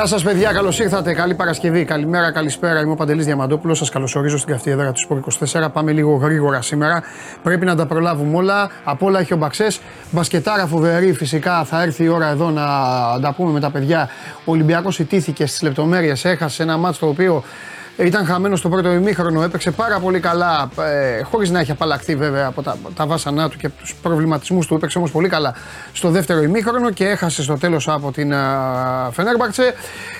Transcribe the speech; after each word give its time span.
Γεια 0.00 0.08
σας, 0.08 0.22
παιδιά, 0.22 0.52
καλώς 0.52 0.78
ήρθατε. 0.78 1.14
Καλή 1.14 1.34
Παρασκευή. 1.34 1.84
Καλημέρα, 1.84 2.32
καλησπέρα. 2.32 2.80
Είμαι 2.80 2.90
ο 2.90 2.94
Παντελής 2.94 3.24
Διαμαντόπουλος. 3.24 3.78
Σας 3.78 3.88
καλωσορίζω 3.88 4.36
στην 4.36 4.52
καυτή 4.52 4.70
έδρα 4.70 4.92
του 4.92 5.00
Σπορ 5.00 5.18
24. 5.18 5.70
Πάμε 5.72 5.92
λίγο 5.92 6.14
γρήγορα 6.14 6.62
σήμερα. 6.62 7.02
Πρέπει 7.42 7.64
να 7.64 7.76
τα 7.76 7.86
προλάβουμε 7.86 8.36
όλα. 8.36 8.70
Απ' 8.84 9.02
όλα 9.02 9.20
έχει 9.20 9.32
ο 9.32 9.36
Μπαξές. 9.36 9.80
Μπασκετάρα 10.10 10.66
φοβερή, 10.66 11.12
φυσικά 11.12 11.64
θα 11.64 11.82
έρθει 11.82 12.04
η 12.04 12.08
ώρα 12.08 12.28
εδώ 12.28 12.50
να 12.50 12.62
τα 13.20 13.32
πούμε 13.36 13.52
με 13.52 13.60
τα 13.60 13.70
παιδιά. 13.70 14.08
Ο 14.44 14.52
Ολυμπιακός 14.52 14.98
ιτήθηκε 14.98 15.46
στις 15.46 15.62
λεπτομέρειες. 15.62 16.24
Έχασε 16.24 16.62
ένα 16.62 16.76
μάτσο 16.76 17.00
το 17.00 17.06
οποίο 17.06 17.42
ήταν 18.04 18.26
χαμένο 18.26 18.56
στο 18.56 18.68
πρώτο 18.68 18.92
ημίχρονο, 18.92 19.42
έπαιξε 19.42 19.70
πάρα 19.70 19.98
πολύ 19.98 20.20
καλά, 20.20 20.70
ε, 20.80 21.22
χωρίς 21.22 21.50
να 21.50 21.60
έχει 21.60 21.70
απαλλαχθεί 21.70 22.16
βέβαια 22.16 22.46
από 22.46 22.62
τα, 22.62 22.76
τα 22.94 23.06
βάσανά 23.06 23.48
του 23.48 23.56
και 23.56 23.68
τους 23.68 23.94
προβληματισμούς 24.02 24.66
του. 24.66 24.74
Έπαιξε 24.74 24.98
όμως 24.98 25.10
πολύ 25.10 25.28
καλά 25.28 25.54
στο 25.92 26.10
δεύτερο 26.10 26.42
ημίχρονο 26.42 26.90
και 26.90 27.08
έχασε 27.08 27.42
στο 27.42 27.58
τέλος 27.58 27.88
από 27.88 28.12
την 28.12 28.32
Φενέρμπαρτσε. 29.10 29.74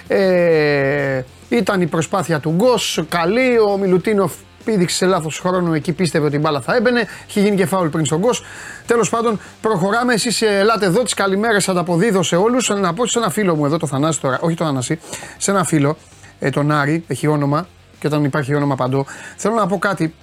Ε, 0.09 1.23
ήταν 1.49 1.81
η 1.81 1.87
προσπάθεια 1.87 2.41
του 2.41 2.51
Γκος, 2.51 3.05
καλή. 3.09 3.59
Ο 3.59 3.77
Μιλουτίνοφ 3.77 4.33
πήδηξε 4.65 4.97
σε 4.97 5.07
λάθος 5.07 5.39
χρόνο 5.39 5.75
εκεί, 5.75 5.93
πίστευε 5.93 6.27
ότι 6.27 6.37
η 6.37 6.41
μπάλα 6.43 6.61
θα 6.61 6.77
έμπαινε. 6.77 7.07
Είχε 7.29 7.41
γίνει 7.41 7.57
και 7.57 7.67
φάουλ 7.67 7.89
πριν 7.89 8.05
στον 8.05 8.19
Γκος. 8.19 8.45
Τέλος 8.87 9.09
πάντων, 9.09 9.41
προχωράμε. 9.61 10.15
Εσείς 10.15 10.43
ελάτε 10.43 10.87
εδώ, 10.87 11.03
τις 11.03 11.15
καλημέρες 11.15 11.69
ανταποδίδω 11.69 12.23
σε 12.23 12.37
όλους. 12.37 12.69
Να 12.69 12.95
πω 12.95 13.07
σε 13.07 13.19
ένα 13.19 13.31
φίλο 13.31 13.55
μου 13.55 13.65
εδώ, 13.65 13.77
το 13.77 13.87
Θανάση 13.87 14.21
τώρα, 14.21 14.39
όχι 14.41 14.55
το 14.55 14.65
Θανάση, 14.65 14.99
σε 15.37 15.51
ένα 15.51 15.65
φίλο, 15.65 15.97
ε, 16.41 16.51
τον 16.51 16.71
Άρη, 16.71 17.05
έχει 17.07 17.27
όνομα 17.27 17.67
και 17.99 18.07
όταν 18.07 18.25
υπάρχει 18.25 18.55
όνομα 18.55 18.75
παντού. 18.75 19.07
Θέλω 19.37 19.55
να 19.55 19.67
πω 19.67 19.79
κάτι. 19.79 20.15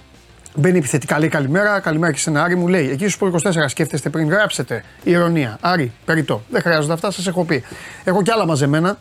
Μπαίνει 0.54 0.78
επιθετικά, 0.78 1.18
λέει 1.18 1.28
καλημέρα, 1.28 1.80
καλημέρα 1.80 2.12
και 2.12 2.18
σε 2.18 2.30
ένα 2.30 2.42
Άρη 2.42 2.56
μου 2.56 2.68
λέει: 2.68 2.90
Εκεί 2.90 3.08
στους 3.08 3.42
24 3.44 3.64
σκέφτεστε 3.66 4.08
πριν 4.08 4.28
γράψετε. 4.28 4.84
Ηρωνία. 5.02 5.58
Άρη, 5.60 5.92
περιττό. 6.04 6.42
Δεν 6.50 6.62
χρειάζονται 6.62 6.92
αυτά, 6.92 7.10
σας 7.10 7.26
έχω 7.26 7.44
πει. 7.44 7.62
Έχω 8.04 8.22
κι 8.22 8.30
άλλα 8.30 8.46
μαζεμένα. 8.46 8.98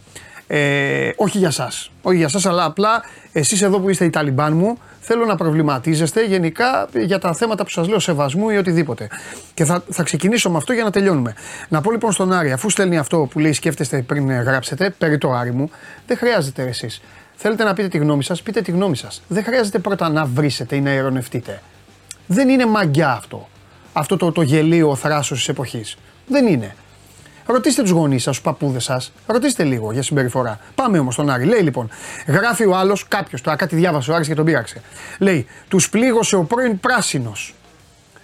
Ε, 0.47 1.09
όχι 1.15 1.37
για 1.37 1.47
εσά. 1.47 1.71
Όχι 2.01 2.17
για 2.17 2.29
εσά, 2.33 2.49
αλλά 2.49 2.63
απλά 2.63 3.03
εσείς 3.31 3.61
εδώ 3.61 3.79
που 3.79 3.89
είστε 3.89 4.05
οι 4.05 4.09
Ταλιμπάν 4.09 4.53
μου, 4.53 4.77
θέλω 5.07 5.25
να 5.25 5.35
προβληματίζεστε 5.35 6.25
γενικά 6.25 6.87
για 6.93 7.19
τα 7.19 7.33
θέματα 7.33 7.63
που 7.63 7.69
σας 7.69 7.87
λέω 7.87 7.99
σεβασμού 7.99 8.49
ή 8.49 8.57
οτιδήποτε. 8.57 9.07
Και 9.53 9.65
θα, 9.65 9.83
θα 9.89 10.03
ξεκινήσω 10.03 10.49
με 10.49 10.57
αυτό 10.57 10.73
για 10.73 10.83
να 10.83 10.91
τελειώνουμε. 10.91 11.33
Να 11.69 11.81
πω 11.81 11.91
λοιπόν 11.91 12.11
στον 12.11 12.33
Άρη, 12.33 12.51
αφού 12.51 12.69
στέλνει 12.69 12.97
αυτό 12.97 13.27
που 13.31 13.39
λέει 13.39 13.53
σκέφτεστε 13.53 14.01
πριν 14.01 14.31
γράψετε, 14.31 14.89
περί 14.97 15.17
το 15.17 15.31
Άρη 15.31 15.51
μου, 15.51 15.69
δεν 16.07 16.17
χρειάζεται 16.17 16.63
εσείς. 16.63 17.01
Θέλετε 17.35 17.63
να 17.63 17.73
πείτε 17.73 17.87
τη 17.87 17.97
γνώμη 17.97 18.23
σας, 18.23 18.41
πείτε 18.41 18.61
τη 18.61 18.71
γνώμη 18.71 18.95
σας. 18.95 19.21
Δεν 19.27 19.43
χρειάζεται 19.43 19.79
πρώτα 19.79 20.09
να 20.09 20.25
βρίσετε 20.25 20.75
ή 20.75 20.81
να 20.81 20.91
ειρωνευτείτε. 20.91 21.61
Δεν 22.27 22.49
είναι 22.49 22.65
μαγκιά 22.65 23.11
αυτό. 23.11 23.47
Αυτό 23.93 24.17
το, 24.17 24.31
το 24.31 24.41
γελίο 24.41 24.95
θράσος 24.95 25.37
της 25.37 25.47
εποχής. 25.47 25.97
Δεν 26.27 26.47
είναι. 26.47 26.75
Ρωτήστε 27.47 27.81
τους 27.81 27.91
γονείς 27.91 28.23
σας, 28.23 28.35
τους 28.35 28.43
παππούδες 28.43 28.83
σας. 28.83 29.11
Ρωτήστε 29.27 29.63
λίγο 29.63 29.91
για 29.91 30.01
συμπεριφορά. 30.01 30.59
Πάμε 30.75 30.99
όμως 30.99 31.13
στον 31.13 31.29
Άρη. 31.29 31.43
Λέει 31.43 31.61
λοιπόν, 31.61 31.89
γράφει 32.27 32.65
ο 32.65 32.75
άλλος, 32.75 33.07
κάποιος 33.07 33.41
τώρα 33.41 33.57
κάτι 33.57 33.75
διάβασε 33.75 34.11
ο 34.11 34.15
Άρης 34.15 34.27
και 34.27 34.35
τον 34.35 34.45
πείραξε. 34.45 34.81
Λέει, 35.19 35.47
τους 35.67 35.89
πλήγωσε 35.89 36.35
ο 36.35 36.43
πρώην 36.43 36.79
πράσινος. 36.79 37.55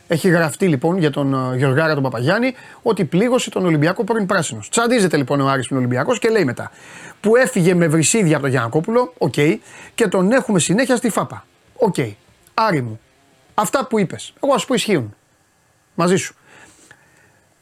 Έχει 0.08 0.30
γραφτεί 0.30 0.68
λοιπόν 0.68 0.98
για 0.98 1.10
τον 1.10 1.52
uh, 1.54 1.58
Γεωργάρα 1.58 1.94
τον 1.94 2.04
Παπαγιάννη 2.04 2.54
ότι 2.82 3.06
πλήγωσε 3.06 3.50
τον 3.50 3.66
Ολυμπιακό 3.66 4.04
πρώην 4.04 4.26
πράσινος. 4.26 4.70
Τσαντίζεται 4.70 5.18
λοιπόν 5.18 5.42
ο 5.42 5.48
Άρης 5.48 5.68
τον 5.68 5.78
Ολυμπιακό 5.78 6.16
και 6.16 6.30
λέει 6.30 6.46
μετά 6.46 6.72
που 7.20 7.36
έφυγε 7.36 7.74
με 7.74 7.88
βρισίδια 7.88 8.34
από 8.34 8.42
τον 8.42 8.52
Γιανακόπουλο, 8.52 9.14
OK, 9.18 9.34
okay, 9.38 9.58
και 9.96 10.08
τον 10.08 10.32
έχουμε 10.32 10.60
συνέχεια 10.60 10.96
στη 10.96 11.10
φάπα. 11.10 11.46
OK. 11.76 11.94
Okay. 11.98 12.12
Άρη 12.54 12.82
μου, 12.82 13.00
αυτά 13.54 13.86
που 13.86 14.00
είπες, 14.00 14.34
εγώ 14.44 14.54
ας 14.54 14.66
πω 14.66 14.74
ισχύουν. 14.74 15.16
Μαζί 15.96 16.16
σου. 16.16 16.36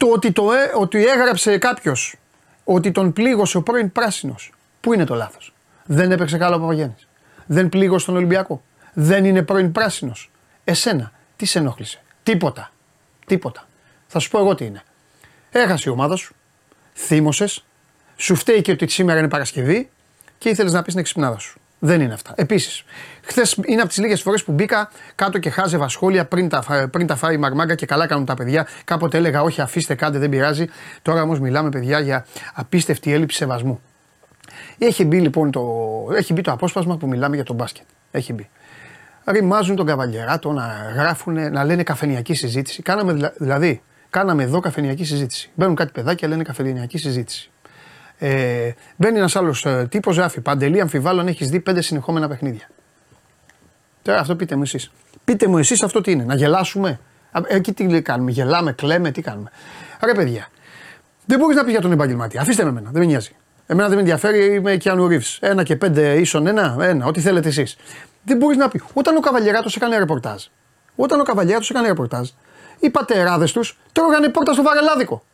Το 0.02 0.08
ότι, 0.08 0.32
το, 0.32 0.52
ε, 0.52 0.72
ότι 0.74 1.06
έγραψε 1.06 1.58
κάποιος 1.58 2.16
ότι 2.64 2.90
τον 2.90 3.12
πλήγωσε 3.12 3.56
ο 3.56 3.62
πρώην 3.62 3.92
πράσινος. 3.92 4.52
Πού 4.80 4.92
είναι 4.92 5.04
το 5.04 5.14
λάθος; 5.14 5.54
Δεν 5.84 6.12
έπαιξε 6.12 6.38
καλά 6.38 6.56
ο 6.56 6.60
Παπαγιάννη. 6.60 6.94
Δεν 7.46 7.68
πλήγωσε 7.68 8.06
τον 8.06 8.16
Ολυμπιακό. 8.16 8.62
Δεν 8.92 9.24
είναι 9.24 9.42
πρώην 9.42 9.72
πράσινος. 9.72 10.30
Εσένα, 10.64 11.12
τι 11.36 11.46
σε 11.46 11.58
ενόχλησε; 11.58 12.02
Τίποτα. 12.22 12.72
Τίποτα. 13.26 13.66
Θα 14.06 14.18
σου 14.18 14.30
πω 14.30 14.38
εγώ 14.38 14.54
τι 14.54 14.64
είναι. 14.64 14.82
Έχασε 15.50 15.88
η 15.88 15.92
ομάδα 15.92 16.16
σου. 16.16 16.34
Θύμωσες. 16.94 17.64
Σου 18.16 18.34
φταίει 18.34 18.62
και 18.62 18.72
ότι 18.72 18.88
σήμερα 18.88 19.18
είναι 19.18 19.28
Παρασκευή 19.28 19.90
και 20.38 20.48
ήθελες 20.48 20.72
να 20.72 20.82
πεις 20.82 20.92
την 20.92 21.00
εξυπνάδα 21.00 21.38
σου. 21.38 21.60
Δεν 21.78 22.00
είναι 22.00 22.14
αυτά. 22.14 22.32
Επίσης, 22.36 22.84
χθες 23.24 23.58
είναι 23.64 23.80
από 23.80 23.88
τις 23.88 23.98
λίγες 23.98 24.22
φορές 24.22 24.44
που 24.44 24.52
μπήκα 24.52 24.90
κάτω 25.14 25.38
και 25.38 25.50
χάζευα 25.50 25.88
σχόλια 25.88 26.26
πριν 26.26 26.48
τα, 26.48 26.88
πριν 26.90 27.06
τα 27.06 27.16
φάει 27.16 27.34
η 27.34 27.38
Μαρμάγκα 27.38 27.74
και 27.74 27.86
καλά 27.86 28.06
κάνουν 28.06 28.24
τα 28.24 28.34
παιδιά. 28.34 28.66
Κάποτε 28.84 29.16
έλεγα 29.16 29.42
Όχι, 29.42 29.60
αφήστε 29.60 29.94
κάντε, 29.94 30.18
δεν 30.18 30.28
πειράζει. 30.28 30.66
Τώρα 31.02 31.22
όμως 31.22 31.40
μιλάμε, 31.40 31.68
παιδιά, 31.68 32.00
για 32.00 32.26
απίστευτη 32.54 33.12
έλλειψη 33.12 33.36
σεβασμού. 33.36 33.80
Έχει 34.78 35.04
μπει 35.04 35.20
λοιπόν 35.20 35.50
το, 35.50 35.62
έχει 36.16 36.32
μπει 36.32 36.40
το 36.40 36.52
απόσπασμα 36.52 36.96
που 36.96 37.06
μιλάμε 37.06 37.34
για 37.34 37.44
τον 37.44 37.56
μπάσκετ. 37.56 37.84
Έχει 38.10 38.32
μπει. 38.32 38.48
Ρημάζουν 39.24 39.76
τον 39.76 39.86
καβαλιεράτο 39.86 40.52
να 40.52 40.92
γράφουν, 40.94 41.52
να 41.52 41.64
λένε 41.64 41.82
καφενιακή 41.82 42.34
συζήτηση. 42.34 42.82
Κάναμε 42.82 43.32
δηλαδή, 43.38 43.82
κάναμε 44.10 44.42
εδώ 44.42 44.60
καφενιακή 44.60 45.04
συζήτηση. 45.04 45.50
Μπαίνουν 45.54 45.74
κάτι 45.74 45.92
παιδάκια, 45.92 46.28
λένε 46.28 46.42
καφενιακή 46.42 46.98
συζήτηση. 46.98 47.50
Ε, 48.18 48.70
μπαίνει 48.96 49.18
ένας 49.18 49.36
άλλος 49.36 49.66
ε, 49.66 49.86
τύπος, 49.90 50.16
γράφει 50.16 50.40
Παντελή, 50.40 50.80
αμφιβάλλω 50.80 51.20
αν 51.20 51.26
έχεις 51.26 51.50
δει 51.50 51.60
πέντε 51.60 51.80
συνεχόμενα 51.80 52.28
παιχνίδια. 52.28 52.68
Τώρα 54.02 54.18
αυτό 54.18 54.36
πείτε 54.36 54.56
μου 54.56 54.62
εσείς. 54.62 54.90
Πείτε 55.24 55.46
μου 55.46 55.58
εσείς 55.58 55.82
αυτό 55.82 56.00
τι 56.00 56.10
είναι, 56.10 56.24
να 56.24 56.34
γελάσουμε; 56.34 57.00
Εκεί 57.46 57.72
τι 57.72 58.02
κάνουμε, 58.02 58.30
γελάμε, 58.30 58.72
κλαίμε, 58.72 59.10
τι 59.10 59.22
κάνουμε; 59.22 59.50
Ρε 60.04 60.14
παιδιά, 60.14 60.48
δεν 61.26 61.38
μπορείς 61.38 61.56
να 61.56 61.62
πεις 61.62 61.72
για 61.72 61.80
τον 61.80 61.92
επαγγελματία. 61.92 62.40
Αφήστε 62.40 62.62
με 62.62 62.68
εμένα, 62.68 62.90
δεν 62.90 63.00
με 63.00 63.06
νοιάζει. 63.06 63.36
Εμένα 63.66 63.88
δεν 63.88 63.96
με 63.96 64.02
ενδιαφέρει, 64.02 64.54
είμαι 64.54 64.76
και 64.76 64.90
Ανού 64.90 65.08
Ένα 65.40 65.62
και 65.62 65.76
πέντε 65.76 66.14
ίσον 66.14 66.46
ένα, 66.46 66.76
ένα, 66.80 67.06
ό,τι 67.06 67.20
θέλετε 67.20 67.48
εσείς. 67.48 67.76
Δεν 68.24 68.36
μπορείς 68.36 68.56
να 68.56 68.68
πεις. 68.68 68.82
Όταν 68.92 69.16
ο 69.16 69.20
Καβαλιεράτος 69.20 69.76
έκανε 69.76 69.98
ρεπορτάζ, 69.98 70.44
όταν 70.96 71.20
ο 71.20 71.22
Καβαλιεράτος 71.22 71.70
έκανε 71.70 71.86
ρεπορτάζ, 71.86 72.28
οι 72.78 72.90
πατεράδες 72.90 73.52
τους 73.52 73.78
τρώγανε 73.92 74.28
πόρτα 74.28 74.52
στο 74.52 74.62
βαρελάδικο. 74.62 75.24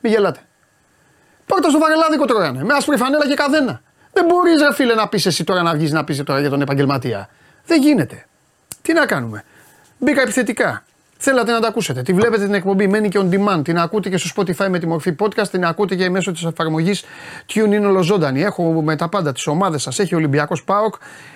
Μην 0.00 0.12
γελάτε. 0.12 0.40
Πόρτα 1.46 1.70
στο 1.70 1.78
βαρελάδικο 1.78 2.24
τρώγανε. 2.24 2.64
Με 2.64 2.74
άσπρη 2.74 2.96
φανέλα 2.96 3.26
και 3.26 3.34
καδένα. 3.34 3.82
Δεν 4.12 4.24
μπορείς, 4.24 4.62
ρε 4.62 4.74
φίλε, 4.74 4.94
να 4.94 5.08
πεις 5.08 5.26
εσύ 5.26 5.44
τώρα 5.44 5.62
να 5.62 5.74
βγεις 5.74 5.92
να 5.92 6.04
πεις 6.04 6.22
τώρα 6.22 6.40
για 6.40 6.50
τον 6.50 6.60
επαγγελματία. 6.60 7.28
Δεν 7.66 7.82
γίνεται. 7.82 8.26
Τι 8.82 8.92
να 8.92 9.06
κάνουμε; 9.06 9.44
Μπήκα 9.98 10.22
επιθετικά. 10.22 10.84
Θέλατε 11.16 11.52
να 11.52 11.60
τα 11.60 11.68
ακούσετε. 11.68 12.02
Τη 12.02 12.12
βλέπετε 12.12 12.44
την 12.44 12.54
εκπομπή, 12.54 12.86
μένει 12.86 13.08
και 13.08 13.20
on 13.22 13.34
demand. 13.34 13.64
Την 13.64 13.78
ακούτε 13.78 14.08
και 14.08 14.16
στο 14.16 14.30
Spotify 14.36 14.68
με 14.68 14.78
τη 14.78 14.86
μορφή 14.86 15.14
podcast. 15.18 15.48
Την 15.50 15.64
ακούτε 15.64 15.94
και 15.94 16.10
μέσω 16.10 16.32
της 16.32 16.44
εφαρμογής 16.44 17.04
Tune 17.54 17.80
in 17.80 17.82
ολοζώντανη. 17.82 18.42
Έχω 18.42 18.82
με 18.82 18.96
τα 18.96 19.08
πάντα 19.08 19.32
τις 19.32 19.46
ομάδες 19.46 19.82
σας. 19.82 19.98
Έχει 19.98 20.14
Ολυμπιακός 20.14 20.64
Πάοκ. 20.64 20.94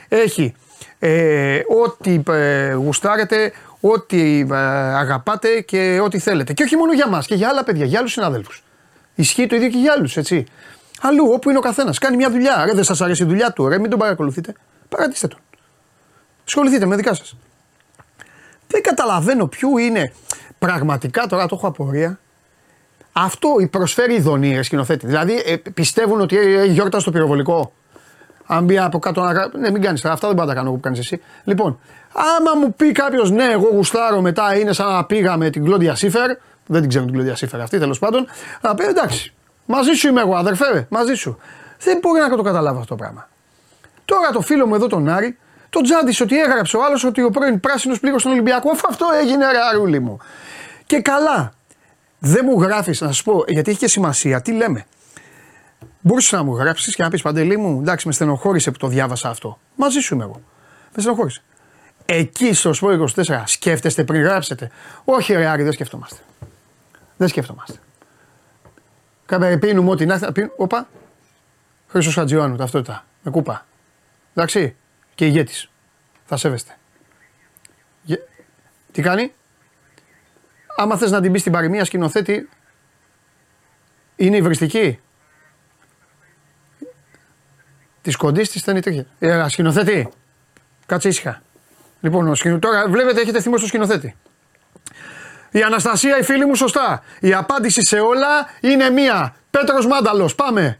Έχει 0.08 0.54
ε, 0.98 1.60
ό,τι 1.84 2.22
ε, 2.28 2.72
γουστάρετε, 2.72 3.52
ό,τι 3.80 4.46
ε, 4.50 4.56
αγαπάτε 4.56 5.60
και 5.60 6.00
ό,τι 6.02 6.18
θέλετε. 6.18 6.52
Και 6.52 6.62
όχι 6.62 6.76
μόνο 6.76 6.92
για 6.92 7.08
μας 7.08 7.26
και 7.26 7.34
για 7.34 7.48
άλλα 7.48 7.64
παιδιά, 7.64 7.84
για 7.84 7.98
άλλους 7.98 8.12
συναδέλφους. 8.12 8.62
Ισχύει 9.14 9.46
το 9.46 9.56
ίδιο 9.56 9.68
και 9.68 9.78
για 9.78 9.92
άλλους, 9.96 10.16
έτσι. 10.16 10.46
Αλλού, 11.00 11.30
όπου 11.32 11.48
είναι 11.48 11.58
ο 11.58 11.62
καθένας. 11.62 11.98
Κάνει 11.98 12.16
μια 12.16 12.30
δουλειά. 12.30 12.64
Ρε, 12.66 12.72
δεν 12.72 12.84
σας 12.84 13.00
αρέσει 13.00 13.22
η 13.22 13.26
δουλειά 13.26 13.52
του, 13.52 13.68
ρε, 13.68 13.78
μην 13.78 13.90
τον 13.90 13.98
παρακολουθείτε. 13.98 14.52
Παρατήστε 14.88 15.26
τον. 15.28 15.38
Ασχοληθείτε 16.48 16.86
με 16.86 16.96
δικά 16.96 17.14
σας. 17.14 17.36
Δεν 18.66 18.82
καταλαβαίνω 18.82 19.46
ποιο 19.46 19.78
είναι 19.78 20.12
πραγματικά 20.58 21.26
τώρα 21.26 21.46
το 21.46 21.54
έχω 21.54 21.66
απορία. 21.66 22.18
Αυτό 23.12 23.48
προσφέρει 23.70 24.14
ειδονή, 24.14 24.62
σκηνοθέτη. 24.62 25.06
Δηλαδή 25.06 25.42
ε, 25.46 25.56
πιστεύουν 25.74 26.20
ότι 26.20 26.36
έχει 26.36 26.72
γιόρτα 26.72 27.00
στο 27.00 27.10
πυροβολικό. 27.10 27.72
Αν 28.46 28.64
μπει 28.64 28.78
από 28.78 28.98
κάτω 28.98 29.20
να. 29.20 29.32
Ναι, 29.58 29.70
μην 29.70 29.82
κάνεις 29.82 30.04
αυτά, 30.04 30.28
δεν 30.28 30.36
πάντα 30.36 30.54
κάνω 30.54 30.66
εγώ 30.66 30.74
που 30.76 30.82
κάνεις 30.82 30.98
εσύ. 30.98 31.20
Λοιπόν, 31.44 31.78
άμα 32.12 32.54
μου 32.60 32.74
πει 32.74 32.92
κάποιος 32.92 33.30
ναι, 33.30 33.44
εγώ 33.44 33.68
γουστάρω 33.72 34.20
μετά 34.20 34.58
είναι 34.58 34.72
σαν 34.72 34.92
να 34.92 35.04
πήγαμε 35.04 35.50
την 35.50 35.64
Κλόντια 35.64 35.94
Σίφερ, 35.94 36.36
δεν 36.66 36.80
την 36.80 36.88
ξέρω 36.88 37.04
την 37.04 37.14
κλειδιά 37.14 37.36
σύμφωνα 37.36 37.62
αυτή 37.62 37.78
τέλος 37.78 37.98
πάντων. 37.98 38.26
Να 38.60 38.74
πει 38.74 38.84
εντάξει, 38.84 39.34
μαζί 39.66 39.92
σου 39.92 40.08
είμαι 40.08 40.20
εγώ, 40.20 40.34
αδερφέ, 40.34 40.86
μαζί 40.90 41.14
σου. 41.14 41.38
Δεν 41.78 41.98
μπορεί 41.98 42.20
να 42.20 42.36
το 42.36 42.42
καταλάβω 42.42 42.78
αυτό 42.78 42.96
το 42.96 43.02
πράγμα. 43.02 43.28
Τώρα 44.04 44.30
το 44.30 44.40
φίλο 44.40 44.66
μου 44.66 44.74
εδώ 44.74 44.86
τον 44.86 45.08
Άρη, 45.08 45.38
τον 45.70 45.82
τζάντισε 45.82 46.22
ότι 46.22 46.40
έγραψε 46.40 46.76
ο 46.76 46.84
άλλος 46.84 47.04
ότι 47.04 47.22
ο 47.22 47.30
πρώην 47.30 47.60
πράσινος 47.60 48.00
πλήγωσε 48.00 48.20
στον 48.20 48.32
Ολυμπιακό. 48.32 48.70
Αφού 48.70 48.86
αυτό 48.88 49.06
έγινε, 49.22 49.50
ρε 49.50 49.58
αρούλι 49.72 50.00
μου. 50.00 50.18
Και 50.86 51.00
καλά. 51.00 51.52
Δεν 52.18 52.44
μου 52.44 52.62
γράφεις, 52.62 53.00
να 53.00 53.12
σου 53.12 53.24
πω, 53.24 53.44
γιατί 53.48 53.70
έχει 53.70 53.78
και 53.78 53.88
σημασία, 53.88 54.42
τι 54.42 54.52
λέμε. 54.52 54.86
Μπορούσες 56.00 56.32
να 56.32 56.42
μου 56.42 56.56
γράψεις 56.56 56.94
και 56.94 57.02
να 57.02 57.10
πεις 57.10 57.22
Παντελή 57.22 57.56
μου, 57.56 57.80
εντάξει, 57.80 58.06
με 58.06 58.12
στενοχώρησε 58.12 58.70
που 58.70 58.78
το 58.78 58.86
διάβασα 58.86 59.28
αυτό. 59.28 59.58
Μαζί 59.74 60.00
σου 60.00 60.14
είμαι 60.14 60.24
εγώ. 60.24 60.40
Με 60.94 61.02
στενοχώρησε. 61.02 61.42
Εκεί 62.04 62.52
στο 62.54 62.72
Σπόρο 62.72 63.08
24 63.16 63.42
σκέφτεστε 63.44 64.04
πριν 64.04 64.22
γράψετε. 64.22 64.70
Όχι, 65.04 65.32
ρε 65.32 65.46
Άρη, 65.46 65.62
δεν 65.62 65.72
σκεφτόμαστε. 65.72 66.16
Δεν 67.16 67.28
σκέφτομαστε. 67.28 67.78
Πίνουμε 69.60 69.90
ό,τι 69.90 70.06
να 70.06 70.14
έρθει. 70.14 70.50
Οπα. 70.56 70.88
Χρήσο 71.88 72.10
Χατζιωάννου, 72.10 72.56
ταυτότητα. 72.56 73.04
Με 73.22 73.30
κούπα. 73.30 73.66
Εντάξει. 74.34 74.76
Και 75.18 75.26
ηγέτης. 75.26 75.70
Θα 76.24 76.36
σέβεστε. 76.36 76.76
Τι 78.92 79.02
κάνει; 79.02 79.32
Άμα 80.76 80.96
θες 80.96 81.10
να 81.10 81.20
την 81.20 81.32
πεις 81.32 81.40
στην 81.40 81.52
παροιμία 81.52 81.84
σκηνοθέτη. 81.84 82.48
Είναι 84.16 84.36
υβριστική. 84.36 84.98
Της 88.02 88.16
κοντής 88.16 88.50
της 88.50 88.60
ήταν 88.60 88.76
η 88.76 88.80
τρίχα. 88.80 89.04
Ε, 89.18 89.48
σκηνοθέτη. 89.48 90.08
Κάτσε 90.86 91.08
ήσυχα. 91.08 91.42
Λοιπόν, 92.00 92.28
ο 92.28 92.34
σκηνο... 92.34 92.58
τώρα 92.58 92.88
βλέπετε 92.88 93.20
έχετε 93.20 93.40
θυμό 93.40 93.56
στο 93.56 93.66
σκηνοθέτη. 93.66 94.16
Η 95.50 95.62
Αναστασία, 95.62 96.18
η 96.18 96.22
φίλη 96.22 96.46
μου, 96.46 96.54
σωστά. 96.54 97.02
Η 97.20 97.34
απάντηση 97.34 97.86
σε 97.86 97.98
όλα 97.98 98.46
είναι 98.60 98.90
μία. 98.90 99.36
Πέτρος 99.50 99.86
Μάνταλος, 99.86 100.34
πάμε. 100.34 100.78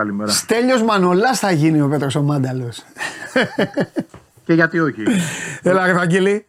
Καλημέρα. 0.00 0.30
Στέλιος 0.30 0.82
Μανολάς 0.82 1.38
θα 1.38 1.50
γίνει 1.50 1.80
ο 1.80 1.88
Πέτρος 1.88 2.14
ο 2.14 2.22
Μάνταλος. 2.22 2.84
Και 4.44 4.52
γιατί 4.52 4.80
όχι; 4.80 5.02
Έλα, 5.62 5.86
Ευαγγελή. 5.86 6.46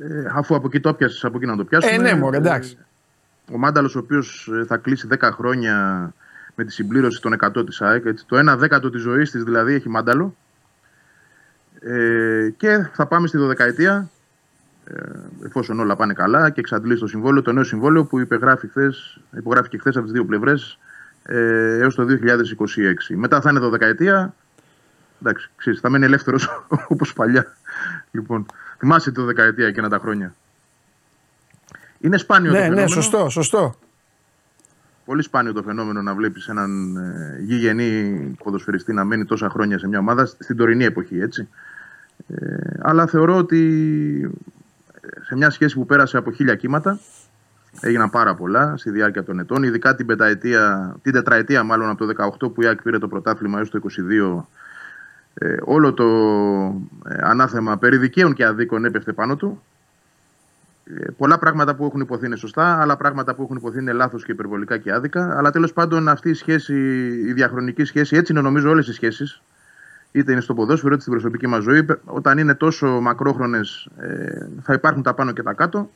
Ε, 0.00 0.30
αφού 0.34 0.54
από 0.54 0.66
εκεί 0.66 0.80
το 0.80 0.94
πιάσεις, 0.94 1.24
από 1.24 1.36
εκεί 1.36 1.46
να 1.46 1.56
το 1.56 1.64
πιάσουμε. 1.64 1.94
Ε, 1.94 1.98
ναι, 1.98 2.14
μωρέ, 2.14 2.36
εντάξει. 2.36 2.78
Ο 3.52 3.58
Μάνταλος 3.58 3.94
ο 3.94 3.98
οποίος 3.98 4.50
ε, 4.60 4.64
θα 4.64 4.76
κλείσει 4.76 5.08
10 5.20 5.28
χρόνια 5.32 5.74
με 6.54 6.64
τη 6.64 6.72
συμπλήρωση 6.72 7.20
των 7.20 7.36
100 7.56 7.66
της 7.66 7.80
ΑΕΚ. 7.80 8.04
Έτσι, 8.04 8.24
το 8.26 8.52
1 8.52 8.56
δέκατο 8.58 8.90
της 8.90 9.00
ζωής 9.00 9.30
της 9.30 9.42
δηλαδή 9.44 9.74
έχει 9.74 9.88
Μάνταλο. 9.88 10.36
Ε, 11.80 12.50
και 12.56 12.88
θα 12.92 13.06
πάμε 13.06 13.26
στη 13.26 13.36
δωδεκαετία 13.36 14.10
ε, 14.84 15.00
εφόσον 15.44 15.80
όλα 15.80 15.96
πάνε 15.96 16.12
καλά 16.12 16.50
και 16.50 16.60
εξαντλήσει 16.60 17.00
το 17.00 17.06
συμβόλαιο, 17.06 17.42
το 17.42 17.52
νέο 17.52 17.64
συμβόλαιο 17.64 18.04
που 18.04 18.18
υπεγράφει 18.18 18.68
χθες, 18.68 19.20
υπογράφηκε 19.36 19.78
χθες 19.78 19.96
από 19.96 20.04
τις 20.04 20.12
δύο 20.12 20.24
πλευρές 20.24 20.78
ε, 21.32 21.78
έως 21.78 21.94
το 21.94 22.06
2026. 22.06 23.14
Μετά 23.14 23.40
θα 23.40 23.50
είναι 23.50 23.58
δωδεκαετία. 23.60 24.34
Εντάξει, 25.20 25.50
ξέρεις, 25.56 25.80
θα 25.80 25.90
μένει 25.90 26.04
ελεύθερος 26.04 26.64
όπως 26.92 27.12
παλιά. 27.12 27.54
Λοιπόν, 28.10 28.46
θυμάσαι 28.78 29.10
το 29.10 29.24
δεκαετία 29.24 29.66
εκείνα 29.66 29.88
τα 29.88 29.98
χρόνια. 29.98 30.34
Είναι 32.00 32.16
σπάνιο 32.18 32.50
Ναι, 32.50 32.56
το 32.56 32.62
ναι, 32.62 32.68
φαινόμενο. 32.68 32.88
σωστό, 32.88 33.28
σωστό. 33.28 33.74
Πολύ 35.04 35.22
σπάνιο 35.22 35.52
το 35.52 35.62
φαινόμενο 35.62 36.02
να 36.02 36.14
βλέπεις 36.14 36.48
έναν 36.48 36.96
ε, 36.96 37.38
γηγενή 37.42 38.12
ποδοσφαιριστή 38.44 38.92
να 38.92 39.04
μένει 39.04 39.24
τόσα 39.24 39.48
χρόνια 39.50 39.78
σε 39.78 39.88
μια 39.88 39.98
ομάδα 39.98 40.26
στην 40.26 40.56
τωρινή 40.56 40.84
εποχή, 40.84 41.20
έτσι. 41.20 41.48
Ε, 42.28 42.56
αλλά 42.80 43.06
θεωρώ 43.06 43.36
ότι 43.36 43.60
ε, 45.00 45.08
σε 45.24 45.36
μια 45.36 45.50
σχέση 45.50 45.74
που 45.74 45.86
πέρασε 45.86 46.16
από 46.16 46.32
χίλια 46.32 46.54
κύματα 46.54 46.98
έγιναν 47.80 48.10
πάρα 48.10 48.34
πολλά 48.34 48.76
στη 48.76 48.90
διάρκεια 48.90 49.24
των 49.24 49.38
ετών, 49.38 49.62
ειδικά 49.62 49.94
την, 49.94 50.06
πενταετία, 50.06 50.94
την 51.02 51.12
τετραετία 51.12 51.62
μάλλον 51.62 51.88
από 51.90 52.06
το 52.06 52.36
18 52.40 52.52
που 52.54 52.62
η 52.62 52.66
ΑΕΚ 52.66 52.82
πήρε 52.82 52.98
το 52.98 53.08
πρωτάθλημα 53.08 53.58
έως 53.58 53.70
το 53.70 53.80
22 54.38 54.42
ε, 55.34 55.56
όλο 55.64 55.92
το 55.92 56.06
ε, 57.08 57.16
ανάθεμα 57.20 57.78
περί 57.78 57.96
δικαίων 57.96 58.32
και 58.32 58.44
αδίκων 58.44 58.84
έπεφτε 58.84 59.12
πάνω 59.12 59.36
του. 59.36 59.62
Ε, 60.84 61.10
πολλά 61.16 61.38
πράγματα 61.38 61.74
που 61.74 61.84
έχουν 61.84 62.00
υποθεί 62.00 62.26
είναι 62.26 62.36
σωστά, 62.36 62.80
άλλα 62.80 62.96
πράγματα 62.96 63.34
που 63.34 63.42
έχουν 63.42 63.56
υποθεί 63.56 63.78
είναι 63.78 63.92
λάθος 63.92 64.24
και 64.24 64.32
υπερβολικά 64.32 64.78
και 64.78 64.92
άδικα. 64.92 65.36
Αλλά 65.38 65.50
τέλος 65.50 65.72
πάντων 65.72 66.08
αυτή 66.08 66.30
η 66.30 66.34
σχέση, 66.34 66.74
η 67.26 67.32
διαχρονική 67.32 67.84
σχέση, 67.84 68.16
έτσι 68.16 68.32
είναι 68.32 68.40
νομίζω 68.40 68.70
όλες 68.70 68.88
οι 68.88 68.92
σχέσεις, 68.92 69.42
είτε 70.12 70.32
είναι 70.32 70.40
στο 70.40 70.54
ποδόσφαιρο 70.54 70.92
είτε 70.92 71.00
στην 71.00 71.12
προσωπική 71.12 71.46
μας 71.46 71.62
ζωή, 71.62 71.86
όταν 72.04 72.38
είναι 72.38 72.54
τόσο 72.54 73.00
μακρόχρονες, 73.00 73.88
ε, 73.98 74.46
θα 74.62 74.72
υπάρχουν 74.72 75.02
τα 75.02 75.14
πάνω 75.14 75.32
και 75.32 75.42
τα 75.42 75.52
κάτω. 75.52 75.90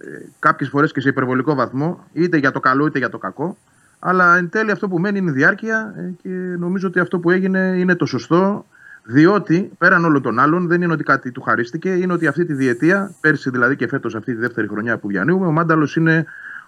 Ε, 0.00 0.08
Κάποιες 0.38 0.68
φορές 0.68 0.92
και 0.92 1.00
σε 1.00 1.08
υπερβολικό 1.08 1.54
βαθμό, 1.54 2.04
είτε 2.12 2.36
για 2.36 2.50
το 2.50 2.60
καλό 2.60 2.86
είτε 2.86 2.98
για 2.98 3.08
το 3.08 3.18
κακό. 3.18 3.56
Αλλά 3.98 4.36
εν 4.36 4.48
τέλει 4.48 4.70
αυτό 4.70 4.88
που 4.88 4.98
μένει 4.98 5.18
είναι 5.18 5.30
η 5.30 5.34
διάρκεια 5.34 5.94
ε, 5.96 6.10
και 6.22 6.28
νομίζω 6.58 6.88
ότι 6.88 6.98
αυτό 6.98 7.18
που 7.18 7.30
έγινε 7.30 7.74
είναι 7.78 7.94
το 7.94 8.06
σωστό. 8.06 8.66
Διότι 9.08 9.70
πέραν 9.78 10.04
όλων 10.04 10.22
των 10.22 10.38
άλλων 10.38 10.66
δεν 10.66 10.82
είναι 10.82 10.92
ότι 10.92 11.02
κάτι 11.02 11.30
του 11.30 11.40
χαρίστηκε, 11.40 11.90
είναι 11.90 12.12
ότι 12.12 12.26
αυτή 12.26 12.44
τη 12.44 12.52
διετία, 12.52 13.14
πέρσι 13.20 13.50
δηλαδή 13.50 13.76
και 13.76 13.88
φέτος 13.88 14.14
αυτή 14.14 14.34
τη 14.34 14.40
δεύτερη 14.40 14.68
χρονιά 14.68 14.98
που 14.98 15.08
διανύουμε, 15.08 15.46
ο 15.46 15.52
Μάνταλος 15.52 15.96
είναι 15.96 16.24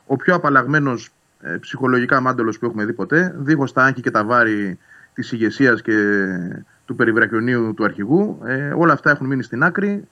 ο 0.07 0.17
πιο 0.17 0.35
απαλλαγμένος 0.35 1.11
ε, 1.41 1.57
ψυχολογικά 1.61 2.21
μάνταλος 2.21 2.59
που 2.59 2.67
έχουμε 2.67 2.85
δει 2.85 2.93
ποτέ, 2.93 3.35
δίχως 3.39 3.73
τα 3.73 3.85
άγχη 3.85 4.01
και 4.01 4.11
τα 4.11 4.25
βάρη 4.25 4.79
της 5.15 5.33
ηγεσίας 5.33 5.83
και 5.83 6.27
του 6.85 6.95
περιβραχιονίου 6.95 7.75
του 7.75 7.85
αρχηγού. 7.85 8.39
Ε, 8.45 8.73
όλα 8.77 8.93
αυτά 8.93 9.11
έχουν 9.11 9.27
μείνει 9.27 9.43
στην 9.43 9.63
άκρη. 9.63 10.09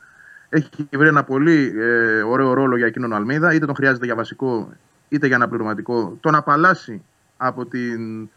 Έχει 0.48 0.88
βρει 0.92 1.08
ένα 1.08 1.24
πολύ 1.24 1.74
ε, 1.78 2.22
ωραίο 2.22 2.52
ρόλο 2.52 2.76
για 2.76 2.86
εκείνον 2.86 3.12
ο 3.12 3.16
Αλμίδα, 3.16 3.54
είτε 3.54 3.66
τον 3.66 3.74
χρειάζεται 3.74 4.04
για 4.04 4.14
βασικό 4.14 4.72
είτε 5.08 5.26
για 5.26 5.36
αναπληρωματικό. 5.36 6.18
Τον 6.20 6.34
απαλλάσσει 6.34 7.02
από 7.36 7.66
την 7.66 8.28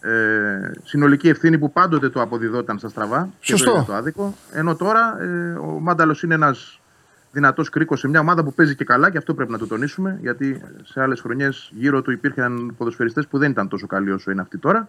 ε, 0.00 0.70
συνολική 0.82 1.28
ευθύνη 1.28 1.58
που 1.58 1.72
πάντοτε 1.72 2.08
το 2.08 2.20
αποδιδόταν 2.20 2.78
στα 2.78 2.88
στραβά. 2.88 3.28
Σωστό. 3.40 3.70
Και 3.70 3.78
το, 3.78 3.84
το 3.84 3.94
άδικο. 3.94 4.34
Ενώ 4.52 4.76
τώρα 4.76 5.22
ε, 5.22 5.52
ο 5.52 5.78
Μάνταλος 5.80 6.22
είναι 6.22 6.34
ένας 6.34 6.80
δυνατός 7.32 7.68
κρίκος 7.70 8.00
σε 8.00 8.08
μια 8.08 8.20
ομάδα 8.20 8.44
που 8.44 8.54
παίζει 8.54 8.74
και 8.74 8.84
καλά 8.84 9.10
και 9.10 9.18
αυτό 9.18 9.34
πρέπει 9.34 9.52
να 9.52 9.58
το 9.58 9.66
τονίσουμε. 9.66 10.18
Γιατί 10.20 10.62
σε 10.82 11.02
άλλες 11.02 11.20
χρονιές 11.20 11.70
γύρω 11.74 12.02
του 12.02 12.10
υπήρχαν 12.10 12.74
ποδοσφαιριστές 12.78 13.26
που 13.26 13.38
δεν 13.38 13.50
ήταν 13.50 13.68
τόσο 13.68 13.86
καλοί 13.86 14.10
όσο 14.10 14.30
είναι 14.30 14.40
αυτοί 14.40 14.58
τώρα. 14.58 14.88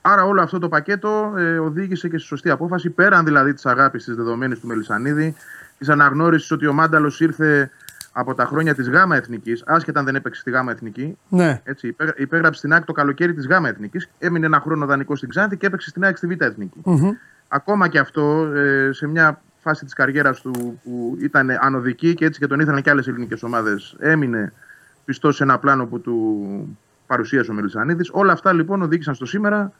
Άρα 0.00 0.24
όλο 0.24 0.42
αυτό 0.42 0.58
το 0.58 0.68
πακέτο 0.68 1.34
ε, 1.36 1.58
οδήγησε 1.58 2.08
και 2.08 2.18
στη 2.18 2.26
σωστή 2.26 2.50
απόφαση, 2.50 2.90
πέραν 2.90 3.24
δηλαδή 3.24 3.54
της 3.54 3.66
αγάπης 3.66 4.04
της 4.04 4.14
δεδομένης 4.14 4.60
του 4.60 4.66
Μελισανίδη, 4.66 5.34
της 5.78 5.88
αναγνώρισης 5.88 6.50
ότι 6.50 6.66
ο 6.66 6.72
Μάνταλος 6.72 7.20
ήρθε 7.20 7.70
από 8.12 8.34
τα 8.34 8.44
χρόνια 8.44 8.74
της 8.74 8.88
ΓΑΜΑ 8.88 9.16
Εθνικής, 9.16 9.62
άσχετα 9.66 9.98
αν 9.98 10.04
δεν 10.04 10.14
έπαιξε 10.14 10.40
στη 10.40 10.50
ΓΑΜΑ 10.50 10.70
Εθνική. 10.72 11.18
Ναι. 11.28 11.60
Έτσι, 11.64 11.88
υπέγρα- 11.88 12.14
υπέγραψε 12.18 12.58
στην 12.58 12.72
ΑΕΚ 12.72 12.84
το 12.84 12.92
καλοκαίρι 12.92 13.34
της 13.34 13.46
ΓΑΜΑ 13.46 13.68
Εθνικής, 13.68 14.08
έμεινε 14.18 14.46
ένα 14.46 14.60
χρόνο 14.60 14.86
δανεικό 14.86 15.16
στην 15.16 15.28
Ξάνθη 15.28 15.56
και 15.56 15.66
έπαιξε 15.66 15.88
στην 15.88 16.04
ΑΕΚ 16.04 16.16
στη 16.16 16.26
Β' 16.26 16.42
Εθνική. 16.42 16.80
Μμμ. 16.84 17.10
Ακόμα 17.48 17.88
και 17.88 17.98
αυτό 17.98 18.52
ε, 18.54 18.92
σε 18.92 19.06
μια 19.06 19.40
φάση 19.58 19.84
της 19.84 19.94
καριέρας 19.94 20.40
του 20.40 20.80
που 20.84 21.16
ήταν 21.20 21.50
ανωδική 21.60 22.14
και 22.14 22.24
έτσι 22.24 22.40
και 22.40 22.46
τον 22.46 22.60
ήθελαν 22.60 22.82
και 22.82 22.90
άλλες 22.90 23.08
ελληνικές 23.08 23.42
ομάδες, 23.42 23.96
έμεινε 23.98 24.52
πιστός 25.04 25.36
σε 25.36 25.42
ένα 25.42 25.58
πλάνο 25.58 25.86
που 25.86 26.00
του 26.00 26.78
παρουσίασε 27.06 27.50
ο 27.50 27.54
Μελισανίδης. 27.54 28.10
Όλα 28.12 28.32
αυτά 28.32 28.52
λοιπόν 28.52 28.82
οδήγησαν 28.82 29.14
στο 29.14 29.26
σήμερα. 29.26 29.72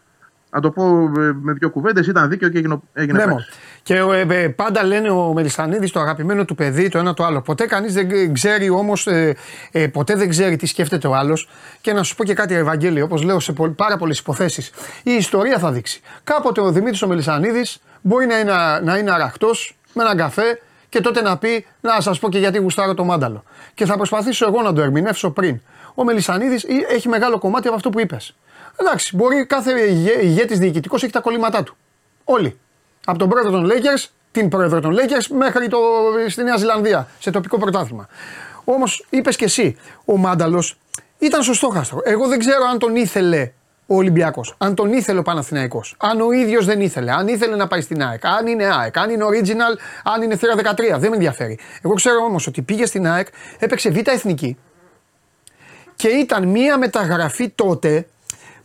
Να 0.50 0.60
το 0.60 0.70
πω 0.70 0.84
ε, 1.18 1.32
με 1.40 1.52
δύο 1.52 1.70
κουβέντες, 1.70 2.06
ήταν 2.06 2.28
δίκαιο 2.28 2.48
και 2.48 2.58
έγινε, 2.58 2.78
έγινε 2.92 3.18
Ναι, 3.18 3.24
πράξη. 3.24 3.46
μο. 3.50 3.56
και 3.82 3.94
ε, 3.94 4.42
ε, 4.42 4.48
πάντα 4.48 4.84
λένε 4.84 5.10
ο 5.10 5.32
Μελισανίδης 5.32 5.90
το 5.90 6.00
αγαπημένο 6.00 6.44
του 6.44 6.54
παιδί 6.54 6.88
το 6.88 6.98
ένα 6.98 7.14
το 7.14 7.24
άλλο. 7.24 7.40
Ποτέ 7.40 7.66
κανείς 7.66 7.94
δεν 7.94 8.32
ξέρει 8.34 8.70
όμως, 8.70 9.06
ε, 9.06 9.36
ε, 9.72 9.86
ποτέ 9.86 10.14
δεν 10.14 10.28
ξέρει 10.28 10.56
τι 10.56 10.66
σκέφτεται 10.66 11.06
ο 11.06 11.14
άλλος. 11.14 11.48
Και 11.80 11.92
να 11.92 12.02
σου 12.02 12.14
πω 12.14 12.24
και 12.24 12.34
κάτι, 12.34 12.54
Ευαγγέλιο, 12.54 13.04
όπως 13.04 13.22
λέω 13.22 13.40
σε 13.40 13.52
πολλ- 13.52 13.72
πάρα 13.72 13.96
πολλές 13.96 14.18
υποθέσεις, 14.18 14.70
η 15.02 15.12
ιστορία 15.12 15.58
θα 15.58 15.72
δείξει. 15.72 16.00
Κάποτε 16.24 16.60
ο 16.60 16.70
Δημήτρης 16.72 17.02
ο 17.02 17.06
Μελισανίδης 17.08 17.78
μπορεί 18.00 18.26
να 18.26 18.38
είναι, 18.38 18.52
να 18.82 18.96
είναι 18.98 19.12
αραχτός 19.12 19.76
με 19.94 20.02
έναν 20.02 20.16
καφέ 20.16 20.60
και 20.88 21.00
τότε 21.00 21.20
να 21.22 21.36
πει 21.38 21.66
Να 21.80 22.00
σας 22.00 22.18
πω 22.18 22.28
και 22.28 22.38
γιατί 22.38 22.58
γουστάρω 22.58 22.94
το 22.94 23.04
μάνταλο. 23.04 23.44
Και 23.74 23.84
θα 23.84 23.96
προσπαθήσω 23.96 24.46
εγώ 24.46 24.62
να 24.62 24.72
το 24.72 24.80
ερμηνεύσω 24.82 25.30
πριν. 25.30 25.60
Ο 25.94 26.04
Μελισανίδης 26.04 26.64
έχει 26.94 27.08
μεγάλο 27.08 27.38
κομμάτι 27.38 27.66
από 27.66 27.76
αυτό 27.76 27.90
που 27.90 28.00
είπες. 28.00 28.36
Εντάξει, 28.76 29.16
μπορεί 29.16 29.46
κάθε 29.46 29.80
ηγέ- 29.80 30.22
ηγέτης 30.22 30.58
διοικητικός 30.58 31.02
έχει 31.02 31.12
τα 31.12 31.20
κολλήματά 31.20 31.62
του. 31.62 31.76
Όλοι. 32.24 32.58
Από 33.04 33.18
τον 33.18 33.28
πρόεδρο 33.28 33.50
των 33.50 33.70
Lakers, 33.70 34.04
την 34.32 34.48
πρόεδρο 34.48 34.80
των 34.80 34.94
Lakers, 34.96 35.26
μέχρι 35.38 35.68
το, 35.68 35.78
στη 36.28 36.42
Νέα 36.42 36.56
Ζηλανδία, 36.56 37.08
σε 37.18 37.30
τοπικό 37.30 37.58
πρωτάθλημα. 37.58 38.08
Όμως, 38.64 39.06
είπες 39.10 39.36
και 39.36 39.44
εσύ, 39.44 39.76
ο 40.04 40.16
Μάνταλος 40.16 40.78
ήταν 41.18 41.42
στο 41.42 41.54
στόχαστρο. 41.54 42.00
Εγώ 42.04 42.26
δεν 42.28 42.38
ξέρω 42.38 42.64
αν 42.70 42.78
τον 42.78 42.96
ήθελε 42.96 43.52
ο 43.86 43.96
Ολυμπιακός, 43.96 44.54
αν 44.58 44.74
τον 44.74 44.92
ήθελε 44.92 45.18
ο 45.18 45.22
Παναθηναϊκός, 45.22 45.94
αν 45.98 46.20
ο 46.20 46.32
ίδιος 46.32 46.64
δεν 46.64 46.80
ήθελε, 46.80 47.12
αν 47.12 47.28
ήθελε 47.28 47.56
να 47.56 47.66
πάει 47.66 47.80
στην 47.80 48.02
ΑΕΚ, 48.02 48.24
αν 48.26 48.46
είναι 48.46 48.64
ΑΕΚ, 48.64 48.96
αν 48.98 49.10
είναι 49.10 49.24
original, 49.24 49.78
αν 50.04 50.22
είναι 50.22 50.36
θύρα 50.36 50.54
13. 50.54 50.98
Δεν 50.98 51.08
με 51.10 51.14
ενδιαφέρει. 51.16 51.58
Εγώ 51.82 51.94
ξέρω 51.94 52.18
όμως 52.24 52.46
ότι 52.46 52.62
πήγε 52.62 52.86
στην 52.86 53.06
ΑΕΚ, 53.06 53.26
έπαιξε 53.58 53.90
β' 53.90 54.08
εθνική 54.08 54.56
και 55.96 56.08
ήταν 56.08 56.48
μία 56.48 56.78
μεταγραφή 56.78 57.48
τότε 57.48 58.06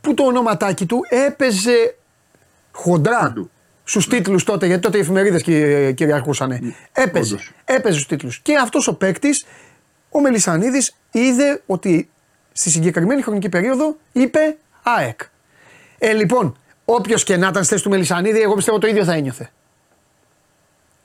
που 0.01 0.13
το 0.13 0.24
ονοματάκι 0.24 0.86
του 0.86 1.00
έπαιζε 1.10 1.96
χοντρά 2.72 3.20
Παντού. 3.20 3.50
στους 3.84 4.08
τίτλους 4.08 4.43
τότε, 4.43 4.65
γιατί 4.65 4.81
τότε 4.81 4.98
οι 4.98 5.00
εφημερίδες 5.01 5.43
κυριαρχούσαν. 5.93 6.75
Έπαιζε. 6.91 7.34
Όντως. 7.34 7.51
Έπαιζε 7.65 7.93
στους 7.93 8.08
τίτλους. 8.08 8.39
Και 8.39 8.55
αυτός 8.55 8.88
ο 8.88 8.96
παίκτης, 8.96 9.46
ο 10.10 10.22
Μελισανίδης, 10.22 10.96
είδε 11.12 11.62
ότι 11.65 12.10
στη 12.51 12.70
συγκεκριμένη 12.70 13.22
χρονική 13.22 13.50
περίοδο 13.50 13.98
είπε 14.12 14.58
ΑΕΚ. 14.84 15.22
Ε, 15.98 16.13
λοιπόν, 16.13 16.58
όποιος 16.86 17.24
και 17.24 17.38
να 17.38 17.48
ήταν 17.48 17.63
στη 17.63 17.74
θέση 17.74 17.84
του 17.84 17.89
Μελισανίδη, 17.89 18.41
εγώ 18.41 18.53
πιστεύω 18.53 18.77
το 18.77 18.88
ίδιο 18.88 19.03
θα 19.03 19.13
ένιωθε. 19.13 19.51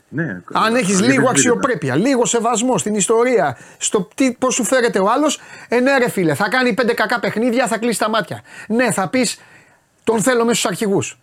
Ναι, 0.09 0.23
Αν 0.23 0.31
έχεις 0.33 0.55
αδιαφεσβήτητα. 0.55 1.13
λίγο 1.13 1.29
αξιοπρέπεια, 1.29 1.95
λίγο 1.95 2.27
σεβασμό 2.27 2.79
στην 2.79 2.95
ιστορία, 2.95 3.57
στο 3.79 4.09
πώς 4.39 4.55
σου 4.55 4.65
φέρεται 4.65 4.99
ο 4.99 5.11
άλλος, 5.11 5.41
ε, 5.69 5.81
ναι, 5.81 5.99
ρε 5.99 6.11
φίλε, 6.11 6.35
θα 6.35 6.49
κάνει 6.49 6.73
πέντε 6.75 6.93
κακά 6.95 7.21
παιχνίδια, 7.21 7.67
θα 7.67 7.79
κλείσει 7.79 7.99
τα 7.99 8.09
μάτια. 8.11 8.41
Ναι, 8.69 8.91
θα 8.93 9.09
πεις 9.09 9.41
τον 10.05 10.23
θέλω 10.23 10.45
μέσα 10.45 10.59
στους 10.59 10.71
αρχηγούς. 10.71 11.19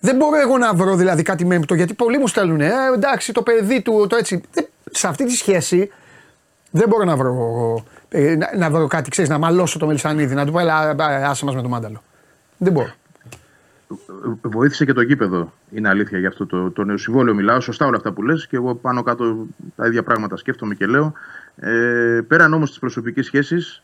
Δεν 0.00 0.16
μπορώ 0.16 0.40
εγώ 0.40 0.58
να 0.58 0.74
βρω 0.74 0.94
δηλαδή 0.96 1.22
κάτι 1.22 1.44
μέμπτο 1.44 1.74
γιατί 1.74 1.94
πολλοί 1.94 2.18
μου 2.18 2.26
στέλνουν. 2.26 2.60
Ε, 2.60 2.72
εντάξει, 2.94 3.32
το 3.32 3.42
παιδί 3.42 3.80
του, 3.82 4.06
το 4.08 4.16
έτσι. 4.16 4.42
Δεν- 4.52 4.66
σε 4.90 5.08
αυτή 5.08 5.24
τη 5.24 5.32
σχέση 5.32 5.90
δεν 6.70 6.88
μπορώ 6.88 7.04
να 7.04 7.16
βρω, 7.16 7.84
ε, 8.08 8.36
να, 8.36 8.50
να 8.56 8.70
βρω 8.70 8.86
κάτι, 8.86 9.10
ξέρεις, 9.10 9.30
να 9.30 9.38
μαλώσω 9.38 9.78
το 9.78 9.86
Μελισανίδη, 9.86 10.34
να 10.34 10.46
του 10.46 10.52
πω, 10.52 10.58
έλα, 10.58 10.74
α, 10.74 11.30
άσε 11.30 11.44
μας 11.44 11.54
με 11.54 11.62
το 11.62 11.68
μάνταλο. 11.68 12.02
Δεν 12.56 12.72
μπορώ. 12.72 12.90
Βοήθησε 14.42 14.84
και 14.84 14.92
το 14.92 15.00
γήπεδο. 15.00 15.52
Είναι 15.70 15.88
αλήθεια 15.88 16.18
για 16.18 16.28
αυτό 16.28 16.46
το, 16.46 16.70
το 16.70 16.84
νέο 16.84 16.96
συμβόλαιο. 16.96 17.34
Μιλάω 17.34 17.60
σωστά 17.60 17.86
όλα 17.86 17.96
αυτά 17.96 18.12
που 18.12 18.22
λες 18.22 18.46
και 18.46 18.56
εγώ 18.56 18.74
πάνω 18.74 19.02
κάτω 19.02 19.46
τα 19.76 19.86
ίδια 19.86 20.02
πράγματα 20.02 20.36
σκέφτομαι 20.36 20.74
και 20.74 20.86
λέω. 20.86 21.12
Ε, 21.56 22.20
πέραν 22.28 22.52
όμως 22.52 22.68
της 22.68 22.78
προσωπικής 22.78 23.26
σχέσης, 23.26 23.82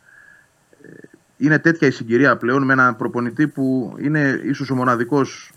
ε, 0.83 0.89
είναι 1.37 1.59
τέτοια 1.59 1.89
η 1.89 1.91
συγκυρία 1.91 2.37
πλέον 2.37 2.65
με 2.65 2.73
έναν 2.73 2.97
προπονητή 2.97 3.49
που 3.49 3.97
είναι 3.99 4.41
ίσως 4.45 4.71
ο 4.71 4.75
μοναδικός 4.75 5.53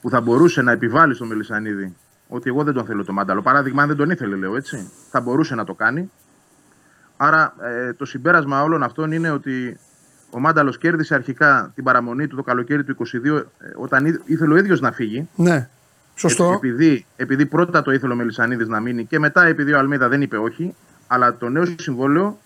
που 0.00 0.10
θα 0.10 0.20
μπορούσε 0.20 0.62
να 0.62 0.72
επιβάλλει 0.72 1.14
στο 1.14 1.24
Μελισανίδη 1.24 1.96
ότι 2.28 2.48
εγώ 2.48 2.64
δεν 2.64 2.74
τον 2.74 2.84
θέλω 2.84 3.04
το 3.04 3.12
μάνταλο. 3.12 3.42
Παράδειγμα, 3.42 3.82
αν 3.82 3.88
δεν 3.88 3.96
τον 3.96 4.10
ήθελε, 4.10 4.36
λέω 4.36 4.56
έτσι, 4.56 4.90
θα 5.10 5.20
μπορούσε 5.20 5.54
να 5.54 5.64
το 5.64 5.74
κάνει. 5.74 6.10
Άρα 7.16 7.54
ε, 7.62 7.92
το 7.92 8.04
συμπέρασμα 8.04 8.62
όλων 8.62 8.82
αυτών 8.82 9.12
είναι 9.12 9.30
ότι 9.30 9.78
ο 10.36 10.40
Μάνταλος 10.40 10.78
κέρδισε 10.78 11.14
αρχικά 11.14 11.72
την 11.74 11.84
παραμονή 11.84 12.26
του 12.26 12.36
το 12.36 12.42
καλοκαίρι 12.42 12.84
του 12.84 12.96
22 12.98 13.04
ε, 13.14 13.42
όταν 13.76 14.20
ήθελε 14.24 14.54
ο 14.54 14.56
ίδιος 14.56 14.80
να 14.80 14.92
φύγει. 14.92 15.28
Ναι. 15.34 15.68
Σωστό. 16.14 16.52
Επειδή, 16.52 17.06
επειδή 17.16 17.46
πρώτα 17.46 17.82
το 17.82 17.90
ήθελε 17.90 18.12
ο 18.12 18.16
Μελισανίδης 18.16 18.68
να 18.68 18.80
μείνει 18.80 19.04
και 19.04 19.18
μετά 19.18 19.44
επειδή 19.44 19.72
ο 19.72 19.78
Αλμίδα 19.78 20.08
δεν 20.08 20.22
είπε 20.22 20.36
όχι, 20.36 20.74
αλλά 21.06 21.36
το 21.36 21.48
νέο 21.48 21.64
συμβόλαιο 21.78 22.38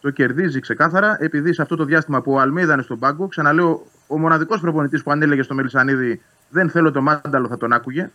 το 0.00 0.10
κερδίζει 0.10 0.60
ξεκάθαρα 0.60 1.16
επειδή 1.20 1.52
σε 1.52 1.62
αυτό 1.62 1.76
το 1.76 1.84
διάστημα 1.84 2.20
που 2.20 2.32
ο 2.32 2.40
Αλμίδα 2.40 2.72
είναι 2.72 2.82
στον 2.82 2.98
πάγκο, 2.98 3.26
ξαναλέω, 3.26 3.86
ο 4.06 4.18
μοναδικός 4.18 4.60
προπονητής 4.60 5.02
που 5.02 5.10
αν 5.10 5.22
έλεγε 5.22 5.42
στο 5.42 5.54
Μελισανίδη 5.54 6.22
δεν 6.48 6.70
θέλω 6.70 6.90
το 6.90 7.02
Μάνταλο 7.02 7.48
θα 7.48 7.56
τον 7.56 7.72
άκουγε. 7.72 8.10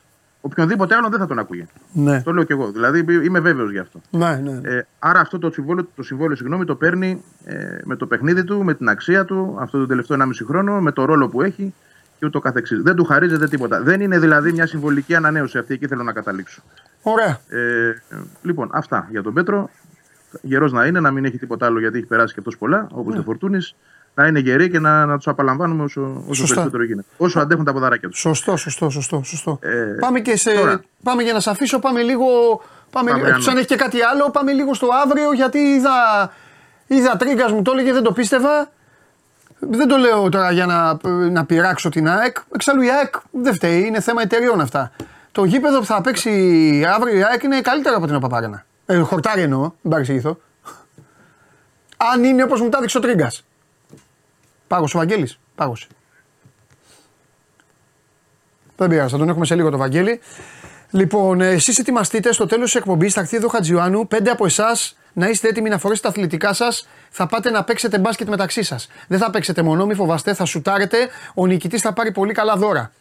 Οποιονδήποτε 0.45 0.95
άλλο 0.95 1.09
δεν 1.09 1.19
θα 1.19 1.27
τον 1.27 1.39
ακούγε. 1.39 1.67
Ναι. 1.93 2.21
Το 2.21 2.33
λέω 2.33 2.43
κι 2.43 2.51
εγώ. 2.51 2.71
Δηλαδή 2.71 3.05
είμαι 3.23 3.39
βέβαιος 3.39 3.71
γι' 3.71 3.79
αυτό. 3.79 4.01
Ναι, 4.09 4.35
ναι. 4.35 4.69
Ε, 4.69 4.87
άρα 4.99 5.19
αυτό 5.19 5.39
το 5.39 5.51
συμβόλαιο, 5.51 5.87
το 5.95 6.03
συμβόλαιο 6.03 6.35
συγγνώμη, 6.35 6.65
το 6.65 6.75
παίρνει 6.75 7.23
ε, 7.45 7.77
με 7.83 7.95
το 7.95 8.07
παιχνίδι 8.07 8.43
του, 8.43 8.63
με 8.63 8.73
την 8.73 8.89
αξία 8.89 9.25
του, 9.25 9.57
αυτό 9.59 9.77
το 9.77 9.85
τελευταίο 9.85 10.17
1,5 10.19 10.25
χρόνο, 10.45 10.81
με 10.81 10.91
το 10.91 11.05
ρόλο 11.05 11.29
που 11.29 11.41
έχει 11.41 11.73
και 12.19 12.25
ούτω 12.25 12.39
καθεξής. 12.39 12.81
Δεν 12.81 12.95
του 12.95 13.03
χαρίζεται 13.03 13.47
τίποτα. 13.47 13.81
Δεν 13.81 14.01
είναι 14.01 14.19
δηλαδή 14.19 14.51
μια 14.51 14.67
συμβολική 14.67 15.15
ανανέωση 15.15 15.57
αυτή, 15.57 15.73
εκεί 15.73 15.87
θέλω 15.87 16.03
να 16.03 16.11
καταλήξω. 16.11 16.61
Ωραία. 17.01 17.39
Ε, 17.49 17.93
λοιπόν, 18.41 18.69
αυτά 18.73 19.07
για 19.11 19.23
τον 19.23 19.33
Πέτρο. 19.33 19.69
Γερός 20.41 20.71
να 20.71 20.85
είναι, 20.85 20.99
να 20.99 21.11
μην 21.11 21.25
έχει 21.25 21.37
τίποτα 21.37 21.65
άλλο 21.65 21.79
γιατί 21.79 21.97
έχει 21.97 22.07
περάσει 22.07 22.33
και 22.33 22.39
αυτός 22.39 22.57
πολλά, 22.57 22.87
όπως 22.91 23.13
ναι. 23.13 23.19
το 23.19 23.23
Φορτούνης 23.23 23.75
να 24.15 24.27
είναι 24.27 24.39
γεροί 24.39 24.69
και 24.69 24.79
να, 24.79 25.05
να 25.05 25.17
τους 25.17 25.27
απαλαμβάνουμε 25.27 25.84
όσο, 25.84 26.24
όσο 26.27 26.45
περισσότερο 26.45 26.84
γίνεται. 26.84 27.07
Όσο 27.17 27.39
αντέχουν 27.39 27.65
τα 27.65 27.74
ποδαράκια 27.74 28.10
τους. 28.10 28.19
Σωστό, 28.19 28.57
σωστό, 28.57 28.89
σωστό. 28.89 29.22
σωστό. 29.25 29.60
Ε, 29.62 29.98
πάμε, 30.00 30.19
και 30.19 30.38
σε, 30.38 30.51
πάμε 31.03 31.24
για 31.24 31.34
να 31.34 31.39
σε 31.39 31.50
αφήσω, 31.50 31.79
πάμε 31.79 32.01
λίγο. 32.01 32.25
Πάμε, 32.91 33.12
πάμε 33.12 33.27
εκτός 33.27 33.48
αν 33.48 33.57
έχει 33.57 33.65
και 33.65 33.75
κάτι 33.75 34.01
άλλο, 34.01 34.29
πάμε 34.29 34.51
λίγο 34.51 34.74
στο 34.74 34.88
αύριο 35.03 35.34
γιατί 35.34 35.57
είδα, 35.57 36.31
είδα 36.88 37.17
τρίγκα 37.17 37.51
μου 37.51 37.62
το 37.62 37.72
έλεγε, 37.72 37.93
δεν 37.93 38.03
το 38.03 38.12
πίστευα. 38.12 38.72
Δεν 39.60 39.88
το 39.88 39.98
λέω 39.98 40.29
τώρα 40.29 40.51
για 40.51 40.65
να, 40.65 40.98
να 41.29 41.45
πειράξω 41.45 41.89
την 41.89 42.10
ΑΕΚ. 42.10 42.38
Εξάλλου 42.55 42.81
η 42.81 42.89
ΑΕΚ 42.89 43.15
δεν 43.31 43.53
φταίει, 43.53 43.86
είναι 43.86 44.00
θέμα 44.00 44.22
εταιριών 44.22 44.62
αυτά. 44.62 44.91
Το 45.31 45.43
γήπεδο 45.43 45.79
που 45.79 45.86
θα 45.86 46.01
παίξει 46.01 46.31
αύριο 46.95 47.17
η 47.17 47.24
ΑΕΚ 47.24 47.43
είναι 47.43 47.62
καλύτερο 47.62 47.95
από 47.95 48.05
την 48.07 48.19
Παπάρανα. 48.19 48.65
Ε, 48.86 48.98
χορτάρι 48.98 49.41
εννοώ, 49.41 49.60
μην 49.60 49.91
παρεξηγηθώ. 49.91 50.38
Αν 52.13 52.24
είναι 52.24 52.43
όπως 52.43 52.62
μου 52.62 52.69
τα 52.69 52.77
έδειξε 52.77 52.98
ο 52.98 53.01
Τρίγκα. 53.01 53.31
Πάγωσε 54.67 54.98
ο 54.98 55.00
Βαγγέλης. 55.00 55.39
Πάγωσε. 55.55 55.88
Δεν 58.77 58.89
πειράζει, 58.89 59.12
θα 59.12 59.17
τον 59.17 59.29
έχουμε 59.29 59.45
σε 59.45 59.55
λίγο 59.55 59.69
το 59.69 59.77
Βαγγέλη. 59.77 60.19
Λοιπόν, 60.89 61.41
εσείς 61.41 61.79
ετοιμαστείτε 61.79 62.34
στο 62.34 62.45
τέλος 62.45 62.65
της 62.65 62.75
εκπομπής. 62.75 63.13
Θα 63.13 63.22
έρθει 63.22 63.36
εδώ 63.36 63.48
Χατζιουάνου. 63.48 64.07
Πέντε 64.07 64.29
από 64.29 64.45
εσάς 64.45 64.98
να 65.13 65.29
είστε 65.29 65.48
έτοιμοι 65.48 65.69
να 65.69 65.77
φορέσετε 65.77 66.07
τα 66.07 66.13
αθλητικά 66.13 66.53
σας. 66.53 66.88
Θα 67.10 67.27
πάτε 67.27 67.50
να 67.50 67.63
παίξετε 67.63 68.00
μπάσκετ 68.00 68.29
μεταξύ 68.29 68.63
σας. 68.63 68.88
Δεν 69.07 69.19
θα 69.19 69.29
παίξετε 69.29 69.62
μόνο, 69.62 69.86
μη 69.86 69.93
φοβάστε, 69.93 70.34
θα 70.34 70.45
σουτάρετε. 70.45 70.98
Ο 71.34 71.45
νικητής 71.45 71.81
θα 71.81 71.93
πάρει 71.93 72.12
πολύ 72.12 72.34
καλά 72.34 72.55
δώρα. 72.55 72.91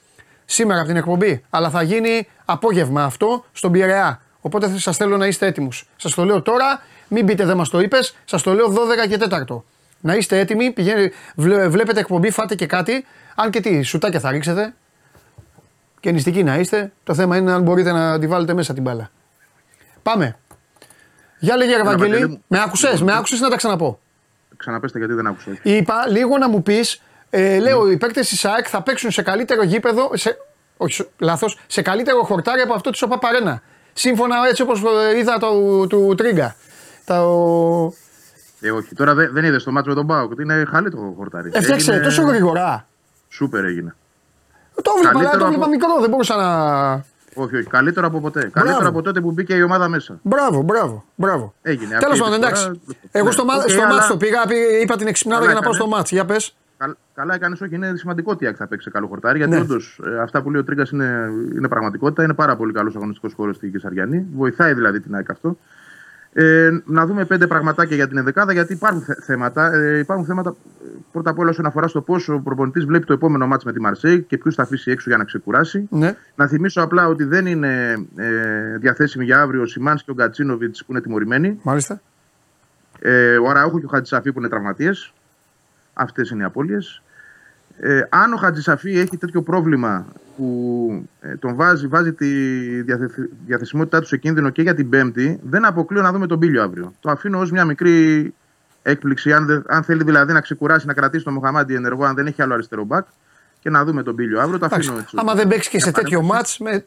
Σήμερα 0.45 0.79
από 0.79 0.89
την 0.89 0.97
εκπομπή. 0.97 1.45
Αλλά 1.51 1.71
θα 1.71 1.83
γίνει 1.83 2.29
απόγευμα 2.45 3.05
αυτό 3.05 3.45
στον 3.53 3.73
Πειραιά. 3.73 4.21
Οπότε 4.41 4.79
σας 4.79 4.97
θέλω 4.97 5.17
να 5.17 5.27
είστε 5.27 5.47
έτοιμους. 5.47 5.89
Σας 5.97 6.15
το 6.15 6.25
λέω 6.25 6.43
τώρα, 6.43 6.83
μην 7.09 7.27
πείτε 7.27 7.45
δεν 7.45 7.57
μας 7.57 7.69
το 7.69 7.81
είπες. 7.81 8.17
Σας 8.25 8.43
το 8.43 8.53
λέω 8.53 8.69
12 8.69 9.07
και 9.09 9.17
4. 9.17 9.65
Να 10.05 10.15
είστε 10.15 10.39
έτοιμοι, 10.39 10.71
πηγαίνει, 10.71 11.11
βλέπετε 11.69 12.01
εκπομπή, 12.01 12.31
φάτε 12.31 12.55
και 12.55 12.67
κάτι. 12.67 13.07
Αν 13.35 13.51
και 13.51 13.61
τι, 13.61 13.83
σουτάκια 13.83 14.21
θα 14.21 14.31
ρίξετε. 14.31 14.75
Και 16.01 16.11
νηστικοί 16.11 16.43
να 16.43 16.59
είστε. 16.59 16.93
Το 17.05 17.15
θέμα 17.15 17.37
είναι 17.37 17.53
αν 17.53 17.63
μπορείτε 17.63 17.93
να 17.93 18.19
τη 18.19 18.27
βάλετε 18.27 18.55
μέσα 18.55 18.75
την 18.75 18.83
μπάλα. 18.83 19.11
Πάμε. 20.03 20.37
Γεια 21.39 21.57
λέγε 21.57 21.75
Ευαγγελή. 21.75 22.43
Με 22.47 22.61
άκουσες, 22.61 23.03
με 23.03 23.13
άκουσες 23.17 23.41
να 23.41 23.49
τα 23.49 23.57
ξαναπώ. 23.57 24.01
Ξαναπέστε 24.57 24.99
γιατί 24.99 25.15
δεν 25.15 25.27
άκουσα. 25.27 25.59
Είπα 25.63 26.07
λίγο 26.09 26.39
να 26.39 26.49
μου 26.49 26.63
πεις, 26.63 27.03
ε, 27.31 27.59
λέω, 27.59 27.91
οι 27.91 27.97
παίκτες 27.97 28.29
της 28.29 28.41
ΣΑΕΚ 28.41 28.67
θα 28.69 28.83
παίξουν 28.83 29.11
σε 29.11 29.23
καλύτερο 29.23 29.63
γήπεδο. 29.63 30.11
Σε, 30.15 30.37
όχι, 30.77 31.09
λάθος, 31.19 31.59
σε 31.67 31.83
καλύτερο 31.83 32.23
χορτάρι 32.23 32.61
από 32.61 32.75
αυτό 32.75 32.91
της 32.91 33.03
ΟΠΑ 33.03 33.63
Σύμφωνα 33.93 34.37
έτσι 34.49 34.63
όπως 34.63 34.83
ε, 35.13 35.19
είδα 35.19 35.39
το, 35.39 35.87
του 35.87 36.15
Τρίγκα. 36.17 36.57
Το, 37.05 37.95
ε, 38.65 38.71
όχι. 38.71 38.95
Τώρα 38.95 39.15
δεν, 39.15 39.31
δεν 39.33 39.45
είδες 39.45 39.65
το 39.65 39.73
μάτσο 39.73 39.91
με 39.91 39.97
τον 39.97 40.05
Μπάουκ. 40.05 40.41
Είναι 40.41 40.65
χαλή 40.71 40.91
το 40.91 41.15
χορτάρι. 41.17 41.51
Έφτιαξε 41.53 41.91
έγινε... 41.91 42.05
τόσο 42.05 42.23
γρήγορα. 42.23 42.87
Σούπερ 43.29 43.65
έγινε. 43.65 43.95
Το 44.83 44.91
βλέπα, 45.01 45.19
αλλά 45.19 45.31
το 45.31 45.47
βλέπα 45.47 45.63
από... 45.63 45.71
μικρό. 45.71 46.01
Δεν 46.01 46.11
μπορούσα 46.11 46.37
να. 46.37 46.93
Όχι, 47.35 47.57
όχι. 47.57 47.67
Καλύτερο 47.67 48.07
από 48.07 48.21
ποτέ. 48.21 48.39
Μπράβο. 48.39 48.67
Καλύτερο 48.67 48.89
από 48.89 49.03
τότε 49.03 49.21
που 49.21 49.31
μπήκε 49.31 49.55
η 49.55 49.63
ομάδα 49.63 49.89
μέσα. 49.89 50.19
Μπράβο, 50.23 50.63
μπράβο. 50.63 51.05
μπράβο. 51.15 51.55
Έγινε. 51.63 51.99
Τέλος 51.99 52.21
πάντων, 52.21 52.35
εντάξει. 52.35 52.81
Εγώ 53.11 53.31
στο, 53.31 53.45
okay, 53.45 53.69
στο 53.71 53.83
αλλά... 53.83 53.95
μάτς 53.95 54.07
το 54.07 54.17
πήγα, 54.17 54.41
είπα 54.83 54.97
την 54.97 55.07
εξυπνάδα 55.07 55.45
για 55.45 55.55
να 55.55 55.61
πάω 55.61 55.73
στο 55.73 55.87
μάτς. 55.87 56.11
Για 56.11 56.25
πες. 56.25 56.55
Καλά 57.15 57.35
έκανες, 57.35 57.61
όχι. 57.61 57.75
Είναι 57.75 57.93
σημαντικό 57.97 58.31
ότι 58.33 58.53
θα 58.53 58.67
παίξει 58.67 58.91
καλό 58.91 59.07
χορτάρι. 59.07 59.39
Γιατί 59.39 59.55
ναι. 59.55 59.61
όντως 59.61 60.01
ε, 60.07 60.21
αυτά 60.21 60.43
που 60.43 60.51
λέει 60.51 60.61
ο 60.61 60.65
Τρίγκας 60.65 60.91
είναι, 60.91 61.29
είναι 61.57 61.69
πραγματικότητα. 61.69 62.23
Είναι 62.23 62.35
πάρα 62.35 62.57
πολύ 62.57 62.73
καλός 62.73 62.97
αγωνιστικός 62.97 63.33
χώρο 63.35 63.53
στη 63.53 63.69
Κεσαριανή. 63.69 64.27
Βοηθάει 64.35 64.75
δηλαδή 64.75 65.01
την 65.01 65.15
ΑΕΚ 65.15 65.31
αυτό. 65.31 65.59
Ε, 66.37 66.71
να 66.85 67.07
δούμε 67.07 67.25
πέντε 67.25 67.47
πραγματάκια 67.47 67.97
για 67.97 68.09
την 68.09 68.17
ενδεκάδα, 68.17 68.53
γιατί 68.53 68.73
υπάρχουν 68.73 69.05
θέματα. 69.23 69.73
Ε, 69.73 69.99
υπάρχουν 69.99 70.27
θέματα 70.27 70.51
ε, 70.51 70.89
πρώτα 71.13 71.31
απ' 71.31 71.39
όλα 71.39 71.51
όσον 71.51 71.67
αφορά 71.67 71.89
στο 71.89 72.01
πώ 72.01 72.17
ο 72.29 72.41
προπονητής 72.41 72.85
βλέπει 72.85 73.07
το 73.07 73.13
επόμενο 73.13 73.47
μάτι 73.47 73.67
με 73.67 73.73
τη 73.73 73.81
Μαρσέη 73.81 74.23
και 74.23 74.39
ποιους 74.39 74.55
θα 74.55 74.63
αφήσει 74.63 74.91
έξω 74.91 75.09
για 75.09 75.19
να 75.19 75.25
ξεκουράσει. 75.25 75.87
Ναι. 75.91 76.17
Να 76.35 76.47
θυμίσω 76.47 76.83
απλά 76.83 77.09
ότι 77.09 77.25
δεν 77.25 77.47
είναι 77.47 77.93
ε, 78.17 78.79
διαθέσιμοι 78.79 79.25
για 79.25 79.41
αύριο 79.41 79.63
ο 79.63 79.67
Σιμάνς 79.67 80.03
και 80.03 80.11
ο 80.11 80.15
Γκατσίνοβιτς 80.15 80.85
που 80.85 80.93
είναι 80.93 81.01
τιμωρημένοι. 81.01 81.59
Μάλιστα. 81.63 82.01
Ε, 83.01 83.37
ο 83.37 83.51
Αραούχο 83.51 83.79
και 83.79 83.87
ο 83.87 83.89
Χατζησαφή 83.89 84.33
που 84.33 84.39
είναι 84.39 84.49
τραυματίες. 84.49 85.13
Αυτές 85.93 86.31
είναι 86.31 86.43
οι 86.43 86.47
απώλειες. 86.47 87.03
Ε, 87.79 88.01
αν 88.09 88.33
ο 88.33 88.37
Χατζησαφή 88.37 88.99
έχει 88.99 89.17
τέτοιο 89.17 89.43
πρόβλημα 89.43 90.07
που 90.37 91.09
ε, 91.21 91.37
τον 91.37 91.55
βάζει, 91.55 91.87
βάζει 91.87 92.13
τη 92.13 92.27
διαθεσιμότητά 93.47 94.01
του 94.01 94.07
σε 94.07 94.17
κίνδυνο 94.17 94.51
και 94.51 94.63
για 94.63 94.75
την 94.75 94.89
Πέμπτη, 94.89 95.41
δεν 95.43 95.65
αποκλείω 95.65 96.03
να 96.03 96.13
δούμε 96.13 96.27
τον 96.27 96.39
Πίλιο 96.39 96.63
αύριο. 96.63 96.95
Το 97.01 97.11
αφήνω 97.11 97.39
ως 97.39 97.51
μια 97.51 97.65
μικρή 97.65 98.35
έκπληξη. 98.83 99.33
Αν, 99.33 99.65
αν 99.69 99.83
θέλει 99.83 100.05
δηλαδή 100.05 100.33
να 100.33 100.41
ξεκουράσει, 100.41 100.87
να 100.87 100.95
κρατήσει 100.95 101.25
τον 101.25 101.33
Μοχαμάντι 101.33 101.75
ενεργό, 101.75 102.05
αν 102.05 102.15
δεν 102.15 102.27
έχει 102.27 102.43
άλλο 102.43 102.55
αριστερό 102.55 102.85
μπακ, 102.85 103.07
και 103.61 103.71
να 103.71 103.85
δούμε 103.85 104.03
τον 104.03 104.15
Πίλιο 104.15 104.41
αύριο. 104.41 104.59
Το 104.59 104.67
αφήνω 104.71 104.99
έτσι. 104.99 105.17
Άμα 105.19 105.35
δεν 105.35 105.49
παίξει 105.49 105.71
και 105.71 105.81
σε 105.81 105.91
τέτοιο 105.91 106.23
μάτς, 106.23 106.59
με, 106.59 106.87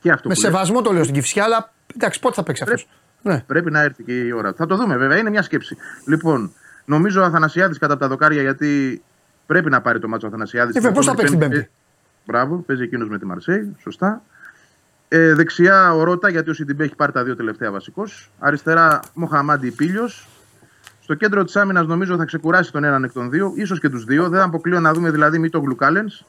και 0.00 0.10
αυτό 0.10 0.28
με 0.28 0.34
σεβασμό 0.34 0.82
το 0.82 0.92
λέω 0.92 1.02
στην 1.02 1.14
Κυφσιά, 1.14 1.44
αλλά 1.44 1.72
εντάξει, 1.94 2.20
πότε 2.20 2.34
θα 2.34 2.42
παίξει 2.42 2.62
αυτός; 2.62 2.88
Ναι. 3.22 3.42
Πρέπει 3.46 3.70
να 3.70 3.80
έρθει 3.80 4.02
και 4.02 4.20
η 4.20 4.32
ώρα. 4.32 4.52
Θα 4.52 4.66
το 4.66 4.76
δούμε 4.76 4.96
βέβαια, 4.96 5.18
είναι 5.18 5.30
μια 5.30 5.42
σκέψη. 5.42 5.76
Λοιπόν, 6.06 6.52
νομίζω 6.84 7.20
ο 7.20 7.24
Αθανασιάδης 7.24 7.78
κατά 7.78 7.96
τα 7.96 8.08
δοκάρια 8.08 8.42
γιατί 8.42 9.02
πρέπει 9.50 9.70
να 9.70 9.80
πάρει 9.80 9.98
το 9.98 10.08
μάτσο 10.08 10.26
ο 10.26 10.28
Αθανασιάδης. 10.28 10.84
Ε, 10.84 10.90
πώς 10.90 11.06
θα 11.06 11.14
παίξει 11.14 11.36
την 11.36 11.48
Πέμπτη. 11.48 11.70
Μπράβο, 12.26 12.56
παίζει 12.56 12.82
εκείνος 12.82 13.08
με 13.08 13.18
τη 13.18 13.26
Μαρσέη. 13.26 13.76
Σωστά. 13.78 14.22
Ε, 15.08 15.34
δεξιά 15.34 15.94
ο 15.94 16.02
Ρότα, 16.02 16.28
γιατί 16.28 16.50
ο 16.50 16.52
Σιντιμπέ 16.52 16.84
έχει 16.84 16.94
πάρει 16.94 17.12
τα 17.12 17.24
δύο 17.24 17.36
τελευταία 17.36 17.70
βασικός. 17.70 18.30
Αριστερά 18.38 19.00
Μοχαμάντι 19.14 19.70
Πίλιο. 19.70 20.08
Στο 21.00 21.14
κέντρο 21.14 21.44
της 21.44 21.56
άμυνας 21.56 21.86
νομίζω 21.86 22.16
θα 22.16 22.24
ξεκουράσει 22.24 22.72
τον 22.72 22.84
έναν 22.84 23.04
εκ 23.04 23.12
των 23.12 23.30
δύο, 23.30 23.52
ίσως 23.56 23.80
και 23.80 23.88
τους 23.88 24.04
δύο. 24.04 24.28
Δεν 24.28 24.40
αποκλείω 24.40 24.80
να 24.80 24.92
δούμε 24.92 25.10
δηλαδή 25.10 25.38
μη 25.38 25.48
τον 25.48 25.62
Γλουκάλενς. 25.62 26.24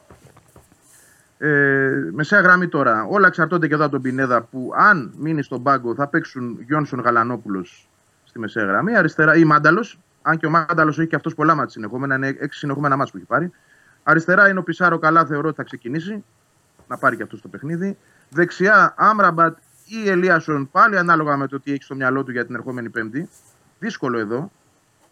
Ε, 1.38 1.90
μεσαία 2.12 2.40
γραμμή 2.40 2.68
τώρα. 2.68 3.06
Όλα 3.10 3.28
εξαρτώνται 3.28 3.68
και 3.68 3.74
εδώ 3.74 3.84
από 3.84 3.92
τον 3.92 4.01
Πινέδα 4.01 4.42
που 4.42 4.72
αν 4.75 5.13
μείνει 5.18 5.44
στον 5.44 5.63
πάγκο 5.63 5.96
θα 5.96 6.08
παίξουν 6.08 6.60
Γιόνσον 6.68 7.00
Γαλανόπουλος 7.00 7.90
στη 8.24 8.40
μεσαία 8.40 8.66
γραμμή. 8.66 8.96
Αριστερά 8.96 9.36
ή 9.36 9.44
Μάνταλος. 9.44 10.00
Αν 10.22 10.38
και 10.38 10.46
ο 10.46 10.50
Μάνταλος 10.50 11.00
έχει 11.00 11.08
και 11.08 11.16
αυτός 11.16 11.36
πολλά 11.36 11.56
μάτια 11.56 11.72
συνεχόμενα, 11.72 12.16
είναι 12.16 12.28
έξι 12.28 12.60
συνεχόμενα 12.60 12.96
μάτια 12.96 13.12
που 13.12 13.18
έχει 13.18 13.28
πάρει. 13.28 13.51
Αριστερά 14.04 14.50
είναι 14.50 14.60
ο 14.60 14.63
Πισάρο, 14.63 15.00
καλά 15.00 15.25
θεωρώ 15.25 15.48
ότι 15.48 15.58
θα 15.58 15.63
ξεκινήσει. 15.63 16.24
Να 16.88 16.98
πάρει 16.98 17.16
και 17.16 17.24
αυτός 17.24 17.42
το 17.42 17.48
παιχνίδι. 17.48 17.98
Δεξιά 18.30 18.94
Άμραμπατ 18.98 19.58
ή 19.86 20.10
Ελίασον, 20.10 20.70
πάλι 20.72 20.98
ανάλογα 20.98 21.38
με 21.38 21.48
το 21.48 21.60
τι 21.60 21.72
έχει 21.72 21.84
στο 21.84 21.96
μυαλό 21.96 22.24
του 22.24 22.32
για 22.32 22.46
την 22.46 22.56
ερχόμενη 22.56 22.90
Πέμπτη. 22.90 23.30
Δύσκολο 23.80 24.18
εδώ. 24.18 24.51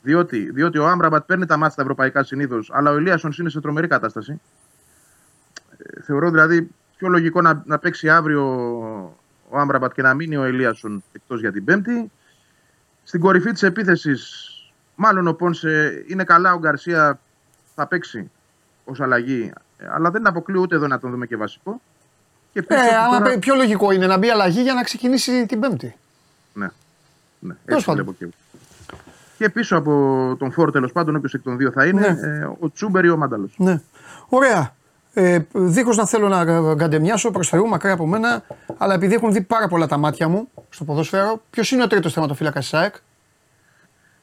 Διότι, 0.01 0.51
διότι 0.51 0.77
ο 0.77 0.87
Άμραμπατ 0.87 1.25
παίρνει 1.25 1.45
τα 1.45 1.57
μάτια 1.57 1.71
στα 1.73 1.81
ευρωπαϊκά 1.81 2.23
συνήθως, 2.23 2.71
αλλά 2.73 2.91
ο 2.91 2.95
Ελίασον 2.95 3.33
είναι 3.39 3.49
σε 3.49 3.61
τρομερή 3.61 3.87
κατάσταση. 3.87 4.41
Ε, 5.77 6.01
θεωρώ 6.01 6.29
δηλαδή 6.29 6.69
πιο 6.97 7.07
λογικό 7.07 7.41
να, 7.41 7.63
να 7.65 7.79
παίξει 7.79 8.09
αύριο 8.09 8.43
ο 9.49 9.59
Άμραμπατ 9.59 9.93
και 9.93 10.01
να 10.01 10.13
μείνει 10.13 10.37
ο 10.37 10.43
Ελίασον 10.43 11.03
εκτός 11.11 11.39
για 11.39 11.51
την 11.51 11.63
Πέμπτη. 11.63 12.11
Στην 13.03 13.19
κορυφή 13.19 13.51
της 13.51 13.63
επίθεσης, 13.63 14.48
μάλλον 14.99 15.27
ο 15.27 15.33
Πόνσε 15.33 16.03
είναι 16.07 16.23
καλά, 16.23 16.53
ο 16.53 16.57
Γκαρσία 16.57 17.19
θα 17.75 17.87
παίξει 17.87 18.31
ως 18.85 18.99
αλλαγή. 18.99 19.51
Ε, 19.77 19.87
αλλά 19.91 20.11
δεν 20.11 20.27
αποκλείω 20.27 20.61
ούτε 20.61 20.75
εδώ 20.75 20.87
να 20.87 20.99
τον 20.99 21.11
δούμε 21.11 21.25
και 21.25 21.35
βασικό. 21.35 21.81
Και 22.53 22.63
ε, 22.67 22.75
αλλά 22.75 23.17
τώρα... 23.17 23.39
πιο 23.39 23.55
λογικό 23.55 23.91
είναι 23.91 24.07
να 24.07 24.17
μπει 24.17 24.29
αλλαγή 24.29 24.61
για 24.61 24.73
να 24.73 24.83
ξεκινήσει 24.83 25.45
την 25.45 25.59
Πέμπτη. 25.59 25.95
Ναι. 26.53 26.67
ναι. 27.39 27.55
Έτσι 27.65 27.91
βλέπω 27.91 28.13
και 28.13 28.27
Και 29.37 29.49
πίσω 29.49 29.77
από 29.77 30.35
τον 30.39 30.51
Φόρ 30.51 30.71
τέλος 30.71 30.91
πάντων, 30.91 31.15
όποιος 31.15 31.33
εκ 31.33 31.41
των 31.41 31.57
δύο 31.57 31.71
θα 31.71 31.85
είναι, 31.85 32.17
ναι. 32.21 32.37
ε, 32.37 32.49
ο 32.59 32.71
Τσούμπερ 32.71 33.05
ή 33.05 33.09
ο 33.09 33.17
Μάνταλος. 33.17 33.53
Ναι. 33.57 33.81
Ωραία. 34.29 34.73
Ε, 35.13 35.39
Δίχως 35.51 35.97
να 35.97 36.05
θέλω 36.05 36.27
να 36.27 36.73
γκαντεμιάσω 36.73 37.31
προς 37.31 37.43
Θεού, 37.43 37.67
μακριά 37.67 37.93
από 37.93 38.07
μένα, 38.07 38.43
αλλά 38.77 38.93
επειδή 38.93 39.13
έχουν 39.13 39.31
δει 39.33 39.41
πάρα 39.41 39.67
πολλά 39.67 39.87
τα 39.87 39.97
μάτια 39.97 40.27
μου 40.27 40.49
στο 40.69 40.83
ποδόσφαιρο, 40.83 41.41
ποιος 41.49 41.71
είναι 41.71 41.83
ο 41.83 41.87
τρίτος 41.87 42.13
τερματοφύλακας 42.13 42.61
της 42.61 42.69
ΑΕΚ. 42.69 42.95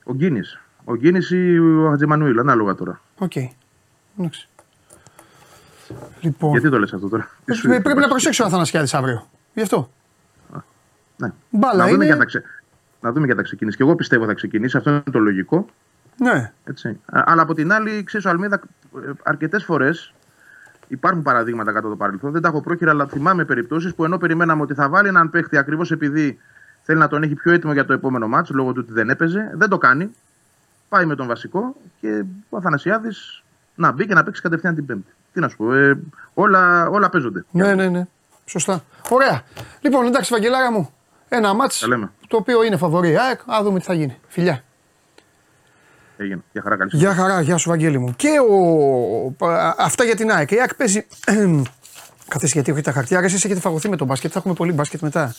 Ο 0.04 0.14
Γκίνης. 0.14 0.60
Ο 0.88 0.94
Γκίνης 0.94 1.30
ή 1.30 1.58
ο 1.58 1.88
Χατζημανουήλ, 1.90 2.38
ανάλογα 2.38 2.74
τώρα. 2.74 3.00
OK. 3.18 3.32
Okay. 3.34 3.48
Λοιπόν, 6.20 6.50
Γιατί 6.50 6.70
το 6.70 6.78
λες 6.78 6.92
αυτό 6.92 7.08
τώρα; 7.08 7.28
Ε, 7.44 7.78
πρέπει 7.78 8.00
να 8.00 8.08
προσέξω 8.08 8.44
ο 8.44 8.46
Αθανασιάδης 8.46 8.94
αύριο. 8.94 9.28
Γι' 9.54 9.62
αυτό. 9.62 9.90
Α, 10.52 10.58
ναι. 11.16 11.32
Μπάλα 11.50 11.76
να, 11.76 11.84
δούμε 11.84 11.94
είναι... 11.94 12.04
για 12.04 12.16
τα 12.16 12.24
ξε... 12.24 12.42
να 13.00 13.12
δούμε 13.12 13.26
για 13.26 13.34
θα 13.34 13.42
ξεκινήσει. 13.42 13.76
Και 13.76 13.82
εγώ 13.82 13.94
πιστεύω 13.94 14.24
θα 14.24 14.34
ξεκινήσει. 14.34 14.76
Αυτό 14.76 14.90
είναι 14.90 15.02
το 15.10 15.18
λογικό. 15.18 15.66
Ναι. 16.16 16.52
Έτσι. 16.64 17.00
Αλλά 17.04 17.42
από 17.42 17.54
την 17.54 17.72
άλλη, 17.72 18.02
ξέρεις, 18.04 18.26
ο 18.26 18.28
Αλμίδα 18.28 18.60
ε, 19.06 19.10
αρκετές 19.22 19.64
φορές 19.64 20.14
Υπάρχουν 20.88 21.22
παραδείγματα 21.22 21.72
κατά 21.72 21.88
το 21.88 21.96
παρελθόν, 21.96 22.32
δεν 22.32 22.42
τα 22.42 22.48
έχω 22.48 22.60
πρόχειρα, 22.60 22.90
αλλά 22.90 23.06
θυμάμαι 23.06 23.44
περιπτώσεις 23.44 23.94
που 23.94 24.04
ενώ 24.04 24.18
περιμέναμε 24.18 24.62
ότι 24.62 24.74
θα 24.74 24.88
βάλει 24.88 25.08
έναν 25.08 25.30
παίχτη 25.30 25.56
ακριβώς 25.56 25.90
επειδή 25.90 26.38
θέλει 26.82 26.98
να 26.98 27.08
τον 27.08 27.22
έχει 27.22 27.34
πιο 27.34 27.52
έτοιμο 27.52 27.72
για 27.72 27.84
το 27.84 27.92
επόμενο 27.92 28.28
μάτσο 28.28 28.54
λόγω 28.54 28.72
του 28.72 28.80
ότι 28.84 28.92
δεν 28.92 29.10
έπαιζε, 29.10 29.52
δεν 29.54 29.68
το 29.68 29.78
κάνει. 29.78 30.10
Πάει 30.88 31.04
με 31.04 31.14
τον 31.14 31.26
βασικό 31.26 31.76
και 32.00 32.24
ο 32.48 32.56
Αθανασιάδης 32.56 33.42
να 33.74 33.92
μπει 33.92 34.06
και 34.06 34.14
να 34.14 34.24
παίξει 34.24 34.42
κατευθείαν 34.42 34.74
την 34.74 34.86
Πέμπτη. 34.86 35.12
Τι 35.32 35.40
να 35.40 35.48
σου 35.48 35.56
πω, 35.56 35.74
ε, 35.74 35.98
όλα, 36.34 36.88
όλα 36.88 37.10
παίζονται. 37.10 37.44
Ναι, 37.50 37.74
ναι, 37.74 37.88
ναι. 37.88 38.06
Σωστά. 38.44 38.82
Ωραία. 39.08 39.42
Λοιπόν, 39.80 40.06
εντάξει, 40.06 40.32
Βαγγελάρα 40.32 40.72
μου. 40.72 40.90
Ένα 41.28 41.54
μάτσο 41.54 41.86
το 42.28 42.36
οποίο 42.36 42.62
είναι 42.62 42.76
φαβορή. 42.76 43.16
Α 43.16 43.62
δούμε 43.62 43.78
τι 43.78 43.84
θα 43.84 43.94
γίνει. 43.94 44.18
Φιλιά. 44.28 44.64
Έγινε. 46.16 46.40
Γεια 46.52 46.62
χαρά, 46.62 46.76
καλή 46.76 46.90
Γεια 46.94 47.14
χαρά, 47.14 47.40
γεια 47.40 47.56
σου 47.56 47.68
Βαγγέλη 47.68 47.98
μου. 47.98 48.14
Και 48.16 48.28
ο... 48.50 49.46
αυτά 49.78 50.04
για 50.04 50.16
την 50.16 50.30
ΑΕΚ. 50.30 50.50
Η 50.50 50.60
ΑΕΚ 50.60 50.74
παίζει... 50.74 51.06
Καθίστε 52.28 52.54
γιατί 52.54 52.70
όχι 52.70 52.80
τα 52.80 52.92
χαρτιά, 52.92 53.18
εσείς 53.18 53.44
έχετε 53.44 53.60
φαγωθεί 53.60 53.88
με 53.88 53.96
τον 53.96 54.06
μπάσκετ, 54.06 54.30
θα 54.32 54.38
έχουμε 54.38 54.54
πολύ 54.54 54.72
μπάσκετ 54.72 55.00
μετά. 55.00 55.34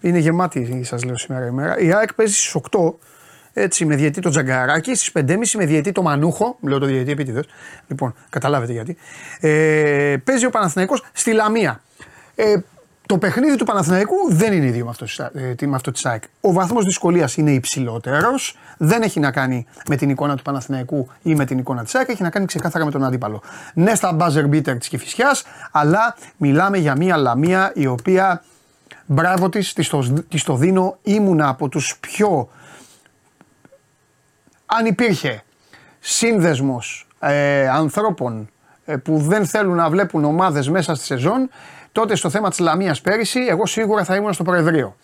Είναι 0.00 0.18
γεμάτη, 0.18 0.84
σας 0.84 1.04
λέω 1.04 1.16
σήμερα 1.16 1.46
η 1.46 1.50
μέρα. 1.50 1.78
Η 1.78 1.92
ΑΕΚ 1.92 2.14
παίζει 2.14 2.34
στις 2.34 2.56
8 2.70 2.92
έτσι, 3.52 3.84
με 3.84 3.96
διαιτή 3.96 4.20
το 4.20 4.30
Τζαγκαράκι, 4.30 4.94
στις 4.94 5.12
5.30 5.14 5.36
με 5.56 5.64
διαιτή 5.66 5.92
το 5.92 6.02
Μανούχο. 6.02 6.56
Λέω 6.60 6.78
το 6.78 6.86
διαιτή 6.86 7.10
επίτηδε. 7.10 7.44
Λοιπόν, 7.88 8.14
καταλάβετε 8.30 8.72
γιατί. 8.72 8.96
Ε, 9.40 10.16
παίζει 10.24 10.46
ο 10.46 10.50
Παναθηναϊκός 10.50 11.04
στη 11.12 11.32
Λαμία. 11.32 11.80
Ε, 12.34 12.56
το 13.08 13.18
παιχνίδι 13.18 13.56
του 13.56 13.64
Παναθηναϊκού 13.64 14.14
δεν 14.30 14.52
είναι 14.52 14.66
ίδιο 14.66 14.84
με 14.84 14.90
αυτό, 14.90 15.06
ε, 15.38 15.66
με 15.66 15.74
αυτό 15.76 15.90
της 15.90 16.06
ΑΕΚ. 16.06 16.22
Ο 16.40 16.52
βαθμός 16.52 16.84
δυσκολίας 16.84 17.36
είναι 17.36 17.50
υψηλότερος, 17.50 18.56
δεν 18.78 19.02
έχει 19.02 19.20
να 19.20 19.30
κάνει 19.30 19.66
με 19.88 19.96
την 19.96 20.10
εικόνα 20.10 20.36
του 20.36 20.42
Παναθηναϊκού 20.42 21.08
ή 21.22 21.34
με 21.34 21.44
την 21.44 21.58
εικόνα 21.58 21.84
της 21.84 21.94
ΑΕΚ, 21.94 22.08
έχει 22.08 22.22
να 22.22 22.30
κάνει 22.30 22.46
ξεκάθαρα 22.46 22.84
με 22.84 22.90
τον 22.90 23.04
αντίπαλο. 23.04 23.42
Ναι 23.74 23.94
στα 23.94 24.16
buzzer 24.20 24.44
beater 24.50 24.78
της 24.78 24.88
Κηφισιάς, 24.88 25.44
αλλά 25.70 26.16
μιλάμε 26.36 26.78
για 26.78 26.96
μια 26.96 27.16
λαμία 27.16 27.72
η 27.74 27.86
οποία 27.86 28.42
μπράβο 29.06 29.48
της, 29.48 29.72
της 29.72 29.88
το, 29.88 30.22
της 30.28 30.42
το 30.42 30.56
δίνω, 30.56 30.98
ήμουνα 31.02 31.48
από 31.48 31.68
τους 31.68 31.96
πιο... 32.00 32.48
Αν 34.70 34.86
υπήρχε 34.86 35.42
σύνδεσμος 35.98 37.06
ε, 37.18 37.68
ανθρώπων 37.68 38.50
ε, 38.84 38.96
που 38.96 39.18
δεν 39.18 39.46
θέλουν 39.46 39.74
να 39.74 39.90
βλέπουν 39.90 40.24
ομάδες 40.24 40.68
μέσα 40.68 40.94
στη 40.94 41.04
σεζόν, 41.04 41.50
τότε 41.92 42.16
στο 42.16 42.30
θέμα 42.30 42.50
της 42.50 42.58
Λαμίας 42.58 43.00
πέρυσι, 43.00 43.40
εγώ 43.48 43.66
σίγουρα 43.66 44.04
θα 44.04 44.16
ήμουν 44.16 44.32
στο 44.32 44.42
Προεδρείο. 44.42 44.96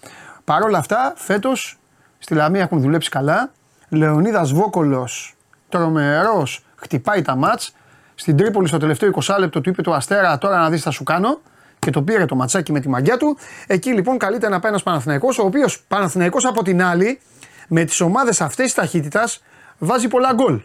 Παρ' 0.45 0.63
όλα 0.63 0.79
αυτά, 0.79 1.13
φέτος 1.17 1.79
στη 2.19 2.35
Λαμία 2.35 2.63
έχουν 2.63 2.81
δουλέψει 2.81 3.11
καλά. 3.11 3.51
Λεωνίδας 3.89 4.53
Βόκολος, 4.53 5.35
τρομερός, 5.69 6.65
χτυπάει 6.77 7.23
τα 7.23 7.37
μάτς. 7.37 7.75
Στην 8.15 8.37
Τρίπολη 8.37 8.69
στο 8.69 8.79
τελευταίο 8.79 9.11
20 9.23 9.37
λεπτό 9.39 9.61
του 9.61 9.69
είπε 9.69 9.83
το 9.83 9.93
Αστέρα, 9.93 10.39
τώρα 10.39 10.59
να 10.59 10.71
δεις 10.71 10.83
θα 10.83 10.91
σου 10.91 11.05
κάνω. 11.05 11.41
Και 11.79 11.91
το 11.91 12.03
πήρε 12.03 12.27
το 12.27 12.35
ματσάκι 12.35 12.73
με 12.73 12.81
τη 12.81 12.89
μαγιά 12.89 13.17
του. 13.17 13.39
Εκεί 13.67 13.93
λοιπόν 13.93 14.19
καλείται 14.19 14.49
να 14.49 14.61
πάει 14.61 14.71
ένας 14.71 14.83
Παναθηναϊκός, 14.83 15.39
ο 15.39 15.45
οποίος 15.45 15.85
Παναθηναϊκός 15.89 16.45
από 16.45 16.63
την 16.63 16.83
άλλη, 16.83 17.21
με 17.69 17.85
τις 17.85 18.01
ομάδες 18.01 18.41
αυτή 18.41 18.63
της 18.63 18.75
ταχύτητας, 18.75 19.43
βάζει 19.79 20.09
πολλά 20.09 20.33
γκολ. 20.33 20.63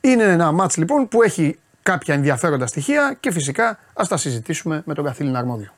Είναι 0.00 0.24
ένα 0.24 0.52
μάτς 0.52 0.76
λοιπόν 0.76 1.08
που 1.08 1.22
έχει 1.22 1.58
κάποια 1.82 2.14
ενδιαφέροντα 2.14 2.66
στοιχεία 2.66 3.16
και 3.20 3.30
φυσικά 3.30 3.78
ας 3.94 4.08
τα 4.08 4.16
συζητήσουμε 4.16 4.82
με 4.84 4.94
τον 4.94 5.04
καθήλυνα 5.04 5.38
αρμόδιο. 5.38 5.70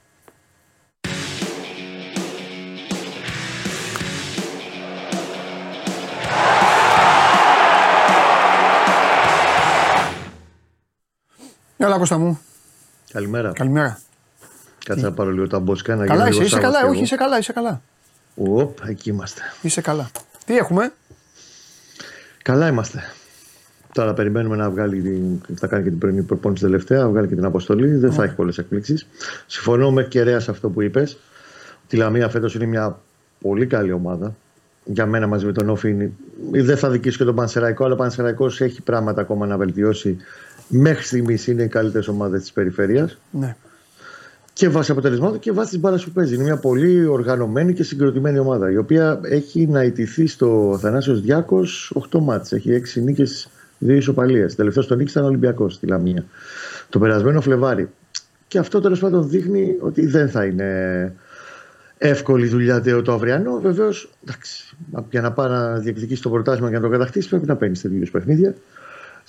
Έλα 11.77 11.99
Κώστα 11.99 12.19
μου. 12.19 12.41
Καλημέρα. 13.13 13.53
Καλημέρα. 13.53 13.99
Κάτσε 14.85 15.05
να 15.05 15.13
πάρω 15.13 15.31
λίγο 15.31 15.47
τα 15.47 15.59
μπόσκα 15.59 15.97
να 15.97 16.07
Καλά 16.07 16.29
είσαι, 16.29 16.43
είσαι 16.43 16.59
καλά, 16.59 16.87
όχι 16.87 17.03
είσαι 17.03 17.17
καλά, 17.17 17.39
είσαι 17.39 17.53
καλά. 17.53 17.83
Οπ, 18.37 18.79
εκεί 18.87 19.09
είμαστε. 19.09 19.43
Είσαι 19.63 19.81
καλά. 19.81 20.11
Τι 20.45 20.57
έχουμε; 20.57 20.93
Καλά 22.43 22.69
είμαστε. 22.69 23.03
Τώρα 23.93 24.15
περιμένουμε 24.15 24.57
να 24.57 24.71
βγάλει, 24.71 25.01
την, 25.01 25.57
θα 25.57 25.67
κάνει 25.67 25.83
και 25.83 25.89
την 25.89 25.99
πρωινή 25.99 26.23
προπόνηση 26.23 26.63
τελευταία, 26.63 26.99
να 27.03 27.09
βγάλει 27.09 27.29
και 27.29 27.35
την 27.35 27.45
αποστολή. 27.45 27.97
Δεν 27.97 28.13
θα 28.13 28.25
έχει 28.25 28.35
πολλές 28.35 28.59
εκπλήξεις. 28.59 29.07
Συμφωνώ 29.47 29.93
με 29.93 30.05
κεραίας 30.05 30.45
σε 30.45 30.51
αυτό 30.51 30.69
που 30.71 30.83
είπες. 30.83 31.19
Τη 31.89 31.97
Λαμία 31.97 32.29
φέτος 32.29 32.55
είναι 32.55 32.67
μια 32.67 33.01
πολύ 33.41 33.67
καλή 33.67 33.93
ομάδα. 33.93 34.37
Για 34.85 35.07
μένα 35.07 35.27
μαζί 35.27 35.47
με 35.47 35.53
τον 35.53 35.69
Όφη 35.69 36.11
Δεν 36.51 36.77
θα 36.77 36.91
δικήσω 36.91 37.19
και 37.19 37.25
τον 37.25 37.35
Πανσεραϊκό, 37.35 37.85
αλλά 37.85 37.95
ο 37.95 37.97
Πανσεραϊκός 37.97 38.61
έχει 38.61 38.83
πράγματα 38.83 39.21
ακόμα 39.21 39.47
να 39.47 39.57
βελτιώσει. 39.57 40.17
Μέχρι 40.69 41.05
στιγμής 41.05 41.47
είναι 41.47 41.63
οι 41.63 41.69
καλύτερες 41.69 42.09
ομάδες 42.09 42.41
της 42.41 42.53
περιφέρειας. 42.53 43.19
Ναι. 43.31 43.57
Και 44.53 44.69
βάσει 44.69 44.91
αποτελεσμάτων 44.91 45.39
και 45.39 45.53
βάσει 45.53 45.71
της 45.71 45.81
μπάλας 45.81 46.05
που 46.05 46.11
παίζει. 46.11 46.35
Είναι 46.35 46.43
μια 46.43 46.57
πολύ 46.57 47.07
οργανωμένη 47.07 47.73
και 47.73 47.83
συγκροτημένη 47.83 48.39
ομάδα. 48.39 48.71
Η 48.71 48.77
οποία 48.77 49.21
έχει 49.23 49.67
να 49.67 49.83
ιτηθεί 49.83 50.27
στο 50.27 50.79
Θανάσιο 50.81 51.15
Διάκος 51.15 51.93
8 52.11 52.19
μάτς. 52.21 52.53
Έχει 52.53 52.71
6 52.71 53.01
νίκες 53.03 53.49
δύο 53.79 53.97
ισοπαλίες. 53.97 54.55
Τελευταίος 54.55 54.85
στον 54.85 54.99
νίκη 54.99 55.11
ήταν 55.11 55.25
Ολυμπιακός 55.25 55.75
στη 55.75 55.87
Λαμία. 55.87 56.25
Το 56.89 56.99
περασμένο 56.99 57.41
Φλεβάρι. 57.41 57.89
Και 58.49 58.59
αυτό 58.59 58.81
τέλος 58.81 59.01
πάντων 59.01 59.29
δείχνει 59.29 59.77
ότι 59.81 60.07
δεν 60.07 60.29
θα 60.29 60.45
είναι 60.45 61.15
εύκολη 61.99 62.47
δουλειά 62.47 63.03
το 63.03 63.13
αυριανό. 63.13 63.61
Βεβαίως, 63.61 64.11
για 65.11 65.21
να 65.21 65.33
πάει 65.33 65.49
να 65.49 65.79
διεκδικήσει 65.79 66.23
το 66.23 66.31
πρωτάθλημα 66.31 66.69
και 66.69 66.77
να 66.77 66.83
το 66.83 66.89
κατακτήσει, 66.89 67.29
πρέπει 67.29 67.47
να 67.47 67.57
παίρνεις 67.57 67.81
τέτοιους 67.81 68.11
παιχνίδια. 68.11 68.55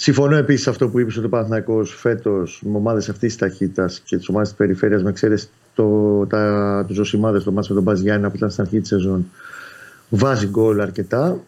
Συμφωνώ 0.01 0.35
επίσης 0.35 0.67
αυτό 0.67 0.89
που 0.89 0.99
είπες 0.99 1.17
ότι 1.17 1.25
ο 1.25 1.29
Παναθυνακό 1.29 1.83
φέτος 1.83 2.61
με 2.65 2.77
ομάδες 2.77 3.09
αυτής 3.09 3.35
της 3.35 3.37
ταχύτητας 3.37 3.99
και 3.99 4.17
τις 4.17 4.29
ομάδες 4.29 4.47
της 4.47 4.57
περιφέρειας, 4.57 5.03
με 5.03 5.09
εξαίρεση 5.09 5.49
το, 5.75 6.27
τους 6.87 6.95
Ζωσιμάδε, 6.95 7.39
το 7.39 7.51
μάτι 7.51 7.67
με 7.69 7.75
τον 7.75 7.83
Μπαζιάννα 7.83 8.29
που 8.29 8.35
ήταν 8.35 8.49
στην 8.49 8.63
αρχή 8.63 8.79
της 8.79 8.87
σεζόν, 8.87 9.25
βάζει 10.09 10.47
γκολ 10.47 10.79
αρκετά 10.79 11.39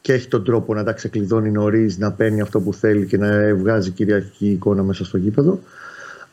και 0.00 0.12
έχει 0.12 0.28
τον 0.28 0.44
τρόπο 0.44 0.74
να 0.74 0.84
τα 0.84 0.92
ξεκλειδώνει 0.92 1.50
νωρίς, 1.50 1.98
να 1.98 2.12
παίρνει 2.12 2.40
αυτό 2.40 2.60
που 2.60 2.74
θέλει 2.74 3.06
και 3.06 3.18
να 3.18 3.54
βγάζει 3.54 3.90
κυριαρχική 3.90 4.50
εικόνα 4.50 4.82
μέσα 4.82 5.04
στο 5.04 5.16
γήπεδο. 5.16 5.60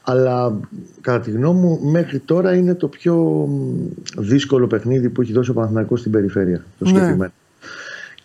Αλλά 0.03 0.59
κατά 1.01 1.19
τη 1.19 1.31
γνώμη 1.31 1.59
μου, 1.59 1.79
μέχρι 1.83 2.19
τώρα 2.19 2.55
είναι 2.55 2.73
το 2.73 2.88
πιο 2.88 3.47
δύσκολο 4.17 4.67
παιχνίδι 4.67 5.09
που 5.09 5.21
έχει 5.21 5.33
δώσει 5.33 5.49
ο 5.49 5.53
Παναθηναϊκός 5.53 5.99
στην 5.99 6.11
περιφέρεια. 6.11 6.65
Το 6.79 6.85
ναι. 6.85 6.91
συγκεκριμένο. 6.91 7.31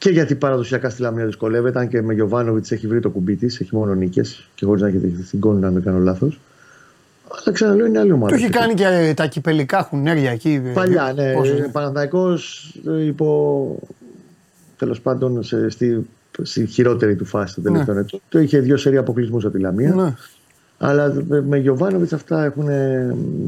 Και 0.00 0.10
γιατί 0.10 0.34
παραδοσιακά 0.34 0.90
στη 0.90 1.02
Λαμία 1.02 1.24
δυσκολεύεται, 1.24 1.78
αν 1.78 1.88
και 1.88 2.02
με 2.02 2.14
Γιωβάνοβιτς 2.14 2.70
έχει 2.70 2.86
βρει 2.86 3.00
το 3.00 3.10
κουμπί 3.10 3.36
της, 3.36 3.60
έχει 3.60 3.76
μόνο 3.76 3.94
νίκες 3.94 4.48
και 4.54 4.64
χωρίς 4.64 4.82
να 4.82 4.88
έχει 4.88 4.96
δεχθεί 4.96 5.38
την 5.38 5.50
να 5.50 5.70
μην 5.70 5.82
κάνω 5.82 5.98
λάθος. 5.98 6.40
Αλλά 7.30 7.54
ξαναλέω 7.54 7.86
είναι 7.86 7.98
άλλη 7.98 8.12
ομάδα. 8.12 8.36
Το 8.36 8.42
έχει 8.42 8.52
κάνει 8.52 8.74
και 8.74 9.12
τα 9.16 9.26
κυπελικά 9.26 9.82
χουνέρια 9.82 10.30
εκεί. 10.30 10.62
Παλιά, 10.74 11.12
ναι. 11.12 11.32
Παναθηναϊκός 11.72 12.72
υπό 13.06 13.78
τέλος 14.76 15.00
πάντων 15.00 15.42
σε, 15.42 15.68
στη, 15.68 16.08
στη, 16.42 16.66
χειρότερη 16.66 17.16
του 17.16 17.24
φάση 17.24 17.54
των 17.54 17.64
τελευταίων 17.64 17.96
ναι. 17.96 18.02
ετών. 18.02 18.20
Το 18.28 18.38
είχε 18.38 18.58
δύο 18.58 18.76
σερία 18.76 19.00
αποκλεισμούς 19.00 19.44
από 19.44 19.54
τη 19.54 19.60
Λαμία. 19.60 19.94
Ναι. 19.94 20.14
Αλλά 20.78 21.14
με 21.46 21.56
Γιωβάνοβιτς 21.56 22.12
αυτά 22.12 22.44
έχουν 22.44 22.66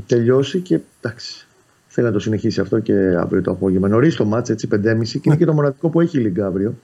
τελειώσει 0.07 0.59
και 0.59 0.81
εντάξει. 1.01 1.47
Θέλει 1.95 2.07
να 2.07 2.13
το 2.13 2.19
συνεχίσει 2.19 2.61
αυτό 2.61 2.79
και 2.81 2.95
αύριο 2.95 3.43
το 3.43 3.51
απόγευμα. 3.51 3.89
Νωρίς 3.89 4.17
το 4.17 4.25
μάτς, 4.25 4.51
έτσι 4.51 4.69
5.30 4.73 4.81
ναι. 4.81 5.05
και 5.05 5.21
είναι 5.23 5.37
και 5.37 5.45
το 5.45 5.53
μοναδικό 5.53 5.89
που 5.89 6.01
έχει 6.01 6.19
η 6.19 6.21
Λίγκα 6.21 6.47
αύριο. 6.47 6.75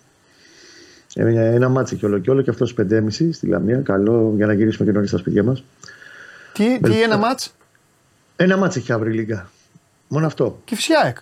Ένα, 1.14 1.40
ένα 1.40 1.68
μάτς 1.68 1.92
έχει 1.92 2.06
όλο 2.06 2.18
και 2.18 2.30
όλο 2.30 2.42
και 2.42 2.50
αυτός 2.50 2.74
5.30 2.78 3.06
στη 3.10 3.46
Λαμία. 3.46 3.80
Καλό 3.80 4.32
για 4.36 4.46
να 4.46 4.52
γυρίσουμε 4.52 4.86
και 4.86 4.94
νωρίς 4.94 5.08
στα 5.08 5.18
σπίτια 5.18 5.42
μας. 5.44 5.64
Τι, 6.52 6.80
τι 6.80 7.02
ένα 7.02 7.16
μάτς; 7.16 7.54
Ένα 8.36 8.56
μάτς 8.56 8.76
έχει 8.76 8.92
αύριο 8.92 9.12
η 9.12 9.16
Λίγκα. 9.16 9.50
Μόνο 10.08 10.26
αυτό. 10.26 10.60
Και 10.64 10.74
φυσικά. 10.74 11.14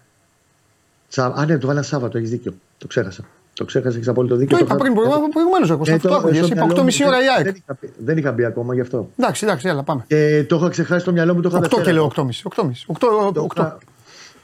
Α, 1.17 1.45
ναι, 1.47 1.59
το 1.59 1.67
βάλα 1.67 1.83
Σάββατο, 1.83 2.19
έχεις 2.19 2.31
δίκιο. 2.31 2.55
Το 2.79 2.87
ξέχασα. 2.87 3.25
Το 3.57 3.65
ξέχασες, 3.65 3.95
έχεις 3.97 4.09
απόλυτο 4.09 4.37
δίκιο. 4.37 4.57
Το 4.59 4.65
είπα 4.65 4.77
πριν 4.77 4.95
προηγουμένως. 5.33 5.71
Εγώ 5.71 5.83
Ε, 5.87 5.93
αυτό 5.93 6.09
το- 6.09 6.15
το 6.15 6.21
άκουγε. 6.21 6.37
στο 6.37 6.47
Είπα 6.47 6.55
μυαλό 6.55 6.73
8,5 6.73 7.03
μου 7.03 7.09
ώρα 7.09 7.19
η 7.19 7.21
δεν- 7.25 7.31
ΑΕΚ. 7.35 7.45
Δεν 7.45 7.55
είχα, 7.57 7.75
πει- 7.75 7.93
δεν 7.99 8.17
είχα 8.19 8.33
μπει 8.33 8.45
ακόμα 8.45 8.75
γι' 8.75 8.81
αυτό. 8.81 9.11
Εντάξει, 9.19 9.45
εντάξει, 9.45 9.69
έλα 9.69 9.83
πάμε. 9.83 10.05
Και 10.07 10.45
το 10.49 10.57
είχα 10.57 10.69
ξεχάσει 10.69 11.01
στο 11.01 11.13
μυαλό 11.13 11.35
μου, 11.35 11.41
το 11.41 11.49
είχα 11.49 11.57
8 11.59 11.61
Δευτέρα. 11.63 11.85
και 11.87 11.93
λέω 11.93 12.05
ακόμα. 12.05 12.29
8,5. 12.31 12.43
8,5. 12.45 12.85
8, 12.87 13.33
Το, 13.33 13.41
8. 13.43 13.55
είχα, 13.63 13.79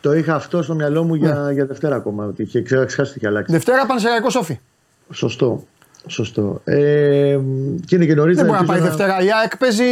το 0.01 0.13
είχα 0.15 0.35
αυτό 0.35 0.63
στο 0.63 0.75
μυαλό 0.75 1.03
μου 1.05 1.15
για, 1.15 1.35
Ναι. 1.35 1.53
για 1.53 1.67
Δευτέρα 1.67 1.97
ακόμα. 1.97 2.25
Ότι 2.27 2.43
είχε 2.43 2.63
ξεχάσει 2.63 3.01
ότι 3.01 3.13
είχε 3.17 3.27
αλλάξει. 3.27 3.53
Δευτέρα 3.53 3.87
πάνε 3.87 4.01
σε 4.01 4.09
Ραϊκό 4.09 4.31
Σόφι. 4.31 4.59
Σωστό. 5.13 5.65
Σωστό. 6.07 6.61
Ε, 6.65 7.39
και 7.87 7.95
είναι 7.95 8.05
και 8.07 8.15
νωρίς. 8.15 8.37
Δεν 8.37 8.47
μπορεί 8.47 8.59
να 8.59 8.65
πάει 8.65 8.81
Δευτέρα. 8.81 9.21
Η 9.23 9.29
ΑΕΚ 9.33 9.57
παίζει, 9.57 9.85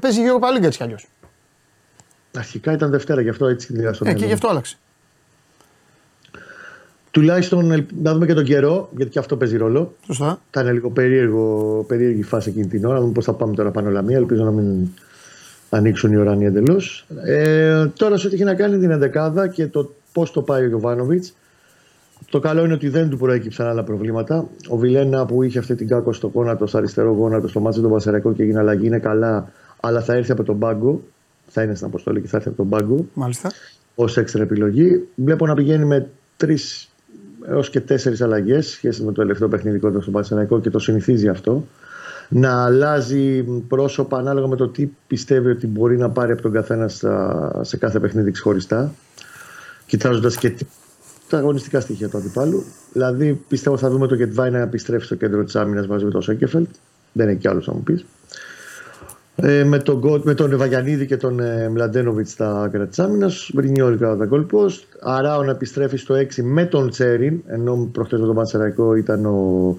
παίζει 0.00 0.20
Europa 0.24 0.58
League 0.58 0.62
έτσι 0.64 0.78
κι 0.78 0.84
αλλιώς. 0.84 1.08
Αρχικά 2.36 2.72
ήταν 2.72 2.90
Δευτέρα, 2.90 3.20
γι' 3.20 3.28
αυτό 3.28 3.46
έτσι 3.46 3.66
την 3.66 3.76
είδα 3.80 3.92
στο 3.92 4.04
Ε, 4.04 4.08
και 4.08 4.14
μυαλό 4.14 4.20
γι' 4.26 4.26
μου. 4.26 4.34
αυτό 4.34 4.48
άλλαξε. 4.48 4.76
Τουλάχιστον 7.10 7.70
ελ- 7.70 7.88
να 8.02 8.12
δούμε 8.12 8.26
και 8.26 8.34
τον 8.34 8.44
καιρό, 8.44 8.88
γιατί 8.96 9.10
και 9.10 9.18
αυτό 9.18 9.36
παίζει 9.36 9.56
ρόλο. 9.56 9.94
Σωστά. 10.06 10.40
Ήταν 10.50 10.72
λίγο 10.72 10.90
περίεργο, 10.90 11.84
περίεργη 11.88 12.22
φάση 12.22 12.48
εκείνη 12.48 12.66
την 12.66 12.84
ώρα. 12.84 12.94
Να 12.94 13.00
δούμε 13.00 13.12
πώς 13.12 13.24
θα 13.24 13.32
πάμε 13.32 13.54
τώρα 13.54 13.70
πάνω 13.70 13.88
όλα 13.88 14.02
μία. 14.02 14.16
Ελπίζω 14.16 14.44
να 14.44 14.50
μην 14.50 14.88
ανοίξουν 15.70 16.12
οι 16.12 16.16
ουρανοί 16.16 16.44
εντελώς. 16.44 17.06
Ε, 17.24 17.86
τώρα, 17.86 18.16
σε 18.16 18.26
ό,τι 18.26 18.34
έχει 18.34 18.44
να 18.44 18.54
κάνει 18.54 18.78
την 18.78 18.90
ενδεκάδα 18.90 19.48
και 19.48 19.66
το 19.66 19.92
πώς 20.12 20.30
το 20.32 20.42
πάει 20.42 20.62
ο 20.64 20.66
Γιωβάνοβιτς, 20.68 21.34
το 22.30 22.38
καλό 22.40 22.64
είναι 22.64 22.72
ότι 22.72 22.88
δεν 22.88 23.08
του 23.10 23.16
προέκυψαν 23.18 23.66
άλλα 23.66 23.84
προβλήματα. 23.84 24.48
Ο 24.68 24.76
Βιλένα 24.76 25.26
που 25.26 25.42
είχε 25.42 25.58
αυτή 25.58 25.74
την 25.74 25.88
κάκο 25.88 26.12
στο 26.12 26.30
γόνατο, 26.34 26.66
στο 26.66 26.78
αριστερό 26.78 27.12
γόνατο, 27.12 27.48
στο 27.48 27.60
μάτσο 27.60 27.80
τον 27.80 27.90
Πασαρακό 27.90 28.32
και 28.32 28.42
έγινε 28.42 28.58
αλλαγή, 28.58 28.86
είναι 28.86 28.98
καλά, 28.98 29.52
αλλά 29.80 30.00
θα 30.00 30.14
έρθει 30.14 30.32
από 30.32 30.42
τον 30.42 30.58
πάγκο. 30.58 31.02
Θα 31.46 31.62
είναι 31.62 31.74
στην 31.74 31.86
αποστολή 31.86 32.20
και 32.20 32.26
θα 32.28 32.36
έρθει 32.36 32.48
από 32.48 32.56
τον 32.56 32.68
πάγκο 32.68 33.06
Μάλιστα. 33.14 33.50
ως 33.94 34.16
έξτρα 34.16 34.42
επιλογή. 34.42 35.08
Βλέπω 35.14 35.46
να 35.46 35.54
πηγαίνει 35.54 35.84
με 35.84 36.08
τρεις 36.36 36.89
έως 37.48 37.70
και 37.70 37.80
τέσσερις 37.80 38.20
αλλαγές 38.20 38.66
σχέση 38.68 39.00
με 39.02 39.12
το 39.12 39.20
τελευταίο 39.20 39.48
παιχνίδι 39.48 39.78
κοντά 39.78 40.00
στον 40.00 40.12
Παναθηναϊκό 40.12 40.60
και 40.60 40.70
το 40.70 40.78
συνηθίζει 40.78 41.28
αυτό. 41.28 41.66
Να 42.28 42.64
αλλάζει 42.64 43.42
πρόσωπα 43.42 44.18
ανάλογα 44.18 44.46
με 44.46 44.56
το 44.56 44.68
τι 44.68 44.88
πιστεύει 45.06 45.50
ότι 45.50 45.66
μπορεί 45.66 45.96
να 45.96 46.10
πάρει 46.10 46.32
από 46.32 46.42
τον 46.42 46.52
καθένα 46.52 46.88
στα- 46.88 47.60
σε 47.64 47.76
κάθε 47.76 48.00
παιχνίδι 48.00 48.30
ξεχωριστά. 48.30 48.94
Κοιτάζοντας 49.86 50.36
και 50.36 50.50
τι- 50.50 50.64
τα 51.28 51.38
αγωνιστικά 51.38 51.80
στοιχεία 51.80 52.08
του 52.08 52.16
αντιπάλου. 52.16 52.64
Δηλαδή 52.92 53.40
πιστεύω 53.48 53.76
θα 53.76 53.90
δούμε 53.90 54.06
το 54.06 54.14
Γετβάη 54.14 54.50
να 54.50 54.58
επιστρέψει 54.58 55.06
στο 55.06 55.14
κέντρο 55.14 55.44
της 55.44 55.56
άμυνας 55.56 55.86
μαζί 55.86 56.04
με 56.04 56.10
τον 56.10 56.22
Σέκεφελτ. 56.22 56.68
Δεν 57.12 57.28
έχει 57.28 57.38
κι 57.38 57.48
άλλος 57.48 57.66
να 57.66 57.72
μου 57.74 57.82
πεις. 57.82 58.04
Ε, 59.42 59.64
με, 59.64 59.78
τον, 59.78 59.98
Γκο- 59.98 60.24
με 60.24 60.34
τον 60.34 60.52
Ευαγιανίδη 60.52 61.06
και 61.06 61.16
τον 61.16 61.40
ε, 61.40 61.68
Μλαντένοβιτ 61.68 62.28
στα 62.28 62.62
άκρα 62.62 62.86
της 62.86 62.98
άμυνας. 62.98 63.50
Μπρινιόλ 63.54 63.98
κατά 63.98 64.16
τα 64.16 64.28
goal 64.32 64.46
post. 64.52 64.80
Αράο 65.00 65.42
να 65.42 65.50
επιστρέφει 65.50 65.96
στο 65.96 66.14
6 66.14 66.42
με 66.42 66.64
τον 66.64 66.90
Τσέριν. 66.90 67.42
Ενώ 67.46 67.88
προχθέ 67.92 68.18
με 68.18 68.26
τον 68.26 68.34
Πανσεραϊκό 68.34 68.94
ήταν 68.94 69.26
ο 69.26 69.76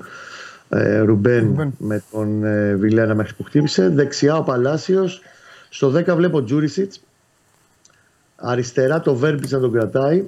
ε, 0.70 1.00
Ρουμπέν, 1.00 1.46
Ρουμπέν. 1.48 1.74
με 1.78 2.04
τον 2.12 2.44
ε, 2.44 2.76
Βιλένα 2.76 3.16
μέχρι 3.16 3.34
που 3.34 3.44
χτύπησε. 3.44 3.90
Δεξιά 3.90 4.36
ο 4.38 4.44
Παλάσιος. 4.44 5.22
Στο 5.70 5.94
10 5.96 6.16
βλέπω 6.16 6.44
Τζούρισιτς. 6.44 7.02
Αριστερά 8.36 9.00
το 9.02 9.16
Βέρμπιτς 9.16 9.52
να 9.52 9.60
τον 9.60 9.72
κρατάει. 9.72 10.24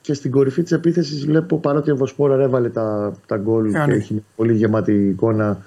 Και 0.00 0.14
στην 0.14 0.30
κορυφή 0.30 0.62
της 0.62 0.72
επίθεσης 0.72 1.26
βλέπω 1.26 1.58
παρότι 1.58 1.90
ο 1.90 1.96
Βοσπόρα 1.96 2.42
έβαλε 2.42 2.68
τα, 2.68 3.12
τα 3.26 3.36
γκολ 3.36 3.64
και 3.70 3.76
Ιωαννίδη. 3.76 3.98
έχει 4.00 4.12
μια 4.12 4.22
πολύ 4.36 4.52
γεμάτη 4.54 4.92
εικόνα 4.92 5.58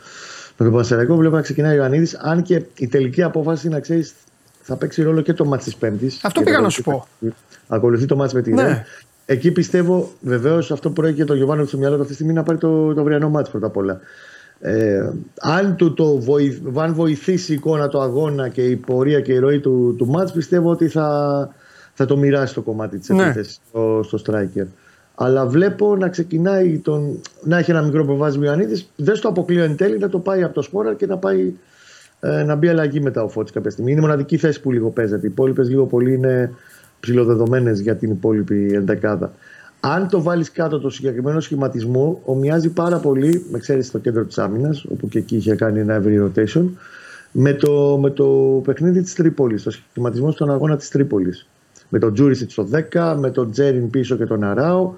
με 0.59 0.65
τον 0.65 0.73
Πανσεραϊκό. 0.73 1.15
Βλέπω 1.15 1.35
να 1.35 1.41
ξεκινάει 1.41 1.73
ο 1.73 1.75
Ιωαννίδης. 1.75 2.15
Αν 2.15 2.41
και 2.41 2.63
η 2.77 2.87
τελική 2.87 3.23
απόφαση 3.23 3.69
να 3.69 3.79
ξέρεις 3.79 4.13
θα 4.61 4.75
παίξει 4.75 5.03
ρόλο 5.03 5.21
και 5.21 5.33
το 5.33 5.45
μάτι 5.45 5.63
της 5.63 5.75
Πέμπτης. 5.75 6.19
Αυτό 6.23 6.41
πήγα 6.41 6.59
να 6.59 6.69
σου 6.69 6.83
πω. 6.83 7.07
Ακολουθεί 7.67 8.05
το 8.05 8.15
μάτι 8.15 8.35
με 8.35 8.41
τη 8.41 8.53
Ναι. 8.53 8.63
Ρεν. 8.63 8.83
Εκεί 9.25 9.51
πιστεύω 9.51 10.11
βεβαίως 10.21 10.71
αυτό 10.71 10.87
που 10.87 10.93
προέρχεται 10.93 11.25
το 11.25 11.33
Γιωβάνο 11.33 11.65
στο 11.65 11.77
μυαλό 11.77 11.95
του 11.95 12.01
αυτή 12.01 12.13
τη 12.13 12.13
στιγμή 12.15 12.31
είναι 12.31 12.41
να 12.41 12.47
πάρει 12.47 12.59
το, 12.59 12.93
το 12.93 13.01
αυριανό 13.01 13.29
μάτι 13.29 13.49
πρώτα 13.49 13.67
απ' 13.67 13.77
όλα. 13.77 13.99
Ε, 14.59 15.09
αν, 15.39 15.75
του 15.75 15.93
το 15.93 16.19
βοηθ, 16.19 16.57
αν 16.75 16.93
βοηθήσει 16.93 17.51
η 17.51 17.55
εικόνα 17.55 17.87
του 17.87 18.01
αγώνα 18.01 18.49
και 18.49 18.65
η 18.65 18.75
πορεία 18.75 19.21
και 19.21 19.33
η 19.33 19.37
ροή 19.37 19.59
του, 19.59 19.95
του 19.97 20.07
μάτς 20.07 20.31
πιστεύω 20.31 20.69
ότι 20.69 20.87
θα, 20.87 21.49
θα 21.93 22.05
το 22.05 22.17
μοιράσει 22.17 22.53
το 22.53 22.61
κομμάτι 22.61 22.97
της 22.97 23.09
Ναι. 23.09 23.23
επίθεσης 23.23 23.59
στο, 23.69 24.01
στο 24.03 24.19
striker. 24.25 24.65
Αλλά 25.21 25.45
βλέπω 25.45 25.95
να 25.95 26.09
ξεκινάει 26.09 26.77
τον, 26.77 27.21
να 27.43 27.57
έχει 27.57 27.71
ένα 27.71 27.81
μικρό 27.81 28.05
προβάδισμα 28.05 28.43
ο 28.43 28.45
Ιωαννίδης 28.45 28.89
δεν 28.95 29.15
στο 29.15 29.27
αποκλείω 29.27 29.63
εν 29.63 29.75
τέλει 29.75 29.97
να 29.97 30.09
το 30.09 30.19
πάει 30.19 30.43
από 30.43 30.53
το 30.53 30.61
σπόρα 30.61 30.93
και 30.93 31.05
να 31.05 31.17
πάει 31.17 31.53
ε, 32.19 32.43
να 32.43 32.55
μπει 32.55 32.67
αλλαγή 32.67 32.99
μετά 32.99 33.23
ο 33.23 33.29
Φώτης 33.29 33.51
κάποια 33.51 33.71
στιγμή. 33.71 33.91
Είναι 33.91 33.99
η 33.99 34.03
μοναδική 34.03 34.37
θέση 34.37 34.61
που 34.61 34.71
λίγο 34.71 34.89
παίζεται. 34.89 35.27
Οι 35.27 35.29
υπόλοιπες 35.31 35.69
λίγο 35.69 35.85
πολύ 35.85 36.13
είναι 36.13 36.51
ψηλοδεδομένες 36.99 37.79
για 37.79 37.95
την 37.95 38.11
υπόλοιπη 38.11 38.73
ενδεκάδα. 38.73 39.33
Αν 39.79 40.07
το 40.07 40.21
βάλεις 40.21 40.51
κάτω 40.51 40.79
το 40.79 40.89
συγκεκριμένο 40.89 41.39
σχηματισμό, 41.39 42.21
ομοιάζει 42.25 42.69
πάρα 42.69 42.97
πολύ, 42.97 43.45
με 43.51 43.59
ξέρεις 43.59 43.87
στο 43.87 43.97
κέντρο 43.97 44.25
της 44.25 44.37
άμυνας, 44.37 44.85
όπου 44.91 45.07
και 45.07 45.17
εκεί 45.17 45.35
είχε 45.35 45.55
κάνει 45.55 45.79
ένα 45.79 46.01
early 46.03 46.25
rotation, 46.25 46.63
με 47.31 47.53
το, 47.53 47.97
με 48.01 48.09
το 48.09 48.25
παιχνίδι 48.65 49.01
της 49.01 49.13
Τρίπολης, 49.13 49.63
το 49.63 49.71
σχηματισμό 49.71 50.31
στον 50.31 50.51
αγώνα 50.51 50.77
της 50.77 50.89
Τρίπολης. 50.89 51.47
Με 51.89 51.99
τον 51.99 52.13
Τζούρισιτς 52.13 52.51
στο 52.51 52.67
10, 52.93 53.15
με 53.19 53.31
τον 53.31 53.51
Τζέριν 53.51 53.89
πίσω 53.89 54.15
και 54.15 54.25
τον 54.25 54.43
Αράο, 54.43 54.93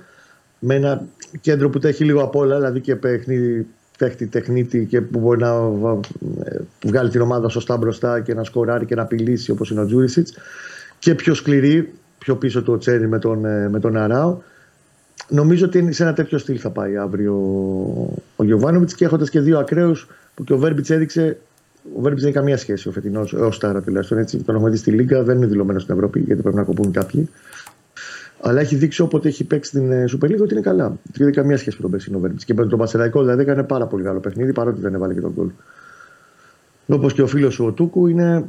με 0.64 0.76
ένα 0.76 1.06
κέντρο 1.42 1.70
που 1.70 1.80
τα 1.80 1.88
έχει 1.88 2.04
λίγο 2.04 2.22
απ' 2.24 2.36
όλα, 2.36 2.56
δηλαδή 2.56 2.80
και 2.80 2.96
παιχνίδι 2.96 3.68
παίχτη 3.98 4.26
τεχνίτη 4.28 4.86
και 4.86 5.02
που 5.02 5.20
μπορεί 5.20 5.40
να 5.40 5.60
βα- 5.60 6.00
ε, 6.44 6.60
βγάλει 6.86 7.10
την 7.10 7.22
ομάδα 7.22 7.50
σωστά 7.50 7.78
μπροστά 7.78 8.20
και 8.20 8.34
να 8.34 8.44
σκοράρει 8.44 8.86
και 8.86 8.96
να 8.96 9.02
απειλήσει 9.02 9.52
όπως 9.52 9.70
είναι 9.70 9.82
ο 9.82 9.86
Τζούρισιτς. 9.86 10.34
Και 11.00 11.16
πιο 11.16 11.34
σκληρή, 11.34 11.94
πιο 12.18 12.36
πίσω 12.36 12.64
του 12.64 12.74
ο 12.74 12.78
Τσέρι 12.78 13.08
με 13.08 13.20
τον, 13.20 13.46
ε, 13.46 13.70
με 13.70 13.80
τον 13.80 13.98
Αράο. 13.98 14.38
Νομίζω 15.30 15.66
ότι 15.66 15.92
σε 15.92 16.04
ένα 16.04 16.14
τέτοιο 16.14 16.38
στυλ 16.38 16.58
θα 16.62 16.70
πάει 16.70 16.98
αύριο 16.98 17.34
ο 18.36 18.44
Γιωβάνοβιτς 18.44 18.94
και 18.96 19.06
έχοντας 19.06 19.30
και 19.30 19.40
δύο 19.40 19.60
ακραίους 19.60 20.08
που 20.36 20.44
και 20.44 20.54
ο 20.54 20.58
Βέρμπιτς 20.58 20.90
έδειξε. 20.90 21.38
Ο 21.98 22.02
Βέρμπιτς 22.02 22.22
δεν 22.22 22.30
έχει 22.30 22.40
καμία 22.40 22.58
σχέση 22.58 22.88
ο 22.88 22.92
φετινός, 22.92 23.34
έω 23.34 23.50
τώρα 23.60 23.82
τουλάχιστον. 23.82 24.18
Έτσι, 24.18 24.38
τον 24.38 24.56
έχουμε 24.56 24.70
δει 24.70 24.78
στη 24.78 24.92
Λίγκα, 24.92 25.24
δεν 25.24 25.38
είναι 25.38 25.46
δηλωμένος 25.46 25.82
στην 25.82 25.96
Ευρώπη 25.96 26.20
γιατί 26.20 26.42
πρέπει 26.42 26.56
να 26.58 26.64
κοπούν 26.64 26.92
κάποιοι. 26.92 27.30
Αλλά 28.44 28.60
έχει 28.60 28.76
δείξει 28.76 29.02
όποτε 29.02 29.28
έχει 29.28 29.44
παίξει 29.44 29.70
στην 29.70 29.92
ε, 29.92 30.06
Super 30.10 30.26
League 30.26 30.42
ότι 30.42 30.54
είναι 30.54 30.62
καλά. 30.62 30.98
Δεν 31.14 31.28
έχει 31.28 31.36
καμία 31.36 31.58
σχέση 31.58 31.76
με 31.76 31.82
τον 31.82 31.92
περσινό 31.92 32.20
Βέρμπιτς. 32.20 32.46
Και 32.46 32.54
με 32.54 32.66
τον 32.66 32.80
Πασεραϊκό 32.80 33.22
δηλαδή 33.22 33.42
έκανε 33.42 33.64
πάρα 33.64 33.86
πολύ 33.86 34.04
καλό 34.04 34.20
παιχνίδι 34.20 34.54
παρότι 34.54 34.82
δεν 34.82 34.94
έβαλε 34.94 35.14
και 35.14 35.22
τον 35.22 35.32
γκολ. 35.36 35.50
Όπως 36.88 37.14
και 37.14 37.22
ο 37.22 37.28
φίλος 37.28 37.54
σου 37.54 37.66
ο 37.66 37.72
Τούκου 37.72 38.08
είναι, 38.08 38.46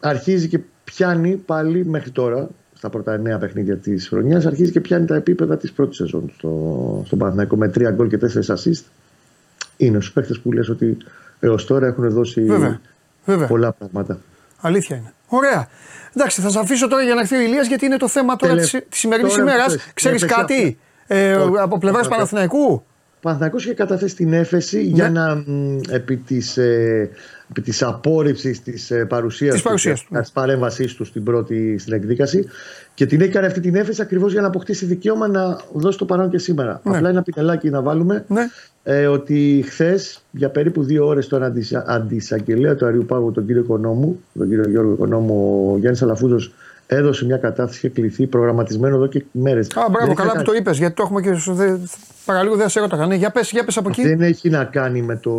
αρχίζει 0.00 0.48
και 0.48 0.60
πιάνει 0.84 1.36
πάλι 1.36 1.86
μέχρι 1.86 2.10
τώρα 2.10 2.48
στα 2.74 2.90
πρώτα 2.90 3.12
εννέα 3.12 3.38
παιχνίδια 3.38 3.76
της 3.76 4.08
χρονιάς, 4.08 4.46
αρχίζει 4.46 4.70
και 4.70 4.80
πιάνει 4.80 5.06
τα 5.06 5.14
επίπεδα 5.14 5.56
της 5.56 5.72
πρώτης 5.72 5.96
σεζόν 5.96 6.32
στο, 6.36 7.02
στο 7.06 7.16
Παναθηναϊκό 7.16 7.56
με 7.56 7.68
τρία 7.68 7.90
γκολ 7.90 8.08
και 8.08 8.18
τέσσερις 8.18 8.50
assist. 8.50 8.84
Είναι 9.76 10.00
στους 10.00 10.12
παίχτε 10.12 10.34
που 10.42 10.52
λες 10.52 10.68
ότι 10.68 10.96
έως 11.40 11.66
τώρα 11.66 11.86
έχουν 11.86 12.10
δώσει 12.10 12.44
Βέβαια. 12.44 12.80
Βέβαια. 13.24 13.46
πολλά 13.46 13.72
πράγματα. 13.72 14.18
Αλήθεια 14.60 14.96
είναι. 14.96 15.12
Ωραία. 15.28 15.68
Εντάξει, 16.16 16.40
θα 16.40 16.50
σα 16.50 16.60
αφήσω 16.60 16.88
τώρα 16.88 17.02
για 17.02 17.14
να 17.14 17.20
έρθει 17.20 17.36
ο 17.36 17.40
Ηλίας 17.40 17.66
γιατί 17.66 17.84
είναι 17.86 17.96
το 17.96 18.08
θέμα 18.08 18.36
τώρα 18.36 18.54
Τελε- 18.54 18.84
τη 18.88 18.96
σημερινής 18.96 19.30
τώρα 19.34 19.42
ημέρας. 19.42 19.64
που 19.64 19.70
θες. 19.80 19.90
Ξέρεις 19.94 20.22
Έπεσε 20.22 20.38
κάτι; 20.40 20.78
ε, 21.06 21.34
Όχι. 21.34 21.58
από 21.58 21.78
πλευράς 21.78 22.00
Όχι. 22.02 22.10
Παναθηναϊκού; 22.10 22.62
Ο 23.16 23.18
Παναθηναϊκός 23.20 23.64
είχε 23.64 23.74
καταθέσει 23.74 24.14
την 24.16 24.32
έφεση 24.32 24.82
για 24.82 25.10
να 25.10 25.34
μ, 25.34 25.78
επί 25.90 26.16
της, 26.16 26.56
ε, 26.56 27.00
επί 27.00 27.14
της 27.62 27.82
απόρριψης 27.82 28.62
της 28.62 28.90
ε, 28.90 29.04
παρουσίας 29.04 29.54
Της 29.54 29.62
παρουσίας 29.62 30.00
του, 30.00 30.06
ναι. 30.14 30.20
της 30.20 30.30
παρέμβασής 30.30 30.94
τους 30.94 31.08
στην 31.08 31.24
πρώτη 31.24 31.78
στην 31.78 31.92
εκδίκαση 31.92 32.44
και 32.94 33.06
την 33.06 33.20
έχει 33.20 33.30
κάνει 33.30 33.46
αυτή 33.46 33.60
την 33.60 33.74
έφεση 33.74 34.02
ακριβώς 34.02 34.32
για 34.32 34.40
να 34.40 34.46
αποκτήσει 34.46 34.86
δικαίωμα 34.86 35.28
να 35.28 35.58
δώσει 35.72 35.98
το 35.98 36.04
παρόν 36.04 36.30
και 36.30 36.38
σήμερα. 36.38 36.80
Ναι. 36.84 36.96
Απλά 36.96 37.08
ένα 37.08 37.22
πινελάκι 37.22 37.70
να 37.70 37.82
βάλουμε 37.82 38.24
Ναι. 38.28 38.42
ε, 38.82 39.06
ότι 39.06 39.64
χθες 39.66 40.22
για 40.30 40.48
περίπου 40.50 40.82
δύο 40.84 41.06
ώρες 41.06 41.26
τον 41.28 41.42
αντισα- 41.42 41.84
αντισαγγελέα 41.86 42.74
του 42.74 42.86
Αριού 42.86 43.04
Πάγου, 43.04 43.32
τον 43.32 43.46
κύριο 43.46 43.62
Οικονόμου, 43.62 44.20
τον 44.38 44.48
κύριο 44.48 44.68
Γιώργο 44.70 44.92
Οικονόμου, 44.92 45.70
ο 45.72 45.78
Γιάννης 45.78 46.02
Αλαφούζος 46.02 46.52
έδωσε 46.86 47.24
μια 47.24 47.36
κατάθεση 47.36 47.80
και 47.80 47.88
κληθεί 47.88 48.26
προγραμματισμένο 48.26 48.96
εδώ 48.96 49.06
και 49.06 49.24
μέρες. 49.32 49.66
Α, 49.66 49.86
μπράβο, 49.90 50.06
Δεν 50.06 50.14
καλά 50.14 50.30
είχα 50.34 50.38
που 50.38 50.44
το 50.50 50.52
είπες 50.56 50.78
γιατί 50.78 50.94
το 50.94 51.02
έχουμε 51.02 51.20
και. 51.20 51.34
στο- 51.34 51.52
δε- 51.52 51.76
Παραλίγο 52.24 52.56
δεν 52.56 52.68
σε 52.68 52.80
ρώταγα. 52.80 53.06
Ναι, 53.06 53.14
για 53.14 53.30
πες 53.30 53.50
για 53.50 53.64
πες 53.64 53.76
από 53.76 53.88
εκεί. 53.88 54.02
Δεν 54.02 54.20
έχει 54.20 54.50
να 54.50 54.64
κάνει 54.64 55.02
με 55.02 55.16
το 55.16 55.32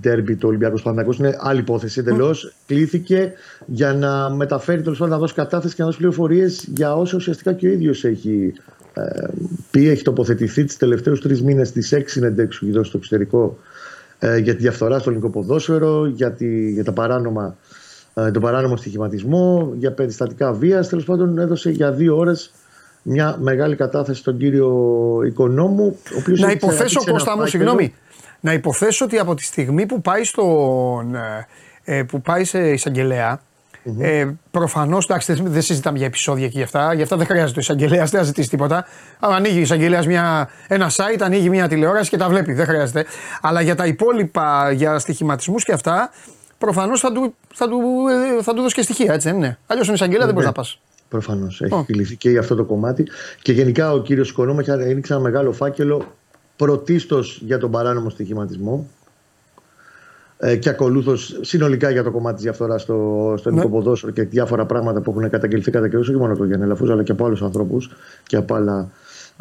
ντέρμπι 0.00 0.34
του 0.36 0.48
Ολυμπιακού 0.48 0.74
Παναθηναϊκός. 0.82 1.18
Είναι 1.18 1.36
άλλη 1.40 1.60
υπόθεση 1.60 2.00
εντελώς. 2.00 2.54
Κλήθηκε 2.66 3.32
για 3.66 3.92
να 3.94 4.30
μεταφέρει 4.30 4.82
τέλος 4.82 4.98
πάντων 4.98 5.12
να 5.14 5.20
δώσει 5.20 5.34
κατάθεση 5.34 5.74
και 5.74 5.80
να 5.80 5.86
δώσει 5.86 5.98
πληροφορίες 5.98 6.68
για 6.74 6.94
όσα 6.94 7.16
ουσιαστικά 7.16 7.52
και 7.52 7.66
ο 7.68 7.70
ίδιος 7.70 8.04
έχει 8.04 8.52
ε, 8.94 9.02
πει. 9.70 9.88
Έχει 9.88 10.02
τοποθετηθεί 10.02 10.64
τις 10.64 10.76
τελευταίους 10.76 11.20
τρεις 11.20 11.42
μήνες 11.42 11.68
στι 11.68 11.96
έξι 11.96 12.14
συνεντέξει 12.18 12.58
που 12.58 12.64
έχει 12.64 12.74
δώσει 12.74 12.88
στο 12.88 12.98
εξωτερικό 12.98 13.58
ε, 14.18 14.36
για 14.38 14.54
τη 14.54 14.60
διαφθορά 14.62 14.98
στο 14.98 15.10
ελληνικό 15.10 15.30
ποδόσφαιρο, 15.32 16.06
για, 16.06 16.32
τη, 16.32 16.70
για 16.70 16.84
τα 16.84 16.92
παράνομα, 16.92 17.56
ε, 17.70 17.71
τον 18.14 18.42
παράνομο 18.42 18.76
στοιχηματισμό, 18.76 19.72
για 19.76 19.92
περιστατικά 19.92 20.52
βίας. 20.52 20.88
Τέλος 20.88 21.04
πάντων, 21.04 21.38
έδωσε 21.38 21.70
για 21.70 21.92
δύο 21.92 22.16
ώρες 22.16 22.52
μια 23.02 23.36
μεγάλη 23.40 23.76
κατάθεση 23.76 24.20
στον 24.20 24.36
κύριο 24.36 24.68
Οικονόμου. 25.26 25.84
Ο 26.14 26.16
οποίος 26.18 26.40
Να 26.40 26.46
έχει 26.46 26.56
υποθέσω, 26.56 26.84
ξαναδείξει 26.84 27.04
ένα 27.08 27.12
Κώστα 27.18 27.30
μου, 27.30 27.42
φάκελο. 27.42 27.50
συγγνώμη. 27.64 27.94
Να 28.40 28.52
υποθέσω 28.52 29.04
ότι 29.04 29.18
από 29.18 29.34
τη 29.34 29.42
στιγμή 29.44 29.86
που 29.86 30.00
πάει, 30.00 30.24
στον, 30.24 31.14
ε, 31.84 32.02
που 32.02 32.20
πάει 32.20 32.44
σε 32.44 32.70
εισαγγελέα, 32.70 33.40
Ε, 33.98 34.26
Προφανώς, 34.50 35.04
εντάξει, 35.04 35.32
δεν- 35.32 35.46
δεν 35.52 35.62
συζητάμε 35.62 35.98
για 35.98 36.06
επεισόδια 36.06 36.46
και 36.46 36.52
για 36.54 36.64
αυτά. 36.64 36.94
Γι' 36.94 37.02
αυτά 37.02 37.16
δεν 37.16 37.26
χρειάζεται 37.26 37.58
ο 37.58 37.60
εισαγγελέας, 37.60 38.10
δεν 38.10 38.20
θα 38.20 38.26
ζητήσει 38.26 38.48
τίποτα. 38.48 38.86
Αν 39.20 39.32
ανοίγει 39.32 39.58
ο 39.58 39.60
εισαγγελέας 39.60 40.06
ένα 40.68 40.90
site, 40.90 41.20
ανοίγει 41.20 41.48
μια 41.50 41.68
τηλεόραση 41.68 42.10
και 42.10 42.16
τα 42.16 42.28
βλέπει. 42.28 42.52
Δεν 42.52 42.66
χρειάζεται. 42.66 43.04
Αλλά 43.40 43.60
για 43.60 43.74
τα 43.74 43.86
υπόλοιπα, 43.86 44.70
για 44.72 44.98
στοιχηματισμούς 44.98 45.64
και 45.64 45.72
αυτά, 45.72 46.10
προφανώς 46.64 47.00
θα 47.00 47.12
του, 47.12 47.34
θα, 47.54 47.68
του, 47.68 47.78
ε, 48.38 48.42
θα 48.42 48.54
του 48.54 48.60
δώσει 48.62 48.74
και 48.74 48.82
στοιχεία, 48.82 49.12
έτσι 49.12 49.28
δεν 49.28 49.36
είναι. 49.36 49.58
Αλλιώς 49.66 49.84
στον 49.84 49.96
εισαγγελέα 49.96 50.24
δεν 50.24 50.34
μπορείς 50.34 50.48
να 50.48 50.54
πας. 50.54 50.80
Προφανώς. 51.08 51.60
Έχει 51.62 51.74
Ω. 51.74 51.84
κληθεί 51.86 52.16
και 52.16 52.30
για 52.30 52.40
αυτό 52.40 52.54
το 52.54 52.64
κομμάτι. 52.64 53.06
Και 53.42 53.52
γενικά 53.52 53.92
ο 53.92 54.02
κύριος 54.02 54.30
Οικονόμου 54.30 54.60
έδειξε 54.66 55.12
ένα 55.12 55.22
μεγάλο 55.22 55.52
φάκελο 55.52 56.04
πρωτίστως 56.56 57.42
για 57.44 57.58
τον 57.58 57.70
παράνομο 57.70 58.10
στοιχηματισμό 58.10 58.88
ε, 60.38 60.56
και 60.56 60.68
ακολούθως 60.68 61.38
συνολικά 61.40 61.90
για 61.90 62.02
το 62.02 62.10
κομμάτι 62.10 62.34
της 62.34 62.44
διαφθοράς 62.44 62.82
στο, 62.82 62.94
στο 63.38 63.50
Ναι. 63.50 63.56
ελληνικό 63.56 63.78
ποδόσφαιρο 63.78 64.12
και 64.12 64.22
διάφορα 64.22 64.66
πράγματα 64.66 65.00
που 65.00 65.10
έχουν 65.10 65.30
καταγγελθεί 65.30 65.70
κατά 65.70 65.88
καιρούς, 65.88 66.08
όχι 66.08 66.18
μόνο 66.18 66.30
από 66.30 66.38
τον 66.38 66.48
Γιάννη 66.48 66.66
Λαφούζο, 66.66 66.92
αλλά 66.92 67.02
και 67.02 67.12
από 67.12 67.24
άλλους 67.24 67.42
ανθρώπους 67.42 67.90
και 68.26 68.36
από 68.36 68.54
άλλα, 68.54 68.90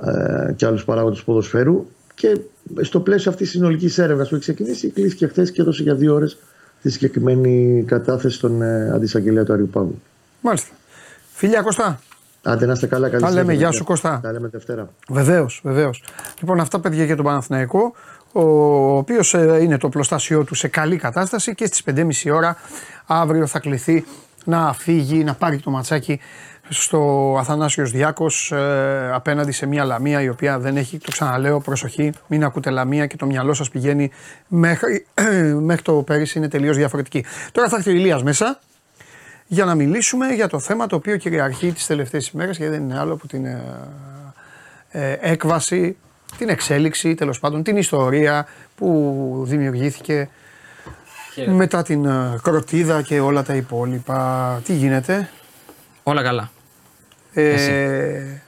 ε, 0.05 0.53
και 0.53 0.65
άλλους 0.65 0.85
παράγοντες 0.85 1.19
του 1.19 1.25
ποδοσφαίρου. 1.25 1.85
Και 2.13 2.39
στο 2.81 2.99
πλαίσιο 2.99 3.31
αυτής 3.31 3.49
της 3.49 3.57
συνολικής 3.57 3.97
έρευνας 3.97 4.29
που 4.29 4.35
έχει 4.35 4.43
ξεκινήσει, 4.43 4.89
κλείστηκε 4.89 5.27
χθες 5.27 5.51
και 5.51 5.61
έδωσε 5.61 5.83
για 5.83 5.95
δύο 5.95 6.13
ώρες 6.13 6.37
τη 6.81 6.89
συγκεκριμένη 6.91 7.83
κατάθεση 7.87 8.35
στον 8.35 8.61
ε, 8.61 8.91
αντισαγγελέα 8.93 9.43
του 9.43 9.53
Αριού 9.53 9.67
Πάγου. 9.67 10.01
Μάλιστα. 10.41 10.69
Φιλιά 11.33 11.61
Κωστά. 11.61 11.99
Άντε 12.43 12.65
να 12.65 12.71
είστε 12.71 12.87
καλά, 12.87 13.09
καλή 13.09 13.21
Τα 13.21 13.29
λέμε. 13.29 13.41
συνέχεια. 13.41 13.61
Γεια 13.61 13.71
σου, 13.71 13.83
Κώστα. 13.83 14.19
Τα 14.23 14.31
λέμε 14.31 14.47
Δευτέρα. 14.47 14.89
Βεβαίως, 15.09 15.61
βεβαίως. 15.63 16.03
Λοιπόν, 16.39 16.59
αυτά 16.59 16.79
παιδιά 16.79 17.03
για 17.03 17.15
τον 17.15 17.25
Παναθηναϊκό, 17.25 17.93
ο 18.31 18.41
οποίος 18.97 19.33
είναι 19.33 19.77
το 19.77 19.89
πλωστάσιό 19.89 20.43
του 20.43 20.55
σε 20.55 20.67
καλή 20.67 20.95
κατάσταση 20.97 21.55
και 21.55 21.65
στις 21.65 21.83
5.30 21.85 22.31
ώρα 22.33 22.55
αύριο 23.05 23.47
θα 23.47 23.59
κληθεί 23.59 24.05
να 24.45 24.73
φύγει, 24.73 25.23
να 25.23 25.33
πάρει 25.33 25.59
το 25.59 25.69
ματσάκι 25.69 26.19
στο 26.69 27.35
Αθανάσιος 27.39 27.91
Διάκος 27.91 28.51
ε, 28.51 29.11
απέναντι 29.13 29.51
σε 29.51 29.65
μια 29.65 29.83
λαμία 29.83 30.21
η 30.21 30.29
οποία 30.29 30.59
δεν 30.59 30.77
έχει, 30.77 30.97
το 30.97 31.11
ξαναλέω, 31.11 31.59
προσοχή, 31.59 32.11
μην 32.27 32.43
ακούτε 32.43 32.69
λαμία 32.69 33.05
και 33.05 33.17
το 33.17 33.25
μυαλό 33.25 33.53
σας 33.53 33.69
πηγαίνει 33.69 34.11
μέχρι, 34.47 35.05
μέχρι 35.69 35.81
το 35.81 35.93
πέρυσι 35.93 36.37
είναι 36.37 36.47
τελείως 36.47 36.77
διαφορετική. 36.77 37.25
Τώρα 37.51 37.69
θα 37.69 37.75
έρθει 37.75 37.89
ο 37.89 37.93
Ηλίας 37.93 38.23
μέσα 38.23 38.59
για 39.47 39.65
να 39.65 39.75
μιλήσουμε 39.75 40.27
για 40.27 40.47
το 40.47 40.59
θέμα 40.59 40.87
το 40.87 40.95
οποίο 40.95 41.17
κυριαρχεί 41.17 41.71
τις 41.71 41.85
τελευταίες 41.85 42.27
ημέρες 42.27 42.57
γιατί 42.57 42.71
δεν 42.71 42.83
είναι 42.83 42.99
άλλο 42.99 43.13
από 43.13 43.27
την 43.27 43.45
ε, 43.45 43.63
ε, 44.91 45.17
έκβαση, 45.19 45.97
την 46.37 46.49
εξέλιξη, 46.49 47.15
τέλος 47.15 47.39
πάντων 47.39 47.63
την 47.63 47.77
ιστορία 47.77 48.47
που 48.75 49.43
δημιουργήθηκε 49.47 50.29
μετά 51.45 51.83
την 51.83 52.05
ε, 52.05 52.39
κροτίδα 52.41 53.01
και 53.01 53.19
όλα 53.19 53.43
τα 53.43 53.55
υπόλοιπα. 53.55 54.61
Τι 54.65 54.73
γίνεται; 54.73 55.29
Όλα 56.11 56.23
καλά. 56.23 56.51
Ε, 57.33 58.41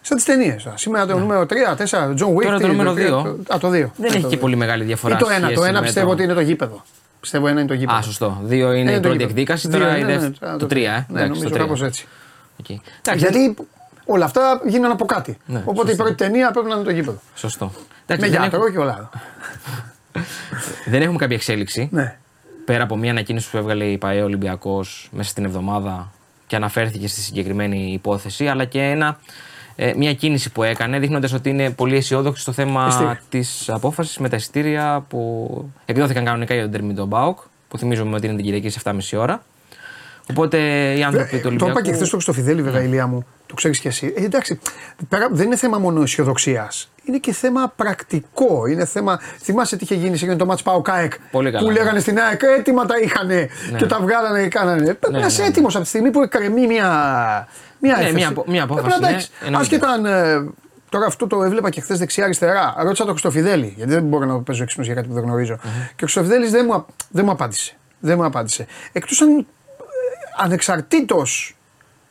σαν 0.00 0.16
τις 0.16 0.24
ταινίες. 0.26 0.62
τώρα. 0.62 0.76
Σήμερα 0.76 1.06
το 1.06 1.18
νούμερο 1.18 1.46
3, 1.46 1.74
4, 1.76 2.14
John 2.18 2.34
Wick. 2.34 2.42
Τώρα 2.42 2.50
το 2.58 2.58
τι, 2.58 2.66
νούμερο 2.66 2.92
τρία, 2.92 3.04
δύο. 3.06 3.38
το- 3.46 3.54
Α, 3.54 3.58
το 3.58 3.68
2. 3.68 3.90
Δεν 3.96 4.12
έχει 4.14 4.24
και 4.24 4.36
πολύ 4.36 4.56
μεγάλη 4.56 4.84
διαφορά. 4.84 5.14
Ή 5.14 5.18
το 5.18 5.26
1. 5.26 5.30
σχέση 5.44 5.54
Το 5.54 5.62
1 5.64 5.72
με 5.72 5.80
πιστεύω 5.80 6.06
το- 6.06 6.12
ότι 6.12 6.22
είναι 6.22 6.32
το 6.34 6.40
γήπεδο. 6.40 6.82
Πιστεύω 7.20 7.46
ένα 7.46 7.60
είναι 7.60 7.68
το 7.68 7.74
γήπεδο. 7.74 7.98
Α, 7.98 8.02
σωστό. 8.02 8.40
Δύο 8.42 8.72
είναι 8.72 8.78
Είναι 8.80 8.90
η 8.90 8.94
το 8.94 9.00
πρώτη 9.00 9.16
γήπεδο. 9.16 9.30
εκδίκαση, 9.30 9.68
Δύο, 9.68 9.78
τώρα 9.78 9.92
ναι, 9.92 9.98
η 9.98 10.02
ναι, 10.02 10.18
δεύτερη. 10.18 10.52
ναι, 10.52 10.58
Το 10.58 10.66
τρία, 10.66 10.90
ε. 10.92 10.94
Ναι, 10.94 11.04
Εντάξει, 11.08 11.28
νομίζω 11.28 11.42
το 11.44 11.50
τρία. 11.50 11.62
κάπως 11.64 11.82
έτσι. 11.82 12.06
Εκεί. 12.60 12.80
Εντάξει, 13.02 13.24
Γιατί 13.26 13.54
όλα 14.04 14.24
αυτά 14.24 14.60
γίνανε 14.66 14.92
από 14.92 15.04
κάτι. 15.04 15.38
Ναι, 15.46 15.58
Οπότε 15.64 15.86
η 15.86 15.88
σωστό. 15.88 16.02
πρώτη 16.02 16.14
ταινία 16.16 16.50
πρέπει 16.50 16.68
να 16.68 16.74
είναι 16.74 16.84
το 16.84 16.90
γήπεδο. 16.90 17.18
Σωστό. 17.34 17.64
Με 17.74 17.80
Εντάξει, 18.06 18.30
δεν, 18.30 18.40
γιατρό 18.40 18.58
έχουμε, 18.58 18.70
και 18.70 18.78
όλα. 18.78 19.10
δεν 20.92 21.02
έχουμε 21.02 21.18
κάποια 21.18 21.36
εξέλιξη. 21.36 21.88
Ναι. 21.92 22.18
Πέρα 22.64 22.82
από 22.82 22.96
μια 22.96 23.10
ανακοίνωση 23.10 23.50
που 23.50 23.56
έβγαλε 23.56 23.84
η 23.84 23.98
ΠαΕ 23.98 24.22
Ολυμπιακός 24.22 25.08
μέσα 25.12 25.30
στην 25.30 25.44
εβδομάδα 25.44 26.12
και 26.46 26.56
αναφέρθηκε 26.56 27.08
στη 27.08 27.20
συγκεκριμένη 27.20 27.92
υπόθεση, 27.92 28.48
αλλά 28.48 28.64
και 28.64 28.80
ένα, 28.82 29.18
ε, 29.76 29.92
μια 29.96 30.14
κίνηση 30.14 30.52
που 30.52 30.62
έκανε, 30.62 30.98
δείχνοντας 30.98 31.32
ότι 31.32 31.50
είναι 31.50 31.70
πολύ 31.70 31.96
αισιόδοξη 31.96 32.42
στο 32.42 32.52
θέμα 32.52 32.86
Ειστήρια. 32.88 33.20
της 33.28 33.68
απόφασης 33.68 34.18
με 34.18 34.28
τα 34.28 34.36
εισιτήρια 34.36 35.04
που 35.08 35.50
εκδόθηκαν 35.84 36.24
κανονικά 36.24 36.54
για 36.54 36.62
τον 36.62 36.72
Τέρμι 36.72 36.94
τον 36.94 37.06
Μπάουκ, 37.06 37.38
που 37.68 37.78
θυμίζουμε 37.78 38.16
ότι 38.16 38.26
είναι 38.26 38.36
την 38.36 38.44
Κυριακή 38.44 38.68
σε 38.68 38.80
7.30 38.84 39.18
ώρα. 39.18 39.42
Οπότε 40.30 40.58
οι 40.96 41.02
άνθρωποι 41.02 41.28
του 41.30 41.36
Ε, 41.36 41.40
Το 41.40 41.46
Ολυμπιακού. 41.48 41.70
είπα 41.70 41.82
και 41.82 41.92
χθες 41.92 42.06
στο 42.06 42.16
Χρυστοφιδέλη, 42.16 42.62
βέβαια, 42.62 42.82
ηλία 42.82 43.06
μου. 43.06 43.26
Το 43.46 43.54
ξέρεις 43.54 43.78
κι 43.80 43.86
εσύ. 43.88 44.12
Ε, 44.16 44.24
εντάξει, 44.24 44.58
πέρα, 45.08 45.28
δεν 45.30 45.46
είναι 45.46 45.56
θέμα 45.56 45.78
μόνο 45.78 46.02
αισιοδοξίας. 46.02 46.90
Είναι 47.04 47.18
και 47.18 47.32
θέμα 47.32 47.72
πρακτικό. 47.76 48.66
Είναι 48.66 48.84
θέμα. 48.84 49.20
Θυμάσαι 49.40 49.76
τι 49.76 49.84
είχε 49.84 49.94
γίνει 49.94 50.16
σε 50.16 50.24
εκείνο 50.24 50.38
το 50.38 50.46
μάτς 50.46 50.62
Πάο 50.62 50.82
ΚΑΕΚ. 50.82 51.12
Πολύ 51.30 51.50
καλά, 51.50 51.64
Που 51.66 51.72
ναι. 51.72 51.78
λέγανε 51.78 52.00
στην 52.00 52.18
ΑΕΚ 52.18 52.40
έτοιμα 52.58 52.86
τα 52.86 52.94
είχαν 53.02 53.28
και 53.76 53.86
τα 53.86 53.98
βγάλανε 54.00 54.42
και 54.42 54.48
κάνανε. 54.48 54.82
Πρέπει 54.82 55.12
να 55.12 55.18
ναι, 55.20 55.26
είσαι 55.26 55.42
ναι. 55.42 55.48
έτοιμος 55.48 55.74
από 55.74 55.82
τη 55.84 55.88
στιγμή 55.90 56.10
που 56.10 56.22
εκκρεμεί 56.22 56.66
μια, 56.66 56.86
μια 57.78 57.94
Ναι, 57.96 58.00
έφεση. 58.00 58.14
μια 58.14 58.28
απο- 58.28 58.44
μια 58.46 58.66
Πρέπει 58.66 58.80
απόφαση, 58.80 59.00
να 59.00 59.06
ναι, 59.06 59.12
εντάξει. 59.12 59.30
εννοείται. 59.44 59.76
Άσχετα 59.76 59.88
αν. 59.88 60.04
ε, 60.04 60.50
Τώρα 60.88 61.06
αυτό 61.06 61.26
το 61.26 61.42
έβλεπα 61.42 61.70
και 61.70 61.80
χθες 61.80 61.98
δεξιά-αριστερά. 61.98 62.74
Ρώτησα 62.78 63.02
τον 63.02 63.10
Χρυστοφιδέλη, 63.12 63.72
γιατί 63.76 63.92
δεν 63.92 64.02
μπορώ 64.02 64.24
να 64.24 64.40
παίζω 64.40 64.62
έξυπνος 64.62 64.86
για 64.86 64.94
κάτι 64.96 65.08
που 65.08 65.14
δεν 65.14 65.22
γνωριζω 65.22 65.56
Και 65.96 66.04
ο 66.04 66.06
Χρυστοφιδέλης 66.06 66.50
δεν, 66.50 66.64
μου, 66.68 66.74
α- 66.74 66.84
δεν 67.10 67.24
μου 67.24 67.30
απάντησε. 67.30 67.74
Δεν 68.00 68.16
μου 68.18 68.24
απάντησε. 68.24 68.66
Εκτός 68.92 69.20
αν 69.22 69.46
ανεξαρτήτως 70.42 71.56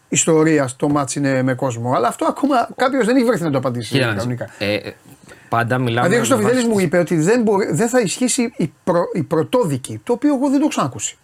ιστορίας 0.10 0.76
το 0.76 0.89
μάτς 0.89 1.15
είναι 1.15 1.42
με 1.44 1.54
κόσμο. 1.54 1.94
Αλλά 1.94 2.08
αυτό 2.08 2.26
ακόμα 2.26 2.70
κάποιος 2.76 3.06
δεν 3.06 3.15
έχει 3.15 3.26
βρεθεί 3.26 3.44
να 3.44 3.52
το 3.52 3.58
απαντήσει 3.58 3.92
Κοίτα 3.94 4.06
να 4.06 4.12
δεις. 4.12 4.20
κανονικά. 4.22 4.50
Ε, 4.60 4.74
ε, 4.74 4.94
πάντα 5.50 5.78
μιλάμε. 5.78 6.08
Δηλαδή, 6.08 6.15
ο 6.15 6.20
με 6.20 6.26
Χρυστοφιδέλη 6.26 6.56
βάση 6.56 6.68
μου 6.68 6.76
τις- 6.76 6.84
είπε 6.86 6.98
ότι 6.98 7.15
δεν, 7.15 7.42
μπορεί, 7.42 7.72
δεν 7.72 7.89
θα 7.89 8.00
ισχύσει 8.00 8.54
η, 8.58 8.72
προ, 8.84 9.04
η 9.13 9.24
πρωτόδικη, 9.24 10.02
το 10.04 10.13
οποίο 10.13 10.30
εγώ 10.36 10.44
δεν 10.44 10.52
το 10.52 10.58
έχω 10.60 10.68
ξανακούσει. 10.68 11.18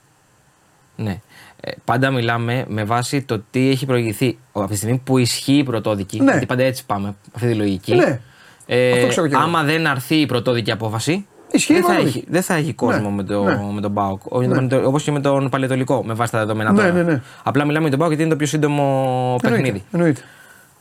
Ναι. 0.95 1.19
Ε, 1.61 1.71
πάντα 1.85 2.11
μιλάμε 2.11 2.65
με 2.67 2.83
βάση 2.83 3.21
το 3.21 3.43
τι 3.51 3.69
έχει 3.69 3.85
προηγηθεί. 3.85 4.37
Ο- 4.51 4.61
Από 4.61 4.69
τη 4.69 4.75
στιγμή 4.77 5.01
που 5.03 5.17
ισχύει 5.17 5.57
η 5.57 5.63
πρωτόδικη, 5.63 6.19
Ναι. 6.21 6.31
γιατί 6.31 6.45
πάντα 6.45 6.63
έτσι 6.63 6.85
πάμε, 6.85 7.15
αυτή 7.35 7.47
τη 7.47 7.53
λογική. 7.55 7.95
Ναι. 7.95 8.19
Ε, 8.65 8.91
Αυτό 8.91 9.07
ξέρω 9.07 9.27
κι 9.27 9.33
εγώ. 9.33 9.43
άμα 9.43 9.63
δεν 9.63 9.87
αρθεί 9.87 10.15
η 10.15 10.25
πρωτόδικη 10.25 10.71
απόφαση, 10.71 11.25
Ισχύει 11.51 11.73
δεν, 11.73 11.81
η 11.81 11.85
θα 11.85 11.91
μονοδική. 11.93 12.17
έχει, 12.17 12.27
δεν 12.29 12.41
θα 12.41 12.53
έχει 12.55 12.73
κόσμο 12.73 13.09
Ναι. 13.09 13.15
με, 13.15 13.23
το, 13.23 13.43
Ναι. 13.43 13.59
με 13.73 13.81
τον 13.81 13.91
Μπάουκ. 13.91 14.21
Όπως 14.85 15.03
και 15.03 15.11
με 15.11 15.19
τον 15.19 15.49
Παλαιτολικό, 15.49 16.03
με 16.05 16.13
βάση 16.13 16.31
τα 16.31 16.37
δεδομένα 16.39 16.71
Ναι, 16.71 16.77
τώρα. 16.77 16.91
ναι, 16.91 17.03
ναι. 17.03 17.21
Απλά 17.43 17.65
μιλάμε 17.65 17.81
για 17.81 17.89
τον 17.89 17.99
Μπάουκ 17.99 18.09
γιατί 18.11 18.23
είναι 18.23 18.31
το 18.31 18.37
πιο 18.37 18.47
σύντομο 18.47 19.35
παιχνίδι. 19.41 19.83
Εννοείται. 19.91 20.21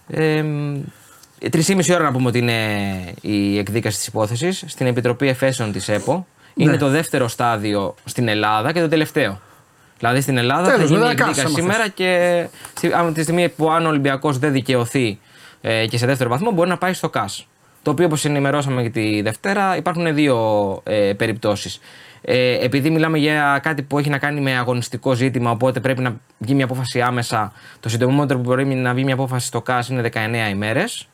Ε, 0.09 0.45
Τρεις 1.51 1.69
ή 1.69 1.75
μισή 1.75 1.95
ώρα 1.95 2.03
να 2.05 2.13
πούμε 2.13 2.29
ότι 2.29 2.39
είναι 2.39 2.55
η 3.21 3.59
εκδίκαση 3.59 3.97
της 3.97 4.07
υπόθεσης 4.07 4.65
στην 4.67 4.87
Επιτροπή 4.87 5.29
Εφέσεων 5.29 5.73
της 5.73 5.89
ΕΠΟ. 5.89 6.27
Είναι 6.55 6.71
Ναι. 6.71 6.77
το 6.77 6.89
δεύτερο 6.89 7.29
στάδιο 7.29 7.95
στην 8.05 8.29
Ελλάδα 8.29 8.73
και 8.73 8.81
το 8.81 8.89
τελευταίο. 8.89 9.41
Δηλαδή 9.99 10.21
στην 10.21 10.37
Ελλάδα 10.39 10.63
Τέλος, 10.71 10.79
θα 10.81 10.85
γίνει 10.87 10.99
η 10.99 11.03
μετά 11.03 11.15
κάσα, 11.15 11.29
εκδίκαση 11.31 11.61
άμα 11.61 11.73
σήμερα 11.73 11.89
και 11.89 12.47
στη- 12.77 12.93
άμα 12.93 13.13
τη 13.13 13.23
στιγμή 13.23 13.49
που 13.49 13.71
αν 13.71 13.87
ο 13.87 13.89
Ολυμπιακός 13.89 14.39
δεν 14.39 14.53
δικαιωθεί 14.53 15.19
ε, 15.61 15.87
και 15.87 15.99
σε 15.99 16.07
δεύτερο 16.07 16.31
βαθμό 16.31 16.51
μπορεί 16.51 16.69
να 16.69 16.77
πάει 16.79 16.93
στο 16.93 17.09
ΚΑΣ. 17.09 17.47
Το 17.85 17.91
οποίο 17.91 18.07
όπως 18.07 18.25
ενημερώσαμε 18.25 18.83
και 18.83 18.91
τη 18.91 19.23
Δευτέρα 19.23 19.77
υπάρχουν 19.77 20.15
δύο 20.15 20.37
ε, 20.85 21.13
περιπτώσεις. 21.17 21.81
Ε, 22.23 22.65
επειδή 22.65 22.91
μιλάμε 22.91 23.19
για 23.19 23.61
κάτι 23.63 23.83
που 23.83 23.99
έχει 23.99 24.09
να 24.09 24.19
κάνει 24.19 24.41
με 24.41 24.57
αγωνιστικό 24.57 25.15
ζήτημα, 25.15 25.51
οπότε 25.51 25.81
πρέπει 25.81 26.03
να 26.03 26.17
βγει 26.39 26.55
μια 26.55 26.65
απόφαση 26.65 27.01
άμεσα. 27.01 27.53
Το 27.81 27.89
συντομότερο 27.89 28.39
που 28.39 28.45
μπορεί 28.49 28.65
να 28.65 28.95
βγει 28.95 29.05
μια 29.05 29.15
απόφαση 29.15 29.47
στο 29.47 29.63
ΚΑΣ 29.63 29.89
είναι 29.89 30.11
19 30.13 30.51
ημέρες. 30.51 31.09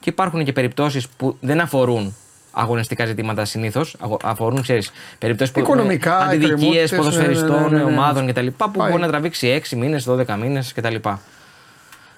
Και 0.00 0.10
υπάρχουν 0.10 0.44
και 0.44 0.52
περιπτώσεις 0.52 1.08
που 1.08 1.36
δεν 1.40 1.60
αφορούν 1.60 2.14
αγωνιστικά 2.50 3.06
ζητήματα 3.06 3.44
συνήθως. 3.44 3.96
Αφορούν, 4.22 4.62
ξέρεις, 4.62 4.90
περιπτώσεις 5.18 5.54
που. 5.54 5.60
Οικονομικά, 5.60 6.18
Αντιδικίες 6.18 6.52
εκκρεμότητες, 6.52 6.96
ποδοσφαιριστών, 6.96 7.62
ναι, 7.62 7.68
ναι, 7.68 7.76
ναι, 7.76 7.84
ναι. 7.84 7.90
ομάδων 7.90 8.26
κτλ. 8.26 8.46
Που 8.46 8.70
Πάει. 8.70 8.90
μπορεί 8.90 9.02
να 9.02 9.08
τραβήξει 9.08 9.62
6 9.70 9.76
μήνες, 9.76 10.08
12 10.08 10.36
μήνες 10.40 10.72
κτλ. 10.72 10.94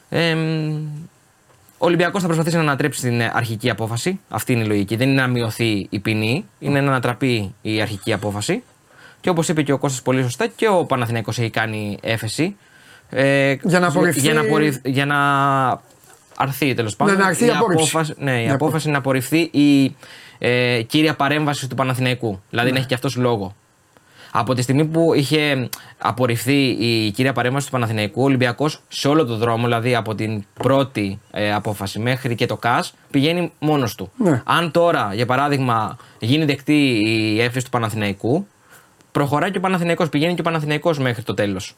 Ε, 0.09 0.37
ο 1.83 1.87
Ολυμπιακός 1.87 2.21
θα 2.21 2.27
προσπαθήσει 2.27 2.57
να 2.57 2.63
ανατρέψει 2.63 3.01
την 3.01 3.23
αρχική 3.33 3.71
απόφαση. 3.71 4.21
Αυτή 4.29 4.53
είναι 4.53 4.63
η 4.63 4.67
λογική. 4.67 4.97
Δεν 4.97 5.09
είναι 5.11 5.21
να 5.21 5.27
μειωθεί 5.27 5.87
η 5.91 5.99
ποινή, 5.99 6.45
είναι 6.59 6.81
να 6.81 6.89
ανατραπεί 6.89 7.55
η 7.63 7.81
αρχική 7.81 8.13
απόφαση. 8.13 8.63
Και 9.21 9.29
όπως 9.31 9.49
είπε 9.49 9.63
και 9.63 9.73
ο 9.73 9.79
Κώστας 9.79 10.03
πολύ 10.03 10.23
σωστά, 10.23 10.47
και 10.47 10.69
ο 10.69 10.85
Παναθηναϊκός 10.85 11.39
έχει 11.39 11.51
κάνει 11.51 11.99
έφεση. 12.03 12.57
Ε, 13.11 13.55
Για 13.63 13.79
να 13.81 13.87
απορριφθεί- 13.87 14.21
Για 14.23 14.35
να, 14.35 14.41
απορριφ- 14.41 14.87
για 14.87 15.07
να 15.07 15.17
αρθεί 16.37 16.75
τέλος 16.75 16.97
πάντων. 16.97 17.17
να 17.19 17.27
αρθεί 17.27 17.47
η 17.47 17.51
απόρριψη. 17.51 17.89
απόφαση, 17.89 18.15
ναι, 18.19 18.43
η 18.43 18.47
Ναι, 18.47 18.53
απόφαση 18.53 18.91
να 18.91 18.99
απορριφθεί 18.99 19.39
η 19.41 19.97
ε, 20.39 20.83
κύρια 20.83 21.15
παρέμβαση 21.15 21.69
του 21.69 21.75
Παναθηναϊκού. 21.75 22.43
Δηλαδή 22.51 22.69
Ναι. 22.69 22.73
να 22.75 22.79
έχει 22.79 22.89
και 22.89 22.95
αυτός 22.95 23.17
λόγο. 23.17 23.55
Από 24.31 24.55
τη 24.55 24.63
στιγμή 24.63 24.85
που 24.85 25.15
είχε 25.15 25.69
απορριφθεί 25.99 26.69
η 26.69 27.11
κύρια 27.11 27.33
παρέμβαση 27.33 27.67
του 27.67 27.73
Παναθηναϊκού, 27.73 28.23
ο 28.23 28.25
Ολυμπιακός 28.25 28.83
σε 28.89 29.09
όλο 29.09 29.25
το 29.25 29.37
δρόμο, 29.37 29.65
δηλαδή 29.65 29.95
από 29.95 30.15
την 30.15 30.45
πρώτη 30.55 31.21
ε, 31.31 31.53
απόφαση 31.53 31.99
μέχρι 31.99 32.35
και 32.35 32.47
το 32.47 32.57
ΚΑΣ, 32.57 32.95
πηγαίνει 33.11 33.53
μόνος 33.59 33.95
του. 33.95 34.11
Ναι. 34.17 34.43
Αν 34.45 34.71
τώρα, 34.71 35.11
για 35.15 35.27
παράδειγμα, 35.27 35.97
γίνει 36.19 36.45
δεκτή 36.45 37.03
η 37.05 37.41
έφεση 37.41 37.65
του 37.65 37.71
Παναθηναϊκού, 37.71 38.47
προχωράει 39.13 39.51
και 39.51 39.59
ο 39.59 39.61
Παναθηναϊκός, 39.61 40.09
πηγαίνει 40.09 40.35
και 40.35 40.41
ο 40.41 40.45
Παναθηναϊκός 40.45 40.99
μέχρι 40.99 41.23
το 41.23 41.35
τέλος. 41.35 41.75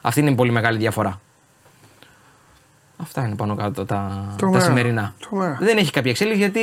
Αυτή 0.00 0.20
είναι 0.20 0.30
η 0.30 0.34
πολύ 0.34 0.50
μεγάλη 0.50 0.78
διαφορά. 0.78 1.20
Αυτά 2.96 3.24
είναι 3.26 3.34
πάνω 3.36 3.54
κάτω 3.54 3.84
τα, 3.84 4.28
Τρομερά. 4.36 4.60
τα 4.62 4.68
σημερινά. 4.68 5.14
Τρομερά. 5.28 5.58
Δεν 5.60 5.76
έχει 5.76 5.90
κάποια 5.90 6.10
εξέλιξη 6.10 6.38
γιατί 6.40 6.60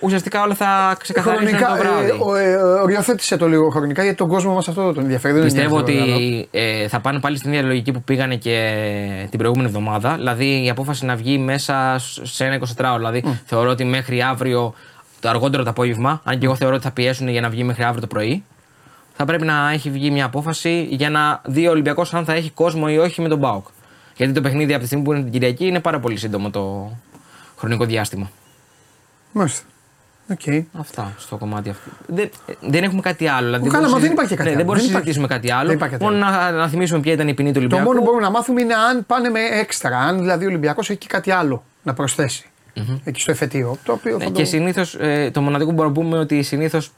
ουσιαστικά 0.00 0.42
όλα 0.42 0.54
θα 0.54 0.96
ξεκαθαρίσουν 1.00 1.58
το 1.58 1.64
Χρονικά, 1.64 1.82
βράδυ. 1.82 2.08
ε, 2.08 2.12
ο- 2.20 2.34
ε, 2.34 2.56
οριοθέτησε 2.56 3.36
το 3.36 3.48
λίγο 3.48 3.68
χρονικά 3.70 4.02
γιατί 4.02 4.16
τον 4.16 4.28
κόσμο 4.28 4.54
μας 4.54 4.68
αυτό 4.68 4.92
τον 4.92 5.02
ενδιαφέρει. 5.02 5.34
Δεν 5.34 5.44
Πιστεύω 5.44 5.78
ενδιαφέρει 5.78 6.08
το 6.08 6.14
άλλο. 6.14 6.24
ότι 6.24 6.48
ε, 6.50 6.88
θα 6.88 7.00
πάνε 7.00 7.20
πάλι 7.20 7.36
στην 7.36 7.52
ίδια 7.52 7.66
λογική 7.66 7.92
που 7.92 8.02
πήγανε 8.02 8.36
και 8.36 9.26
την 9.30 9.38
προηγούμενη 9.38 9.68
εβδομάδα. 9.68 10.14
Δηλαδή 10.14 10.64
η 10.64 10.70
απόφαση 10.70 11.04
να 11.04 11.14
βγει 11.16 11.38
μέσα 11.38 11.96
σε 12.22 12.44
ένα 12.44 12.58
24ωρο. 12.76 12.96
Δηλαδή 12.96 13.24
θεωρώ 13.44 13.70
ότι 13.70 13.84
μέχρι 13.84 14.22
αύριο, 14.22 14.74
το 15.20 15.28
αργότερο 15.28 15.62
το 15.62 15.70
απόγευμα, 15.70 16.20
αν 16.24 16.38
και 16.38 16.46
εγώ 16.46 16.54
θεωρώ 16.54 16.74
ότι 16.74 16.84
θα 16.84 16.90
πιέσουν 16.90 17.28
για 17.28 17.40
να 17.40 17.48
βγει 17.48 17.64
μέχρι 17.64 17.82
αύριο 17.82 18.00
το 18.00 18.06
πρωί, 18.06 18.44
θα 19.16 19.24
πρέπει 19.24 19.44
να 19.44 19.70
έχει 19.72 19.90
βγει 19.90 20.10
μια 20.10 20.24
απόφαση 20.24 20.86
για 20.90 21.10
να 21.10 21.40
δει 21.44 21.66
ο 21.66 21.70
Ολυμπιακός 21.70 22.14
αν 22.14 22.24
θα 22.24 22.32
έχει 22.32 22.50
κόσμο 22.50 22.84
ή 22.88 22.98
όχι 22.98 23.20
με 23.20 23.28
τον 23.28 23.38
ΠΑΟΚ. 23.38 23.66
Γιατί 24.16 24.32
το 24.32 24.40
παιχνίδι 24.40 24.72
από 24.72 24.80
τη 24.80 24.86
στιγμή 24.86 25.04
που 25.04 25.12
είναι 25.12 25.22
την 25.22 25.32
Κυριακή 25.32 25.66
είναι 25.66 25.80
πάρα 25.80 26.00
πολύ 26.00 26.16
σύντομο 26.16 26.50
το 26.50 26.92
χρονικό 27.58 27.84
διάστημα. 27.84 28.30
Μάλιστα. 29.32 29.62
Οκ. 30.30 30.40
Αυτά 30.78 31.12
στο 31.18 31.36
κομμάτι 31.36 31.68
αυτό. 31.68 31.90
Δεν, 32.06 32.30
δεν 32.60 32.82
έχουμε 32.84 33.00
κάτι 33.00 33.26
άλλο. 33.28 33.44
Δηλαδή, 33.46 33.68
Καλά, 33.68 33.88
μπορούμε 33.88 33.88
μα 33.88 33.94
να 33.94 33.98
δεν 33.98 34.00
συζη- 34.00 34.12
υπάρχει 34.12 34.30
και 34.30 34.36
κάτι 34.36 34.48
ναι, 34.48 34.54
άλλο. 34.54 34.56
Δεν 34.56 34.66
μπορούμε 34.66 34.86
να 34.86 34.92
Δεν 34.92 35.00
υπάρχει. 35.00 35.12
συζητήσουμε 35.12 35.26
κάτι 35.26 35.50
άλλο. 35.52 35.66
Δεν 35.66 35.76
υπάρχει 35.76 35.94
κάτι 35.96 36.04
Μόνο 36.04 36.16
να, 36.16 36.50
να 36.50 36.68
θυμίσουμε 36.68 37.00
ποια 37.00 37.12
ήταν 37.12 37.28
η 37.28 37.34
ποινή 37.34 37.48
του 37.48 37.54
Το 37.54 37.58
Ολυμπιακού. 37.60 37.84
μόνο 37.84 37.98
που 37.98 38.04
μπορούμε 38.04 38.22
να 38.22 38.30
μάθουμε 38.30 38.60
είναι 38.60 38.74
αν 38.74 39.06
πάνε 39.06 39.28
με 39.28 39.40
έξτρα. 39.40 39.98
Αν 39.98 40.18
δηλαδή 40.18 40.44
ο 40.44 40.48
Ολυμπιακός 40.48 40.90
έχει 40.90 40.98
και 40.98 41.06
κάτι 41.08 41.30
άλλο 41.30 41.64
να 41.82 41.94
προσθέσει. 41.94 42.46
Εκεί 43.04 43.20
στο 43.20 43.30
εφετείο. 43.30 43.78
Το 43.84 43.92
οποίο 43.92 44.12
θα 44.12 44.18
Ναι, 44.18 44.24
το... 44.24 44.30
και 44.30 44.44
συνήθω 44.44 44.82
το 45.32 45.40
μοναδικό 45.40 45.70
που 45.70 45.76
μπορούμε 45.76 45.94
να 45.98 46.02
πούμε 46.04 46.18
ότι 46.18 46.42
συνήθως 46.42 46.90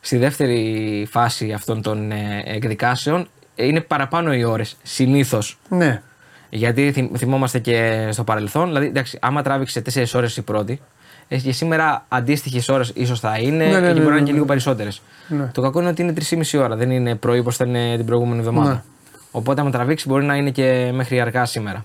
στη 0.00 0.16
δεύτερη 0.16 1.08
φάση 1.10 1.52
αυτών 1.52 1.82
των 1.82 2.10
ε, 2.12 2.42
εκδικάσεων 2.44 3.28
ε, 3.54 3.66
είναι 3.66 3.80
παραπάνω 3.80 4.34
οι 4.34 4.44
ώρες. 4.44 4.76
Συνήθως. 4.82 5.58
Ναι. 5.68 6.02
Γιατί 6.50 6.92
θυμ- 6.92 7.16
θυμόμαστε 7.16 7.58
και 7.58 8.08
στο 8.12 8.24
παρελθόν. 8.24 8.66
Δηλαδή, 8.66 8.86
εντάξει, 8.86 9.18
άμα 9.20 9.42
τράβηξε 9.42 9.80
4 9.80 10.14
ώρες 10.14 10.36
η 10.36 10.42
πρώτη, 10.42 10.80
ε, 11.28 11.36
και 11.38 11.52
σήμερα 11.52 12.04
αντίστοιχες 12.08 12.68
ώρες 12.68 12.92
ίσως 12.94 13.20
θα 13.20 13.38
είναι 13.38 13.66
Ναι, 13.66 13.78
ναι, 13.80 13.86
και 13.86 13.92
ναι, 13.92 13.92
μπορεί 13.92 14.04
να 14.04 14.10
ναι, 14.10 14.16
είναι 14.16 14.18
και 14.18 14.24
ναι. 14.26 14.32
λίγο 14.32 14.44
περισσότερες. 14.44 15.02
Ναι. 15.28 15.46
Το 15.54 15.62
κακό 15.62 15.80
είναι 15.80 15.88
ότι 15.88 16.02
είναι 16.02 16.12
3,5 16.30 16.58
ώρα, 16.58 16.76
δεν 16.76 16.90
είναι 16.90 17.14
πρωί 17.14 17.38
όπως 17.38 17.54
ήταν 17.54 17.74
ε, 17.74 17.96
την 17.96 18.06
προηγούμενη 18.06 18.38
εβδομάδα. 18.38 18.70
Ναι. 18.70 18.82
Οπότε, 19.30 19.60
άμα 19.60 19.70
τραβήξει, 19.70 20.08
μπορεί 20.08 20.24
να 20.24 20.34
είναι 20.36 20.50
και 20.50 20.90
μέχρι 20.94 21.20
αργά 21.20 21.44
σήμερα. 21.44 21.84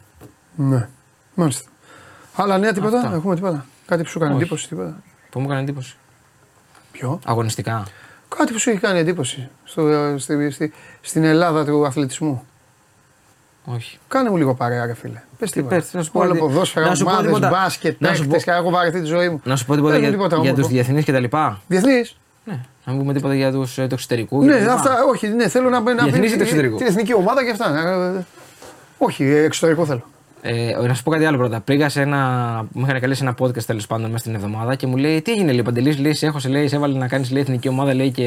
ναι. 0.55 0.87
Μάλιστα. 1.35 1.69
Άλλα 2.35 2.57
νέα 2.57 2.73
τίποτα; 2.73 2.97
Αυτά. 2.99 3.15
Έχουμε 3.15 3.35
τίποτα; 3.35 3.65
Κάτι 3.85 4.03
που 4.03 4.09
σου 4.09 4.19
κάνει 4.19 4.33
Όχι. 4.33 4.41
εντύπωση. 4.41 4.67
Τίποτα; 4.67 4.95
Που 5.29 5.39
μου 5.39 5.45
έκανε 5.45 5.61
εντύπωση. 5.61 5.95
Ποιο; 6.91 7.19
Αγωνιστικά. 7.25 7.83
Κάτι 8.37 8.53
που 8.53 8.59
σου 8.59 8.69
έχει 8.69 8.79
κάνει 8.79 8.99
εντύπωση 8.99 9.49
στο, 9.63 10.15
στη, 10.17 10.51
στη, 10.51 10.73
στην 11.01 11.23
Ελλάδα 11.23 11.65
του 11.65 11.85
αθλητισμού. 11.85 12.43
Όχι. 13.65 13.97
Κάνε 14.07 14.29
μου 14.29 14.37
λίγο 14.37 14.53
παρέα, 14.53 14.85
ρε 14.85 14.93
φίλε. 14.93 15.21
Πες 15.39 15.51
τίποτα. 15.51 15.75
πες, 15.75 15.93
να 15.93 16.03
σου 16.03 16.11
πω 16.11 16.19
Όλο 16.19 16.29
ότι- 16.29 16.39
ποδόσφαιρα, 16.39 16.87
να 16.87 16.95
σου 16.95 17.03
πω 17.03 17.09
ομάδες, 17.09 17.25
τίποτα- 17.33 17.49
μπάσκετ, 17.49 17.95
να 18.01 18.07
σου 18.07 18.21
παίχτες, 18.21 18.43
πω- 18.43 18.51
και 18.51 18.59
έχω 18.59 18.69
βαρεθεί 18.69 18.99
τη 18.99 19.05
ζωή 19.05 19.29
μου. 19.29 19.41
Να 19.43 19.55
σου 19.55 19.65
πω 19.65 19.75
τίποτα 19.75 19.97
για, 19.97 20.09
για 20.09 20.17
όμορφο. 20.19 20.53
τους 20.53 20.67
διεθνείς 20.67 21.05
κτλ. 21.05 21.23
Διεθνείς; 21.67 22.17
Ναι. 22.43 22.59
Να 22.85 22.91
μην 22.93 23.01
πούμε 23.01 23.13
τίποτα 23.13 23.33
για 23.35 23.51
τους 23.51 23.73
του 23.73 23.81
εξωτερικού. 23.91 24.43
Ναι, 24.43 24.57
κτλ. 24.57 24.69
αυτά, 24.69 24.97
όχι, 25.09 25.27
ναι, 25.27 25.47
θέλω 25.47 25.69
να, 25.69 25.79
να 25.93 26.03
Διεθνείς 26.03 26.31
ή 26.33 26.35
το 26.37 26.41
εξωτερικό; 26.43 26.77
την 26.77 26.85
εθνική 26.85 27.13
ομάδα 27.13 27.43
και 27.45 27.51
αυτά. 27.51 27.77
Ε, 28.17 28.25
όχι, 28.97 29.23
εξωτερικό 29.23 29.85
θέλω. 29.85 30.03
Ε, 30.47 30.87
να 30.87 30.93
σου 30.93 31.03
πω 31.03 31.11
κάτι 31.11 31.25
άλλο 31.25 31.37
πρώτα. 31.37 31.59
Πήγα 31.59 31.89
σε 31.89 32.01
ένα. 32.01 32.17
Μου 32.71 32.85
είχαν 32.87 32.99
καλέσει 32.99 33.23
ένα 33.23 33.35
podcast 33.39 33.63
τέλος 33.63 33.87
πάντων 33.87 34.05
μέσα 34.05 34.17
στην 34.17 34.35
εβδομάδα 34.35 34.75
και 34.75 34.87
μου 34.87 34.97
λέει: 34.97 35.21
Τι 35.21 35.31
έγινε, 35.31 35.51
λέει 35.51 35.61
Παντελής, 35.61 35.97
λέει, 35.99 36.13
σε 36.13 36.25
έχω, 36.25 36.39
σε 36.39 36.49
λέει, 36.49 36.67
σε 36.67 36.75
έβαλε 36.75 36.97
να 36.97 37.07
κάνεις 37.07 37.31
λέει, 37.31 37.41
εθνική 37.41 37.67
ομάδα, 37.67 37.93
λέει 37.93 38.11
και 38.11 38.23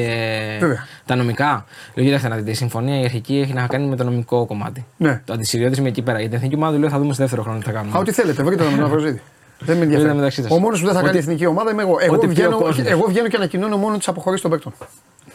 Βέβαια. 0.59 0.85
τα 1.05 1.15
νομικά. 1.15 1.65
Λέω: 1.93 2.05
Κοιτάξτε 2.05 2.27
να 2.27 2.35
δείτε, 2.35 2.51
η 2.51 2.53
συμφωνία 2.53 2.99
η 2.99 3.03
αρχική 3.03 3.39
έχει 3.43 3.53
να 3.53 3.67
κάνει 3.67 3.85
με 3.87 3.95
το 3.95 4.03
νομικό 4.03 4.45
κομμάτι. 4.45 4.85
Ναι. 4.97 5.21
Το 5.25 5.33
αντισυριώδης 5.33 5.77
είμαι 5.77 5.87
εκεί 5.87 6.01
πέρα. 6.01 6.19
Για 6.19 6.27
την 6.27 6.37
εθνική 6.37 6.55
ομάδα 6.55 6.77
λέω: 6.77 6.89
Θα 6.89 6.97
δούμε 6.99 7.13
στο 7.13 7.21
δεύτερο 7.23 7.43
χρόνο 7.43 7.59
τι 7.59 7.65
θα 7.65 7.71
κάνουμε. 7.71 7.97
Α, 7.97 7.99
ό,τι 7.99 8.11
θέλετε, 8.11 8.43
βρείτε 8.43 8.63
το 8.63 8.69
Μαυροζήτη. 8.81 9.21
Δεν 9.59 9.77
με 9.77 9.85
μεταξύ 9.85 10.07
ενδιαφέρει. 10.09 10.31
σας. 10.47 10.51
Ο 10.57 10.59
μόνος 10.59 10.79
που 10.79 10.85
δεν 10.85 10.95
θα 10.95 10.99
κάνει 11.01 11.09
Ό,τι- 11.17 11.19
εθνική 11.27 11.45
ομάδα 11.45 11.71
είμαι 11.71 11.81
εγώ. 11.81 11.97
Εγώ 11.99 12.13
ό,τι 12.15 12.25
πει 12.27 12.31
ο 12.31 12.35
βγαίνω, 12.35 12.57
κόσμος. 12.57 12.87
εγώ 12.87 13.05
βγαίνω 13.07 13.27
και 13.27 13.35
ανακοινώνω 13.35 13.77
μόνο 13.77 13.97
τις 13.97 14.07
αποχωρήσεις 14.07 14.41
των 14.41 14.51
παίκτων. 14.51 14.73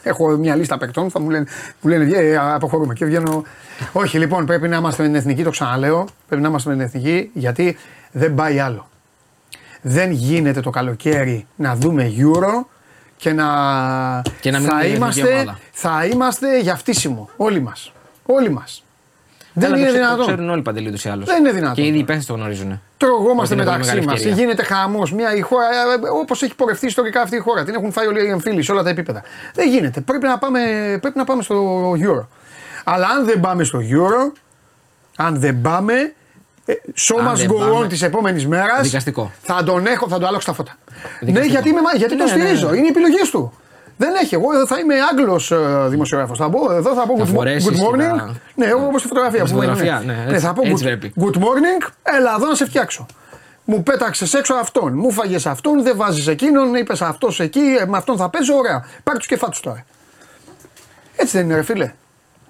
Έχω 0.06 0.28
μια 0.36 0.54
λίστα 0.56 0.78
παίκτων, 0.78 1.10
θα 1.10 1.20
μου 1.20 1.30
λένε, 1.30 1.46
μου 1.80 1.90
λένε 1.90 2.16
«Ε, 2.16 2.36
αποχωρούμε 2.36 2.94
και 2.94 3.04
βγαίνω. 3.04 3.42
Όχι, 3.92 4.18
λοιπόν, 4.18 4.46
πρέπει 4.46 4.68
να 4.68 4.76
είμαστε 4.76 5.02
με 5.02 5.08
την 5.08 5.16
εθνική, 5.16 5.42
το 5.42 5.50
ξαναλέω. 5.50 6.06
Πρέπει 6.28 6.42
να 6.42 6.48
είμαστε 6.48 6.68
με 6.70 6.76
την 6.76 6.84
εθνική 6.84 7.30
γιατί 7.34 7.76
δεν 8.12 8.34
πάει 8.34 8.58
άλλο. 8.58 8.88
Δεν 9.82 10.10
γίνεται 10.10 10.60
το 10.60 10.70
καλοκαίρι 10.70 11.46
να 11.56 11.74
δούμε 11.76 12.12
Euro 12.18 12.66
και 13.16 13.32
να, 13.32 13.44
Και 14.40 14.50
να 14.50 14.58
μην 14.58 14.68
θα, 14.68 14.74
είναι 14.74 14.86
η 14.86 14.92
εθνική 14.92 15.18
είμαστε, 15.20 15.32
ομάδα. 15.32 15.58
θα 15.72 16.04
είμαστε 16.12 16.60
για 16.60 16.76
φτύσιμο. 16.76 17.28
Όλοι 17.36 17.60
μας. 17.60 17.92
Όλοι 18.26 18.50
μας. 18.50 18.84
Δεν 19.52 19.70
Καλά, 19.70 19.76
είναι 19.76 19.86
το 19.86 19.92
ξέ- 19.92 20.02
Το 20.02 20.08
δυνατόν. 20.14 20.26
ξέρουν 20.34 20.50
όλοι 20.50 20.62
παντελή 20.62 20.90
του 20.92 20.98
ή 21.04 21.10
άλλως. 21.10 21.26
Δεν 21.26 21.38
είναι 21.38 21.52
δυνατόν. 21.52 21.74
Και 21.74 21.86
ήδη 21.86 21.98
οι 21.98 22.04
παίχτες 22.04 22.26
το 22.26 22.34
γνωρίζουν. 22.34 22.80
Τρογόμαστε 23.06 23.54
Ότι 23.54 23.62
είναι 23.62 23.70
πολύ 23.70 23.76
μεταξύ 23.76 23.86
μεγάλη 23.88 24.06
μας. 24.06 24.14
ευκαιρία. 24.14 24.36
Γίνεται 24.44 24.62
χαμός. 24.62 25.12
Μια 25.12 25.34
η 25.34 25.40
χώρα, 25.40 25.66
όπως 26.20 26.42
έχει 26.42 26.54
πορευτεί 26.54 26.86
ιστορικά 26.86 27.20
αυτή 27.20 27.36
η 27.36 27.38
χώρα, 27.38 27.64
την 27.64 27.74
έχουν 27.74 27.92
φάει 27.92 28.06
όλοι 28.06 28.26
οι 28.26 28.28
εμφύλοι 28.30 28.62
σε 28.62 28.72
όλα 28.72 28.82
τα 28.82 28.88
επίπεδα. 28.90 29.22
Δεν 29.54 29.68
γίνεται. 29.68 30.00
Πρέπει 30.00 30.26
να 30.26 30.38
πάμε, 30.38 30.60
πρέπει 31.00 31.18
να 31.18 31.24
πάμε 31.24 31.42
στο 31.42 31.92
Euro. 31.92 32.26
Αλλά 32.84 33.06
αν 33.06 33.24
δεν 33.24 33.40
πάμε 33.40 33.64
στο 33.64 33.78
Euro, 33.78 34.32
αν 35.16 35.40
δεν 35.40 35.60
πάμε, 35.60 35.94
ε, 36.64 36.72
show 36.94 37.16
Αν 37.18 37.32
must 37.32 37.36
δεν 37.36 37.50
go 37.50 37.58
πάμε, 37.58 37.78
on 37.84 37.88
της 37.88 38.02
επόμενης 38.02 38.46
μέρας. 38.46 38.80
δικαστικό. 38.82 39.30
Θα 39.42 39.62
τον 39.64 39.86
έχω, 39.86 40.08
θα 40.08 40.18
το 40.18 40.26
αλλάξω 40.26 40.46
τα 40.46 40.54
φώτα. 40.54 40.76
Δικαστικό. 41.20 41.38
Ναι, 41.40 41.44
γιατί, 41.46 41.68
είμαι, 41.68 41.80
γιατί 41.96 42.16
τον 42.16 42.26
Ναι, 42.26 42.32
ναι, 42.32 42.38
ναι. 42.38 42.44
στηρίζω. 42.44 42.74
Είναι 42.74 42.86
οι 42.86 42.88
επιλογές 42.90 43.30
του. 43.30 43.52
Δεν 43.96 44.14
έχει. 44.22 44.34
Εγώ 44.34 44.66
θα 44.66 44.78
είμαι 44.78 44.94
Άγγλος 45.12 45.52
δημοσιογράφος. 45.88 46.38
Θα 46.38 46.48
μπω 46.48 46.72
εδώ, 46.72 46.94
θα 46.94 47.06
πω 47.06 47.16
Θα 47.18 47.24
good, 47.24 47.28
mo- 47.28 47.34
φορέσεις 47.34 47.68
good 47.70 47.74
και 47.74 47.80
morning. 47.90 48.16
θα- 48.18 48.34
Ναι, 48.54 48.66
εγώ 48.66 48.86
όπως 48.86 49.02
τη 49.02 49.08
φωτογραφία 49.08 49.46
Στη 49.46 49.54
που 49.54 49.62
είναι. 49.62 49.72
φωτογραφία, 49.72 50.02
ναι, 50.06 50.24
έτσι- 50.32 50.46
θα 50.46 50.52
πω 50.52 50.60
έτσι 50.64 50.74
good, 50.76 50.86
πρέπει. 50.86 51.12
good 51.20 51.36
morning, 51.38 51.88
έλα 52.02 52.34
εδώ 52.36 52.46
να 52.46 52.54
σε 52.54 52.64
φτιάξω. 52.64 53.06
Μου 53.64 53.82
πέταξες 53.82 54.34
έξω 54.34 54.54
αυτόν, 54.54 54.92
μου 54.96 55.10
φάγες 55.10 55.46
αυτόν, 55.46 55.82
δεν 55.82 55.96
βάζεις 55.96 56.26
εκείνον, 56.26 56.74
είπες 56.74 57.02
αυτός 57.02 57.40
εκεί, 57.40 57.60
ε, 57.80 57.86
με 57.86 57.96
αυτόν 57.96 58.16
θα 58.16 58.28
παίζω, 58.28 58.54
ωραία. 58.56 58.84
Πάρε 59.02 59.18
τους 59.18 59.26
κεφάτου 59.26 59.60
τώρα. 59.60 59.84
Έτσι 61.16 61.36
δεν 61.36 61.46
είναι, 61.46 61.54
ρε 61.54 61.62
φίλε. 61.62 61.92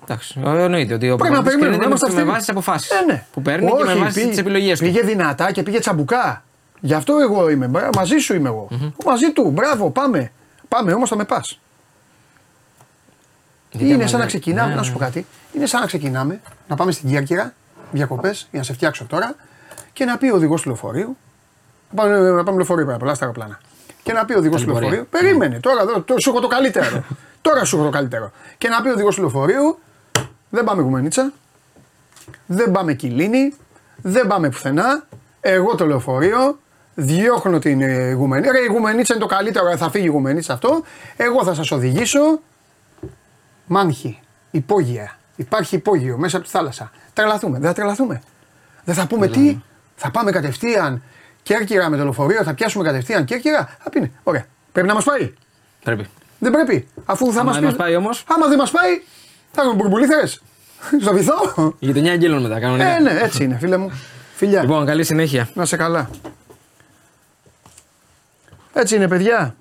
Εντάξει, 0.09 0.41
εννοείται 0.45 0.95
ότι 0.95 1.11
ο 1.11 1.17
Πρέπει 1.17 1.35
να 1.35 1.43
προπονητής 1.43 1.55
περιμένουμε 1.55 1.61
να 1.61 1.77
κρίνεται 1.77 1.87
είμαστε 1.87 2.07
με 2.07 2.13
αυτοί. 2.15 2.29
βάση 2.31 2.41
τις 2.41 2.49
αποφάσεις 2.49 2.91
Ε, 2.91 3.05
ναι. 3.07 3.25
που 3.33 3.43
παίρνει 3.43 3.67
και 3.67 3.73
με 3.85 3.91
Όχι, 3.91 3.99
βάση 3.99 4.15
πήγε- 4.21 4.33
τι 4.33 4.39
επιλογές 4.39 4.79
του. 4.79 4.85
Πήγε 4.85 5.01
δυνατά 5.03 5.53
και 5.53 5.63
πήγε 5.63 5.79
τσαμπουκά. 5.79 6.43
Γι' 6.81 6.95
αυτό 6.95 7.15
εγώ 7.29 7.49
είμαι. 7.51 7.67
μπρα- 7.67 7.89
Μαζί 7.97 8.17
σου 8.17 8.35
είμαι 8.35 8.49
εγώ. 8.49 8.69
Μαζί 9.07 9.33
του. 9.33 9.51
Μπράβο, 9.51 9.91
πάμε. 9.91 10.33
Πάμε, 10.75 10.93
όμως 10.93 11.09
θα 11.09 11.17
με 11.17 11.25
πας. 11.25 11.61
Γιατί 13.71 13.85
Είναι 13.87 13.95
άμα 13.95 14.03
σαν 14.07 14.13
να 14.13 14.19
δεν- 14.19 14.27
ξεκινάμε, 14.27 14.69
Ναι, 14.69 14.75
να 14.75 14.83
σου 14.83 14.93
πω 14.93 14.99
ναι. 14.99 15.05
κάτι. 15.05 15.27
Είναι 15.53 15.67
σαν 15.67 15.81
να 15.81 15.87
ξεκινάμε, 15.87 16.41
να 16.69 16.77
πάμε 16.77 16.93
στην 16.93 17.09
Κέρκυρα, 17.11 17.55
διακοπές, 17.93 18.49
για 18.51 18.59
να 18.59 18.65
σε 18.65 18.73
φτιάξω 18.73 19.05
τώρα 19.05 19.35
και 19.93 20.05
να 20.05 20.19
πει 20.19 20.31
ο 20.31 20.35
οδηγός 20.35 20.63
του 20.63 20.69
λεωφορείου. 20.69 21.17
Να 21.91 22.03
πάμε, 22.03 22.19
να 22.31 22.43
πάμε 22.45 22.57
λεωφορείο 22.57 22.87
πέρα, 22.87 22.99
πολλά 22.99 23.15
στα 23.15 23.25
αεροπλάνα. 23.25 23.61
Και 24.03 24.13
να 24.13 24.25
πει 24.25 24.33
ο 24.35 24.39
οδηγός 24.39 24.61
του 24.61 24.67
Ταλαιπωρία. 24.67 24.97
λεωφορείου, 24.99 25.21
περίμενε, 25.29 25.61
τώρα 25.61 25.83
εδώ, 25.83 26.01
το, 26.03 26.15
σου 26.19 26.31
έχω 26.31 26.41
το 26.41 26.47
καλύτερο. 26.47 27.05
τώρα 27.43 27.65
σου 27.65 27.77
έχω 27.77 27.85
το 27.85 27.91
καλύτερο. 27.91 28.31
Και 28.59 28.69
να 28.69 28.83
πει 28.83 28.89
ο 28.89 28.93
οδηγός 28.93 29.15
του 29.15 29.21
λεωφορείου, 29.21 29.79
δεν 30.51 30.65
πάμε 30.65 30.83
Γουμενίτσα, 30.83 31.33
δεν 32.47 32.71
πάμε 32.71 32.95
Κιλίνη, 32.95 33.55
δεν 33.97 34.27
πάμε 34.27 34.49
πουθενά. 34.49 35.07
Εγώ 35.41 35.75
το 35.75 35.87
λεωφορείο, 35.87 36.59
διώχνω 36.95 37.59
την 37.59 37.81
ε, 37.81 38.13
Γουμενίτσα. 38.13 38.53
Ρε, 38.53 38.59
η 38.59 38.67
Γουμενίτσα 38.67 39.15
είναι 39.15 39.23
το 39.23 39.29
καλύτερο, 39.29 39.77
θα 39.77 39.91
φύγει 39.91 40.05
η 40.05 40.09
Γουμενίτσα 40.09 40.53
αυτό. 40.53 40.83
Εγώ 41.17 41.45
θα 41.45 41.55
σας 41.55 41.71
οδηγήσω 41.71 42.41
Μάνχη, 43.67 44.21
υπόγεια. 44.51 45.19
Υπάρχει 45.37 45.77
υπόγειο 45.77 46.17
μέσα 46.19 46.37
από 46.37 46.45
τη 46.47 46.51
θάλασσα. 46.51 46.91
Τρελαθούμε. 47.13 47.59
Δεν 47.59 47.69
θα 47.69 47.75
τρελαθούμε. 47.75 48.23
Δεν 48.85 48.95
θα 48.95 49.07
πούμε 49.07 49.29
τι. 49.29 49.59
Θα 49.97 50.11
πάμε 50.11 50.31
κατευθείαν 50.31 51.03
Κέρκυρα 51.43 51.89
με 51.89 51.97
το 51.97 52.03
λεωφορείο, 52.03 52.43
θα 52.43 52.55
πιάσουμε 52.55 52.85
κατευθείαν 52.85 53.25
Κέρκυρα. 53.25 53.77
Θα 53.83 53.91
πει. 53.91 54.13
Ωραία. 54.23 54.47
Πρέπει 54.73 54.89
να 54.89 54.95
μας 54.95 55.05
πάει. 55.05 55.33
Πρέπει. 55.85 56.07
Δεν 56.39 56.53
πρέπει. 56.53 56.89
Αφού 57.05 57.33
θα 57.33 57.41
Άμα 57.41 57.51
μας 57.51 57.55
δεν 57.55 57.65
μας 57.65 57.77
πάει 57.77 57.97
όμως. 57.97 58.25
Άμα 58.29 58.47
δεν 58.49 58.59
μας 58.59 58.71
πάει, 58.71 59.03
θα 59.53 59.63
έχουμε 59.63 59.77
μπουρμπουλίθερε. 59.77 60.27
Στο 61.03 61.13
βυθό. 61.13 61.75
Η 61.79 61.87
γειτονιά 61.87 62.13
αγγέλων 62.13 62.43
μετά, 62.43 62.61
κανονικά. 62.61 62.89
ε, 62.89 63.01
ναι, 63.01 63.19
έτσι 63.23 63.45
είναι, 63.45 63.59
φίλε 63.59 63.77
μου. 63.77 63.91
Φιλιά. 64.35 64.61
Λοιπόν, 64.61 64.87
καλή 64.87 65.05
συνέχεια. 65.05 65.49
Να 65.55 65.65
σε 65.65 65.77
καλά. 65.77 66.11
Έτσι 68.77 68.97
είναι, 68.97 69.09
παιδιά. 69.09 69.57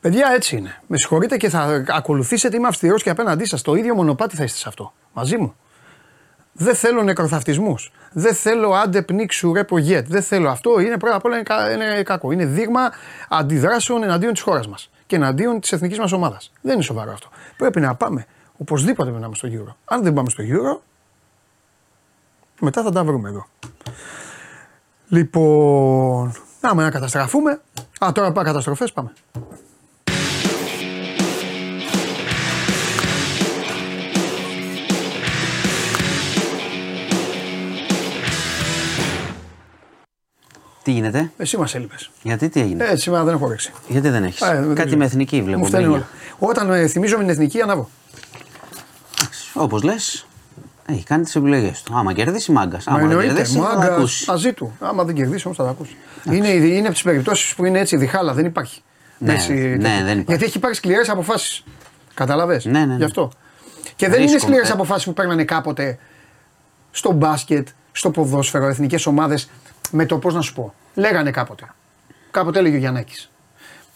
Παιδιά, 0.00 0.28
έτσι 0.34 0.56
είναι. 0.56 0.80
Με 0.86 0.96
συγχωρείτε 0.98 1.36
και 1.36 1.48
θα 1.48 1.84
ακολουθήσετε. 1.88 2.56
Είμαι 2.56 2.68
αυστηρός 2.68 3.02
και 3.02 3.10
απέναντί 3.10 3.44
σας. 3.44 3.62
Το 3.62 3.74
ίδιο 3.74 3.94
μονοπάτι 3.94 4.36
θα 4.36 4.44
είστε 4.44 4.58
σε 4.58 4.68
αυτό. 4.68 4.92
Μαζί 5.12 5.36
μου. 5.36 5.56
Δεν 6.52 6.74
θέλω 6.74 7.02
νεκροθαυτισμούς. 7.02 7.92
Δεν 8.12 8.34
θέλω 8.34 8.70
άντε 8.70 9.02
πνίξου 9.02 9.52
ρε 9.54 9.64
πογέτ. 9.64 10.06
Δεν 10.08 10.22
θέλω 10.22 10.48
αυτό. 10.50 10.80
Είναι 10.80 10.98
πρώτα 10.98 11.16
απ' 11.16 11.24
όλα 11.24 11.34
είναι, 11.34 11.42
κα- 11.44 11.72
είναι 11.72 12.02
κακό. 12.02 12.30
Είναι 12.32 12.44
δείγμα 12.44 12.90
αντιδράσεων 13.28 14.02
εναντίον 14.02 14.32
της 14.32 14.42
χώρας 14.42 14.68
μας 14.68 14.90
και 15.06 15.16
εναντίον 15.16 15.60
της 15.60 15.72
εθνικής 15.72 15.98
μας 15.98 16.12
ομάδας. 16.12 16.52
Δεν 16.60 16.74
είναι 16.74 16.82
σοβαρό 16.82 17.12
αυτό. 17.12 17.28
Πρέπει 17.56 17.80
να 17.80 17.94
πάμε. 17.94 18.26
Οπωσδήποτε 18.56 19.02
πρέπει 19.10 19.20
να 19.20 19.26
είμαστε 19.26 19.48
στο 19.48 19.64
Euro. 19.64 19.74
Αν 19.84 20.02
δεν 20.02 20.12
πάμε 20.12 20.28
στο 20.30 20.44
Euro, 20.46 20.80
μετά 22.60 22.82
θα 22.82 22.90
τα 22.90 23.04
βρούμε 23.04 23.28
εδώ. 23.28 23.46
Λοιπόν, 25.08 26.32
άμα 26.60 26.82
να 26.82 26.90
καταστραφούμε. 26.90 27.60
Α, 28.04 28.12
τώρα 28.12 28.32
πάμε 28.32 28.46
καταστροφές, 28.48 28.92
πάμε. 28.92 29.12
Τι 40.82 40.92
γίνεται; 40.92 41.30
Εσύ 41.36 41.56
μας 41.56 41.74
έλειπες. 41.74 42.10
Γιατί 42.22 42.48
τι 42.48 42.60
έγινε; 42.60 42.82
Έσυμα 42.84 42.96
σήμερα 42.98 43.24
δεν 43.24 43.34
έχω 43.34 43.44
όρεξη. 43.44 43.72
Γιατί 43.88 44.08
δεν 44.08 44.24
έχεις; 44.24 44.40
ε, 44.40 44.72
Κάτι 44.74 44.96
με 44.96 45.04
εθνική 45.04 45.42
βλέπω. 45.42 45.68
Μου. 45.80 46.04
Όταν 46.38 46.70
ε, 46.70 46.86
θυμίζω 46.86 47.16
με 47.16 47.22
την 47.22 47.32
εθνική, 47.32 47.60
ανάβω. 47.60 47.88
Όπως 49.54 49.82
λες 49.82 50.26
έχει 50.88 51.04
κάνει 51.04 51.24
τις 51.24 51.36
επιλογές 51.36 51.82
του. 51.82 51.96
Άμα 51.96 52.12
κερδίσει, 52.12 52.52
μάγκας. 52.52 52.84
Μα 52.86 52.92
Άμα 52.92 53.00
δεν 53.02 53.10
εννοείται. 53.10 53.34
κερδίσει, 53.34 53.58
θα 53.58 53.62
τα 53.68 53.76
Μάγκας, 53.76 53.96
ακούσει. 53.96 54.30
μαζί 54.30 54.52
του. 54.52 54.76
Άμα 54.80 55.04
δεν 55.04 55.14
κερδίσει, 55.14 55.42
όμως 55.46 55.56
θα 55.58 55.64
τα 55.64 55.70
ακούσει. 55.70 55.96
Είναι, 56.30 56.48
είναι 56.48 56.84
από 56.86 56.92
τις 56.92 57.02
περιπτώσεις 57.02 57.54
που 57.54 57.64
είναι 57.64 57.78
έτσι 57.78 57.96
διχάλα, 57.96 58.32
δεν 58.32 58.44
υπάρχει. 58.46 58.80
Ναι, 59.18 59.32
Έτσι, 59.32 59.52
ναι, 59.52 59.68
τέτοιο. 59.68 59.78
δεν 59.80 59.98
υπάρχει. 60.00 60.24
Γιατί 60.26 60.44
έχει 60.44 60.58
πάρει 60.58 60.74
σκληρές 60.74 61.08
αποφάσεις. 61.08 61.64
Καταλαβέ. 62.14 62.60
Ναι, 62.64 62.70
ναι, 62.78 62.84
ναι. 62.84 62.94
Γι' 62.96 63.04
αυτό. 63.04 63.30
Και 63.96 64.08
δεν 64.08 64.20
είναι 64.22 64.32
Ρίσκο, 64.32 64.46
σκληρές 64.46 64.68
ε. 64.68 64.72
αποφάσεις 64.72 65.04
που 65.04 65.12
παίρνανε 65.12 65.44
κάποτε 65.44 65.98
στο 66.90 67.12
μπάσκετ, 67.12 67.68
στο 67.92 68.10
ποδόσφαιρο, 68.10 68.66
εθνικές 68.66 69.06
ομάδες 69.06 69.50
με 69.90 70.06
το 70.06 70.18
πώς 70.18 70.34
να 70.34 70.40
σου 70.40 70.52
πω. 70.54 70.74
Λέγανε 70.94 71.30
κάποτε. 71.30 71.64
Κάποτε 72.30 72.58
έλεγε 72.58 72.74
ο 72.76 72.78
Γιαννάκης. 72.78 73.30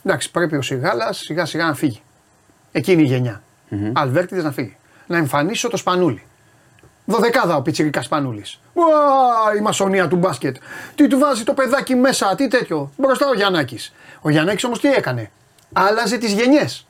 Εντάξει, 0.05 0.31
πρέπει 0.31 0.57
ο 0.57 0.63
Σιγάλας 0.63 1.17
σιγά 1.19 1.45
σιγά 1.45 1.65
να 1.67 1.75
φύγει. 1.75 2.01
Εκείνη 2.73 3.03
η 3.03 3.07
γενιά. 3.07 3.43
Αλβέρτιδες 3.93 4.45
να 4.45 4.53
φύγει. 4.53 4.77
Να 5.07 5.17
εμφανίσω 5.17 5.69
το 5.69 5.77
Σπανούλι. 5.77 6.23
Δωδεκάδα 7.11 7.57
ο 7.57 7.63
πιτσιρικάς 7.63 8.05
Σπανούλη. 8.05 8.45
η 9.59 9.61
μασονία 9.61 10.09
του 10.09 10.17
μπάσκετ. 10.17 10.57
Τι 10.95 11.07
του 11.07 11.19
βάζει 11.19 11.45
το 11.45 11.55
παιδάκι 11.55 11.95
μέσα, 11.95 12.35
τι 12.35 12.49
τέτοιο. 12.49 12.91
Μπροστά 12.97 13.29
ο 13.29 13.35
Γιαννάκης. 13.35 13.93
Ο 14.21 14.31
Γιαννάκης 14.31 14.65
όμως 14.65 14.81
τι 14.81 14.89
έκανε; 14.89 15.31
Άλλαζε 15.73 16.19
τις 16.19 16.33
γενιές. 16.33 16.87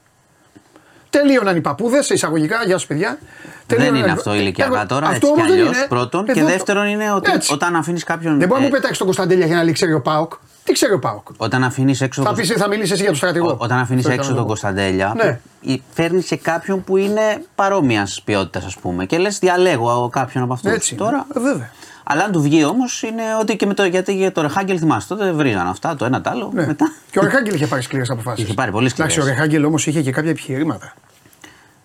Τελείωναν 1.11 1.57
οι 1.57 1.61
παππούδες, 1.61 2.11
εισαγωγικά, 2.11 2.57
γεια 2.67 2.79
σου 2.79 2.87
παιδιά. 2.87 3.19
Δεν 3.67 3.79
Τελείωναν- 3.79 4.03
είναι 4.03 4.13
αυτό 4.13 4.35
ηλικιακά 4.35 4.81
Ε, 4.81 4.85
τώρα, 4.87 5.07
αυτό 5.07 5.17
έτσι 5.17 5.27
κι 5.27 5.33
όμως 5.33 5.43
δεν 5.51 5.53
αλλιώς. 5.61 5.77
είναι. 5.77 5.87
Πρώτον. 5.89 6.21
Εδώ 6.25 6.33
Και 6.33 6.41
το- 6.41 6.47
δεύτερον 6.47 6.87
είναι 6.87 7.13
ότι 7.13 7.31
Έτσι. 7.33 7.53
όταν 7.53 7.77
αφήνεις 7.77 8.05
κάποιον. 8.05 8.39
Δεν 8.39 8.49
μπορεί 8.49 8.61
να 8.61 8.67
ε, 8.67 8.69
μου 8.69 8.75
πετάξεις 8.75 8.97
τον 8.99 9.07
Κωνσταντέλια 9.07 9.47
για 9.47 9.57
να 9.57 9.63
λέει 9.65 9.73
ξέρει 9.73 9.93
ο 9.93 10.01
Πάοκ. 10.01 10.33
Τι 10.65 10.73
ξέρει 10.73 10.93
ο 10.93 10.99
Πάοκ; 10.99 11.27
Όταν 11.37 11.65
αφήνεις 11.65 12.01
έξω. 12.01 12.23
Θα, 12.23 12.29
τον- 12.29 12.37
πεις, 12.39 12.49
θα 12.53 12.69
μιλήσεις 12.69 12.91
εσύ 12.91 13.01
για 13.01 13.09
τον 13.11 13.19
στρατηγό. 13.19 13.49
Ό- 13.51 13.57
Όταν 13.59 13.79
αφήνεις 13.79 14.05
Αυτό 14.05 14.11
έξω 14.13 14.13
ήθελα 14.13 14.27
τον 14.27 14.35
να 14.37 14.41
πω. 14.43 14.47
Κωνσταντέλια, 14.47 15.13
Ναι. 15.17 15.79
φέρνεις 15.95 16.27
και 16.27 16.37
κάποιον 16.37 16.85
που 16.85 16.97
είναι 16.97 17.43
παρόμοιας 17.55 18.23
ποιότητας, 18.25 18.65
ας 18.65 18.77
πούμε. 18.77 19.05
Και 19.07 19.19
λες, 19.19 19.39
διαλέγω 19.39 20.09
κάποιον 20.13 20.45
από 20.45 20.53
αυτούς. 20.53 20.73
Έτσι. 20.73 20.95
Τώρα. 20.95 21.27
Ε, 21.37 21.41
βέβαια. 21.41 21.71
Αλλά 22.13 22.25
αν 22.25 22.33
του 22.33 22.43
βγει 22.43 22.65
όμως 22.65 23.03
είναι 23.03 23.23
ότι 23.41 23.57
και 23.57 23.67
με 23.67 23.75
το. 23.75 23.85
Γιατί 23.85 24.15
για 24.15 24.33
το 24.33 24.43
Ρεχάγκελ 24.43 24.77
θυμάστε, 24.81 25.15
τότε 25.15 25.33
βρίζαν 25.33 25.67
αυτά 25.67 25.97
το 25.97 26.05
ένα 26.05 26.21
το 26.21 26.31
άλλο. 26.31 26.51
Ναι. 26.55 26.67
Μετά. 26.67 26.93
Και 27.11 27.19
ο 27.19 27.23
Ρεχάγκελ 27.23 27.55
είχε 27.55 27.67
πάρει 27.67 27.83
σκληρές 27.83 28.11
αποφάσεις. 28.11 28.45
Είχε 28.45 28.55
πάρει 28.55 28.71
πολύ 28.71 28.89
σκληρές. 28.89 29.17
Εντάξει, 29.17 29.33
ο 29.33 29.35
Ρεχάγκελ 29.35 29.65
όμως 29.65 29.87
είχε 29.87 30.03
και 30.03 30.11
κάποια 30.11 30.31
επιχειρήματα. 30.31 30.95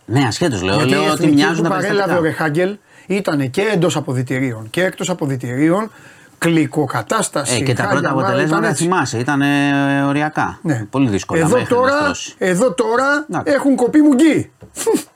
Ναι, 0.06 0.24
ασχέτως 0.28 0.62
λέω. 0.62 0.76
Γιατί 0.76 0.90
η 0.90 0.94
λέω 0.94 1.04
ότι 1.04 1.12
εθνική 1.12 1.34
μοιάζουν 1.34 1.56
που 1.56 1.64
τα 1.64 1.70
παρέλαβε 1.70 2.14
ο 2.14 2.22
περιστατικά. 2.22 2.46
Ρεχάγκελ 2.46 2.78
ήταν 3.08 3.50
και 3.50 3.62
εντός 3.62 3.96
αποδητηρίων 3.96 4.70
και 4.70 4.84
εκτός 4.84 5.10
αποδητηρίων. 5.10 5.92
Κλικοκατάσταση. 6.38 7.56
Ε, 7.56 7.64
και 7.64 7.74
τα 7.74 7.84
χάλια, 7.84 8.00
πρώτα 8.00 8.16
μάλλον, 8.16 8.24
αποτελέσματα 8.24 8.60
ήταν 8.60 8.72
έτσι. 8.72 8.84
θυμάσαι, 8.84 9.18
ήταν 9.18 9.42
ε, 9.42 10.04
οριακά. 10.08 10.60
Ναι. 10.62 10.86
Πολύ 10.90 11.10
δύσκολα. 11.10 11.40
Εδώ 11.40 11.58
μέχρι 11.58 11.74
να 11.74 11.80
τώρα, 11.80 12.00
στρώσει. 12.00 12.36
εδώ 12.38 12.74
τώρα 12.74 13.26
Εντάξει. 13.30 13.54
έχουν 13.54 13.76
κοπεί 13.76 14.02
μουγγί. 14.02 14.52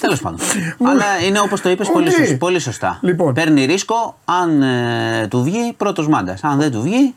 Τέλος 0.00 0.20
πάντων. 0.20 0.38
Αλλά 0.86 1.04
είναι 1.26 1.40
όπως 1.40 1.60
το 1.60 1.68
είπες 1.68 1.86
Οκ. 1.88 1.92
πολύ, 1.92 2.10
σωσ- 2.10 2.36
πολύ 2.38 2.58
σωστά. 2.58 2.98
Λοιπόν. 3.02 3.34
Παίρνει 3.34 3.64
ρίσκο 3.64 4.18
αν 4.24 4.62
ε, 4.62 5.26
του 5.30 5.42
βγει 5.42 5.72
πρώτος 5.76 6.08
μάγκα. 6.08 6.36
Αν 6.42 6.58
δεν 6.58 6.70
του 6.70 6.82
βγει, 6.82 7.14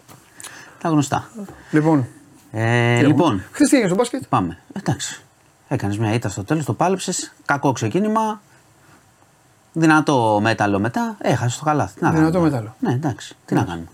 τα 0.81 0.89
γνωστά. 0.89 1.29
Λοιπόν, 1.71 2.07
Ε, 2.51 3.01
λοιπόν, 3.01 3.43
χθε 3.51 3.63
τι 3.65 3.69
έγινε 3.75 3.87
στο 3.87 3.95
μπάσκετ; 3.97 4.23
πάμε. 4.29 4.57
Εντάξει. 4.73 5.21
Έκανες 5.67 5.97
μια 5.97 6.13
ήττα 6.13 6.29
στο 6.29 6.43
τέλος, 6.43 6.65
το 6.65 6.73
πάλεψες. 6.73 7.33
Κακό 7.45 7.71
ξεκίνημα. 7.71 8.41
Δυνατό 9.73 10.39
μέταλλο 10.41 10.79
μετά. 10.79 11.15
Έχασες 11.21 11.57
το 11.59 11.65
καλάθι. 11.65 11.93
Τι 11.99 12.03
να 12.03 12.11
Δυνατό 12.11 12.31
κάνουμε. 12.31 12.49
μέταλλο. 12.49 12.75
Ναι, 12.79 12.91
εντάξει. 12.93 13.35
Τι 13.45 13.53
να 13.53 13.63
κάνουμε. 13.63 13.87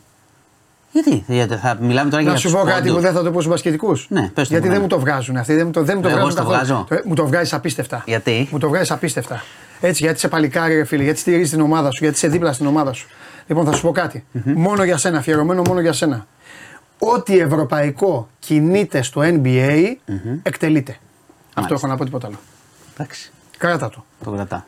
Γιατί, 0.92 1.24
γιατί 1.28 1.56
θα 1.56 1.78
μιλάμε 1.82 2.10
τώρα 2.10 2.24
Να 2.24 2.30
για 2.30 2.40
σου 2.40 2.48
τους 2.48 2.58
πω 2.58 2.64
κάτι 2.66 2.78
πόντους. 2.80 2.94
που 2.96 3.00
δεν 3.02 3.14
θα 3.14 3.24
το 3.24 3.32
πω 3.32 3.42
στου 3.42 3.50
μπασκετικού. 3.50 3.98
Ναι, 4.08 4.22
πες 4.34 4.48
το 4.48 4.54
Γιατί 4.54 4.56
μου, 4.56 4.62
δεν 4.62 4.72
ναι. 4.72 4.80
μου 4.80 4.88
το 4.88 5.00
βγάζουν 5.00 5.38
αυτοί. 5.38 5.54
Δεν 5.56 5.66
μου 5.66 5.72
το, 5.72 5.84
δεν 5.84 5.96
μου 5.96 6.02
το 6.02 6.08
Εγώ 6.08 6.18
βγάζουν 6.18 6.32
στο 6.32 6.42
καθόλου. 6.42 6.58
βγάζω. 6.66 6.86
Το- 6.90 7.02
Μου 7.10 7.14
το 7.16 7.28
βγάζει 7.28 7.56
απίστευτα. 7.56 8.04
Γιατί; 8.06 8.48
Μου 8.52 8.60
το 8.60 8.68
βγάζει 8.68 8.94
απίστευτα. 8.94 9.44
Έτσι, 9.82 10.04
γιατί 10.04 10.18
είσαι 10.18 10.28
παλικάρι, 10.28 10.76
ρε 10.76 10.84
φίλε, 10.84 11.04
γιατί 11.04 11.20
στηρίζεις 11.20 11.50
την 11.50 11.62
ομάδα 11.62 11.92
σου, 11.92 11.98
γιατί 12.04 12.16
είσαι 12.16 12.28
δίπλα 12.28 12.54
στην 12.54 12.66
ομάδα 12.68 12.94
σου. 12.94 13.08
Λοιπόν, 13.48 13.66
θα 13.66 13.72
σου 13.74 13.82
πω 13.82 13.92
κάτι. 13.92 14.26
Μόνο 14.44 14.84
για 14.84 14.98
σένα, 14.98 15.18
αφιερωμένο 15.18 15.62
μόνο 15.68 15.80
για 15.80 15.94
σένα. 15.94 16.26
Ό,τι 17.00 17.40
ευρωπαϊκό 17.40 18.28
κινείται 18.40 19.02
στο 19.02 19.22
NBA 19.24 19.80
εκτελείται. 20.44 20.98
Αυτό 21.54 21.74
έχω 21.74 21.88
να 21.88 21.96
πω 21.98 22.04
τίποτα 22.04 22.28
άλλο. 22.28 22.38
Εντάξει. 22.94 23.32
Κράτα 23.58 23.90
το. 23.90 24.06
Το 24.24 24.32
κρατά. 24.32 24.66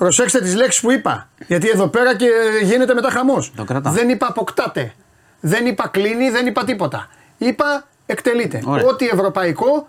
Προσέξτε 0.00 0.40
τις 0.40 0.54
λέξεις 0.54 0.80
που 0.80 0.90
είπα. 0.90 1.28
Γιατί 1.46 1.68
εδώ 1.68 1.88
πέρα 1.88 2.16
και 2.16 2.26
γίνεται 2.62 2.94
μετά 2.94 3.10
χαμός. 3.10 3.52
Το 3.56 3.64
κρατάω. 3.64 3.92
Δεν 3.92 4.08
είπα 4.08 4.26
αποκτάτε. 4.26 4.92
Δεν 5.40 5.66
είπα 5.66 5.88
κλείνει, 5.88 6.30
δεν 6.30 6.46
είπα 6.46 6.64
τίποτα. 6.64 7.08
Είπα 7.38 7.86
εκτελείται. 8.06 8.62
Ωραία. 8.64 8.84
Ό,τι 8.86 9.06
ευρωπαϊκό 9.08 9.88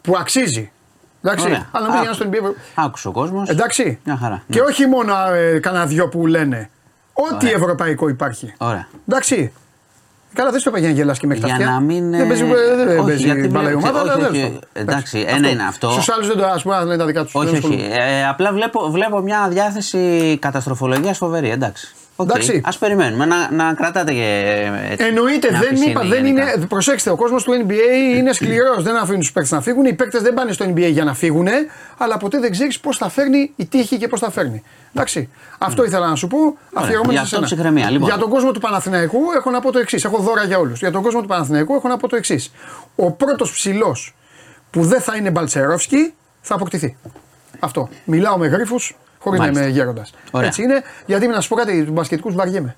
που 0.00 0.16
αξίζει. 0.18 0.70
Εντάξει. 1.22 1.44
Ωραία. 1.46 1.68
Αλλά 1.72 1.86
μην 1.86 1.94
Άκου- 1.96 2.02
γίνει 2.04 2.14
στον 2.14 2.30
NBA. 2.30 2.54
Άκουσε 2.74 3.08
ο 3.08 3.12
κόσμος. 3.12 3.48
Εντάξει. 3.48 3.98
Μια 4.04 4.16
χαρά. 4.16 4.42
Και 4.50 4.58
Ναι. 4.60 4.64
όχι 4.66 4.86
μόνο 4.86 5.14
ε, 5.32 5.58
κανένα 5.58 5.86
δυο 5.86 6.08
που 6.08 6.26
λένε. 6.26 6.70
Ό,τι 7.12 7.46
Ωραία. 7.46 7.56
ευρωπαϊκό 7.56 8.08
υπάρχει. 8.08 8.54
Ωραία. 8.58 8.88
Εντάξει. 9.08 9.52
Καλά, 10.34 10.50
δεν 10.50 10.60
σου 10.60 10.68
είπα 10.68 10.78
για 10.78 10.88
να 10.88 10.94
γελάσει 10.94 11.20
και 11.20 11.26
με 11.26 11.34
Για 11.34 11.46
αυτιά. 11.52 11.66
να 11.66 11.80
μην, 11.80 12.10
Δεν 12.10 12.20
ε, 12.20 12.24
παίζει, 12.24 12.44
δεν 12.44 12.88
όχι, 12.98 13.06
παίζει 13.06 13.24
γιατί 13.24 13.48
μπάλα 13.48 13.70
η 13.70 13.76
βλέπω- 13.76 13.88
ομάδα, 13.88 14.02
όχι, 14.02 14.10
αλλά 14.18 14.28
όχι, 14.28 14.40
δεν 14.72 14.82
εντάξει, 14.82 15.24
ένα 15.28 15.48
είναι 15.48 15.62
αυτό. 15.68 15.90
Στους 15.90 16.08
άλλους 16.08 16.26
δεν 16.26 16.36
το 16.36 16.46
ας 16.46 16.62
πούμε, 16.62 16.74
να 16.74 16.84
λένε 16.84 16.96
τα 16.96 17.04
δικά 17.06 17.24
τους. 17.24 17.34
Όχι, 17.34 17.56
όχι. 17.56 17.88
Ε, 17.98 18.26
απλά 18.28 18.52
βλέπω, 18.52 18.90
βλέπω 18.90 19.18
μια 19.20 19.48
διάθεση 19.48 20.36
καταστροφολογίας 20.40 21.16
φοβερή. 21.16 21.50
Εντάξει. 21.50 21.94
Οκ. 22.20 22.28
Εντάξει. 22.30 22.60
Ας 22.64 22.78
περιμένουμε 22.78 23.24
να, 23.24 23.50
να 23.50 23.74
κρατάτε 23.74 24.12
και. 24.12 24.44
ε, 24.88 24.92
Έτσι, 24.92 25.06
Εννοείται, 25.06 25.50
μια 25.50 25.60
δεν 25.60 25.68
πισίνη 25.68 25.90
είπα, 25.90 26.00
δεν 26.00 26.24
γενικά. 26.24 26.52
είναι. 26.54 26.66
Προσέξτε, 26.66 27.10
ο 27.10 27.16
κόσμος 27.16 27.42
του 27.44 27.52
NBA 27.66 28.16
είναι 28.16 28.32
σκληρός. 28.32 28.82
δεν 28.82 28.96
αφήνουν 28.96 29.20
τους 29.20 29.32
παίκτες 29.32 29.52
να 29.52 29.60
φύγουν. 29.60 29.84
Οι 29.84 29.92
παίκτες 29.94 30.22
δεν 30.22 30.34
πάνε 30.34 30.52
στο 30.52 30.64
NBA 30.64 30.90
για 30.90 31.04
να 31.04 31.14
φύγουν, 31.14 31.46
αλλά 31.98 32.16
ποτέ 32.16 32.38
δεν 32.38 32.50
ξέρεις 32.50 32.80
πώς 32.80 32.96
θα 32.96 33.08
φέρνει 33.08 33.52
η 33.56 33.66
τύχη 33.66 33.96
και 33.98 34.08
πώς 34.08 34.20
θα 34.20 34.30
φέρνει. 34.30 34.62
Εντάξει. 34.94 35.28
Αυτό 35.58 35.84
ήθελα 35.84 36.08
να 36.08 36.14
σου 36.14 36.26
πω. 36.26 36.38
Αφιερωμένο 36.74 37.10
Για 37.12 37.18
σε 37.18 37.24
αυτό 37.24 37.34
σένα. 37.34 37.46
ψυχραιμία, 37.46 37.90
λοιπόν. 37.90 38.08
Για 38.08 38.18
τον 38.18 38.30
κόσμο 38.30 38.50
του 38.50 38.60
Παναθηναϊκού 38.60 39.18
έχω 39.36 39.50
να 39.50 39.60
πω 39.60 39.72
το 39.72 39.78
εξής. 39.78 40.04
Έχω 40.04 40.18
δώρα 40.18 40.44
για 40.44 40.58
όλους. 40.58 40.78
Για 40.78 40.90
τον 40.90 41.02
κόσμο 41.02 41.20
του 41.20 41.26
Παναθηναϊκού 41.26 41.74
έχω 41.74 41.88
να 41.88 41.96
πω 41.96 42.08
το 42.08 42.16
εξής. 42.16 42.52
Ο 42.96 43.10
πρώτος 43.12 43.52
ψηλός 43.52 44.14
που 44.70 44.82
δεν 44.82 45.00
θα 45.00 45.16
είναι 45.16 45.30
Μπαλτσερόφσκι 45.30 46.14
θα 46.40 46.54
αποκτηθεί. 46.54 46.96
Αυτό. 47.58 47.88
Μιλάω 48.04 48.38
με 48.38 48.46
γρήφου 48.46 48.76
χωρίς 49.28 49.40
να 49.40 49.46
Μάλιστα. 49.46 49.64
είμαι 49.64 49.72
γέροντας. 49.76 50.12
Ωραία. 50.30 50.46
Έτσι 50.48 50.62
είναι. 50.62 50.82
Γιατί 51.06 51.26
να 51.26 51.40
σου 51.40 51.48
πω 51.48 51.54
κάτι, 51.56 51.80
τους 51.84 51.92
μπασκετικούς 51.92 52.34
βαριέμαι. 52.34 52.76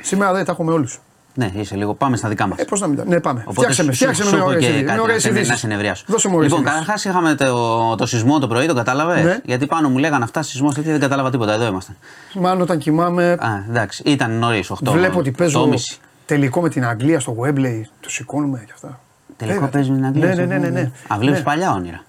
Σήμερα 0.00 0.32
δεν 0.32 0.44
τα 0.44 0.52
έχουμε 0.52 0.72
όλους. 0.72 1.00
Ναι, 1.34 1.50
είσαι 1.54 1.76
λίγο. 1.76 1.94
Πάμε 1.94 2.16
στα 2.16 2.28
δικά 2.28 2.46
μας. 2.46 2.58
Ε, 2.58 2.64
πώς 2.64 2.80
να 2.80 2.86
μην 2.86 2.96
τα. 2.96 3.04
Ναι, 3.06 3.20
πάμε. 3.20 3.40
Οπότε 3.40 3.60
φτιάξε 3.60 3.82
με, 3.84 3.92
σου- 3.92 3.96
φτιάξε 4.00 4.22
σου 4.22 4.30
με 4.30 4.36
με 4.36 4.38
έχω 4.42 4.46
ωραίες 4.48 4.62
και 4.62 4.68
ειδήσεις. 4.68 4.82
Με 4.84 4.88
κάτι 4.90 5.00
ωραίες 5.00 5.14
να, 5.16 5.20
σε- 5.22 5.28
ειδήσεις. 5.30 5.48
να 5.48 5.56
συνεδριάσω. 5.56 6.04
Δώσε 6.08 6.28
μου 6.28 6.36
ωραίες 6.36 6.50
Λοιπόν, 6.52 6.66
ειδήσεις. 6.66 6.86
καταρχάς 6.86 7.04
είχαμε 7.04 7.34
το, 7.34 7.94
το 7.96 8.06
σεισμό 8.06 8.38
το 8.38 8.46
πρωί, 8.48 8.66
το 8.66 8.74
κατάλαβες; 8.74 9.24
Ναι. 9.24 9.38
Γιατί 9.44 9.66
πάνω 9.66 9.88
μου 9.88 9.98
λέγανε 9.98 10.24
αυτά 10.24 10.42
σεισμός, 10.42 10.74
γιατί 10.74 10.90
δεν 10.90 11.00
κατάλαβα 11.00 11.30
τίποτα. 11.30 11.52
Εδώ 11.52 11.66
ήμασταν. 11.66 11.96
Μάλλον 12.34 12.60
όταν 12.62 12.78
κοιμάμαι, 12.78 13.30
Α, 13.32 13.64
εντάξει, 13.68 14.02
ήταν 14.06 14.38
νωρίς, 14.38 14.70
8. 14.70 14.92
βλέπω 14.92 15.18
ότι 15.18 15.30
παίζω 15.30 15.68
8.30. 15.72 15.98
τελικό 16.26 16.60
με 16.60 16.68
την 16.68 16.86
Αγγλία 16.86 17.20
στο 17.20 17.36
Webley. 17.42 17.80
Το 18.00 18.10
σηκώνουμε 18.10 18.62
και 18.66 18.72
αυτά. 18.74 19.00
Τελικό 19.36 19.54
Βέβαια. 19.56 19.70
παίζεις 19.72 19.90
με 19.90 19.96
την 19.96 20.06
Αγγλία. 20.06 20.26
Ναι, 20.26 20.32
στο 20.34 20.42
ναι, 20.44 20.58
ναι. 20.58 20.68
ναι, 20.68 20.80
ναι. 20.80 20.90
Α, 21.08 21.16
βλέπεις 21.18 21.38
Ναι. 21.38 21.44
παλιά 21.44 21.72
όνειρα. 21.72 22.04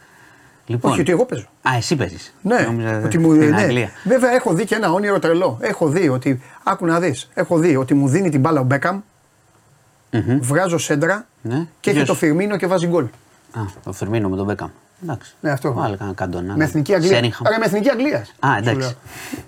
Λοιπόν, 0.69 0.91
Όχι, 0.91 1.01
ότι 1.01 1.11
εγώ 1.11 1.25
παίζω. 1.25 1.45
Α, 1.61 1.75
εσύ 1.77 1.95
παίζεις. 1.95 2.33
Ναι, 2.41 2.55
ότι 3.05 3.17
μου, 3.17 3.33
στην 3.35 3.49
ναι. 3.49 3.61
Αγγλία. 3.61 3.89
Βέβαια 4.03 4.31
έχω 4.31 4.53
δει 4.53 4.65
και 4.65 4.75
ένα 4.75 4.91
όνειρο 4.91 5.19
τρελό. 5.19 5.57
Έχω 5.61 5.87
δει 5.87 6.09
ότι. 6.09 6.41
Άκου 6.63 6.85
να 6.85 6.99
δεις. 6.99 7.29
Έχω 7.33 7.57
δει 7.57 7.75
ότι 7.75 7.93
μου 7.93 8.07
δίνει 8.07 8.29
την 8.29 8.39
μπάλα 8.39 8.59
ο 8.59 8.63
Μπέκαμ, 8.63 8.99
Μμμ. 10.11 10.39
βγάζω 10.41 10.77
σέντρα 10.77 11.25
Ναι. 11.41 11.67
και 11.79 11.89
έχει 11.89 11.99
Ποιος; 11.99 12.07
το 12.09 12.13
Φιρμίνο 12.15 12.57
και 12.57 12.67
βάζει 12.67 12.87
γκολ. 12.87 13.03
Α, 13.53 13.61
το 13.83 13.91
Φερμίνο 13.93 14.29
με 14.29 14.35
τον 14.35 14.45
Μπέκαμ. 14.45 14.69
Εντάξει. 15.03 15.35
Ναι, 15.39 15.51
αυτό. 15.51 15.73
Βάλε 15.73 15.95
κανένα 15.95 16.15
καντόνα. 16.15 16.55
Με 16.55 16.63
εθνική 16.63 16.93
Αγγλία. 16.93 17.13
Σέριγχαμ. 17.13 17.47
Άρα 17.47 17.59
με 17.59 17.65
εθνική 17.65 17.89
Αγγλία. 17.89 18.25
Α, 18.39 18.49
εντάξει. 18.57 18.71
σου 18.71 18.77
λέω. 18.77 18.91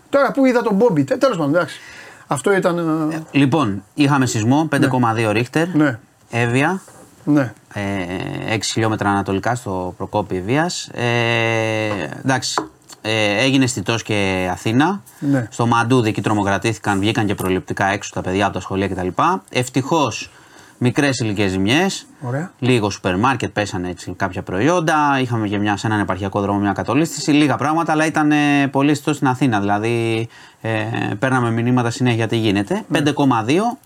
Τώρα 0.09 0.31
που 0.31 0.45
είδα 0.45 0.61
τον 0.61 0.75
Μπόμπι, 0.75 1.03
τέλος 1.03 1.37
πάντων, 1.37 1.55
εντάξει. 1.55 1.79
Αυτό 2.27 2.55
ήταν. 2.55 2.77
ε, 3.11 3.21
Λοιπόν, 3.31 3.83
είχαμε 3.93 4.25
σεισμό 4.25 4.67
5,2 4.71 5.31
ρίχτερ. 5.31 5.67
Ναι. 5.75 5.99
Εύβοια. 6.31 6.81
Ναι. 7.23 7.53
Ε, 7.73 8.55
6 8.55 8.59
χιλιόμετρα 8.63 9.09
ανατολικά 9.09 9.55
στο 9.55 9.93
Προκόπη 9.97 10.41
Βίας. 10.41 10.87
Ε, 10.93 12.09
εντάξει, 12.23 12.53
ε, 13.01 13.43
έγινε 13.43 13.65
Στιτός 13.67 14.03
και 14.03 14.49
Αθήνα. 14.51 15.01
Ναι. 15.19 15.47
Στο 15.51 15.65
Μαντούδι 15.65 16.09
εκεί 16.09 16.21
τρομοκρατήθηκαν, 16.21 16.99
βγήκαν 16.99 17.25
και 17.25 17.35
προληπτικά 17.35 17.85
έξω 17.85 18.11
τα 18.13 18.21
παιδιά 18.21 18.45
από 18.45 18.53
τα 18.53 18.59
σχολεία 18.59 18.87
κτλ. 18.87 19.07
Ευτυχώς 19.49 20.31
μικρές 20.79 21.19
ηλικίε 21.19 21.47
ζημιές. 21.47 22.05
Ωραία. 22.21 22.51
Λίγο 22.59 22.89
σούπερ 22.89 23.17
μάρκετ, 23.17 23.51
πέσανε 23.51 23.89
έτσι 23.89 24.13
κάποια 24.17 24.41
προϊόντα. 24.41 25.19
Είχαμε 25.21 25.47
και 25.47 25.57
μια, 25.57 25.77
σε 25.77 25.87
έναν 25.87 25.99
επαρχιακό 25.99 26.41
δρόμο 26.41 26.59
μια 26.59 26.71
κατολίσθηση. 26.71 27.31
Λίγα 27.31 27.55
πράγματα, 27.55 27.91
αλλά 27.91 28.05
ήταν 28.05 28.31
ε, 28.31 28.67
πολύ 28.71 28.95
στό 28.95 29.13
στην 29.13 29.27
Αθήνα. 29.27 29.59
Δηλαδή, 29.59 30.27
ε, 30.61 30.83
παίρναμε 31.19 31.51
μηνύματα 31.51 31.89
συνέχεια 31.89 32.27
τι 32.27 32.37
γίνεται. 32.37 32.85
5,2. 32.93 33.77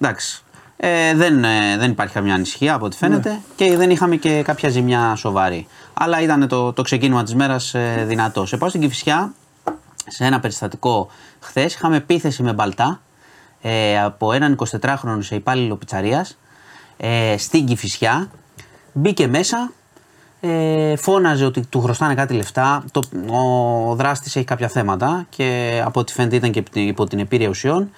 Εντάξει. 0.00 0.42
Ε, 0.84 1.14
δεν, 1.14 1.44
ε, 1.44 1.76
δεν 1.78 1.90
υπάρχει 1.90 2.14
καμιά 2.14 2.34
ανησυχία 2.34 2.74
από 2.74 2.84
ό,τι 2.84 2.96
φαίνεται 2.96 3.40
και 3.56 3.76
δεν 3.76 3.90
είχαμε 3.90 4.16
και 4.16 4.42
κάποια 4.42 4.68
ζημιά 4.68 5.14
σοβαρή. 5.14 5.66
Αλλά 5.94 6.20
ήταν 6.20 6.48
το, 6.48 6.72
το 6.72 6.82
ξεκίνημα 6.82 7.22
της 7.22 7.34
μέρας 7.34 7.74
ε, 7.74 8.04
δυνατός. 8.06 8.48
Σε 8.48 8.56
πάω 8.56 8.68
στην 8.68 8.80
Κυφυσιά, 8.80 9.34
σε 10.06 10.24
ένα 10.24 10.40
περιστατικό 10.40 11.08
χθες, 11.40 11.74
είχαμε 11.74 11.96
επίθεση 11.96 12.42
με 12.42 12.52
μπαλτά. 12.52 13.00
ε, 13.62 14.00
από 14.00 14.32
έναν 14.32 14.58
24χρονο 14.80 15.18
σε 15.18 15.34
υπάλληλο 15.34 15.76
πιτσαρίας 15.76 16.38
ε, 16.96 17.34
στην 17.38 17.66
Κηφισιά. 17.66 18.30
Μπήκε 18.92 19.26
μέσα, 19.26 19.72
ε, 20.40 20.96
φώναζε 20.96 21.44
ότι 21.44 21.66
του 21.66 21.80
χρωστάνε 21.80 22.14
κάτι 22.14 22.34
λεφτά. 22.34 22.84
Το, 22.90 23.02
ο 23.36 23.94
δράστης 23.94 24.36
έχει 24.36 24.44
κάποια 24.44 24.68
θέματα 24.68 25.26
και 25.28 25.80
από 25.84 26.00
ό,τι 26.00 26.12
φαίνεται 26.12 26.36
ήταν 26.36 26.50
και 26.50 26.62
υπό 26.80 27.06
την 27.06 27.18
επίρρεια 27.18 27.48
ουσιών. 27.48 27.90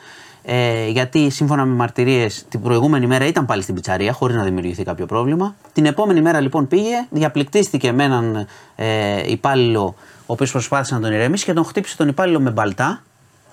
Ε, 0.46 0.88
γιατί 0.88 1.30
σύμφωνα 1.30 1.64
με 1.64 1.74
μαρτυρίες 1.74 2.44
την 2.48 2.60
προηγούμενη 2.60 3.06
μέρα 3.06 3.26
ήταν 3.26 3.46
πάλι 3.46 3.62
στην 3.62 3.74
πιτσαρία 3.74 4.12
χωρίς 4.12 4.36
να 4.36 4.42
δημιουργηθεί 4.42 4.84
κάποιο 4.84 5.06
πρόβλημα. 5.06 5.54
Την 5.72 5.86
επόμενη 5.86 6.20
μέρα 6.20 6.40
λοιπόν 6.40 6.68
πήγε, 6.68 7.06
διαπληκτίστηκε 7.10 7.92
με 7.92 8.04
έναν 8.04 8.46
ε, 8.74 9.30
υπάλληλο 9.30 9.94
ο 10.26 10.32
οποίος 10.32 10.50
προσπάθησε 10.50 10.94
να 10.94 11.00
τον 11.00 11.12
ηρεμήσει 11.12 11.44
και 11.44 11.52
τον 11.52 11.64
χτύπησε 11.64 11.96
τον 11.96 12.08
υπάλληλο 12.08 12.40
με 12.40 12.50
μπαλτά. 12.50 13.02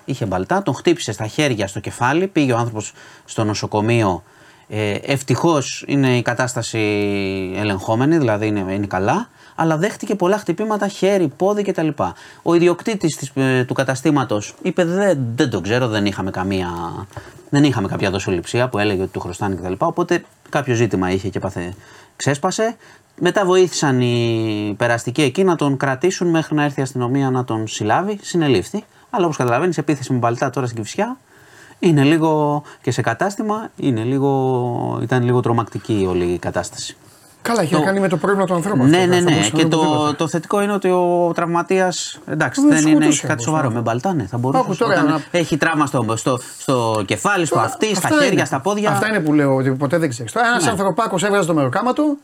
Είχε 0.04 0.26
μπαλτά, 0.26 0.62
τον 0.62 0.74
χτύπησε 0.74 1.12
στα 1.12 1.26
χέρια, 1.26 1.66
στο 1.66 1.80
κεφάλι. 1.80 2.26
Πήγε 2.26 2.52
ο 2.52 2.56
άνθρωπος 2.56 2.92
στο 3.24 3.44
νοσοκομείο. 3.44 4.22
Ε, 4.68 4.94
Ευτυχώς 5.02 5.84
είναι 5.86 6.16
η 6.16 6.22
κατάσταση 6.22 6.78
ελεγχόμενη, 7.56 8.18
δηλαδή 8.18 8.46
είναι, 8.46 8.72
είναι 8.72 8.86
καλά. 8.86 9.28
Αλλά 9.54 9.76
δέχτηκε 9.76 10.14
πολλά 10.14 10.38
χτυπήματα 10.38 10.88
χέρι, 10.88 11.32
πόδι 11.36 11.62
κτλ. 11.62 11.88
Ο 12.42 12.54
ιδιοκτήτης 12.54 13.30
ε, 13.34 13.64
του 13.64 13.74
καταστήματος 13.74 14.54
είπε: 14.62 14.84
δεν, 14.84 15.18
δεν 15.34 15.50
το 15.50 15.60
ξέρω, 15.60 15.88
δεν 15.88 16.06
είχαμε, 16.06 16.30
καμία, 16.30 16.70
δεν 17.50 17.64
είχαμε 17.64 17.88
κάποια 17.88 18.10
δοσοληψία 18.10 18.68
που 18.68 18.78
έλεγε 18.78 19.02
ότι 19.02 19.12
του 19.12 19.20
χρωστάνε 19.20 19.54
κτλ. 19.54 19.72
Οπότε 19.78 20.24
κάποιο 20.48 20.74
ζήτημα 20.74 21.10
είχε 21.10 21.28
και 21.28 21.38
πάθε, 21.38 21.74
ξέσπασε. 22.16 22.76
Μετά 23.20 23.44
βοήθησαν 23.44 24.00
οι 24.00 24.74
περαστικοί 24.78 25.22
εκεί 25.22 25.44
να 25.44 25.56
τον 25.56 25.76
κρατήσουν 25.76 26.28
μέχρι 26.28 26.54
να 26.54 26.64
έρθει 26.64 26.80
η 26.80 26.82
αστυνομία 26.82 27.30
να 27.30 27.44
τον 27.44 27.66
συλλάβει. 27.66 28.18
Συνελήφθη. 28.22 28.84
Αλλά 29.10 29.24
όπως 29.24 29.36
καταλαβαίνεις, 29.36 29.78
επίθεση 29.78 30.12
με 30.12 30.18
παλτά 30.18 30.50
τώρα 30.50 30.66
στην 30.66 30.78
Κυφσιά 30.78 31.16
είναι 31.78 32.02
λίγο 32.02 32.62
και 32.82 32.90
σε 32.90 33.02
κατάστημα 33.02 33.70
είναι 33.76 34.02
λίγο, 34.02 34.98
ήταν 35.02 35.24
λίγο 35.24 35.40
τρομακτική 35.40 36.06
όλη 36.08 36.24
η 36.24 36.38
κατάσταση. 36.38 36.96
Καλά, 37.42 37.60
έχει 37.62 37.72
Το- 37.72 37.78
να 37.78 37.84
κάνει 37.84 38.00
με 38.00 38.08
το 38.08 38.16
πρόβλημα 38.16 38.46
του 38.46 38.54
ανθρώπου. 38.54 38.84
Ναι, 38.84 38.96
αυτό, 38.96 39.08
ναι, 39.08 39.14
θα 39.16 39.22
ναι. 39.22 39.30
μπορούσε 39.30 39.50
να 39.50 39.56
Και 39.56 39.60
είναι 39.60 39.70
το, 39.70 39.76
οπουδήποτε. 39.78 40.12
το 40.16 40.28
θετικό 40.28 40.62
είναι 40.62 40.72
ότι 40.72 40.88
ο 40.88 41.32
τραυματίας. 41.34 42.18
Εντάξει, 42.26 42.60
Δεν 42.60 42.70
δεν 42.70 42.78
είναι 42.78 42.88
σκότωσε 42.90 43.08
έχει 43.08 43.20
κάτι 43.20 43.32
όμως, 43.32 43.44
σοβαρό. 43.44 43.68
ναι. 43.68 43.74
Με 43.74 43.80
μπαλτά, 43.80 44.14
ναι, 44.14 44.26
θα 44.30 44.38
μπορούσε. 44.38 44.62
Άκου 44.64 44.76
τώρα 44.76 44.92
όταν 44.92 45.06
να- 45.06 45.20
Έχει 45.30 45.56
τραύμα 45.56 45.86
στο, 45.86 46.04
στο, 46.16 46.38
στο 46.58 47.02
κεφάλι, 47.06 47.46
στο 47.46 47.58
αυτή, 47.58 47.86
στα 47.94 47.96
Αυτά 48.08 48.08
χέρια, 48.18 48.32
είναι. 48.32 48.44
στα 48.44 48.60
πόδια. 48.60 48.90
Αυτά 48.90 49.08
είναι 49.08 49.20
που 49.20 49.32
λέω 49.32 49.54
ότι 49.54 49.70
ποτέ 49.70 49.98
δεν 49.98 50.08
ξέρεις. 50.08 50.32
Τώρα 50.32 50.46
ένας 50.46 50.64
Ναι. 50.64 50.70
ανθρωπάκος 50.70 51.22
έβγαζε 51.22 51.46
το 51.46 51.54
μεροκάμα 51.54 51.92
του 51.92 52.18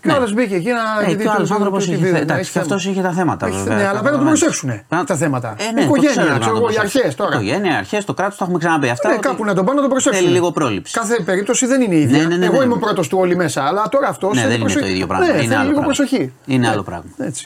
και 0.00 0.08
ο 0.08 0.10
Ναι. 0.12 0.16
άλλο 0.18 0.30
μπήκε 0.34 0.54
εκεί 0.54 0.68
να. 0.68 1.02
Ε, 1.02 1.06
γιατί 1.06 1.22
και 1.22 1.28
ο 1.28 1.30
του- 1.30 1.36
άλλο 1.36 1.46
του- 1.46 1.54
άνθρωπος 1.54 1.84
του- 1.84 1.90
είχε. 1.92 1.98
του- 2.00 2.06
θε- 2.06 2.14
του- 2.16 2.22
Εντάξει, 2.22 2.40
έχει 2.42 2.52
και 2.52 2.58
αυτός 2.58 2.82
θέμα. 2.82 2.92
είχε 2.94 3.02
τα 3.02 3.12
θέματα. 3.12 3.46
Έχει- 3.46 3.56
βέβαια, 3.56 3.76
Ναι, 3.76 3.82
αλλά 3.82 4.00
πρέπει 4.00 4.04
να 4.04 4.10
το 4.10 4.10
καταλαβαίνεις. 4.10 4.40
προσέξουν 4.40 4.68
Πρέπει 4.88 5.04
τα 5.06 5.16
θέματα. 5.16 5.48
Ε, 5.58 5.64
ναι, 5.64 5.72
το 5.72 5.80
Οικογένεια, 5.86 6.10
ξέρω, 6.10 6.26
ξέρω 6.26 6.38
πρέπει 6.38 6.56
εγώ, 6.56 6.66
να 6.66 6.72
οι 6.72 6.74
το 6.74 6.80
αρχές 6.80 7.00
προσέξουν. 7.00 7.24
τώρα. 7.24 7.34
Οικογένεια, 7.34 7.76
αρχές, 7.78 8.04
το 8.04 8.14
κράτος, 8.14 8.36
τα 8.38 8.44
έχουμε 8.44 8.58
ξαναπεί 8.58 8.88
αυτά. 8.88 9.08
Ναι, 9.08 9.14
ότι 9.14 9.26
κάπου 9.28 9.44
να 9.44 9.54
τον 9.54 9.64
πάνε 9.64 9.76
να 9.76 9.82
τον 9.82 9.90
προσέξουν. 9.90 10.22
Θέλει 10.22 10.34
λίγο 10.36 10.50
πρόληψη. 10.58 10.92
Κάθε 10.98 11.22
περίπτωση 11.28 11.66
δεν 11.66 11.80
είναι 11.80 11.96
ίδια. 11.96 12.18
Ναι, 12.18 12.24
ναι, 12.24 12.36
ναι, 12.36 12.46
Εγώ 12.46 12.58
ναι. 12.58 12.64
είμαι 12.64 12.74
ο 12.74 12.82
πρώτος 12.86 13.08
του 13.08 13.18
όλοι 13.20 13.36
μέσα. 13.36 13.60
Αλλά 13.64 13.88
τώρα 13.88 14.08
αυτός. 14.08 14.34
Ναι, 14.36 14.46
δεν 14.46 14.60
είναι 14.60 14.72
το 14.72 14.86
ίδιο 14.86 15.06
πράγμα. 15.06 15.26
Ναι, 15.26 15.32
είναι 15.32 15.40
θέλει 15.42 15.54
άλλο 15.54 15.68
λίγο 15.68 15.80
πράγμα. 15.80 15.94
προσοχή. 15.94 16.32
Είναι 16.46 16.66
Ναι. 16.66 16.72
άλλο 16.72 16.82
πράγμα. 16.82 17.10
Έτσι. 17.18 17.44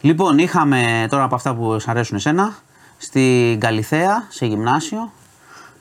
Λοιπόν, 0.00 0.38
είχαμε 0.38 1.06
τώρα 1.10 1.22
από 1.24 1.34
αυτά 1.34 1.54
που 1.54 1.78
σ' 1.78 1.88
αρέσουν 1.88 2.16
εσένα, 2.16 2.54
στην 2.98 3.60
Καλιθέα, 3.60 4.24
σε 4.28 4.46
γυμνάσιο, 4.46 5.12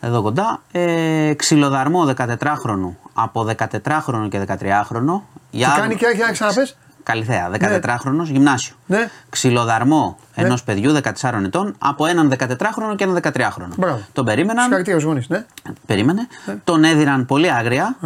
εδώ 0.01 0.21
κοντά, 0.21 0.61
ε, 0.71 1.33
ξυλοδαρμό 1.35 2.05
14χρονου 2.05 2.97
από 3.13 3.43
14χρονο 3.43 4.27
και 4.29 4.39
13χρονο. 4.39 5.21
Τι 5.59 5.79
κάνει 5.79 5.95
και 5.95 6.11
για 6.15 6.25
να 6.25 6.31
ξαναπες. 6.31 6.75
Καλιθέα, 7.03 7.49
14χρονο, 7.59 8.23
γυμνάσιο. 8.23 8.75
Ναι. 8.85 9.09
Ξυλοδαρμό 9.29 10.17
ενός 10.35 10.63
παιδιού 10.63 10.93
14 11.21 11.43
ετών 11.45 11.75
από 11.77 12.05
έναν 12.05 12.33
14χρονο 12.39 12.95
και 12.95 13.03
έναν 13.03 13.19
13χρονο. 13.23 13.73
Μπράβο. 13.77 14.01
Τον 14.13 14.25
περίμεναν. 14.25 14.63
Συγχαρητήρια 14.63 14.99
στου 14.99 15.07
γονεί. 15.09 15.25
Ναι. 15.27 15.45
Περίμενε. 15.85 16.27
Τον 16.63 16.83
έδιραν 16.83 17.25
πολύ 17.25 17.51
άγρια. 17.51 17.97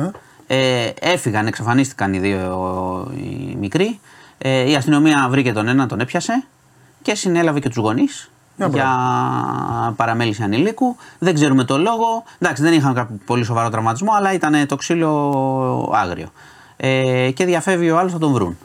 Ε, 0.48 0.90
έφυγαν, 1.00 1.48
εξαφανίστηκαν 1.48 2.14
οι 2.14 2.20
δύο 2.20 3.12
οι 3.16 3.56
μικροί. 3.60 4.00
Ε, 4.38 4.70
η 4.70 4.76
αστυνομία 4.76 5.28
βρήκε 5.30 5.54
τον 5.54 5.68
ένα, 5.68 5.88
τον 5.88 6.00
έπιασε 6.00 6.44
και 7.02 7.16
συνέλαβε 7.16 7.60
και 7.60 7.68
τους 7.68 7.78
γονείς 7.78 8.32
Να, 8.56 8.68
μπράβο. 8.68 8.78
για 8.78 9.94
παραμέληση 9.96 10.44
ανηλίκου. 10.44 10.96
Δεν 11.20 11.34
ξέρουμε 11.34 11.64
το 11.64 11.78
λόγο. 11.78 12.24
Εντάξει, 12.40 12.64
δεν 12.64 12.74
είχαν 12.74 12.94
κάποιο 12.94 13.20
πολύ 13.26 13.44
σοβαρό 13.44 13.70
τραυματισμό, 13.70 14.12
αλλά 14.18 14.34
ήταν 14.34 14.68
το 14.68 14.76
ξύλο 14.76 15.94
άγριο. 15.96 16.32
Ε, 16.82 17.32
και 17.32 17.46
διαφεύγει 17.46 17.90
ο 17.92 17.98
άλλος, 17.98 18.12
θα 18.12 18.18
τον 18.18 18.34
βρουν. 18.34 18.58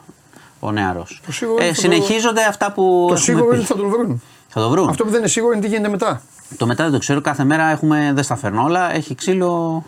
Ο 0.59 0.71
νεαρός. 0.71 1.21
Το 1.25 1.31
σίγουρο 1.31 1.57
είναι 1.57 1.65
Ε, 1.65 1.73
θα 1.73 1.75
το- 1.75 1.81
συνεχίζονται 1.81 2.43
αυτά 2.45 2.71
που. 2.71 2.81
Το 2.83 3.03
έχουμε 3.03 3.19
σίγουρο 3.19 3.45
πει. 3.45 3.49
είναι 3.53 3.57
ότι 3.57 3.67
θα 3.67 3.75
τον 3.75 3.89
βρουν. 3.89 4.21
Θα 4.47 4.61
το 4.61 4.69
βρουν. 4.69 4.89
Αυτό 4.89 5.03
που 5.03 5.09
δεν 5.09 5.19
είναι 5.19 5.27
σίγουρο 5.27 5.53
είναι 5.53 5.61
τι 5.61 5.67
γίνεται 5.67 5.89
μετά. 5.89 6.21
Το 6.57 6.65
μετά 6.65 6.83
δεν 6.83 6.91
το 6.93 6.97
ξέρω. 6.99 7.21
Κάθε 7.21 7.43
μέρα 7.43 7.63
έχουμε, 7.69 8.11
δεν 8.13 8.23
στα 8.23 8.35
φέρνω 8.35 8.63
όλα. 8.63 8.93
Έχει 8.93 9.15
ξύλο 9.15 9.83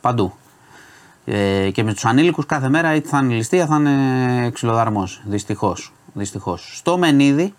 παντού. 0.00 0.32
Ε, 1.24 1.70
και 1.70 1.82
με 1.82 1.92
τους 1.94 2.04
ανήλικους 2.04 2.46
κάθε 2.46 2.68
μέρα 2.68 2.94
είτε 2.94 3.08
θα 3.08 3.18
είναι 3.18 3.34
ληστεία 3.34 3.66
θα 3.66 3.76
είναι 3.76 4.50
ξυλοδαρμός. 4.50 5.20
Δυστυχώς. 5.24 5.92
Δυστυχώς. 6.12 6.72
Στο 6.76 6.98
Μενίδη 6.98 7.54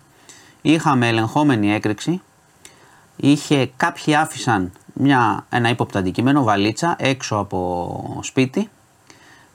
είχαμε 0.62 1.08
ελεγχόμενη 1.08 1.72
έκρηξη. 1.72 2.20
Είχε, 3.16 3.70
κάποιοι 3.76 4.14
άφησαν 4.14 4.72
μια, 4.92 5.46
ένα 5.50 5.68
ύποπτο 5.68 5.98
αντικείμενο, 5.98 6.42
βαλίτσα, 6.42 6.96
έξω 6.98 7.36
από 7.36 8.18
σπίτι. 8.22 8.70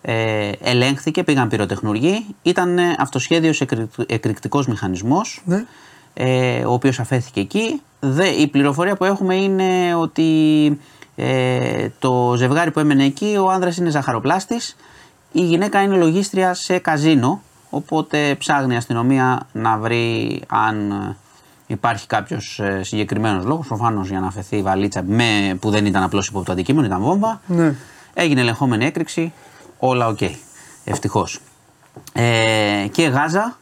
Ε, 0.09 0.51
ελέγχθηκε, 0.61 1.23
πήγαν 1.23 1.47
πυροτεχνουργοί. 1.47 2.25
Ήταν 2.41 2.77
αυτοσχέδιος 2.97 3.61
εκρηκτικός 4.07 4.67
μηχανισμός 4.67 5.41
Ναι. 5.45 5.65
ε, 6.13 6.65
ο 6.65 6.73
οποίος 6.73 6.99
αφέθηκε 6.99 7.39
εκεί. 7.39 7.81
Δε, 7.99 8.27
η 8.27 8.47
πληροφορία 8.47 8.95
που 8.95 9.03
έχουμε 9.03 9.35
είναι 9.35 9.95
ότι 9.95 10.79
ε, 11.15 11.87
το 11.99 12.33
ζευγάρι 12.37 12.71
που 12.71 12.79
έμενε 12.79 13.03
εκεί, 13.03 13.35
ο 13.39 13.49
άνδρας 13.51 13.77
είναι 13.77 13.89
ζαχαροπλάστης, 13.89 14.75
η 15.31 15.41
γυναίκα 15.41 15.81
είναι 15.81 15.95
λογίστρια 15.95 16.53
σε 16.53 16.77
καζίνο, 16.77 17.41
οπότε 17.69 18.35
ψάχνει 18.39 18.73
η 18.73 18.77
αστυνομία 18.77 19.47
να 19.51 19.77
βρει 19.77 20.41
αν 20.47 20.91
ε, 20.91 21.15
υπάρχει 21.67 22.07
κάποιος 22.07 22.59
ε, 22.59 22.83
συγκεκριμένος 22.83 23.45
λόγος, 23.45 23.67
προφανώς 23.67 24.09
για 24.09 24.19
να 24.19 24.27
αφαιθεί 24.27 24.57
η 24.57 24.61
βαλίτσα 24.61 25.03
με, 25.07 25.57
που 25.59 25.69
δεν 25.69 25.85
ήταν 25.85 26.03
απλώς 26.03 26.27
υπό 26.27 26.43
το 26.43 26.51
αντικείμενο, 26.51 26.85
ήταν 26.85 27.01
βόμβα. 27.01 27.41
Ναι. 27.47 27.75
Έγινε 28.13 28.41
ελεγχόμενη 28.41 28.85
έκρηξη, 28.85 29.33
όλα 29.79 30.07
οκ. 30.07 30.19
Ευτυχώς. 30.85 31.39
Ε, 32.13 32.87
και 32.91 33.03
Γάζα 33.07 33.57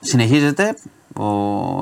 συνεχίζεται. 0.00 0.76
Ο, 1.16 1.24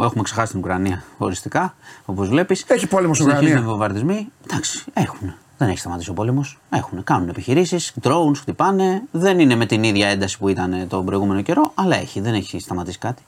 έχουμε 0.04 0.22
ξεχάσει 0.22 0.50
την 0.52 0.60
Ουκρανία 0.60 1.02
οριστικά, 1.18 1.74
όπως 2.04 2.28
βλέπεις. 2.28 2.64
Έχει 2.66 2.86
πόλεμος 2.86 3.16
στην 3.16 3.28
Συνεχίζονται 3.28 3.58
Ουκρανία. 3.60 3.74
οι 3.74 3.78
βομβαρδισμοί. 3.78 4.28
Εντάξει, 4.50 4.84
έχουν. 4.92 5.34
Δεν 5.58 5.68
έχει 5.68 5.78
σταματήσει 5.78 6.10
ο 6.10 6.12
πόλεμος. 6.12 6.58
Έχουν. 6.70 7.04
Κάνουν 7.04 7.28
επιχειρήσεις, 7.28 7.92
drones, 8.02 8.36
χτυπάνε. 8.40 9.02
Δεν 9.10 9.38
είναι 9.38 9.54
με 9.54 9.66
την 9.66 9.82
ίδια 9.82 10.08
ένταση 10.08 10.38
που 10.38 10.48
ήταν 10.48 10.86
τον 10.88 11.04
προηγούμενο 11.04 11.42
καιρό, 11.42 11.70
αλλά 11.74 11.96
έχει. 11.96 12.20
Δεν 12.20 12.34
έχει 12.34 12.58
σταματήσει 12.60 12.98
κάτι. 12.98 13.22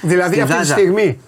Δηλαδή 0.00 0.32
Στη 0.32 0.40
αυτή 0.42 0.52
τη 0.54 0.58
Γάζα. 0.58 0.72
στιγμή. 0.72 1.20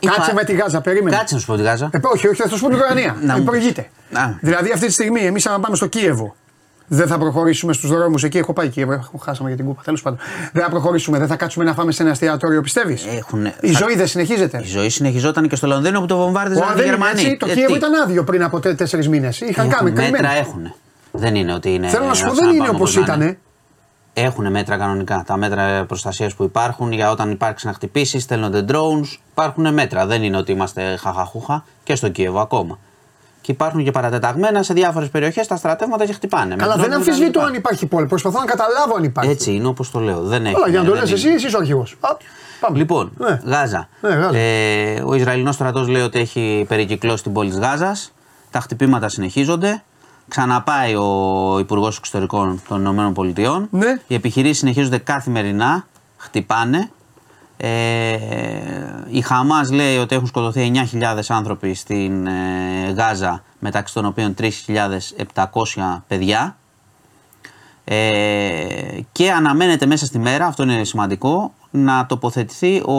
Είπα- 0.00 0.14
Κάτσε 0.14 0.32
με 0.34 0.44
τη 0.44 0.52
Γάζα, 0.52 0.80
περίμενε. 0.80 1.16
Κάτσε 1.16 1.34
να 1.34 1.40
σου 1.40 1.46
πω 1.46 1.56
τη 1.56 1.62
Γάζα. 1.62 1.88
Ε, 1.92 1.98
όχι, 2.02 2.28
όχι, 2.28 2.42
θα 2.42 2.48
το 2.48 2.56
σου 2.56 2.62
πω 2.62 2.68
την 2.68 2.76
Ουκρανία. 2.78 3.16
Να 3.22 3.34
Ε, 3.34 3.38
μου- 3.38 3.44
προηγείται. 3.44 3.90
Α. 4.12 4.22
Δηλαδή 4.40 4.70
αυτή 4.72 4.86
τη 4.86 4.92
στιγμή, 4.92 5.20
εμείς 5.20 5.46
αν 5.46 5.60
πάμε 5.60 5.76
στο 5.76 5.86
Κίεβο, 5.86 6.34
δεν 6.88 7.06
θα 7.06 7.18
προχωρήσουμε 7.18 7.72
στους 7.72 7.90
δρόμους 7.90 8.24
εκεί. 8.24 8.38
Έχω 8.38 8.52
πάει 8.52 8.68
Κίεβο, 8.68 8.92
έχω- 8.92 9.18
χάσαμε 9.18 9.48
για 9.48 9.56
την 9.58 9.66
κούπα. 9.66 9.82
Τέλος 9.84 10.02
πάντων. 10.02 10.18
Δεν 10.52 10.62
θα 10.62 10.68
προχωρήσουμε, 10.70 11.18
δεν 11.18 11.26
θα 11.26 11.36
κάτσουμε 11.36 11.64
να 11.64 11.74
φάμε 11.74 11.92
σε 11.92 12.02
ένα 12.02 12.10
εστιατόριο, 12.10 12.60
πιστεύεις; 12.60 13.06
Έχουν- 13.06 13.44
Η 13.60 13.72
θα- 13.72 13.78
ζωή 13.86 13.96
δεν 13.96 14.06
συνεχίζεται. 14.06 14.60
Η 14.64 14.66
ζωή 14.68 14.88
συνεχιζόταν 14.88 15.48
και 15.48 15.56
στο 15.56 15.66
Λονδίνο 15.66 16.00
που 16.00 16.06
το 16.06 16.16
βομβάρδιζαν 16.16 16.62
Ω, 16.62 16.66
οι 16.72 16.74
δεν 16.74 16.86
είναι 16.86 16.90
Γερμανοί. 16.90 17.20
έτσι. 17.20 17.36
Το 17.36 17.46
Ε, 17.50 17.54
Κίεβο 17.54 17.72
τι; 17.72 17.78
ήταν 17.78 17.94
άδειο 18.02 18.24
πριν 18.24 18.42
από 18.42 18.60
τέσσερις 18.60 19.08
μήνες. 19.08 19.40
Είχαν 19.40 19.66
Έχουν 19.66 19.78
κάνει 19.78 19.90
μέτρα 19.90 20.02
κρυμμένοι. 20.18 20.38
έχουν. 20.38 20.74
Δεν 21.12 21.34
είναι 21.34 21.54
ότι 21.54 21.74
είναι. 21.74 21.88
Θέλω 21.88 22.06
να 22.06 22.14
σου 22.14 22.24
πω, 22.26 22.34
σαν 22.34 22.44
δεν 22.44 22.48
είναι 22.54 22.58
πάμε 22.64 22.76
όπως 22.76 22.96
όπως 22.96 23.06
να 23.08 23.14
είναι. 23.14 23.24
ήταν. 23.24 23.38
Έχουν 24.12 24.50
μέτρα 24.50 24.76
κανονικά. 24.76 25.24
Τα 25.26 25.36
μέτρα 25.36 25.84
προστασίας 25.84 26.34
που 26.34 26.44
υπάρχουν 26.44 26.92
για 26.92 27.10
όταν 27.10 27.30
υπάρξεις 27.30 27.66
να 27.66 27.72
χτυπήσεις, 27.72 28.22
στέλνονται 28.22 28.64
drones. 28.68 29.18
Υπάρχουν 29.30 29.72
μέτρα. 29.74 30.06
Δεν 30.06 30.22
είναι 30.22 30.36
ότι 30.36 30.52
είμαστε 30.52 30.96
χαχαχούχα 30.96 31.64
και 31.82 31.94
στο 31.94 32.08
Κίεβο 32.08 32.40
ακόμα. 32.40 32.78
Και 33.48 33.54
υπάρχουν 33.54 33.84
και 33.84 33.90
παρατεταγμένα 33.90 34.62
σε 34.62 34.72
διάφορες 34.74 35.08
περιοχές 35.08 35.46
τα 35.46 35.56
στρατεύματα 35.56 36.04
και 36.06 36.12
χτυπάνε. 36.12 36.56
με 36.56 36.62
Αλλά 36.64 36.74
drones 36.74 36.76
δεν 36.78 36.86
κτλ. 36.88 36.94
αμφισβητώ 36.96 37.40
αν 37.40 37.54
υπάρχει 37.54 37.86
πόλεμο. 37.86 38.08
Προσπαθώ 38.08 38.38
να 38.38 38.44
καταλάβω 38.44 38.94
αν 38.96 39.04
υπάρχει. 39.04 39.30
Έτσι 39.30 39.52
είναι 39.54 39.66
όπως 39.66 39.90
το 39.90 39.98
λέω. 40.00 40.20
Δεν 40.22 40.46
έχει. 40.46 40.54
Όλα, 40.56 40.68
για 40.68 40.78
να 40.78 40.84
το 40.84 40.90
δεν 40.92 41.00
λες 41.00 41.10
είναι. 41.10 41.18
εσύ, 41.18 41.28
εσύ 41.28 41.46
είσαι 41.46 41.56
ο 41.56 41.58
αρχηγός. 41.58 41.96
Πάμε. 42.60 42.78
Λοιπόν, 42.78 43.10
Ναι. 43.16 43.40
Γάζα. 43.44 43.88
Ναι, 44.00 44.08
Γάζα. 44.08 44.38
Ε, 44.38 45.02
ο 45.06 45.14
Ισραηλινός 45.14 45.54
στρατός 45.54 45.88
λέει 45.88 46.02
ότι 46.02 46.18
έχει 46.18 46.64
περικυκλώσει 46.68 47.22
την 47.22 47.32
πόλη 47.32 47.50
της 47.50 47.58
Γάζας. 47.58 48.12
Τα 48.50 48.60
χτυπήματα 48.60 49.08
συνεχίζονται. 49.08 49.82
Ξαναπάει 50.28 50.94
ο 50.94 51.56
Υπουργός 51.58 51.96
Εξωτερικών 51.98 52.62
των 52.68 52.78
Ηνωμένων 52.80 53.12
Πολιτειών. 53.12 53.68
Ναι. 53.70 54.00
Οι 54.06 54.14
επιχειρήσεις 54.14 54.58
συνεχίζονται 54.58 54.98
καθημερινά. 54.98 55.86
Χτυπάνε. 56.16 56.90
Ε, 57.60 58.18
η 59.08 59.20
Χαμάς 59.20 59.70
λέει 59.70 59.96
ότι 59.96 60.14
έχουν 60.14 60.26
σκοτωθεί 60.26 60.72
9.000 60.92 61.20
άνθρωποι 61.28 61.74
στην 61.74 62.26
ε, 62.26 62.90
Γάζα, 62.96 63.42
μεταξύ 63.58 63.94
των 63.94 64.04
οποίων 64.04 64.34
3.700 64.38 66.00
παιδιά. 66.08 66.56
Ε, 67.84 69.00
και 69.12 69.30
αναμένεται 69.30 69.86
μέσα 69.86 70.06
στη 70.06 70.18
μέρα, 70.18 70.46
αυτό 70.46 70.62
είναι 70.62 70.84
σημαντικό, 70.84 71.52
να 71.70 72.06
τοποθετηθεί 72.06 72.82
ο, 72.86 72.92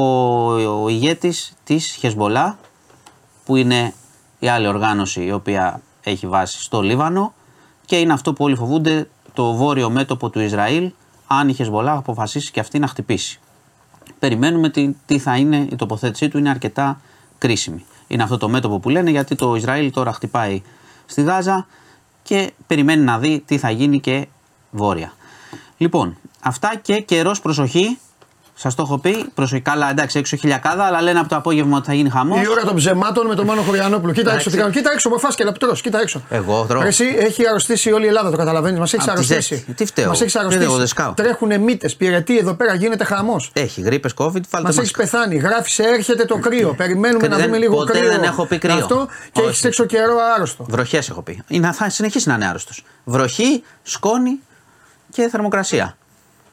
ο 0.84 0.89
ηγέτης 0.89 1.53
της 1.64 1.95
Χεσμολά, 1.99 2.57
που 3.45 3.55
είναι 3.55 3.93
η 4.39 4.47
άλλη 4.47 4.68
οργάνωση 4.68 5.24
η 5.24 5.32
οποία 5.32 5.82
έχει 6.03 6.28
βάση 6.28 6.62
στο 6.62 6.82
Λίβανο 6.82 7.34
και 7.86 7.99
είναι 7.99 8.14
αυτό 8.14 8.34
που 8.34 8.43
όλοι 8.43 8.55
φοβούνται 8.55 9.10
το 9.34 9.53
βόρειο 9.53 9.89
μέτωπο 9.89 10.30
του 10.30 10.39
Ισραήλ 10.39 10.91
αν 11.28 11.49
η 11.49 11.53
Χεσμολά 11.53 11.91
αποφασίσει 11.91 12.51
και 12.51 12.60
αυτή 12.60 12.80
να 12.80 12.88
χτυπήσει. 12.88 13.39
Περιμένουμε 14.20 14.70
τι, 14.70 14.95
τι 15.05 15.20
θα 15.20 15.38
είναι 15.38 15.67
η 15.72 15.76
τοποθέτησή 15.76 16.28
του, 16.30 16.38
είναι 16.38 16.49
αρκετά 16.49 17.01
κρίσιμη. 17.38 17.86
Είναι 18.07 18.24
αυτό 18.24 18.38
το 18.38 18.49
μέτωπο 18.49 18.80
που 18.80 18.89
λένε 18.89 19.09
γιατί 19.09 19.36
το 19.36 19.55
Ισραήλ 19.55 19.91
τώρα 19.91 20.13
χτυπάει 20.13 20.61
στη 21.05 21.22
Γάζα 21.22 21.67
και 22.24 22.51
περιμένει 22.67 23.03
να 23.03 23.20
δει 23.20 23.43
τι 23.45 23.57
θα 23.57 23.70
γίνει 23.70 23.99
και 23.99 24.28
βόρεια. 24.72 25.13
Λοιπόν, 25.78 26.17
αυτά 26.41 26.76
και 26.82 27.01
καιρός 27.01 27.41
προσοχή 27.41 27.97
Σας 28.62 28.76
το 28.76 28.82
έχω 28.82 28.97
πει. 28.97 29.26
Προσοχή. 29.34 29.62
Καλά, 29.62 29.89
εντάξει, 29.89 30.20
έξω 30.20 30.36
χιλιακάδα, 30.36 30.84
αλλά 30.84 31.01
λένε 31.01 31.20
από 31.20 31.30
το 31.30 31.36
απόγευμα 31.36 31.78
ότι 31.78 31.86
θα 31.88 31.93
γίνει 31.93 32.10
χαμός. 32.10 32.41
Η 32.43 32.47
ώρα 32.49 32.62
των 32.62 32.76
ψεμάτων 32.76 33.28
με 33.28 33.36
τον 33.36 33.45
Μάνο 33.45 33.62
Χωριανόπουλο. 33.62 34.14
Κοίτα 34.14 34.34
έξω, 34.34 34.49
τι 34.49 34.57
κάνω. 34.57 34.70
Κοίτα 34.72 34.89
έξω, 34.93 35.10
με 35.10 35.18
φάσκελα, 35.20 35.51
πτρό. 35.51 35.72
Κοίτα 35.74 35.99
έξω. 36.01 36.22
Εγώ 36.30 36.66
τρώω. 36.68 36.82
Εσύ 36.82 37.16
έχει 37.20 37.47
αρρωστήσει 37.47 37.91
όλη 37.91 38.05
η 38.05 38.07
Ελλάδα, 38.07 38.32
το 38.32 38.38
καταλαβαίνεις. 38.38 38.80
Μας 38.80 38.93
έχει 38.93 39.01
Απ' 39.01 39.07
τη 39.07 39.12
αρρωστήσει. 39.12 39.55
ζέστη. 39.55 39.74
Τι 39.74 39.86
φταίω. 39.86 40.07
Μας 40.07 40.22
έχει 40.22 40.32
Δεν 40.32 40.41
εγώ 40.41 40.49
δεν 40.51 40.62
αρρωστήσει. 40.62 40.88
σκάω. 40.88 41.14
Τρέχουν 41.14 41.60
μύτες, 41.62 41.95
πυρετή 41.95 42.38
εδώ 42.38 42.53
πέρα, 42.53 42.74
γίνεται 42.74 43.03
χαμός. 43.03 43.49
Έχει 43.53 43.82
γρήπες, 43.82 44.14
COVID, 44.18 44.24
Μας 44.34 44.47
βάλτε 44.49 44.70
έχει 44.70 44.78
μάσκα. 44.80 45.01
πεθάνει. 45.01 45.36
Γράφει, 45.36 45.84
έρχεται 45.84 46.26
το 46.26 46.38
κρύο. 46.38 46.74
Περιμένουμε 46.78 47.22
Και 47.22 47.28
να 47.28 47.36
δεν- 47.36 47.45
δούμε 47.45 47.57
λίγο 47.57 47.76
ποτέ 47.76 47.99
κρύο. 47.99 48.10
δεν 48.10 48.24
έχω 48.24 48.45
πει 48.45 48.57
κρύο. 48.57 48.74
Αυτό 48.74 49.07
και 49.32 49.39
Όχι. 49.39 49.49
έχεις 49.49 49.64
έξω 49.64 49.86
καιρό 49.86 50.16
άρρωστο. 50.36 50.66
Βροχές 50.70 51.10
έχω 51.10 51.22
πει. 51.22 51.43
Είναι, 51.47 51.72
θα 51.72 51.89
συνεχίσει 51.89 52.28
να 52.30 52.34
είναι 52.36 52.47
άρρωστος. 52.47 52.84
Βροχή, 53.03 53.64
σκόνη 53.84 54.39
και 55.12 55.28
θερμοκρασία. 55.32 55.97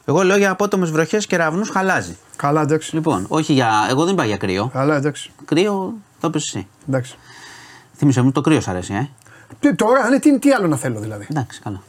Εγώ 0.09 0.23
λέω 0.23 0.37
για 0.37 0.51
απότομες 0.51 0.91
βροχές 0.91 1.27
και 1.27 1.37
ραυνού 1.37 1.65
χαλάζει. 1.71 2.17
Καλά, 2.35 2.61
εντάξει. 2.61 2.95
Λοιπόν, 2.95 3.25
όχι 3.27 3.53
για. 3.53 3.69
Εγώ 3.89 4.05
δεν 4.05 4.15
πάω 4.15 4.25
για 4.25 4.37
κρύο. 4.37 4.69
Καλά, 4.73 4.95
εντάξει. 4.95 5.31
Κρύο 5.45 5.93
το 6.19 6.29
πες 6.29 6.43
εσύ. 6.43 6.67
εντάξει. 6.89 7.15
Θύμισε 7.97 8.21
μου, 8.21 8.31
το 8.31 8.41
κρύο 8.41 8.61
σ' 8.61 8.67
αρέσει, 8.67 8.93
ε. 8.93 9.09
Τι, 9.59 9.75
τώρα, 9.75 10.09
ναι, 10.09 10.19
τι, 10.19 10.39
τι 10.39 10.51
άλλο 10.51 10.67
να 10.67 10.75
θέλω 10.75 10.99
δηλαδή; 10.99 11.27
Εντάξει, 11.31 11.59
καλά. 11.61 11.81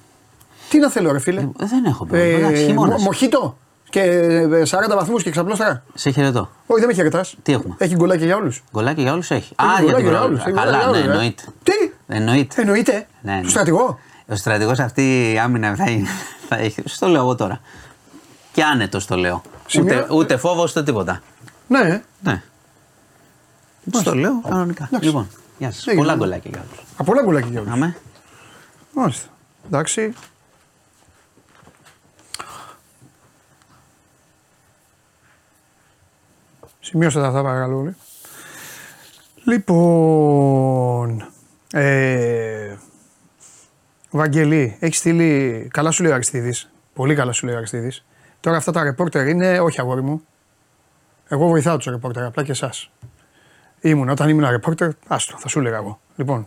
Τι 0.68 0.78
να 0.78 0.90
θέλω, 0.90 1.12
ρε 1.12 1.18
φίλε; 1.18 1.40
Ε, 1.40 1.46
δεν 1.66 1.84
έχω 1.84 2.04
Ε, 2.04 2.08
πρόβλημα. 2.08 2.38
Εντάξει, 2.48 2.64
χειμώνας. 2.64 2.98
μο- 2.98 3.04
μοχίτο 3.04 3.58
και 3.90 4.00
ε, 4.00 4.62
40 4.70 4.94
βαθμούς 4.94 5.22
και 5.22 5.30
ξαπλώστρα. 5.30 5.82
Σε 5.94 6.10
χαιρετώ. 6.10 6.50
Όχι, 6.66 6.78
δεν 6.80 6.88
με 6.88 6.94
χαιρετάς. 6.94 7.34
Τι 7.42 7.52
έχουμε; 7.52 7.74
Έχει 7.78 7.94
γκολάκια 7.94 8.26
για 8.26 8.36
όλους. 8.36 8.62
Γκολάκι 8.72 9.00
για 9.02 9.12
όλους 9.12 9.30
έχει. 9.30 9.54
Έχει 9.60 9.70
Α, 9.70 9.72
για 9.72 9.80
γκολάκια 9.80 9.96
την 9.96 10.08
για 10.08 10.18
πρώτη. 10.18 10.26
όλους, 10.32 10.40
έχει 10.44 10.52
Καλά, 10.52 10.64
γκολάκια 10.70 10.90
ναι, 10.90 10.98
για 10.98 11.04
όλους, 11.04 11.10
ε. 11.10 11.12
εννοείται. 11.12 11.42
Τι, 11.62 11.72
Εννοείται. 12.06 12.60
εννοείται. 12.60 13.06
Ναι, 13.22 13.32
ναι. 13.32 13.40
Στο 13.40 13.48
στρατηγός. 13.50 13.94
Ο 14.30 14.34
στρατηγός 14.36 14.78
αυτή 14.78 15.32
η 15.32 15.38
άμυνα 15.38 15.74
θα, 15.74 15.90
είναι- 15.90 16.08
θα 16.48 16.56
έχει. 16.56 16.82
Στο 16.84 17.06
λέω 17.08 17.20
εγώ 17.22 17.34
τώρα. 17.34 17.60
Και 18.58 18.64
άνετος 18.64 19.06
το 19.06 19.16
λέω. 19.16 19.42
Σημείο- 19.66 19.96
Ούτε, 19.96 20.14
ούτε 20.14 20.36
φόβος 20.36 20.70
ούτε 20.70 20.82
τίποτα. 20.82 21.22
Ναι, 21.68 21.78
ε. 21.78 22.02
Ναι. 22.22 22.42
Στο 23.92 24.14
λέω 24.14 24.40
κανονικά. 24.40 24.84
Εντάξει. 24.84 25.06
Λοιπόν, 25.06 25.28
γεια 25.58 25.70
σας. 25.70 25.86
Έγινε. 25.86 26.02
Πολλά 26.02 26.16
γκολάκια 26.16 26.50
για 26.54 26.60
όλους. 26.68 26.82
Από 26.96 27.04
πολλά 27.04 27.22
γκολάκια 27.22 27.50
για 27.50 27.60
όλους. 27.60 27.72
Αμέ. 27.72 27.96
Μάλιστα. 28.94 29.28
Εντάξει. 29.66 30.12
Σημείωστε 36.80 37.20
τα 37.20 37.26
αυτά 37.26 37.42
παρακαλώ 37.42 37.78
όλοι. 37.78 37.96
Λοιπόν, 39.44 41.28
ε, 41.72 42.76
Βαγγελή, 44.10 44.76
έχεις 44.80 44.98
στείλει, 44.98 45.68
καλά 45.72 45.90
σου 45.90 46.02
λέει 46.02 46.12
ο 46.12 46.14
Αριστίδης, 46.14 46.70
πολύ 46.94 47.14
καλά 47.14 47.32
σου 47.32 47.46
λέει 47.46 47.54
ο 47.54 47.58
Αριστίδης. 47.58 48.04
Τώρα 48.40 48.56
αυτά 48.56 48.72
τα 48.72 48.82
ρεπόρτερ 48.82 49.28
είναι, 49.28 49.60
όχι 49.60 49.80
αγόρι 49.80 50.02
μου, 50.02 50.22
εγώ 51.28 51.46
βοηθάω 51.46 51.76
τους 51.76 51.86
ρεπόρτερ, 51.86 52.24
απλά 52.24 52.42
και 52.42 52.50
εσάς. 52.50 52.90
Ήμουν, 53.80 54.08
όταν 54.08 54.28
ήμουν 54.28 54.50
ρεπόρτερ, 54.50 54.90
άστο, 55.06 55.36
θα 55.38 55.48
σου 55.48 55.58
έλεγα 55.58 55.76
εγώ. 55.76 56.00
Λοιπόν, 56.16 56.46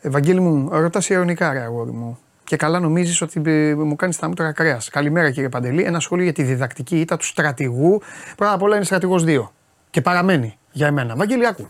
Ευαγγέλη 0.00 0.40
μου, 0.40 0.68
ρωτάς 0.72 1.08
ειρωνικά, 1.08 1.52
ρε 1.52 1.60
αγόρι 1.60 1.90
μου. 1.90 2.18
Και 2.44 2.56
καλά 2.56 2.80
νομίζεις 2.80 3.20
ότι 3.20 3.42
ε, 3.44 3.74
μου 3.74 3.96
κάνεις 3.96 4.16
τα 4.16 4.28
μούτρα 4.28 4.52
κρέας. 4.52 4.88
Καλημέρα 4.88 5.30
κύριε 5.30 5.48
Παντελή. 5.48 5.82
Ένα 5.82 6.00
σχόλιο 6.00 6.24
για 6.24 6.32
τη 6.32 6.42
διδακτική 6.42 7.00
ήττα 7.00 7.16
του 7.16 7.24
στρατηγού. 7.24 8.00
Πρώτα 8.36 8.52
απ' 8.52 8.62
όλα 8.62 8.76
είναι 8.76 8.84
στρατηγός 8.84 9.24
2. 9.26 9.48
Και 9.90 10.00
παραμένει 10.00 10.58
για 10.70 10.86
εμένα. 10.86 11.16
Βαγγέλη, 11.16 11.46
άκου. 11.46 11.66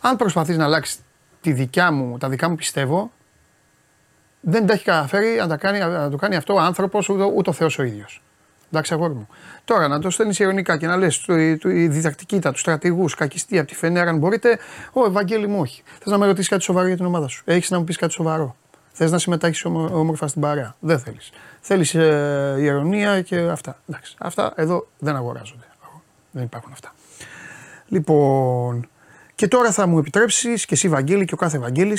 Αν 0.00 0.16
προσπαθείς 0.16 0.56
να 0.56 0.64
αλλάξεις 0.64 1.00
τη 1.40 1.52
δικιά 1.52 1.92
μου, 1.92 2.18
τα 2.18 2.28
δικά 2.28 2.48
μου 2.48 2.54
πιστεύω, 2.54 3.10
δεν 4.40 4.66
τα 4.66 4.72
έχει 4.72 4.84
καταφέρει 4.84 5.36
να, 5.36 5.46
τα 5.48 5.56
κάνει, 5.56 5.78
να 5.78 6.10
το 6.10 6.16
κάνει 6.16 6.36
αυτό 6.36 6.54
ο 6.54 6.58
άνθρωπος 6.58 7.08
ούτε, 7.08 7.24
ούτε 7.24 7.50
ο 7.50 7.52
Θεός 7.52 7.78
ο 7.78 7.82
ίδιος. 7.82 8.22
Εντάξει, 8.72 8.94
αγόρι 8.94 9.14
μου. 9.14 9.28
Τώρα 9.64 9.88
να 9.88 9.98
το 9.98 10.10
στέλνεις 10.10 10.38
ειρωνικά 10.38 10.76
και 10.76 10.86
να 10.86 10.96
λες 10.96 11.24
η 11.64 11.86
διδακτική 11.88 12.36
ήττα 12.36 12.52
τους 12.52 12.60
στρατηγούς, 12.60 13.14
κακιστή 13.14 13.58
από 13.58 13.68
τη 13.68 13.74
Φενέρα, 13.74 14.10
αν 14.10 14.18
μπορείτε. 14.18 14.58
Ω 14.92 15.04
Ευαγγέλη 15.04 15.46
μου, 15.46 15.60
όχι. 15.60 15.82
Θες 15.84 16.12
να 16.12 16.18
με 16.18 16.26
ρωτήσεις 16.26 16.48
κάτι 16.48 16.62
σοβαρό 16.62 16.86
για 16.86 16.96
την 16.96 17.04
ομάδα 17.04 17.28
σου. 17.28 17.42
Έχεις 17.46 17.70
να 17.70 17.78
μου 17.78 17.84
πεις 17.84 17.96
κάτι 17.96 18.12
σοβαρό. 18.12 18.56
Θες 18.92 19.10
να 19.10 19.18
συμμετάχει 19.18 19.66
όμορφα 19.66 20.26
στην 20.26 20.40
παρέα. 20.40 20.74
Δεν 20.80 20.98
θέλεις. 20.98 21.30
Θέλεις 21.60 21.94
ε, 21.94 22.56
ηρωνία 22.58 23.22
και 23.22 23.38
αυτά. 23.38 23.78
Εντάξει. 23.88 24.16
Αυτά 24.18 24.52
εδώ 24.56 24.86
δεν 24.98 25.16
αγοράζονται. 25.16 25.64
Δεν 26.30 26.42
υπάρχουν 26.42 26.72
αυτά. 26.72 26.94
Λοιπόν, 27.88 28.88
και 29.34 29.48
τώρα 29.48 29.72
θα 29.72 29.86
μου 29.86 29.98
επιτρέψεις 29.98 30.66
και 30.66 30.74
εσύ, 30.74 30.88
Βαγγέλη, 30.88 31.24
και 31.24 31.34
ο 31.34 31.36
κάθε 31.36 31.58
Βαγγέλη 31.58 31.98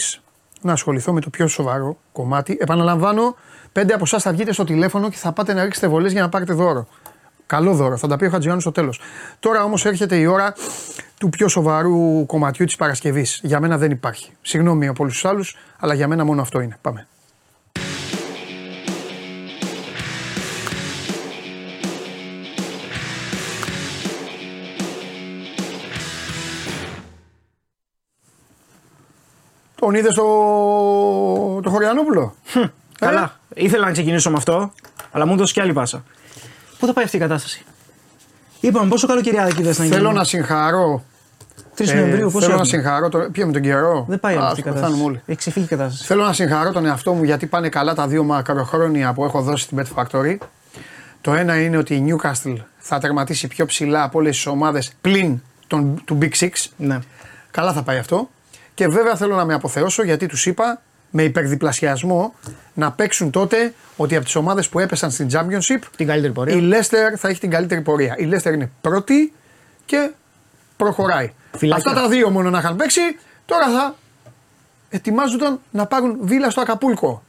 να 0.61 0.71
ασχοληθώ 0.71 1.13
με 1.13 1.21
το 1.21 1.29
πιο 1.29 1.47
σοβαρό 1.47 1.97
κομμάτι. 2.11 2.57
Επαναλαμβάνω, 2.59 3.35
πέντε 3.71 3.93
από 3.93 4.03
εσάς 4.03 4.23
θα 4.23 4.31
βγείτε 4.31 4.53
στο 4.53 4.63
τηλέφωνο 4.63 5.09
και 5.09 5.17
θα 5.17 5.31
πάτε 5.31 5.53
να 5.53 5.63
ρίξετε 5.63 5.87
βολές 5.87 6.11
για 6.11 6.21
να 6.21 6.29
πάρετε 6.29 6.53
δώρο. 6.53 6.87
Καλό 7.45 7.73
δώρο, 7.73 7.97
θα 7.97 8.07
τα 8.07 8.17
πει 8.17 8.25
ο 8.25 8.29
Χατζιάννη 8.29 8.61
στο 8.61 8.71
τέλος. 8.71 8.99
Τώρα 9.39 9.63
όμως 9.63 9.85
έρχεται 9.85 10.15
η 10.15 10.25
ώρα 10.25 10.53
του 11.17 11.29
πιο 11.29 11.47
σοβαρού 11.47 12.25
κομματιού 12.25 12.65
της 12.65 12.75
Παρασκευής. 12.75 13.39
Για 13.43 13.59
μένα 13.59 13.77
δεν 13.77 13.91
υπάρχει. 13.91 14.31
Συγγνώμη 14.41 14.87
από 14.87 15.03
όλους 15.03 15.13
τους 15.13 15.25
άλλους, 15.25 15.57
αλλά 15.79 15.93
για 15.93 16.07
μένα 16.07 16.25
μόνο 16.25 16.41
αυτό 16.41 16.59
είναι. 16.59 16.77
Πάμε. 16.81 17.07
Τον 29.81 29.93
είδες 29.95 30.13
το, 30.15 30.23
το 31.61 31.69
Χωριανόπουλο; 31.69 32.35
Ε; 32.53 32.65
Καλά. 32.99 33.39
Ήθελα 33.53 33.85
να 33.85 33.91
ξεκινήσω 33.91 34.29
με 34.29 34.37
αυτό, 34.37 34.73
αλλά 35.11 35.25
μου 35.25 35.33
έδωσε 35.33 35.53
και 35.53 35.61
άλλη 35.61 35.73
πάσα. 35.73 36.03
Πού 36.79 36.85
θα 36.85 36.93
πάει 36.93 37.03
αυτή 37.03 37.15
η 37.15 37.19
κατάσταση; 37.19 37.65
Είπαμε 38.59 38.89
πόσο 38.89 39.07
καλοκαιριάδικη 39.07 39.61
δες 39.63 39.77
να 39.77 39.83
γίνει; 39.83 39.95
Θέλω 39.95 40.11
να 40.11 40.23
συγχαρώ. 40.23 41.03
3 41.77 41.87
ε, 41.89 41.93
Νοεμβρίου, 41.93 42.25
πόσο 42.31 42.39
θέλω 42.39 42.47
να 42.47 42.53
έχουμε. 42.53 42.65
συγχαρώ. 42.65 43.09
Το, 43.09 43.29
ποιο 43.31 43.45
με 43.45 43.51
τον 43.51 43.61
καιρό; 43.61 44.05
Δεν 44.07 44.19
πάει 44.19 44.35
Α, 44.35 44.47
αυτή 44.47 44.59
η 44.59 44.63
θα 44.63 44.69
πεθάνουμε 44.69 44.97
κατάσταση. 44.97 45.03
όλοι. 45.03 45.21
Έχει 45.25 45.37
ξεφύγει 45.37 45.65
η 45.65 45.67
κατάσταση. 45.67 46.03
Θέλω 46.03 46.23
να 46.23 46.33
συγχαρώ 46.33 46.71
τον 46.71 46.85
εαυτό 46.85 47.13
μου 47.13 47.23
γιατί 47.23 47.45
πάνε 47.45 47.69
καλά 47.69 47.93
τα 47.93 48.07
δύο 48.07 48.23
μακροχρόνια 48.23 49.13
που 49.13 49.23
έχω 49.23 49.41
δώσει 49.41 49.63
στην 49.63 49.81
Bet 49.81 50.03
Factory. 50.03 50.37
Το 51.21 51.33
ένα 51.33 51.61
είναι 51.61 51.77
ότι 51.77 51.95
η 51.95 52.05
Newcastle 52.07 52.55
θα 52.77 52.99
τερματίσει 52.99 53.47
πιο 53.47 53.65
ψηλά 53.65 54.03
από 54.03 54.19
όλες 54.19 54.35
τις 54.35 54.45
ομάδες 54.45 54.91
πλην 55.01 55.41
των, 55.67 56.01
του 56.05 56.17
Big 56.21 56.31
Six. 56.39 56.49
Ναι. 56.77 56.99
Καλά 57.51 57.73
θα 57.73 57.83
πάει 57.83 57.97
αυτό. 57.97 58.29
Και 58.73 58.87
βέβαια 58.87 59.15
θέλω 59.15 59.35
να 59.35 59.45
με 59.45 59.53
αποθεώσω 59.53 60.03
γιατί 60.03 60.25
τους 60.25 60.45
είπα 60.45 60.81
με 61.09 61.23
υπερδιπλασιασμό 61.23 62.33
να 62.73 62.91
παίξουν 62.91 63.31
τότε 63.31 63.73
ότι 63.97 64.15
από 64.15 64.25
τις 64.25 64.35
ομάδες 64.35 64.69
που 64.69 64.79
έπεσαν 64.79 65.11
στην 65.11 65.27
Championship 65.31 65.79
Την 65.95 66.07
καλύτερη 66.07 66.33
πορεία. 66.33 66.55
η 66.55 66.69
Leicester 66.73 67.15
θα 67.17 67.27
έχει 67.27 67.39
την 67.39 67.49
καλύτερη 67.49 67.81
πορεία. 67.81 68.15
Η 68.17 68.29
Leicester 68.33 68.53
είναι 68.53 68.71
πρώτη 68.81 69.33
και 69.85 70.11
προχωράει. 70.77 71.33
Φυλάκια. 71.57 71.89
Αυτά 71.91 72.01
τα 72.01 72.09
δύο 72.09 72.29
μόνο 72.29 72.49
να 72.49 72.59
είχαν 72.59 72.75
παίξει, 72.75 73.01
τώρα 73.45 73.65
θα 73.69 73.95
ετοιμάζονταν 74.89 75.59
να 75.71 75.85
πάρουν 75.85 76.17
βίλα 76.21 76.49
στο 76.49 76.61
Ακαπούλκο. 76.61 77.23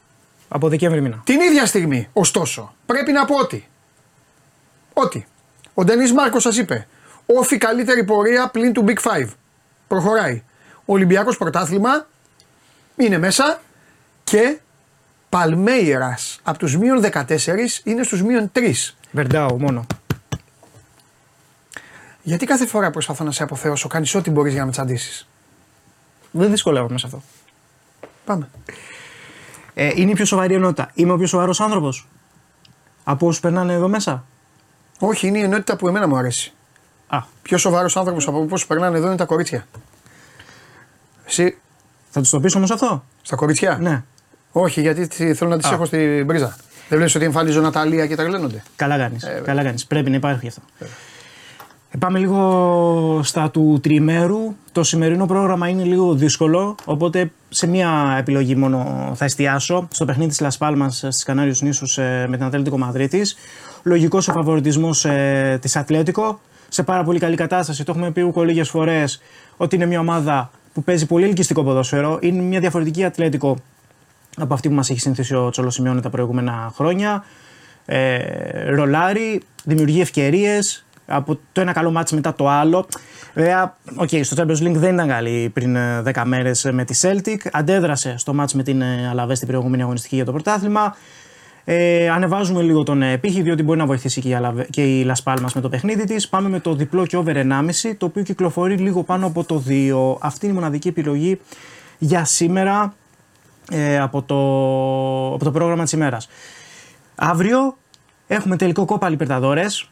Από 0.47 0.69
Δεκέμβρη 0.69 1.01
μήνα. 1.01 1.21
Την 1.25 1.39
ίδια 1.39 1.65
στιγμή, 1.65 2.09
ωστόσο, 2.13 2.75
πρέπει 2.85 3.11
να 3.11 3.25
πω 3.25 3.35
ότι. 3.35 3.67
Ότι. 4.93 5.25
Ο 5.73 5.83
Ντενής 5.83 6.13
Μάρκος 6.13 6.41
σας 6.43 6.57
είπε. 6.57 6.87
Όφη 7.25 7.57
καλύτερη 7.57 8.03
πορεία 8.03 8.47
πλην 8.47 8.73
του 8.73 8.85
Big 8.87 8.97
Five. 9.11 9.27
Προχωράει. 9.87 10.43
Ο 10.85 10.93
Ολυμπιακός 10.93 11.37
πρωτάθλημα 11.37 12.07
είναι 12.95 13.17
μέσα 13.17 13.61
και 14.23 14.57
Παλμέιρας 15.29 16.39
από 16.43 16.57
τους 16.57 16.77
μείον 16.77 17.01
14 17.01 17.81
είναι 17.83 18.03
στους 18.03 18.23
μείον 18.23 18.51
3. 18.53 18.73
Βερντάου 19.11 19.59
μόνο. 19.59 19.85
Γιατί 22.23 22.45
κάθε 22.45 22.65
φορά 22.65 22.91
προσπαθώ 22.91 23.23
να 23.23 23.31
σε 23.31 23.43
αποθεώσω, 23.43 23.87
κάνεις 23.87 24.15
ό,τι 24.15 24.31
μπορείς 24.31 24.51
για 24.51 24.59
να 24.61 24.65
με 24.65 24.71
τσαντήσει. 24.71 25.27
Δεν 26.31 26.49
δυσκολεύομαι 26.49 26.97
σε 26.97 27.05
αυτό. 27.05 27.21
Πάμε. 28.25 28.49
Ε, 29.73 29.91
είναι 29.95 30.11
η 30.11 30.13
πιο 30.13 30.25
σοβαρή 30.25 30.53
ενότητα. 30.53 30.91
Είμαι 30.93 31.11
ο 31.11 31.17
πιο 31.17 31.27
σοβαρός 31.27 31.61
άνθρωπος; 31.61 32.07
Από 33.03 33.27
όσους 33.27 33.41
περνάνε 33.41 33.73
εδώ 33.73 33.87
μέσα; 33.87 34.25
Όχι, 34.99 35.27
είναι 35.27 35.37
η 35.37 35.41
ενότητα 35.41 35.75
που 35.75 35.87
εμένα 35.87 36.07
μου 36.07 36.17
αρέσει. 36.17 36.53
Α, 37.07 37.21
Πιο 37.41 37.57
σοβαρός 37.57 37.97
άνθρωπος 37.97 38.27
από 38.27 38.47
όσου 38.49 38.67
περνάνε 38.67 38.97
εδώ 38.97 39.07
είναι 39.07 39.15
τα 39.15 39.25
κορίτσια. 39.25 39.67
Εσύ, 41.39 41.57
θα 42.09 42.19
τους 42.19 42.29
το 42.29 42.39
πεις 42.39 42.55
όμως 42.55 42.71
αυτό; 42.71 43.03
στα 43.21 43.35
κορίτσια. 43.35 43.77
Ναι. 43.81 44.03
Όχι, 44.51 44.81
γιατί 44.81 45.07
τι- 45.07 45.33
θέλω 45.33 45.49
να 45.49 45.57
τις 45.57 45.67
Α. 45.69 45.73
έχω 45.73 45.85
στην 45.85 46.27
πρίζα. 46.27 46.47
Δεν 46.89 46.97
βλέπεις 46.97 47.15
ότι 47.15 47.25
εμφανίζω 47.25 47.61
Ναταλία 47.61 48.07
και 48.07 48.15
τα 48.15 48.23
γλένονται. 48.23 48.63
Καλά 48.75 48.97
κάνεις. 48.97 49.23
Ε, 49.23 49.41
Καλά 49.45 49.63
κάνεις. 49.63 49.85
Πρέπει 49.85 50.09
να 50.09 50.15
υπάρχει 50.15 50.47
αυτό. 50.47 50.61
Ε, 50.79 50.85
Πάμε 51.99 52.19
λίγο 52.19 53.19
στα 53.23 53.49
του 53.49 53.79
τριημέρου. 53.83 54.55
Το 54.71 54.83
σημερινό 54.83 55.25
πρόγραμμα 55.25 55.67
είναι 55.67 55.83
λίγο 55.83 56.13
δύσκολο, 56.13 56.75
οπότε 56.85 57.31
σε 57.49 57.67
μία 57.67 58.15
επιλογή 58.19 58.55
μόνο 58.55 59.11
θα 59.15 59.25
εστιάσω. 59.25 59.87
Στο 59.91 60.05
παιχνίδι 60.05 60.29
της 60.35 60.41
Las 60.43 60.67
Palmas 60.67 60.87
στις 60.89 61.23
Κανάριους 61.23 61.61
νήσους 61.61 61.97
ε, 61.97 62.25
με 62.29 62.37
την 62.37 62.45
Ατλέτικο 62.45 62.77
Μαδρίτης. 62.77 63.35
Λογικός 63.83 64.27
ο 64.27 64.31
φαβοριτισμός 64.31 65.05
ε, 65.05 65.57
της 65.61 65.75
Ατλέτικο. 65.75 66.39
Σε 66.69 66.83
πάρα 66.83 67.03
πολύ 67.03 67.19
καλή 67.19 67.35
κατάσταση. 67.35 67.83
Το 67.83 67.91
έχουμε 67.91 68.11
πει 68.11 68.21
ούκο 68.21 68.43
λίγες 68.43 68.69
φορές 68.69 69.21
ότι 69.57 69.75
είναι 69.75 69.85
μια 69.85 69.99
ομάδα 69.99 70.51
που 70.73 70.83
παίζει 70.83 71.05
πολύ 71.05 71.25
ελκυστικό 71.25 71.63
ποδόσφαιρο. 71.63 72.19
Είναι 72.21 72.41
μια 72.41 72.59
διαφορετική 72.59 73.03
Ατλέτικο 73.03 73.57
από 74.37 74.53
αυτή 74.53 74.69
που 74.69 74.75
μας 74.75 74.89
έχει 74.89 74.99
συνηθίσει 74.99 75.35
ο 75.35 75.49
Τσόλο 75.49 75.69
Σιμεώνε 75.69 76.01
τα 76.01 76.09
προηγούμενα 76.09 76.71
χρόνια. 76.75 77.23
Ε, 77.85 78.69
ρολάρι, 78.69 79.41
δημιουργεί 79.63 80.01
ευκαιρίες. 80.01 80.85
Από 81.05 81.39
το 81.51 81.61
ένα 81.61 81.71
καλό 81.71 81.91
μάτς 81.91 82.11
μετά 82.11 82.33
το 82.33 82.49
άλλο. 82.49 82.87
Βέβαια, 83.33 83.77
okay, 83.99 84.23
στο 84.23 84.43
Champions 84.43 84.63
League 84.63 84.75
δεν 84.75 84.93
ήταν 84.93 85.07
καλή 85.07 85.49
πριν 85.53 85.75
ε, 85.75 86.03
10 86.13 86.23
μέρες 86.25 86.69
με 86.71 86.85
τη 86.85 86.99
Celtic. 87.01 87.37
Αντέδρασε 87.51 88.17
στο 88.17 88.33
μάτς 88.33 88.53
με 88.53 88.63
την 88.63 88.81
ε, 88.81 89.07
Αλαβές 89.09 89.37
στην 89.37 89.49
προηγούμενη 89.49 89.81
αγωνιστική 89.81 90.15
για 90.15 90.25
το 90.25 90.31
πρωτάθλημα. 90.31 90.95
Ε, 91.65 92.09
ανεβάζουμε 92.09 92.61
λίγο 92.61 92.83
τον 92.83 93.01
ε, 93.01 93.17
πύχη, 93.17 93.41
διότι 93.41 93.63
μπορεί 93.63 93.79
να 93.79 93.85
βοηθήσει 93.85 94.21
και 94.21 94.29
η, 94.29 94.33
Αλαβέ, 94.33 94.67
και 94.69 94.99
η 94.99 95.07
Las 95.09 95.33
Palmas 95.33 95.51
με 95.55 95.61
το 95.61 95.69
παιχνίδι 95.69 96.03
της. 96.03 96.29
Πάμε 96.29 96.49
με 96.49 96.59
το 96.59 96.73
διπλό 96.73 97.05
και 97.05 97.17
over 97.17 97.35
1,5, 97.35 97.93
το 97.97 98.05
οποίο 98.05 98.23
κυκλοφορεί 98.23 98.75
λίγο 98.75 99.03
πάνω 99.03 99.25
από 99.25 99.43
το 99.43 99.63
2. 99.67 100.17
Αυτή 100.19 100.45
είναι 100.45 100.55
η 100.55 100.57
μοναδική 100.57 100.87
επιλογή 100.87 101.39
για 101.97 102.25
σήμερα 102.25 102.93
ε, 103.71 103.99
από, 103.99 104.21
το, 104.21 104.35
από 105.33 105.43
το 105.43 105.51
πρόγραμμα 105.51 105.83
της 105.83 105.91
ημέρας. 105.91 106.29
Αύριο 107.15 107.77
έχουμε 108.27 108.55
τελικό 108.55 108.85
κόπα 108.85 109.09
Λιπερταδόρες. 109.09 109.89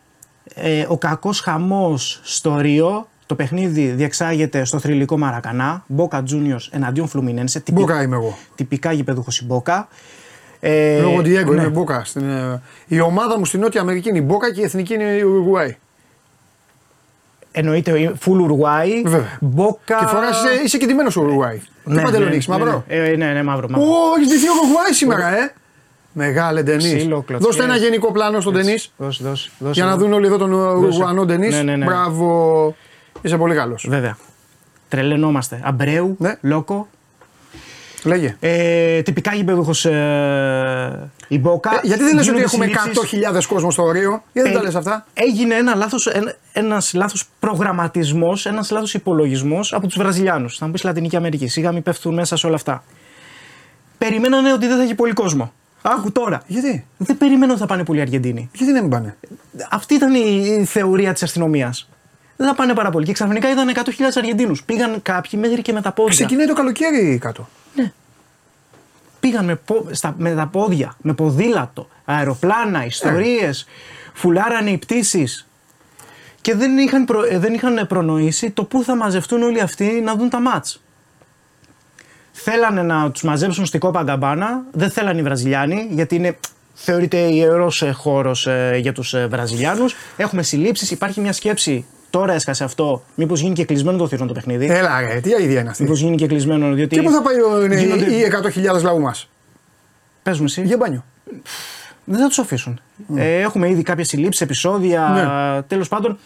Ε, 0.55 0.85
ο 0.89 0.97
κακός 0.97 1.39
χαμός 1.39 2.19
στο 2.23 2.59
Ρίο. 2.59 3.09
Το 3.25 3.35
παιχνίδι 3.35 3.87
διεξάγεται 3.87 4.63
στο 4.63 4.79
θρηλυκό 4.79 5.17
Μαρακανά. 5.17 5.83
Μπόκα 5.87 6.23
Juniors 6.31 6.67
εναντίον 6.71 7.07
Φλουμινένσε. 7.07 7.63
Μπόκα 7.71 8.01
είμαι 8.01 8.15
εγώ. 8.15 8.37
Τυπικά 8.55 8.91
γηπεδούχος 8.91 9.39
η 9.39 9.45
Μπόκα. 9.45 9.87
Ε, 10.63 10.99
Λόγω 11.01 11.21
Διέγκο 11.21 11.53
ναι. 11.53 11.61
είναι 11.61 11.69
Μπόκα. 11.69 12.01
Στην, 12.05 12.29
ε, 12.29 12.61
η 12.87 12.99
ομάδα 12.99 13.37
μου 13.37 13.45
στην 13.45 13.59
Νότια 13.59 13.81
Αμερική 13.81 14.09
είναι 14.09 14.17
η 14.17 14.23
Μπόκα 14.25 14.53
και 14.53 14.61
η 14.61 14.63
εθνική 14.63 14.93
είναι 14.93 15.03
η 15.03 15.21
Ουρουγουάη. 15.21 15.75
Εννοείται 17.51 17.99
η 17.99 18.11
Full 18.25 18.39
Ουρουάη. 18.39 19.01
Βέβαια. 19.05 19.37
Μπόκα. 19.41 19.97
Και 19.99 20.05
φορά 20.05 20.29
είσαι, 20.29 20.63
είσαι 20.63 20.77
και 20.77 20.85
ντυμένο 20.85 21.11
Ουρουγουάη. 21.17 21.61
Τι 21.89 22.01
παντελόνι 22.01 22.31
έχεις, 22.31 22.47
μαύρο; 22.47 22.83
Ναι, 22.87 22.95
ναι, 22.97 23.15
ναι, 23.15 23.31
ναι, 23.33 23.43
μαύρο. 23.43 23.67
μαύρο. 23.69 23.87
Ω, 23.87 23.93
έχεις 24.17 24.29
ντυθεί 24.29 24.47
ο 24.49 24.51
Ουρουγουάη 24.61 24.93
σήμερα, 24.93 25.37
ε! 25.37 25.53
Μεγάλε 26.13 26.63
Ντενή. 26.63 26.77
Ξύλο, 26.95 27.21
κλωτσιές. 27.21 27.39
Δώστε 27.39 27.63
ένα 27.63 27.75
γενικό 27.75 28.11
πλάνο 28.11 28.39
στον 28.41 28.53
Ντενή 28.53 28.75
Δώσε, 28.97 29.23
δώσε, 29.23 29.49
δώσε. 29.59 29.71
για 29.71 29.85
να 29.85 29.97
δουν 29.97 30.13
όλοι 30.13 30.25
εδώ 30.25 30.37
τον 30.37 30.51
Ουρουγουανό 30.53 31.25
Ντενή. 31.25 31.49
Ναι, 31.49 31.61
ναι, 31.61 31.75
ναι. 31.75 31.85
Μπράβο. 31.85 32.75
Είσαι 33.21 33.37
πολύ 33.37 33.55
καλός. 33.55 33.85
Βέβαια. 33.89 34.17
Τρελαινόμαστε. 34.89 35.61
Αμπρέου, 35.63 36.15
Ναι. 36.19 36.35
Λόκο. 36.41 36.87
Λέγε. 38.03 38.35
Ε, 38.39 39.01
τυπικά 39.01 39.33
γηπεδούχο 39.35 39.89
ε, 39.89 41.09
η 41.27 41.39
Μπόκα. 41.39 41.69
Ε, 41.73 41.79
γιατί 41.83 42.03
δεν 42.03 42.13
λες 42.15 42.27
ότι 42.27 42.37
Γίνονται 42.37 42.43
έχουμε 42.43 42.65
συλλήψεις. 42.65 43.29
100.000 43.33 43.43
κόσμο 43.47 43.71
στο 43.71 43.91
Ρίο, 43.91 44.23
γιατί 44.33 44.49
δεν 44.49 44.57
τα 44.57 44.63
Ε, 44.63 44.65
λες 44.65 44.75
αυτά; 44.75 45.05
Έγινε 45.13 45.55
ένα 45.55 45.75
λάθος, 45.75 46.07
ένα, 46.07 46.35
ένας 46.53 46.93
λάθος 46.93 47.29
προγραμματισμός, 47.39 48.45
ένας 48.45 48.71
λάθος 48.71 48.93
υπολογισμός 48.93 49.73
από 49.73 49.87
τους 49.87 49.97
Βραζιλιάνους. 49.97 50.57
Θα 50.57 50.65
μου 50.65 50.71
πεις 50.71 50.83
Λατινική 50.83 51.15
Αμερική, 51.15 51.47
σιγά 51.47 51.71
μην 51.71 51.83
πέφτουν 51.83 52.13
μέσα 52.13 52.35
σε 52.35 52.45
όλα 52.47 52.55
αυτά. 52.55 52.83
Περιμένανε 53.97 54.53
ότι 54.53 54.67
δεν 54.67 54.77
θα 54.77 54.83
έχει 54.83 54.95
πολύ 54.95 55.13
κόσμο. 55.13 55.53
Άκου 55.81 56.11
τώρα. 56.11 56.41
Γιατί, 56.47 56.85
Δεν 56.97 57.17
περιμένω 57.17 57.51
ότι 57.51 57.61
θα 57.61 57.67
πάνε 57.67 57.83
πολλοί 57.83 58.01
Αργεντίνοι. 58.01 58.49
γιατί 58.53 58.73
να 58.73 58.81
μην 58.81 58.89
πάνε; 58.89 59.17
Αυτή 59.71 59.93
ήταν 59.93 60.13
η 60.13 60.55
η 60.59 60.65
θεωρία 60.65 61.13
της 61.13 61.23
αστυνομίας. 61.23 61.89
Δεν 62.41 62.49
θα 62.49 62.55
πάνε 62.55 62.73
πάρα 62.73 62.89
πολύ. 62.89 63.05
Και 63.05 63.11
ξαφνικά 63.13 63.49
είδαν 63.49 63.71
100.000 63.75 63.81
Αργεντίνους. 64.17 64.63
Πήγαν 64.63 65.01
κάποιοι 65.01 65.39
μέχρι 65.43 65.61
και 65.61 65.73
με 65.73 65.81
τα 65.81 65.91
πόδια. 65.91 66.13
Ξεκινάει 66.13 66.45
το 66.47 66.53
καλοκαίρι 66.53 67.17
κάτω. 67.21 67.49
Πήγαν 69.19 69.45
με, 69.45 69.55
πο- 69.55 69.87
στα, 69.91 70.15
με 70.17 70.35
τα 70.35 70.47
πόδια, 70.47 70.95
με 71.01 71.13
ποδήλατο, 71.13 71.87
αεροπλάνα, 72.05 72.85
ιστορίες, 72.85 73.65
φουλάρανε 74.13 74.69
οι 74.69 74.77
πτήσεις 74.77 75.47
και 76.41 76.55
δεν 76.55 76.77
είχαν, 76.77 77.05
προ- 77.05 77.25
ε, 77.31 77.37
δεν 77.39 77.53
είχαν 77.53 77.87
προνοήσει 77.87 78.51
το 78.51 78.63
πού 78.63 78.83
θα 78.83 78.95
μαζευτούν 78.95 79.41
όλοι 79.43 79.61
αυτοί 79.61 80.01
να 80.03 80.15
δουν 80.15 80.29
τα 80.29 80.39
μάτς. 80.39 80.81
Θέλανε 82.31 82.81
να 82.81 83.11
τους 83.11 83.23
μαζέψουν 83.23 83.65
στην 83.65 83.79
Κόπα 83.79 84.03
Γκαμπάνα, 84.03 84.63
δεν 84.71 84.89
θέλανε 84.91 85.19
οι 85.19 85.23
Βραζιλιάνοι 85.23 85.87
γιατί 85.89 86.15
είναι 86.15 86.37
θεωρείται 86.73 87.17
ιερός 87.17 87.81
ε, 87.81 87.91
χώρος 87.91 88.47
ε, 88.47 88.77
για 88.81 88.93
τους 88.93 89.13
ε, 89.13 89.27
Βραζιλιάνους. 89.27 89.95
Έχουμε 90.17 90.43
συλλήψεις, 90.43 90.91
υπάρχει 90.91 91.19
μια 91.21 91.33
σκέψη, 91.33 91.85
τώρα 92.11 92.33
έσκασε 92.33 92.63
αυτό, 92.63 93.03
μήπως 93.15 93.39
γίνει 93.39 93.53
και 93.53 93.65
κλεισμένο 93.65 93.97
το 93.97 94.07
θηρόν 94.07 94.27
το 94.27 94.33
παιχνίδι; 94.33 94.65
Έλα, 94.65 95.01
ρε, 95.01 95.19
τι 95.19 95.33
αίδια 95.33 95.59
είναι 95.59 95.69
αυτή; 95.69 95.83
Μήπως 95.83 95.99
γίνει 95.99 96.15
και 96.15 96.27
κλεισμένο, 96.27 96.73
διότι... 96.73 96.95
Και 96.95 97.01
πού 97.01 97.11
θα 97.11 97.21
πάει 97.21 97.35
ο, 97.41 97.63
είναι, 97.63 97.79
γίνονται- 97.79 98.09
οι 98.11 98.23
100.000 98.75 98.81
λαού 98.83 98.99
μας; 98.99 99.29
Πες 100.23 100.39
μου 100.39 100.45
εσύ. 100.45 100.61
Για 100.61 100.77
μπάνιο. 100.77 101.05
Δεν 102.05 102.19
θα 102.19 102.27
τους 102.27 102.39
αφήσουν. 102.39 102.79
Ε, 103.15 103.39
έχουμε 103.39 103.69
ήδη 103.69 103.83
κάποιε 103.83 104.03
συλλήψεις, 104.03 104.41
επεισόδια. 104.41 105.07
Ναι. 105.07 105.61
Τέλος 105.61 105.87
πάντων, 105.87 106.17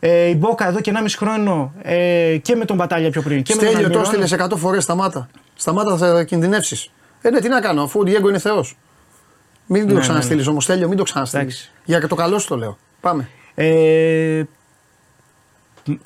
ε, 0.00 0.26
η 0.28 0.34
Μπόκα 0.38 0.68
εδώ 0.68 0.80
και 0.80 0.92
1,5 0.94 1.04
χρόνο 1.16 1.72
ε, 1.82 2.36
και 2.42 2.56
με 2.56 2.64
τον 2.64 2.76
Μπατάλια 2.76 3.10
πιο 3.10 3.22
πριν. 3.22 3.42
Και 3.42 3.54
με 3.54 3.60
Στέλιο 3.62 3.82
τον 3.82 3.92
το 3.92 3.98
Αλμυρώνο. 3.98 4.22
έστειλες 4.24 4.50
100 4.52 4.56
φορές 4.56 4.82
σταμάτα. 4.82 5.28
Σταμάτα 5.54 5.96
θα 5.96 6.24
κινδυνεύσεις. 6.24 6.90
Ε, 7.22 7.30
ναι, 7.30 7.40
τι 7.40 7.48
να 7.48 7.60
κάνω, 7.60 7.82
αφού 7.82 8.00
ο 8.00 8.02
Διέγκο 8.02 8.28
είναι 8.28 8.38
Θεός. 8.38 8.76
Μην 9.66 9.88
το 9.88 9.94
ναι, 9.94 10.00
ξαναστείλεις 10.00 10.46
όμως, 10.46 10.64
Στέλιο, 10.64 10.88
μην 10.88 10.96
το 10.96 11.02
ξαναστείλεις. 11.02 11.44
Εντάξει. 11.44 11.70
Για 11.84 12.08
το 12.08 12.14
καλό 12.14 12.38
σου 12.38 12.48
το 12.48 12.56
λέω. 12.56 12.78
Πάμε. 13.00 13.28
Ε, 13.54 14.42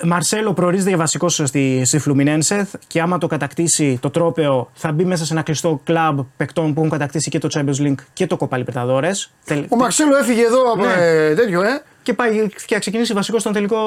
Μαρσέλο 0.03 0.53
προορίζεται 0.53 0.89
για 0.89 0.97
βασικό 0.97 1.29
στη, 1.29 1.81
στη 1.85 1.99
Φλουμινένσε 1.99 2.67
και 2.87 3.01
άμα 3.01 3.17
το 3.17 3.27
κατακτήσει 3.27 3.97
το 4.01 4.09
τρόπεο 4.09 4.69
θα 4.73 4.91
μπει 4.91 5.05
μέσα 5.05 5.25
σε 5.25 5.33
ένα 5.33 5.41
κλειστό 5.41 5.81
κλαμπ 5.83 6.19
παικτών 6.37 6.73
που 6.73 6.79
έχουν 6.79 6.91
κατακτήσει 6.91 7.29
και 7.29 7.39
το 7.39 7.47
Champions 7.53 7.81
League 7.87 7.95
και 8.13 8.27
το 8.27 8.37
Copa 8.39 8.57
Libertadores. 8.63 9.29
Τελ- 9.45 9.65
Ο 9.71 9.75
Μαρσέλο 9.75 10.17
έφυγε 10.17 10.41
εδώ 10.45 10.71
από 10.73 10.85
Ναι. 10.85 10.93
ε, 10.97 11.33
τέτοιο, 11.35 11.61
ε. 11.61 11.81
Και 12.03 12.13
πάει 12.13 12.47
και 12.65 12.73
θα 12.73 12.79
ξεκινήσει 12.79 13.13
βασικός 13.13 13.41
στον 13.41 13.53
τελικό 13.53 13.77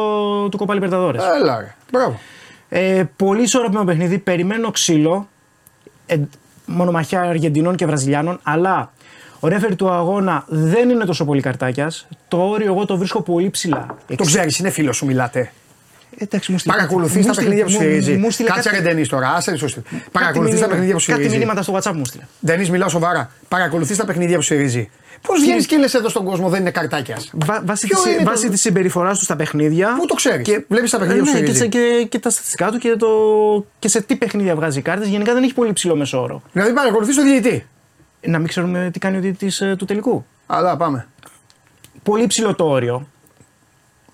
του 0.50 0.58
Copa 0.66 0.74
Libertadores. 0.74 1.18
Έλα, 1.40 1.58
ρε. 1.60 1.74
Μπράβο. 1.92 2.18
Ε, 2.68 3.04
πολύ 3.16 3.42
ισορροπημένο 3.42 3.84
παιχνίδι. 3.86 4.18
Περιμένω 4.18 4.70
ξύλο. 4.70 5.28
Ε, 6.06 6.16
μονομαχιά 6.66 7.20
Αργεντινών 7.20 7.76
και 7.76 7.86
Βραζιλιάνων. 7.86 8.40
Αλλά 8.42 8.92
ο 9.40 9.48
ρέφερ 9.48 9.76
του 9.76 9.90
αγώνα 9.90 10.44
δεν 10.48 10.88
είναι 10.90 11.04
τόσο 11.04 11.24
πολύ 11.24 11.40
καρτάκιας. 11.40 12.06
Το 12.28 12.36
όριο 12.48 12.66
εγώ 12.72 12.84
το 12.84 12.96
βρίσκω 12.96 13.22
πολύ 13.22 13.50
ψηλά. 13.50 13.96
Το 14.16 14.24
ξέρεις, 14.24 14.58
είναι 14.58 14.70
φίλος 14.70 14.96
σου, 14.96 15.06
μιλάτε. 15.06 15.52
Εντάξει, 16.18 16.52
μου 16.52 16.58
στείλε- 16.58 16.76
Παρακολουθείς 16.76 17.16
μου 17.16 17.22
τα 17.26 17.32
στείλε- 17.32 17.48
παιχνίδια 17.48 17.64
που 17.64 17.70
μου- 17.84 17.90
σφυρίζει. 17.90 18.16
μου 18.16 18.30
στείλε 18.30 18.48
Κάτσε 18.48 18.68
κάτι- 18.70 18.82
ρε 18.82 18.88
Ντενή 18.88 19.06
τώρα, 19.06 19.28
άσε 19.34 19.56
σωστή. 19.56 19.80
κάτι 19.90 20.04
Παρακολουθείς 20.12 20.50
τα 20.60 20.66
μήνυμα- 20.66 20.68
παιχνίδια 20.68 20.94
που 20.96 21.02
Κάτι 21.06 21.12
σφυρίζει. 21.20 21.36
μηνύματα 21.38 21.62
στο 21.62 21.74
WhatsApp 21.76 21.92
μου 21.96 22.04
στείλε. 22.04 22.22
Ντενή, 22.46 22.70
μιλάω 22.70 22.88
σοβαρά. 22.88 23.30
Παρακολουθείς 23.48 23.96
τα 23.96 24.04
παιχνίδια 24.04 24.36
που 24.36 24.42
σφυρίζει. 24.42 24.90
Πώς 25.26 25.40
βγαίνεις 25.40 25.66
και 25.66 25.76
λες 25.76 25.94
εδώ 25.94 26.08
στον 26.08 26.24
κόσμο 26.24 26.48
δεν 26.48 26.60
είναι 26.60 26.70
καρτάκιας. 26.70 27.30
Βά, 27.34 27.62
βάσει 27.64 27.86
Ποιο 27.86 27.96
της, 28.02 28.12
είναι 28.12 28.22
το- 28.22 28.30
βάσει 28.30 28.48
της 28.48 28.60
συμπεριφοράς 28.60 29.16
τους 29.16 29.24
στα 29.24 29.36
παιχνίδια. 29.36 29.94
Πού 29.98 30.06
το 30.06 30.14
ξέρεις; 30.14 30.42
Και, 30.46 30.64
Βλέπεις 30.68 30.90
τα 30.90 30.98
παιχνίδια 30.98 31.22
Ε, 31.22 31.24
που 31.24 31.32
ναι, 31.32 31.40
και, 31.40 31.52
σφυρίζει. 31.54 31.58
σε- 31.58 31.98
και, 32.00 32.06
και 32.08 32.18
τα 32.18 32.30
στατιστικά 32.30 32.70
του 32.70 32.78
και, 32.78 32.96
το, 32.98 33.06
και 33.78 33.88
σε 33.88 34.00
τι 34.02 34.16
παιχνίδια 34.16 34.54
βγάζει 34.54 34.80
κάρτες. 34.82 35.08
Γενικά 35.08 35.32
δεν 35.34 35.42
έχει 35.42 35.54
πολύ 35.54 35.72
ψηλό 35.72 35.96
μεσόωρο. 35.96 36.42
Δηλαδή 36.52 36.72
παρακολουθείς 36.72 37.16
το 37.16 37.22
διαιτητή. 37.22 37.66
Να 38.20 38.38
μην 38.38 38.48
ξέρουμε 38.48 38.90
τι 38.92 38.98
κάνει 38.98 39.16
ο 39.16 39.20
διαιτητής 39.20 39.60
ε, 39.60 39.74
του 39.78 39.84
τελικού. 39.84 40.24
Αλλά 40.46 40.76
πάμε. 40.76 41.06
πολύ 42.02 42.26
ψηλό 42.26 42.54
το 42.54 42.64
όριο 42.64 43.08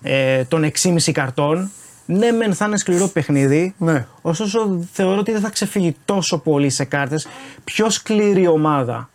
ε, 0.01 0.43
των 0.43 0.63
6,5 0.63 1.11
καρτών. 1.11 1.71
Ναι, 2.09 2.31
μεν 2.31 2.53
θα 2.53 2.65
είναι 2.65 2.77
σκληρό 2.77 3.07
παιχνίδι. 3.07 3.73
Ναι. 3.77 4.05
Ωστόσο, 4.21 4.85
θεωρώ 4.91 5.17
ότι 5.19 5.31
δεν 5.31 5.41
θα 5.41 5.49
ξεφύγει 5.49 5.95
τόσο 6.05 6.37
πολύ 6.37 6.69
σε 6.69 6.83
κάρτες. 6.83 7.27
Πιο 7.63 7.89
σκληρή 7.89 8.47
ομάδα 8.47 9.09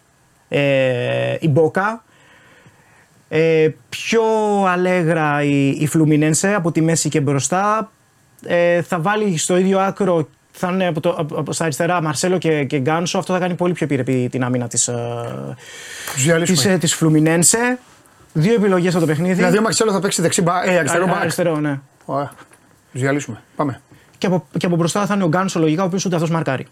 ε, 0.48 1.36
η 1.40 1.48
Μπόκα. 1.48 2.04
Ε, 3.28 3.68
πιο 3.88 4.22
αλέγρα 4.66 5.42
η, 5.42 5.68
η 5.68 5.86
Φλουμινένσε 5.86 6.54
από 6.54 6.72
τη 6.72 6.80
μέση 6.80 7.08
και 7.08 7.20
μπροστά. 7.20 7.90
Ε, 8.46 8.82
θα 8.82 9.00
βάλει 9.00 9.36
στο 9.38 9.56
ίδιο 9.56 9.78
άκρο, 9.80 10.28
θα 10.52 10.70
είναι 10.72 10.86
από, 10.86 11.00
το, 11.00 11.10
από, 11.18 11.36
από 11.38 11.52
στα 11.52 11.64
αριστερά 11.64 12.02
Μαρσέλο 12.02 12.38
και, 12.38 12.64
και 12.64 12.78
Γκάνσο. 12.78 13.18
Αυτό 13.18 13.32
θα 13.32 13.38
κάνει 13.38 13.54
πολύ 13.54 13.72
πιο 13.72 13.84
επιρρεπή 13.86 14.28
την 14.30 14.44
άμυνα 14.44 14.68
της, 14.68 14.88
ε, 14.88 14.94
Τους 16.14 16.24
διαλύσουμε. 16.24 16.56
της, 16.56 16.66
ε, 16.66 16.78
της 16.78 16.94
Φλουμινένσε. 16.94 17.78
Δύο 18.32 18.54
επιλογές 18.54 18.92
από 18.94 19.00
το 19.00 19.06
παιχνίδι. 19.06 19.34
Δηλαδή 19.34 19.58
ο 19.58 19.62
Μαξέλο 19.62 19.92
θα 19.92 20.00
παίξει 20.00 20.22
δεξί 20.22 20.42
μπα, 20.42 20.64
ε, 20.64 20.78
αριστερό 20.78 21.04
Α- 21.04 21.06
μπακ. 21.06 21.16
Αριστερό, 21.20 21.56
ναι. 21.60 21.80
Ωραία. 22.04 22.32
Τους 22.92 23.00
διαλύσουμε. 23.00 23.42
Πάμε. 23.56 23.80
Και 24.18 24.26
από, 24.26 24.46
και 24.56 24.66
από 24.66 24.76
μπροστά 24.76 25.06
θα 25.06 25.14
είναι 25.14 25.24
ο 25.24 25.28
Γκάνσο 25.28 25.58
λογικά, 25.60 25.82
ο 25.82 25.86
οποίος 25.86 26.04
ούτε 26.04 26.14
αυτός 26.14 26.30
μαρκάρει. 26.30 26.66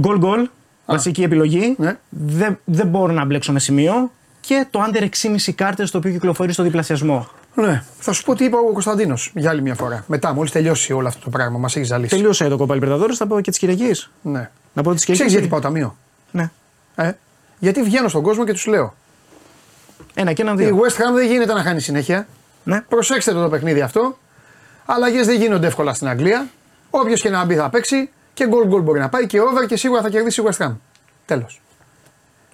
Γκολ 0.00 0.18
γκολ, 0.18 0.48
βασική 0.86 1.22
επιλογή. 1.22 1.74
Ναι. 1.78 1.96
Δεν, 2.08 2.58
δεν 2.64 2.86
μπορώ 2.86 3.12
να 3.12 3.24
μπλέξω 3.24 3.52
με 3.52 3.58
σημείο. 3.60 4.10
Και 4.40 4.66
το 4.70 4.80
under 4.92 5.00
6,5 5.02 5.52
κάρτες 5.54 5.90
το 5.90 5.98
οποίο 5.98 6.10
κυκλοφορεί 6.10 6.52
στο 6.52 6.62
διπλασιασμό. 6.62 7.28
Ναι. 7.54 7.82
Θα 7.98 8.12
σου 8.12 8.24
πω 8.24 8.34
τι 8.34 8.44
είπε 8.44 8.56
ο 8.56 8.72
Κωνσταντίνος 8.72 9.32
για 9.34 9.50
άλλη 9.50 9.62
μια 9.62 9.74
φορά. 9.74 10.04
Μετά, 10.06 10.34
μόλις 10.34 10.52
τελειώσει 10.52 10.92
όλο 10.92 11.08
αυτό 11.08 11.24
το 11.24 11.30
πράγμα, 11.30 11.58
μας 11.58 11.76
έχει 11.76 11.84
ζαλίσει. 11.84 12.16
Τελείωσε 12.16 12.48
το 12.48 12.56
κόπα 12.56 12.76
Libertadores, 12.80 13.14
θα 13.14 13.26
πω 13.26 13.40
και 13.40 13.50
της 13.50 13.58
Κυριακής. 13.58 14.10
Ναι. 14.22 14.50
Να 14.72 14.82
πω 14.82 14.92
της 14.94 15.02
Ξέρεις 15.02 15.20
Κυριακή. 15.20 15.32
γιατί 15.32 15.48
πάω 15.48 15.60
ταμείο; 15.60 15.96
Ναι. 16.30 16.50
Ε; 16.94 17.12
Γιατί 17.58 17.82
βγαίνω 17.82 18.08
στον 18.08 18.22
κόσμο 18.22 18.44
και 18.44 18.52
τους 18.52 18.66
λέω. 18.66 18.94
Ένα 20.14 20.32
και 20.32 20.42
ένα 20.42 20.52
Η 20.52 20.56
δύο. 20.56 20.78
West 20.80 20.92
Ham 20.96 21.14
δεν 21.14 21.26
γίνεται 21.26 21.52
να 21.52 21.62
χάνει 21.62 21.80
συνέχεια. 21.80 22.26
Ναι. 22.64 22.80
Προσέξτε 22.80 23.32
το 23.32 23.42
το 23.42 23.48
παιχνίδι 23.48 23.80
αυτό. 23.80 24.18
Αλλαγές 24.84 25.26
δεν 25.26 25.36
γίνονται 25.40 25.66
εύκολα 25.66 25.94
στην 25.94 26.08
Αγγλία. 26.08 26.46
Όποιος 26.90 27.20
και 27.20 27.30
να 27.30 27.44
μπει 27.44 27.54
θα 27.54 27.70
παίξει 27.70 28.10
και 28.34 28.46
γκολ 28.46 28.66
γκολ 28.66 28.82
μπορεί 28.82 29.00
να 29.00 29.08
πάει 29.08 29.26
και 29.26 29.40
over 29.40 29.66
και 29.66 29.76
σίγουρα 29.76 30.02
θα 30.02 30.08
κερδίσει 30.08 30.40
η 30.40 30.44
West 30.48 30.66
Ham. 30.66 30.76
Τέλος. 31.26 31.60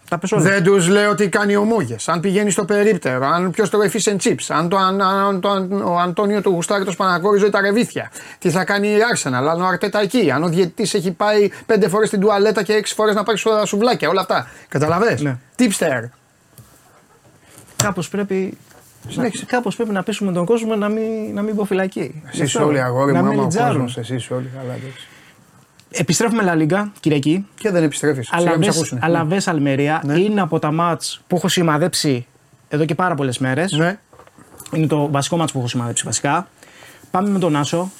Τα 0.08 0.18
πες 0.18 0.32
όλα. 0.32 0.42
Δεν 0.42 0.62
τους 0.62 0.88
λέω 0.88 1.14
τι 1.14 1.28
κάνει 1.28 1.56
ο 1.56 1.64
Μόγε. 1.64 1.96
Αν 2.06 2.20
πηγαίνει 2.20 2.50
στο 2.50 2.64
περίπτερο, 2.64 3.26
αν 3.26 3.50
ποιος 3.50 3.70
τρώει 3.70 3.90
fish 3.92 4.12
and 4.12 4.16
chips, 4.16 4.44
αν, 4.48 4.68
το, 4.68 4.76
αν, 4.76 5.00
αν 5.02 5.40
το, 5.40 5.50
αν, 5.50 5.82
ο 5.82 5.98
Αντώνιο 5.98 6.42
του 6.42 6.50
γουστάρει 6.50 6.84
το 6.84 6.90
σπανακόριζο 6.90 7.50
τα 7.50 7.60
ρεβίθια, 7.60 8.10
τι 8.38 8.50
θα 8.50 8.64
κάνει 8.64 8.88
η 8.88 8.98
Arsenal, 9.14 9.32
αν 9.32 9.60
ο 9.60 9.66
Αρτέτα 9.66 10.00
εκεί, 10.00 10.30
αν 10.30 10.42
ο 10.42 10.48
διαιτητής 10.48 10.94
έχει 10.94 11.10
πάει 11.10 11.50
πέντε 11.66 11.88
φορές 11.88 12.08
στην 12.08 12.20
τουαλέτα 12.20 12.62
και 12.62 12.72
έξι 12.72 12.94
φορές 12.94 13.14
να 13.14 13.22
πάρει 13.22 13.38
στα 13.38 13.66
σουβλάκια, 13.66 14.08
όλα 14.08 14.20
αυτά. 14.20 14.48
Καταλαβέ. 14.68 15.18
Ναι. 15.20 15.36
Tipster. 15.58 16.08
Κάπως 17.76 18.08
πρέπει. 18.08 18.58
Συνέχισε. 19.08 19.44
Κάπως 19.44 19.76
πρέπει 19.76 19.90
να 19.90 20.02
πείσουμε 20.02 20.32
τον 20.32 20.44
κόσμο 20.44 20.74
να 20.74 20.88
μην, 20.88 21.34
να 21.34 21.42
μην 21.42 21.54
μποφυλακεί. 21.54 22.22
Εσείς 22.32 22.54
όλοι 22.54 22.80
αγόρι 22.82 23.12
να 23.12 23.18
μου, 23.18 23.24
μην 23.24 23.32
άμα 23.34 23.42
ο 23.42 23.44
λιτζάρουν. 23.44 23.72
κόσμος, 23.82 23.96
εσείς 23.96 24.30
όλοι 24.30 24.50
καλά. 24.56 24.72
εντάξει. 24.74 25.06
Επιστρέφουμε 25.90 26.42
La 26.46 26.58
Liga, 26.72 26.84
Κυριακή. 27.00 27.46
Και 27.54 27.70
δεν 27.70 27.82
επιστρέφεις. 27.82 28.28
Αλαβές, 28.32 28.94
Αλαβές 29.00 29.48
Αλμερία 29.48 30.02
Ναι. 30.04 30.18
είναι 30.18 30.40
από 30.40 30.58
τα 30.58 30.72
μάτς 30.72 31.20
που 31.26 31.36
έχω 31.36 31.48
σημαδέψει 31.48 32.26
εδώ 32.68 32.84
και 32.84 32.94
πάρα 32.94 33.14
πολλές 33.14 33.38
μέρες. 33.38 33.72
Ναι. 33.72 33.98
Είναι 34.72 34.86
το 34.86 35.10
βασικό 35.10 35.36
μάτς 35.36 35.52
που 35.52 35.58
έχω 35.58 35.68
σημαδέψει 35.68 36.02
βασικά. 36.04 36.48
Πάμε 37.10 37.28
με 37.28 37.38
τον 37.38 37.56
Άσο. 37.56 37.90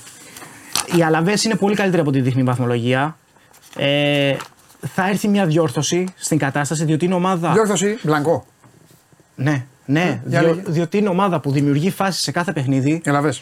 Οι 0.97 1.03
Αλαβές 1.03 1.45
είναι 1.45 1.55
πολύ 1.55 1.75
καλύτεροι 1.75 2.03
από 2.03 2.11
τη 2.11 2.21
δείχνει 2.21 2.41
η 2.41 2.45
βαθμολογία. 2.45 3.17
Ε, 3.77 4.37
θα 4.95 5.09
έρθει 5.09 5.29
μια 5.29 5.47
διόρθωση 5.47 6.05
στην 6.17 6.39
κατάσταση 6.39 6.85
διότι 6.85 7.05
είναι 7.05 7.15
ομάδα. 7.15 7.53
Διόρθωση, 7.53 7.99
μπλανκό. 8.03 8.47
Ναι, 9.35 9.67
ναι, 9.89 10.21
για 10.27 10.41
διο- 10.41 10.55
λέγε. 10.55 10.71
διότι 10.71 10.99
είναι 10.99 11.09
ομάδα 11.09 11.41
που 11.41 11.51
δημιουργεί 11.51 11.91
φάσεις 11.91 12.23
σε 12.23 12.31
κάθε 12.31 12.53
παιχνίδι, 12.53 13.01
Ελαβέ. 13.05 13.35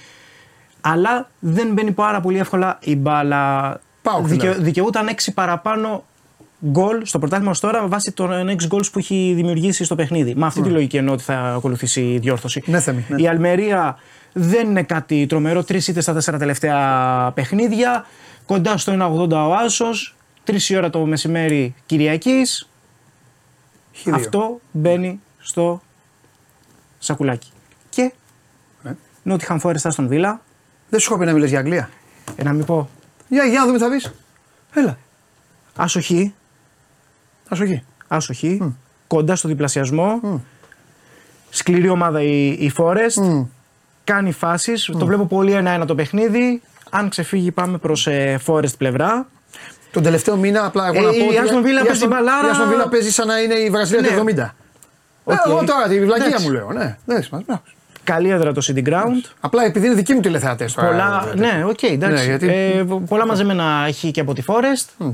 αλλά 0.80 1.28
δεν 1.38 1.72
μπαίνει 1.72 1.90
πάρα 1.92 2.20
πολύ 2.20 2.38
εύκολα 2.38 2.78
η 2.80 2.96
μπάλα. 2.96 3.80
Πάω, 4.02 4.20
Δικαι, 4.22 4.40
δηλαδή. 4.42 4.62
δικαιούταν 4.62 5.08
6 5.08 5.32
παραπάνω 5.34 6.04
γκολ 6.66 7.00
στο 7.04 7.18
πρωτάθλημα 7.18 7.50
ως 7.50 7.60
τώρα 7.60 7.82
με 7.82 7.88
βάση 7.88 8.12
των 8.12 8.48
6 8.48 8.66
γκολς 8.66 8.90
που 8.90 8.98
έχει 8.98 9.32
δημιουργήσει 9.36 9.84
στο 9.84 9.94
παιχνίδι. 9.94 10.34
Με 10.34 10.46
αυτή 10.46 10.60
τη 10.62 10.68
λογική 10.68 10.96
εννοώ 10.96 11.14
ότι 11.14 11.22
θα 11.22 11.34
ακολουθήσει 11.38 12.00
η 12.00 12.18
διόρθωση. 12.18 12.62
Ναι, 12.66 12.80
Θέμη, 12.80 13.04
ναι. 13.08 13.22
Η 13.22 13.28
Αλμερία 13.28 13.96
δεν 14.32 14.68
είναι 14.70 14.82
κάτι 14.82 15.26
τρομερό. 15.26 15.64
Τρεις 15.64 15.88
είτε 15.88 16.00
στα 16.00 16.12
τέσσερα 16.12 16.38
τελευταία 16.38 17.30
παιχνίδια. 17.34 18.04
Κοντά 18.46 18.76
στο 18.76 18.92
1,80 18.92 19.46
ο 19.48 19.54
Άσος. 19.54 20.16
Τρεις 20.44 20.68
η 20.70 20.76
ώρα 20.76 20.90
το 20.90 21.06
μεσημέρι 21.06 21.74
Κυριακής. 21.86 22.68
Χίλιο. 23.92 24.18
Αυτό 24.18 24.60
μπαίνει 24.70 25.20
στο 25.38 25.82
σακουλάκι. 26.98 27.50
Και 27.88 28.12
Ναι. 28.82 28.94
Νότιχαμ 29.22 29.58
Φόρεστα 29.58 29.90
στον 29.90 30.08
Βίλα. 30.08 30.40
Δεν 30.88 31.00
σου 31.00 31.10
έχω 31.12 31.20
πει 31.20 31.26
να 31.26 31.32
μιλέ 31.32 31.46
για 31.46 31.58
Αγγλία. 31.58 31.90
Ε, 32.36 32.42
να 32.42 32.52
μην 32.52 32.64
πω. 32.64 32.88
Για, 33.28 33.44
για 33.44 33.58
να 33.58 33.66
δούμε 33.66 33.78
τι 33.78 33.84
θα 33.84 33.90
πεις. 33.90 34.12
Έλα. 34.74 34.98
Άσοχη. 35.76 36.34
Άσοχη. 37.48 37.82
Άσοχη. 38.08 38.74
Κοντά 39.06 39.36
στο 39.36 39.48
διπλασιασμό. 39.48 40.20
Σκληρή 41.50 41.88
ομάδα 41.88 42.22
η, 42.22 42.46
η 42.48 42.72
Forest. 42.76 43.44
Κάνει 44.04 44.32
φάσεις. 44.32 44.90
Το 44.98 45.06
βλέπω 45.06 45.26
πολύ 45.26 45.52
ένα-ένα 45.52 45.84
το 45.86 45.94
παιχνίδι. 45.94 46.62
Αν 46.90 47.08
ξεφύγει 47.08 47.50
πάμε 47.50 47.78
προς 47.78 48.06
ε, 48.06 48.40
Forest 48.46 48.76
πλευρά. 48.78 49.28
Τον 49.92 50.02
τελευταίο 50.02 50.36
μήνα, 50.36 50.64
απλά 50.64 50.86
εγώ 50.86 50.96
Ε, 50.98 51.00
να 51.00 51.10
η 51.10 51.18
πω. 51.18 51.24
ότι 51.26 51.36
Aston 51.36 51.60
Villa 51.66 51.82
η 51.84 51.86
παίζει 51.86 52.04
Aston- 52.04 52.08
μπαλάρα. 52.10 52.48
Η 52.48 52.50
Aston 52.54 52.84
Villa 52.86 52.90
παίζει 52.90 53.10
σαν 53.12 53.26
να 53.26 53.38
είναι 53.40 53.54
η 53.54 53.70
Βραζιλία 53.70 54.00
Ναι. 54.00 54.08
του 54.08 54.12
70. 54.12 54.54
Οκ. 55.28 55.34
Ε, 55.34 55.50
εγώ 55.50 55.64
τώρα 55.64 55.88
τη 55.88 56.00
βλακεία 56.00 56.26
Εντάξει. 56.26 56.46
μου 56.46 56.52
λέω. 56.52 56.72
Ναι, 56.72 56.96
δεν 57.04 57.16
έχει 57.16 57.24
σημασία. 57.24 57.62
Καλή 58.04 58.28
έδρα 58.28 58.52
το 58.52 58.62
City 58.64 58.88
Ground. 58.88 59.30
Απλά 59.40 59.64
επειδή 59.64 59.86
είναι 59.86 59.94
δικοί 59.94 60.14
μου 60.14 60.20
τηλεθεατές 60.20 60.72
τώρα. 60.72 60.88
Πολλά, 60.88 61.28
ε, 61.32 61.38
ναι, 61.38 61.64
οκ, 61.64 61.82
εντάξει. 61.82 62.22
Ναι, 62.22 62.24
γιατί- 62.24 62.48
ε, 62.48 62.84
πολλά 63.08 63.26
μαζεμένα 63.26 63.84
έχει 63.86 64.10
και 64.10 64.20
από 64.20 64.34
τη 64.34 64.42
Forest. 64.46 65.06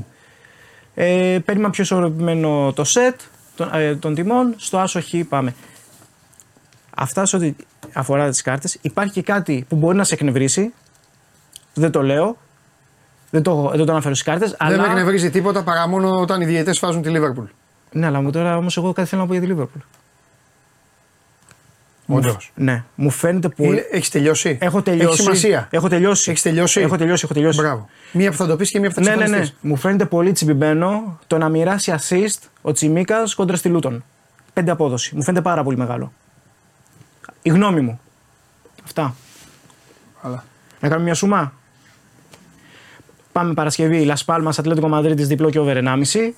Ε, 0.95 1.37
περίμενα 1.45 1.69
πιο 1.69 1.83
ισορροπημένο 1.83 2.73
το 2.73 2.83
set 2.87 3.15
των, 3.55 3.69
ε, 3.73 3.95
των 3.95 4.15
τιμών. 4.15 4.53
Άσ' 4.57 4.67
το, 4.67 4.77
όχι, 4.77 5.23
πάμε. 5.23 5.55
Αυτά 6.95 7.25
σε 7.25 7.35
ό,τι 7.35 7.53
αφορά 7.93 8.29
τις 8.29 8.41
κάρτες. 8.41 8.77
Υπάρχει 8.81 9.13
και 9.13 9.21
κάτι 9.21 9.65
που 9.69 9.75
μπορεί 9.75 9.97
να 9.97 10.03
σε 10.03 10.13
εκνευρίσει. 10.13 10.73
Δεν 11.73 11.91
το 11.91 12.01
λέω. 12.01 12.37
Δεν 13.29 13.43
το, 13.43 13.71
δεν 13.75 13.85
το 13.85 13.91
αναφέρω 13.91 14.13
στις 14.13 14.27
κάρτες. 14.27 14.49
Δεν 14.49 14.57
αλλά... 14.59 14.77
με 14.81 14.87
εκνευρίζει 14.87 15.29
τίποτα 15.29 15.63
παρά 15.63 15.87
μόνο 15.87 16.19
όταν 16.19 16.41
οι 16.41 16.45
διαιτητές 16.45 16.79
σφάζουν 16.79 17.01
τη 17.01 17.09
Λίβερπουλ. 17.09 17.45
Ναι, 17.91 18.05
αλλά 18.05 18.21
μου 18.21 18.31
τώρα 18.31 18.57
όμως 18.57 18.77
εγώ 18.77 18.93
κάτι 18.93 19.07
θέλω 19.09 19.21
να 19.21 19.27
πω 19.27 19.33
για 19.33 19.41
τη 19.41 19.53
Liverpool. 19.57 19.81
Όντω. 22.07 22.37
Ναι, 22.55 22.83
μου 22.95 23.09
φαίνεται 23.09 23.49
πολύ... 23.49 23.85
Έχεις 23.91 24.09
τελειώσει; 24.09 24.57
Έχω 24.61 24.81
τελειώσει. 24.81 25.07
Έχει 25.07 25.21
σημασία. 25.21 25.67
Έχω 25.71 25.87
τελειώσει. 25.87 26.29
Έχεις 26.29 26.41
τελειώσει; 26.41 26.81
Έχω 26.81 26.97
τελειώσει, 26.97 27.21
έχω 27.25 27.33
τελειώσει. 27.33 27.61
Μπράβο. 27.61 27.89
Μία 28.11 28.31
που 28.31 28.37
θα 28.37 28.47
το 28.47 28.55
πεις 28.55 28.71
και 28.71 28.79
μία 28.79 28.89
που 28.89 28.95
θα 28.95 29.01
Ναι, 29.01 29.09
ναι, 29.09 29.15
ναι. 29.15 29.23
ξεφανιστείς. 29.23 29.57
Μου 29.61 29.75
φαίνεται 29.75 30.05
πολύ 30.05 30.31
τσιμπημένο 30.31 31.19
το 31.27 31.37
να 31.37 31.49
μοιράσει 31.49 31.93
assist 31.99 32.47
ο 32.61 32.71
Τσιμίκας 32.71 33.35
κόντρα 33.35 33.55
στη 33.55 33.69
Λούτον. 33.69 34.03
Πέντε 34.53 34.71
απόδοση. 34.71 35.15
Μου 35.15 35.23
φαίνεται 35.23 35.43
πάρα 35.43 35.63
πολύ 35.63 35.77
μεγάλο. 35.77 36.13
Η 37.41 37.49
γνώμη 37.49 37.81
μου. 37.81 37.99
Αυτά. 38.83 39.15
Αλλά. 40.21 40.43
Να 40.79 40.87
κάνουμε 40.87 41.05
μια 41.05 41.13
σουμά. 41.13 41.53
Πάμε 43.31 43.53
Παρασκευή. 43.53 44.05
Λα 44.05 44.17
Πάλμα, 44.25 44.53
Ατλέτικο 44.57 44.87
Μαδρίτη, 44.87 45.23
διπλό 45.23 45.49
και 45.49 45.59
over 45.59 45.77
1,5. 45.77 46.33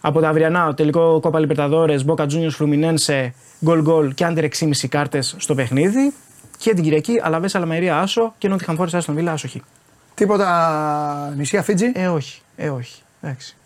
Από 0.00 0.20
τα 0.20 0.28
αυριανά, 0.28 0.66
ο 0.66 0.74
τελικό 0.74 1.20
Κόπα 1.20 1.38
Λιπερταδόρε, 1.40 2.02
Μπόκα 2.04 2.26
Τζούνιο 2.26 2.50
Φλουμινένσε, 2.50 3.34
γκολ 3.64 3.82
γκολ 3.82 4.14
και 4.14 4.24
άντερ 4.24 4.44
6,5 4.44 4.88
κάρτες 4.88 5.34
στο 5.38 5.54
παιχνίδι. 5.54 6.12
Και 6.58 6.74
την 6.74 6.82
Κυριακή, 6.84 7.20
Αλαβές 7.22 7.54
Αλαμερία 7.54 7.98
Άσο 8.00 8.34
και 8.38 8.48
Νότιχαμ 8.48 8.76
Φόρε 8.76 8.96
Άστον 8.96 9.14
Βίλα 9.14 9.32
Άσοχη. 9.32 9.62
Τίποτα 10.14 11.32
νησιά 11.36 11.62
Φίτζι. 11.62 11.86
Ε, 11.94 12.06
όχι. 12.06 12.40
Ε, 12.56 12.68
όχι. 12.68 13.02
Εντάξει. 13.20 13.56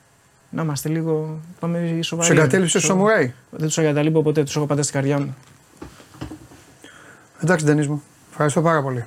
Να 0.51 0.63
είμαστε 0.63 0.89
λίγο. 0.89 1.41
Πάμε 1.61 1.99
σοβαροί. 2.03 2.29
Σου 2.29 2.33
εγκατέλειψε 2.41 2.77
ο 2.77 2.81
Σο- 2.81 2.87
Σαμουράι. 2.87 3.33
Δεν 3.51 3.67
τους 3.67 3.79
εγκαταλείπω 3.79 4.23
ποτέ, 4.23 4.43
τους 4.45 4.57
έχω 4.57 4.67
πάντα 4.67 4.83
στην 4.83 4.95
καρδιά 4.95 5.19
μου. 5.21 5.37
Εντάξει, 7.45 7.65
Ντενή 7.65 7.87
μου. 7.87 8.03
Ευχαριστώ 8.31 8.63
πάρα 8.63 8.83
πολύ. 8.83 9.05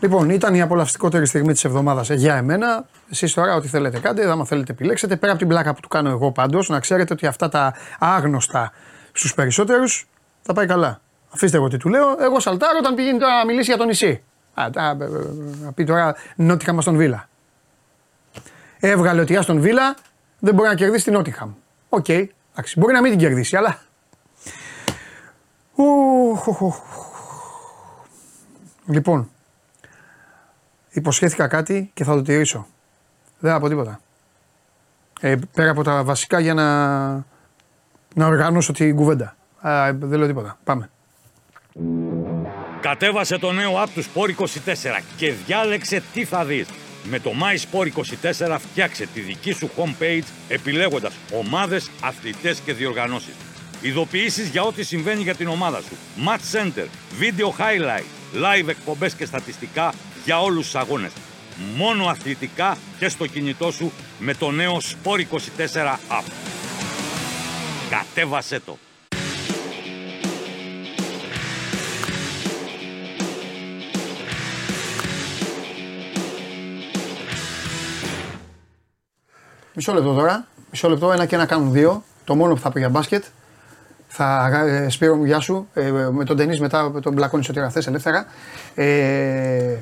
Λοιπόν, 0.00 0.30
ήταν 0.30 0.54
η 0.54 0.60
απολαυστικότερη 0.60 1.26
στιγμή 1.26 1.52
της 1.52 1.64
εβδομάδας 1.64 2.08
για 2.10 2.34
εμένα. 2.34 2.86
Εσείς 3.10 3.34
τώρα, 3.34 3.54
ό,τι 3.54 3.68
θέλετε 3.68 3.98
κάντε, 3.98 4.30
άμα 4.30 4.44
θέλετε 4.44 4.72
επιλέξετε. 4.72 5.16
Πέρα 5.16 5.30
από 5.30 5.40
την 5.40 5.48
πλάκα 5.48 5.74
που 5.74 5.80
του 5.80 5.88
κάνω 5.88 6.10
εγώ 6.10 6.32
πάντως, 6.32 6.68
να 6.68 6.80
ξέρετε 6.80 7.12
ότι 7.12 7.26
αυτά 7.26 7.48
τα 7.48 7.74
άγνωστα 7.98 8.72
στους 9.12 9.34
περισσότερους 9.34 10.08
θα 10.42 10.52
πάει 10.52 10.66
καλά. 10.66 11.00
Αφήστε 11.34 11.56
εγώ 11.56 11.68
τι 11.68 11.76
του 11.76 11.88
λέω. 11.88 12.06
Εγώ 12.20 12.40
σαλτάρω 12.40 12.78
όταν 12.78 12.94
πηγαίνει 12.94 13.18
τώρα 13.18 13.36
να 13.38 13.44
μιλήσει 13.44 13.64
για 13.70 13.76
το 13.76 13.84
νησί. 13.84 14.22
Α, 14.54 14.70
τα- 14.72 14.96
ε, 15.00 15.04
ε, 15.04 15.08
να 15.64 15.72
πει 15.72 15.84
τώρα 15.84 16.14
Νότιγχαμ 16.36 16.78
Άστον 16.78 16.96
Βίλα. 16.96 17.28
Έβγαλε 18.80 19.20
ότι 19.20 19.32
η 19.32 19.36
Άστον 19.36 19.60
Βίλα 19.60 19.94
δεν 20.38 20.54
μπορεί 20.54 20.68
να 20.68 20.74
κερδίσει 20.74 21.04
την 21.04 21.12
Νότιγχαμ. 21.12 21.50
Οκ, 21.88 22.08
εντάξει, 22.08 22.78
μπορεί 22.78 22.92
να 22.92 23.00
μην 23.00 23.10
την 23.10 23.20
κερδίσει, 23.20 23.56
αλλά. 23.56 23.78
Ουχ, 25.74 26.46
οχ, 26.48 26.62
οχ. 26.62 26.76
Λοιπόν, 28.86 29.30
υποσχέθηκα 30.90 31.46
κάτι 31.48 31.90
και 31.94 32.04
θα 32.04 32.14
το 32.14 32.22
τηρήσω. 32.22 32.66
Δεν 33.38 33.52
θα 33.52 33.60
πω 33.60 33.68
τίποτα. 33.68 34.00
Ε, 35.20 35.36
πέρα 35.54 35.70
από 35.70 35.82
τα 35.82 36.04
βασικά 36.04 36.40
για 36.40 36.54
να, 36.54 37.08
να 38.14 38.26
οργανώσω 38.26 38.72
την 38.72 38.96
κουβέντα. 38.96 39.36
Α, 39.60 39.92
δεν 39.92 40.18
λέω 40.18 40.26
τίποτα. 40.26 40.58
Πάμε. 40.64 40.90
Κατέβασε 42.80 43.38
το 43.38 43.52
νέο 43.52 43.82
app 43.82 43.88
του 43.94 44.04
Sport 44.04 44.42
24 44.42 44.46
και 45.16 45.32
διάλεξε 45.32 46.02
τι 46.12 46.24
θα 46.24 46.44
δεις. 46.44 46.68
Με 47.04 47.18
το 47.18 47.30
My 47.30 47.78
Sport 47.78 47.86
24 48.46 48.56
φτιάξε 48.58 49.06
τη 49.14 49.20
δική 49.20 49.52
σου 49.52 49.70
homepage 49.76 50.22
επιλέγοντας 50.48 51.14
ομάδες, 51.32 51.90
αθλητές 52.02 52.60
και 52.60 52.72
διοργανώσεις. 52.72 53.34
Ειδοποιήσεις 53.80 54.48
για 54.48 54.62
ό,τι 54.62 54.82
συμβαίνει 54.82 55.22
για 55.22 55.34
την 55.34 55.48
ομάδα 55.48 55.80
σου. 55.80 55.96
Match 56.26 56.58
Center, 56.58 56.86
Video 57.20 57.46
Highlight, 57.46 58.04
Live 58.34 58.68
εκπομπές 58.68 59.14
και 59.14 59.24
στατιστικά 59.24 59.92
για 60.28 60.40
όλους 60.42 60.64
τους 60.64 60.74
αγώνες. 60.74 61.12
Μόνο 61.76 62.06
αθλητικά 62.06 62.76
και 62.98 63.08
στο 63.08 63.26
κινητό 63.26 63.70
σου 63.70 63.92
με 64.18 64.34
το 64.34 64.50
νέο 64.50 64.76
Sport 64.76 65.18
24 65.18 65.98
app. 66.08 66.24
Κατέβασέ 67.90 68.60
το! 68.60 68.78
Μισό 79.74 79.92
λεπτό 79.92 80.14
τώρα. 80.14 80.46
Μισό 80.70 80.88
λεπτό. 80.88 81.12
Ένα 81.12 81.26
και 81.26 81.34
ένα 81.34 81.46
κάνουν 81.46 81.72
δύο. 81.72 82.02
Το 82.24 82.34
μόνο 82.34 82.54
που 82.54 82.60
θα 82.60 82.70
πω 82.70 82.78
για 82.78 82.88
μπάσκετ. 82.88 83.24
Θα, 84.08 84.46
ε, 84.66 84.88
Σπύρο 84.88 85.16
μου, 85.16 85.24
γεια 85.24 85.40
σου. 85.40 85.68
Ε, 85.74 85.90
με 85.90 86.24
τον 86.24 86.36
Τενής 86.36 86.60
μετά 86.60 86.92
τον 87.02 87.12
μπλακώνεις 87.12 87.48
ότι 87.48 87.60
χθε 87.60 87.82
ελεύθερα. 87.86 88.26
Ε, 88.74 89.76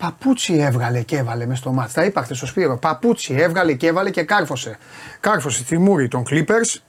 παπούτσι 0.00 0.54
έβγαλε 0.54 1.02
και 1.02 1.16
έβαλε 1.16 1.46
μες 1.46 1.58
στο 1.58 1.72
μάτι. 1.72 1.92
Τα 1.92 2.04
είπα 2.04 2.22
χθες 2.22 2.36
στο 2.36 2.46
Σπύρο. 2.46 2.76
Παπούτσι 2.76 3.34
έβγαλε 3.34 3.72
και 3.72 3.86
έβαλε 3.86 4.10
και 4.10 4.22
κάρφωσε. 4.22 4.78
Κάρφωσε 5.20 5.64
τη 5.64 5.78
μούρη 5.78 6.08
των 6.08 6.22
Clippers, 6.30 6.80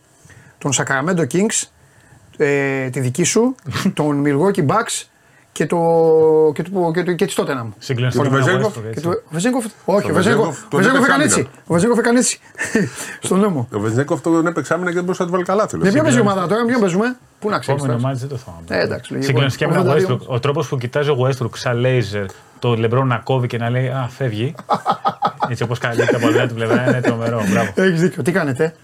των 0.57 0.71
Sacramento 0.73 1.27
Kings, 1.31 1.67
ε, 2.37 2.89
τη 2.89 2.99
δική 2.99 3.23
σου, 3.23 3.55
τον 3.93 4.23
Milwaukee 4.25 4.65
Bucks 4.65 5.05
και, 5.51 5.65
το, 5.65 5.77
και, 6.53 6.63
το, 6.63 6.91
και, 6.93 7.03
το, 7.03 7.13
και 7.13 7.25
της 7.25 7.39
Tottenham. 7.39 7.67
Συγκλονιστικό 7.77 8.23
Και 8.25 8.29
του 8.29 8.35
με 8.35 8.41
τον 8.41 8.51
Βεζέγκοφ. 8.53 8.77
Westbrook, 8.77 8.81
Και 8.81 8.87
έτσι. 8.87 9.01
το, 9.01 9.09
ο 9.09 9.21
Βεζέγκοφ, 9.29 9.65
όχι, 9.85 10.07
ο 10.07 10.11
Ο 10.11 10.13
Βεζέγκοφ, 10.13 10.45
Βεζέγκοφ 10.45 10.57
ο 10.63 10.67
τον 10.69 10.79
Βεζέγκοφ 10.79 11.03
έκανε 11.07 11.23
έπαιξε 11.23 11.39
έτσι. 11.39 11.49
Ο 11.65 11.73
Βεζέγκοφ 11.73 11.97
έκανε 11.97 12.19
έτσι. 12.19 12.39
Στον 13.21 13.39
νόμο. 13.39 13.67
Ο 13.73 13.79
Βεζνέκοφ 13.79 14.21
τον 14.21 14.47
έπαιξε 14.47 14.73
άμυνα 14.73 14.89
και 14.89 14.95
δεν 14.95 15.03
μπορούσε 15.03 15.21
να 15.21 15.27
του 15.27 15.33
βάλει 15.33 15.45
καλά. 15.45 15.67
Με 15.71 15.91
ποια 15.91 16.03
παίζει 16.03 16.17
η 16.17 16.21
ομάδα 16.21 16.47
τώρα, 16.47 16.61
με 16.61 16.71
ποιο 16.71 16.79
παίζουμε; 16.79 17.15
Πού 17.39 17.49
να 17.49 17.59
ξέρεις. 17.59 17.83
Επόμενο 17.83 18.03
μάτς 18.07 18.19
δεν 18.19 18.29
το 18.29 18.37
θυμάμαι. 18.37 18.63
Ε, 18.69 18.83
εντάξει, 18.83 19.11
λογικό. 19.11 19.27
Συγκλονιστική 19.31 19.71
με 19.71 19.75
τον 19.75 19.87
82. 19.87 19.95
Westbrook. 19.95 20.25
Ο 20.25 20.39
τρόπος 20.39 20.67
που 20.67 20.77
κοιτάζει 20.77 21.09
ο 21.09 21.17
Westbrook 21.27 21.55
σαν 21.57 21.77
λέιζερ 21.77 22.25
το 22.59 22.75
λεμπρό 22.75 23.03
να 23.03 23.17
κόβει 23.17 23.47
και 23.47 23.57
να 23.57 23.69
λέει 23.69 23.87
Α, 23.87 24.07
φεύγει. 24.09 24.55
Έτσι 25.49 25.63
όπως 25.63 25.79
καλύπτει 25.79 26.15
από 26.15 26.27
την 26.27 26.39
άλλη 26.39 26.53
πλευρά 26.53 26.87
είναι 26.87 27.01
τρομερό. 27.01 27.43
Μπράβο. 27.49 27.71
Έχεις 27.75 28.01
δίκιο. 28.01 28.23
Τι 28.23 28.31
κάνετε; 28.31 28.75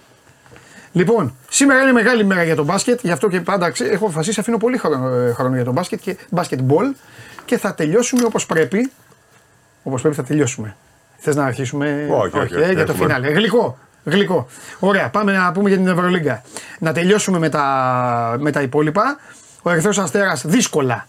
Λοιπόν, 0.92 1.36
σήμερα 1.50 1.82
είναι 1.82 1.92
μεγάλη 1.92 2.24
μέρα 2.26 2.44
για 2.44 2.56
τον 2.56 2.66
μπάσκετ, 2.66 3.00
γι' 3.04 3.12
αυτό 3.12 3.30
και 3.30 3.42
πάντα 3.42 3.70
ξέ- 3.72 3.92
έχω 3.92 4.06
αποφασίσει 4.06 4.40
αφήνω 4.40 4.58
πολύ 4.58 4.78
χρόνο, 4.78 5.10
ε, 5.10 5.32
χρόνο 5.34 5.56
για 5.56 5.64
τον 5.64 5.74
μπάσκετ 5.74 6.00
και 6.02 6.18
μπάσκετμπολ 6.30 6.86
και 7.46 7.58
θα 7.58 7.74
τελειώσουμε 7.74 8.24
όπως 8.26 8.46
πρέπει. 8.46 8.92
Όπως 9.84 10.02
πρέπει 10.02 10.16
θα 10.16 10.24
τελειώσουμε. 10.24 10.76
Θες 11.18 11.36
να 11.36 11.46
αρχίσουμε; 11.46 12.08
Όχι, 12.12 12.38
όχι, 12.38 12.54
ε, 12.54 12.60
όχι, 12.60 12.74
για 12.74 12.86
το 12.86 12.92
έχουμε. 12.92 13.06
φινάλε. 13.08 13.28
Γλυκό. 13.32 13.78
Γλυκό. 14.04 14.48
Ωραία, 14.80 15.10
πάμε 15.10 15.32
να 15.32 15.52
πούμε 15.52 15.70
για 15.70 15.78
την 15.78 15.88
Ευρωλίγκα. 15.88 16.42
Να 16.80 16.94
τελειώσουμε 16.94 17.40
με 17.40 17.50
τα, 17.50 18.36
με 18.40 18.52
τα 18.52 18.62
υπόλοιπα. 18.62 19.20
Ο 19.62 19.70
Ερυθρός 19.70 19.98
Αστέρας 19.98 20.44
δύσκολα 20.46 21.08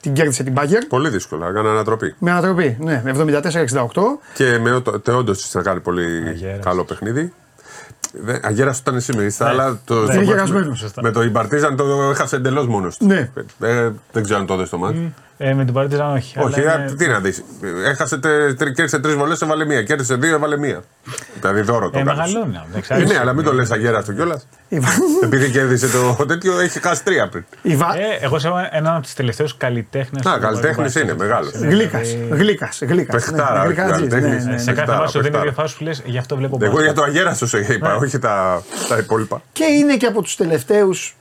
την 0.00 0.12
κέρδισε 0.12 0.42
την 0.42 0.52
Μπάγκερ. 0.52 0.84
Πολύ 0.84 1.08
δύσκολα. 1.08 1.46
Έκανα 1.48 1.70
ανατροπή. 1.70 2.14
Με 2.18 2.30
ανατροπή, 2.30 2.76
ναι, 2.80 3.00
με 3.04 3.10
74-68. 3.10 4.20
Και 4.34 4.58
με 4.58 4.70
ο 4.72 4.82
Τεόντο 4.82 5.34
να 5.52 5.62
κάνει 5.62 5.80
πολύ 5.80 6.24
Αγέρας. 6.28 6.64
καλό 6.64 6.84
παιχνίδι. 6.84 7.32
Αγέρα 8.42 8.74
ήταν 8.80 9.00
σήμερα, 9.00 9.30
στα 9.30 9.48
άλλα 9.48 9.78
το, 9.84 9.94
Είναι 9.94 10.04
στο 10.04 10.14
μάτς 10.14 10.26
γερασμένος. 10.28 10.82
με, 10.82 10.90
με 11.02 11.10
το 11.10 11.22
Ιμπαρτίζαν 11.22 11.76
το 11.76 11.84
έχασε 12.10 12.36
εντελώς 12.36 12.66
μόνος 12.66 12.96
του. 12.96 13.06
Ναι. 13.06 13.30
Ε, 13.60 13.90
δεν 14.12 14.22
ξέρω 14.22 14.38
αν 14.38 14.46
το 14.46 14.54
είδε 14.54 14.66
το 14.70 14.78
μάτι. 14.78 15.14
Ε, 15.38 15.54
με 15.54 15.64
την 15.64 15.74
Παρτίζαν 15.74 16.12
όχι. 16.14 16.38
Όχι, 16.38 16.60
αλλά 16.60 16.78
ε, 16.78 16.82
είναι- 16.82 16.94
τι 16.96 17.06
να 17.06 17.20
δεις. 17.20 17.42
Έχασε, 17.86 18.18
τε- 18.18 18.58
τρι- 18.58 18.74
κέρδισε 18.74 18.98
τρεις 18.98 19.14
βολές, 19.14 19.40
έβαλε 19.40 19.64
μία. 19.64 19.82
Κέρδισε 19.82 20.14
δύο, 20.14 20.34
έβαλε 20.34 20.58
μία. 20.58 20.82
Δηλαδή 21.40 21.60
δώρο 21.60 21.90
το 21.90 21.98
Ε, 21.98 22.02
κάνεις. 22.02 22.18
μεγαλώνει. 22.34 22.60
εντάξει, 22.70 22.90
Ε, 22.92 22.96
άρεσε. 22.96 23.12
ναι, 23.12 23.18
αλλά 23.20 23.32
μην 23.32 23.44
το 23.44 23.52
λες 23.52 23.70
αγέρα 23.70 24.02
του 24.02 24.14
κιόλας. 24.14 24.46
Η 24.68 24.78
Βα- 24.78 24.88
Επειδή 25.22 25.50
κέρδισε 25.50 25.88
το 25.88 26.26
τέτοιο, 26.26 26.58
έχει 26.60 26.80
χάσει 26.80 27.04
τρία 27.04 27.28
πριν. 27.28 27.44
η 27.62 27.76
Βα- 27.76 27.96
Ε, 27.96 28.18
εγώ 28.24 28.38
σε 28.38 28.48
έναν 28.70 28.92
από 28.94 29.02
τους 29.02 29.14
τελευταίους 29.14 29.56
καλλιτέχνες. 29.56 30.26
Α, 30.26 30.38
καλλιτέχνης 30.38 30.94
είναι, 30.94 31.14
μεγάλος. 31.14 31.50
Γλύκας, 31.50 32.16
γλύκας, 32.30 32.78
γλύκας. 32.82 33.14
Παιχτάρα, 33.24 33.58
Ναι, 33.60 33.64
γλυκατζής, 33.66 33.92
καλλιτέχνης. 33.96 34.44
ναι, 34.44 34.50
ναι, 34.52 34.58
Σε 34.58 34.64
ναι. 34.64 34.72
κάθε 34.72 34.74
Παιχτάρα, 34.74 34.98
φάση 34.98 35.12
σου 35.12 35.18
δίνει 35.18 35.30
παιχτάρα. 35.30 35.42
δύο 35.42 35.52
φάσει 35.62 35.76
που 35.76 35.84
λες, 35.84 36.02
γι' 36.04 36.18
αυτό 36.18 36.36
βλέπω 36.36 36.56
Εγώ 36.60 36.80
για 36.80 36.92
μπάσκετ. 36.92 36.96
το 36.96 37.02
αγέρα 37.02 37.34
σου 37.34 37.58
είπα, 37.72 37.95
όχι 38.02 38.18
τα, 38.18 38.62
τα 38.88 38.96
υπόλοιπα. 38.96 39.42
Και 39.52 39.64
είναι 39.64 39.96
και 39.96 40.06
από 40.06 40.22
τους 40.22 40.36
τελευταίους, 40.36 41.16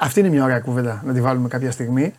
αυτή 0.00 0.20
είναι 0.20 0.28
μια 0.28 0.44
ωραία 0.44 0.58
κουβέντα 0.60 1.02
να 1.06 1.12
τη 1.12 1.20
βάλουμε 1.20 1.48
κάποια 1.48 1.70
στιγμή, 1.70 2.14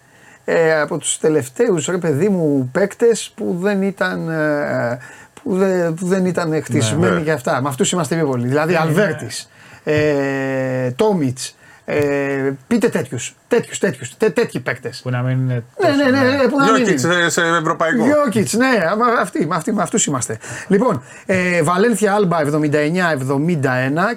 ε, 0.46 0.80
από 0.80 0.98
τους 0.98 1.18
τελευταίους 1.18 1.86
ρε 1.86 1.98
παιδί 1.98 2.30
μου 2.30 2.70
παίκτες 2.74 3.32
που 3.36 3.58
δεν 3.60 3.82
ήταν, 3.82 4.30
ε, 4.30 5.00
που 5.44 5.56
δεν, 5.58 5.94
που 5.94 6.06
δεν 6.06 6.26
ήταν 6.26 6.64
χτισμένοι 6.64 7.16
Ναι. 7.16 7.22
και 7.22 7.32
αυτά. 7.32 7.62
Με 7.62 7.68
αυτούς 7.68 7.92
είμαστε 7.92 8.16
πιο 8.16 8.26
πολλοί. 8.26 8.48
Δηλαδή 8.48 8.76
Αλβέρτης, 8.76 9.50
ε, 9.84 10.92
Τόμιτς, 10.92 11.56
ε, 11.86 12.52
πείτε 12.68 12.90
τέτοιους, 12.90 13.36
τέτοιους, 13.48 13.78
τέτοιους, 13.80 14.18
τέ, 14.18 14.30
τέτοιοι 14.30 14.60
παίκτες. 14.60 15.00
Που 15.04 15.10
να 15.10 15.22
μην 15.22 15.38
είναι. 15.40 15.54
Ναι, 15.54 15.88
τόσο, 15.88 15.96
ναι, 15.96 16.10
ναι, 16.12 16.30
ναι, 16.36 16.48
που 16.48 16.58
να 16.58 16.66
μην 16.72 16.76
Γιώκητς 16.76 17.04
είναι. 17.04 17.14
σε, 17.14 17.30
σε 17.30 17.42
ευρωπαϊκό. 17.42 18.04
Γιώκητς, 18.06 18.54
ναι, 18.54 18.68
άμα 18.92 19.06
αυτοί, 19.22 19.46
με, 19.48 19.56
αυτοί, 19.56 19.74
με 19.74 19.82
αυτούς 19.82 20.06
είμαστε. 20.06 20.38
Λοιπόν, 20.68 21.04
ε, 21.26 21.64
Βαλένθια 21.64 22.14
Άλμπα 22.14 22.38
79-71 22.42 22.48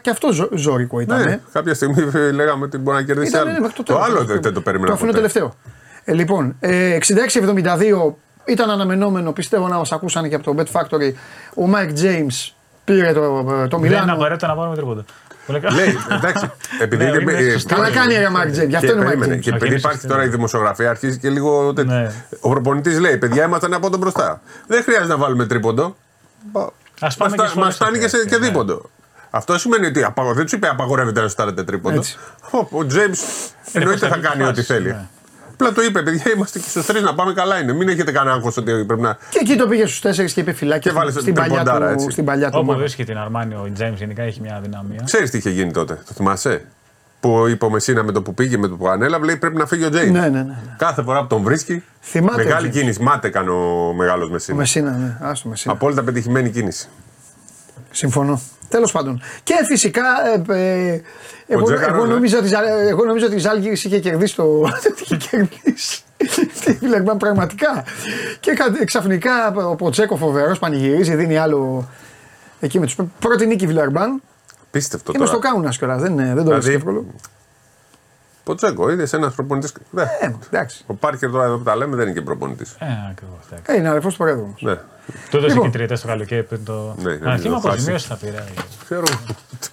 και 0.01 0.11
αυτό 0.11 0.33
ζω, 0.33 0.49
ζώρικο 0.55 1.01
ήταν. 1.01 1.23
Ναι, 1.23 1.41
κάποια 1.53 1.75
στιγμή 1.75 2.11
ε, 2.15 2.31
λέγαμε 2.39 2.65
ότι 2.65 2.79
μπορεί 2.79 2.97
να 2.97 3.03
κερδίσει 3.03 3.29
Ήταν, 3.29 3.41
άλλο. 3.41 3.51
ναι, 3.53 3.61
μέχρι 3.61 3.77
το, 3.77 3.83
τέλος. 3.83 4.03
άλλο 4.03 4.25
δεν, 4.25 4.43
δεν 4.43 4.53
το 4.53 4.61
περίμενα. 4.61 4.89
Το 4.89 4.95
αφήνω 4.95 5.11
ποτέ. 5.11 5.21
τελευταίο. 5.21 5.55
Ε, 6.05 6.13
λοιπόν, 6.15 6.57
ε, 6.61 6.99
66-72 7.07 8.13
ήταν 8.45 8.71
αναμενόμενο, 8.71 9.33
πιστεύω 9.33 9.69
να 9.69 9.77
μας 9.77 9.93
ακούσαν 9.93 10.29
και 10.29 10.35
από 10.35 10.55
το 10.55 10.63
Bet 10.63 10.81
Factory. 10.81 11.13
Ο 11.55 11.71
Mike 11.75 11.99
James 12.05 12.53
πήρε 12.85 13.13
το, 13.13 13.21
το 13.21 13.45
Δεν 13.45 13.79
είναι 13.79 13.89
Μιλάνο. 13.89 14.13
απαραίτητο 14.13 14.47
να 14.47 14.55
πάρουμε 14.55 14.77
τρίποτα. 14.77 15.05
Πολύ 15.47 15.61
καλά. 15.61 15.77
Λέει, 15.77 15.97
εντάξει, 16.11 16.51
επειδή 16.81 17.05
Ναι, 17.05 17.11
είναι, 17.11 17.33
είναι 17.33 17.33
ε, 17.33 17.53
σωστό. 17.53 17.75
Καλά 17.75 17.91
κάνει 17.91 18.15
ρε 18.15 18.29
Mike 18.31 18.47
James, 18.63 18.69
γι' 18.69 18.77
αυτό 18.77 18.87
και, 18.87 18.93
είναι 18.93 19.01
ο 19.01 19.03
Mike 19.03 19.07
περίμενε, 19.07 19.35
James. 19.35 19.41
και 19.41 19.49
Όχι, 19.49 19.57
επειδή 19.57 19.67
είναι 19.67 19.75
υπάρχει 19.79 19.93
σωστή, 19.99 20.07
τώρα 20.09 20.21
ναι. 20.21 20.27
η 20.27 20.31
δημοσιογραφία, 20.31 20.91
αρχίζει 20.91 21.19
και 21.19 21.29
λίγο 21.31 21.73
τέτοιο. 21.73 21.93
Ναι. 21.95 22.11
Ο 22.41 22.49
προπονητής 22.51 22.99
λέει: 23.01 23.17
Παιδιά, 23.17 23.45
ήμασταν 23.45 23.75
από 23.75 23.91
τον 23.91 23.99
μπροστά. 24.01 24.41
Δεν 24.67 24.83
χρειάζεται 24.83 25.09
να 25.09 25.17
βάλουμε 25.17 25.47
τρίποντο. 25.47 25.97
Ας 27.01 27.17
πάμε 27.17 27.37
και 27.37 27.43
Μας 27.43 27.51
σχόλια 27.51 27.71
φτάνει 27.71 27.99
και 27.99 28.09
σε 28.09 28.17
στο 28.17 28.27
και 28.29 28.39
ναι. 28.39 28.47
δίποντο. 28.47 28.91
Αυτό 29.31 29.59
σημαίνει 29.59 29.87
ότι 29.87 30.03
απαγο- 30.05 30.35
δεν 30.35 30.47
του 30.47 30.55
είπε 30.57 30.69
απαγορεύεται 30.69 31.21
να 31.21 31.29
στάρετε 31.29 31.65
τρίποντο. 31.65 31.97
Έτσι. 31.97 32.17
Ο, 32.51 32.67
ο 32.79 32.87
Τζέιμ 32.87 33.11
εννοείται 33.73 33.99
θα 33.99 34.09
προστατική 34.09 34.29
κάνει 34.29 34.43
ό,τι 34.43 34.63
φάση, 34.63 34.73
θέλει. 34.73 34.97
Ναι. 35.59 35.69
Απλά 35.69 35.73
το 35.73 35.83
είπε, 35.89 36.03
παιδιά, 36.03 36.33
είμαστε 36.35 36.59
και 36.59 36.69
στους 36.69 36.87
τρεις 36.87 37.03
να 37.03 37.15
πάμε 37.15 37.33
καλά 37.33 37.59
είναι. 37.61 37.73
Μην 37.73 37.89
έχετε 37.89 38.13
κανένα 38.13 38.35
άγχος 38.37 38.57
ότι 38.57 38.85
πρέπει 38.85 39.01
να. 39.03 39.19
Και 39.31 39.39
εκεί 39.41 39.57
το 39.57 39.67
πήγες 39.67 39.97
στους 39.97 40.19
4 40.21 40.25
και 40.33 40.41
είπε 40.41 40.53
φυλάκι 40.53 40.89
Και 40.89 40.95
βάλε 40.95 41.11
στην, 41.11 41.35
παλιά 41.35 41.55
τριποντάρα, 41.55 41.87
του, 41.87 41.93
έτσι. 41.93 42.11
στην 42.11 42.25
παλιά 42.25 42.47
του. 42.51 42.53
Όπου 42.57 42.67
ομάδα. 42.67 42.79
βρίσκει 42.79 43.05
την 43.05 43.19
Αρμάνι 43.19 43.55
ο 43.55 43.71
Τζέιμ 43.75 43.95
γενικά 43.95 44.23
έχει 44.23 44.41
μια 44.41 44.61
δυναμία. 44.63 45.01
Ξέρεις 45.05 45.31
τι 45.31 45.39
είχε 45.39 45.51
γίνει 45.51 45.73
τότε, 45.73 45.95
το 46.07 46.13
θυμάσαι; 46.15 46.65
Που 47.21 47.47
είπε 47.49 47.65
ο 47.65 47.71
Μεσίνα 47.71 48.03
με 48.03 48.13
το 48.13 48.23
που 48.23 48.35
πήγε, 48.35 48.57
με 48.57 48.69
το 48.69 48.77
που 48.77 48.89
ανέλαβε, 48.89 49.25
λέει 49.27 49.37
πρέπει 49.37 49.57
να 49.57 49.67
φύγει 49.67 49.85
ο 49.85 49.91
Τζέιμ. 49.91 50.13
Ναι, 50.13 50.21
ναι, 50.21 50.29
ναι, 50.29 50.43
ναι. 50.43 50.55
Κάθε 50.79 51.03
φορά 51.03 51.21
που 51.21 51.27
τον 51.27 51.43
βρίσκει. 51.43 51.83
Θυμάται 52.01 52.41
ο 52.41 52.45
Μεγάλη 52.45 52.69
James. 52.69 52.73
κίνηση. 52.73 53.03
Μάται 53.03 53.27
έκανε 53.29 53.51
ο 53.51 53.93
μεγάλος 53.97 54.29
Ο 54.29 54.33
Μεσίνα. 54.33 54.57
Μεσίνα, 54.57 54.91
ναι, 54.91 55.17
άστο 55.21 55.49
Μεσίνα. 55.49 55.75
Απόλυτα 55.75 56.03
πετυχημένη 56.03 56.51
κίνηση. 56.51 56.89
Συμφωνώ. 57.95 58.41
Τέλος 58.69 58.93
πάντων. 58.93 59.23
Και 59.43 59.55
φυσικά. 59.67 60.03
Ε, 60.49 60.53
ε, 60.93 61.01
εγώ, 61.47 61.63
Τζέκαρος, 61.65 61.95
εγώ, 61.97 62.07
ναι. 62.07 62.13
νομίζω 62.15 62.37
ότι, 62.39 62.47
η 62.47 62.49
Ζα- 62.49 62.69
εγώ 62.89 63.05
νομίζω 63.05 63.27
ότι 63.27 63.35
η 63.35 63.39
Ζάλγκη 63.39 63.69
είχε 63.85 63.99
κερδίσει 64.01 64.37
το. 64.37 64.63
είχε 65.03 65.17
κερδίσει. 65.17 66.03
Τη 66.65 66.73
Βιλερμπάν 66.73 67.17
πραγματικά. 67.17 67.85
Και 68.41 68.53
κα- 68.53 68.85
ξαφνικά 68.85 69.53
ο 69.69 69.75
Ποτσέκο 69.75 70.17
φοβερός 70.17 70.59
πανηγυρίζει, 70.59 71.15
δίνει 71.15 71.39
άλλο. 71.39 71.89
Εκεί 72.61 72.79
με 72.79 72.87
του. 72.87 73.13
Πρώτη 73.19 73.47
νίκη 73.47 73.67
Βιλερμπάν. 73.67 74.23
Πίστευτο 74.71 75.13
Και 75.13 75.19
με 75.19 75.27
στο 75.27 75.37
τώρα. 75.37 75.49
Κάουνα 75.49 75.71
κιόλα. 75.71 75.97
Δεν, 75.97 76.13
είναι- 76.13 76.25
δεν 76.25 76.35
το 76.37 76.43
Δηλαδή, 76.43 76.61
βρίσκει 76.61 76.77
εύκολο. 76.77 77.05
Ποτσέκο, 78.45 78.91
είδες 78.91 79.13
ένα 79.13 79.31
προπονητή. 79.31 79.73
Ε, 79.97 80.31
εντάξει. 80.51 80.85
Ο 80.87 80.95
Πάρκερ 80.95 81.31
τώρα 81.31 81.45
εδώ 81.45 81.57
που 81.57 81.63
τα 81.63 81.77
λέμε 81.77 81.97
δεν 81.97 82.05
είναι 82.07 82.15
και 82.15 82.21
προπονητής. 82.25 82.77
Ε, 82.79 82.87
ακριβώς. 83.11 83.39
Ε, 83.67 83.77
είναι 83.77 83.89
αδερφός 83.89 84.13
του 84.13 84.19
Προέδρου 84.19 84.43
όμως. 84.43 84.63
Ναι, 84.63 84.79
Του 85.31 85.37
έδωσε 85.37 85.53
Λοιπόν. 85.55 85.71
και 85.71 85.77
τριετέ 85.77 85.95
το 85.95 86.07
καλοκαίρι 86.07 86.43
πριν 86.43 86.65
το. 86.65 86.95
Ναι, 87.03 87.13
ναι, 87.15 87.31
Αρχήμα 87.31 87.55
το 87.55 87.61
χάσει. 87.61 87.69
αποζημίωση 87.69 88.07
θα 88.07 88.15
πήρε. 88.17 88.45
ξέρω. 88.85 89.03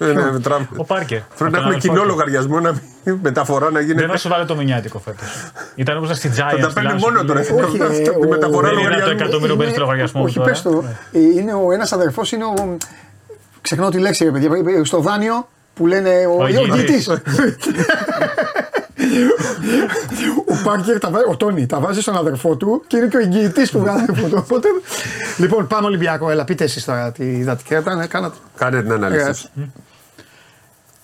Είναι 0.02 0.40
τράβ- 0.40 0.80
Ο 0.80 0.84
Πάρκερ. 0.84 1.20
Πρέπει 1.20 1.34
Από 1.34 1.44
να 1.44 1.50
τον 1.50 1.60
έχουμε 1.60 1.68
αδελφό 1.76 1.88
κοινό 1.88 2.02
του. 2.02 2.08
λογαριασμό 2.08 2.60
να 2.60 2.72
μην 3.04 3.20
μεταφορά 3.22 3.66
να 3.66 3.72
Δεν 3.72 3.86
γίνεται. 3.86 4.08
θα 4.08 4.18
σου 4.18 4.30
βάλω 4.30 4.46
το 4.46 4.56
μηνιάτικο 4.56 5.00
φέτος. 5.00 5.28
Ήταν 5.76 5.98
όπως 5.98 6.18
στην 6.18 6.32
Θα 6.34 6.50
Giants. 6.54 6.60
τα 6.62 6.72
παίρνει 6.74 7.00
μόνο 7.00 7.24
τώρα. 7.26 7.40
Όχι, 7.40 7.50
ε, 7.82 7.88
Τη 8.02 8.10
ο- 8.10 8.28
μεταφορά 8.30 8.68
Δεν 8.70 8.78
είναι 8.78 8.84
το 8.84 8.90
λογαριασμού. 8.90 9.12
εκατομμύριο 9.20 9.56
μπαίνει 9.56 9.72
στο 9.72 9.80
λογαριασμό 9.80 10.24
Όχι, 10.24 10.38
μου 10.40 10.44
τώρα. 10.44 10.52
πες 10.54 10.62
το. 10.62 10.84
Ε, 11.12 11.20
Είναι 11.20 11.54
ο 11.54 11.72
ένας 11.72 11.92
αδερφός, 11.92 12.32
είναι 12.32 12.44
ο. 12.46 12.78
Ξεχνάω 13.62 13.90
τη 13.90 13.98
λέξη, 13.98 14.24
ρε 14.24 14.32
παιδιά. 14.32 14.86
Στο 14.86 15.00
δάνειο 15.00 15.48
που 15.74 15.88
λένε 15.88 16.10
ο, 16.10 16.44
Ο 16.44 16.48
ο 19.18 19.64
εγγυητής. 19.64 20.20
εγγυητής. 20.20 20.62
ο 20.62 20.64
Πάρκερ, 20.64 21.00
τα 21.00 21.10
βάζει- 21.10 21.28
ο 21.30 21.36
Τόνι, 21.38 21.66
τα 21.66 21.80
βάζει 21.80 22.02
στον 22.02 22.16
αδερφό 22.18 22.56
του 22.56 22.84
και 22.88 22.98
είναι 22.98 23.08
και 23.08 23.18
ο 23.18 23.20
εγγυητής 23.20 23.72
του 23.72 23.90
αδερφού 23.90 24.30
του. 24.30 24.36
Οπότε, 24.38 24.68
λοιπόν, 25.38 25.68
πάμε 25.68 25.86
Ολυμπιακό. 25.88 26.30
Έλα, 26.30 26.44
πείτε 26.44 26.64
εσείς 26.64 26.86
τώρα 26.86 27.12
τι 27.12 27.26
είδατε 27.26 27.62
και 27.68 27.76
ήταν, 27.76 28.08
κάνατε. 28.08 28.36
Κάνε 28.58 28.82
την 28.82 28.92
ανάλυση. 28.92 29.28
Ε, 29.30 29.34
σου. 29.34 29.50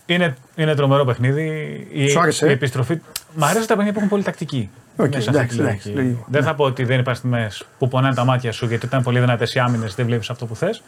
Είναι, 0.05 0.35
είναι 0.55 0.75
τρομερό 0.75 1.05
παιχνίδι. 1.05 1.87
Η, 1.91 2.09
Σου 2.09 2.19
άρεσε, 2.19 2.45
η 2.45 2.49
ε; 2.49 2.53
επιστροφή. 2.53 2.99
Μ' 3.35 3.43
αρέσει 3.43 3.67
τα 3.67 3.75
παιχνίδια 3.75 3.91
που 3.91 3.97
έχουν 3.97 4.09
πολύ 4.09 4.23
τακτική. 4.23 4.69
Οκ, 4.95 5.07
μέσα 5.07 5.21
σε 5.21 5.29
αυτή 5.29 5.39
εντάξει, 5.39 5.57
τη 5.57 5.63
εντάξει, 5.63 5.87
λογική. 5.87 6.03
λογικό. 6.03 6.25
Δεν 6.29 6.43
θα 6.43 6.55
πω 6.55 6.63
ότι 6.63 6.83
δεν 6.83 6.99
υπάρχουν 6.99 7.29
στιγμές 7.29 7.65
που 7.79 7.87
πονάνε 7.87 8.15
τα 8.15 8.23
μάτια 8.25 8.51
σου 8.51 8.65
γιατί 8.65 8.85
ήταν 8.85 9.03
πολύ 9.03 9.19
δυνατές 9.19 9.53
οι 9.53 9.59
άμυνες, 9.59 9.95
δεν 9.95 10.05
βλέπεις 10.05 10.29
αυτό 10.29 10.45
που 10.45 10.55
θες. 10.55 10.83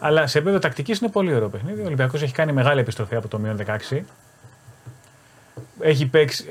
Αλλά 0.00 0.26
σε 0.26 0.38
επίπεδο 0.38 0.58
τακτικής 0.58 0.98
είναι 0.98 1.10
πολύ 1.10 1.34
ωραίο 1.34 1.48
παιχνίδι. 1.48 1.80
Ο 1.80 1.84
Ολυμπιακός 1.84 2.22
έχει 2.22 2.32
κάνει 2.32 2.52
μεγάλη 2.52 2.80
επιστροφή 2.80 3.14
από 3.16 3.28
το 3.28 3.38
μείον 3.38 3.56
16. 3.56 4.04
Έχει 5.80 6.06
παίξει. 6.06 6.44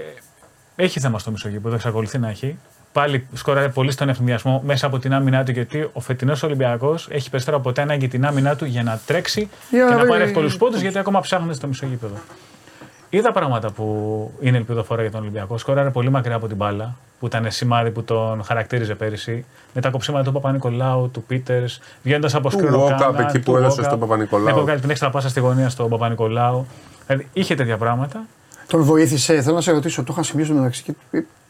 ε, 0.75 0.83
Έχει 0.83 0.99
θέμα 0.99 1.19
στο 1.19 1.31
μισογείπεδο, 1.31 1.75
εξακολουθεί 1.75 2.17
να 2.17 2.29
έχει. 2.29 2.57
Πάλι 2.93 3.27
σκοράρει 3.33 3.69
πολύ 3.69 3.91
στον 3.91 4.09
ευθυνδιασμό 4.09 4.61
μέσα 4.65 4.85
από 4.87 4.99
την 4.99 5.13
άμυνά 5.13 5.43
του 5.43 5.51
γιατί 5.51 5.89
ο 5.93 5.99
φετινός 5.99 6.43
Ολυμπιακός 6.43 7.07
έχει 7.11 7.29
περισσότερο 7.29 7.57
από 7.57 7.67
ποτέ 7.69 7.81
ανάγκη 7.81 8.07
την 8.07 8.25
άμυνά 8.25 8.55
του 8.55 8.65
για 8.65 8.83
να 8.83 8.99
τρέξει 9.05 9.49
Για 9.69 9.83
και 9.83 9.83
να 9.83 9.89
να 9.89 9.95
πάρει 9.97 10.09
βρει- 10.11 10.21
εύκολους 10.21 10.57
πόντους 10.57 10.81
γιατί 10.81 10.97
ακόμα 10.97 11.19
ψάχνεται 11.19 11.53
στο 11.53 11.67
μισογείπεδο. 11.67 12.15
Είδα 13.09 13.31
πράγματα 13.31 13.71
που 13.71 14.31
είναι 14.39 14.57
ελπιδοφόρα 14.57 15.01
για 15.01 15.11
τον 15.11 15.21
Ολυμπιακό. 15.21 15.57
Σκόραρε 15.57 15.89
πολύ 15.89 16.09
μακριά 16.09 16.35
από 16.35 16.47
την 16.47 16.55
μπάλα, 16.55 16.95
που 17.19 17.25
ήταν 17.25 17.51
σημάδι 17.51 17.91
που 17.91 18.03
τον 18.03 18.43
χαρακτήριζε 18.43 18.95
πέρυσι. 18.95 19.45
Με 19.73 19.81
τα 19.81 19.89
κοψίματα 19.89 20.23
του 20.23 20.31
Παπα-Νικολάου, 20.31 21.09
του 21.13 21.23
Πίτερς, 21.23 21.79
βγαίνοντας 22.03 22.35
από 22.35 22.49
Του 22.49 22.57
σκρίνο 22.57 22.85
Walkup, 22.85 22.95
κάνα, 22.99 23.21
εκεί 23.21 23.39
του 23.39 23.51
που 23.51 23.57
έδωσε 23.57 23.81
Walkup. 23.81 23.85
στον 23.85 23.99
Παπα-Νικολάου. 23.99 24.45
Ναι, 24.45 24.53
που 24.53 24.59
έκανε 24.59 24.79
την 24.79 24.89
έξτρα 24.89 25.09
πάσα 25.09 25.29
στη 25.29 25.39
γωνία 25.39 25.69
στον 25.69 25.89
Παπα-Νικολάου. 25.89 26.65
Δηλαδή 27.07 27.27
είχε 27.33 27.55
τέτοια 27.55 27.77
πράγματα. 27.77 28.21
Τον 28.69 28.81
βοήθησε, 28.83 29.41
θέλω 29.41 29.55
να 29.55 29.61
σε 29.61 29.71
ρωτήσω, 29.71 30.03
το 30.03 30.13
είχα 30.13 30.23
σημειώσει 30.23 30.51
μεταξύ 30.51 30.83
και 30.83 30.93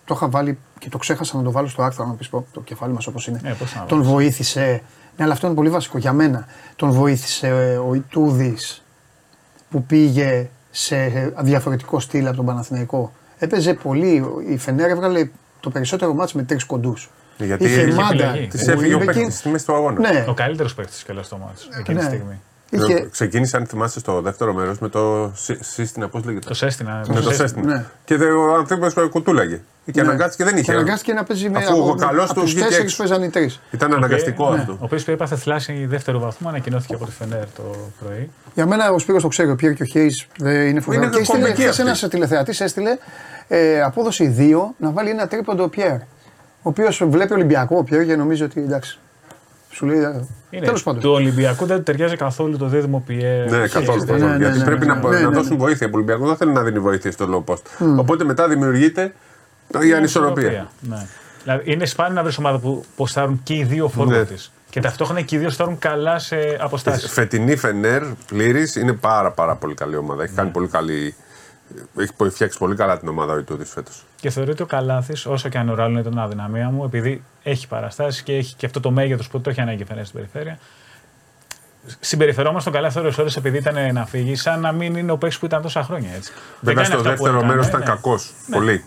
το 0.05 0.13
είχα 0.15 0.29
βάλει 0.29 0.57
και 0.79 0.89
το 0.89 0.97
ξέχασα 0.97 1.37
να 1.37 1.43
το 1.43 1.51
βάλω 1.51 1.67
στο 1.67 1.81
άρθρο 1.83 2.05
να 2.05 2.13
πεις 2.13 2.29
πω 2.29 2.45
το 2.53 2.61
κεφάλι 2.61 2.93
μας 2.93 3.07
όπως 3.07 3.27
είναι. 3.27 3.39
Ε, 3.43 3.51
πώς 3.59 3.75
να 3.75 3.85
τον 3.85 4.03
βοήθησε. 4.03 4.81
Ναι, 5.17 5.23
αλλά 5.23 5.33
αυτό 5.33 5.47
είναι 5.47 5.55
πολύ 5.55 5.69
βασικό 5.69 5.97
για 5.97 6.13
μένα. 6.13 6.47
Τον 6.75 6.91
βοήθησε 6.91 7.47
ε, 7.47 7.77
ο 7.77 7.93
Ιτούδης 7.93 8.83
που 9.69 9.83
πήγε 9.83 10.49
σε 10.71 11.31
διαφορετικό 11.41 11.99
στυλ 11.99 12.27
από 12.27 12.35
τον 12.35 12.45
Παναθηναϊκό. 12.45 13.11
έπαιζε 13.37 13.73
πολύ. 13.73 14.25
Η 14.49 14.57
Φενέρ 14.57 14.89
έβγαλε 14.89 15.29
το 15.59 15.69
περισσότερο 15.69 16.13
μάτς 16.13 16.33
με 16.33 16.43
τρεις 16.43 16.63
κοντούς. 16.65 17.09
Γιατί 17.37 17.63
Είχε 17.65 17.81
είχε 17.81 17.93
μάντα. 17.93 18.25
επιλογή. 18.25 18.47
Της 18.47 18.67
έφυγε 18.67 18.93
ο 18.93 18.97
Ουίμπεκιν. 18.97 19.21
παίκτης 19.21 19.39
στη 19.39 19.49
μέσης 19.49 19.65
του 19.67 19.73
αγώνα. 19.73 19.99
Ναι, 19.99 20.25
Ο 20.27 20.33
καλύτερος 20.33 20.73
παίκτης 20.75 21.03
και 21.03 21.13
στο 21.21 21.37
μάτι 21.37 21.61
εκείνη 21.79 21.97
Ναι. 21.97 22.03
τη 22.03 22.09
στιγμή. 22.15 22.39
Είχε, 22.71 23.07
Ξεκίνησε, 23.11 23.57
αν 23.57 23.65
θυμάσαι, 23.65 23.99
στο 23.99 24.21
δεύτερο 24.21 24.53
μέρος 24.53 24.79
με 24.79 24.89
το 24.89 25.31
Σι- 25.35 25.63
σύστημα, 25.63 26.07
πώς 26.07 26.23
λέγεται; 26.25 26.47
Το 26.47 26.53
Σέστηνα. 26.53 27.05
με 27.13 27.19
το 27.21 27.31
Σέστημα. 27.31 27.65
Ναι. 27.65 27.85
Και 28.05 28.15
δε- 28.17 28.31
ο 28.31 28.53
άνθρωπος 28.55 28.93
κουτούλαγε. 29.09 29.59
Και 29.91 30.01
Ναι. 30.01 30.07
αναγκάστηκε 30.07 30.43
δεν 30.43 30.53
είχε. 30.57 30.63
Και 30.63 30.71
αναγκάστηκε 30.71 31.13
να 31.13 31.23
παίζει 31.23 31.49
με 31.49 31.57
Αφού 31.57 31.87
ο 31.89 31.95
καλός 31.95 32.23
από 32.29 32.33
τους 32.33 32.41
τους 32.43 32.51
βγήκε 32.53 32.65
τέσσερις 32.65 32.91
έξω. 32.91 32.97
παίζαν 32.97 33.23
οι 33.23 33.29
τρεις. 33.29 33.59
Ήταν 33.71 33.93
αναγκαστικό 33.93 34.45
Ο 34.45 34.53
αυτό. 34.53 34.77
οποίος 34.79 35.07
έπαθε 35.07 35.35
θλάση 35.35 35.85
δεύτερο 35.85 36.19
βαθμό, 36.19 36.49
ανακοινώθηκε 36.49 36.93
από 36.93 37.05
τη 37.05 37.11
Φενέρ 37.11 37.45
το 37.55 37.75
πρωί. 38.03 38.29
Για 38.53 38.65
μένα 38.65 38.91
ο 38.91 38.99
Σπύρος 38.99 39.21
το 39.21 39.27
ξέρει, 39.27 39.49
ο 39.49 39.55
Πιέρ 39.55 39.73
και 39.73 39.83
ο 39.83 39.85
Χέις 39.85 40.27
δεν 40.37 40.67
είναι 40.67 40.79
φοβερό. 40.79 41.03
Είναι 41.03 41.11
Και 41.13 41.19
έστειλε, 41.21 41.39
κομβική 41.39 41.61
χθες 41.61 41.69
αυτή. 41.79 41.81
ένας 41.81 42.07
τηλεθεατής 42.09 42.61
έστειλε 42.61 42.97
ε, 43.47 43.81
απόδοση 43.81 44.35
2 44.37 44.75
να 44.77 44.91
βάλει 44.91 45.09
ένα 45.09 45.27
τρίποντο 45.27 45.63
ο 45.63 45.69
Πιέρ. 45.69 45.93
Ο 45.95 46.69
οποίος 46.69 47.03
βλέπει 47.07 47.33
Ολυμπιακό 47.33 47.77
ο 47.77 47.83
Πιέρ 47.83 48.05
και 48.05 48.15
νομίζει 48.15 48.43
ότι 48.43 48.59
εντάξει. 48.61 48.99
Σου 49.79 49.85
λέει. 49.85 49.99
ε, 49.99 50.21
Είναι, 50.49 50.65
Τέλος 50.65 50.83
πάντων. 50.83 51.01
Του 51.01 51.11
Ολυμπιακού 51.11 51.65
δεν 51.65 51.77
του 51.77 51.83
ταιριάζει 51.83 52.15
καθόλου 52.15 52.57
το 52.57 52.65
δίδυμο 52.65 53.03
Πιέρ. 53.05 53.49
Ναι, 53.51 53.67
καθόλου. 53.67 53.99
ναι, 53.99 54.05
καθόλου. 54.05 54.25
ναι, 54.29 54.35
Γιατί 54.37 54.57
ναι, 54.57 54.63
πρέπει 54.63 54.85
ναι, 54.85 54.93
να, 54.93 55.09
ναι, 55.09 55.19
να 55.19 55.29
ναι, 55.29 55.35
δώσουν 55.35 55.51
ναι. 55.51 55.57
βοήθεια. 55.63 55.87
Ο 55.87 55.89
Ολυμπιακό 55.93 56.25
δεν 56.27 56.35
θέλει 56.35 56.51
να 56.51 56.63
δίνει 56.63 56.79
βοήθεια 56.79 57.11
στο 57.11 57.45
low 57.47 57.53
post. 57.53 57.87
Οπότε 57.97 58.23
μετά 58.23 58.47
δημιουργείται 58.47 59.13
η 59.87 59.93
ανισορροπία. 59.93 60.69
Ναι. 60.79 61.07
Δηλαδή 61.43 61.71
είναι 61.71 61.85
σπάνιο 61.85 62.13
να 62.13 62.23
βρεις 62.23 62.37
ομάδα 62.37 62.57
που 62.59 62.85
ποστάρουν 62.95 63.39
και 63.43 63.53
οι 63.53 63.63
δύο 63.63 63.87
φόρμα 63.87 64.17
Ναι. 64.17 64.25
της. 64.25 64.51
Και 64.69 64.79
ταυτόχρονα 64.79 65.21
και 65.21 65.35
οι 65.35 65.39
δύο 65.39 65.49
στάρουν 65.49 65.79
καλά 65.79 66.19
σε 66.19 66.57
αποστάσεις. 66.59 67.11
Φετινή 67.11 67.55
Φενέρ 67.55 68.03
πλήρης 68.27 68.75
είναι 68.75 68.93
πάρα, 68.93 69.31
πάρα 69.31 69.55
πολύ 69.55 69.73
καλή 69.73 69.95
ομάδα. 69.95 70.23
Έχει 70.23 70.33
κάνει 70.33 70.49
πολύ 70.49 70.67
καλή. 70.67 71.15
Έχει 71.97 72.11
φτιάξει 72.29 72.57
πολύ 72.57 72.75
καλά 72.75 72.99
την 72.99 73.07
ομάδα 73.07 73.33
ο 73.33 73.37
Ιτούδης 73.37 73.69
φέτος. 73.69 74.05
Και 74.19 74.29
θεωρώ 74.29 74.51
ότι 74.51 74.61
ο 74.61 74.65
Καλάθης, 74.65 75.25
όσο 75.25 75.49
και 75.49 75.57
αν 75.57 75.69
ο 75.69 75.75
Ράλλον 75.75 75.93
είναι 75.93 76.09
την 76.09 76.19
αδυναμία 76.19 76.69
μου, 76.69 76.83
επειδή 76.83 77.23
έχει 77.43 77.67
παραστάσεις 77.67 78.21
και 78.21 78.35
έχει 78.35 78.55
και 78.55 78.65
αυτό 78.65 78.79
το 78.79 78.91
μέγεθος 78.91 79.27
που 79.27 79.41
το 79.41 79.49
έχει 79.49 79.61
ανάγκη 79.61 79.81
η 79.81 79.85
Φενέρ 79.85 80.05
στην 80.05 80.19
περιφέρεια. 80.19 80.59
Συμπεριφερόμαστε 81.99 82.69
τον 82.69 82.79
Καλάθι 82.79 82.99
ώρες 82.99 83.17
ώρες 83.17 83.35
επειδή 83.35 83.57
ήταν 83.57 83.93
να 83.93 84.05
φύγει, 84.05 84.35
σαν 84.35 84.59
να 84.59 84.71
μην 84.71 84.95
είναι 84.95 85.11
ο 85.11 85.17
παίκτης 85.17 85.39
που 85.39 85.45
ήταν 85.45 85.61
τόσα 85.61 85.83
χρόνια 85.83 86.09
έτσι. 86.15 86.31
Δεν 86.31 86.41
Βέβαια 86.59 86.83
κάνει 86.83 86.85
στο 86.85 86.95
αυτά 86.97 87.09
που 87.09 87.15
δεύτερο 87.15 87.37
έκανε, 87.37 87.51
μέρος 87.51 87.67
ήταν 87.67 87.79
ναι. 87.79 87.85
κακός. 87.85 88.33
Πολύ. 88.51 88.83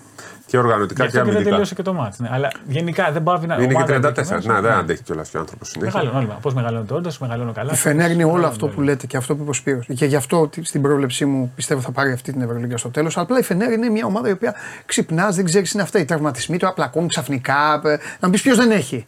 Και 0.52 0.58
οργανωτικά 0.58 1.04
Γι' 1.04 1.10
και 1.10 1.18
αυτό 1.18 1.30
και 1.30 1.36
δεν 1.36 1.36
αμυντικά. 1.36 1.50
τελείωσε 1.50 1.74
και 1.74 1.82
το 1.82 1.92
μάτι. 1.94 2.22
Ναι. 2.22 2.28
Αλλά 2.32 2.50
γενικά 2.66 3.10
δεν 3.12 3.22
πάβει 3.22 3.46
να. 3.46 3.54
Είναι 3.54 3.74
ομάδα 3.74 3.86
και 3.86 3.92
34. 3.92 4.06
ενδεχομένως, 4.06 4.46
Να, 4.46 4.60
δεν 4.60 4.70
ναι. 4.70 4.76
αντέχει 4.78 5.02
κιόλας 5.02 5.28
και 5.28 5.36
ο 5.36 5.40
άνθρωπος 5.40 5.68
συνέχεια. 5.68 6.00
Μεγαλώνει 6.00 6.24
όλοι. 6.24 6.36
Πώς 6.42 6.54
μεγαλώνει 6.54 6.84
το 6.86 6.94
όντω, 6.94 7.10
μεγαλώνει 7.20 7.50
ο 7.50 7.52
καλά. 7.52 7.72
Η 7.72 7.76
Φενέρ 7.76 8.10
είναι 8.10 8.24
όλο 8.24 8.46
αυτό 8.46 8.68
που 8.68 8.80
λέτε 8.80 9.06
και 9.06 9.16
αυτό 9.16 9.34
που 9.36 9.40
είπε 9.42 9.50
ο 9.50 9.52
Σπύρος. 9.52 9.86
Και 9.94 10.06
γι' 10.06 10.16
αυτό 10.16 10.40
ότι 10.40 10.64
στην 10.64 10.82
πρόβλεψή 10.82 11.24
μου 11.24 11.52
πιστεύω 11.54 11.80
θα 11.80 11.90
πάρει 11.90 12.12
αυτή 12.12 12.32
την 12.32 12.40
Ευρωλίγκα 12.42 12.76
στο 12.76 12.88
τέλος. 12.90 13.18
Απλά 13.18 13.38
η 13.38 13.42
Φενέρ 13.42 13.72
είναι 13.72 13.88
μια 13.88 14.06
ομάδα 14.06 14.28
η 14.28 14.32
οποία 14.32 14.54
ξυπνάς, 14.86 15.36
δεν 15.36 15.44
ξέρεις 15.44 15.72
είναι 15.72 15.82
αυτά. 15.82 15.98
Οι 15.98 16.04
τραυματισμοί 16.04 16.56
του 16.56 16.66
απλακούν 16.68 17.08
ξαφνικά. 17.08 17.80
ε, 17.84 17.88
Να 18.20 18.26
μου 18.26 18.30
πεις 18.30 18.42
ποιος 18.42 18.56
δεν 18.56 18.70
έχει. 18.70 19.04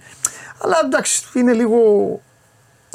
Αλλά 0.58 0.76
εντάξει, 0.84 1.22
είναι 1.34 1.52
λίγο. 1.52 1.78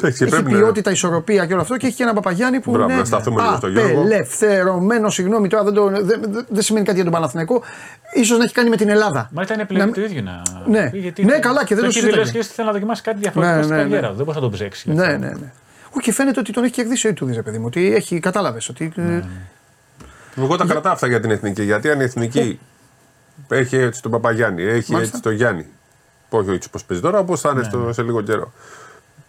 Εντάξει, 0.02 0.18
και 0.18 0.24
Έχει 0.24 0.32
πρέπει 0.42 0.52
να- 0.52 0.58
ποιότητα, 0.58 0.90
ισορροπία 0.90 1.46
και 1.46 1.52
όλο 1.52 1.62
αυτό 1.62 1.76
και 1.76 1.86
έχει 1.86 1.96
και 1.96 2.02
ένα 2.02 2.12
Παπαγιάννη 2.14 2.60
που 2.60 2.70
Μπράβο, 2.70 2.88
είναι 2.90 2.98
να 2.98 3.04
σταθούμε 3.04 3.42
λίγο 3.42 3.56
στο 3.56 3.68
Γιώργο. 3.68 4.00
απελευθερωμένο. 4.00 5.10
Συγγνώμη 5.10 5.48
τώρα, 5.48 5.64
δεν, 5.64 5.74
το, 5.74 5.88
δεν, 5.88 6.04
δεν- 6.04 6.46
δεν 6.48 6.62
σημαίνει 6.62 6.84
κάτι 6.84 6.96
για 6.96 7.04
τον 7.04 7.12
Παναθηναϊκό. 7.12 7.62
σω 8.24 8.36
να 8.36 8.44
έχει 8.44 8.52
κάνει 8.54 8.68
με 8.68 8.76
την 8.76 8.88
Ελλάδα. 8.88 9.28
Μα 9.32 9.42
ήταν 9.42 9.60
επιλογή 9.60 9.86
Να- 9.86 9.92
του 9.92 10.00
ίδιου 10.00 10.22
να. 10.22 10.42
Ναι. 10.66 10.90
πει, 10.90 10.98
γιατί 10.98 11.24
Ναι, 11.24 11.38
καλά, 11.38 11.64
και 11.64 11.74
δεν 11.74 11.82
το 11.84 11.90
έχει 11.90 11.98
συζητάμε. 11.98 12.22
δηλώσει 12.24 12.48
και 12.48 12.54
θέλει 12.54 12.66
να 12.66 12.72
δοκιμάσει 12.74 13.02
κάτι 13.02 13.18
διαφορετικό 13.18 13.56
Ναι, 13.58 13.62
στην 13.64 13.76
ναι, 13.76 13.82
καριέρα 13.82 14.00
ναι. 14.06 14.08
του. 14.08 14.14
Δεν 14.16 14.24
μπορείς 14.24 14.40
να 14.40 14.48
τον 14.48 14.50
ψέξεις. 14.58 14.82
γι' 14.84 14.92
Ναι, 14.98 15.04
αυτό. 15.06 15.18
ναι, 15.18 15.26
ναι. 15.28 15.52
Όχι, 15.90 16.00
και 16.04 16.12
φαίνεται 16.12 16.40
ότι 16.40 16.52
τον 16.52 16.64
έχει 16.64 16.72
κερδίσει 16.72 17.06
ο 17.06 17.10
Ιτούδης, 17.10 17.42
παιδί 17.42 17.58
μου. 17.58 17.64
Ότι 17.66 17.94
έχει, 17.94 18.20
κατάλαβες. 18.20 18.68
Ότι, 18.68 18.92
Ναι, 18.94 19.14
ε, 19.14 19.24
Εγώ 20.36 20.56
τα 20.56 20.64
κρατάω 20.64 20.92
αυτά 20.92 21.06
για 21.06 21.20
την 21.20 21.30
εθνική. 21.30 21.62
Γιατί 21.62 21.90
αν 21.90 22.00
η 22.00 22.02
εθνική 22.02 22.58
έχει 23.48 23.76
έτσι 23.76 24.02
τον 24.02 24.10
Παπαγιάννη, 24.10 24.62
έχει 24.62 24.92
Μάλιστα. 24.92 24.98
έτσι 25.16 25.20
τον 25.20 25.32
Γιάννη. 25.32 25.66
Όχι 26.28 26.50
έτσι 26.50 26.68
όπως 26.68 26.84
παίζει 26.84 27.02
τώρα, 27.02 27.18
όπως 27.18 27.40
θα 27.40 27.50
είναι 27.50 27.62
στο, 27.62 27.92
σε 27.92 28.02
λίγο 28.02 28.20
καιρό. 28.22 28.52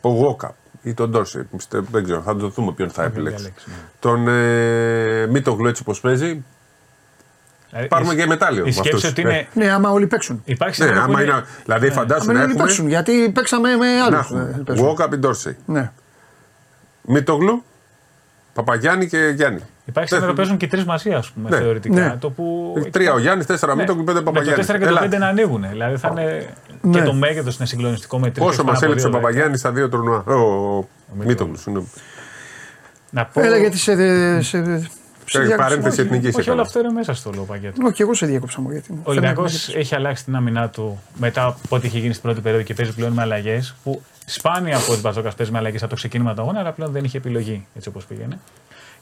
Ο 0.02 0.10
Γόκα 0.10 0.56
ή 0.84 0.94
τον 0.94 1.10
Ντόρσεϊ. 1.10 1.44
πιστεύω, 1.58 1.86
Δεν 1.92 2.04
ξέρω, 2.04 2.22
θα 2.22 2.36
το 2.36 2.48
δούμε 2.48 2.72
ποιον 2.72 2.90
θα 2.90 3.04
επιλέξει. 3.04 3.36
διαλέξει, 3.38 3.66
ναι. 3.70 3.76
Τον 4.00 4.28
ε, 4.28 5.28
Μίτογλου 5.30 5.68
έτσι 5.68 5.84
όπω 5.88 5.98
παίζει, 6.02 6.44
Δηλαδή, 7.70 7.88
πάρουμε 7.88 8.14
η- 8.14 8.16
και 8.18 8.26
μετάλλιο. 8.26 8.62
Η 8.62 8.66
με 8.66 8.72
σκέψη 8.72 8.96
αυτούς. 8.96 9.10
ότι 9.10 9.22
είναι. 9.22 9.48
ναι, 9.54 9.72
άμα 9.72 9.90
όλοι 9.90 10.08
παίξουν. 10.08 10.42
Υπάρχει 10.46 10.84
Ναι, 10.84 10.90
ένα 10.90 10.98
που 10.98 11.04
άμα 11.12 11.22
είναι- 11.22 11.32
είναι. 11.32 11.44
Δηλαδή, 11.64 11.90
φαντάσου 11.92 12.24
Άμα 12.24 12.34
να 12.34 12.40
όλοι 12.40 12.50
έχουμε. 12.52 12.64
παίξουν. 12.66 12.88
Γιατί 12.88 13.30
παίξαμε 13.34 13.76
με 13.76 13.86
Να 13.94 14.06
άλλους. 14.06 14.20
έχουμε. 14.20 14.64
Γόκα 14.68 15.10
ή 15.14 15.18
Ντόρσεϊ. 15.18 15.58
Ναι. 15.66 15.92
Μίτογλου, 17.02 17.64
Παπαγιάννη 18.54 19.08
και 19.08 19.34
Γιάννη. 19.36 19.60
Υπάρχει 19.86 20.10
Δεν- 20.10 20.20
σήμερα 20.20 20.34
παίζουν 20.38 20.58
και 20.58 20.68
τρεις 20.68 20.86
μαζί, 20.86 21.12
ας 21.14 21.32
πούμε, 21.32 21.50
Ναι. 21.50 21.58
θεωρητικά. 21.58 22.02
Ναι. 22.08 22.16
Το 22.20 22.30
που... 22.30 22.74
Τρία 22.92 23.14
ο 23.14 23.20
Γιάννης, 23.20 23.46
τέσσερα 23.46 23.76
Ναι. 23.76 23.82
Μίτογλου, 23.82 24.04
πέντε 24.04 24.18
Με 24.20 24.26
το 24.26 24.32
Παπαγιάννη. 24.32 24.66
4 24.66 24.78
και 24.78 24.84
το 24.84 24.90
Έλα. 24.90 25.02
5 25.02 25.18
να 25.18 25.28
ανοίγουν. 25.28 25.66
Δηλαδή 25.70 25.98
θα 25.98 26.08
είναι. 26.12 26.48
Ναι. 26.82 27.00
Και 27.00 27.06
το 27.06 27.14
μέγεθος 27.14 27.56
είναι 27.58 27.66
συγκλονιστικό 27.66 28.20
με 28.20 28.32
τρεις. 28.32 28.46
Πόσο 28.46 28.64
μα 28.64 28.80
έλειψε 28.82 29.08
ο 29.08 29.10
Παπαγιάννη 29.10 29.58
στα 29.58 29.72
δύο 29.72 29.90
τουρνουά. 29.90 30.24
Ο 30.24 30.88
Μίτογλου, 31.14 31.58
συγγνώμη. 31.58 31.90
Να 33.10 33.26
πω. 33.26 33.42
Έλα 33.42 33.58
γιατί 33.58 33.78
σε. 33.78 33.94
σε, 34.42 34.42
σε 35.26 35.40
διάκοψα. 35.40 35.56
Παρένθεση 35.56 36.02
εθνικής. 36.02 36.36
Όχι, 36.36 36.50
όλο 36.50 36.62
αυτό 36.62 36.80
είναι 36.80 36.90
μέσα 36.92 37.14
στο 37.14 37.30
πακέτο. 37.30 37.86
Όχι, 37.86 38.02
εγώ 38.02 38.14
σε 38.14 38.26
διάκοψα 38.26 38.62
μου. 38.62 38.72
Γιατί, 38.72 38.92
Ο 38.92 38.98
Ολυμπιακός 39.04 39.52
Φαίνεται- 39.52 39.80
έχει 39.82 39.96
αλλάξει 39.96 40.24
την 40.24 40.36
άμυνά 40.36 40.70
του 40.70 41.02
μετά 41.18 41.46
από 41.46 41.76
ό,τι 41.76 41.88
είχε 41.88 42.00
γίνει 42.00 42.12
στην 42.12 42.24
πρώτη 42.24 42.42
περίοδο 42.42 42.64
και 42.64 42.74
παίζει 42.74 42.94
πλέον 42.94 43.12
με 43.14 43.22
αλλαγές. 43.22 43.76
Που 43.84 44.02
σπάνια 44.26 44.78
από 44.78 44.94
την 44.94 45.02
Παζόκα 45.02 45.32
παίζει 45.38 45.52
με 45.52 45.58
αλλαγές 45.58 45.82
από 45.82 45.90
το 45.90 45.96
ξεκίνημα 45.96 46.34
του 46.34 46.42
αγώνα, 46.42 46.60
αλλά 46.60 46.72
πλέον 46.72 46.92
δεν 46.92 47.04
είχε 47.04 47.18
επιλογή 47.18 47.66
έτσι 47.76 47.90
όπως 47.90 48.06
πήγαινε. 48.06 48.40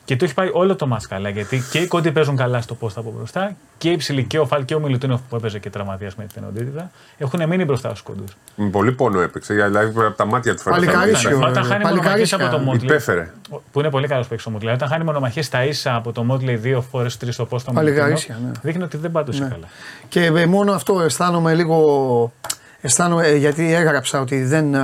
Και 0.10 0.16
του 0.16 0.24
έχει 0.26 0.34
πάει 0.34 0.50
όλο 0.54 0.76
το 0.76 0.88
μάτς 0.88 1.08
καλά 1.08 1.30
γιατί 1.30 1.64
και 1.72 1.80
οι 1.80 1.88
κόντοι 1.88 2.12
παίζουν 2.12 2.36
καλά 2.36 2.62
στο 2.62 2.78
post 2.80 2.92
από 2.96 3.14
μπροστά 3.18 3.56
και 3.78 3.90
οι 3.90 3.96
ψηλοί 3.96 4.24
και 4.24 4.40
ο 4.40 4.46
Φαλ 4.46 4.66
και 4.66 4.76
ο 4.76 4.80
Μιλουτίνοφ 4.80 5.22
που 5.30 5.36
έπαιζε 5.36 5.60
και 5.60 5.70
τραυματίας 5.70 6.16
με 6.16 6.28
την 6.34 6.44
οντίτιδα 6.44 6.92
έχουν 7.18 7.48
μείνει 7.48 7.66
μπροστά 7.66 7.90
στους 7.90 8.02
κόντους. 8.02 8.38
Με 8.56 8.70
πολύ 8.70 8.92
πόνο 8.92 9.22
έπαιξε. 9.22 9.54
Δηλαδή 9.54 10.00
από 10.00 10.12
τα 10.12 10.26
μάτια 10.26 10.56
του 10.56 10.62
φαίνεται. 10.62 10.86
Παλικαρίσιο. 10.86 11.38
Όταν 11.38 11.64
χάνει 11.64 11.84
μονομαχίες 11.84 11.90
παλικαρίσια. 11.90 12.38
από 12.38 12.56
το 12.56 12.62
Μότλι. 12.62 12.86
Υπέφερε. 12.86 13.32
Που 13.72 13.80
είναι 13.80 13.90
πολύ 13.90 14.08
καλός 14.08 14.28
παίκτης 14.28 14.46
ο 14.46 14.50
Μότλι. 14.50 14.66
Δηλαδή, 14.66 14.84
όταν 14.84 14.98
χάνει 14.98 15.10
μονομαχίες 15.10 15.46
στα 15.46 15.64
ίσα 15.66 15.96
από 15.96 16.12
το 16.12 16.24
Μότλι 16.24 16.56
δύο 16.56 16.82
φορές 16.82 17.18
τρεις 17.18 17.34
στο 17.34 17.48
post 17.50 17.74
Παλικαρίσια, 17.74 18.40
ναι. 18.44 18.52
δείχνει 18.62 18.84
ότι 18.84 18.98
δεν 18.98 19.12
πάντωσε 19.12 19.48
καλά. 19.50 19.68
Και 20.08 20.26
ε, 20.26 20.46
μόνο 20.46 20.72
αυτό 20.72 21.02
αισθάνομαι 21.02 21.54
λίγο. 21.54 22.34
Αισθάνομαι, 22.82 23.28
ε, 23.28 23.36
γιατί 23.36 23.74
έγραψα 23.74 24.22
ότι 24.22 24.44
δεν. 24.44 24.74
ε, 24.74 24.80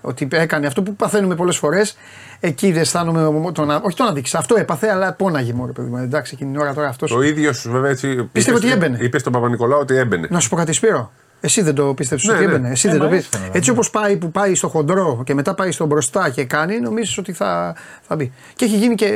ότι 0.00 0.28
έκανε 0.30 0.66
αυτό 0.66 0.82
που 0.82 0.96
παθαίνουμε 0.96 1.34
πολλές 1.34 1.56
φορές. 1.56 1.96
Εκεί 2.40 2.72
δεν 2.72 2.80
αισθάνομαι. 2.80 3.24
ομο- 3.24 3.52
Τον, 3.52 3.70
α- 3.70 3.80
όχι 3.84 3.96
τον 3.96 4.06
αδίκησα. 4.06 4.38
Αυτό 4.38 4.54
έπαθε, 4.58 4.90
αλλά 4.90 5.12
πόναγε 5.12 5.52
μόνο 5.52 5.72
παιδί 5.72 5.88
μου. 5.88 5.96
Εντάξει, 5.96 6.32
εκείνη 6.34 6.52
την 6.52 6.60
ώρα 6.60 6.74
τώρα 6.74 6.88
αυτό. 6.88 7.06
Το 7.06 7.22
ίδιος 7.22 7.56
σου 7.56 7.70
βέβαια 7.70 7.90
έτσι. 7.90 8.28
Πίστευε 8.32 8.56
ότι 8.56 8.66
είπες- 8.66 8.76
έμπαινε. 8.84 8.98
Είπες 9.00 9.20
στον 9.20 9.32
Παπα-Νικολάου 9.32 9.78
ότι 9.80 9.96
έμπαινε. 9.96 10.26
Να 10.30 10.40
σου 10.40 10.48
πω 10.48 10.56
κάτι, 10.56 10.72
Σπύρο. 10.72 11.12
Εσύ 11.40 11.62
δεν 11.62 11.74
το 11.74 11.94
πίστεψες 11.94 12.28
Ναι, 12.28 12.34
ότι 12.34 12.46
ναι. 12.46 12.52
έμπαινε. 12.52 12.70
Εσύ 12.70 12.88
Ε, 12.88 12.90
δεν 12.90 13.00
μα 13.02 13.08
το 13.08 13.14
έτσι 13.14 13.22
πίστευε. 13.28 13.42
φαίνεται, 13.42 13.58
Έτσι 13.58 13.70
ναι. 13.70 13.76
όπως 13.76 13.90
πάει 13.90 14.16
που 14.16 14.30
πάει 14.30 14.54
στο 14.54 14.68
χοντρό 14.68 15.22
και 15.24 15.34
μετά 15.34 15.54
πάει 15.54 15.70
στο 15.72 15.86
μπροστά 15.86 16.28
και 16.30 16.44
κάνει, 16.44 16.80
νομίζεις 16.80 17.18
ότι 17.18 17.32
θα, 17.32 17.74
θα 18.08 18.16
μπει. 18.16 18.32
Και 18.54 18.64
έχει 18.64 18.76
γίνει 18.76 18.94
και, 18.94 19.06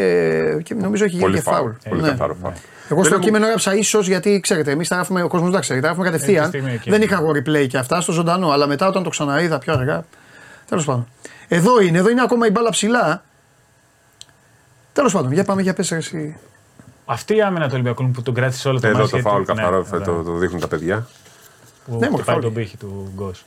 και 0.62 0.74
νομίζω 0.74 1.04
έχει 1.04 1.12
γίνει 1.12 1.24
Πολύ 1.24 1.36
και 1.36 1.42
φάουλ. 1.42 1.56
φάουλ. 1.58 1.72
Πολύ 1.88 2.02
Ναι. 2.02 2.08
καθαρό 2.08 2.36
φάουλ. 2.42 2.54
Εγώ 2.88 3.02
στο 3.04 3.12
Δεν 3.12 3.20
κείμενο 3.22 3.44
έγραψα 3.44 3.74
ίσως 3.74 4.06
γιατί 4.08 4.40
ξέρετε, 4.42 4.70
εμείς 4.70 4.88
τα 4.88 4.94
γράφουμε, 4.94 5.22
ο 5.22 5.28
κόσμος 5.28 5.48
δεν 5.48 5.54
τα 5.54 5.60
ξέρει, 5.60 5.80
τα 5.80 5.86
γράφουμε 5.86 6.06
κατευθείαν. 6.06 6.40
Έχει 6.42 6.46
στιγμή 6.56 6.72
εκεί. 6.72 6.90
Δεν 6.90 7.02
είχα 7.02 7.16
εγώ 7.18 7.30
replay 7.30 7.66
και 7.68 7.78
αυτά 7.78 8.00
στο 8.00 8.12
ζωντανό, 8.12 8.50
αλλά 8.50 8.66
μετά 8.66 8.86
όταν 8.88 9.02
το 9.02 9.10
ξαναείδα 9.10 9.58
πιο 9.58 9.72
αργά. 9.72 10.04
Τέλος 10.68 10.84
πάντων. 10.84 11.06
Εδώ 11.54 11.80
είναι, 11.80 11.98
εδώ 11.98 12.08
είναι 12.10 12.22
ακόμα 12.22 12.46
η 12.46 12.50
μπάλα 12.50 12.70
ψηλά. 12.70 13.22
Τέλος 14.92 15.12
πάντων, 15.12 15.32
για 15.32 15.44
πάμε 15.44 15.62
για 15.62 15.74
πέσαι 15.74 15.96
εσύ. 15.96 16.36
Αυτή 17.04 17.36
η 17.36 17.42
άμυνα 17.42 17.64
του 17.64 17.70
Ολυμπιακού 17.72 18.10
που 18.10 18.22
τον 18.22 18.34
κράτησε 18.34 18.68
όλο 18.68 18.80
το 18.80 18.86
Εδώ 18.86 18.98
μάτς, 18.98 19.10
το 19.10 19.16
γιατί- 19.16 19.30
φάουλ 19.32 19.44
καθαρό 19.44 19.78
ναι, 19.78 19.84
θα 19.84 19.96
εδώ, 19.96 20.04
το, 20.04 20.22
το 20.22 20.32
δείχνουν 20.36 20.60
τα 20.60 20.68
παιδιά. 20.68 21.06
Που 21.86 21.92
Ναι, 21.92 21.98
μα 21.98 22.04
χτυπάει 22.06 22.22
φάουλ. 22.24 22.40
τον 22.40 22.52
πύχη 22.52 22.76
του 22.76 23.12
Γκος. 23.14 23.44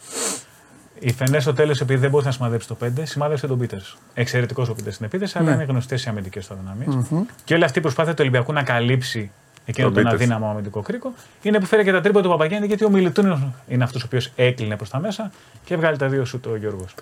Η 0.99 1.11
Φενές 1.11 1.41
στο 1.43 1.53
τέλος, 1.53 1.81
επειδή 1.81 1.99
δεν 1.99 2.09
μπορούσε 2.09 2.27
να 2.29 2.33
σημαδέψει 2.33 2.67
το 2.67 2.75
5, 2.75 3.05
σημάδεψε 3.05 3.47
τον 3.47 3.57
Πίτερς. 3.59 3.97
Εξαιρετικός 4.13 4.69
ο 4.69 4.73
Πίτερς 4.73 4.95
στην 4.95 5.05
επίθεση, 5.07 5.37
αλλά 5.37 5.49
Ναι. 5.49 5.55
είναι 5.55 5.63
γνωστές 5.63 6.03
οι 6.05 6.09
αμυντικές 6.09 6.47
του 6.47 6.53
αδυναμίε. 6.53 7.03
Και 7.43 7.53
όλη 7.53 7.63
αυτή 7.63 7.79
η 7.79 7.81
προσπάθεια 7.81 8.11
του 8.11 8.17
Ολυμπιακού 8.21 8.53
να 8.53 8.63
καλύψει 8.63 9.31
εκείνο 9.65 9.85
Τον 9.87 9.95
τον 9.95 10.03
Πίτερς. 10.03 10.21
αδύναμο 10.23 10.49
αμυντικό 10.51 10.81
κρίκο 10.81 11.13
είναι 11.41 11.59
που 11.59 11.65
φέρει 11.65 11.83
και 11.83 11.91
τα 11.91 12.01
τρύπα 12.01 12.21
του 12.21 12.29
Παπαγιάννη, 12.29 12.67
γιατί 12.67 12.85
ο 12.85 12.89
Μιλουτούνιο 12.89 13.53
είναι 13.67 13.83
αυτός 13.83 14.01
ο 14.01 14.05
οποίος 14.05 14.31
έκλεινε 14.35 14.75
προς 14.75 14.89
τα 14.89 14.99
μέσα 14.99 15.31
και 15.65 15.73
έβγαλε 15.73 15.97
τα 15.97 16.07
δύο 16.07 16.25
σου 16.25 16.39
το 16.39 16.55
Γιώργος. 16.55 16.93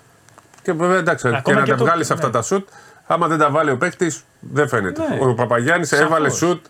Και 0.63 0.71
βέβαια 0.73 0.97
εντάξει, 0.97 1.27
Ακόμα 1.27 1.41
και 1.43 1.53
να 1.53 1.61
και 1.63 1.71
τα 1.71 1.77
το- 1.77 1.83
βγάλεις 1.83 2.09
ναι. 2.09 2.15
αυτά 2.15 2.29
τα 2.29 2.41
σουτ, 2.41 2.67
άμα 3.07 3.27
δεν 3.27 3.37
τα 3.37 3.49
βάλει 3.49 3.71
ο 3.71 3.77
παίκτης, 3.77 4.23
δεν 4.39 4.67
φαίνεται. 4.67 5.01
Ναι. 5.07 5.17
Ο 5.21 5.33
Παπαγιάννης 5.33 5.87
Σαφώς. 5.87 6.05
έβαλε 6.05 6.29
σουτ 6.29 6.65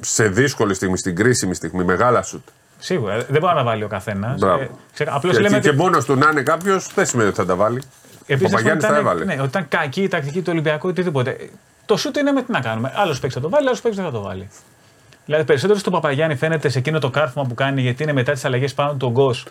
σε 0.00 0.28
δύσκολη 0.28 0.74
στιγμή, 0.74 0.98
στην 0.98 1.16
κρίσιμη 1.16 1.54
στιγμή, 1.54 1.84
μεγάλα 1.84 2.22
σουτ. 2.22 2.46
Σίγουρα. 2.78 3.14
ε, 3.14 3.16
Δεν 3.16 3.40
μπορεί 3.40 3.52
να 3.54 3.54
τα 3.54 3.64
βάλει 3.64 3.84
ο 3.84 3.88
καθένας. 3.88 4.38
Μπράβο. 4.38 4.66
Απλώς 5.06 5.34
Και, 5.36 5.40
λέμε 5.42 5.58
και, 5.60 5.68
ότι 5.68 5.76
μόνος 5.78 6.04
του 6.04 6.14
να 6.14 6.28
είναι 6.30 6.42
κάποιος 6.42 6.90
δεν 6.94 7.06
σημαίνει 7.06 7.28
ότι 7.28 7.36
θα 7.38 7.46
τα 7.46 7.54
βάλει. 7.54 7.78
Ο 7.78 8.24
Επίσης, 8.26 8.50
Παπαγιάννης 8.50 8.84
όταν 8.84 8.94
τα 8.96 9.00
ήταν- 9.00 9.12
έβαλε. 9.16 9.24
Ναι, 9.34 9.42
όταν 9.42 9.46
ήταν 9.62 9.80
κακή 9.80 10.02
η 10.02 10.08
τακτική 10.08 10.38
του 10.40 10.48
Ολυμπιακού 10.50 10.86
ή 10.86 10.90
οτιδήποτε. 10.90 11.36
Το 11.86 11.96
σούτ 11.96 12.16
είναι 12.16 12.32
με 12.32 12.42
τι 12.42 12.52
να 12.52 12.60
κάνουμε. 12.60 12.92
Άλλος 12.96 13.20
παίξει 13.20 13.36
θα 13.36 13.42
το 13.42 13.48
βάλει, 13.50 13.66
άλλος 13.66 13.80
παίξει 13.80 14.00
δεν 14.00 14.06
θα 14.10 14.12
το 14.16 14.22
βάλει. 14.22 14.48
Δηλαδή 15.24 15.44
περισσότερο 15.44 15.78
στον 15.78 15.92
Παπαγιάννη 15.92 16.36
φαίνεται 16.36 16.68
σε 16.68 16.78
εκείνο 16.78 16.98
το 16.98 17.10
κάρφωμα 17.10 17.46
που 17.48 17.54
κάνει 17.54 17.80
γιατί 17.80 18.02
είναι 18.02 18.12
μετά 18.12 18.32
τις 18.32 18.44
αλλαγές 18.44 18.74
πάνω 18.74 18.94
του 18.94 19.10
Γκος. 19.10 19.46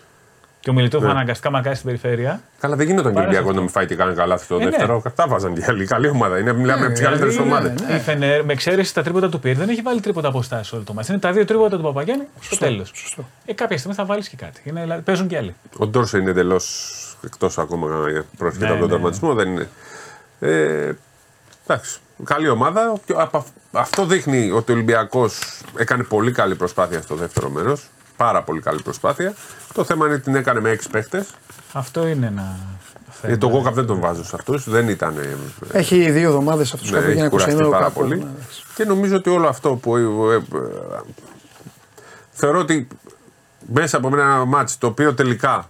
Και 0.68 0.74
ο 0.74 0.76
Μιλιτόφ 0.76 1.02
Ναι. 1.02 1.10
αναγκαστικά 1.10 1.50
μακάει 1.50 1.74
στην 1.74 1.86
περιφέρεια. 1.86 2.40
Καλά, 2.60 2.76
δεν 2.76 2.86
γινόταν 2.86 3.12
και 3.12 3.18
ο 3.18 3.22
Παρά 3.22 3.32
σε 3.32 3.38
Ολυμπιακό 3.38 3.44
να 3.44 3.50
αυτό. 3.50 3.60
μην 3.62 3.70
φάει 3.70 3.86
και 3.86 3.94
κανένα 3.94 4.16
καλάθι 4.16 4.44
στο 4.44 4.54
Ε, 4.54 4.58
ναι. 4.58 4.64
δεύτερο. 4.70 5.02
Αυτά 5.06 5.26
βάζαν 5.28 5.54
και 5.54 5.60
οι 5.60 5.64
άλλοι. 5.68 5.86
Καλή 5.86 6.08
ομάδα. 6.08 6.38
Είναι, 6.38 6.52
μιλάμε 6.52 6.84
από 6.84 6.92
τις 6.92 7.02
καλύτερες 7.02 7.32
δηλαδή, 7.36 7.50
ομάδες. 7.50 7.80
ναι. 7.80 7.94
Η 7.94 7.98
Φενέρ, 7.98 8.44
με 8.44 8.52
εξαίρεση 8.52 8.94
τα 8.94 9.02
τρίποτα 9.02 9.28
του 9.28 9.40
Πύρ, 9.40 9.56
δεν 9.56 9.68
έχει 9.68 9.80
βάλει 9.82 10.00
τρίποτα 10.00 10.28
αποστάσει 10.28 10.74
όλο 10.74 10.84
το 10.84 10.92
μάτι. 10.94 11.10
Είναι 11.10 11.20
τα 11.20 11.32
δύο 11.32 11.44
τρίποτα 11.44 11.76
του 11.76 11.82
Παπαγιάννη 11.82 12.24
στο 12.40 12.56
τέλος. 12.58 12.92
Ε, 13.44 13.52
κάποια 13.52 13.76
στιγμή 13.78 13.96
θα 13.96 14.04
βάλεις 14.04 14.28
και 14.28 14.36
κάτι. 14.36 14.60
Είναι, 14.64 14.80
δηλαδή, 14.80 15.02
παίζουν 15.02 15.26
και 15.26 15.36
άλλοι. 15.36 15.54
Ο 15.76 15.86
Ντόρσε 15.86 16.18
είναι 16.18 16.30
εντελώς 16.30 17.16
εκτός 17.24 17.58
ακόμα 17.58 17.86
πρόσφατα 18.38 18.64
Ναι, 18.66 18.70
από 18.70 18.80
τον 18.80 18.88
ναι. 18.88 18.94
τραυματισμό. 18.94 19.34
Δεν 19.34 19.48
είναι. 19.48 19.68
Ε, 20.40 20.92
εντάξει. 21.66 21.98
Καλή 22.24 22.48
ομάδα. 22.48 22.92
Και 23.04 23.14
από 23.16 23.36
αυ- 23.38 23.48
Αυτό 23.72 24.04
δείχνει 24.04 24.50
ότι 24.50 24.72
ο 24.72 24.74
Ολυμπιακός 24.74 25.38
έκανε 25.76 26.02
πολύ 26.02 26.32
καλή 26.32 26.54
προσπάθεια 26.54 27.02
στο 27.02 27.14
δεύτερο 27.14 27.48
μέρος. 27.48 27.88
Πάρα 28.18 28.42
πολύ 28.42 28.60
καλή 28.60 28.82
προσπάθεια. 28.82 29.34
Το 29.72 29.84
θέμα 29.84 30.06
είναι 30.06 30.14
ότι 30.14 30.22
την 30.24 30.34
έκανε 30.34 30.60
με 30.60 30.70
έξι 30.70 30.90
παίχτες. 30.90 31.26
Αυτό 31.72 32.06
είναι 32.06 32.26
ένα 32.26 32.58
θέμα. 33.10 33.34
Γιατί 33.34 33.38
το 33.40 33.46
Γόκαπ 33.46 33.74
δεν 33.74 33.86
τον 33.86 34.00
βάζω 34.00 34.24
σε 34.24 34.32
αυτούς. 34.34 34.70
Δεν 34.70 34.88
ήταν. 34.88 35.16
ε, 35.18 35.78
Έχει 35.78 36.10
δύο 36.10 36.28
εβδομάδες 36.28 36.72
αυτός 36.72 36.90
Ναι, 36.90 36.96
κάτω 36.98 37.04
για 37.10 37.14
έχει 37.14 37.22
να 37.22 37.28
κουραστεί 37.28 37.52
κουραστεί 37.52 37.72
πάρα 37.72 37.90
πολύ. 37.90 38.26
Και 38.74 38.84
νομίζω 38.84 39.16
ότι 39.16 39.30
όλο 39.30 39.48
αυτό 39.48 39.74
που. 39.74 39.96
ε, 39.96 40.02
ε, 40.02 40.34
ε, 40.36 40.40
θεωρώ 42.30 42.58
ότι 42.58 42.88
μέσα 43.72 43.96
από 43.96 44.08
ένα 44.08 44.44
μάτς 44.44 44.78
το 44.78 44.86
οποίο 44.86 45.14
τελικά 45.14 45.68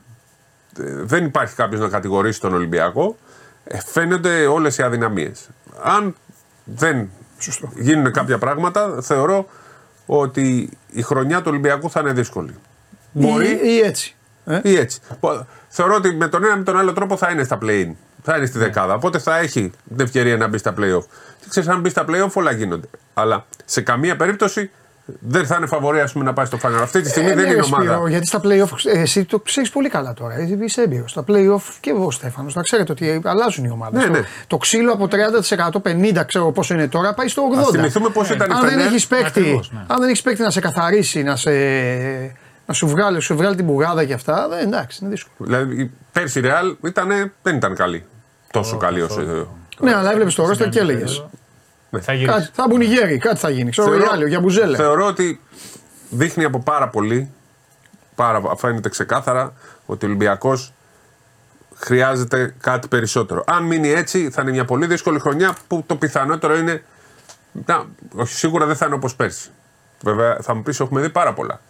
ε, 0.79 1.03
δεν 1.03 1.25
υπάρχει 1.25 1.55
κάποιος 1.55 1.81
να 1.81 1.89
κατηγορήσει 1.89 2.41
τον 2.41 2.55
Ολυμπιακό, 2.55 3.17
ε, 3.65 3.79
φαίνονται 3.87 4.47
όλες 4.47 4.79
οι 4.79 4.83
αδυναμίες. 4.83 5.49
Αν 5.83 6.15
δεν 6.65 7.11
γίνουν 7.75 8.13
κάποια 8.13 8.39
πράγματα, 8.39 8.99
θεωρώ 9.03 9.47
ότι 10.07 10.71
η 10.99 11.03
χρονιά 11.03 11.39
του 11.39 11.45
Ολυμπιακού 11.49 11.91
θα 11.91 12.01
είναι 12.01 12.13
δύσκολη. 12.13 12.55
Μπορεί 13.13 13.49
Ή, 13.49 13.59
ή 13.63 13.79
έτσι. 13.81 14.15
Ε; 14.45 14.61
ή 14.63 14.77
έτσι. 14.77 15.01
Πο- 15.21 15.47
Θεωρώ 15.69 15.95
ότι 15.95 16.15
με 16.15 16.29
τον 16.29 16.45
ένα 16.45 16.57
με 16.57 16.63
τον 16.63 16.79
άλλο 16.79 16.93
τρόπο 16.93 17.17
θα 17.17 17.31
είναι 17.31 17.45
στα 17.45 17.59
play-in. 17.63 17.91
Θα 18.23 18.37
είναι 18.37 18.47
στη 18.47 18.59
δεκάδα. 18.59 18.95
Οπότε 18.95 19.19
θα 19.19 19.37
έχει 19.39 19.71
την 19.89 20.01
ευκαιρία 20.01 20.37
να 20.37 20.47
μπει 20.49 20.59
στα 20.59 20.75
play-off. 20.79 21.03
Και 21.41 21.47
ξέρεις, 21.49 21.69
αν 21.69 21.81
μπει 21.81 21.89
στα 21.89 22.05
play-off, 22.09 22.31
όλα 22.33 22.51
γίνονται. 22.53 22.89
Αλλά 23.15 23.47
σε 23.65 23.81
καμία 23.81 24.17
περίπτωση 24.17 24.71
δεν 25.21 25.47
θα 25.47 25.57
είναι 25.57 25.67
φαβορή 25.67 26.01
ας 26.01 26.13
πούμε, 26.13 26.25
να 26.25 26.33
πάει 26.33 26.47
στο 26.47 26.59
final. 26.63 26.81
Αυτή 26.83 27.01
τη 27.01 27.09
στιγμή 27.09 27.31
Ε, 27.31 27.35
δεν 27.35 27.43
ναι, 27.45 27.51
είναι 27.51 27.61
ρε, 27.61 27.67
Σπύρο, 27.67 27.93
ομάδα. 27.93 28.09
γιατί 28.09 28.27
στα 28.27 28.41
playoff, 28.45 28.93
ε, 28.95 29.01
εσύ 29.01 29.25
το 29.25 29.39
ξέρεις 29.39 29.71
πολύ 29.71 29.89
καλά 29.89 30.13
τώρα. 30.15 30.35
ε, 30.35 30.59
Είσαι 30.65 30.83
έμπειρος. 30.83 31.11
Στα 31.11 31.25
playoff 31.29 31.61
και 31.81 31.91
εγώ, 31.91 32.11
Στέφανος, 32.11 32.55
να 32.55 32.63
ξέρετε 32.63 32.93
ότι 32.93 33.21
αλλάζουν 33.25 33.65
οι 33.65 33.71
ομάδες. 33.71 34.01
Ναι, 34.01 34.07
το, 34.07 34.13
ναι. 34.13 34.25
το 34.47 34.57
ξύλο 34.57 34.93
από 34.93 35.09
30%, 35.09 35.81
50% 35.81 36.25
ξέρω 36.27 36.53
πόσο 36.53 36.75
είναι 36.75 36.89
τώρα, 36.89 37.15
πάει 37.15 37.29
στο 37.29 37.43
80%. 37.55 37.59
Ας 37.61 37.69
θυμηθούμε 37.71 38.09
πώς 38.09 38.31
ήταν 38.31 38.51
η 38.51 38.53
αν 38.55 38.61
δεν 38.61 38.71
Φενέρ. 38.71 38.87
έχεις 38.87 39.07
παίκτη, 39.07 39.27
Ακριβώς, 39.27 39.71
ναι. 39.73 39.81
αν 39.87 39.99
δεν 40.01 40.09
έχεις 40.09 40.23
παίκτη 40.23 40.43
να 40.43 40.51
σε 40.51 40.61
καθαρίσει, 40.61 41.23
να, 41.23 41.37
σε, 41.37 41.51
να 42.67 42.75
σου, 42.75 42.89
βγάλει, 42.89 43.21
σου 43.21 43.37
βγάλει 43.37 43.57
την 43.57 43.65
μπουγάδα 43.65 44.05
και 44.05 44.13
αυτά, 44.13 44.49
δεν, 44.49 44.59
εντάξει, 44.67 44.99
είναι 45.03 45.11
δύσκολο. 45.11 45.49
Δηλαδή, 45.51 45.81
η- 45.83 45.91
πέρσι 46.13 46.39
η 46.39 46.43
Real 46.45 46.87
ήτανε, 46.87 47.33
δεν 47.43 47.57
ήταν 47.57 47.75
καλή. 47.75 48.05
Τόσο 48.51 48.77
καλή 48.77 49.03
όσο. 49.03 49.21
Ναι, 49.81 49.95
αλλά 49.95 50.11
έβλεπες 50.11 50.35
το 50.35 50.47
ρόστερ 50.47 50.69
και 50.69 50.79
έλεγες. 50.79 51.25
Θα 52.01 52.13
γυρίσει. 52.13 52.39
Κάτι, 52.39 52.51
θα 52.53 52.67
μπουν 52.69 52.81
οι 52.81 52.85
γέροι, 52.85 53.19
κάτι 53.19 53.39
θα 53.39 53.51
γίνει. 53.51 53.71
Ξέρω, 53.71 53.99
οι 53.99 54.03
άλλοι, 54.13 54.29
για 54.29 54.41
μπουζέλε. 54.41 54.77
θεωρώ 54.77 55.07
ότι 55.07 55.41
δείχνει 56.11 56.45
από 56.45 56.59
πάρα 56.61 56.89
πολύ, 56.89 57.31
πάρα, 58.15 58.43
φαίνεται 58.57 58.89
ξεκάθαρα, 58.89 59.53
ότι 59.87 60.05
ο 60.05 60.09
Ολυμπιακός 60.09 60.73
χρειάζεται 61.75 62.55
κάτι 62.61 62.89
περισσότερο. 62.89 63.45
Αν 63.47 63.65
μείνει 63.65 63.89
έτσι, 63.89 64.31
θα 64.31 64.43
είναι 64.43 64.51
μια 64.51 64.65
πολύ 64.65 64.87
δύσκολη 64.87 65.19
χρονιά 65.19 65.57
που 65.67 65.85
το 65.87 65.97
πιθανότερο 65.97 66.57
είναι. 66.57 66.83
Να, 67.67 67.85
όχι, 68.15 68.35
σίγουρα 68.35 68.67
δεν 68.67 68.77
θα 68.77 68.87
είναι 68.87 68.95
όπως 68.95 69.15
πέρσι. 69.15 69.51
Βέβαια, 70.03 70.39
θα 70.41 70.55
μου 70.55 70.63
πεις: 70.63 70.81
Έχουμε 70.81 71.01
δει 71.01 71.11
πάρα 71.11 71.33
πολλά. 71.33 71.61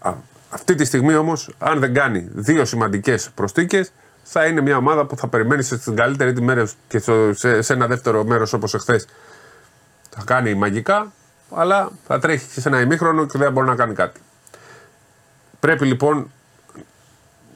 Α, 0.00 0.12
αυτή 0.50 0.74
τη 0.74 0.84
στιγμή 0.84 1.14
όμως, 1.14 1.50
αν 1.58 1.78
δεν 1.78 1.94
κάνει 1.94 2.28
δύο 2.32 2.64
σημαντικές 2.64 3.30
προστίκε, 3.34 3.86
θα 4.22 4.46
είναι 4.46 4.60
μια 4.60 4.76
ομάδα 4.76 5.06
που 5.06 5.16
θα 5.16 5.28
περιμένεις 5.28 5.66
στην 5.66 5.96
καλύτερη 5.96 6.32
τη 6.32 6.42
μέρα 6.42 6.68
και 6.88 6.98
στο- 6.98 7.30
σε, 7.34 7.62
σε 7.62 7.72
ένα 7.72 7.86
δεύτερο 7.86 8.24
μέρος 8.24 8.52
όπως 8.52 8.74
εχθές 8.74 9.06
θα 10.10 10.22
κάνει 10.24 10.54
μαγικά, 10.54 11.12
αλλά 11.54 11.90
θα 12.06 12.18
τρέχει 12.18 12.46
και 12.54 12.60
σε 12.60 12.68
ένα 12.68 12.80
ημίχρονο 12.80 13.26
και 13.26 13.38
δεν 13.38 13.52
μπορεί 13.52 13.66
να 13.66 13.74
κάνει 13.74 13.94
κάτι. 13.94 14.20
Πρέπει 15.60 15.86
λοιπόν 15.86 16.30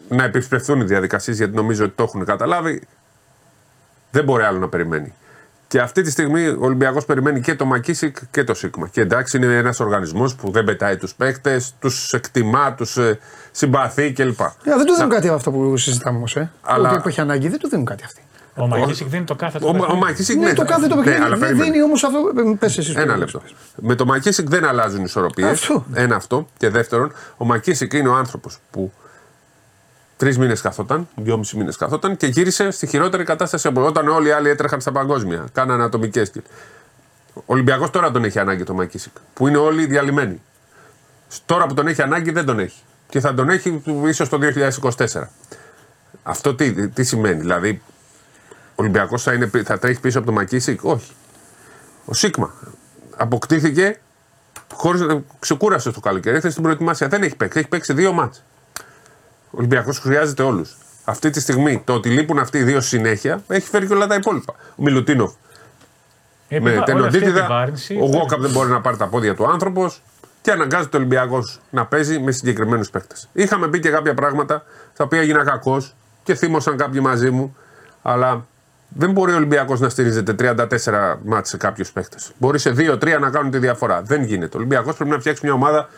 να 0.09 0.24
επισπευθούν 0.24 0.80
οι 0.80 0.84
διαδικασίες 0.84 1.36
γιατί 1.36 1.55
νομίζω 1.55 1.84
ότι 1.84 1.93
το 1.97 2.02
έχουν 2.02 2.24
καταλάβει. 2.24 2.82
Δεν 4.10 4.24
μπορεί 4.24 4.43
άλλο 4.43 4.59
να 4.59 4.68
περιμένει. 4.68 5.14
Και 5.76 5.82
αυτή 5.82 6.02
τη 6.02 6.10
στιγμή 6.10 6.46
ο 6.48 6.56
Ολυμπιακός 6.60 7.04
περιμένει 7.04 7.40
και 7.40 7.54
το 7.54 7.64
Μακίσικ 7.64 8.16
και 8.30 8.44
το 8.44 8.54
Σίγμα. 8.54 8.88
Και 8.88 9.00
εντάξει, 9.00 9.36
είναι 9.36 9.56
ένας 9.56 9.80
οργανισμός 9.80 10.34
που 10.34 10.50
δεν 10.50 10.64
πετάει 10.64 10.96
τους 10.96 11.14
παίκτες, 11.14 11.74
τους 11.78 12.12
εκτιμά, 12.12 12.74
τους 12.74 12.96
ε, 12.96 13.18
συμπαθεί 13.50 14.12
κλπ. 14.12 14.40
Ε, 14.40 14.46
δεν 14.64 14.84
του 14.86 14.94
δίνουν 14.94 15.10
κάτι 15.10 15.28
αυτό 15.28 15.50
που 15.50 15.76
συζητάμε 15.76 16.16
όμως. 16.16 16.36
Ε. 16.36 16.50
Αλλά- 16.62 16.90
Ότι 16.90 17.00
που 17.00 17.08
έχει 17.08 17.20
ανάγκη, 17.20 17.48
δεν 17.48 17.58
του 17.58 17.68
δίνουν 17.68 17.84
κάτι 17.84 18.04
αυτοί. 18.04 18.20
Ο 18.54 18.66
Μαγίσικ 18.66 19.08
δίνει 19.08 19.24
το 19.24 19.34
κάθε 19.34 19.58
του 19.58 19.64
Ο, 19.66 19.68
ο 19.70 19.72
παιχνίδι. 19.72 19.98
Μακίσικ 20.00 20.38
Ναι, 20.38 20.52
το 20.52 20.64
κάθε 20.64 20.86
το 20.86 20.96
παιχνίδι. 20.96 21.16
αλλά 21.18 21.28
δεν 21.28 21.38
περίμενε. 21.38 21.70
δίνει 21.70 21.82
όμως 21.82 22.04
αυτό. 22.04 22.18
Πες 22.58 22.78
εσύ. 22.78 22.94
Ένα 22.96 23.16
λεπτό. 23.16 23.42
Με 23.76 23.94
το 23.94 24.04
Μακίσικ 24.06 24.48
δεν 24.48 24.64
αλλάζουν 24.64 25.00
οι 25.00 25.04
ισορροπίες. 25.06 25.50
Αυτό. 25.50 25.84
Ένα 25.94 26.16
αυτό. 26.16 26.48
Και 26.56 26.68
δεύτερον, 26.68 27.12
ο 27.36 27.44
Μακίσικ 27.44 27.92
είναι 27.92 28.08
ο 28.08 28.14
άνθρωπος 28.14 28.58
που 28.70 28.92
τρεις 30.16 30.38
μήνες 30.38 30.60
καθόταν, 30.60 31.09
δυόμιση 31.16 31.56
μήνες 31.56 31.76
καθόταν 31.76 32.16
και 32.16 32.26
γύρισε 32.26 32.70
στη 32.70 32.86
χειρότερη 32.86 33.24
κατάσταση 33.24 33.68
από 33.68 33.86
όταν 33.86 34.09
όλοι 34.09 34.28
οι 34.28 34.30
άλλοι 34.30 34.48
έτρεχαν 34.48 34.80
στα 34.80 34.93
παγκόσμια. 34.93 35.44
Κάνανε 35.52 35.82
ατομικέ. 35.82 36.22
Ο 37.34 37.43
Ολυμπιακός 37.47 37.90
τώρα 37.90 38.10
τον 38.10 38.24
έχει 38.24 38.38
ανάγκη 38.38 38.64
το 38.64 38.74
Μακίσικ. 38.74 39.12
Που 39.34 39.48
είναι 39.48 39.56
όλοι 39.56 39.86
διαλυμένοι. 39.86 40.40
Τώρα 41.47 41.66
που 41.66 41.74
τον 41.74 41.86
έχει 41.86 42.02
ανάγκη 42.02 42.30
δεν 42.30 42.44
τον 42.44 42.59
έχει. 42.59 42.80
Και 43.09 43.20
θα 43.20 43.34
τον 43.34 43.48
έχει 43.51 43.82
ίσως 44.05 44.28
το 44.28 44.38
2024. 44.97 45.06
Αυτό 46.22 46.55
τι, 46.55 46.88
τι 46.88 47.05
σημαίνει, 47.05 47.40
δηλαδή 47.40 47.82
ο 48.48 48.74
Ολυμπιακός 48.74 49.22
θα, 49.22 49.32
είναι- 49.32 49.51
θα 49.64 49.78
τρέχει 49.78 50.01
πίσω 50.01 50.18
από 50.18 50.26
το 50.26 50.32
Μακίσικ, 50.32 50.84
όχι. 50.84 51.12
Ο 52.05 52.14
Σίγμα 52.14 52.55
αποκτήθηκε 53.16 53.98
χωρίς 54.74 55.01
να 55.01 55.22
ξεκούρασε 55.38 55.90
το 55.90 56.01
καλοκαίρι. 56.01 56.36
Ήρθε 56.36 56.51
στην 56.51 56.62
προετοιμασία. 56.62 57.09
Δεν 57.09 57.22
έχει 57.22 57.36
παίξει. 57.36 57.59
Έχει 57.59 57.68
παίξει 57.68 57.93
δύο 57.93 58.12
μάτς. 58.12 58.43
Ο 59.51 59.56
Ολυμπιακός 59.59 59.98
χρειάζεται 59.98 60.43
όλους. 60.43 60.77
Αυτή 61.05 61.31
τη 61.31 61.40
στιγμή 61.40 61.82
το 61.85 61.93
ότι 61.93 62.09
λείπουν 62.09 62.39
αυτοί 62.39 62.59
οι 62.59 62.62
δύο 62.62 62.81
συνέχεια 62.81 63.43
έχει 63.48 63.68
φέρει 63.68 63.86
και 63.86 63.93
όλα 63.94 64.06
τα 64.06 64.14
υπόλοιπα. 64.14 64.55
Ο 64.77 64.82
Μιλουτίνοφ 64.82 65.32
Η 66.48 66.60
με 66.60 66.70
επιβα- 66.70 66.70
όλη 66.73 66.78
αυτή 66.78 66.93
η 66.93 66.94
τενοντίτιδα. 66.94 67.39
επιβάρυνση- 67.39 68.01
Ο 68.01 68.05
Γόκαπ 68.05 68.40
δεν 68.40 68.51
μπορεί 68.51 68.70
να 68.70 68.81
πάρει 68.81 68.97
τα 68.97 69.06
πόδια 69.06 69.35
του 69.35 69.47
άνθρωπος 69.51 70.02
και 70.43 70.51
αναγκάζεται 70.51 70.97
ο 70.97 71.01
Ολυμπιακός 71.01 71.60
να 71.70 71.86
παίζει 71.86 72.18
με 72.20 72.32
συγκεκριμένους 72.32 72.90
παίκτες. 72.90 73.28
Είχαμε 73.32 73.68
πει 73.68 73.81
και 73.81 73.90
κάποια 73.90 74.14
πράγματα 74.14 74.64
τα 74.97 75.05
οποία 75.05 75.20
έγινα 75.20 75.44
κακό 75.44 75.82
και 76.23 76.35
θύμωσαν 76.35 76.77
κάποιοι 76.77 77.01
μαζί 77.02 77.31
μου, 77.31 77.56
αλλά 78.02 78.47
δεν 78.89 79.10
μπορεί 79.10 79.32
ο 79.32 79.36
Ολυμπιακός 79.36 79.81
να 79.81 79.89
στηρίζεται 79.89 80.32
34 80.35 81.18
μάτς 81.24 81.48
σε 81.48 81.56
κάποιους 81.56 81.93
παίκτες. 81.93 82.32
Μπορεί 82.39 82.59
σε 82.59 82.70
2-3 82.70 83.18
να 83.18 83.31
κάνουν 83.31 83.51
τη 83.51 83.59
διαφορά. 83.59 84.02
Δεν 84.02 84.23
γίνεται. 84.23 84.56
Ο 84.56 84.59
Ολυμπιακός 84.59 84.97
πρέπει 84.97 85.10
να 85.10 85.18
φτιάξει 85.18 85.40
μια 85.44 85.55
ομάδα 85.55 85.89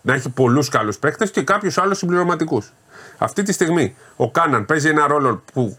να 0.00 0.14
έχει 0.14 0.28
πολλούς 0.28 0.68
καλούς 0.68 0.98
παίκτες 0.98 1.30
και 1.30 1.42
κάποιους 1.42 1.78
άλλους 1.78 1.98
συμπληρωματικούς. 1.98 2.72
Αυτή 3.18 3.42
τη 3.42 3.52
στιγμή 3.52 3.96
ο 4.16 4.30
Κάναν 4.30 4.66
παίζει 4.66 4.88
ένα 4.88 5.06
ρόλο 5.06 5.42
που 5.52 5.78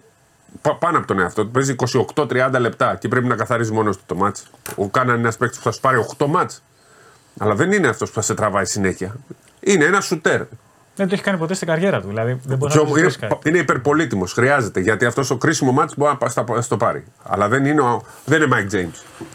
πα- 0.62 0.76
πάνω 0.76 0.98
από 0.98 1.08
τον 1.08 1.20
εαυτό 1.20 1.44
του. 1.46 1.52
Παίζει 1.52 1.76
28-30 2.16 2.60
λεπτά 2.60 2.96
και 2.96 3.08
πρέπει 3.08 3.28
να 3.28 3.36
καθαρίζει 3.36 3.72
μόνος 3.72 3.98
του 3.98 4.04
το 4.06 4.16
μάτς. 4.16 4.44
Ο 4.76 4.88
Κάναν 4.90 5.14
είναι 5.14 5.24
ένας 5.24 5.38
παίκτης 5.38 5.58
που 5.58 5.64
θα 5.64 5.72
σου 5.72 5.80
πάρει 5.80 5.98
8 6.18 6.26
μάτς. 6.28 6.64
Αλλά 7.40 7.56
δεν 7.56 7.72
είναι 7.72 7.88
αυτός 7.88 8.10
που 8.10 8.16
θα 8.16 8.22
σε 8.22 8.34
τραβάει 8.34 8.66
συνέχεια. 8.66 9.16
Είναι 9.60 9.86
ένας 9.86 10.06
σουτέρ. 10.06 10.42
Δεν 10.96 11.08
το 11.08 11.14
έχει 11.14 11.24
κάνει 11.24 11.38
ποτέ 11.38 11.54
στην 11.54 11.68
καριέρα 11.68 12.02
του. 12.02 12.08
Δηλαδή 12.08 12.40
δεν 12.44 12.58
μπορεί 12.58 12.72
Και 12.72 12.78
να 12.78 12.84
όμω 12.84 12.94
το 12.94 13.00
είναι, 13.00 13.10
ζητήσει 13.10 13.28
κάτι. 13.34 13.50
είναι 13.50 13.58
υπερπολίτημος. 13.58 14.34
Χρειάζεται 14.34 14.80
γιατί 14.80 15.06
αυτός 15.06 15.28
το 15.28 15.38
κρίσιμο 15.38 15.72
μάτς 15.72 15.94
μπορεί 15.98 16.12
να 16.12 16.18
πα- 16.18 16.30
στα- 16.30 16.62
στο 16.62 16.78
πάρει. 16.78 17.04
Αλλά 17.24 17.48
δεν 17.48 17.66
είναι, 17.66 17.82
ο, 17.82 18.04
δεν 18.26 18.42
είναι 18.42 18.56
Mike 18.70 18.76
James. 18.76 19.26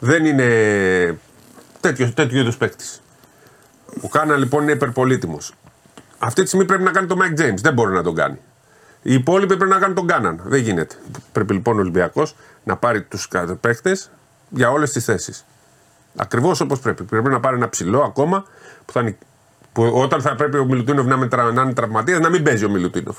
Δεν 0.00 0.24
είναι 0.24 1.18
τέτοιο, 1.80 2.12
τέτοιο 2.12 2.40
είδους 2.40 2.56
παίκτης. 2.56 3.02
Ο 4.00 4.08
Κάνα 4.08 4.36
λοιπόν 4.36 4.62
είναι 4.62 4.72
υπερπολίτημο. 4.72 5.38
Αυτή 6.18 6.40
τη 6.40 6.46
στιγμή 6.46 6.64
πρέπει 6.66 6.82
να 6.82 6.90
κάνει 6.90 7.06
το 7.06 7.16
Mike 7.20 7.40
James. 7.40 7.54
Δεν 7.60 7.72
μπορεί 7.72 7.92
να 7.92 8.02
τον 8.02 8.14
κάνει. 8.14 8.38
Οι 9.02 9.14
υπόλοιποι 9.14 9.56
πρέπει 9.56 9.70
να 9.70 9.78
κάνουν 9.78 9.94
τον 9.94 10.06
Κάναν. 10.06 10.40
Δεν 10.44 10.60
γίνεται. 10.60 10.94
Πρέπει 11.32 11.52
λοιπόν 11.52 11.76
ο 11.76 11.80
Ολυμπιακός 11.80 12.36
να 12.64 12.76
πάρει 12.76 13.02
τους 13.02 13.28
παίκτες 13.60 14.10
για 14.48 14.70
όλες 14.70 14.92
τις 14.92 15.04
θέσεις. 15.04 15.44
Ακριβώς 16.16 16.60
όπως 16.60 16.80
πρέπει. 16.80 17.04
Πρέπει 17.04 17.28
να 17.28 17.40
πάρει 17.40 17.56
ένα 17.56 17.68
ψηλό 17.68 18.00
ακόμα 18.02 18.44
που, 18.84 18.92
θα 18.92 19.00
είναι, 19.00 19.18
που 19.72 19.82
όταν 19.94 20.20
θα 20.20 20.34
πρέπει 20.34 20.56
ο 20.58 20.64
Μιλουτίνοφ 20.64 21.06
να, 21.06 21.14
είναι 21.14 21.26
τρα- 21.28 21.52
να 21.52 21.62
είναι 21.62 21.72
τραυματίας 21.72 22.18
να 22.18 22.28
μην 22.28 22.42
παίζει 22.42 22.64
ο 22.64 22.68
Μιλουτίνοφ. 22.70 23.16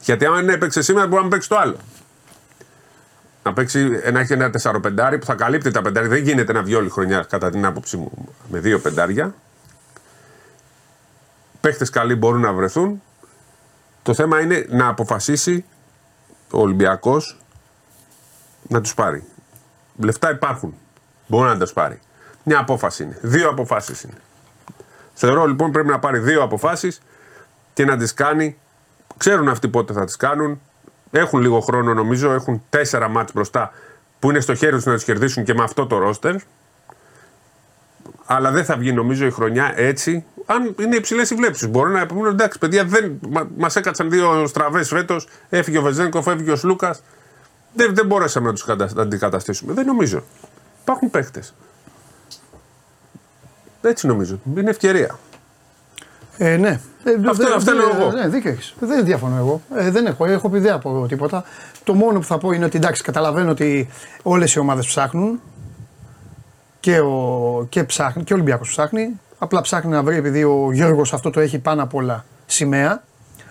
Γιατί 0.00 0.24
αν 0.26 0.34
δεν 0.34 0.48
έπαιξε 0.48 0.82
σήμερα 0.82 1.06
μπορεί 1.06 1.22
να 1.22 1.28
παίξει 1.28 1.48
το 1.48 1.56
άλλο. 1.56 1.76
Να 3.42 3.52
παίξει 3.52 3.88
να 4.12 4.20
έχει 4.20 4.32
ένα 4.32 4.50
4-5 4.62 5.18
που 5.20 5.26
θα 5.26 5.34
καλύπτει 5.34 5.70
τα 5.70 5.82
πεντάρια. 5.82 6.08
Δεν 6.10 6.22
γίνεται 6.22 6.52
να 6.52 6.62
βγει 6.62 6.74
όλη 6.74 6.88
χρονιά 6.90 7.26
κατά 7.28 7.50
την 7.50 7.64
άποψή 7.64 7.96
μου 7.96 8.28
με 8.50 8.58
δύο 8.58 8.78
πεντάρια. 8.78 9.34
Παίχτες 11.66 11.90
καλοί 11.90 12.14
μπορούν 12.14 12.40
να 12.40 12.52
βρεθούν. 12.52 13.02
Το 14.02 14.14
θέμα 14.14 14.40
είναι 14.40 14.66
να 14.68 14.88
αποφασίσει 14.88 15.64
ο 16.50 16.60
Ολυμπιακός 16.60 17.40
να 18.68 18.80
τους 18.80 18.94
πάρει. 18.94 19.24
Λεφτά 19.96 20.30
υπάρχουν. 20.30 20.74
Μπορεί 21.26 21.48
να 21.48 21.58
τα 21.58 21.72
πάρει. 21.72 22.00
Μια 22.42 22.58
απόφαση 22.58 23.02
είναι. 23.02 23.18
Δύο 23.22 23.48
αποφάσεις 23.48 24.02
είναι. 24.02 24.14
Θεωρώ 25.14 25.46
λοιπόν 25.46 25.70
πρέπει 25.72 25.88
να 25.88 25.98
πάρει 25.98 26.18
δύο 26.18 26.42
αποφάσεις 26.42 27.00
και 27.72 27.84
να 27.84 27.96
τις 27.96 28.14
κάνει. 28.14 28.58
Ξέρουν 29.16 29.48
αυτοί 29.48 29.68
πότε 29.68 29.92
θα 29.92 30.04
τις 30.04 30.16
κάνουν. 30.16 30.60
Έχουν 31.10 31.40
λίγο 31.40 31.60
χρόνο 31.60 31.94
νομίζω. 31.94 32.32
Έχουν 32.32 32.62
τέσσερα 32.68 33.08
μάτς 33.08 33.32
μπροστά 33.32 33.72
που 34.18 34.30
είναι 34.30 34.40
στο 34.40 34.54
χέρι 34.54 34.76
τους 34.76 34.84
να 34.84 34.94
τους 34.94 35.04
κερδίσουν 35.04 35.44
και 35.44 35.54
με 35.54 35.62
αυτό 35.62 35.86
το 35.86 35.98
ρόστερ. 35.98 36.34
Αλλά 38.26 38.50
δεν 38.50 38.64
θα 38.64 38.76
βγει 38.76 38.92
νομίζω 38.92 39.26
η 39.26 39.30
χρονιά 39.30 39.72
έτσι. 39.76 40.24
Αν 40.46 40.74
είναι 40.80 40.96
υψηλές 40.96 41.30
οι 41.30 41.34
βλέψεις, 41.34 41.68
μπορώ 41.68 41.90
να 41.90 42.06
πούμε 42.06 42.28
εντάξει, 42.28 42.58
παιδιά, 42.58 42.84
δεν, 42.84 43.18
μα 43.56 43.68
έκατσαν 43.74 44.10
δύο 44.10 44.46
στραβές 44.46 44.88
φέτος. 44.88 45.28
Έφυγε 45.48 45.78
ο 45.78 45.82
Βεζένκοφ, 45.82 46.26
έφυγε 46.26 46.50
ο 46.50 46.56
Σλούκας. 46.56 47.02
Δεν, 47.74 47.94
δεν 47.94 48.06
μπορέσαμε 48.06 48.46
να 48.46 48.52
τους 48.52 48.68
αντικαταστήσουμε. 48.96 49.72
Δεν 49.72 49.86
νομίζω. 49.86 50.22
Υπάρχουν 50.82 51.10
παίχτες. 51.10 51.54
Έτσι 53.82 54.06
νομίζω. 54.06 54.40
Είναι 54.56 54.70
ευκαιρία. 54.70 55.18
Ε, 56.38 56.56
ναι. 56.56 56.80
Ε, 57.04 57.10
Αυτό- 57.28 57.32
δεν- 57.44 57.52
αυτό 57.52 57.74
δεν- 57.74 57.74
λέω 57.74 57.96
εγώ. 58.00 58.10
Ναι, 58.12 58.28
δίκιο 58.28 58.50
έχεις. 58.50 58.74
Δεν 58.80 59.04
διαφωνώ 59.04 59.36
εγώ. 59.36 59.62
Ε, 59.76 59.90
δεν 59.90 60.06
έχω, 60.06 60.24
έχω 60.26 60.48
πει 60.48 60.58
δεν 60.58 60.72
από 60.72 61.06
τίποτα. 61.08 61.44
Το 61.84 61.94
μόνο 61.94 62.18
που 62.18 62.24
θα 62.24 62.38
πω 62.38 62.50
είναι 62.50 62.64
ότι 62.64 62.76
εντάξει, 62.76 63.02
καταλαβαίνω 63.02 63.50
ότι 63.50 63.88
όλες 64.22 64.54
οι 64.54 64.58
ομάδες 64.58 64.86
ψάχνουν. 64.86 65.40
Και 66.80 67.00
ο, 67.00 67.66
και 67.68 67.84
ψάχνει, 67.84 68.24
και 68.24 68.32
ο 68.32 68.36
Ολυμπιακός 68.36 68.68
ψάχνει. 68.68 69.20
Απλά 69.38 69.60
ψάχνει 69.60 69.90
να 69.90 70.02
βρει, 70.02 70.16
επειδή 70.16 70.44
ο 70.44 70.68
Γιώργος 70.72 71.12
αυτό 71.12 71.30
το 71.30 71.40
έχει 71.40 71.58
πάνω 71.58 71.82
απ' 71.82 71.94
όλα 71.94 72.24
σημαία. 72.46 73.02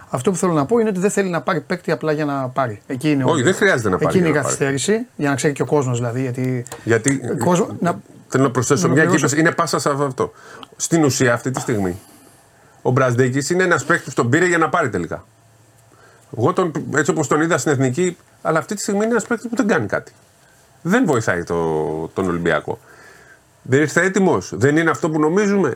Αυτό 0.09 0.31
που 0.31 0.37
θέλω 0.37 0.53
να 0.53 0.65
πω 0.65 0.79
είναι 0.79 0.89
ότι 0.89 0.99
δεν 0.99 1.09
θέλει 1.09 1.29
να 1.29 1.41
πάρει 1.41 1.61
παίκτη 1.61 1.91
απλά 1.91 2.11
για 2.11 2.25
να 2.25 2.47
πάρει. 2.47 2.81
Εκεί 2.87 3.11
είναι, 3.11 3.23
ο- 3.23 3.29
Όχι, 3.29 3.41
δεν 3.43 3.53
χρειάζεται 3.53 3.89
να 3.89 3.95
πάρει 3.97 4.05
Εκεί 4.07 4.17
είναι 4.17 4.27
η 4.27 4.31
για 4.31 4.39
να 4.41 4.45
πάρει. 4.47 4.57
καθυστέρηση, 4.57 5.05
για 5.15 5.29
να 5.29 5.35
ξέρει 5.35 5.53
και 5.53 5.61
ο 5.61 5.65
κόσμος 5.65 5.97
δηλαδή. 5.97 6.21
Γιατί 6.21 6.65
Γιατί. 6.83 7.21
κόσμο, 7.43 7.67
να, 7.79 7.99
Θέλω 8.27 8.43
να 8.43 8.51
προσθέσω 8.51 8.87
Να 8.87 8.93
μια 8.93 9.01
ολοκληρώσω. 9.01 9.35
κύπεση. 9.35 9.47
Είναι 9.47 9.55
πάσα 9.55 9.79
σε 9.79 9.89
αυτό. 10.05 10.31
Στην 10.75 11.03
ουσία 11.03 11.33
αυτή 11.33 11.51
τη 11.51 11.59
στιγμή 11.59 11.99
ο 12.81 12.91
Μπραζδέκης 12.91 13.49
είναι 13.49 13.63
ένας 13.63 13.85
παίκτης 13.85 14.13
που 14.13 14.21
τον 14.21 14.29
πήρε 14.29 14.45
για 14.47 14.57
να 14.57 14.69
πάρει 14.69 14.89
τελικά. 14.89 15.25
Εγώ 16.37 16.53
τον, 16.53 16.71
έτσι 16.95 17.11
όπως 17.11 17.27
τον 17.27 17.41
είδα 17.41 17.57
στην 17.57 17.71
εθνική, 17.71 18.17
αλλά 18.41 18.59
αυτή 18.59 18.75
τη 18.75 18.81
στιγμή 18.81 18.99
είναι 19.03 19.09
ένας 19.11 19.25
παίκτης 19.25 19.49
που 19.49 19.55
δεν 19.55 19.67
κάνει 19.67 19.85
κάτι. 19.85 20.11
Δεν 20.81 21.05
βοηθάει 21.05 21.43
το, 21.43 21.55
τον 22.13 22.27
Ολυμπιακό. 22.29 22.79
Δεν 23.67 23.79
ήρθε 23.81 24.01
έτοιμος. 24.01 24.51
Δεν 24.55 24.77
είναι 24.77 24.89
αυτό 24.89 25.09
που 25.09 25.19
νομίζουμε. 25.19 25.73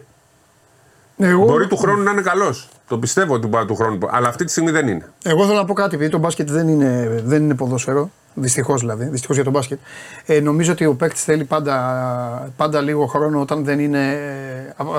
εγώ, 1.17 1.45
Μπορεί 1.45 1.67
του 1.67 1.77
χρόνου 1.77 2.03
να 2.03 2.11
είναι 2.11 2.21
καλός. 2.21 2.69
Το 2.87 2.97
πιστεύω 2.97 3.33
ότι 3.33 3.47
μπορεί 3.47 3.65
του 3.65 3.75
χρόνου. 3.75 3.97
Αλλά 4.11 4.27
αυτή 4.27 4.43
τη 4.45 4.51
στιγμή 4.51 4.71
δεν 4.71 4.87
είναι. 4.87 5.05
Εγώ 5.23 5.45
θέλω 5.45 5.57
να 5.57 5.65
πω 5.65 5.73
κάτι, 5.73 5.95
επειδή 5.95 6.09
το 6.11 6.17
μπάσκετ 6.17 6.49
δεν 6.51 6.67
είναι, 6.67 7.21
δεν 7.25 7.43
είναι 7.43 7.55
ποδόσφαιρο. 7.55 8.09
Δυστυχώς 8.33 8.79
δηλαδή, 8.79 9.05
δυστυχώς 9.05 9.35
για 9.35 9.43
τον 9.43 9.53
μπάσκετ. 9.53 9.79
Ε, 10.25 10.39
νομίζω 10.39 10.71
ότι 10.71 10.85
ο 10.85 10.93
παίκτης 10.93 11.23
θέλει 11.23 11.43
πάντα, 11.43 12.51
πάντα 12.57 12.81
λίγο 12.81 13.05
χρόνο 13.05 13.39
όταν 13.41 13.63
δεν 13.63 13.79
είναι 13.79 14.11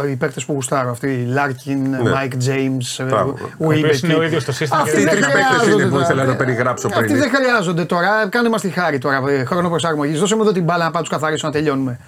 ε, 0.05 0.11
οι 0.11 0.17
παίκτες 0.17 0.45
που 0.45 0.53
γουστάρω. 0.53 0.91
Αυτοί 0.91 1.09
οι 1.09 1.25
Λάρκιν, 1.25 1.97
Μάικ 2.15 2.37
Τζέιμ, 2.37 2.77
Μπράβο. 3.09 3.35
Ο 3.59 3.65
οποίος 3.65 4.03
είναι 4.03 4.15
ο 4.15 4.23
ίδιος 4.23 4.43
στο 4.43 4.53
σύστημα 4.53 4.81
Αυτοί 4.83 5.03
και 5.03 5.09
Αυτοί 5.09 5.17
οι 5.17 5.21
δεν 5.21 5.23
τρει 5.23 5.33
παίκτε 5.33 5.55
χρειάζονται 5.55 5.83
είναι 5.83 5.85
που 5.85 5.91
τώρα. 5.91 6.05
ήθελα 6.05 6.25
να 6.25 6.37
περιγράψω 6.37 6.87
Αυτοί 6.87 7.01
πριν. 7.05 7.19
δεν 7.19 7.31
χρειάζονται 7.35 7.85
τώρα. 7.85 8.29
Κάνε 8.29 8.49
μας 8.49 8.61
τη 8.61 8.69
χάρη 8.71 8.99
τώρα. 8.99 9.23
ε, 9.29 9.45
Χρόνο 9.45 9.69
προσαρμογής. 9.69 10.19
Δώσε 10.21 10.35
μου 10.37 10.43
εδώ 10.43 10.53
την 10.53 10.65
μπάλα 10.65 10.85
να 10.85 10.91
πάω 10.91 11.03
τους 11.03 11.11
καθαρίσω 11.11 11.47
να 11.47 11.53
τελειώνουμε. 11.53 11.99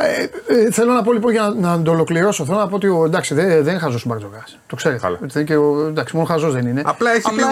Ε, 0.00 0.22
ε, 0.54 0.70
θέλω 0.70 0.92
να 0.92 1.02
πω 1.02 1.12
λοιπόν 1.12 1.32
για 1.32 1.42
να, 1.58 1.76
να 1.76 1.82
το 1.82 1.90
ολοκληρώσω. 1.90 2.44
Θέλω 2.44 2.58
να 2.58 2.68
πω 2.68 2.74
ότι 2.76 2.86
ο, 2.88 3.04
εντάξει, 3.04 3.34
δεν, 3.34 3.46
δεν 3.48 3.66
είναι 3.72 3.78
χαζός 3.78 4.04
ο 4.04 4.08
Μπαρτζοκά. 4.08 4.44
Το 4.66 4.76
ξέρετε. 4.76 5.00
Καλά. 5.00 5.18
Ότι 5.22 5.44
Και 5.44 5.56
ο, 5.56 5.86
εντάξει, 5.86 6.16
μόνο 6.16 6.28
χαζός 6.28 6.52
δεν 6.52 6.66
είναι. 6.66 6.82
Απλά 6.84 7.10
έχει 7.14 7.34
λίγο 7.34 7.48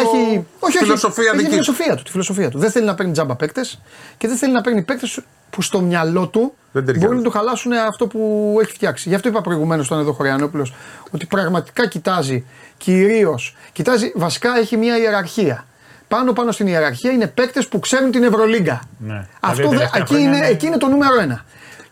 φιλοσοφία 0.80 1.24
έχει, 1.34 1.36
δική 1.42 1.54
έχει 1.54 1.64
του. 1.64 1.72
τη 1.72 1.72
φιλοσοφία 1.72 1.96
του, 1.96 2.02
τη 2.02 2.10
φιλοσοφία 2.10 2.50
του. 2.50 2.58
Δεν 2.58 2.70
θέλει 2.70 2.86
να 2.86 2.94
παίρνει 2.94 3.12
τζάμπα 3.12 3.36
παίκτες 3.36 3.80
και 4.18 4.28
δεν 4.28 4.36
θέλει 4.36 4.52
να 4.52 4.60
παίρνει 4.60 4.82
παίκτες 4.82 5.20
που 5.50 5.62
στο 5.62 5.80
μυαλό 5.80 6.26
του 6.28 6.54
Δεν 6.72 6.84
ταιριάζουν. 6.84 7.08
μπορεί 7.08 7.22
να 7.22 7.30
του 7.30 7.36
χαλάσουν 7.36 7.72
αυτό 7.72 8.06
που 8.06 8.56
έχει 8.62 8.72
φτιάξει. 8.72 9.08
Γι' 9.08 9.14
αυτό 9.14 9.28
είπα 9.28 9.40
προηγουμένως 9.40 9.86
στον 9.86 9.98
εδώ 9.98 10.12
Χωριανόπουλος 10.12 10.74
ότι 11.10 11.26
πραγματικά 11.26 11.86
κοιτάζει 11.88 12.44
κυρίω. 12.76 13.38
Κοιτάζει, 13.72 14.12
βασικά 14.14 14.58
έχει 14.58 14.76
μια 14.76 14.98
ιεραρχία. 14.98 15.66
Πάνω 16.08 16.32
πάνω 16.32 16.52
στην 16.52 16.66
ιεραρχία 16.66 17.10
είναι 17.10 17.26
παίκτες 17.26 17.68
που 17.68 17.78
ξέρουν 17.78 18.10
την 18.10 18.22
Ευρωλίγκα. 18.22 18.80
Ναι. 18.98 19.26
Αυτό 19.40 19.56
Δηλαδή, 19.56 19.76
δε- 19.76 19.80
τελευταία 19.80 20.02
εκεί, 20.02 20.12
χρόνια 20.14 20.28
είναι, 20.28 20.36
είναι- 20.36 20.46
εκεί 20.46 20.66
είναι 20.66 20.76
το 20.76 20.88
νούμερο 20.88 21.20
ένα. 21.20 21.44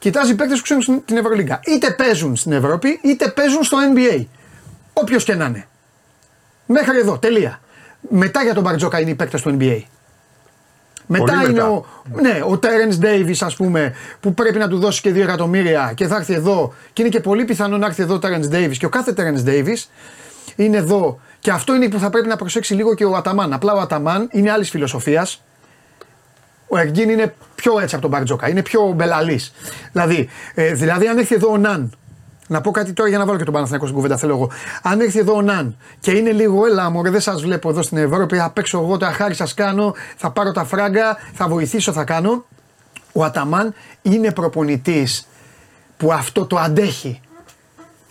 Κοιτάζει 0.03 0.35
παίκτες 0.35 0.57
που 0.57 0.63
ξέρουν 0.63 0.83
στην- 0.83 1.05
την 1.05 1.17
Ευρωλίγκα. 1.17 1.61
Είτε 1.65 1.91
παίζουν 1.91 2.37
στην 2.37 2.53
Ευρώπη, 2.53 3.01
είτε 3.03 3.29
παίζουν 3.29 3.63
στο 3.63 3.77
NBA. 3.95 4.27
Όποιος 4.93 5.25
και 5.25 5.35
να 5.35 5.45
είναι. 5.45 5.67
Μέχρι 6.67 6.99
εδώ, 6.99 7.19
τελεία. 7.19 7.61
Μετά 8.09 8.43
για 8.43 8.55
τον 8.55 8.63
Μπαρτζόκα 8.63 9.01
είναι 9.01 9.11
οι 9.11 9.15
παίκτες 9.15 9.43
του 9.43 9.57
NBA. 9.61 9.83
Μετά 11.07 11.25
Πολύ 11.25 11.37
είναι 11.45 11.53
μετά. 11.53 11.69
ο, 11.71 11.85
ναι, 12.21 12.41
ο 12.47 12.59
Terence 12.63 13.05
Davis, 13.05 13.37
ας 13.41 13.57
πούμε, 13.57 13.95
που 14.21 14.35
πρέπει 14.35 14.59
να 14.59 14.69
του 14.69 14.79
δώσει 14.79 15.01
και 15.01 15.11
2 15.13 15.23
εκατομμύρια 15.23 15.93
και 15.97 16.07
θα 16.07 16.17
έρθει 16.17 16.35
εδώ. 16.35 16.75
Και 16.93 17.03
είναι 17.03 17.11
και 17.11 17.21
πολύ 17.21 17.45
πιθανό 17.45 17.77
να 17.79 17.87
έρθει 17.87 18.03
εδώ 18.03 18.15
ο 18.15 18.19
Terence 18.23 18.55
Davis. 18.55 18.77
Και 18.79 18.87
ο 18.87 18.89
κάθε 18.89 19.15
Terence 19.17 19.49
Davis 19.49 19.85
είναι 20.57 20.77
εδώ. 20.77 21.21
Και 21.39 21.51
αυτό 21.51 21.75
είναι 21.75 21.89
που 21.89 21.99
θα 21.99 22.11
πρέπει 22.11 22.29
να 22.29 22.37
προσέξει 22.37 22.75
λίγο 22.75 22.95
και 22.95 23.05
ο 23.05 23.17
Αταμάν. 23.17 23.53
Απλά 23.53 23.73
ο 23.73 23.79
Αταμάν 23.81 24.29
είναι 24.33 24.51
άλλης 24.51 24.71
φιλοσοφίας. 24.71 25.43
Ο 26.75 26.79
Εργίν 26.79 27.09
είναι 27.09 27.35
πιο 27.55 27.79
έτσι 27.81 27.95
από 27.95 28.03
τον 28.03 28.11
Μπαρτζόκα. 28.11 28.49
Είναι 28.49 28.63
πιο 28.63 28.93
μπελαλής. 28.97 29.53
Δηλαδή, 29.93 30.29
ε, 30.55 30.73
δηλαδή, 30.73 31.07
αν 31.07 31.19
έρθει 31.19 31.35
εδώ 31.35 31.51
ο 31.53 31.57
Ναν. 31.57 31.93
Να 32.49 32.61
πω 32.61 32.71
κάτι 32.71 32.93
τώρα 32.93 33.09
για 33.09 33.19
να 33.19 33.25
βάλω 33.27 33.39
και 33.39 33.45
τον 33.45 33.53
Παναθηναϊκό 33.53 33.87
στην 33.87 33.97
κουβέντα. 33.97 34.17
Θέλω 34.17 34.33
εγώ. 34.35 34.51
Αν 34.83 35.01
έρθει 35.01 35.19
εδώ 35.19 35.35
ο 35.35 35.43
Ναν 35.43 35.77
και 36.01 36.11
είναι 36.11 36.31
λίγο, 36.33 36.67
έλα 36.67 36.91
μωρέ, 36.91 37.11
δεν 37.11 37.21
σας 37.21 37.43
βλέπω 37.43 37.69
εδώ 37.71 37.83
στην 37.83 37.99
Ευρώπη. 37.99 38.37
Θα 38.37 38.51
παίξω 38.51 38.79
εγώ 38.79 38.97
τα 38.97 39.07
χάρη 39.13 39.35
σας 39.35 39.55
κάνω. 39.55 39.95
Θα 40.17 40.31
πάρω 40.31 40.53
τα 40.53 40.65
φράγκα. 40.65 41.17
Θα 41.35 41.49
βοηθήσω, 41.49 41.93
θα 41.93 42.05
κάνω. 42.05 42.45
Ο 43.13 43.25
Αταμάν 43.25 43.75
είναι 44.03 44.33
προπονητής 44.33 45.29
που 45.97 46.13
αυτό 46.13 46.47
το 46.47 46.59
αντέχει. 46.59 47.21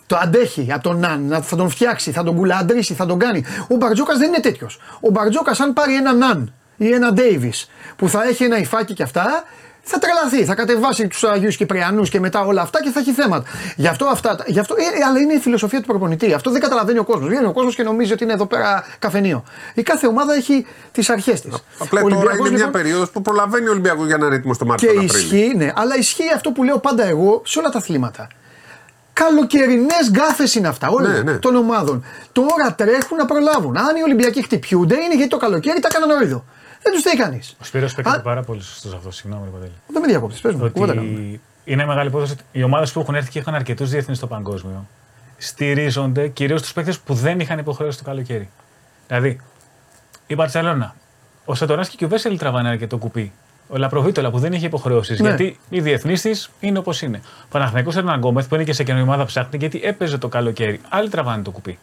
Το 0.05 0.17
αντέχει 0.21 0.67
από 0.71 0.83
τον 0.83 0.99
Ναν, 0.99 1.25
να- 1.27 1.41
θα 1.41 1.55
τον 1.55 1.69
φτιάξει, 1.69 2.11
θα 2.11 2.23
τον 2.23 2.35
κουλαντρήσει, 2.35 2.93
θα 2.93 3.05
τον 3.05 3.19
κάνει. 3.19 3.43
Ο 3.69 3.75
Μπαρτζώκας 3.75 4.17
δεν 4.17 4.27
είναι 4.27 4.39
τέτοιος. 4.39 4.79
Ο 5.01 5.09
Μπαρτζώκας, 5.11 5.59
αν 5.59 5.73
πάρει 5.73 5.95
ένα 5.95 6.13
Ναν 6.13 6.53
ή 6.81 6.93
ένα 6.93 7.13
Ντέιβι 7.13 7.53
που 7.95 8.09
θα 8.09 8.23
έχει 8.27 8.43
ένα 8.43 8.57
υφάκι 8.57 8.93
και 8.93 9.03
αυτά, 9.03 9.43
θα 9.83 9.97
τρελαθεί. 9.99 10.45
Θα 10.45 10.55
κατεβάσει 10.55 11.07
τους 11.07 11.23
Αγίους 11.23 11.55
Κυπριανούς 11.57 12.09
και 12.09 12.19
μετά 12.19 12.45
όλα 12.45 12.61
αυτά 12.61 12.81
και 12.83 12.89
θα 12.89 12.99
έχει 12.99 13.11
θέματα. 13.11 13.49
Γι' 13.75 13.87
αυτό 13.87 14.05
αυτά. 14.05 14.37
Γι 14.45 14.59
αυτό, 14.59 14.75
ε, 14.77 15.03
αλλά 15.07 15.19
είναι 15.19 15.33
η 15.33 15.37
φιλοσοφία 15.39 15.79
του 15.79 15.87
προπονητή. 15.87 16.33
Αυτό 16.33 16.51
δεν 16.51 16.61
καταλαβαίνει 16.61 16.99
ο 16.99 17.03
κόσμος. 17.03 17.29
Βγαίνει 17.29 17.45
ο 17.45 17.51
κόσμος 17.51 17.75
και 17.75 17.83
νομίζει 17.83 18.13
ότι 18.13 18.23
είναι 18.23 18.33
εδώ 18.33 18.45
πέρα 18.45 18.85
καφενείο. 18.99 19.43
Η 19.73 19.81
κάθε 19.83 20.07
ομάδα 20.07 20.33
έχει 20.33 20.65
τις 20.91 21.09
αρχές 21.09 21.41
της. 21.41 21.53
Απλά 21.79 22.01
τώρα 22.01 22.35
είναι 22.39 22.49
μια 22.49 22.69
περίοδος 22.69 23.09
που 23.11 23.21
προλαβαίνει 23.21 23.67
ο 23.67 23.71
Ολυμπιακός 23.71 24.05
για 24.05 24.17
να 24.17 24.25
είναι 24.25 24.35
έτοιμος 24.35 24.57
το 24.57 24.65
Μάρτιο. 24.65 24.89
Και 24.89 24.95
τον 24.95 25.05
Απρίλιο. 25.05 25.37
ισχύει, 25.37 25.57
ναι, 25.57 25.71
αλλά 25.75 25.97
ισχύει 25.97 26.33
αυτό 26.35 26.51
που 26.51 26.63
λέω 26.63 26.77
πάντα 26.79 27.03
εγώ 27.03 27.41
σε 27.45 27.59
όλα 27.59 27.69
τα 27.69 27.77
αθλήματα. 27.77 28.27
Καλοκαιρινές 29.13 30.09
γκάφε 30.11 30.43
είναι 30.57 30.67
αυτά 30.67 30.89
όλων 30.89 31.11
Ναι, 31.11 31.19
ναι. 31.21 31.37
των 31.37 31.55
ομάδων. 31.55 32.05
Τώρα 32.31 32.73
τρέχουν 32.77 33.17
να 33.17 33.25
προλάβουν. 33.25 33.77
Αν 33.77 33.95
οι 33.95 34.01
Ολυμπιακοί 34.03 34.43
χτυπιούνται, 34.43 34.95
είναι 34.95 35.15
γιατί 35.15 35.29
το 35.29 35.37
καλοκαίρι 35.37 35.79
τα 35.79 35.87
έκαναν 35.91 36.09
νωρίδο. 36.09 36.45
Δεν 36.81 36.93
τους 36.93 37.01
θέλει 37.01 37.17
κανείς. 37.17 37.55
Ο 37.61 37.63
Σπύρος 37.63 37.93
παίρνει 37.93 38.21
πάρα 38.23 38.41
πολύ 38.41 38.61
σωστός 38.61 38.91
σε 38.91 38.97
αυτό. 38.97 39.11
Συγγνώμη, 39.11 39.45
ρε 39.45 39.51
Παντέλη. 39.51 39.71
Δεν 39.87 40.01
με 40.01 40.07
διακόπτει, 40.07 40.39
πες 40.41 40.53
μου. 40.55 40.71
κουβέντα 40.71 40.93
κάνουμε. 40.93 41.19
Ότι 41.19 41.41
είναι 41.63 41.85
μεγάλη 41.85 42.07
υπόθεση 42.07 42.31
ότι 42.31 42.43
οι 42.51 42.63
ομάδες 42.63 42.91
που 42.91 42.99
έχουν 42.99 43.15
έρθει 43.15 43.29
και 43.29 43.39
είχαν 43.39 43.55
αρκετούς 43.55 43.89
διεθνείς 43.89 44.17
στο 44.17 44.27
παγκόσμιο 44.27 44.87
στηρίζονται 45.41 46.27
κυρίως 46.27 46.59
στου 46.59 46.73
παίκτες 46.73 46.99
που 46.99 47.13
δεν 47.13 47.39
είχαν 47.39 47.59
υποχρέωση 47.59 47.97
το 47.97 48.03
καλοκαίρι. 48.03 48.49
Δηλαδή, 49.07 49.39
η 50.27 50.35
Μπαρσελόνα, 50.35 50.95
ο 51.45 51.55
Σατοράνσκι 51.55 51.97
και 51.97 52.05
ο 52.05 52.07
Βέσελ 52.07 52.37
τραβάνε 52.37 52.69
αρκετό 52.69 52.97
κουπί. 52.97 53.31
Ο 53.67 53.77
Λαπροβίτολα 53.77 54.29
που 54.29 54.39
δεν 54.39 54.53
είχε 54.53 54.65
υποχρεώσεις. 54.65 55.19
Ναι. 55.19 55.27
Γιατί 55.27 55.59
οι 55.69 55.81
διεθνεί 55.81 56.13
της 56.13 56.49
είναι 56.59 56.77
όπως 56.77 57.01
είναι. 57.01 57.21
Ο 57.43 57.47
Παναθηναϊκός 57.49 57.95
Ερναν 57.95 58.19
Γκόμεθ 58.19 58.47
που 58.47 58.55
είναι 58.55 58.63
και 58.63 58.73
σε 58.73 58.83
καινούργια 58.83 59.09
ομάδα 59.11 59.25
ψάχνει 59.25 59.57
γιατί 59.57 59.81
έπαιζε 59.83 60.17
το 60.17 60.27
καλοκαίρι. 60.27 60.79
Άλλοι 60.89 61.09
τραβάνε 61.09 61.43
το 61.43 61.51
κουπί. 61.51 61.79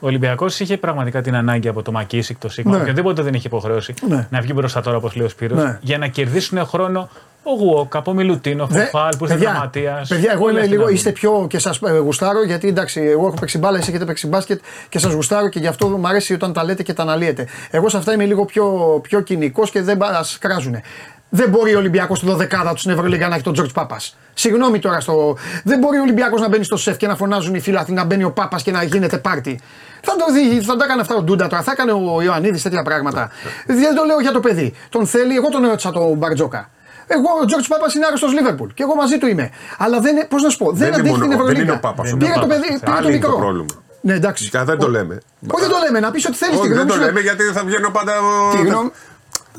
Ο 0.00 0.06
Ολυμπιακός 0.06 0.60
είχε 0.60 0.76
πραγματικά 0.76 1.20
την 1.22 1.34
ανάγκη 1.36 1.68
από 1.68 1.82
το 1.82 1.92
Μακίσικ, 1.92 2.38
το 2.38 2.48
Σίγμα, 2.48 2.76
Ναι. 2.76 2.82
οποιοδήποτε 2.82 3.22
δεν 3.22 3.34
είχε 3.34 3.46
υποχρέωση 3.46 3.94
Ναι. 4.08 4.26
να 4.30 4.40
βγει 4.40 4.52
μπροστά 4.54 4.80
τώρα, 4.80 4.96
όπως 4.96 5.14
λέει 5.16 5.26
ο 5.26 5.28
Σπύρος, 5.28 5.62
Ναι. 5.62 5.78
για 5.82 5.98
να 5.98 6.06
κερδίσουν 6.06 6.66
χρόνο 6.66 7.08
ο 7.42 7.50
Γουόκ, 7.54 7.96
από 7.96 8.12
Μιλουτίνο, 8.12 8.62
ο 8.62 8.66
Δε- 8.66 8.84
Φοφάλ, 8.84 9.10
που 9.18 9.24
ήρθε 9.24 9.34
παιδιά, 9.34 9.48
τραυματία. 9.50 10.04
Παιδιά, 10.08 10.32
εγώ 10.32 10.50
είμαι 10.50 10.66
λίγο, 10.66 10.88
είστε 10.88 11.10
πιο 11.12 11.46
και 11.50 11.58
σας 11.58 11.80
γουστάρω 12.02 12.44
γιατί 12.44 12.68
εντάξει, 12.68 13.00
εγώ 13.00 13.26
έχω 13.26 13.36
παίξει 13.40 13.58
μπάλα, 13.58 13.78
εσεί 13.78 13.88
έχετε 13.90 14.04
παίξει 14.04 14.26
μπάσκετ 14.26 14.60
και 14.88 14.98
σας 14.98 15.12
γουστάρω 15.12 15.48
και 15.48 15.58
γι' 15.58 15.66
αυτό 15.66 15.88
μου 15.88 16.08
αρέσει 16.08 16.32
όταν 16.34 16.52
τα 16.52 16.64
λέτε 16.64 16.82
και 16.82 16.92
τα 16.92 17.02
αναλύετε. 17.02 17.46
Εγώ 17.70 17.88
σε 17.88 17.96
αυτά 17.96 18.12
είμαι 18.12 18.24
λίγο 18.24 18.44
πιο, 18.44 18.98
πιο 19.02 19.20
κοινικός 19.20 19.70
και 19.70 19.82
δεν 19.82 19.96
μα 20.00 20.24
κράζουν. 20.38 20.76
Δεν 21.30 21.48
μπορεί 21.48 21.74
ο 21.74 21.78
Ολυμπιακός 21.78 22.18
στη 22.18 22.26
12 22.30 22.70
του 22.72 22.76
στην 22.78 22.90
Ευρωλίγα 22.90 23.28
να 23.28 23.34
έχει 23.34 23.44
τον 23.44 23.52
Τζορτ 23.52 23.70
Πάπας. 23.72 24.16
Συγγνώμη 24.34 24.78
τώρα 24.78 25.00
στο. 25.00 25.36
Δεν 25.64 25.78
μπορεί 25.78 25.98
ο 25.98 26.02
Ολυμπιακός 26.02 26.40
να 26.40 26.48
μπαίνει 26.48 26.64
στο 26.64 26.76
σεφ 26.76 26.96
και 26.96 27.06
να 27.06 27.16
φωνάζουν 27.16 27.54
οι 27.54 27.60
φίλαθλοι 27.60 27.94
να 27.94 28.04
μπαίνει 28.04 28.24
ο 28.24 28.32
Πάπας 28.32 28.62
και 28.62 28.70
να 28.70 28.82
γίνεται 28.82 29.18
πάρτι. 29.18 29.60
Θα 30.02 30.16
το 30.16 30.32
δει, 30.32 30.60
θα 30.60 30.76
τα 30.76 30.84
έκανε 30.84 31.00
αυτά 31.00 31.14
ο 31.14 31.22
Ντούντα 31.22 31.46
τώρα, 31.46 31.62
θα 31.62 31.72
έκανε 31.72 31.92
ο 31.92 32.22
Ιωαννίδης 32.22 32.62
τέτοια 32.62 32.82
πράγματα. 32.82 33.30
Δεν 33.66 33.94
το 33.94 34.04
λέω 34.04 34.20
για 34.20 34.32
το 34.32 34.40
παιδί. 34.40 34.74
Τον 34.88 35.06
θέλει, 35.06 35.36
εγώ 35.36 35.48
τον 35.48 35.62
ρώτησα 35.66 35.90
τον 35.92 36.12
Μπαρτζόκα. 36.16 36.70
Εγώ 37.06 37.28
ο 37.42 37.44
Τζορτ 37.44 37.64
Πάπας 37.68 37.94
είναι 37.94 38.06
άρρωστος 38.06 38.32
Λίβερπουλ 38.32 38.68
και 38.74 38.82
εγώ 38.82 38.94
μαζί 38.94 39.18
του 39.18 39.26
είμαι. 39.26 39.50
Αλλά 39.78 40.00
δεν, 40.00 40.28
πώς 40.28 40.42
να 40.42 40.48
σου 40.50 40.58
πω, 40.58 40.66
δεν, 40.66 40.76
Δεν 40.78 40.86
είναι 40.88 40.96
αντέχει 40.96 41.10
μόνο- 41.10 41.22
την 41.22 41.30
δεν 41.30 41.38
Ευρωλίγα. 41.40 41.62
είναι 41.62 41.72
ο 41.72 41.78
Πάπας 41.80 42.12
ο 42.12 42.16
Πήρε 42.16 42.32
το 42.32 42.40
Πάπας. 42.40 42.56
παιδί, 42.58 42.78
πήρε 42.80 42.92
Άλλο 42.96 43.02
το 43.06 43.08
είναι 43.08 43.18
το 43.18 43.28
μικρό. 43.28 43.38
πρόβλημα. 43.44 43.66
Ναι, 44.00 44.14
εντάξει. 44.14 44.50
Και 44.50 44.58
δεν 44.58 44.78
το 44.78 44.88
λέμε. 44.88 45.14
Όχι, 45.54 45.60
δεν 45.64 45.70
το 45.70 45.76
λέμε, 45.84 46.00
να 46.00 46.10
πεις 46.10 46.26
ότι 46.26 46.36
θέλεις 46.36 46.58
Όχι, 46.58 46.62
τη 46.68 46.74
δεν 46.74 46.76
γνώμη 46.82 46.90
το 46.90 46.96
σου. 46.96 47.04
λέμε 47.06 47.20
γιατί 47.20 47.42
θα 47.42 47.62
βγαίνω 47.64 47.90
πάντα. 47.90 48.12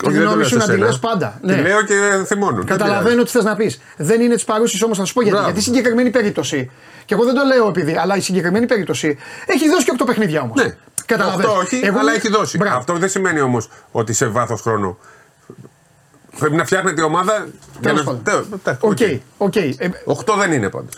Τη 0.04 0.06
γνώμη- 0.06 0.08
Τη 0.08 0.08
Όχι, 0.08 0.14
δεν 0.18 0.24
το 0.24 0.28
γνώμη 0.28 0.36
λέω 0.36 0.44
σου 0.44 0.50
σε 0.50 0.56
να 0.58 0.64
τη 0.66 0.72
σένα. 0.72 0.86
λες 0.86 1.00
πάντα. 1.00 1.38
Τη 1.42 1.48
Ναι. 1.48 1.62
λέω 1.62 1.82
και 1.84 1.94
θυμώνουν. 2.26 2.56
Δεν 2.56 2.66
Καταλαβαίνω 2.66 3.24
τι 3.24 3.30
θες 3.32 3.44
να 3.44 3.56
πεις. 3.56 3.80
Δεν 3.98 4.22
είναι 4.22 4.34
της 4.34 4.44
παρούσης 4.44 4.84
όμως, 4.84 4.98
θα 4.98 5.06
σου 5.06 5.14
πω 5.14 5.22
γιατί. 5.22 5.36
Μπράβο. 5.38 5.52
Γιατί 5.54 5.70
η 5.70 5.74
συγκεκριμένη 5.74 6.10
περίπτωση. 6.10 6.72
Και 7.06 7.14
εγώ 7.14 7.24
δεν 7.26 7.34
το 7.36 7.44
λέω 7.44 7.68
επειδή, 7.68 7.96
αλλά 7.98 8.16
η 8.16 8.22
συγκεκριμένη 8.22 8.66
περίπτωση 8.66 9.18
έχει 9.46 9.70
δώσει 9.70 9.86
και 9.86 9.92
8 9.92 10.06
παιχνίδια 10.06 10.42
όμως. 10.42 10.56
Ναι. 10.64 10.76
Αυτό 11.26 11.52
όχι, 11.56 11.88
αλλά 12.00 12.14
έχει 12.14 12.30
δώσει. 12.30 12.58
Μπράβο. 12.58 12.78
Αυτό 12.78 12.94
δεν 12.94 13.10
σημαίνει 13.10 13.40
όμως 13.40 13.70
ότι 13.92 14.14
σε 14.14 14.28
βάθος 14.28 14.62
χρόνου. 14.62 14.98
Πρέπει 16.40 16.56
να 16.56 16.66
φτιάχνετε 16.66 17.02
η 17.02 17.04
ομάδα. 17.04 17.34
για 17.72 17.82
Τέλος 17.82 18.06
να- 18.06 18.12
πάντων. 18.14 18.24
Τε- 18.24 18.60
τε- 18.64 18.84
OK, 18.84 18.98
OK. 19.38 19.56
Ε, 19.56 19.74
Οχτώ 20.06 20.34
δεν 20.36 20.52
είναι 20.52 20.70
πάντως. 20.70 20.94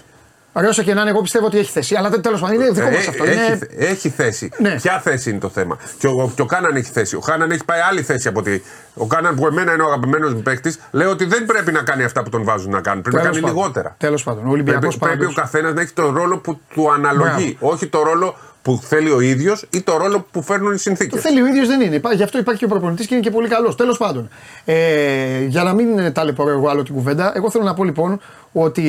Όσο 0.53 0.84
και 0.84 0.94
να 0.94 1.02
είναι, 1.02 1.10
εγώ 1.10 1.22
πιστεύω 1.22 1.45
ότι 1.45 1.57
έχει 1.57 1.72
θέση. 1.72 1.95
Αλλά 1.95 2.10
τέλος 2.10 2.40
πάντων 2.41 2.56
είναι 2.56 2.69
δικό 2.72 2.90
μας 2.90 3.07
αυτό. 3.07 3.23
έχει, 3.23 3.40
Είναι... 3.52 3.60
έχει 3.78 4.10
θέση. 4.10 4.49
Ναι. 4.57 4.76
Ποια 4.76 4.99
θέση 4.99 5.30
είναι 5.30 5.40
το 5.40 5.49
θέμα; 5.49 5.78
Και 5.98 6.07
ο, 6.07 6.32
και 6.36 6.41
ο 6.41 6.45
Κάναν 6.45 6.76
έχει 6.76 6.91
θέση. 6.91 7.15
Ο 7.15 7.19
Κάναν 7.19 7.52
έχει 7.52 7.65
πάει 7.65 7.80
άλλη 7.80 8.02
θέση 8.02 8.28
από 8.28 8.40
ότι. 8.40 8.64
Ο 8.95 9.06
Κάναν 9.07 9.36
που 9.36 9.48
εμένα 9.48 9.73
είναι 9.73 9.82
ο 9.84 9.86
αγαπημένος 9.86 10.34
μου 10.34 10.41
παίκτης, 10.41 10.80
λέει 10.91 11.07
ότι 11.07 11.26
δεν 11.26 11.45
πρέπει 11.45 11.72
να 11.72 11.82
κάνει 11.82 12.03
αυτά 12.03 12.23
που 12.23 12.30
τον 12.30 12.44
βάζουν 12.44 12.72
να 12.72 12.82
κάνει. 12.82 13.02
Πρέπει 13.02 13.15
να 13.15 13.22
Τέλος 13.22 13.36
κάνει 13.38 13.48
πάντων. 13.48 13.61
λιγότερα. 13.61 13.95
Τέλος 13.98 14.23
πάντων. 14.23 14.48
Ο 14.48 14.49
Ολυμπιακός 14.49 14.98
πρέπει, 14.98 14.99
πρέπει 14.99 15.18
πάντως- 15.18 15.38
ο 15.38 15.41
καθένας 15.41 15.73
να 15.73 15.82
έχει 15.82 15.94
τον 15.94 16.14
ρόλο 16.15 16.38
που 16.38 16.60
του 16.73 16.91
αναλογεί. 16.91 17.57
Όχι 17.60 17.88
το 17.88 18.03
ρόλο 18.03 18.36
που 18.61 18.80
θέλει 18.84 19.11
ο 19.11 19.19
ίδιος 19.19 19.65
ή 19.69 19.82
το 19.82 19.98
ρόλο 19.98 20.26
που 20.32 20.41
φέρνουν 20.41 20.73
οι 20.73 20.78
συνθήκες. 20.78 21.22
Το 21.22 21.28
θέλει 21.30 21.41
ο 21.41 21.45
ίδιος 21.48 21.68
δεν 21.68 21.82
είναι. 21.82 21.95
Υπά- 21.95 22.14
Γι' 22.14 22.23
αυτό 22.23 22.38
υπάρχει 22.38 22.60
και 22.60 22.65
ο 22.65 22.69
προπονητής 22.69 23.07
και 23.07 23.14
είναι 23.14 23.23
και 23.23 23.32
πολύ 23.32 23.48
καλός. 23.48 23.76
Τέλος 23.76 23.98
πάντων. 23.98 24.30
Ε, 24.65 25.44
για 25.48 25.64
να 25.64 25.73
μην 25.73 25.99
ε, 25.99 26.11
ταλαιπωρώ 26.11 26.49
εγώ 26.49 26.69
άλλο 26.69 26.84
την 26.84 26.94
κουβέντα, 26.94 27.32
εγώ 27.36 27.52
θέλω 27.52 27.64
να 27.64 27.73
πω 27.73 27.84
λοιπόν 27.84 28.22
ότι 28.52 28.82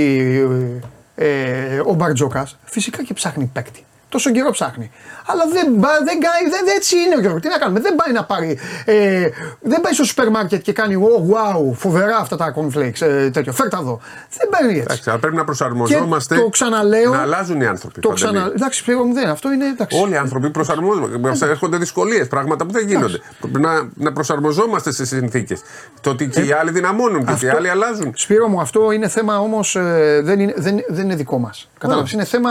ε, 1.14 1.80
ο 1.86 1.94
Μπαρτζόκας 1.94 2.58
φυσικά 2.64 3.02
και 3.02 3.14
ψάχνει 3.14 3.50
παίκτη. 3.52 3.84
Τόσο 4.12 4.30
καιρό 4.30 4.50
ψάχνει. 4.50 4.90
Αλλά 5.26 5.42
δεν, 5.52 5.66
πα- 5.80 6.00
δεν, 6.04 6.16
κάνει, 6.20 6.48
δεν, 6.50 6.62
δεν- 6.64 6.76
έτσι 6.76 6.96
είναι 6.96 7.14
ο 7.16 7.20
Γιώργος. 7.20 7.40
Τι 7.42 7.48
να 7.48 7.58
κάνουμε. 7.58 7.80
Δεν 7.80 7.94
πάει 7.94 8.12
να 8.12 8.24
πάρει. 8.24 8.58
Ε, 8.84 9.28
δεν 9.60 9.80
πάει 9.80 9.92
στο 9.92 10.04
σούπερ 10.04 10.30
μάρκετ 10.30 10.62
και 10.62 10.72
κάνει. 10.72 10.94
Oh, 11.08 11.20
wow, 11.34 11.74
φοβερά 11.74 12.16
αυτά 12.16 12.36
τα 12.36 12.54
cornflakes. 12.56 13.00
Ε, 13.00 13.30
τέτοιο. 13.30 13.52
Φέρτα 13.52 13.78
εδώ. 13.80 14.00
Δεν 14.38 14.48
παίρνει 14.48 14.70
έτσι. 14.72 14.82
Εντάξει, 14.82 15.10
αλλά 15.10 15.18
πρέπει 15.18 15.36
να 15.36 15.44
προσαρμοζόμαστε. 15.44 16.34
Και 16.34 16.40
το 16.40 16.48
ξαναλέω. 16.48 17.12
Να 17.12 17.20
αλλάζουν 17.20 17.60
οι 17.60 17.66
άνθρωποι. 17.66 18.00
Το 18.00 18.08
Παντελή. 18.08 18.32
ξανα... 18.32 18.50
Εντάξει, 18.54 18.84
πλέον 18.84 19.12
δεν. 19.14 19.28
Αυτό 19.28 19.52
είναι. 19.52 19.66
Εντάξει. 19.66 20.00
Όλοι 20.02 20.12
οι 20.12 20.16
άνθρωποι 20.16 20.50
προσαρμόζονται. 20.50 21.18
Μας 21.18 21.42
έρχονται 21.42 21.76
δυσκολίες, 21.76 22.28
πράγματα 22.28 22.66
που 22.66 22.72
δεν 22.72 22.86
γίνονται. 22.86 23.18
Πρέπει 23.40 23.60
να, 23.60 23.88
να 23.94 24.12
προσαρμοζόμαστε 24.12 24.92
στις 24.92 25.08
συνθήκες. 25.08 25.60
Το 26.00 26.10
ότι 26.10 26.28
και 26.28 26.40
οι 26.40 26.52
άλλοι 26.52 26.70
δυναμώνουν 26.70 27.24
και 27.24 27.46
οι 27.46 27.48
άλλοι 27.48 27.68
αλλάζουν. 27.68 28.12
Σπύρο 28.16 28.48
μου, 28.48 28.60
αυτό 28.60 28.90
είναι 28.92 29.08
θέμα 29.08 29.38
όμως. 29.38 29.76
δεν, 30.22 30.40
είναι, 30.40 30.54
δεν, 30.56 30.76
δεν 30.88 31.04
είναι 31.04 31.14
δικό 31.14 31.38
μας. 31.38 31.70
Κατάλαβες; 31.78 32.12
Είναι 32.12 32.24
θέμα 32.24 32.50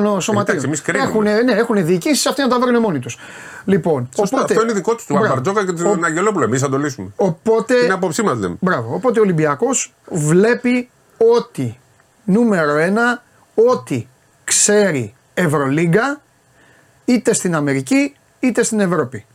των 0.00 0.20
σωματείων. 0.20 0.64
εμείς 0.64 0.82
κρίνουμε. 0.82 1.08
Έχουν, 1.10 1.22
ναι, 1.22 1.52
έχουν 1.52 1.86
διοικήσεις, 1.86 2.26
αυτοί 2.26 2.42
να 2.42 2.48
τα 2.48 2.58
βρουν 2.60 2.80
μόνοι 2.80 2.98
τους. 2.98 3.18
Λοιπόν, 3.64 4.08
Σωστά, 4.16 4.36
οπότε, 4.36 4.52
αυτό 4.54 4.64
είναι 4.64 4.72
δικό 4.74 4.94
τους, 4.94 5.06
του 5.06 5.12
Μπράβο. 5.12 5.28
Αμπαρτζόκα 5.32 5.64
και 5.64 5.72
του 5.72 5.96
Ο- 6.00 6.04
Αγγελόπουλου. 6.06 6.44
Εμείς 6.44 6.60
θα 6.60 6.68
το 6.68 6.78
λύσουμε. 6.78 7.08
Οπότε, 7.16 7.74
Την 7.80 7.92
άποψή 7.92 8.22
μας 8.22 8.38
λέμε. 8.38 8.56
μπράβο, 8.60 8.94
οπότε 8.94 9.18
ο 9.18 9.22
Ολυμπιακός 9.22 9.94
βλέπει 10.10 10.90
ότι 11.36 11.78
νούμερο 12.24 12.76
ένα, 12.76 13.22
ότι 13.54 14.08
ξέρει 14.44 15.14
Ευρωλίγκα 15.34 16.20
είτε 17.04 17.32
στην 17.34 17.54
Αμερική 17.54 18.14
είτε 18.40 18.62
στην 18.62 18.80
Ευρώπη. 18.80 19.26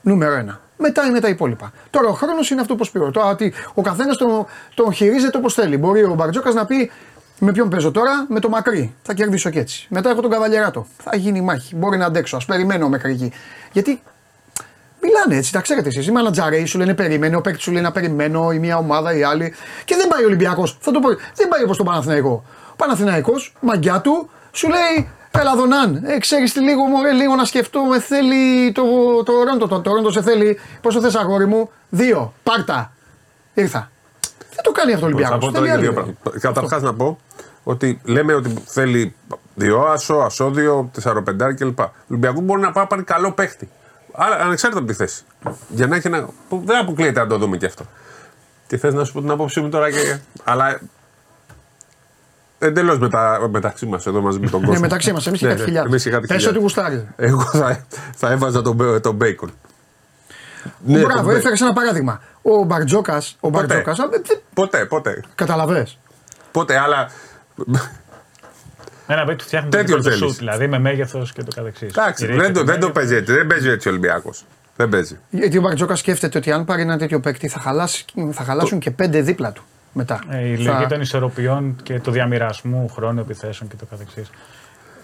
Νούμερο 0.00 0.32
ένα. 0.34 0.60
Μετά 0.76 1.04
είναι 1.04 1.20
τα 1.20 1.28
υπόλοιπα. 1.28 1.72
Τώρα 1.90 2.08
ο 2.08 2.12
χρόνος 2.12 2.50
είναι 2.50 2.60
αυτό 2.60 2.74
που 2.76 2.84
σπήρω. 2.84 3.10
Τώρα 3.10 3.28
ότι 3.30 3.52
ο 3.74 3.82
καθένας 3.82 4.16
τον, 4.16 4.46
τον 4.74 4.92
χειρίζεται 4.92 5.38
όπως 5.38 5.54
θέλει. 5.54 5.76
Μπορεί 5.76 6.02
ο 6.04 6.14
Μπαρτζόκας 6.14 6.54
να 6.54 6.66
πει 6.66 6.90
με 7.38 7.52
ποιον 7.52 7.68
παίζω 7.68 7.90
τώρα, 7.90 8.26
με 8.28 8.40
το 8.40 8.48
μακρύ. 8.48 8.94
Θα 9.02 9.14
κερδίσω 9.14 9.50
και 9.50 9.58
έτσι. 9.58 9.86
Μετά 9.90 10.10
έχω 10.10 10.20
τον 10.20 10.30
καβαλιεράτο. 10.30 10.86
Θα 11.02 11.16
γίνει 11.16 11.40
μάχη. 11.40 11.74
Μπορεί 11.74 11.96
να 11.96 12.06
αντέξω. 12.06 12.36
Α 12.36 12.40
περιμένω 12.46 12.88
μέχρι 12.88 13.12
εκεί. 13.12 13.32
Γιατί 13.72 14.02
Μιλάνε 15.00 15.36
έτσι, 15.36 15.52
τα 15.52 15.60
ξέρετε 15.60 15.88
εσείς. 15.88 16.06
Οι 16.06 16.12
μανατζαρέοι 16.12 16.64
σου 16.64 16.78
λένε 16.78 16.94
περίμενε, 16.94 17.36
ο 17.36 17.40
παίκτης 17.40 17.62
σου 17.62 17.72
λέει 17.72 17.82
να 17.82 17.92
περιμένω, 17.92 18.52
η 18.52 18.58
μία 18.58 18.76
ομάδα, 18.76 19.16
η 19.16 19.22
άλλη. 19.22 19.54
Και 19.84 19.96
δεν 19.96 20.08
πάει 20.08 20.22
ο 20.22 20.26
Ολυμπιακός. 20.26 20.78
Θα 20.80 20.90
το 20.90 21.00
πω. 21.00 21.08
Δεν 21.08 21.48
πάει 21.48 21.62
όπως 21.62 21.76
τον 21.76 21.86
Παναθηναϊκό. 21.86 22.44
Ο 22.72 22.76
Παναθηναϊκός, 22.76 23.54
μαγκιά 23.60 24.00
του, 24.00 24.30
σου 24.52 24.68
λέει 24.68 25.08
Έλα 25.30 25.54
Δονάν, 25.56 26.02
ε, 26.04 26.18
ξέρεις 26.18 26.52
τι 26.52 26.60
λίγο 26.60 26.84
μωρέ, 26.84 27.12
λίγο 27.12 27.34
να 27.34 27.44
σκεφτούμε, 27.44 28.00
θέλει 28.00 28.72
το, 28.72 28.82
το 29.22 29.32
Ρόντο, 29.42 29.66
το, 29.66 29.80
το 29.80 29.92
Ρόντο 29.94 30.10
σε 30.10 30.22
θέλει, 30.22 30.58
πόσο 30.80 31.00
θες 31.00 31.14
αγόρι 31.14 31.46
μου, 31.46 31.70
δύο, 31.88 32.32
πάρτα, 32.42 32.92
ήρθα. 33.54 33.90
Δεν 34.60 34.62
το 34.62 34.72
κάνει 34.72 34.92
αυτό 34.92 35.06
ο 35.06 35.08
Θα 35.08 35.14
Ολυμπιακός, 35.14 35.38
πω 35.38 35.50
θέλει 35.52 35.66
τώρα 35.68 35.74
και 35.80 35.80
δύο 35.80 35.88
άλλη. 36.00 36.12
πράγματα. 36.22 36.38
Καταρχάς 36.48 36.82
να 36.82 36.94
πω 36.94 37.18
ότι 37.62 38.00
λέμε 38.04 38.34
ότι 38.34 38.54
θέλει 38.66 39.14
διόασο, 39.54 40.14
ασώδιο, 40.14 40.90
τεσσαροπεντάρι 40.92 41.54
κλπ. 41.54 41.80
Ο 41.80 41.92
Ολυμπιακό 42.10 42.40
μπορεί 42.40 42.60
να 42.60 42.72
πάει 42.72 42.82
να 42.82 42.88
πάρει 42.88 43.02
καλό 43.02 43.32
παίχτη. 43.32 43.68
Άρα, 44.12 44.34
ανεξάρτητα 44.34 44.82
από 44.82 44.90
τη 44.92 44.96
θέση. 44.96 45.22
Για 45.68 45.86
να 45.86 45.96
έχει 45.96 46.06
ένα. 46.06 46.28
που 46.48 46.62
δεν 46.66 46.76
αποκλείεται 46.80 47.20
να 47.20 47.26
το 47.26 47.38
δούμε 47.38 47.56
και 47.56 47.66
αυτό. 47.66 47.84
Τι 48.66 48.76
θες 48.76 48.94
να 48.94 49.04
σου 49.04 49.12
πω 49.12 49.20
την 49.20 49.30
άποψή 49.30 49.60
μου 49.60 49.68
τώρα 49.68 49.90
και. 49.90 50.18
Αλλά. 50.44 50.80
Εντελώς 52.58 52.98
μετα... 52.98 53.48
μεταξύ 53.50 53.86
μας 53.86 54.06
εδώ 54.06 54.20
μαζί 54.20 54.38
με 54.38 54.48
τον 54.48 54.58
κόσμο. 54.60 54.72
Ναι, 54.74 54.78
μεταξύ 54.80 55.12
μας, 55.12 55.26
εμείς 55.26 55.38
και 55.40 55.44
Ναι, 55.46 55.50
κάτι 55.52 55.62
ναι, 55.62 55.68
χιλιάδες. 55.68 55.90
εμείς 55.90 56.02
και 56.02 56.10
κάτι 56.10 56.26
Πες 56.26 56.36
χιλιάδες. 56.36 56.56
ότι 56.56 56.62
γουστάρεις. 56.62 57.04
Εγώ 57.16 57.42
θα, 57.42 57.84
θα 58.16 58.30
έβαζα 58.30 58.62
τον, 58.62 58.74
μπέ- 58.74 59.00
τον 59.02 59.14
μπέικον. 59.14 59.50
Ναι, 60.84 60.98
τον 61.00 61.10
Μπράβο, 61.10 61.28
μπέ- 61.28 61.36
έφερες 61.36 61.60
ένα 61.60 61.72
παράδειγμα. 61.72 62.20
Ο 62.50 62.64
Μπαρτζόκας, 62.64 63.36
ο 63.40 63.50
Ποτέ. 63.50 63.66
Μπαρτζόκας, 63.84 63.98
Ποτέ, 64.54 64.84
ποτέ. 64.84 65.22
καταλαβέ. 65.34 65.86
Ποτέ, 66.52 66.78
αλλά. 66.78 67.10
Ένα 69.06 69.24
παίκτη 69.24 69.36
του 69.36 69.44
φτιάχνει 69.44 69.68
Τέτοιο 69.70 69.96
το 69.96 70.02
δικό 70.02 70.10
του 70.14 70.18
θέλεις. 70.18 70.30
σουτ, 70.34 70.38
δηλαδή 70.38 70.66
με 70.66 70.78
μέγεθος 70.78 71.32
και 71.32 71.42
το 71.42 71.50
καθεξής. 71.56 71.88
Εντάξει, 71.96 72.26
δεν 72.26 72.52
το, 72.52 72.64
δεν 72.64 72.80
το 72.80 72.90
παίζει 72.90 73.14
έτσι. 73.14 73.32
Δεν 73.32 73.46
παίζει 73.46 73.68
έτσι 73.68 73.88
ο 73.88 73.90
Ολυμπιακός. 73.90 74.44
Δεν 74.76 74.88
παίζει. 74.88 75.18
Γιατί 75.30 75.58
ο 75.58 75.60
Μπαρτζόκας 75.60 75.98
σκέφτεται 75.98 76.38
ότι 76.38 76.52
αν 76.52 76.64
πάρει 76.64 76.82
ένα 76.82 76.98
τέτοιο 76.98 77.20
παίκτη 77.20 77.48
θα, 77.48 77.60
χαλάσει, 77.60 78.04
θα 78.32 78.44
χαλάσουν 78.44 78.78
και 78.78 78.90
πέντε 78.90 79.20
δίπλα 79.20 79.52
του 79.52 79.62
μετά. 79.92 80.20
Ε, 80.30 80.46
η 80.48 80.56
Θα- 80.56 80.62
λογική 80.72 80.86
των 80.88 81.00
ισορροπιών 81.00 81.76
και 81.82 82.00
του 82.00 82.10
διαμοιρασμού 82.10 82.88
χρόνου 82.94 83.20
επιθέσεων 83.20 83.70
και 83.70 83.76
το 83.76 83.84
καθεξής. 83.90 84.30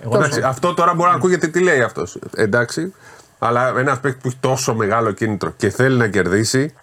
Εγώ 0.05 0.17
Εντάξει, 0.17 0.41
αυτό 0.45 0.75
τώρα 0.75 0.95
μπορεί 0.95 1.11
να 1.11 1.17
ακούγεται 1.17 1.47
τι 1.47 1.61
λέει 1.61 1.81
αυτός. 1.83 2.19
Εντάξει, 2.35 2.95
αλλά 3.39 3.69
ένας 3.79 4.01
παίκτης 4.01 4.23
που 4.23 4.29
έχει 4.29 4.37
τόσο 4.41 4.75
μεγάλο 4.75 5.11
κίνητρο 5.13 5.51
και 5.57 5.71
θέλει 5.71 5.97
να 5.97 6.09
κερδίσει. 6.09 6.75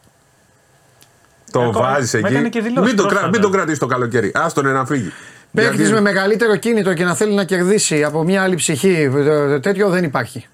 Το 1.52 1.62
Ακόμα, 1.62 1.92
βάζεις 1.92 2.14
με 2.14 2.20
εκεί. 2.20 2.28
έκανε 2.34 2.50
και 2.50 2.62
δηλώσεις 2.62 2.88
Μην 2.88 2.96
το, 2.96 3.02
κρα- 3.02 3.10
πρόσφατα. 3.10 3.30
μην 3.32 3.42
τον 3.42 3.52
κρατήσεις 3.52 3.80
το 3.80 3.86
καλοκαίρι. 3.86 4.32
Άστον 4.36 4.68
να 4.72 4.86
φύγει. 4.86 5.12
Παίκτης 5.54 5.76
Γιατί- 5.78 5.94
με 5.94 6.02
μεγαλύτερο 6.02 6.56
κίνητρο 6.56 6.94
και 6.94 7.04
να 7.04 7.16
θέλει 7.16 7.34
να 7.34 7.44
κερδίσει 7.44 8.04
από 8.04 8.24
μια 8.24 8.44
άλλη 8.44 8.56
ψυχή, 8.56 9.12
ε, 9.16 9.60
τέτοιο 9.60 9.90
δεν 9.90 10.04
υπάρχει. 10.04 10.48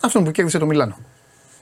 Αυτόν 0.00 0.24
που 0.24 0.30
κέρδισε 0.30 0.58
το 0.58 0.66
Μιλάνο. 0.66 0.96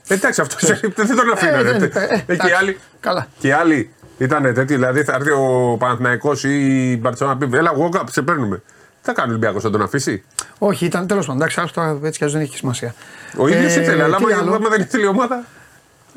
Εντάξει, 0.07 0.41
αυτό 0.41 0.55
δεν 0.67 1.15
τον 1.15 1.27
Ε, 1.27 1.31
αφήνω. 1.33 1.63
δεν- 1.63 1.79
ρε. 1.79 1.85
ε, 1.85 1.99
ε, 1.99 2.13
Ε, 2.13 2.17
και 2.17 2.31
οι 2.31 2.33
εντάξει. 2.33 2.53
άλλοι. 2.53 2.77
Καλά. 2.99 3.27
Και 3.39 3.47
οι 3.47 3.51
άλλοι 3.51 3.93
ήταν 4.17 4.53
τέτοιοι. 4.53 4.73
Δηλαδή 4.73 5.03
θα 5.03 5.13
έρθει 5.13 5.31
ο 5.31 5.75
Παναθηναϊκός 5.79 6.43
ή 6.43 6.49
η 6.91 6.97
Μπαρσελόνα 7.01 7.37
να 7.39 7.47
πει: 7.47 7.57
Έλα, 7.57 7.71
εγώ 7.73 7.89
κάπου 7.89 8.11
σε 8.11 8.21
παίρνουμε. 8.21 8.55
Τι 8.57 9.05
θα 9.05 9.13
κάνει 9.13 9.27
ο 9.29 9.31
Ολυμπιακός, 9.31 9.63
θα 9.63 9.69
τον 9.69 9.81
αφήσει. 9.81 10.23
Όχι, 10.57 10.85
ήταν 10.85 11.07
τέλος 11.07 11.25
πάντων. 11.25 11.41
Εντάξει, 11.41 11.59
άστο 11.61 11.73
τώρα 11.81 11.89
έτσι 12.03 12.17
κι 12.17 12.23
αλλιώς 12.23 12.31
δεν 12.39 12.41
έχει 12.41 12.57
σημασία. 12.57 12.93
Ο 13.37 13.47
ίδιος 13.47 13.75
Ε, 13.75 13.81
ήθελε, 13.81 14.03
αλλά 14.03 14.17
τι 14.17 14.23
άμα 14.23 14.35
άλλο; 14.41 14.53
άμα 14.55 14.69
δεν 14.69 14.81
ήθελε 14.81 15.03
η 15.03 15.07
ομάδα. 15.07 15.45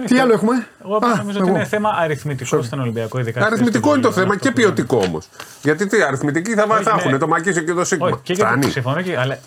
Τι 0.06 0.19
άλλο 0.19 0.32
έχουμε; 0.32 0.66
Εγώ 0.85 0.97
Α, 0.97 1.16
νομίζω 1.16 1.39
ότι 1.39 1.48
εγώ. 1.48 1.56
είναι 1.56 1.64
θέμα 1.66 1.90
αριθμητικό 1.98 2.62
στον 2.62 2.81
Ολυμπιακό, 2.81 3.19
ειδικά. 3.19 3.40
στη 3.40 3.48
Αριθμητικό 3.52 3.86
θέση 3.89 3.94
είναι 3.98 4.02
το 4.02 4.09
του 4.09 4.14
θέμα 4.20 4.35
αυτό 4.35 4.43
και 4.44 4.51
που 4.51 4.60
ποιοτικό 4.60 4.97
όμως. 5.06 5.28
Γιατί 5.62 5.86
τι, 5.86 6.02
αριθμητικοί 6.02 6.55
θα, 6.55 6.66
Όχι, 6.70 6.82
θα 6.82 6.94
ναι. 6.94 7.02
έχουν 7.02 7.19
το 7.19 7.28
Μακίσιο 7.28 7.62
και 7.62 7.73
το 7.73 7.85
Σίγμα. 7.85 8.06
Όχι, 8.06 8.16
και 8.23 8.32
για 8.32 8.47
Φτάνει. 8.47 8.70
συμφωνώ, 8.70 9.02
και, 9.02 9.19
αλλά 9.19 9.39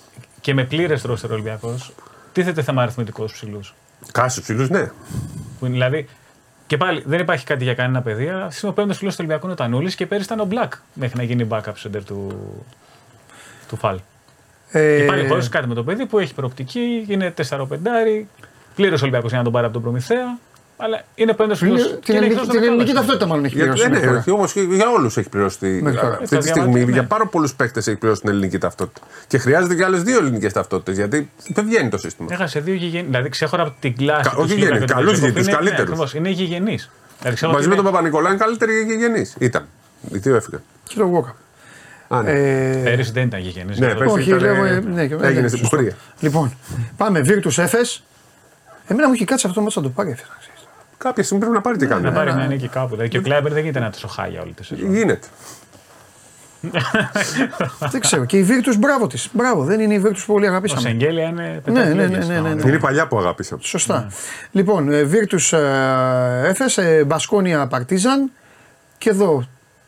και 0.41 0.53
με 0.53 0.63
πλήρες 0.63 1.01
ρόστερ 1.01 1.31
Ολυμπιακός, 1.31 1.93
τίθεται 2.31 2.61
θέμα 2.61 2.81
αριθμητικός 2.81 3.31
ψηλούς. 3.31 3.73
Κάσου 4.11 4.41
ψηλούς, 4.41 4.69
ναι. 4.69 4.91
Που 5.59 5.65
είναι, 5.65 5.73
δηλαδή, 5.73 6.07
και 6.67 6.77
πάλι 6.77 7.03
δεν 7.05 7.19
υπάρχει 7.19 7.45
κάτι 7.45 7.63
για 7.63 7.73
κανένα 7.73 8.01
παιδί. 8.01 8.27
αλλά 8.29 8.51
Ο 8.63 8.71
πέμπτο 8.71 8.93
φίλο 8.93 9.09
του 9.09 9.15
Ολυμπιακού 9.19 9.43
είναι 9.43 9.53
ο 9.53 9.57
Τανούλης 9.57 9.95
και 9.95 10.05
πέρυσι 10.05 10.25
ήταν 10.27 10.39
ο 10.39 10.45
Μπλακ 10.45 10.73
μέχρι 10.93 11.17
να 11.17 11.23
γίνει 11.23 11.47
backup 11.49 11.73
center 11.83 12.01
του, 12.05 12.31
του 13.67 13.75
Φαλ. 13.75 13.99
Ε, 14.71 14.97
Και 14.97 15.05
πάλι 15.05 15.27
χωρίς 15.27 15.49
κάτι 15.49 15.67
με 15.67 15.73
το 15.73 15.83
παιδί 15.83 16.05
που 16.05 16.19
έχει 16.19 16.33
προοπτική, 16.33 17.05
είναι 17.07 17.33
4-5, 17.49 17.65
πλήρω 18.75 18.95
Ολυμπιακός 19.01 19.29
για 19.29 19.37
να 19.37 19.43
τον 19.43 19.53
πάρει 19.53 19.65
από 19.65 19.73
τον 19.73 19.81
Προμηθέα. 19.83 20.37
Αλλά 20.77 21.01
είναι 21.15 21.33
πέμπτο 21.33 21.55
φίλο. 21.55 21.71
είναι- 21.79 21.99
Την 22.05 22.15
ελληνική, 22.15 22.47
την 22.47 22.63
ελληνική 22.63 22.93
ταυτότητα 22.93 23.25
μάλλον 23.25 23.45
έχει 23.45 23.55
Για, 23.55 23.63
πληρώσει. 23.63 23.83
ναι, 23.83 23.89
μέχρι 23.89 24.07
τώρα. 24.07 24.19
όχι, 24.19 24.31
όμως 24.31 24.51
και 24.53 24.61
για 24.61 24.89
όλους 24.89 25.17
έχει 25.17 25.29
πληρώσει. 25.29 25.57
τη- 25.59 25.67
Μέχρι 25.81 25.99
τώρα. 25.99 26.11
Αυτή 26.13 26.23
Ε, 26.23 26.27
τη 26.27 26.35
τα 26.35 26.41
στιγμή 26.41 26.61
διαμάτια, 26.63 26.93
για 26.93 27.01
ναι. 27.01 27.07
πάρα 27.07 27.25
πολλούς 27.25 27.53
παίκτες 27.55 27.87
έχει 27.87 27.97
πληρώσει 27.97 28.21
την 28.21 28.29
ελληνική 28.29 28.57
ταυτότητα. 28.57 29.07
Και 29.27 29.37
χρειάζεται 29.37 29.75
και 29.75 29.83
άλλες 29.83 30.03
δύο 30.03 30.17
ελληνικές 30.17 30.53
ταυτότητες 30.53 30.95
γιατί 30.95 31.29
δεν 31.47 31.65
βγαίνει 31.65 31.89
το 31.89 31.97
σύστημα. 31.97 32.27
Έχασε 32.31 32.59
δύο 32.59 32.73
γηγενεί. 32.73 33.05
Δηλαδή 33.05 33.29
ξέχωρα 33.29 33.61
από 33.63 33.73
την 33.79 33.95
κλάση. 33.95 34.21
Κα- 34.23 34.29
του 34.29 34.35
όχι 34.39 34.47
Σλούκα 34.47 34.61
γηγενείς, 34.63 34.79
και 34.79 34.85
του 34.87 34.93
καλούς 34.93 35.11
Πετσόκοφ, 35.11 35.29
γηγενείς, 35.29 35.47
είναι- 35.47 35.57
ναι, 35.57 35.63
καλύτερους. 35.65 35.89
ακριβώς, 35.89 36.13
είναι 36.13 36.29
γηγενείς. 36.29 36.89
Δηλαδή, 37.19 37.35
ξέρω 37.35 37.51
Μαζί 37.51 37.63
ότι 37.67 37.69
με 37.75 37.75
τον 37.75 37.83
είναι- 37.85 37.93
Παπα-Νικολάου 37.93 38.31
είναι 38.31 38.41
καλύτεροι 38.43 38.73
γενεί. 38.99 39.25
Ήταν. 39.39 39.65
Οι 40.11 40.17
δύο 40.17 40.35
έφυγαν. 40.35 40.61
Και 40.83 40.95
το 40.97 41.11
Walker. 41.15 41.33
Α, 42.15 42.21
ναι. 42.21 42.31
Ε, 42.31 42.81
Πέρυσι 42.83 43.11
δεν 43.11 43.23
ήταν 43.25 43.39
γηγενείς. 43.39 43.79
Ναι, 43.79 43.87
πέρυσι 43.87 44.15
όχι, 44.15 44.29
ήταν, 44.29 44.39
λέω, 44.41 44.65
ε, 44.65 44.69
ε, 44.75 44.79
ναι, 44.79 45.07
και- 45.07 45.13
έγινε 45.21 45.41
ναι, 45.41 45.47
στην 45.47 45.59
σωστό. 45.59 45.75
πορεία. 45.75 45.93
Λοιπόν, 46.19 46.53
πάμε. 46.97 47.21
Virtus 47.25 47.63
Efes. 47.63 48.01
Εμένα 48.87 49.07
μου 49.07 49.13
έχει 49.13 49.25
κάτσει 49.25 49.45
αυτό 49.47 49.57
το 49.57 49.63
μάτσο 49.63 49.81
να 49.81 49.87
το 49.87 49.91
πάρει. 49.95 50.09
Efes, 50.09 50.27
να 50.29 50.35
ξέρεις. 50.39 50.67
Κάποια 50.97 51.23
στιγμή 51.23 51.43
πρέπει 51.43 51.55
να 51.57 51.63
πάρει 51.63 51.77
τι 51.77 51.85
Να 51.87 51.95
κάνει. 51.95 52.11
πάρει 52.11 52.33
μια 52.33 52.47
νίκη 52.47 52.67
κάπου. 52.67 52.89
Δηλαδή 52.89 53.09
και 53.09 53.17
ο 53.17 53.21
Κλάιμπερ 53.21 53.51
δεν 53.53 53.61
γίνεται 53.63 53.79
να 53.79 53.89
τόσο 53.89 54.07
χάγια 54.07 54.41
όλη 54.41 54.51
τη 54.51 54.65
σεζόν. 54.65 54.93
Γίνεται. 54.95 55.27
δεν 57.91 57.99
ξέρω. 58.01 58.25
Και 58.25 58.37
η 58.37 58.43
Βίρτου, 58.43 58.77
μπράβο 58.77 59.07
της. 59.07 59.29
Μπράβο, 59.33 59.63
δεν 59.63 59.79
είναι 59.79 59.93
η 59.93 59.99
Βίρτου 59.99 60.25
που 60.25 60.33
όλοι 60.33 60.45
Ο 60.45 60.49
αγαπήσαμε. 60.49 60.81
Σεγγέλια 60.81 61.23
είναι 61.27 61.61
Ναι, 61.65 61.71
ναι, 61.71 61.83
ναι, 61.83 61.93
πεντακλέγες, 61.93 62.09
ναι, 62.09 62.17
ναι, 62.17 62.33
ναι. 62.33 62.39
πραγματικά. 62.41 62.67
Είναι 62.67 62.77
η 62.77 62.79
παλιά 62.79 63.07
που 63.07 63.17
αγάπησαμε. 63.17 63.61
Σωστά. 63.63 64.07
Λοιπόν, 64.51 65.07
Βίρτου 65.07 65.37
Έφε, 66.43 67.03
Μπασκόνια 67.03 67.67
Παρτίζαν 67.67 68.31
και 68.97 69.09
εδώ. 69.09 69.47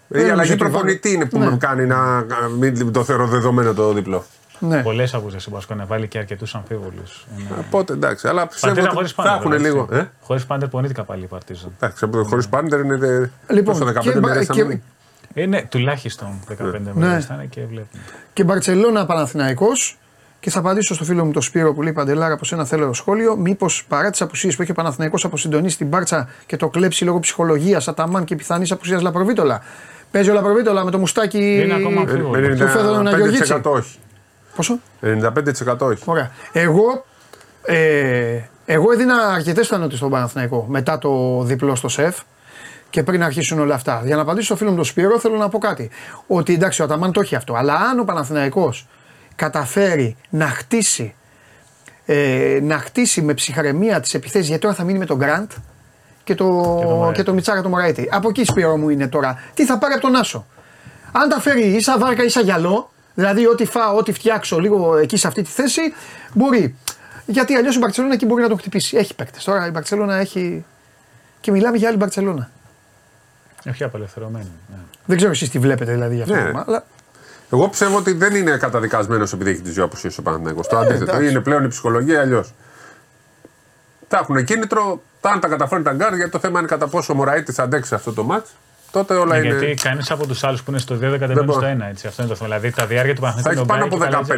Ε, 0.09 0.19
Η 0.19 0.23
Δεν 0.23 0.31
αλλαγή 0.31 0.49
νομίζω 0.49 0.55
το 0.55 0.63
προπονητή 0.69 1.11
είναι 1.13 1.25
που 1.25 1.39
Ναι. 1.39 1.49
με 1.49 1.57
κάνει 1.57 1.85
να 1.85 2.25
μην 2.59 2.91
το 2.91 3.03
θεωρώ 3.03 3.27
δεδομένο 3.27 3.73
το 3.73 3.93
διπλό. 3.93 4.25
Ναι. 4.59 4.81
Πολλές 4.81 5.13
απουσίε 5.13 5.39
ο 5.47 5.51
Μπασκόνια 5.51 5.85
βάλει 5.85 6.07
και 6.07 6.17
αρκετούς 6.17 6.55
αμφίβολους. 6.55 7.25
Οπότε 7.67 7.93
εντάξει, 7.93 8.27
αλλά 8.27 8.47
πιστεύω 8.47 8.73
Παρτίζαν 8.75 8.97
ότι 8.97 9.13
χωρί 9.13 9.29
θα 9.29 9.37
πάντερ. 9.39 9.53
έχουν 9.53 9.65
λίγο. 9.65 9.87
Ε; 9.97 10.09
Χωρίς 10.21 10.45
πάντερ 10.45 10.67
πονήθηκα 10.69 11.03
πάλι 11.03 11.23
η 11.23 11.27
Παρτίζαν. 11.27 11.71
Εντάξει, 11.79 12.09
χωρίς 12.27 12.47
πάντερ 12.47 12.79
είναι. 12.79 12.95
δε- 12.95 13.27
Λοιπόν, 13.49 13.63
πόσο, 13.79 13.85
15 13.85 13.99
και, 14.13 14.19
μπα- 14.19 14.27
μέρες 14.29 14.45
θα 14.45 14.53
και, 14.53 14.63
μείνει. 14.63 14.83
Είναι 15.33 15.67
τουλάχιστον 15.71 16.27
15 16.47 16.91
Ναι. 16.93 17.05
μέρες 17.05 17.25
θα 17.25 17.33
είναι 17.33 17.45
και 17.45 17.61
βλέπουμε. 17.61 18.01
και 18.33 18.43
Μπαρσελόνα 18.43 19.05
Παναθηναϊκός 19.05 19.97
και 20.39 20.49
θα 20.49 20.59
απαντήσω 20.59 20.93
στο 20.95 21.03
φίλο 21.03 21.25
μου 21.25 21.31
τον 21.31 21.41
Σπύρο 21.41 21.73
που 21.73 21.81
λέει 21.81 21.93
Παντελάρα 21.93 22.33
από 22.33 22.45
σένα 22.45 22.65
θέλω 22.65 22.93
σχόλιο. 22.93 23.35
Μήπως 23.35 23.85
παρά 23.87 24.09
τι 24.09 24.17
απουσίες 24.21 24.55
που 24.55 24.61
έχει 24.61 24.71
ο 24.71 24.73
Παναθηναϊκός 24.73 25.25
αποσυντονίσει 25.25 25.77
την 25.77 25.87
Μπάρτσα 25.87 26.29
και 26.45 26.57
το 26.57 26.69
κλέψει 26.69 27.03
λόγω 27.03 27.19
ψυχολογίας, 27.19 27.87
Αταμάν 27.87 28.23
και 28.23 28.35
πιθανής 28.35 28.71
απουσίας 28.71 29.01
Λαπροβίτολα. 29.01 29.61
Παίζει 30.11 30.29
ο 30.29 30.33
Λαπροβίτολα 30.33 30.83
με 30.83 30.91
το 30.91 30.97
μουστάκι. 30.97 31.61
Είναι 31.63 31.73
ακόμα 31.73 31.99
Ε, 31.99 32.03
αμφίβολο. 32.03 32.39
με 32.47 32.55
Του 32.55 32.67
Φέδωρο 32.67 33.01
να 33.01 33.11
95% 33.11 33.61
όχι. 33.71 33.97
Πόσο; 34.57 34.79
95% 35.01 35.77
όχι. 35.79 36.03
Ωραία. 36.05 36.31
Εγώ, 36.51 37.05
ε, 37.65 38.39
εγώ 38.65 38.91
έδινα 38.91 39.27
αρκετές 39.27 39.67
πιθανότητε 39.67 39.97
στον 39.97 40.09
Παναθηναϊκό 40.09 40.65
μετά 40.69 40.97
το 40.97 41.41
διπλό 41.43 41.75
στο 41.75 41.87
σεφ 41.87 42.17
και 42.89 43.03
πριν 43.03 43.23
αρχίσουν 43.23 43.59
όλα 43.59 43.75
αυτά. 43.75 44.01
Για 44.05 44.15
να 44.15 44.21
απαντήσω 44.21 44.45
στο 44.45 44.55
φίλο 44.55 44.69
μου 44.69 44.75
τον 44.75 44.85
Σπύρο, 44.85 45.19
θέλω 45.19 45.37
να 45.37 45.49
πω 45.49 45.57
κάτι. 45.57 45.89
Ότι 46.27 46.53
εντάξει, 46.53 46.81
ο 46.81 46.85
Αταμάν 46.85 47.11
το 47.11 47.19
έχει 47.19 47.35
αυτό. 47.35 47.53
Αλλά 47.53 47.73
αν 47.73 47.99
ο 47.99 48.03
Παναθηναϊκός 48.03 48.87
καταφέρει 49.35 50.15
να 50.29 50.47
χτίσει, 50.47 51.15
ε, 52.05 52.59
να 52.61 52.77
χτίσει 52.77 53.21
με 53.21 53.33
ψυχραιμία 53.33 53.99
τις 53.99 54.13
επιθέσεις, 54.13 54.47
γιατί 54.47 54.61
τώρα 54.61 54.75
θα 54.75 54.83
μείνει 54.83 54.97
με 54.97 55.05
τον 55.05 55.17
Γκραντ 55.17 55.51
και 56.23 56.35
το, 56.35 56.45
Μωραήτη. 56.45 57.17
και 57.17 57.23
το 57.23 57.33
Μιτσάκα 57.33 57.61
το 57.61 57.69
Μωραήτη. 57.69 58.09
Από 58.11 58.29
εκεί 58.29 58.43
Σπύρο 58.43 58.77
μου 58.77 58.89
είναι 58.89 59.07
τώρα. 59.07 59.41
Τι 59.53 59.65
θα 59.65 59.77
πάρει 59.77 59.93
από 59.93 60.01
τον 60.01 60.15
Άσο; 60.15 60.45
Αν 61.11 61.29
τα 61.29 61.39
φέρει 61.39 61.61
ίσα 61.61 61.97
βάρκα 61.97 62.23
ίσα 62.23 62.41
γυαλό, 62.41 62.89
δηλαδή 63.17 63.47
ό,τι 63.47 63.65
φάω, 63.65 63.95
ό,τι 63.97 64.11
φτιάξω 64.11 64.59
λίγο 64.59 64.97
εκεί 64.97 65.17
σε 65.17 65.27
αυτή 65.27 65.41
τη 65.41 65.49
θέση, 65.49 65.81
μπορεί. 66.33 66.75
Γιατί 67.25 67.55
αλλιώς 67.55 67.75
η 67.75 67.79
Μπαρσελόνα 67.79 68.13
εκεί 68.13 68.25
μπορεί 68.25 68.41
να 68.41 68.47
τον 68.47 68.57
χτυπήσει. 68.59 68.97
Έχει 68.97 69.15
παίκτες. 69.15 69.43
Τώρα 69.43 69.67
η 69.67 69.69
Μπαρσελόνα 69.69 70.15
έχει. 70.15 70.65
Και 71.41 71.51
μιλάμε 71.51 71.77
για 71.77 71.87
άλλη 71.87 71.97
Μπαρσελόνα. 71.97 72.49
Έχει 73.63 73.83
απελευθερωμένη. 73.83 74.51
Ναι. 74.69 74.77
Δεν 75.05 75.17
ξέρω 75.17 75.31
εσείς 75.31 75.49
τι 75.49 75.59
βλέπετε 75.59 75.91
δηλαδή 75.91 76.13
για 76.15 76.23
αυτό 76.23 76.35
Ναι. 76.35 76.41
το 76.43 76.51
πράγμα. 76.51 76.65
Αλλά 76.67 76.85
Εγώ 77.51 77.69
πιστεύω 77.69 77.97
ότι 77.97 78.13
δεν 78.13 78.35
είναι 78.35 78.57
καταδικασμένος 78.57 79.33
επειδή 79.33 79.49
έχει 79.49 79.61
τις 79.61 79.73
δύο 79.73 79.83
απουσίες 79.83 80.17
ο 80.17 80.21
Παναθηναϊκός. 80.21 80.67
Το 80.67 80.77
αντίθετο. 80.77 81.11
Ε, 81.11 81.15
εντάξει. 81.15 81.29
Είναι 81.29 81.39
πλέον 81.39 81.63
η 81.63 81.67
ψυχολογία 81.67 82.19
αλλιώς. 82.21 82.53
Τα 84.07 84.17
έχουν 84.17 84.43
κίνητρο, 84.43 85.01
τα 85.21 85.29
αν 85.29 85.39
τα 85.39 85.47
καταφέρουν 85.47 85.83
τα 85.83 85.91
γκάρ, 85.91 86.15
γιατί 86.15 86.31
το 86.31 86.39
θέμα 86.39 86.59
είναι 86.59 86.67
κατά 86.67 86.87
πόσο 86.87 87.13
ο 87.13 87.15
Μωραήτης 87.15 87.55
θα 87.55 87.63
αντέξει 87.63 87.95
αυτό 87.95 88.13
το 88.13 88.23
μάτ. 88.23 88.45
Τότε 88.97 89.13
όλα 89.13 89.37
Ναι, 89.37 89.45
είναι. 89.47 89.55
Γιατί 89.57 89.73
κανείς 89.81 90.11
από 90.11 90.27
τους 90.27 90.43
άλλους 90.43 90.63
που 90.63 90.71
είναι 90.71 90.79
στο 90.79 90.95
2 90.95 90.99
δεν 90.99 91.11
κατεβαίνει 91.19 91.45
μπορεί. 91.45 91.65
στο 91.65 91.85
1. 91.85 91.89
Έτσι. 91.89 92.07
Αυτό 92.07 92.21
είναι 92.21 92.31
το 92.31 92.37
θέμα. 92.37 92.49
Δηλαδή 92.55 92.75
τα 92.75 92.85
διάρκεια 92.85 93.15
του 93.15 93.21
Θα 93.21 93.27
Παναθηναϊκού. 93.27 93.59
έχει 93.59 93.67
πάνω 93.67 93.83
από 93.85 93.97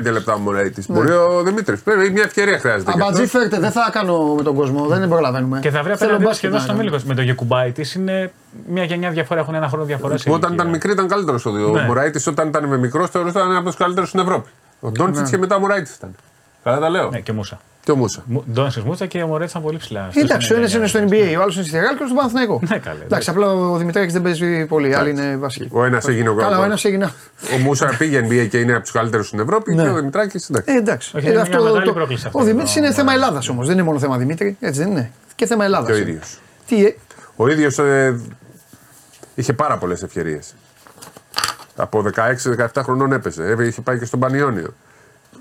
15 0.09 0.11
λεπτά 0.11 0.33
ο 0.33 0.37
Μωραήτη. 0.37 0.83
Μπορεί 0.87 1.11
ο 1.11 1.41
Δημήτρης. 1.43 1.81
Πρέπει 1.81 2.09
μια 2.09 2.23
ευκαιρία 2.23 2.59
χρειάζεται. 2.59 2.91
γι' 2.91 2.97
αυτό. 2.99 3.03
αμπατζή 3.03 3.25
φέρτε, 3.27 3.59
δεν 3.59 3.71
θα 3.71 3.89
κάνω 3.91 4.33
με 4.37 4.43
τον 4.43 4.55
κόσμο. 4.55 4.85
Δεν 4.85 5.09
προλαβαίνουμε. 5.09 5.59
Και 5.59 5.69
θα 5.69 5.83
βρει 5.83 5.95
Θέλω 5.95 5.95
απέναντι 5.95 6.23
μπάσκετ 6.23 6.35
σχεδόν 6.37 6.57
να 6.57 6.63
στον 6.63 6.75
κάνω. 6.77 6.89
Μίλικο. 6.89 7.07
Με 7.07 7.15
το 7.15 7.21
Γεκουμπάι 7.21 7.71
της 7.71 7.93
είναι 7.95 8.31
μια 8.67 8.83
γενιά 8.83 9.09
διαφορά, 9.09 9.39
έχουν 9.39 9.55
ένα 9.55 9.67
χρόνο 9.67 9.85
διαφορά. 9.85 10.17
σε 10.17 10.23
Που 10.29 10.33
όταν 10.33 10.49
ηλικία. 10.49 10.63
ήταν 10.63 10.73
μικρή 10.75 10.91
ήταν 10.91 11.07
καλύτερος 11.07 11.45
ο 11.45 11.51
Ναι. 11.51 11.79
Ο 11.79 11.83
Μωραήτη 11.83 12.29
όταν 12.29 12.47
ήταν 12.47 12.65
με 12.65 12.77
μικρός 12.77 13.09
θεωρούταν 13.09 13.43
ένας 13.45 13.57
από 13.57 13.65
τους 13.65 13.75
καλύτερους 13.77 14.07
στην 14.09 14.19
Ευρώπη. 14.19 14.49
Ο 14.79 14.91
Ντόντσιτς 14.91 15.29
και 15.29 15.37
μετά 15.37 15.55
ο 15.55 15.59
Μωραήτη 15.59 15.91
ήταν. 15.97 16.15
Καλά 16.63 16.79
τα 16.79 16.89
λέω. 16.89 17.09
Ναι, 17.09 17.19
και 17.19 17.31
Μούσα. 17.33 17.59
Και 17.83 17.91
ο 17.91 17.95
Μούσα. 17.95 18.23
Ντόνσι 18.51 18.81
Μούσα 18.85 19.05
και 19.05 19.21
ο 19.23 19.27
Μωρέτη 19.27 19.49
ήταν 19.49 19.61
πολύ 19.61 19.77
ψηλά. 19.77 20.09
Εντάξει, 20.13 20.53
ο 20.53 20.55
ένας 20.55 20.73
είναι 20.73 20.87
στο 20.87 20.99
NBA, 21.09 21.35
ο 21.37 21.41
άλλος 21.41 21.55
είναι 21.55 21.63
στη 21.65 21.73
Ρεάλ 21.79 21.85
και 21.87 21.93
ο 21.93 21.95
άλλος 22.05 22.09
στον 22.09 22.15
Παναθηναϊκό. 22.15 22.59
Ναι, 22.69 22.77
καλέ, 22.77 23.03
Εντάξει, 23.03 23.29
απλά 23.29 23.47
ο 23.53 23.77
Δημητράκης 23.77 24.13
δεν 24.13 24.21
παίζει 24.21 24.65
πολύ. 24.65 24.95
Άλλοι 24.95 25.09
είναι 25.09 25.35
βασικοί. 25.37 25.67
Ο 25.71 25.83
ένας 25.83 26.07
έγινε 26.07 26.29
ο 26.29 26.33
Καλά, 26.33 26.47
ο 26.47 26.49
Γκάμπορ. 26.49 26.65
ένας 26.65 26.85
έγινε. 26.85 27.05
Ο 27.55 27.57
Μούσα 27.57 27.95
πήγε 27.97 28.19
NBA 28.29 28.47
και 28.49 28.57
είναι 28.59 28.71
από 28.73 28.81
τους 28.81 28.91
καλύτερους 28.91 29.27
στην 29.27 29.39
Ευρώπη. 29.39 29.75
Ναι. 29.75 29.83
Και 29.83 29.89
ο 29.89 29.93
Δημητράκης 29.95 30.49
εντάξει. 30.49 30.73
Ε, 30.73 30.77
εντάξει. 30.77 31.17
Όχι, 31.17 31.27
Ε, 31.27 31.31
είναι 31.31 31.41
αυτό 31.41 31.55
μια 31.57 31.65
μεγάλη 31.65 31.85
το- 31.85 31.93
πρόκληση 31.93 32.23
αυτό 32.27 32.37
ο 32.37 32.41
το 32.41 32.47
Δημήτρης 32.47 32.75
είναι 32.75 32.85
πράγμα. 32.87 33.11
θέμα 33.11 33.13
Ελλάδας 33.25 33.49
όμως. 33.49 33.65
Δεν 33.67 33.75
είναι 33.75 33.83
μόνο 33.85 33.99
θέμα 33.99 34.17
Δημήτρη. 34.17 34.57
Έτσι 34.59 34.79
δεν 34.79 34.91
είναι. 34.91 35.11
Και 35.35 35.45
θέμα 35.45 35.65
Ελλάδα. 35.65 35.85
Και 35.85 35.91
ο 35.93 35.97
ίδιος. 35.97 36.39
Τι, 36.67 36.85
ε, 36.85 36.95
Ο 37.35 37.47
ίδιος 37.49 37.77
ε, 37.79 38.19
είχε 39.35 39.53
πάρα 39.53 39.77
πολλές 39.77 40.03
ευκαιρίες. 40.03 40.53
Από 41.75 42.01
16-17 42.01 42.81
χρονών 42.83 43.11
έπεσε. 43.11 43.43
Ε, 43.59 43.65
Είχε 43.67 43.81
πάει 43.81 43.99
και 43.99 44.05
στον 44.05 44.19
Πανιόνιο. 44.19 44.73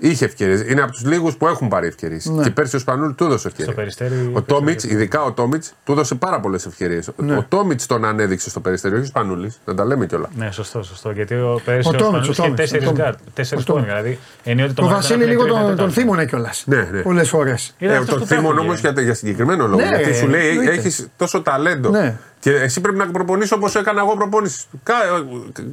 Είχε 0.01 0.25
ευκαιρίες. 0.25 0.61
Είναι 0.67 0.81
από 0.81 0.91
τους 0.91 1.05
λίγους 1.05 1.35
που 1.35 1.47
έχουν 1.47 1.67
πάρει 1.67 1.87
ευκαιρίες. 1.87 2.25
Ναι. 2.25 2.43
Και 2.43 2.49
πέρσι 2.49 2.75
ο 2.75 2.79
Σπανούλη 2.79 3.13
του 3.13 3.23
έδωσε 3.23 3.47
ευκαιρίες. 3.47 3.73
Στο 3.73 3.81
Περιστέρι 3.81 4.13
Ο 4.15 4.17
έπαιζε 4.29 4.45
Τόμιτς, 4.45 4.83
αρκετά. 4.83 5.01
ειδικά 5.01 5.21
ο 5.23 5.31
Τόμιτς, 5.31 5.73
του 5.83 5.91
έδωσε 5.91 6.15
πάρα 6.15 6.39
πολλές 6.39 6.65
ευκαιρίες. 6.65 7.09
Ναι. 7.15 7.35
Ο 7.37 7.45
Τόμιτς 7.49 7.85
τον 7.85 8.05
ανέδειξε 8.05 8.49
στο 8.49 8.59
περιστέριο, 8.59 8.97
όχι 8.97 9.05
ο 9.05 9.09
Σπανούλης. 9.09 9.59
Να 9.65 9.73
τα 9.75 9.85
λέμε 9.85 10.05
κιόλα. 10.05 10.29
Ναι, 10.35 10.51
σωστό, 10.51 10.83
σωστό. 10.83 11.11
Γιατί 11.11 11.33
ο 11.33 11.61
Πέρυσι 11.65 11.87
Ο 11.87 11.91
ο 11.91 11.97
Τόμιτς, 11.97 12.07
Σπανούλης 12.07 12.27
ο 12.27 12.31
είχε 12.31 12.41
Τόμιτς, 12.41 12.61
τέσσερις 12.61 12.83
ο 12.87 12.89
Τόμιτς. 12.91 13.03
γκάρτ. 13.05 13.19
Τέσσερις 13.33 13.63
Ο 13.63 13.67
Τόμιτς. 13.67 13.87
πόνοι. 13.87 13.99
Δηλαδή 14.01 14.19
εννοείται 14.43 14.73
το 14.73 14.81
ο 14.81 14.85
Μωρέτη 14.85 15.01
Βασίλη 15.01 15.17
ήταν 15.17 15.29
λίγο 15.29 15.41
τρίτο 15.43 15.55
τον, 15.57 15.65
τον 15.67 15.75
τέταρτο. 15.75 15.93
θύμωνε 15.99 16.25
κιόλας. 16.25 16.63
Ναι, 16.67 16.87
ναι. 16.91 17.01
Πολλές 17.01 17.29
φορές. 17.29 17.75
Είναι 17.77 17.93
Ε, 17.93 17.95
αυτός 17.95 18.13
το 18.13 18.19
που 18.19 18.25
θύμων 18.25 18.45
φεύγει. 18.53 18.59
όμως 18.67 18.79
για, 18.79 18.93
για 19.01 19.13
συγκεκριμένο 19.13 19.67
λόγο. 19.67 19.81
Ναι, 19.81 19.87
γιατί 19.87 20.15
σου 20.15 20.27
λέει 20.27 20.49
εννοείται. 20.49 20.71
έχεις 20.71 21.07
τόσο 21.17 21.41
ταλέντο. 21.41 21.89
Ναι. 21.89 22.17
Και 22.39 22.51
εσύ 22.51 22.81
πρέπει 22.81 22.97
να 22.97 23.07
προπονήσει 23.11 23.53
όπως 23.53 23.75
έκανα 23.75 24.01
εγώ 24.01 24.15
προπόνησης. 24.15 24.67
Κα, 24.83 24.93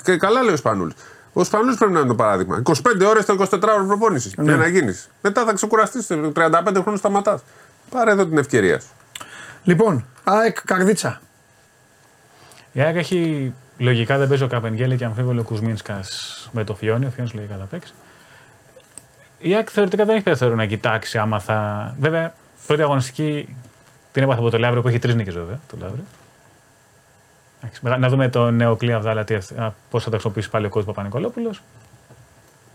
και 0.05 0.17
καλά 0.17 0.43
λέει 0.43 0.53
ο 0.55 0.57
Σπανούλης. 0.57 0.95
Ο 1.39 1.45
Σπανούλη 1.45 1.77
πρέπει 1.77 1.93
να 1.93 1.99
είναι 1.99 2.09
το 2.09 2.15
παράδειγμα. 2.15 2.63
25 2.65 2.73
ώρες 3.07 3.25
το 3.25 3.47
24 3.51 3.63
ώρο 3.63 3.87
προπόνησης. 3.87 4.37
Ναι. 4.37 4.45
Για 4.45 4.57
να 4.57 4.67
γίνεις. 4.67 5.09
Μετά 5.23 5.45
θα 5.45 5.53
ξεκουραστείς. 5.53 6.07
35 6.11 6.33
χρόνια 6.63 6.97
σταματάς. 6.97 7.43
Πάρε 7.91 8.11
εδώ 8.11 8.27
την 8.27 8.39
ευκαιρία 8.39 8.81
σου. 8.81 8.89
Λοιπόν, 9.63 10.07
ΑΕΚ 10.25 10.57
Καρδίτσα. 10.65 11.21
Η 12.73 12.81
ΑΕΚ 12.81 12.97
έχει 12.97 13.53
λογικά 13.79 14.19
δεν 14.19 14.29
παίζει 14.29 14.43
ο 14.43 14.47
Καπενγέλη 14.47 14.97
και 14.97 15.05
αμφίβολο 15.05 15.41
ο 15.41 15.45
Κουσμίνσκας 15.45 16.49
με 16.53 16.65
το 16.65 16.75
Φιόνι. 16.75 17.07
Ο 17.07 17.11
Φιόνι 17.11 17.31
λογικά 17.35 17.57
θα 17.59 17.65
παίξει. 17.65 17.93
Η 19.39 19.55
ΑΕΚ 19.55 19.69
θεωρητικά 19.73 20.05
δεν 20.05 20.15
έχει 20.15 20.25
περιθώριο 20.25 20.55
να 20.55 20.67
κοιτάξει 20.67 21.19
άμα 21.19 21.41
θα. 21.41 21.95
Βέβαια, 22.01 22.35
πρώτη 22.67 22.83
αγωνιστική 22.83 23.57
την 24.13 24.23
έπαθε 24.23 24.41
από 24.41 24.51
το 24.51 24.59
Λαύριο 24.59 24.83
που 24.83 24.89
έχει 24.89 24.99
τρεις 24.99 25.15
νίκες 25.15 25.35
βέβαια. 25.35 25.61
Το 25.71 25.77
Λαύριο. 25.81 26.05
Εντάξει, 27.61 27.81
μετά 27.83 27.99
Να 27.99 28.09
δούμε 28.09 28.29
το 28.29 28.51
νέο 28.51 28.77
κλειό 28.77 28.97
Αβδάλα 28.97 29.25
πώς 29.91 30.03
θα 30.03 30.11
το 30.11 30.11
χρησιμοποιήσει 30.11 30.51
πάλι 30.51 30.67
ο 30.67 30.69
κόσμος 30.69 30.95
Παπα-Νικολόπουλος. 30.95 31.63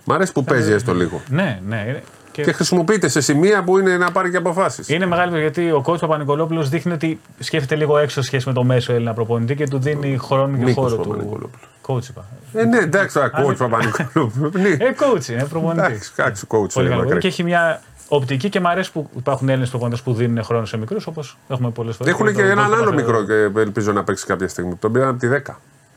Μ' 0.03 0.12
αρέσει 0.12 0.32
που 0.32 0.44
παίζει 0.44 0.72
έστω 0.72 0.94
λίγο. 0.94 1.22
Ναι, 1.30 1.60
ναι. 1.68 1.86
είναι- 1.88 2.03
Και 2.32 2.44
Και 2.44 2.52
χρησιμοποιείται 2.52 3.08
σε 3.10 3.22
σημεία 3.22 3.64
που 3.64 3.78
είναι 3.78 3.98
να 3.98 4.12
πάρει 4.12 4.32
και 4.32 4.38
αποφάσεις. 4.38 4.90
είναι 4.90 5.06
μεγάλο 5.06 5.40
γιατί 5.40 5.72
ο 5.72 5.84
coach 5.86 5.99
Παπα-Νικολόπουλος 5.99 6.70
δείχνει 6.70 6.91
ότι 6.94 7.20
σκέφτεται 7.40 7.76
λίγο 7.76 7.98
έξω 7.98 8.22
σχέση 8.22 8.48
με 8.48 8.53
το 8.53 8.64
μέσο 8.64 8.94
Έλληνα 8.94 9.14
προπονητή 9.14 9.56
και 9.56 9.68
του 9.68 9.80
δίνει 9.80 10.18
χρόνο 10.18 10.58
και 10.58 10.64
Νίκος 10.64 10.74
χώρο 10.84 10.95
του. 10.95 11.10
Παπα-Νικολόπουλου. 11.10 11.49
Coach 11.88 12.08
είπα. 12.10 12.26
Ε, 12.53 12.64
ναι, 12.66 12.78
εντάξει, 12.78 13.14
τώρα 13.14 13.32
coach 13.45 13.58
Παπα-Νικολόπουλου. 13.58 14.52
Ναι. 14.53 14.70
Ε, 14.70 14.95
coach 14.99 15.28
είναι, 15.30 15.45
προπονητή. 15.45 15.86
Εντάξει, 15.86 16.12
εντάξει, 16.18 16.45
coach. 16.49 16.70
Πολύ 16.74 16.88
ε, 16.88 16.90
καλό. 16.90 17.03
μακρύ. 17.03 17.20
Και 17.20 17.28
έχει 17.28 17.44
μια 17.44 17.82
οπτική 18.14 18.50
και 18.50 18.60
μου 18.60 18.68
αρέσει 18.70 18.92
που 18.92 19.10
υπάρχουν 19.18 19.50
Έλληνες 19.50 19.70
προπονητέ 19.70 20.02
που 20.04 20.14
δίνουν 20.14 20.44
χρόνο 20.44 20.66
σε 20.66 20.78
μικρούς 20.78 21.08
όπως 21.08 21.38
έχουμε 21.48 21.70
πολλές 21.70 21.96
φορές. 21.96 22.14
Έχουν 22.14 22.34
και 22.36 22.42
έναν 22.42 22.74
άλλο 22.74 22.94
μικρό 22.94 23.26
και 23.26 23.34
ελπίζω 23.60 23.92
να 23.92 24.04
παίξει 24.04 24.26
κάποια 24.26 24.48
στιγμή. 24.48 24.76
Τον 24.76 24.92
πήραν 24.92 25.08
από 25.08 25.20
τη 25.20 25.28
10. 25.28 25.40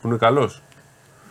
Που 0.01 0.07
είναι 0.07 0.17
καλός. 0.17 0.61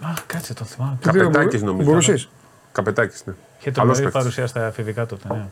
Α, 0.01 0.09
κάτσε 0.27 0.55
το 0.55 0.65
θυμάμαι. 0.65 0.99
Καπετάκης 1.01 1.63
νομίζω. 1.63 1.89
Μπορούσες. 1.91 2.29
Καπετάκης, 2.73 3.23
ναι. 3.27 3.35
Είχε 3.59 3.71
Καλός 3.71 3.75
τρομερή 3.97 4.03
παίκτης. 4.03 4.19
παρουσία 4.21 4.47
στα 4.47 4.67
εφηβικά 4.67 5.07
τότε. 5.07 5.29
Ναι. 5.29 5.47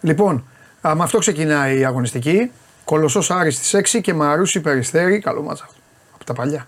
Λοιπόν, 0.00 0.44
α, 0.88 0.94
με 0.94 1.02
αυτό 1.02 1.18
ξεκινάει 1.18 1.78
η 1.78 1.84
αγωνιστική. 1.84 2.50
Κολοσσός 2.84 3.30
Άρης 3.30 3.56
στις 3.56 3.74
6 3.74 4.00
και 4.00 4.14
Μαρούσι 4.14 4.60
Περιστέρη. 4.60 5.18
Καλό 5.18 5.42
μάτσα 5.42 5.64
αυτό. 5.64 5.76
Από 6.14 6.24
τα 6.24 6.32
παλιά. 6.32 6.66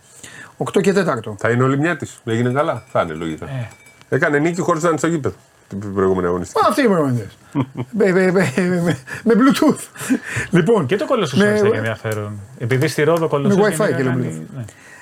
8 0.56 0.80
και 0.80 0.92
4. 0.92 1.34
Θα 1.38 1.50
είναι 1.50 1.62
ο 1.62 1.66
Λιμιάτη. 1.66 2.08
Έγινε 2.24 2.52
καλά. 2.52 2.84
Θα 2.88 3.00
είναι 3.02 3.12
λογικά. 3.12 3.46
Ε. 3.48 3.68
Έκανε 4.08 4.38
νίκη 4.38 4.60
χωρίς 4.60 4.82
να 4.82 4.88
είναι 4.88 4.98
στο 4.98 5.06
γήπεδο. 5.06 5.36
Την 5.68 5.94
προηγούμενη 5.94 6.26
αγωνιστική. 6.26 6.60
Αυτοί 6.68 6.82
οι 6.82 6.86
προπονητέ. 6.88 7.28
με, 7.90 8.12
με, 8.12 8.30
με, 8.32 8.52
με, 8.56 8.96
με 9.24 9.34
Bluetooth. 9.36 9.78
λοιπόν, 10.50 10.86
Και 10.86 10.96
το 10.96 11.06
κολοσσό 11.06 11.36
με- 11.36 11.44
έχει 11.44 11.66
ενδιαφέρον. 11.74 12.40
Επειδή 12.58 12.88
στη 12.88 13.02
Ρόδο 13.02 13.28
κολοσσό. 13.28 13.58
Με 13.58 13.74
Wi-Fi 13.78 13.96
και 13.96 14.02
λέμε. 14.02 14.42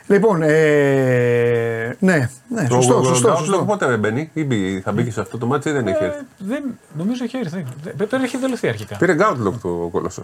Λοιπόν, 0.06 0.42
ε, 0.42 1.96
ναι, 1.98 2.28
ναι, 2.48 2.66
Το 2.68 2.74
σωστό, 2.74 2.98
ο- 2.98 3.04
σωστό, 3.04 3.32
ο- 3.32 3.36
σωστό. 3.36 3.64
Πότε 3.64 3.86
δεν 3.86 3.98
μπαίνει, 3.98 4.30
ή 4.32 4.44
μπει- 4.44 4.82
θα 4.82 4.92
μπει 4.92 5.04
και 5.04 5.10
σε 5.10 5.20
αυτό 5.20 5.38
το 5.38 5.46
μάτι 5.46 5.68
ή 5.68 5.72
δεν 5.72 5.86
έχει 5.86 6.04
έρθει; 6.04 6.18
Ε, 6.18 6.24
δεν, 6.38 6.62
νομίζω 6.96 7.24
έχει 7.24 7.36
έρθει. 7.36 7.64
Δεν- 7.82 7.96
Πρέπει 7.96 8.16
να 8.16 8.22
έχει 8.22 8.36
δηλωθεί 8.36 8.68
αρχικά. 8.68 8.96
Πήρε 8.96 9.14
γκάουτλοκ 9.14 9.60
το 9.60 9.88
κολοσσό. 9.92 10.22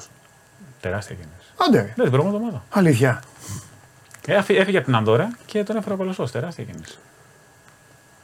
Τεράστια 0.80 1.14
κίνηση. 1.14 1.52
Άντε, 1.68 1.76
ρε. 1.78 1.82
Ναι, 1.96 2.02
την 2.02 2.12
προηγούμενη 2.12 2.36
εβδομάδα. 2.36 2.64
αλήθεια. 2.70 3.22
Ε, 4.26 4.34
αφή- 4.36 4.58
Έφυγε 4.58 4.76
από 4.76 4.86
την 4.86 4.94
Ανδώρα 4.96 5.30
και 5.46 5.62
τον 5.62 5.76
έφερε 5.76 5.94
ο 5.94 5.96
κολοσσός. 5.96 6.30
Τεράστια 6.30 6.64
κίνηση. 6.64 6.98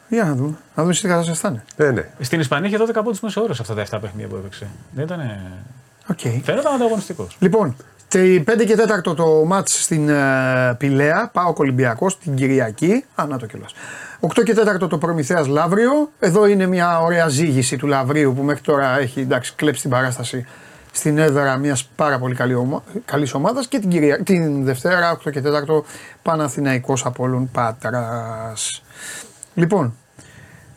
Για 0.09 0.25
να 0.25 0.35
δούμε. 0.35 0.55
Να 0.75 0.83
δούμε 0.83 0.95
σε 0.95 1.03
τι 1.03 1.09
κατάσταση 1.09 1.41
θα 1.41 1.49
είναι. 1.49 1.65
Ε, 1.89 1.91
ναι. 1.93 2.09
Στην 2.21 2.41
Ισπανία 2.41 2.69
είχε 2.69 2.79
12 2.81 3.01
πόντους 3.05 3.21
μέσο 3.21 3.43
όρο 3.43 3.55
αυτά 3.61 3.75
τα 3.75 3.85
7 3.91 3.99
παιχνίδια 4.01 4.29
που 4.29 4.37
έπαιξε. 4.37 4.67
Δεν 4.91 5.05
ήταν. 5.05 5.21
Οκ. 6.11 6.19
Φαίνονταν 6.45 6.75
ανταγωνιστικός. 6.75 7.37
Λοιπόν, 7.39 7.77
Τε- 8.09 8.43
5 8.51 8.65
και 8.65 8.77
4 9.09 9.15
το 9.15 9.45
ματς 9.47 9.83
στην 9.83 10.09
ε, 10.09 10.75
Πυλαία, 10.79 11.31
ΠΑΟΚ 11.33 11.53
Ολυμπιακός 11.57 12.19
την 12.19 12.35
Κυριακή. 12.35 13.05
Α, 13.15 13.27
να 13.27 13.39
το 13.39 13.47
κιόλας. 13.47 13.75
8 14.21 14.43
και 14.45 14.55
4 14.85 14.89
το 14.89 14.99
Προμηθέας 14.99 15.47
Λαύριο. 15.47 16.11
Εδώ 16.19 16.47
είναι 16.47 16.67
μια 16.67 17.01
ωραία 17.01 17.29
ζήγηση 17.29 17.77
του 17.77 17.87
Λαυρίου 17.87 18.35
που 18.35 18.43
μέχρι 18.43 18.63
τώρα 18.63 18.99
έχει 18.99 19.21
εντάξει, 19.21 19.53
κλέψει 19.57 19.81
την 19.81 19.91
παράσταση 19.91 20.47
στην 20.93 21.19
έδρα 21.19 21.57
μιας 21.57 21.85
πάρα 21.97 22.19
πολύ 22.19 22.35
καλή 22.35 22.55
ομα... 22.55 22.83
καλής 23.05 23.35
ομάδας 23.35 23.67
και 23.67 23.79
την, 23.79 23.91
Κυρια... 23.91 24.23
την 24.23 24.65
Δευτέρα 24.65 25.19
8 25.27 25.31
και 25.31 25.43
4 25.45 25.83
Παναθηναϊκός 26.23 27.05
Απόλλων 27.07 27.51
Πάτρας. 27.51 28.83
Λοιπόν, 29.55 29.95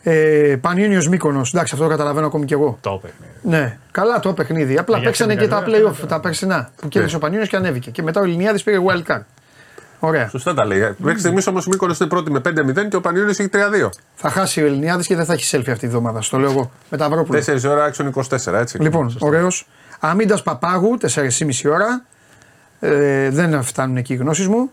ε, 0.02 0.56
Πανιόνιος 0.60 1.08
Μύκονος, 1.08 1.52
εντάξει 1.54 1.74
αυτό 1.74 1.86
το 1.86 1.90
καταλαβαίνω 1.90 2.26
ακόμη 2.26 2.44
κι 2.44 2.52
εγώ. 2.52 2.78
Το 2.80 3.00
παιχνίδι. 3.02 3.32
Ναι, 3.42 3.78
καλά 3.90 4.20
το 4.20 4.32
παιχνίδι. 4.32 4.78
Απλά 4.78 4.96
Για 4.96 5.06
παίξανε 5.06 5.32
την 5.32 5.42
και 5.42 5.48
τα 5.48 5.60
καριέρα, 5.60 5.88
playoff, 5.88 5.90
αυτό 5.90 6.06
τα 6.06 6.20
περσινά. 6.20 6.70
Που 6.80 6.88
κέρδισε 6.88 7.16
ο 7.16 7.18
Πανιόνιος 7.18 7.48
και 7.48 7.56
ανέβηκε. 7.56 7.90
Και 7.90 8.02
μετά 8.02 8.20
ο 8.20 8.24
Ελληνιάδης 8.24 8.62
πήρε 8.62 8.78
wild 8.86 9.12
card. 9.12 9.22
Ωραία. 10.00 10.28
Σωστά 10.28 10.54
τα 10.54 10.64
λέει. 10.64 10.94
Μέχρι 10.96 11.20
στιγμής 11.20 11.46
όμως 11.46 11.66
ο 11.66 11.68
Μήκονο 11.70 11.94
είναι 12.00 12.08
πρώτη 12.08 12.30
με 12.30 12.38
5-0 12.38 12.88
και 12.88 12.96
ο 12.96 13.00
Πανιόνιος 13.00 13.38
έχει 13.38 13.48
3-2. 13.52 13.88
Θα 14.14 14.28
χάσει 14.30 14.62
ο 14.62 14.66
Ελληνιάδης 14.66 15.06
και 15.06 15.16
δεν 15.16 15.24
θα 15.24 15.32
έχει 15.32 15.56
selfie 15.56 15.70
αυτή 15.70 15.78
τη 15.78 15.88
βδομάδα. 15.88 16.22
Στο 16.22 16.38
λέω 16.38 16.50
εγώ. 16.50 16.70
Με 16.90 16.96
τα 16.96 17.04
Αυρόπουλα. 17.04 17.42
4 17.46 17.64
ώρα 17.64 17.84
άξιον 17.84 18.12
24, 18.14 18.52
έτσι. 18.52 18.78
Λοιπόν, 18.78 19.16
ωραίος. 19.18 19.66
Αμίντα 20.00 20.42
Παπάγου, 20.42 20.98
4,5 21.14 21.70
ώρα. 21.70 22.04
Ε, 22.80 23.30
δεν 23.30 23.62
φτάνουν 23.62 23.96
εκεί 23.96 24.12
οι 24.12 24.16
γνώσεις 24.16 24.48
μου. 24.48 24.70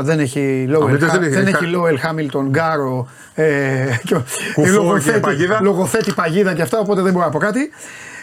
Δεν 0.00 0.18
έχει 0.20 0.64
Λόουελ, 0.68 0.88
Αμύντας 0.88 1.10
δεν 1.12 1.22
έχει. 1.22 1.30
δεν 1.32 1.46
έχει 1.46 1.56
Κα- 1.64 1.66
Λόουελ 1.70 1.98
Χάμιλτον, 1.98 2.48
Γκάρο, 2.48 3.08
ε, 3.34 3.44
και 4.04 4.14
ο- 4.14 4.24
Κουφό 4.54 4.60
η 4.60 4.64
και 4.64 4.70
λογοθέτη, 4.70 5.20
παγίδα. 5.20 5.58
λογοθέτη 5.62 6.12
παγίδα 6.12 6.54
και 6.54 6.62
αυτά, 6.62 6.78
οπότε 6.78 7.00
δεν 7.02 7.12
μπορώ 7.12 7.24
να 7.24 7.30
πω 7.30 7.38
κάτι. 7.38 7.70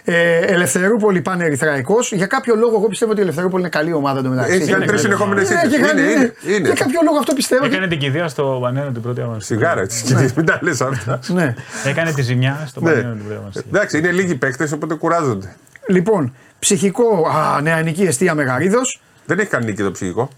Ε, 0.03 0.37
Ελευθερούπολη 0.37 1.21
πάνε 1.21 1.43
Ερυθραϊκός. 1.45 2.11
Για 2.11 2.25
κάποιο 2.25 2.55
λόγο, 2.55 2.75
εγώ 2.77 2.87
πιστεύω 2.87 3.11
ότι 3.11 3.19
η 3.19 3.23
Ελευθερούπολη 3.23 3.61
είναι 3.61 3.69
καλή 3.71 3.93
ομάδα 3.93 4.19
εντωμεταξύ. 4.19 4.51
Έχει 4.55 4.59
κάνει 4.71 4.75
τρεις 4.85 4.87
καλή 4.89 4.99
συνεχόμενε 4.99 5.41
ομάδα. 5.41 5.55
Ναι, 5.55 5.61
ήττες. 5.67 5.79
και 5.79 5.85
κάνει- 5.87 5.99
Είναι, 6.01 6.11
είναι. 6.11 6.33
Για 6.41 6.55
είναι. 6.57 6.69
κάποιο 6.69 6.99
λόγο 7.03 7.17
αυτό 7.17 7.33
πιστεύω. 7.33 7.63
ότι- 7.65 7.73
Έκανε 7.73 7.87
την 7.87 7.99
κηδεία 7.99 8.27
στο 8.27 8.57
Πανέλληνο 8.61 8.91
την 8.91 9.01
πρώτη 9.01 9.21
αγωνιστική. 9.21 9.59
Σιγάρα, 9.59 9.81
έτσι. 9.81 10.15
Μην 10.35 10.45
τα 10.45 10.59
λες 10.61 10.81
αυτά. 10.81 11.19
Ναι. 11.27 11.53
Έκανε 11.85 12.11
τη 12.11 12.21
ζημιά 12.21 12.63
στο 12.67 12.79
Ναι. 12.81 12.85
Πανέλληνο 12.89 13.13
την 13.13 13.21
πρώτη 13.23 13.35
αγωνιστική. 13.37 13.67
Εντάξει, 13.71 13.97
είναι 13.97 14.11
λίγοι 14.11 14.35
παίκτες, 14.35 14.71
οπότε 14.71 14.93
κουράζονται. 14.93 15.55
Λοιπόν, 15.87 16.33
ψυχικό, 16.59 17.27
α, 17.57 17.61
νεανική 17.61 18.03
αιστεία 18.03 18.35
Μεγαρίδος. 18.35 19.01
Δεν 19.25 19.39
έχει 19.39 19.49
κάνει 19.49 19.65
νίκη 19.65 19.83
το 19.83 19.91
ψυχικό. 19.91 20.29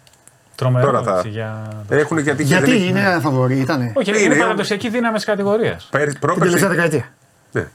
Τρομερό 0.62 0.86
Τώρα 0.86 1.02
θα- 1.04 1.16
έτσι, 1.18 1.30
για... 1.30 1.68
Έχουν 1.90 2.18
γιατί 2.18 2.44
και 2.44 2.56
δεν 2.56 2.64
Γιατί 2.64 2.72
έχει- 2.84 2.90
είναι 2.90 3.20
φαβορή, 3.22 3.56
ήτανε. 3.60 3.92
Όχι, 3.96 4.10
Είναι, 4.10 4.20
είναι 4.20 4.34
είναι- 4.34 4.44
παραδοσιακή 4.44 4.90
δύναμης 4.90 5.26
κατηγορίας. 5.26 5.88
Πέρ- 5.92 6.10
Την 6.10 6.20
τελευταία 6.20 6.36
Πρόπερση. 6.36 6.68
δεκαετία. 6.68 7.06
ναι. 7.52 7.68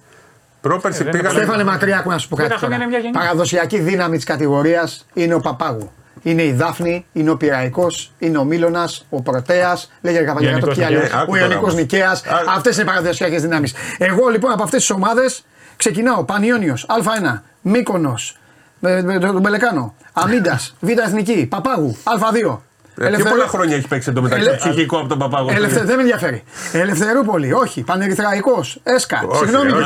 Πρόπερση 0.60 1.00
Ε, 1.00 1.04
δεν 1.04 1.12
πήγανε. 1.12 1.38
Στέφανε 1.38 1.64
μακριά 1.64 2.02
που 2.02 2.10
να 2.10 2.18
σου 2.18 2.28
πω 2.28 2.36
κάτι. 2.36 2.48
Δέκα 2.48 2.60
χρόνια 2.60 2.76
τώρα. 2.78 2.88
είναι 2.90 2.98
μια 3.00 3.10
γενιά. 3.10 3.20
Παραδοσιακή 3.20 3.78
δύναμη 3.78 4.16
της 4.16 4.24
κατηγορίας 4.24 5.06
είναι 5.14 5.34
ο 5.34 5.40
Παπάγου. 5.40 5.90
Είναι 6.22 6.42
η 6.42 6.52
Δάφνη, 6.52 7.06
είναι 7.12 7.30
ο 7.30 7.36
Πυραϊκό, 7.36 7.86
είναι 8.18 8.38
ο 8.38 8.44
Μίλωνας, 8.44 9.06
ο 9.10 9.22
Πρωτέα, 9.22 9.78
λέγε 10.00 10.18
Καβαλιέρα 10.18 10.58
το 10.58 10.66
Ιωνικός 10.66 10.76
κι 10.76 10.84
άλλο, 10.84 10.94
Νικαίας. 10.96 11.12
Άκου 11.20 11.22
ο 11.22 11.34
τώρα 11.34 11.40
Ιωνικός 11.40 11.62
όμως. 11.62 11.74
Νικαίας. 11.74 12.22
Α- 12.24 12.42
Αυτές 12.56 12.74
είναι 12.74 12.82
οι 12.82 12.86
παραδοσιακές 12.86 13.42
δυνάμεις. 13.42 13.74
Εγώ 13.98 14.28
λοιπόν 14.28 14.50
από 14.52 14.62
αυτές 14.62 14.80
τις 14.80 14.90
ομάδες 14.90 15.44
ξεκινάω 15.76 16.24
Πανιόνιος, 16.24 16.86
Α1, 16.88 17.42
Μύκονος, 17.60 18.38
με, 18.78 19.02
με 19.02 19.18
τον 19.18 19.40
Μπελεκάνο, 19.40 19.94
Αμίντα, 20.12 20.60
Β 20.80 20.88
Εθνική, 20.88 21.46
Παπάγου, 21.50 21.96
Α2. 22.04 22.58
Ε, 22.98 23.00
Και 23.02 23.06
Ελευθερω- 23.06 23.34
πολλά 23.36 23.46
χρόνια 23.48 23.76
έχει 23.76 23.88
παίξει 23.88 24.08
εντωμεταξύ 24.10 24.46
Ελε- 24.48 24.58
ψυχικό 24.58 24.96
από 24.98 25.08
τον 25.08 25.18
Παπάγο. 25.18 25.48
Ελευθε... 25.54 25.80
Δεν 25.84 25.96
με 25.96 26.00
ενδιαφέρει. 26.02 26.42
Ελευθερούπολη, 26.72 27.52
όχι. 27.52 27.82
Πανερυθραϊκό, 27.82 28.64
Έσκα. 28.82 29.18
Όχι, 29.26 29.38
Συγγνώμη. 29.38 29.70
ρε, 29.70 29.76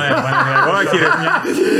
Όχι, 0.81 0.97
ρε. 1.03 1.09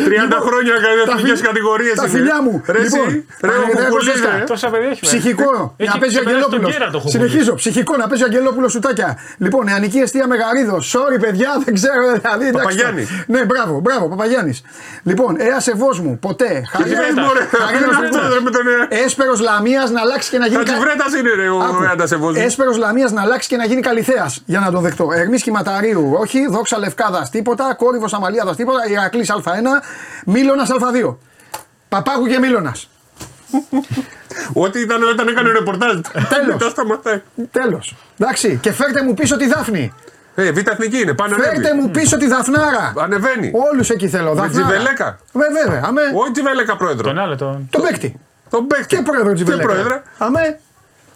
30 0.07 0.39
χρόνια 0.47 0.73
έκανε 0.81 1.03
τα 1.07 1.13
εθνικές 1.17 1.39
φι- 1.39 1.47
κατηγορίες. 1.49 1.95
τα 1.95 2.09
φιλιά 2.09 2.39
μου. 2.43 2.63
Ρε, 2.67 2.79
Λοιπόν, 2.83 3.07
εσύ, 3.07 3.25
ρε, 3.41 3.49
ο 3.49 3.53
Παναγιώτος 3.53 3.85
Κουκουλής, 3.87 4.15
Έσκα. 4.15 4.37
ρε. 4.37 4.45
Τόσα 4.53 4.69
παιδιά 4.73 4.89
έχει. 4.95 5.01
Ψυχικό, 5.01 5.51
Έχει 5.83 5.91
να 5.95 5.99
παίζει 6.01 6.17
ο 6.17 6.21
ξεπεράσει 6.21 6.45
τον 6.45 6.53
Αγγελόπουλος. 6.55 6.73
Κέρα 6.75 6.87
το 6.95 6.99
Χουγκουλή. 7.03 7.29
Συνεχίζω. 7.29 7.53
Ψυχικό 7.63 7.93
να 8.03 8.07
παίζει 8.09 8.23
ο 8.23 8.27
Αγγελόπουλος 8.31 8.71
σουτάκια. 8.73 9.11
Λοιπόν, 9.45 9.63
νεανική 9.65 9.99
αιστεία 10.05 10.27
Μεγαρίδο. 10.33 10.77
Sorry, 10.95 11.19
παιδιά, 11.25 11.51
δεν 11.65 11.73
ξέρω. 11.79 12.03
Δηλαδή, 12.21 12.45
εντάξει, 12.51 12.53
Παπαγιάννης. 12.53 13.09
Ναι, 13.35 13.41
μπράβο, 13.51 13.75
μπράβο, 13.85 14.05
Παπαγιάννης. 14.13 14.59
Λοιπόν, 15.11 15.31
έα 15.49 15.59
σεβό 15.69 15.91
μου, 16.03 16.13
ποτέ. 16.27 16.53
βρέτας. 16.73 16.73
Χαρίλαος 16.73 17.97
Τι 17.97 18.01
βρέτας, 18.01 18.35
ρε, 18.35 18.41
με 18.47 18.51
τον, 18.57 18.65
ε, 18.89 19.03
Έσπερος 19.05 19.41
Λαμίας 19.41 19.89
να 19.91 20.01
αλλάξει 20.01 20.29
και 20.31 20.39
να 20.39 20.47
γίνει. 20.47 20.63
Κα- 21.23 21.29
Χατζιβρέτα 21.29 21.43
είναι 21.43 21.85
ρε, 21.85 21.89
ο 21.89 21.91
αντασεβός 21.93 22.37
μου. 22.37 22.43
Έσπερος 22.43 22.77
Λαμίας 22.77 23.13
να 23.13 23.23
αλλάξει 23.23 23.49
και 23.49 23.57
να 23.57 23.65
γίνει 23.65 23.81
καλυθέας. 23.81 24.43
Για 24.47 24.61
να 24.61 24.71
τον 24.71 24.83
δεχτώ. 24.83 25.09
Ερμή 25.13 25.37
Κυματαρίου, 25.41 26.15
όχι. 26.19 26.47
Δόξα 26.51 26.79
Λευκάδας 26.79 27.31
τίποτα. 27.31 27.75
Κόρυβος 27.75 28.13
Αμαλιάδα 28.13 28.55
τίποτα. 28.55 28.89
Ηρακλής 28.91 29.31
Α1. 29.31 29.83
Μίλωνας 30.27 30.69
Α2. 30.71 31.17
Παπάγου 31.89 32.27
και 32.27 32.39
Μίλωνας. 32.39 32.89
Ό,τι 34.53 34.81
ήταν 34.81 35.03
όταν 35.03 35.29
έκανε 35.29 35.53
ρεπορτάζ. 35.53 35.95
Τέλος. 36.29 36.57
Τα 36.59 36.69
σταματάει. 36.69 37.23
Τέλος. 37.51 37.97
Εντάξει. 38.19 38.59
Και 38.63 38.73
φέρτε 38.73 39.03
μου 39.03 39.15
πίσω 39.15 39.37
τη 39.37 39.47
Δάφνη. 39.47 39.93
Ε, 40.35 40.53
β' 40.53 40.59
εθνική 40.59 40.99
είναι, 41.01 41.15
πάνε 41.15 41.35
Φέρτε 41.35 41.49
ανέβει. 41.69 41.75
μου 41.81 41.91
πίσω 41.91 42.17
τη 42.17 42.27
Δαφνάρα. 42.27 42.93
Ανεβαίνει. 42.99 43.53
Όλους 43.73 43.91
εκεί 43.91 44.09
θέλω. 44.09 44.35
Δαφνάρα. 44.35 44.49
Τζιβελέκα. 44.67 45.19
Βε- 45.33 45.53
Βέβαια. 45.65 45.83
Αμέ. 45.85 46.01
Όχι 46.15 46.31
Τζιβέλεκα 46.31 46.77
πρόεδρο. 46.77 47.03
Τον 47.03 47.19
άλλο 47.19 47.37
τον. 47.37 47.69
Τον 47.71 47.83
παίκτη. 47.83 48.21
Τον 48.51 48.67
παίκτη. 48.67 48.97
Και 48.97 49.03
πρόεδρο 49.03 49.33
τη 49.33 49.45
Και 49.45 49.57
πρόεδρε. 49.57 50.03
Αμέ. 50.19 50.59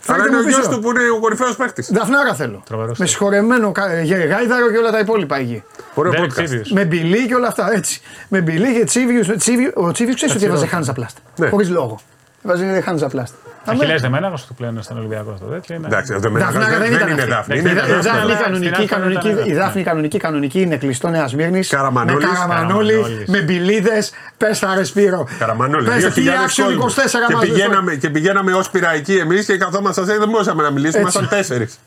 Αλλά 0.06 0.16
Φέρτε 0.22 0.28
είναι 0.28 0.36
ο 0.36 0.42
μου 0.42 0.48
γιος 0.48 0.58
πίσω. 0.60 0.70
του 0.70 0.80
που 0.80 0.90
είναι 0.90 1.10
ο 1.10 1.18
κορυφαίος 1.20 1.56
παίκτης. 1.56 1.90
Δαφνάρα 1.92 2.34
θέλω. 2.34 2.62
Τρομερός 2.66 2.88
Με 2.90 2.94
τύπος. 3.04 3.10
συγχωρεμένο 3.10 3.72
κα- 3.72 4.02
γε- 4.02 4.26
γάιδαρο 4.28 4.70
και 4.70 4.76
όλα 4.78 4.90
τα 4.90 4.98
υπόλοιπα 4.98 5.36
εκεί. 5.38 5.62
Ωραίο 5.94 6.12
Derek 6.12 6.16
podcast. 6.40 6.42
Sibius. 6.42 6.68
Με 6.70 6.84
μπιλί 6.84 7.26
και 7.26 7.34
όλα 7.34 7.48
αυτά 7.48 7.72
έτσι. 7.72 8.00
Με 8.28 8.40
μπιλί 8.40 8.78
και 8.78 8.84
τσίβιους. 8.84 9.28
τσίβιου- 9.36 9.72
Ο 9.76 9.92
Τσίβιους 9.92 10.16
ξέρεις 10.16 10.34
ότι 10.34 10.44
έβαζε 10.44 10.66
Χάντζα 10.66 10.92
Πλάστ. 10.92 11.16
Ναι. 11.36 11.48
Χωρίς 11.48 11.70
λόγο. 11.70 12.00
Έβαζε 12.44 12.80
Χάντζα 12.80 13.08
Πλάστ. 13.08 13.34
Αχιλέα 13.64 13.96
Δεμέναγο 13.96 14.34
του 14.46 14.54
πλέον 14.54 14.82
στον 14.82 14.98
Ολυμπιακό 14.98 15.34
στο 15.36 15.46
τέτοιο. 15.46 15.74
είναι- 15.74 15.86
Εντάξει, 15.86 16.12
αυτό 16.14 16.30
με- 16.30 16.38
Δαφνάρα 16.40 16.78
δεν 16.78 16.78
δεν 16.78 16.92
ήταν 16.92 17.08
είναι 17.08 17.20
αυτή. 17.20 17.30
Δάφνη. 17.30 17.56
Η 17.56 17.60
Είναι 17.60 17.72
Δα- 17.72 17.86
η 17.86 17.90
Δάφνη. 17.90 18.02
Δάφνη 18.02 18.32
Στην 18.34 18.42
κανονική, 18.44 18.68
Άθλα 18.74 18.86
κανονική, 18.86 19.18
ήταν 19.28 19.30
η 19.30 19.34
Δάφνη. 19.36 19.54
Δάφνη 19.54 19.82
κανονική, 19.82 20.18
κανονική 20.18 20.60
είναι 20.60 20.76
κλειστό 20.76 21.08
Νέα 21.08 21.28
Μύρνη. 21.36 21.58
Με 21.58 21.64
Καραμανόλης. 21.68 22.26
καραμανόλη, 22.28 22.92
Καραμανόλης. 22.92 23.28
με 23.28 23.40
μπιλίδες. 23.40 24.12
Πες 24.36 24.58
τα 24.58 24.74
ρεσπίρο. 24.74 25.28
Καραμανόλη. 25.38 25.86
Πες 25.88 26.04
τι 26.04 26.10
2.000 26.22 26.42
άξιο 26.44 26.64
κόσμος. 26.64 26.94
24 26.96 27.26
Και 27.28 27.34
μαζί. 27.34 27.46
πηγαίναμε, 27.50 27.94
και 27.94 28.10
πηγαίναμε 28.10 28.52
ως 28.52 28.70
πειραϊκοί 28.70 29.16
εμείς 29.16 29.46
και 29.46 29.56
καθόμασταν 29.56 30.06
σε 30.06 30.18
δεν 30.18 30.28
μπορούσαμε 30.28 30.62
να 30.62 30.70
μιλήσουμε. 30.70 31.02
Έτσι. 31.02 31.18
Ήμασταν 31.18 31.38
τέσσερις. 31.38 31.78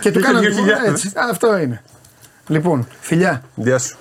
Και 0.00 0.10
του 0.12 0.18
Είχε 0.18 0.28
κάνανε 0.28 0.48
2.000. 0.48 0.90
έτσι. 0.90 1.12
Αυτό 1.30 1.58
είναι. 1.58 1.82
Λοιπόν, 2.46 2.86
φιλιά. 3.00 3.42
Γεια 3.54 3.78
σου. 3.78 3.96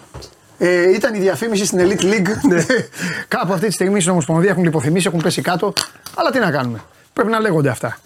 Ε, 0.57 0.91
ήταν 0.91 1.13
η 1.13 1.19
διαφήμιση 1.19 1.65
στην 1.65 1.79
Elite 1.81 2.01
League. 2.01 2.29
Ναι. 2.47 2.65
Κάπου 3.27 3.53
αυτή 3.53 3.67
τη 3.67 3.73
στιγμή 3.73 3.99
στην 3.99 4.11
Ομοσπονδία 4.11 4.49
έχουν 4.49 4.63
λιποθυμήσει, 4.63 5.07
έχουν 5.07 5.21
πέσει 5.21 5.41
κάτω. 5.41 5.73
Αλλά 6.15 6.31
τι 6.31 6.39
να 6.39 6.51
κάνουμε. 6.51 6.81
Πρέπει 7.13 7.29
να 7.29 7.39
λέγονται 7.39 7.69
αυτά. 7.69 7.97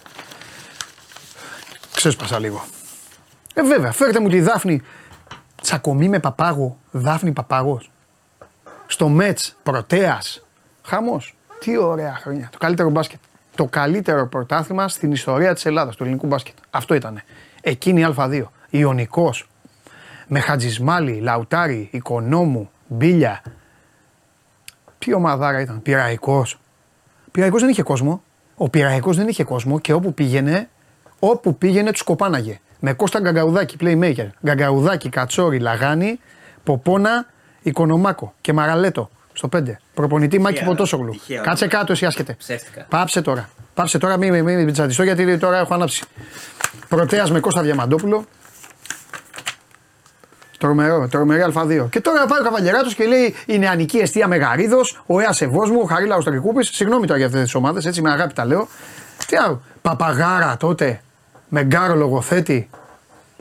Ξέσπασα 1.94 2.38
λίγο. 2.38 2.64
Ε, 3.54 3.62
βέβαια, 3.62 3.92
φέρτε 3.92 4.20
μου 4.20 4.28
τη 4.28 4.40
Δάφνη. 4.40 4.82
Τσακωμή 5.62 6.08
με 6.08 6.18
παπάγο. 6.18 6.78
Δάφνη 6.90 7.32
παπάγος. 7.32 7.90
Στο 8.86 9.08
Μέτς, 9.08 9.56
πρωτέας. 9.62 10.46
Χαμός. 10.82 11.36
Τι 11.58 11.76
ωραία 11.76 12.18
χρόνια. 12.20 12.48
Το 12.52 12.58
καλύτερο 12.58 12.90
μπάσκετ. 12.90 13.18
Το 13.54 13.64
καλύτερο 13.64 14.28
πρωτάθλημα 14.28 14.88
στην 14.88 15.12
ιστορία 15.12 15.54
της 15.54 15.66
Ελλάδας, 15.66 15.96
του 15.96 16.02
ελληνικού 16.02 16.26
μπάσκετ. 16.26 16.54
Αυτό 16.70 16.94
ήταν. 16.94 17.22
Εκείνη 17.60 18.00
η 18.00 18.14
Α2. 18.16 18.42
Ιωνικός. 18.70 19.48
Με 20.34 20.40
Χατζισμάλι, 20.40 21.20
Λαουτάρι, 21.20 21.88
Οικονόμου, 21.92 22.70
Μπίλια. 22.86 23.42
Τι 24.98 25.14
ομαδάρα 25.14 25.60
ήταν. 25.60 25.82
Πυραϊκό. 25.82 26.46
Πυραϊκό 27.30 27.58
δεν 27.58 27.68
είχε 27.68 27.82
κόσμο. 27.82 28.22
Ο 28.56 28.68
Πυραϊκό 28.68 29.12
δεν 29.12 29.28
είχε 29.28 29.44
κόσμο 29.44 29.78
και 29.78 29.92
όπου 29.92 30.14
πήγαινε, 30.14 30.68
όπου 31.18 31.56
πήγαινε 31.56 31.92
τους 31.92 32.02
κοπάναγε. 32.02 32.60
Με 32.80 32.92
Κώστα 32.92 33.20
Γκαγκαουδάκη, 33.20 33.76
playmaker. 33.80 34.26
Γκαγκαουδάκη, 34.44 35.08
Κατσόρι, 35.08 35.58
Λαγάνη, 35.58 36.20
Ποπόνα, 36.64 37.26
Οικονομάκο 37.62 38.34
και 38.40 38.52
Μαραλέτο 38.52 39.10
στο 39.32 39.48
5. 39.52 39.62
Προπονητή 39.94 40.38
Μάκη 40.38 40.64
Ποτόσογλου. 40.64 41.10
τυχαία. 41.10 41.40
Κάτσε 41.40 41.66
κάτω, 41.66 41.92
εσύ 41.92 42.06
άσχετε. 42.06 42.34
Ψεύτικα. 42.38 42.86
Πάψε 42.88 43.22
τώρα. 43.22 43.48
Πάψε 43.74 43.98
τώρα, 43.98 44.16
μην 44.16 44.32
μη, 44.32 44.42
μη, 44.42 44.64
μη 44.64 44.72
τσαντιστώ 44.72 45.02
γιατί 45.02 45.38
τώρα 45.38 45.58
έχω 45.58 45.74
ανάψει. 45.74 46.04
Πρωτέας 46.88 47.30
με 47.30 47.40
Κώστα 47.40 47.62
Διαμαντόπουλο. 47.62 48.24
Τρομερό, 50.62 51.08
τρομερή 51.08 51.52
Α2. 51.54 51.86
Και 51.90 52.00
τώρα 52.00 52.26
πάει 52.26 52.40
ο 52.40 52.44
Καβαλιεράτος 52.44 52.94
και 52.94 53.04
λέει 53.04 53.34
η 53.46 53.58
νεανική 53.58 53.98
αιστεία 53.98 54.28
Μεγαρίδος, 54.28 55.02
ο 55.06 55.20
Έα 55.20 55.32
Σεβόσμου, 55.32 55.80
ο 55.80 55.84
Χαρίλα 55.84 56.16
Οστρικούπη. 56.16 56.64
Συγγνώμη 56.64 57.06
τώρα 57.06 57.18
για 57.18 57.26
αυτές 57.26 57.42
τις 57.42 57.54
ομάδες, 57.54 57.86
έτσι 57.86 58.02
με 58.02 58.10
αγάπη 58.10 58.34
τα 58.34 58.44
λέω. 58.44 58.68
Τι 59.26 59.36
άλλο, 59.36 59.62
Παπαγάρα 59.82 60.56
τότε, 60.56 61.00
με 61.48 61.62
γκάρο 61.62 61.94
λογοθέτη. 61.94 62.70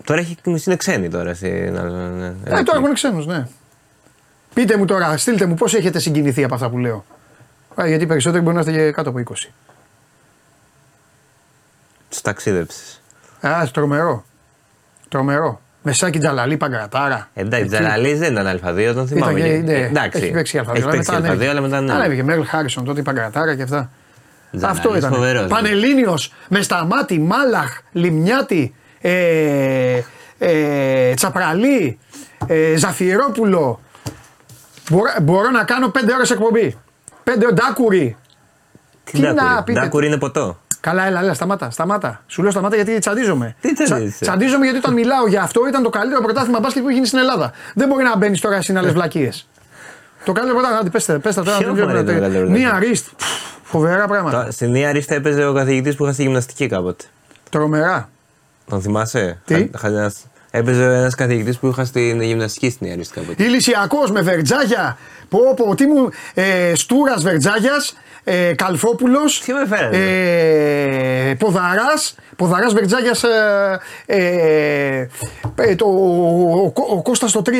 Τώρα 0.03 0.19
έχει, 0.19 0.37
είναι 0.65 0.75
ξένοι 0.75 1.09
τώρα. 1.09 1.33
Στην, 1.33 1.49
Ε, 1.49 2.63
τώρα 2.63 2.77
έχουν 2.77 2.93
ξένους, 2.93 3.25
ναι. 3.25 3.47
Πείτε 4.53 4.77
μου 4.77 4.85
τώρα, 4.85 5.17
στείλτε 5.17 5.45
μου 5.45 5.55
πώς 5.55 5.73
έχετε 5.73 5.99
συγκινηθεί 5.99 6.43
από 6.43 6.53
αυτά 6.53 6.69
που 6.69 6.77
λέω. 6.77 7.05
Α, 7.81 7.87
γιατί 7.87 8.05
περισσότεροι 8.05 8.43
μπορεί 8.43 8.55
να 8.55 8.61
είστε 8.61 8.71
και 8.71 8.91
κάτω 8.91 9.09
από 9.09 9.19
20. 9.19 9.51
Του 12.09 12.17
ταξίδεψες. 12.21 13.01
Α, 13.41 13.67
τρομερό. 13.71 14.25
Τρομερό. 15.09 15.61
Μεσάκι 15.81 16.19
Τζαλαλή 16.19 16.57
Παγκρατάρα. 16.57 17.29
Εντάξει, 17.33 17.65
Εκεί. 17.65 17.69
Τζαλαλή 17.75 18.13
δεν 18.13 18.31
ήταν 18.31 18.59
Α2, 18.65 18.91
τον 18.93 19.07
θυμάμαι. 19.07 19.39
και- 19.39 19.47
Και- 19.47 19.57
ναι, 19.57 19.73
Εντάξει, 19.73 20.21
Έχει 20.23 20.31
παίξει 20.31 20.61
Α2. 20.67 20.75
Έχει 20.75 20.87
παίξει 20.87 21.11
Α2, 21.13 21.45
αλλά 21.45 21.61
μετά 21.61 21.81
ναι. 21.81 21.93
Ανέβηκε 21.93 22.23
Μέρλ 22.23 22.41
Χάρισον 22.45 22.85
τότε 22.85 22.99
η 22.99 23.03
Παγκρατάρα 23.03 23.55
και 23.55 23.61
αυτά. 23.63 23.89
Τζανάλης, 24.57 24.79
Αυτό 24.79 24.97
ήταν. 24.97 25.13
φοβερός. 25.13 25.47
Πανελλήνιος 25.47 26.33
με 26.49 26.61
σταμάτη, 26.61 27.19
Μάλαχ, 27.19 27.77
Λιμιάτη, 27.91 28.75
ε, 29.01 29.99
ε, 30.37 31.13
Τσαπραλή, 31.13 31.99
ε, 32.47 32.75
Ζαφυρόπουλο. 32.77 33.79
Μπορώ, 34.89 35.11
μπορώ 35.21 35.49
να 35.49 35.63
κάνω 35.63 35.87
πέντε 35.89 36.13
ώρες 36.13 36.31
εκπομπή. 36.31 36.77
Πέντε 37.23 37.45
ώρε 37.45 37.53
Ντάκουρη. 37.53 38.15
Τι 39.03 39.11
Τι 39.11 39.19
να 39.19 39.33
Ντάκουρη; 39.33 39.63
πείτε. 39.65 39.79
Ντάκουρη 39.79 40.07
είναι 40.07 40.17
ποτό. 40.17 40.59
Καλά, 40.81 41.05
έλα, 41.07 41.19
έλα, 41.19 41.33
σταμάτα, 41.33 41.69
σταμάτα. 41.69 42.23
Σου 42.27 42.41
λέω 42.41 42.51
σταμάτα 42.51 42.75
γιατί 42.75 42.99
τσαντίζομαι. 42.99 43.55
Τι 43.61 43.73
τσαντίζεσαι; 43.73 44.17
τσαντίζομαι 44.25 44.63
γιατί 44.63 44.77
όταν 44.79 44.93
μιλάω 44.93 45.27
για 45.27 45.41
αυτό 45.41 45.67
ήταν 45.67 45.83
το 45.83 45.89
καλύτερο 45.89 46.21
πρωτάθλημα 46.21 46.59
μπάσκετ 46.59 46.81
που 46.81 46.87
έχει 46.87 46.95
γίνει 46.95 47.07
στην 47.07 47.19
Ελλάδα. 47.19 47.51
Δεν 47.73 47.87
μπορεί 47.87 48.03
να 48.03 48.17
μπαίνεις 48.17 48.41
τώρα 48.41 48.55
εσύ 48.55 48.73
να 48.73 48.81
λε 48.81 48.91
βλακίες. 48.91 49.47
Το 50.25 50.31
καλύτερο 50.31 50.53
πρωτάθλημα, 50.57 50.79
άντε, 50.81 50.89
πέστε, 50.89 51.17
πέστε 51.19 51.41
τώρα. 51.41 51.57
Ποιο 51.57 51.65
δεν 51.65 51.75
βλέπω 51.75 51.89
είναι 51.89 51.99
να 51.99 52.05
το 52.05 52.13
το- 52.13 52.19
καλύτερο 52.19 52.47
Μία 52.49 52.59
πρωτάθλημα; 52.59 52.89
ρίστ. 52.89 53.07
Φοβερά 53.63 54.07
πράγματα. 54.07 54.37
Τώρα, 54.37 54.51
Στην 54.51 54.71
Νέα 54.71 54.91
Ρίστα 54.91 55.15
έπαιζε 55.15 55.45
ο 55.45 55.53
καθηγητής 55.53 55.95
που 55.95 56.03
είχα 56.03 56.13
στη 56.13 56.21
γυμναστική 56.23 56.67
κάποτε. 56.67 57.03
Τρομερά. 57.49 58.09
Τον 58.69 58.81
θυμάσαι; 58.81 59.41
Τι; 59.45 59.53
Χα- 59.53 59.79
χαζινάς. 59.79 60.25
Έπαιζε 60.51 60.83
ένας 60.83 61.15
καθηγητής 61.15 61.57
που 61.57 61.67
είχα 61.67 61.85
στην 61.85 62.21
γυμναστική 62.21 62.69
στην 62.69 62.87
Νέα 62.87 62.95
Ρίστα 62.95 63.19
κάποτε. 63.21 63.43
Ηλυσιακός 63.43 64.11
με 64.11 64.21
βερτζάγια. 64.21 64.97
Πω, 65.29 65.39
πω, 65.55 65.75
τι 65.75 65.85
μου. 65.85 66.09
Ε, 66.33 66.71
Στούρας 66.75 67.23
βερτζάγιας. 67.23 67.97
Ε, 68.23 68.53
Καλφόπουλο. 68.55 69.19
Τι 69.45 69.53
με 69.53 69.65
φέρατε; 69.67 69.97
Ε, 71.29 71.33
Ποδαράς. 71.35 72.15
Ποδαράς 72.35 72.73
βερτζάγια. 72.73 73.15
Ε, 74.05 74.17
ε, 74.99 75.07
ε, 75.55 75.75
το, 75.75 75.85
ο, 75.85 76.71
ο, 76.75 76.95
ο 76.95 77.01
Κώστας 77.01 77.31
το 77.31 77.41
3. 77.45 77.51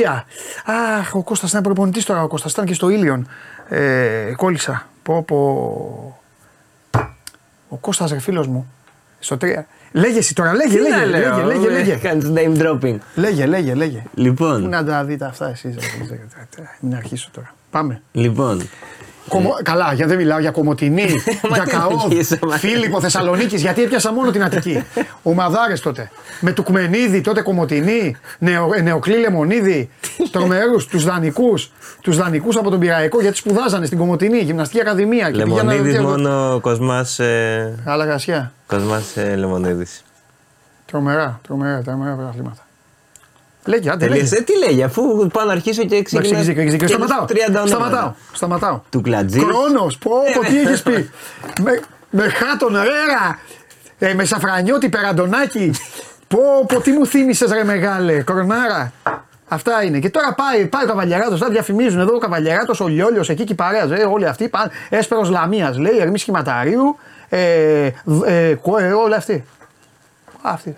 Αχ, 1.00 1.16
ο 1.16 1.24
Κώστας 1.24 1.52
είναι 1.52 1.62
προπονητής 1.62 2.06
τώρα. 2.06 2.24
Ο 2.24 2.28
Κώστας 2.28 2.52
ήταν 2.52 2.66
και 2.66 2.74
στο 2.74 2.90
Ήλιον. 2.90 3.28
Ε, 3.70 4.34
κόλλησα. 4.36 4.88
Πω, 5.04 5.24
πω. 5.24 5.36
Ο 7.70 7.76
Κώστας 7.78 8.12
ρε 8.12 8.20
φίλος 8.20 8.48
μου. 8.48 8.72
Στο 9.20 9.38
3. 9.42 9.46
Λέγε 9.92 10.18
εσύ 10.18 10.36
τώρα, 10.36 10.54
λέγε, 10.54 10.76
Τι 10.76 10.82
λέγε, 10.82 10.96
να 10.96 11.06
λέγε, 11.06 11.26
λέω, 11.26 11.46
λέγε, 11.46 11.68
ε, 11.68 11.72
λέγε. 11.72 11.96
Κάνεις 11.96 12.32
name 12.36 12.62
dropping. 12.62 12.98
Λέγε, 13.16 13.46
λέγε, 13.46 13.74
λέγε. 13.74 13.98
Πού 13.98 14.10
Λοιπόν, 14.22 14.70
να 14.70 14.84
τα 14.86 15.04
δείτε 15.04 15.26
αυτά 15.26 15.50
εσείς. 15.50 15.76
ρε, 15.76 15.82
δεν 15.98 16.06
ξέρω, 16.50 16.68
Μην 16.80 16.96
αρχίσω 16.96 17.30
τώρα. 17.34 17.54
Πάμε. 17.72 18.02
λοιπόν. 18.12 18.70
Κομο... 19.32 19.56
Καλά, 19.64 19.94
για 19.94 20.08
δεν 20.08 20.18
μιλάω 20.18 20.40
για 20.40 20.52
Κομωτινή, 20.52 21.06
Μα 21.50 21.56
για 21.56 21.64
τι 21.64 21.70
Καόδ, 21.70 22.04
αρχίσω, 22.06 22.38
μα. 22.48 22.58
Φίλιππο 22.58 23.00
Θεσσαλονίκης, 23.02 23.62
γιατί 23.62 23.84
έπιασα 23.84 24.14
μόνο 24.14 24.32
την 24.32 24.44
Αττική. 24.44 24.84
Ομαδάρε 25.24 25.74
τότε. 25.74 26.12
Με 26.40 26.52
του 26.52 26.64
Κμενίδη, 26.64 27.22
τότε 27.22 27.42
Κομωτινή, 27.42 28.16
νεο... 28.40 28.70
ε, 28.76 28.82
Νεοκλή 28.82 29.18
Λεμονίδη, 29.18 29.90
τρομερούς, 30.32 30.86
τους 30.88 31.04
δανεικού. 31.04 31.54
Τους 32.02 32.18
δανεικού 32.18 32.50
από 32.60 32.70
τον 32.70 32.80
Πυραϊκό, 32.80 33.22
γιατί 33.22 33.38
σπουδάζανε 33.38 33.86
στην 33.86 33.98
Κομωτινή, 33.98 34.38
γυμναστική 34.40 34.82
ακαδημία. 34.82 35.32
και 35.32 35.44
πηγαίνανε- 35.44 35.72
Λεμονίδης 35.74 36.00
μόνο 36.00 36.60
Κοσμάς, 36.60 37.20
ε, 37.20 37.80
Άλλα 37.86 38.06
γρασιά. 38.06 38.54
Κοσμάς 38.68 39.18
ε, 39.18 39.36
Λεμονίδης. 39.36 40.04
Τρομερά, 40.86 41.40
τρομερά, 41.48 41.82
τρομερά 41.82 42.16
πρωταθλήματα. 42.16 42.66
Λέγε, 43.66 43.90
άντε, 43.90 44.08
λέγε. 44.08 44.14
Τελείωσε. 44.14 44.36
Ε, 44.36 44.42
Τι 44.42 44.58
λέγει, 44.58 44.84
αφού 44.84 45.28
πάω 45.34 45.46
να 45.46 45.52
αρχίσω 45.52 45.82
και 45.82 45.96
Εντάξει, 45.96 46.04
ξεκινάς 46.16 46.32
έχεις 46.34 46.46
δίκιο, 46.48 46.62
έχεις 46.62 46.72
δίκιο. 46.72 46.88
και 46.88 46.94
Σταματάω. 46.94 47.26
τους 47.26 47.36
30 47.36 47.46
ονόματα. 47.48 47.68
Σταματάω. 47.68 48.14
Σταματάω. 48.34 48.80
Του 48.90 49.02
Κλατζής. 49.02 49.44
Χρόνος, 49.44 49.98
πω, 49.98 50.12
πω, 50.34 50.40
τι 50.42 50.60
έχεις 50.62 50.82
πει. 50.82 51.10
με, 51.62 51.80
με 52.10 52.30
χάτον, 52.30 52.74
ρέρα. 52.76 53.40
Ε, 54.00 54.14
με 54.14 54.26
σαφρανιώτη, 54.26 54.90
περαντονάκι. 54.90 55.72
πω, 56.28 56.40
πω, 56.68 56.82
τι 56.82 56.92
μου 56.92 57.06
θύμισες, 57.06 57.52
ρε 57.52 57.64
μεγάλε. 57.64 58.22
Κορνάρα. 58.24 58.92
Αυτά 59.48 59.84
είναι. 59.84 60.00
Και 60.00 60.10
τώρα 60.10 60.34
πάει, 60.34 60.66
πάει 60.68 60.84
ο 60.84 60.88
Καβαλιαράτο, 60.88 61.38
τα 61.38 61.50
διαφημίζουν 61.50 62.00
εδώ 62.00 62.16
ο 62.16 62.18
Καβαλιαράτο, 62.18 62.84
ο 62.84 62.88
Λιόλιος 62.88 63.30
εκεί 63.30 63.44
και 63.44 63.52
η 63.54 63.56
παρέα. 63.56 63.84
Ε, 63.96 64.04
όλοι 64.04 64.28
αυτοί 64.28 64.48
πάνε. 64.50 64.72
Έσπερος 64.90 65.30
Λαμίας 65.30 65.78
λέει, 65.78 65.98
Ερμή 66.00 66.18
Σχηματαρίου, 66.18 66.98
ε, 67.30 67.90
β- 68.04 68.24
ε, 68.28 68.58
κο- 68.62 68.78
ε, 68.78 68.92
όλοι 68.92 69.16
αυτοί. 69.16 69.44
Αυτοί. 70.42 70.78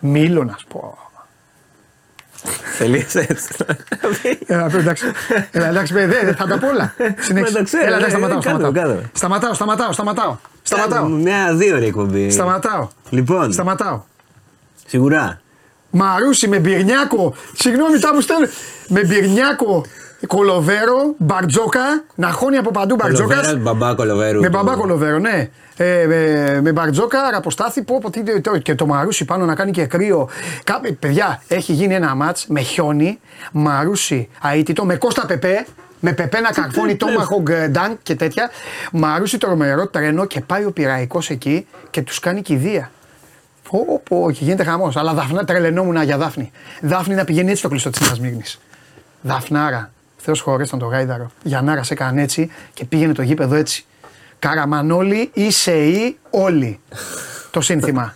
Μίλωνα, 0.00 0.58
πω. 0.68 0.98
Τελείωσε 2.78 3.26
έτσι. 3.28 3.48
Έλα, 4.46 4.66
πει, 4.66 4.76
εντάξει. 4.76 5.04
Έλα, 5.50 5.68
εντάξει, 5.68 5.92
παιδί, 5.92 6.24
δεν 6.24 6.34
θα 6.36 6.46
τα 6.46 6.58
πω 6.58 6.66
όλα. 6.68 6.94
Συνέχισε. 7.18 7.52
Μα 7.52 7.58
τα 7.58 7.64
ξέρω, 7.64 7.84
Έλα, 7.86 7.96
εντάξει, 7.96 8.14
ε, 8.14 8.18
σταματάω, 8.18 8.40
κάτω, 8.40 8.58
σταματάω. 8.58 8.72
κάτω. 8.94 9.08
Σταματάω, 9.12 9.54
σταματάω, 9.54 9.92
σταματάω. 9.92 10.36
Σταματάω. 10.62 11.06
Μια 11.08 11.54
δύο 11.54 11.74
ώρη 11.76 11.86
εκπομπή. 11.86 12.30
Σταματάω. 12.30 12.88
Λοιπόν, 13.10 13.52
Σταματάω. 13.52 14.02
σίγουρα. 14.86 15.40
Μαρούσι 15.90 16.48
με 16.48 16.58
μπυρνιάκο. 16.58 17.34
Συγγνώμη, 17.54 17.98
τα 17.98 18.14
μου 18.14 18.20
στέλνουν. 18.20 18.48
Με 18.88 19.04
μπυρνιάκο, 19.04 19.84
κολοβέρο, 20.26 21.14
μπαρτζόκα. 21.18 22.04
Να 22.14 22.30
χώνει 22.30 22.56
από 22.56 22.70
παντού 22.70 22.94
μπαρτζόκας. 22.94 23.36
Κολοβέρα, 23.46 23.58
μπαμπά 23.62 23.94
κολοβέρου. 23.94 24.40
Με 24.40 24.48
το- 24.50 24.58
μπαμπά 24.58 24.74
κολοβέρο, 24.76 25.18
ναι. 25.18 25.48
Ε, 25.76 26.06
με, 26.06 26.60
με 26.62 26.72
μπαρτζόκα, 26.72 27.30
ραποστάθη, 27.30 27.82
πω, 27.82 27.98
πω, 28.02 28.10
τι, 28.10 28.40
το- 28.40 28.58
και 28.58 28.74
το 28.74 28.86
μαρούσι 28.86 29.24
πάνω 29.24 29.44
να 29.44 29.54
κάνει 29.54 29.70
και 29.70 29.86
κρύο. 29.86 30.28
Κα, 30.64 30.80
παιδιά, 30.98 31.42
έχει 31.48 31.72
γίνει 31.72 31.94
ένα 31.94 32.14
μάτς 32.14 32.46
με 32.46 32.60
χιόνι, 32.60 33.20
μαρούσι 33.52 34.28
αίτητο, 34.54 34.84
με 34.84 34.96
Κώστα 34.96 35.26
Πεπέ, 35.26 35.66
με 36.00 36.12
Πεπέ 36.12 36.40
να 36.40 36.50
καρφώνει 36.50 36.96
Tomahawk 37.00 37.48
ε, 37.50 37.70
Dunk 37.74 37.94
και 38.02 38.14
τέτοια. 38.14 38.50
Μαρούσι 38.92 39.38
τρομερό 39.38 39.86
τρένο 39.86 40.24
και 40.24 40.40
πάει 40.40 40.64
ο 40.64 40.70
πειραϊκός 40.72 41.30
εκεί 41.30 41.66
και 41.90 42.02
τους 42.02 42.18
κάνει 42.18 42.42
κηδεία. 42.42 42.90
Πω, 43.70 44.00
πω, 44.08 44.30
και 44.30 44.44
γίνεται 44.44 44.64
χαμός. 44.64 44.96
Αλλά 44.96 45.12
δαφνά, 45.14 45.44
τρελαινόμουν 45.44 46.02
για 46.02 46.16
Δάφνη. 46.16 46.50
Δάφνη 46.80 47.14
να 47.14 47.24
πηγαίνει 47.24 47.46
έτσι 47.48 47.58
στο 47.60 47.68
κλειστό 47.68 47.90
της 47.90 48.18
Νέα 48.18 48.32
Δαφνάρα. 49.20 49.90
Θεός 50.18 50.40
χωρέσταν 50.40 50.78
το 50.78 50.86
γάιδαρο. 50.86 51.30
Γιαννάρα 51.42 51.82
σε 51.82 51.92
έκανε 51.92 52.22
έτσι 52.22 52.50
και 52.74 52.84
πήγαινε 52.84 53.12
το 53.12 53.22
γήπεδο 53.22 53.54
έτσι. 53.54 53.84
Καραμανόλη, 54.38 55.30
είσαι 55.32 55.72
ή 55.72 56.18
όλοι. 56.30 56.80
το 57.50 57.60
σύνθημα. 57.60 58.14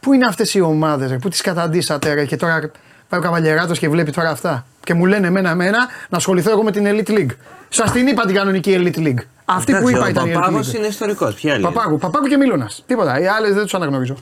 Πού 0.00 0.12
είναι 0.12 0.26
αυτές 0.26 0.54
οι 0.54 0.60
ομάδες, 0.60 1.16
πού 1.20 1.28
τις 1.28 1.40
καταντήσατε, 1.40 2.14
ρε, 2.14 2.24
και 2.24 2.36
τώρα 2.36 2.70
πάει 3.08 3.20
ο 3.20 3.22
Καβαλιεράτος 3.22 3.78
και 3.78 3.88
βλέπει 3.88 4.10
τώρα 4.10 4.30
αυτά. 4.30 4.66
Και 4.84 4.94
μου 4.94 5.06
λένε 5.06 5.26
εμένα, 5.26 5.50
εμένα 5.50 5.78
να 6.08 6.16
ασχοληθώ 6.16 6.50
εγώ 6.50 6.62
με 6.62 6.72
την 6.72 6.84
Elite 6.86 7.10
League. 7.10 7.34
Σας 7.68 7.90
την 7.92 8.06
είπα 8.06 8.26
την 8.26 8.34
κανονική 8.34 8.74
Elite 8.78 8.98
League. 8.98 9.24
Αυτή 9.44 9.72
που 9.72 9.88
Εντάξει, 9.88 9.94
είπα 9.94 10.04
ο 10.04 10.08
ήταν 10.08 10.26
η 10.26 10.30
Elite 10.30 10.34
Παπάγος 10.34 10.70
League. 10.70 10.74
είναι 10.74 10.86
ιστορικός. 10.86 11.34
Ποια 11.34 11.52
άλλη. 11.52 11.62
είναι; 11.62 11.72
Παπάγου, 11.72 11.98
Παπάγου 11.98 12.26
και 12.26 12.36
Μίλωνας. 12.36 12.84
Τίποτα. 12.86 13.20
Οι 13.20 13.26
άλλες 13.26 13.54
δεν 13.54 13.62
τους 13.62 13.74
αναγνωρίζω. 13.74 14.16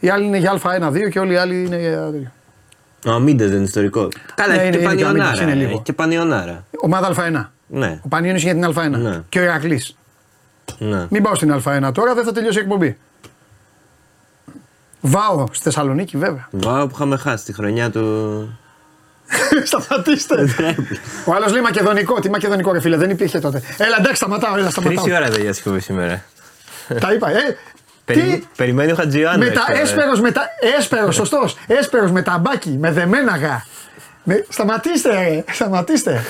Οι 0.00 0.08
άλλοι 0.08 0.24
είναι 0.24 0.38
για 0.38 0.60
Α1-2 0.62 1.10
και 1.10 1.18
όλοι 1.18 1.32
οι 1.32 1.36
άλλοι 1.36 1.64
είναι 1.64 1.78
για. 1.78 2.32
Ο 3.06 3.10
Αμίντε 3.10 3.44
δεν 3.46 3.54
είναι 3.56 3.64
ιστορικό. 3.64 4.08
Καλά, 4.34 4.54
Ναι, 4.54 4.58
έχει 4.58 4.66
είναι- 4.68 4.76
και 4.76 4.82
είναι 4.82 4.94
και 4.94 5.04
ο 5.04 5.08
Αμίντες, 5.08 5.26
Πανιωνάρα. 5.28 5.52
είναι 5.52 5.60
λίγο. 5.62 5.70
Έχει 5.74 5.82
και 5.82 5.92
Πανιωνάρα. 5.92 6.64
Ομάδα 6.80 7.06
Α1. 7.14 7.50
Ναι, 7.66 8.00
Ο 8.04 8.08
Πανιόνιος 8.08 8.42
για 8.42 8.52
την 8.52 8.64
Α1. 8.64 8.90
Ναι. 8.98 9.20
Και 9.28 9.38
ο 9.38 9.42
Ηρακλής. 9.42 9.96
ναι. 10.78 11.06
Μην 11.10 11.22
πάω 11.22 11.34
στην 11.34 11.52
Α1 11.64 11.90
τώρα, 11.94 12.14
δεν 12.14 12.24
θα 12.24 12.32
τελειώσει 12.32 12.58
η 12.58 12.60
εκπομπή. 12.60 12.96
Βάω 15.00 15.46
στη 15.52 15.62
Θεσσαλονίκη, 15.62 16.16
βέβαια. 16.16 16.48
Βάω 16.50 16.86
που 16.86 16.92
είχαμε 16.94 17.16
χάσει 17.16 17.44
τη 17.44 17.52
χρονιά 17.52 17.90
του. 17.90 18.58
Σταματήστε. 19.70 20.34
Ο 21.28 21.34
άλλος 21.34 21.52
λέει 21.52 21.62
Μακεδονικό. 21.62 22.20
Τι 22.20 22.30
Μακεδονικό, 22.30 22.72
ρε 22.72 22.80
φίλε, 22.80 22.96
δεν 22.96 23.10
υπήρχε 23.10 23.38
τότε. 23.40 23.62
Έλα, 23.78 23.96
εντάξει, 23.98 24.14
σταματάω, 24.16 24.56
έλα, 24.56 24.70
σταματάω. 24.70 25.04
Τρει 25.04 25.12
ώρα 25.14 25.30
δεν 25.30 25.40
για 25.42 25.52
σκοπή 25.52 25.80
σήμερα. 25.80 26.24
Τα 27.00 27.12
είπα, 27.12 27.30
ε. 27.30 27.56
Περι- 28.14 28.40
Τι, 28.40 28.46
Περιμένει 28.56 28.92
ο 28.92 28.94
Χατζιάννης. 28.94 29.48
με 29.48 29.54
τα 29.54 29.64
έσπερος, 29.80 30.20
με 30.20 30.30
τα, 30.30 30.42
έσπερος, 30.78 31.14
σωστός, 31.14 31.56
έσπερος 31.66 32.10
με 32.10 32.22
ταμπάκι, 32.22 32.70
με 32.80 32.90
δεμέναγα. 32.92 33.64
Με, 34.24 34.44
σταματήστε 34.48 35.08
ρε, 35.10 35.44
σταματήστε. 35.52 36.20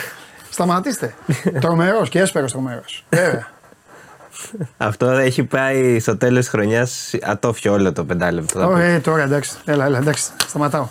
Σταματήστε. 0.51 1.15
τρομερός 1.61 2.09
και 2.09 2.19
έσπερος 2.21 2.53
τρομερός. 2.53 3.05
Βέβαια. 3.09 3.49
Αυτό 4.77 5.07
έχει 5.11 5.45
πάει 5.45 5.99
στο 6.01 6.17
τέλος 6.17 6.39
της 6.39 6.49
χρονιάς 6.49 7.15
ατόφιο 7.23 7.73
όλο 7.73 7.93
το 7.93 8.05
πεντάλεπτο. 8.05 8.61
θα 8.61 8.67
πω. 8.67 8.73
Ω, 8.73 8.77
ε, 8.77 8.99
τώρα 8.99 9.23
εντάξει, 9.23 9.53
έλα, 9.65 9.85
έλα, 9.85 9.99
εντάξει, 9.99 10.25
σταματάω. 10.47 10.89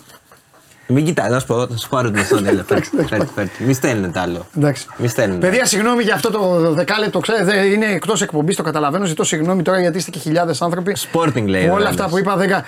Μην 0.92 1.04
κοιτάει, 1.04 1.30
να 1.30 1.38
σου 1.38 1.46
πω, 1.46 1.66
θα 1.66 1.76
σου 1.76 1.88
πάρω 1.88 2.10
την 2.10 2.20
οθόνη. 2.20 2.48
Έλα, 2.48 2.64
φέρτε, 2.64 2.88
εντάξει, 2.92 3.08
φέρτε, 3.08 3.28
φέρτε. 3.34 3.64
Μη 3.64 3.72
στέλνετε 3.72 4.20
άλλο. 4.20 4.46
Εντάξει. 4.56 4.86
Μη 4.96 5.08
στέλνετε. 5.08 5.46
Παιδιά, 5.46 5.66
συγγνώμη 5.66 6.02
για 6.02 6.14
αυτό 6.14 6.30
το 6.30 6.72
δεκάλεπτο, 6.72 7.18
ξέρετε, 7.20 7.66
είναι 7.66 7.86
εκτός 7.86 8.22
εκπομπής, 8.22 8.56
το 8.56 8.62
καταλαβαίνω. 8.62 9.04
Ζητώ 9.04 9.24
συγγνώμη 9.24 9.62
τώρα 9.62 9.80
γιατί 9.80 9.98
είστε 9.98 10.10
και 10.10 10.18
χιλιάδες 10.18 10.62
άνθρωποι. 10.62 10.96
Sporting 11.12 11.46
λέει. 11.46 11.62
Που 11.64 11.70
ο 11.70 11.74
όλα 11.74 11.86
άλλος. 11.86 12.00
αυτά 12.00 12.08
που 12.08 12.18
είπα 12.18 12.36
δεν. 12.36 12.50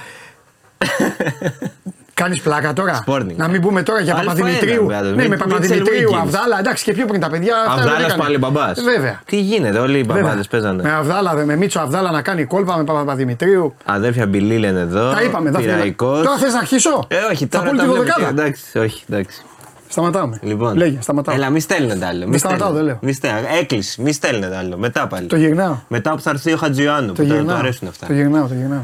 κα- 2.15 2.23
Κάνεις 2.25 2.41
πλάκα 2.43 2.73
τώρα; 2.73 3.05
Sporting. 3.07 3.37
Να 3.37 3.49
μην 3.49 3.61
πούμε 3.61 3.83
τώρα 3.83 4.01
για 4.01 4.15
Αλφα 4.15 4.25
Παπαδημητρίου. 4.33 4.73
ένα, 4.73 4.83
βέβαια, 4.83 5.01
Ναι, 5.01 5.09
μην- 5.09 5.17
με 5.17 5.29
μην 5.29 5.39
Παπαδημητρίου, 5.39 6.11
Wiggins. 6.11 6.19
Αβδάλα. 6.23 6.59
Εντάξει 6.59 6.85
και 6.85 6.93
πιο 6.93 7.07
πριν 7.07 7.21
τα 7.21 7.31
παιδιά. 7.31 7.55
αυτά 7.57 7.75
δεν 7.75 7.83
Αβδάλας 7.85 8.05
έκανε. 8.05 8.23
πάλι 8.23 8.39
μπαμπάς. 8.39 8.81
Βέβαια. 8.83 9.21
Τι 9.25 9.41
γίνεται, 9.41 9.79
όλοι 9.79 9.99
οι 9.99 10.03
Βέβαια. 10.03 10.23
μπαμπάδε 10.23 10.43
παίζανε. 10.51 10.83
Με 10.83 10.93
Αβδάλα, 10.93 11.35
με 11.35 11.57
Μίτσο 11.57 11.81
Αβδάλα 11.81 12.11
να 12.11 12.23
κάνει 12.23 12.45
κόλπα 12.45 12.77
με 12.77 12.85
Παπαδημητρίου. 12.85 13.75
Αδέρφια 13.85 14.27
Μπιλί 14.27 14.59
λένε 14.59 14.81
εδώ. 14.81 15.11
Τα 15.11 15.23
είπαμε, 15.23 15.51
Δάφνη. 15.51 15.67
Πειραϊκός. 15.67 16.25
Τώρα 16.25 16.37
θες 16.39 16.53
να 16.53 16.59
αρχίσω; 16.59 17.05
Ε, 17.09 17.17
όχι, 17.33 17.47
Θα 17.51 17.59
τώρα 17.59 17.71
πω 17.71 17.77
τα 17.77 17.83
τη 17.83 17.89
βλέπω 17.89 18.05
και- 18.05 18.11
δωδεκάδα. 18.17 18.43
Εντάξει, 18.43 18.79
όχι, 18.79 19.05
εντάξει. 19.11 19.43
Σταματάμε. 19.89 20.39
Λοιπόν. 20.43 20.77
Λέγε, 20.77 20.99
σταματάω. 21.01 21.35
Έλα, 21.35 21.51
μη 21.51 21.61
στέλνετε 21.61 22.07
άλλο. 22.07 22.27
Μη 22.29 22.39
σταματάω, 22.39 22.69
στέλνετε. 22.69 22.75
δεν 22.75 22.85
λέω. 22.85 22.99
Μη 23.03 23.13
στέλνετε. 23.13 23.47
Έκλεισε, 23.61 24.03
μη 24.03 24.13
στέλνετε 24.13 24.57
άλλο. 24.57 24.77
Μετά 24.77 25.07
πάλι. 25.07 25.27
Το 25.27 25.37
γυρνάω. 25.37 25.77
Μετά 25.89 26.11
που 26.11 26.21
θα 26.21 26.31
έρθει 26.31 26.53
ο 26.53 26.57
Χατζιωάννου. 26.57 27.13
Το 27.13 27.23
Που 27.23 27.29
του 27.29 27.35
γυρνάω. 27.35 27.57
αρέσουν 27.59 27.89
αυτά. 27.89 28.07
Το 28.07 28.13
γυρνάω, 28.13 28.47
το 28.47 28.55
γυρνάω. 28.55 28.81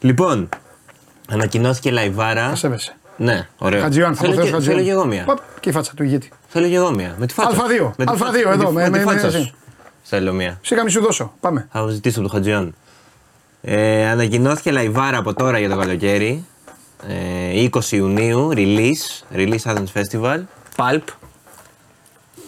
Λοιπόν, 0.00 0.48
ανακοινώθηκε 1.34 1.90
λαϊβάρα. 1.90 2.48
Θα 2.48 2.56
σέβεσαι. 2.56 2.96
Ναι, 3.16 3.48
ωραίο. 3.58 3.80
Χατζιάν, 3.80 4.14
θα 4.14 4.20
θέλω, 4.20 4.32
αποθέω 4.32 4.44
και, 4.46 4.50
Χατζιάν. 4.56 4.74
θέλω 4.74 4.86
και 4.86 4.92
εγώ 4.92 5.06
μία. 5.06 5.24
Παπ, 5.24 5.38
Και 5.60 5.68
η 5.68 5.72
φάτσα 5.72 5.92
του 5.96 6.02
ηγέτη. 6.02 6.30
Θέλω 6.48 6.68
και 6.68 6.74
εγώ 6.74 6.90
μία. 6.94 7.14
Με 7.18 7.26
τη 7.26 7.34
φάτσα. 7.34 7.56
Α2, 7.62 7.90
Με 7.96 8.04
τη 8.04 8.12
Α2 8.12 8.16
φάτσα- 8.16 8.50
εδώ, 8.52 8.70
με 8.70 8.80
με- 8.90 8.98
τη 8.98 9.04
με- 9.04 9.12
φάτσα 9.12 9.26
με- 9.26 9.32
σου. 9.32 9.54
Θέλω 10.02 10.32
μία. 10.32 10.58
Σιγά 10.62 10.82
μη 10.84 10.90
σου 10.90 11.00
δώσω. 11.00 11.32
Πάμε. 11.40 11.68
Θα 11.72 11.86
ζητήσω 11.88 12.20
από 12.20 12.28
τον 12.28 12.36
Χατζιόν. 12.38 12.74
Ε, 13.62 14.06
ανακοινώθηκε 14.08 14.70
λαϊβάρα 14.70 15.18
από 15.18 15.34
τώρα 15.34 15.58
για 15.58 15.68
το 15.70 15.76
καλοκαίρι. 15.76 16.44
Ε, 17.08 17.60
20 17.60 17.92
Ιουνίου, 17.96 18.50
release, 18.54 19.34
release 19.36 19.62
Athens 19.64 19.92
Festival, 19.94 20.40
Pulp. 20.76 21.02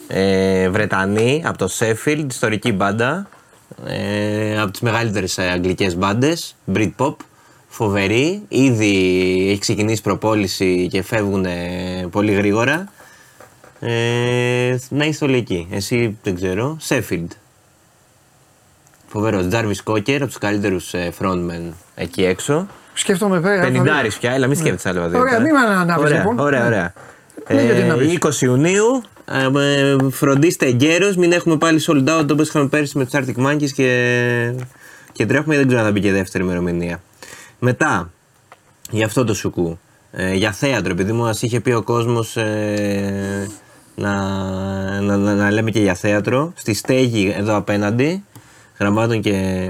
Ε, 0.09 0.69
Βρετανή, 0.69 1.43
από 1.47 1.59
το 1.59 1.69
Sheffield, 1.79 2.25
ιστορική 2.31 2.73
μπάντα. 2.73 3.29
Ε, 3.87 4.61
από 4.61 4.71
τις 4.71 4.81
μεγαλύτερες 4.81 5.39
ε, 5.39 5.43
αγγλικές 5.51 5.97
μπάντες, 5.97 6.57
Britpop. 6.75 7.15
Φοβερή, 7.77 8.43
ήδη 8.49 8.95
έχει 9.51 9.59
ξεκινήσει 9.61 10.03
προπόληση 10.03 10.89
και 10.91 11.03
φεύγουν 11.03 11.45
ε, 11.45 12.07
πολύ 12.11 12.33
γρήγορα. 12.33 12.93
Ε, 13.81 14.77
να 14.89 15.05
είσαι 15.05 15.25
όλοι 15.25 15.37
εκεί. 15.37 15.69
Εσύ 15.71 16.19
δεν 16.23 16.35
ξέρω. 16.35 16.77
Sheffield. 16.89 17.27
Φοβερός. 19.07 19.47
Τζάρβι 19.49 19.83
Κόκερ, 19.83 20.17
από 20.17 20.27
τους 20.27 20.39
καλύτερους 20.39 20.95
frontmen 21.19 21.73
εκεί 21.95 22.25
έξω. 22.25 22.67
Σκέφτομαι 22.95 23.41
πέρα. 23.41 23.63
Πενιντάρη 23.63 24.09
πια, 24.09 24.33
έλα, 24.33 24.47
μην 24.47 24.57
σκέφτεσαι 24.57 24.89
άλλο 24.89 25.09
δύο. 25.09 25.19
Ωραία, 25.19 25.41
μην 25.41 25.53
με 25.53 25.59
ανάβεις, 25.61 26.05
Ωραία, 26.05 26.19
λοιπόν. 26.19 26.39
ωραία, 26.39 26.67
ωραία. 26.67 26.93
Ναι, 27.49 27.63
γιατί 27.63 27.83
να 27.83 27.95
Ε, 27.95 27.97
πεις. 27.97 28.19
20 28.21 28.43
Ιουνίου, 28.43 29.03
ε, 29.25 29.45
ε, 29.45 29.97
φροντίστε 30.11 30.67
εγκαίρως, 30.67 31.17
μην 31.17 31.33
έχουμε 31.33 31.57
πάλι 31.57 31.85
sold 31.87 32.09
out 32.21 32.31
όπως 32.31 32.49
είχαμε 32.49 32.69
πέρσι 32.69 32.99
με 32.99 33.05
τους 33.07 33.13
Arctic 33.21 33.47
Monkeys 33.47 33.71
και, 33.75 34.53
και 35.13 35.27
τρέχουμε, 35.27 35.57
δεν 35.57 35.67
ξέρω 35.67 35.81
αν 35.81 35.87
θα 35.87 35.93
μπει 35.93 36.01
και 36.01 36.13
δεύτερη 36.13 36.45
ημερομηνία. 36.45 37.01
Μετά, 37.59 38.11
για 38.91 39.07
αυτό 39.07 39.25
το 39.25 39.35
σουκού, 39.35 39.79
ε, 40.11 40.35
για 40.35 40.53
θέατρο, 40.53 40.93
επειδή 40.93 41.13
μου 41.13 41.23
μας 41.23 41.43
είχε 41.43 41.61
πει 41.61 41.71
ο 41.71 41.83
κόσμος 41.83 42.37
ε, 42.37 43.47
να, 43.95 44.13
να, 45.01 45.17
να, 45.17 45.35
να 45.35 45.51
λέμε 45.51 45.71
και 45.71 45.81
για 45.81 45.95
θέατρο, 45.95 46.53
στη 46.57 46.75
στέγη 46.75 47.35
εδώ 47.37 47.57
απέναντι, 47.57 48.25
γραμμάτων 48.79 49.21
και 49.21 49.69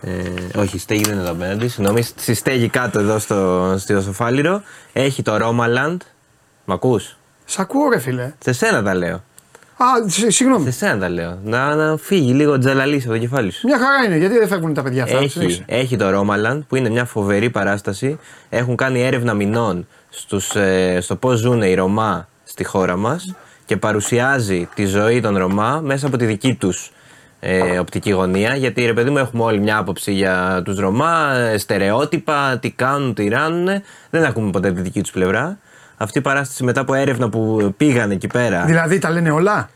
ε, 0.00 0.58
όχι, 0.58 0.76
η 0.76 0.78
στέγη 0.78 1.02
δεν 1.02 1.12
είναι 1.12 1.22
εδώ 1.22 1.30
απέναντι. 1.30 1.68
Συγγνώμη, 1.68 2.02
στη 2.02 2.34
στέγη 2.34 2.68
κάτω 2.68 2.98
εδώ 2.98 3.18
στο, 3.18 3.74
στο 3.78 4.00
Σοφάλιρο 4.00 4.62
έχει 4.92 5.22
το 5.22 5.36
Romaland. 5.40 5.96
Μ' 6.64 6.72
ακούς; 6.72 7.16
Σ' 7.44 7.58
ακούω, 7.58 7.88
ρε 7.88 7.98
φίλε. 7.98 8.32
Σε 8.38 8.52
σένα 8.52 8.82
τα 8.82 8.94
λέω. 8.94 9.22
Α, 9.76 9.84
σ- 10.08 10.30
συγγνώμη. 10.30 10.64
Σε 10.64 10.70
σένα 10.72 10.98
τα 10.98 11.08
λέω. 11.08 11.38
Να, 11.44 11.74
να 11.74 11.96
φύγει 11.96 12.32
λίγο 12.32 12.58
τζαλαλής 12.58 13.04
από 13.04 13.12
το 13.12 13.18
κεφάλι 13.18 13.50
σου. 13.50 13.66
Μια 13.66 13.78
χαρά 13.78 14.04
είναι, 14.06 14.16
γιατί 14.16 14.38
δεν 14.38 14.48
φεύγουν 14.48 14.74
τα 14.74 14.82
παιδιά 14.82 15.02
αυτά. 15.02 15.18
Έχει, 15.18 15.28
συνέχισε. 15.28 15.64
έχει 15.66 15.96
το 15.96 16.06
Romaland 16.20 16.60
που 16.68 16.76
είναι 16.76 16.88
μια 16.90 17.04
φοβερή 17.04 17.50
παράσταση. 17.50 18.18
Έχουν 18.48 18.76
κάνει 18.76 19.02
έρευνα 19.02 19.34
μηνών 19.34 19.86
στους, 20.10 20.54
ε, 20.56 20.98
στο 21.00 21.16
πώς 21.16 21.38
ζουν 21.38 21.62
οι 21.62 21.74
Ρωμά 21.74 22.28
στη 22.44 22.64
χώρα 22.64 22.96
μας 22.96 23.34
και 23.64 23.76
παρουσιάζει 23.76 24.68
τη 24.74 24.84
ζωή 24.84 25.20
των 25.20 25.36
Ρωμά 25.36 25.80
μέσα 25.84 26.06
από 26.06 26.16
τη 26.16 26.24
δική 26.24 26.54
τους 26.54 26.90
ε, 27.40 27.78
οπτική 27.78 28.10
γωνία. 28.10 28.56
Γιατί 28.56 28.84
ρε 28.86 28.92
παιδί 28.92 29.10
μου, 29.10 29.18
έχουμε 29.18 29.42
όλοι 29.42 29.60
μια 29.60 29.76
άποψη 29.78 30.12
για 30.12 30.62
τους 30.64 30.78
Ρωμά, 30.78 31.34
ε, 31.36 31.58
στερεότυπα, 31.58 32.58
τι 32.60 32.70
κάνουν, 32.70 33.14
τι 33.14 33.28
ράνουν. 33.28 33.68
Δεν 34.10 34.24
ακούμε 34.24 34.50
ποτέ 34.50 34.72
τη 34.72 34.80
δική 34.80 35.00
τους 35.00 35.10
πλευρά. 35.10 35.58
Αυτή 36.02 36.18
η 36.18 36.20
παράσταση 36.20 36.64
μετά 36.64 36.80
από 36.80 36.94
έρευνα 36.94 37.28
που 37.28 37.74
πήγαν 37.76 38.10
εκεί 38.10 38.26
πέρα. 38.26 38.64
Δηλαδή 38.64 38.98
τα 38.98 39.10
λένε 39.10 39.30
όλα; 39.30 39.70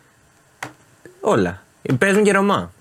Όλα. 1.20 1.62
Παίζουν 1.98 2.22
και 2.22 2.32
Ρωμά. 2.32 2.72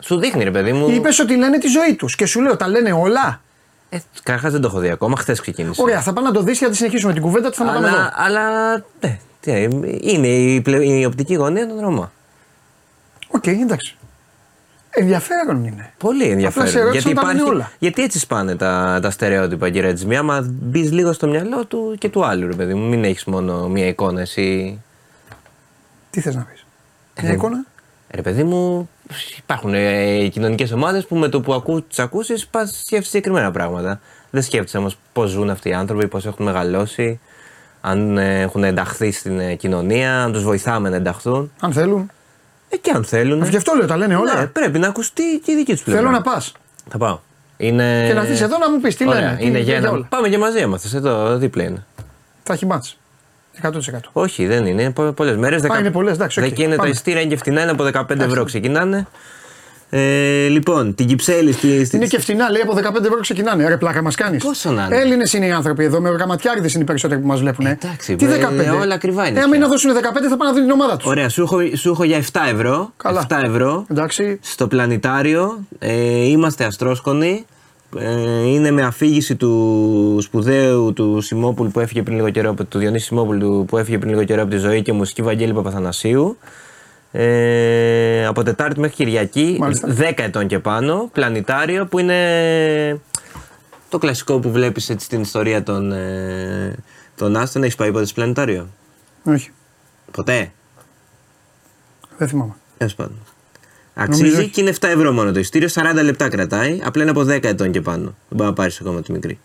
Σου 0.00 0.18
δείχνει 0.18 0.44
ρε 0.44 0.50
παιδί 0.50 0.72
μου. 0.72 0.88
Είπες 0.90 1.18
ότι 1.18 1.36
λένε 1.36 1.58
τη 1.58 1.66
ζωή 1.68 1.94
τους 1.94 2.14
και 2.16 2.26
σου 2.26 2.40
λέω 2.40 2.56
τα 2.56 2.68
λένε 2.68 2.92
όλα; 2.92 3.40
Ε, 3.88 3.98
Καταρχάς 4.22 4.52
δεν 4.52 4.60
το 4.60 4.66
έχω 4.68 4.78
δει 4.78 4.90
ακόμα, 4.90 5.16
χθες 5.16 5.40
ξεκίνησε. 5.40 5.82
Ωραία, 5.82 6.00
θα 6.00 6.12
πάω 6.12 6.24
να 6.24 6.32
το 6.32 6.42
δεις 6.42 6.58
γιατί 6.58 6.76
συνεχίσουμε 6.76 7.12
την 7.12 7.22
κουβέντα 7.22 7.50
του. 7.50 7.56
Θα 7.56 7.72
αλλά, 7.72 7.88
εδώ. 7.88 8.10
αλλά 8.14 8.72
ναι, 9.00 9.18
τι, 9.40 9.50
ε, 9.52 9.68
είναι 10.00 10.26
η, 10.28 10.60
πλε- 10.60 10.84
η 10.84 11.04
οπτική 11.04 11.34
γωνία 11.34 11.68
των 11.68 11.80
Ρομά. 11.80 12.12
Οκ, 13.28 13.46
εντάξει. 13.46 13.96
Ενδιαφέρον 14.98 15.64
είναι. 15.64 15.92
Πολύ 15.98 16.24
ενδιαφέρον. 16.24 16.68
σε 16.68 16.78
ερώτησα 16.78 17.00
γιατί, 17.08 17.14
να 17.14 17.22
τα 17.22 17.32
λένε 17.34 17.48
όλα. 17.48 17.72
γιατί 17.78 18.02
έτσι 18.02 18.18
σπάνε 18.18 18.56
τα, 18.56 18.98
τα 19.02 19.10
στερεότυπα, 19.10 19.70
κύριε 19.70 19.92
Τζιμί. 19.92 20.16
Άμα 20.16 20.46
μπεις 20.48 20.92
λίγο 20.92 21.12
στο 21.12 21.26
μυαλό 21.26 21.64
του 21.64 21.96
και 21.98 22.08
του 22.08 22.24
άλλου, 22.24 22.46
ρε 22.46 22.54
παιδί 22.54 22.74
μου. 22.74 22.88
Μην 22.88 23.04
έχεις 23.04 23.24
μόνο 23.24 23.68
μία 23.68 23.86
εικόνα, 23.86 24.20
εσύ. 24.20 24.80
Τι 26.10 26.20
θες 26.20 26.34
να 26.34 26.42
πεις; 26.42 26.66
Ε, 27.14 27.22
Μια 27.22 27.32
εικόνα; 27.32 27.64
Ρε 28.10 28.22
παιδί 28.22 28.44
μου, 28.44 28.88
υπάρχουν 29.38 29.74
ε, 29.74 30.28
κοινωνικές 30.28 30.72
ομάδες 30.72 31.06
που 31.06 31.16
με 31.16 31.28
το 31.28 31.40
που 31.40 31.54
ακούς, 31.54 31.82
τις 31.88 31.98
ακούσεις, 31.98 32.46
πας 32.46 32.68
σκέφτεσαι 32.68 33.10
συγκεκριμένα 33.10 33.50
πράγματα. 33.50 34.00
Δεν 34.30 34.42
σκέφτεσαι 34.42 34.78
όμως 34.78 34.98
πώς 35.12 35.30
ζουν 35.30 35.50
αυτοί 35.50 35.68
οι 35.68 35.72
άνθρωποι, 35.72 36.08
πώς 36.08 36.26
έχουν 36.26 36.44
μεγαλώσει, 36.44 37.20
αν 37.80 38.18
ε, 38.18 38.40
έχουν 38.40 38.64
ενταχθεί 38.64 39.12
στην 39.12 39.40
ε, 39.40 39.54
κοινωνία, 39.54 40.22
αν 40.22 40.32
τους 40.32 40.42
βοηθάμε 40.42 40.88
να 40.88 40.96
ενταχθούν. 40.96 41.52
Αν 41.60 41.72
θέλουν. 41.72 42.10
Ε, 42.68 42.76
και 42.76 42.90
αν 42.90 43.04
θέλουν. 43.04 43.44
Γι' 43.44 43.56
αυτό 43.56 43.72
λέω, 43.74 43.86
τα 43.86 43.96
λένε 43.96 44.16
όλα. 44.16 44.40
Ναι, 44.40 44.46
πρέπει 44.46 44.78
να 44.78 44.86
ακουστεί 44.88 45.22
και 45.44 45.52
η 45.52 45.54
δική 45.54 45.72
τους 45.72 45.82
πλευρά. 45.82 46.02
Θέλω 46.02 46.12
να 46.16 46.22
πας. 46.22 46.52
Θα 46.90 46.98
πάω. 46.98 47.18
Είναι... 47.56 48.04
Και 48.06 48.14
να 48.14 48.20
έρθει 48.20 48.44
εδώ 48.44 48.58
να 48.58 48.70
μου 48.70 48.80
πεις 48.80 48.96
τι 48.96 49.08
Ωραία, 49.08 49.20
λένε. 49.20 49.36
τι- 49.36 49.44
είναι 49.46 49.58
τι- 49.58 49.64
για 49.64 49.76
ένα... 49.76 49.90
όλα. 49.90 50.06
Πάμε 50.08 50.28
και 50.28 50.38
μαζί 50.38 50.60
άμα 50.62 50.78
θες, 50.78 50.94
εδώ 50.94 51.36
δίπλα 51.36 51.62
είναι. 51.62 51.84
Θα 52.42 52.52
έχει 52.52 52.66
μάτς. 52.66 52.96
100%. 53.62 53.70
Όχι, 54.12 54.46
δεν 54.46 54.66
είναι. 54.66 54.82
Είναι 54.82 54.92
πολλές 55.12 55.36
μέρες. 55.36 55.62
Α, 55.64 55.78
είναι 55.78 55.90
πολλές, 55.90 56.14
εντάξει, 56.14 56.40
οκ. 56.42 56.52
Και 56.52 56.62
είναι 56.62 56.70
τα 56.70 56.76
Πάμε. 56.76 56.90
εισιτήρια 56.90 57.20
είναι 57.20 57.30
και 57.30 57.36
φτηνά, 57.36 57.62
είναι 57.62 57.70
από 57.70 57.84
15 57.84 58.18
ευρώ 58.20 58.44
ξεκινάνε. 58.44 59.06
Ε, 59.98 60.48
λοιπόν, 60.48 60.94
την 60.94 61.06
Κυψέλη 61.06 61.52
στη. 61.52 61.84
στη... 61.84 61.96
Είναι 61.96 62.06
και 62.06 62.18
φτηνά, 62.20 62.50
λέει 62.50 62.60
από 62.62 62.74
15 62.98 63.04
ευρώ 63.04 63.20
ξεκινάνε. 63.20 63.68
Ρε 63.68 63.76
πλάκα 63.76 64.02
μας 64.02 64.14
κάνεις. 64.14 64.44
Πόσο 64.44 64.70
να 64.70 64.84
είναι; 64.86 64.96
Έλληνες 64.96 65.32
είναι 65.32 65.46
οι 65.46 65.50
άνθρωποι 65.50 65.84
εδώ, 65.84 66.00
με 66.00 66.08
γραμματιάριδες 66.10 66.72
είναι 66.74 66.82
οι 66.82 66.86
περισσότεροι 66.86 67.20
που 67.20 67.26
μας 67.26 67.40
βλέπουν. 67.40 67.66
εντάξει, 67.66 68.16
Τι 68.16 68.24
ε, 68.24 68.28
15. 68.28 68.80
όλα 68.82 68.94
ακριβά 68.94 69.28
είναι 69.28 69.38
Ε, 69.38 69.42
άμα 69.42 69.50
πια. 69.50 69.60
να 69.60 69.68
δώσουν 69.68 69.90
15 69.94 69.96
θα 70.02 70.10
πάνε 70.36 70.50
να 70.50 70.52
δουν 70.52 70.62
την 70.62 70.70
ομάδα 70.70 70.96
τους. 70.96 71.06
Ωραία, 71.06 71.28
σου 71.28 71.42
έχω, 71.42 71.58
σου 71.76 71.90
έχω 71.90 72.04
για 72.04 72.22
7 72.32 72.40
ευρώ. 72.52 72.92
Καλά. 72.96 73.26
7 73.30 73.36
ευρώ. 73.44 73.84
Εντάξει. 73.90 74.38
Στο 74.42 74.66
πλανητάριο. 74.66 75.58
Ε, 75.78 76.24
είμαστε 76.26 76.64
αστρόσκονοι. 76.64 77.44
Ε, 77.98 78.48
είναι 78.48 78.70
με 78.70 78.82
αφήγηση 78.82 79.36
του 79.36 80.18
σπουδαίου 80.22 80.92
του 80.92 81.20
Σιμόπουλου 81.20 81.70
που 81.70 81.80
έφυγε 81.80 82.02
πριν 82.02 82.16
λίγο 82.16 82.30
καιρό, 82.30 82.50
από- 82.50 82.64
του 82.64 82.78
Διονύση 82.78 83.04
Σιμόπουλου 83.06 83.64
που 83.68 83.78
έφυγε 83.78 83.98
πριν 83.98 84.10
λίγο 84.10 84.24
καιρό 84.24 84.42
από 84.42 84.50
τη 84.50 84.56
ζωή 84.56 84.82
και 84.82 84.92
μουσική 84.92 85.22
Βαγγέλη 85.22 85.52
Παπαθανασίου. 85.52 86.36
Ε, 87.12 88.26
από 88.26 88.42
Τετάρτη 88.42 88.80
μέχρι 88.80 88.96
Κυριακή, 88.96 89.56
Μάλιστα. 89.60 89.88
10 89.98 90.12
ετών 90.16 90.46
και 90.46 90.58
πάνω, 90.58 91.08
πλανητάριο 91.12 91.86
που 91.86 91.98
είναι 91.98 93.00
το 93.88 93.98
κλασικό 93.98 94.38
που 94.38 94.50
βλέπεις 94.50 94.88
έτσι 94.90 95.04
στην 95.04 95.20
ιστορία 95.20 95.62
των, 95.62 95.92
ε, 95.92 96.74
των 97.16 97.36
άστρων. 97.36 97.64
Έχεις 97.64 97.76
πάει 97.76 97.92
ποτέ 97.92 98.04
στο 98.04 98.14
πλανητάριο; 98.14 98.68
Όχι, 99.24 99.50
Ποτέ; 100.10 100.52
δεν 102.16 102.28
θυμάμαι. 102.28 102.52
Τέλος 102.76 102.94
πάντων. 102.94 103.16
Νομίζω 103.98 104.22
Αξίζει 104.22 104.40
όχι. 104.40 104.50
και 104.50 104.60
είναι 104.60 104.72
7 104.80 104.88
ευρώ 104.88 105.12
μόνο 105.12 105.32
το 105.32 105.38
ειστήριο, 105.38 105.68
40 105.68 106.02
λεπτά 106.02 106.28
κρατάει, 106.28 106.80
απλά 106.84 107.02
είναι 107.02 107.10
από 107.10 107.22
10 107.22 107.44
ετών 107.44 107.70
και 107.70 107.80
πάνω. 107.80 108.02
Δεν 108.04 108.14
μπορεί 108.28 108.48
να 108.48 108.54
πάρεις 108.54 108.80
ακόμα 108.80 109.02
τη 109.02 109.12
μικρή. 109.12 109.38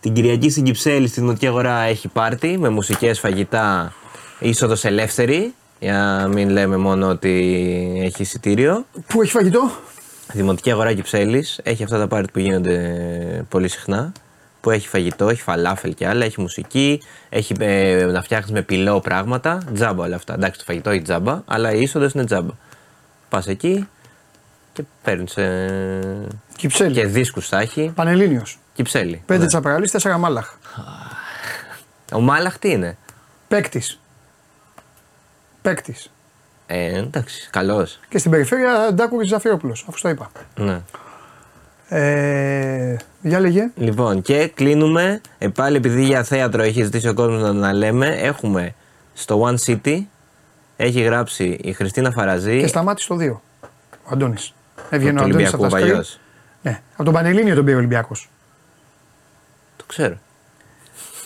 Την 0.00 0.12
Κυριακή 0.12 0.50
στην 0.50 0.64
Κυψέλη, 0.64 1.06
στη 1.08 1.20
Δημοτική 1.20 1.46
Αγορά, 1.46 1.80
έχει 1.80 2.08
πάρτι 2.08 2.58
με 2.58 2.68
μουσικές, 2.68 3.20
φαγητά, 3.20 3.92
είσοδος 4.38 4.84
ελεύθερη. 4.84 5.54
Για 5.80 5.92
να 5.92 6.28
μην 6.28 6.48
λέμε 6.50 6.76
μόνο 6.76 7.08
ότι 7.08 7.30
έχει 8.04 8.22
εισιτήριο. 8.22 8.84
Πού 9.06 9.22
έχει 9.22 9.30
φαγητό, 9.30 9.70
Δημοτική 10.32 10.70
Αγορά 10.70 10.94
Κυψέλης 10.94 11.60
έχει 11.62 11.82
αυτά 11.82 11.98
τα 11.98 12.06
πάρτι 12.08 12.30
που 12.32 12.38
γίνονται 12.38 13.44
πολύ 13.48 13.68
συχνά. 13.68 14.12
Που 14.60 14.70
έχει 14.70 14.88
φαγητό, 14.88 15.28
έχει 15.28 15.42
φαλάφελ 15.42 15.94
και 15.94 16.06
άλλα, 16.08 16.24
έχει 16.24 16.40
μουσική, 16.40 17.02
έχει 17.28 17.54
ε, 17.58 18.04
να 18.04 18.22
φτιάχνεις 18.22 18.50
με 18.50 18.62
πυλό 18.62 19.00
πράγματα. 19.00 19.62
Τζάμπα 19.74 20.04
όλα 20.04 20.16
αυτά. 20.16 20.34
Εντάξει, 20.34 20.58
το 20.58 20.64
φαγητό 20.64 20.90
έχει 20.90 21.02
τζάμπα, 21.02 21.42
αλλά 21.46 21.72
η 21.72 21.80
είσοδο 21.82 22.08
είναι 22.14 22.24
τζάμπα. 22.24 22.52
Πας 23.28 23.46
εκεί 23.46 23.88
και 24.72 24.82
παίρνεις. 25.02 25.36
Ε, 25.36 26.26
Κυψέλη. 26.56 26.94
και 26.94 27.06
δίσκους 27.06 27.48
θα 27.48 27.58
έχει. 27.60 27.92
Πανελλήνιος. 27.94 28.58
Κυψέλη. 28.74 29.22
5 29.26 29.38
Ναι. 29.38 29.46
τσαπραλί, 29.46 29.88
4 29.88 30.16
μάλαχ. 30.18 30.52
Ο 32.12 32.20
Μάλαχ 32.20 32.58
τι 32.58 32.70
είναι; 32.70 32.96
Παίκτης. 33.48 33.99
Παίκτης. 35.62 36.10
Ε, 36.66 36.98
εντάξει, 36.98 37.48
καλός. 37.50 38.00
Και 38.08 38.18
στην 38.18 38.30
περιφέρεια 38.30 38.92
Ντάκουρης 38.94 39.28
Ζαφυρόπουλος, 39.28 39.84
αφού 39.88 40.00
το 40.00 40.08
είπα. 40.08 40.30
Ναι. 40.56 40.80
Ε, 41.88 42.96
για 43.22 43.40
λέγε. 43.40 43.70
Λοιπόν, 43.74 44.22
και 44.22 44.48
κλείνουμε. 44.48 45.20
Ε, 45.38 45.48
πάλι 45.48 45.76
επειδή 45.76 46.04
για 46.04 46.22
θέατρο 46.24 46.62
έχει 46.62 46.82
ζητήσει 46.82 47.08
ο 47.08 47.14
κόσμος 47.14 47.42
να, 47.42 47.52
να 47.52 47.72
λέμε, 47.72 48.06
έχουμε 48.06 48.74
στο 49.14 49.46
One 49.48 49.56
City 49.66 50.04
έχει 50.76 51.00
γράψει 51.00 51.58
η 51.62 51.72
Χριστίνα 51.72 52.10
Φαραζή. 52.10 52.60
Και 52.60 52.66
σταμάτησε 52.66 53.08
το 53.08 53.16
2. 53.20 53.30
Ο 54.04 54.08
Αντώνης. 54.10 54.54
Έβγαινε 54.90 55.12
του 55.12 55.18
ο 55.20 55.24
Αντώνης 55.24 55.52
Ολυμπιακού 55.52 55.64
από 55.64 55.74
τα 55.74 55.80
παλιός. 55.80 56.06
σκριν. 56.06 56.22
Ναι, 56.62 56.82
από 56.92 57.04
τον 57.04 57.12
Πανελλήνιο 57.12 57.54
τον 57.54 57.64
πήρε 57.64 57.76
ο 57.76 57.78
Ολυμπιακός. 57.78 58.30
Το 59.76 59.84
ξέρω. 59.86 60.18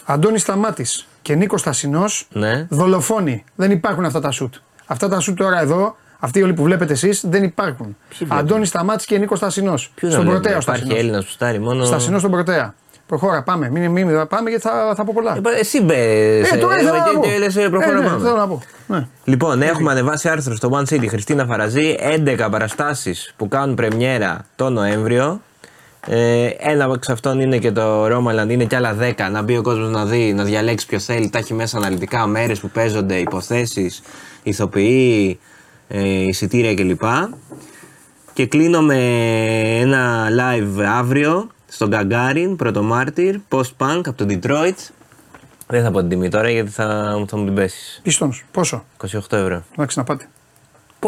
Αντώνης 0.05 0.43
Σταμάτης 0.43 1.07
και 1.25 1.35
Νίκος 1.35 1.61
Στασινό. 1.61 2.05
Ναι. 2.33 2.67
Δολοφόνοι. 2.69 3.45
Δεν 3.55 3.71
υπάρχουν 3.71 4.05
αυτά 4.05 4.21
τα 4.21 4.31
σουτ. 4.31 4.55
Αυτά 4.87 5.09
τα 5.09 5.21
σουτ 5.21 5.37
τώρα 5.39 5.61
εδώ, 5.61 5.97
αυτοί 6.19 6.43
όλοι 6.43 6.53
που 6.53 6.63
βλέπετε 6.63 6.93
εσείς, 6.93 7.25
δεν 7.29 7.43
υπάρχουν. 7.45 7.97
βλέπουν; 8.19 8.39
Αντώνης 8.39 8.69
Σταμάτης 8.69 9.07
και 9.07 9.19
Νίκος 9.19 9.39
Στασινό. 9.39 9.75
Ποιο 9.95 10.11
Στον 10.11 10.25
Πρωτέα 10.27 10.57
ο 10.57 10.59
Υπάρχει 10.61 10.63
Στασινός. 10.81 10.99
Έλληνας 10.99 11.25
που 11.25 11.31
στάρει 11.31 11.59
μόνο. 11.61 11.85
Στασινό 11.85 12.19
στον 12.19 12.31
Πρωτέα. 12.31 12.75
Προχώρα, 13.07 13.43
πάμε. 13.43 13.71
Μην, 13.71 13.91
μην, 13.91 14.27
πάμε 14.29 14.51
γιατί 14.51 14.69
θα, 14.69 14.93
θα 14.97 15.05
πω 15.05 15.13
πολλά. 15.15 15.37
Ε, 15.57 15.59
Εσύ 15.61 15.83
μπε. 15.83 15.95
Ε, 16.39 16.45
σε- 16.45 16.57
τώρα 16.57 16.77
ήθελα 16.81 16.91
και- 17.05 17.13
να 17.13 17.19
πω. 17.21 17.27
και 17.27 17.39
λες, 17.39 17.57
ε, 17.57 17.69
προχώρα, 17.69 17.97
Ε, 17.99 18.01
ναι, 18.01 18.07
πάμε. 18.07 18.25
θέλω 18.25 18.37
να 18.37 18.47
πω. 18.49 18.63
Ναι. 18.87 19.07
Λοιπόν, 19.25 19.63
έχουμε 19.63 19.91
ανεβάσει 19.91 20.29
άρθρο 20.29 20.55
στο 20.57 20.71
One 20.73 20.93
City 20.95 21.07
Χριστίνα 21.09 21.45
Φαραζή. 21.47 21.97
11 22.01 22.49
παραστάσεις 22.51 23.33
που 23.37 23.49
κάνουν 23.49 23.75
πρεμιέρα 23.75 24.45
το 24.57 24.71
Νοέμβριο. 24.71 25.41
Ε, 26.07 26.47
ένα 26.59 26.91
εξ 26.95 27.09
αυτών 27.09 27.41
είναι 27.41 27.59
και 27.59 27.73
το 27.73 28.07
Romaland, 28.07 28.49
είναι 28.49 28.65
και 28.65 28.77
άλλα 28.77 28.97
10. 29.01 29.31
Να 29.31 29.43
μπει 29.43 29.57
ο 29.57 29.63
κόσμος 29.63 29.91
να 29.91 30.05
δει, 30.05 30.33
να 30.33 30.45
διαλέξει 30.45 30.87
ποιος 30.87 31.05
θέλει. 31.05 31.31
Τα 31.31 31.39
έχει 31.39 31.55
μέσα 31.55 31.77
αναλυτικά 31.77 32.27
μέρες 32.27 32.61
που 32.61 32.71
παίζονται, 32.71 33.17
υποθέσεις, 33.17 34.03
ηθοποιοί, 34.43 35.39
ε, 35.89 36.09
εισιτήρια 36.09 36.75
κλπ. 36.75 37.03
Και 38.33 38.47
κλείνω 38.47 38.81
με 38.81 38.99
ένα 39.81 40.29
live 40.31 40.83
αύριο 40.83 41.51
στον 41.67 41.91
Gagarin, 41.93 42.55
Πρωτομάρτυρ, 42.57 43.37
post-punk 43.49 44.01
από 44.05 44.15
το 44.15 44.27
Detroit. 44.29 44.91
Δεν 45.67 45.83
θα 45.83 45.91
πω 45.91 46.01
την 46.01 46.09
τιμή 46.09 46.29
τώρα 46.29 46.51
γιατί 46.51 46.71
θα, 46.71 46.87
θα 47.29 47.37
μου 47.39 47.45
την 47.45 47.55
πέσεις. 47.55 48.01
Πίστον, 48.03 48.35
πόσο; 48.51 48.85
28 48.97 49.09
ευρώ. 49.31 49.63
Εντάξει, 49.73 49.99
να 49.99 50.05
πάτε. 50.05 50.29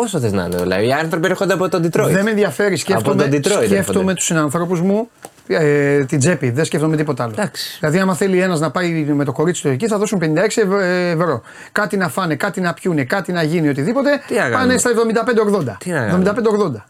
Πόσο 0.01 0.19
θες 0.21 0.33
να 0.33 0.45
είναι, 0.45 0.57
δηλαδή. 0.57 0.87
Οι 0.87 0.93
άνθρωποι 0.93 1.27
έρχονται 1.27 1.53
από 1.53 1.69
το 1.69 1.79
Detroit. 1.79 2.11
Δεν 2.11 2.25
με 2.25 2.31
ενδιαφέρει. 2.31 2.77
Σκέφτομαι, 2.77 3.23
Από 3.23 3.31
το 3.31 3.37
Detroit 3.37 3.43
σκέφτομαι 3.65 3.79
έρχονται. 3.79 4.15
τους 4.15 4.25
συνανθρώπους 4.25 4.81
μου 4.81 5.09
ε, 5.47 6.05
την 6.05 6.19
τσέπη. 6.19 6.51
Δεν 6.51 6.65
σκέφτομαι 6.65 6.97
τίποτα 6.97 7.23
άλλο. 7.23 7.33
Εντάξει. 7.39 7.77
Δηλαδή, 7.81 7.99
άμα 7.99 8.15
θέλει 8.15 8.41
ένας 8.41 8.61
να 8.61 8.71
πάει 8.71 8.89
με 9.05 9.25
το 9.25 9.33
κορίτσι 9.33 9.63
του 9.63 9.69
εκεί, 9.69 9.87
θα 9.87 9.99
δώσουν 9.99 10.19
56 10.19 10.61
ευ- 10.63 10.73
ευρώ. 11.13 11.43
Κάτι 11.73 11.97
να 11.97 12.09
φάνε, 12.09 12.35
κάτι 12.35 12.61
να 12.61 12.73
πιούνε, 12.75 13.05
κάτι 13.05 13.33
να 13.33 13.43
γίνει, 13.43 13.69
οτιδήποτε. 13.69 14.11
Τι 14.27 14.35
να 14.35 14.41
πάνε 14.41 14.55
κάνουμε; 14.57 14.79
στα 14.79 14.91
75-80. 14.91 15.77
Τι 15.79 15.91
να 15.91 16.07
κάνουμε; 16.07 16.33
75-80. 16.77 16.85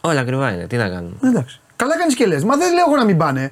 Όλα 0.00 0.20
ακριβά 0.20 0.50
είναι. 0.52 0.66
Τι 0.66 0.76
να 0.76 0.88
κάνουμε; 0.88 1.14
Εντάξει. 1.24 1.60
Καλά 1.76 1.98
κάνεις 1.98 2.14
και 2.14 2.26
λες. 2.26 2.44
Μα 2.44 2.56
δεν 2.56 2.74
λέω 2.74 2.84
εγώ 2.88 2.96
να 2.96 3.04
μην 3.04 3.16
πάνε. 3.16 3.50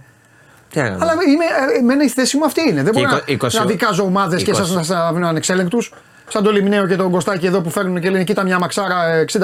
Τι 0.71 0.79
να 0.79 0.85
κάνουμε; 0.85 1.05
Αλλά 1.05 1.13
είμαι, 1.13 1.45
ε, 1.75 1.79
εμένα 1.79 2.05
η 2.05 2.09
θέση 2.09 2.37
μου 2.37 2.45
αυτή 2.45 2.61
είναι. 2.69 2.83
Δεν 2.83 2.93
Και 2.93 3.01
μπορώ 3.01 3.11
εικο- 3.17 3.25
να, 3.27 3.33
είκοσι- 3.33 3.59
να 3.59 3.65
δικάζω 3.67 4.03
ομάδες 4.03 4.43
και 4.43 4.51
είκοσι- 4.51 4.67
εσά 4.69 4.75
να 4.75 4.83
σα 4.83 5.07
αφήνω 5.07 5.27
ανεξέλεγκτους. 5.29 5.93
Σαν 6.33 6.43
το 6.43 6.51
Λιμνέο 6.53 6.87
και 6.87 6.97
τον 6.97 7.11
Κωστάκη 7.11 7.47
εδώ 7.47 7.61
που 7.61 7.71
φέρνουν 7.71 8.01
και 8.01 8.11
λένε 8.11 8.25
Κοίτα 8.25 8.43
μια 8.43 8.59
μαξάρα 8.59 9.07
ε, 9.07 9.25
60.000. 9.33 9.41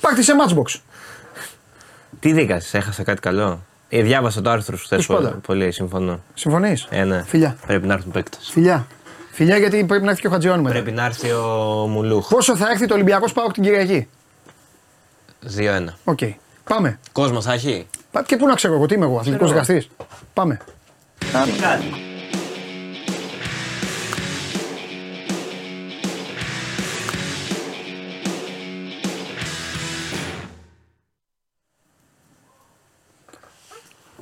Πάρτε 0.00 0.22
σε 0.22 0.32
matchbox. 0.46 0.80
Τι 2.20 2.32
δίκασες, 2.32 2.74
έχασα 2.74 3.02
κάτι 3.02 3.20
καλό. 3.20 3.62
Ε, 3.88 4.02
διάβασα 4.02 4.40
το 4.40 4.50
άρθρο 4.50 4.76
σου 4.76 4.84
χθες. 4.84 5.06
Πώς 5.06 5.16
πάντα. 5.16 5.30
Πολύ, 5.46 5.72
συμφωνώ. 5.72 6.20
Συμφωνείς; 6.34 6.86
Ε, 6.90 7.04
ναι. 7.04 7.22
Φιλιά. 7.26 7.56
Πρέπει 7.66 7.86
να 7.86 7.94
έρθουν 7.94 8.12
παίκτες. 8.12 8.48
Φιλιά. 8.52 8.86
Φιλιά 9.32 9.56
γιατί 9.58 9.84
πρέπει 9.84 10.04
να 10.04 10.10
έρθει 10.10 10.22
και 10.22 10.26
ο 10.26 10.30
Χατζιόνι 10.30 10.62
μετά. 10.62 10.74
Πρέπει 10.74 10.92
να 10.92 11.04
έρθει 11.04 11.30
ο 11.30 11.86
Μουλούχ. 11.88 12.28
Πόσο 12.28 12.56
θα 12.56 12.70
έρθει 12.70 12.86
το 12.86 12.94
Ολυμπιακό 12.94 13.32
Πάοκ 13.32 13.52
την 13.52 13.62
Κυριακή; 13.62 14.08
2-1. 15.56 15.84
Οκ. 16.04 16.18
Πάμε. 16.64 16.98
Κόσμος 17.12 17.44
θα 17.44 17.52
έχει; 17.52 17.86
Πα- 18.10 18.22
Και 18.22 18.36
πού 18.36 18.46
να 18.46 18.54
ξέρω 18.54 18.74
εγώ, 18.74 18.86
τι 18.86 18.94
είμαι 18.94 19.04
εγώ, 19.04 19.18
αθλητικός 19.18 19.50
δικαστής. 19.50 19.88
Πάμε. 20.34 20.58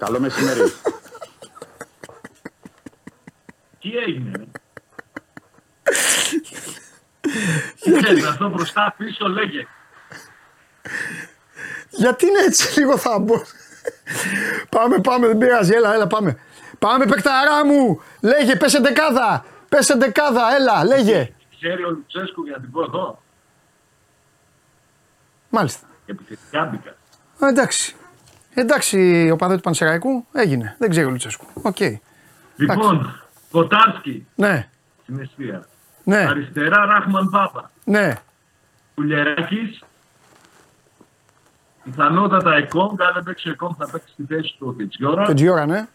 Καλό 0.00 0.20
μεσημέρι. 0.20 0.60
Τι 3.80 3.96
έγινε, 3.96 4.30
ρε. 4.36 4.44
Τι 7.80 7.90
θες, 7.90 8.24
αυτό 8.24 8.48
μπροστά 8.48 8.94
πίσω 8.96 9.28
λέγε. 9.28 9.66
Γιατί 11.90 12.26
είναι 12.26 12.38
έτσι 12.38 12.78
λίγο 12.78 12.98
θα 12.98 13.18
μπω. 13.18 13.42
πάμε, 14.70 14.98
πάμε, 14.98 15.26
δεν 15.26 15.38
πειράζει, 15.38 15.72
έλα, 15.72 15.94
έλα, 15.94 16.06
πάμε. 16.06 16.38
Πάμε, 16.78 17.06
παικταρά 17.06 17.64
μου! 17.66 18.02
Λέγε, 18.20 18.56
πες 18.56 18.80
ενδεκάδα! 18.80 19.44
Πες 19.68 19.94
ενδεκάδα, 19.94 20.54
έλα, 20.54 20.84
λέγε. 20.84 21.32
Ξέρει 21.58 21.84
ο 21.84 21.90
Λουτσέσκου 21.90 22.42
για 22.44 22.52
να 22.56 22.60
την 22.60 22.70
πω 22.70 22.82
εδώ; 22.82 23.22
Μάλιστα. 25.48 25.86
Επιθετικά 26.06 26.64
μπήκα. 26.64 26.90
Α, 27.44 27.48
εντάξει. 27.48 27.94
Εντάξει, 28.54 29.28
οπαδέ 29.32 29.54
του 29.54 29.60
Πανσεραϊκού 29.60 30.26
έγινε. 30.32 30.74
Δεν 30.78 30.90
ξέρει 30.90 31.06
ο 31.06 31.10
Λουτσέσκου. 31.10 31.46
Οκ. 31.62 31.76
Λοιπόν, 32.56 33.14
Κοτάρσκι 33.50 34.26
Ναι, 34.34 34.68
στην 35.02 35.18
εστία. 35.20 35.66
ναι, 36.04 36.16
Αριστερά 36.28 36.84
Ράχμαν 36.86 37.28
Πάπα. 37.30 37.70
ναι. 37.84 38.12
Κουλιεράκης. 38.94 39.82
Πιθανότατα 41.84 42.54
Εκόνγκ, 42.54 43.00
αν 43.02 43.10
δεν 43.14 43.22
παίξει 43.22 43.48
ο 43.48 43.50
Εκόνγκ 43.52 43.72
θα 43.78 43.88
παίξει 43.90 44.12
στη 44.12 44.24
θέση 44.28 44.54
του 44.58 44.66
ο 44.68 44.72
Κετζιόρα. 44.72 45.24
Το 45.24 45.34
Τζιόρα, 45.34 45.66
ναι. 45.66 45.86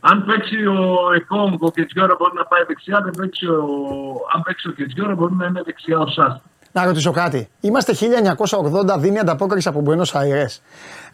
Αν 0.00 0.24
παίξει 0.24 0.66
ο 0.66 1.12
Εκόνγκ, 1.14 1.62
ο 1.62 1.70
Κετζιόρα 1.70 2.14
μπορεί 2.18 2.34
να 2.34 2.44
πάει 2.44 2.64
δεξιά. 2.66 3.00
Δεν 3.00 3.12
παίξει 3.18 3.46
ο... 3.46 3.64
Αν 4.34 4.42
παίξει 4.42 4.68
ο 4.68 4.72
Κετζιόρα 4.72 5.14
μπορεί 5.14 5.34
να 5.34 5.46
είναι 5.46 5.62
δεξιά 5.62 5.98
ο 5.98 6.06
Σάστα. 6.06 6.42
Να 6.72 6.84
ρωτήσω 6.84 7.10
κάτι. 7.10 7.48
Είμαστε 7.60 7.92
1980, 8.94 8.98
δίνει 8.98 9.18
ανταπόκριση 9.18 9.68
από 9.68 9.82
Buenos 9.86 10.12
Aires. 10.20 10.58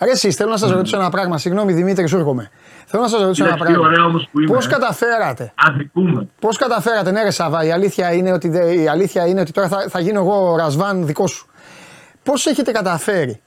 Ρε 0.01 0.11
εσείς, 0.11 0.37
θέλω 0.37 0.51
να 0.51 0.57
σας 0.57 0.71
ρωτήσω 0.71 0.97
ένα 0.97 1.11
πράγμα. 1.11 1.39
Συγγνώμη 1.39 1.73
Δημήτρης, 1.73 2.11
σου 2.11 2.17
έρχομαι. 2.17 2.51
Θέλω 2.87 3.03
να 3.03 3.09
σας 3.09 3.21
ρωτήσω 3.23 3.45
ένα 3.45 3.53
Κοίταξε 3.53 3.73
τι 3.75 3.79
πράγμα. 3.81 3.93
ωραία 3.95 4.07
όμως 4.11 4.29
που 4.33 4.41
είμαι. 4.41 4.55
Πώς 4.55 4.67
ε. 4.67 4.69
καταφέρατε; 4.69 5.53
Αδικούμε. 5.55 6.29
Πώς 6.39 6.57
καταφέρατε, 6.57 7.11
ναι, 7.11 7.23
ρε 7.23 7.31
Σαββά, 7.31 7.65
η 7.65 7.71
αλήθεια 7.73 8.13
είναι 8.13 8.33
ότι, 8.33 8.49
δε- 8.49 8.75
η 8.75 8.89
αλήθεια 8.89 9.27
είναι 9.27 9.41
ότι 9.41 9.53
τώρα 9.53 9.69
θα, 9.69 9.87
θα 9.89 10.01
γίνω 10.01 10.21
εγώ 10.21 10.51
ο 10.53 10.57
Ρασβάν 10.57 11.07
δικό 11.07 11.27
σου. 11.27 11.47
Πώς 12.23 12.47
έχετε 12.47 12.73
καταφέρει 12.73 13.41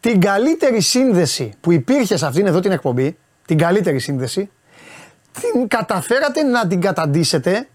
την 0.00 0.20
καλύτερη 0.20 0.80
σύνδεση 0.80 1.52
που 1.60 1.72
υπήρχε 1.72 2.16
σε 2.16 2.26
αυτήν 2.26 2.46
εδώ 2.46 2.60
την 2.60 2.72
εκπομπή, 2.72 3.16
την 3.46 3.58
καλύτερη 3.58 3.98
σύνδεση, 3.98 4.50
την 5.40 5.68
καταφέρατε 5.68 6.42
να 6.42 6.66
την 6.66 6.80
καταντήσετε 6.80 7.68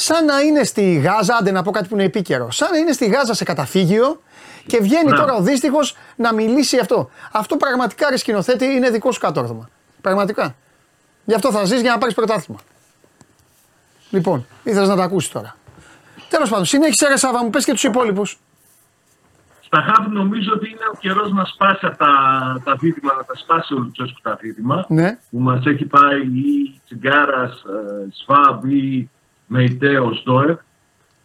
σαν 0.00 0.24
να 0.24 0.40
είναι 0.40 0.64
στη 0.64 0.94
Γάζα, 0.94 1.36
άντε 1.40 1.50
να 1.50 1.62
πω 1.62 1.70
κάτι 1.70 1.88
που 1.88 1.94
είναι 1.94 2.04
επίκαιρο, 2.04 2.50
σαν 2.50 2.70
να 2.70 2.78
είναι 2.78 2.92
στη 2.92 3.06
Γάζα 3.06 3.34
σε 3.34 3.44
καταφύγιο 3.44 4.22
και 4.66 4.78
βγαίνει 4.80 5.04
Μπράβο. 5.04 5.22
τώρα 5.22 5.34
ο 5.34 5.42
δύστιχος 5.42 5.96
να 6.16 6.34
μιλήσει 6.34 6.78
αυτό. 6.78 7.10
Αυτό 7.32 7.56
πραγματικά 7.56 8.10
ρε 8.10 8.16
σκηνοθέτη 8.16 8.64
είναι 8.64 8.90
δικό 8.90 9.12
σου 9.12 9.20
κατόρθωμα. 9.20 9.68
Πραγματικά. 10.00 10.54
Γι' 11.24 11.34
αυτό 11.34 11.52
θα 11.52 11.64
ζεις 11.64 11.80
για 11.80 11.90
να 11.90 11.98
πάρεις 11.98 12.14
πρωτάθλημα. 12.14 12.60
Λοιπόν, 14.10 14.46
ήθελες 14.64 14.88
να 14.88 14.96
τα 14.96 15.02
ακούσεις 15.02 15.30
τώρα. 15.30 15.56
Τέλος 16.28 16.48
πάντων, 16.50 16.64
συνέχισε 16.64 17.08
ρε 17.08 17.16
Σάβα 17.16 17.44
μου, 17.44 17.50
πες 17.50 17.64
και 17.64 17.72
τους 17.72 17.84
υπόλοιπους. 17.84 18.38
Στα 19.60 19.82
χάπ 19.82 20.08
νομίζω 20.12 20.52
ότι 20.52 20.68
είναι 20.68 20.86
ο 20.94 20.96
καιρός 20.98 21.32
να 21.32 21.44
σπάσει 21.44 21.86
αυτά 21.86 22.06
τα, 22.06 22.60
τα 22.64 22.76
δίδυμα, 22.80 23.14
να 23.16 23.24
τα 23.24 23.34
σπάσει 23.36 23.74
ο 23.74 23.78
Λουτσέσκου 23.78 24.20
τα 24.22 24.38
δίδυμα. 24.40 24.84
Ναι. 24.88 25.18
Που 25.30 25.38
μας 25.38 25.64
έχει 25.66 25.84
πάει 25.84 26.20
ή 26.20 26.80
Τσιγκάρας, 26.84 27.52
ε, 27.52 28.08
Σφάμπ 28.12 28.64
ή 29.50 29.52
Μεϊτέο 29.52 30.14
Στόεφ. 30.14 30.58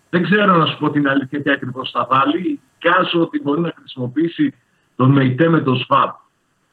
Δεν 0.09 0.23
ξέρω 0.23 0.55
να 0.55 0.65
σου 0.65 0.77
πω 0.77 0.89
την 0.89 1.07
αλήθεια 1.07 1.41
τι 1.41 1.51
ακριβώς 1.51 1.91
θα 1.91 2.07
βάλει. 2.09 2.59
Κάζω 2.79 3.21
ότι 3.21 3.41
μπορεί 3.41 3.61
να 3.61 3.73
χρησιμοποιήσει 3.77 4.53
τον 4.95 5.11
Μεϊτέ 5.11 5.49
με 5.49 5.61
τον 5.61 5.77
Σφάμπ 5.77 6.09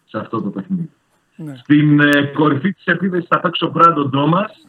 σε 0.05 0.19
αυτό 0.19 0.43
το 0.43 0.49
παιχνίδι. 0.49 0.91
Ναι. 1.37 1.57
Στην 1.57 2.01
ε, 2.01 2.23
κορυφή 2.35 2.73
της 2.73 2.85
επίθεσης 2.85 3.27
θα 3.29 3.41
παίξει 3.41 3.65
ο 3.65 3.69
Μπράντον 3.69 4.11
Τόμας. 4.11 4.67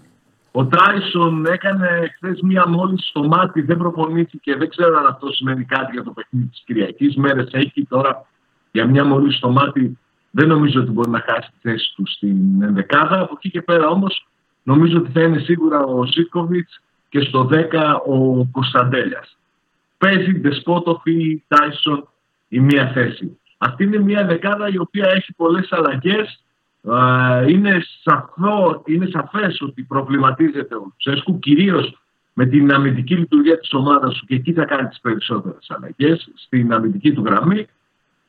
Ο 0.52 0.66
Τάισον 0.66 1.46
έκανε 1.46 2.14
χθες 2.16 2.42
μία 2.42 2.68
μόλις 2.68 3.08
στο 3.08 3.24
μάτι, 3.24 3.62
δεν 3.62 3.78
προπονήθηκε. 3.78 4.56
Δεν 4.56 4.70
ξέρω 4.70 4.98
αν 4.98 5.06
αυτό 5.06 5.32
σημαίνει 5.32 5.66
κάτι 5.66 5.92
για 5.92 6.04
το 6.04 6.12
παιχνίδι 6.12 6.48
της 6.48 6.62
Κυριακής. 6.66 7.16
Μέρες 7.16 7.50
έχει 7.52 7.86
τώρα 7.86 8.26
για 8.72 8.86
μία 8.86 9.06
μόλις 9.06 9.36
στο 9.36 9.50
μάτι. 9.50 9.98
Δεν 10.32 10.48
νομίζω 10.48 10.82
ότι 10.82 10.92
μπορεί 10.92 11.10
να 11.10 11.20
χάσει 11.20 11.50
τη 11.52 11.70
θέση 11.70 11.94
του 11.96 12.08
στην 12.08 12.62
ενδεκάδα. 12.62 13.20
Από 13.20 13.34
εκεί 13.38 13.50
και 13.50 13.62
πέρα 13.62 13.88
όμως 13.88 14.28
νομίζω 14.64 14.98
ότι 14.98 15.12
θα 15.12 15.22
είναι 15.22 15.40
σίγουρα 15.40 15.80
ο 15.84 16.06
Σίτκοβιτ 16.06 16.68
και 17.10 17.20
στο 17.20 17.50
10 17.52 17.62
ο 18.08 18.46
Κωνσταντέλιας. 18.46 19.38
Παίζει 19.98 20.40
Ντεσπότοφ 20.40 21.06
ή 21.06 21.44
Τάισον 21.48 22.08
η 22.48 22.60
μία 22.60 22.92
θέση. 22.94 23.38
Αυτή 23.58 23.84
είναι 23.84 24.00
μια 24.00 24.26
δεκάδα 24.26 24.70
η 24.70 24.78
οποία 24.78 25.10
έχει 25.10 25.34
πολλές 25.34 25.72
αλλαγές. 25.72 26.44
Ε, 26.84 27.52
είναι, 27.52 27.86
σαφό, 28.02 28.82
είναι 28.86 29.08
σαφές 29.12 29.62
ότι 29.62 29.82
προβληματίζεται 29.84 30.76
ο 30.76 30.80
Λουτσέσκου 30.84 31.40
κυρίως 31.40 31.98
με 32.34 32.46
την 32.46 32.74
αμυντική 32.74 33.16
λειτουργία 33.16 33.60
της 33.60 33.74
ομάδας 33.74 34.18
του 34.18 34.26
και 34.26 34.36
εκεί 34.36 34.54
θα 34.54 34.66
κάνει 34.66 34.88
τις 34.88 35.00
περισσότερες 35.00 35.68
αλλαγές 35.68 36.32
στην 36.36 36.74
αμυντική 36.74 37.14
του 37.14 37.24
γραμμή 37.26 37.68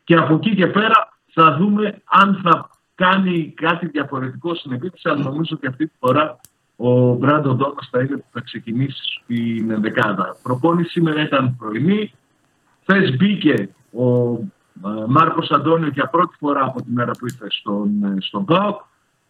και 0.04 0.14
από 0.14 0.34
εκεί 0.34 0.54
και 0.54 0.66
πέρα 0.66 1.12
θα 1.32 1.56
δούμε 1.56 2.02
αν 2.04 2.40
θα 2.42 2.70
κάνει 2.94 3.52
κάτι 3.56 3.86
διαφορετικό 3.86 4.54
στην 4.54 4.72
επίθεση 4.72 5.08
αλλά 5.08 5.22
νομίζω 5.22 5.56
ότι 5.56 5.66
αυτή 5.66 5.86
τη 5.86 5.92
φορά 5.98 6.40
ο 6.76 7.14
Μπράντο 7.14 7.54
Ντόμας 7.54 7.88
θα 7.90 8.00
είναι 8.00 8.16
που 8.16 8.26
θα 8.32 8.40
ξεκινήσει 8.40 9.02
στην 9.02 9.70
ενδεκάδα. 9.70 10.36
Προπόνηση 10.42 10.90
σήμερα 10.90 11.22
ήταν 11.22 11.56
πρωινή. 11.58 12.12
Χθες 12.82 13.16
μπήκε 13.16 13.68
ο 13.92 14.32
ε, 14.32 15.04
Μάρκος 15.08 15.50
Αντώνιο 15.50 15.88
για 15.88 16.08
πρώτη 16.08 16.36
φορά 16.38 16.64
από 16.64 16.82
τη 16.82 16.90
μέρα 16.90 17.12
που 17.12 17.26
ήρθε 17.26 17.46
στον, 17.50 18.04
ε, 18.04 18.20
στον 18.20 18.44
ΠΑΟΚ. 18.44 18.80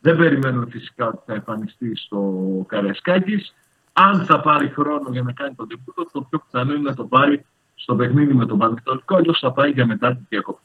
Δεν 0.00 0.16
περιμένουμε 0.16 0.66
φυσικά 0.70 1.06
ότι 1.06 1.18
θα 1.26 1.32
εμφανιστεί 1.34 1.96
στο 1.96 2.42
Καριασκάκης. 2.68 3.54
Αν 3.92 4.24
θα 4.24 4.40
πάρει 4.40 4.68
χρόνο 4.68 5.08
για 5.10 5.22
να 5.22 5.32
κάνει 5.32 5.54
τον 5.54 5.68
τεπούτο, 5.68 6.06
το 6.12 6.20
πιο 6.20 6.38
πιθανό 6.38 6.72
είναι 6.72 6.88
να 6.88 6.94
το 6.94 7.04
πάρει 7.04 7.44
στο 7.74 7.94
παιχνίδι 7.94 8.34
με 8.34 8.46
τον 8.46 8.58
Πανετολικό, 8.58 9.16
αλλιώς 9.16 9.38
θα 9.38 9.52
πάει 9.52 9.70
για 9.70 9.86
μετά 9.86 10.12
την 10.12 10.26
διακοπή. 10.28 10.60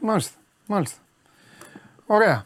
Μάλιστα, 0.00 0.38
μάλιστα. 0.66 1.05
Ωραία. 2.06 2.44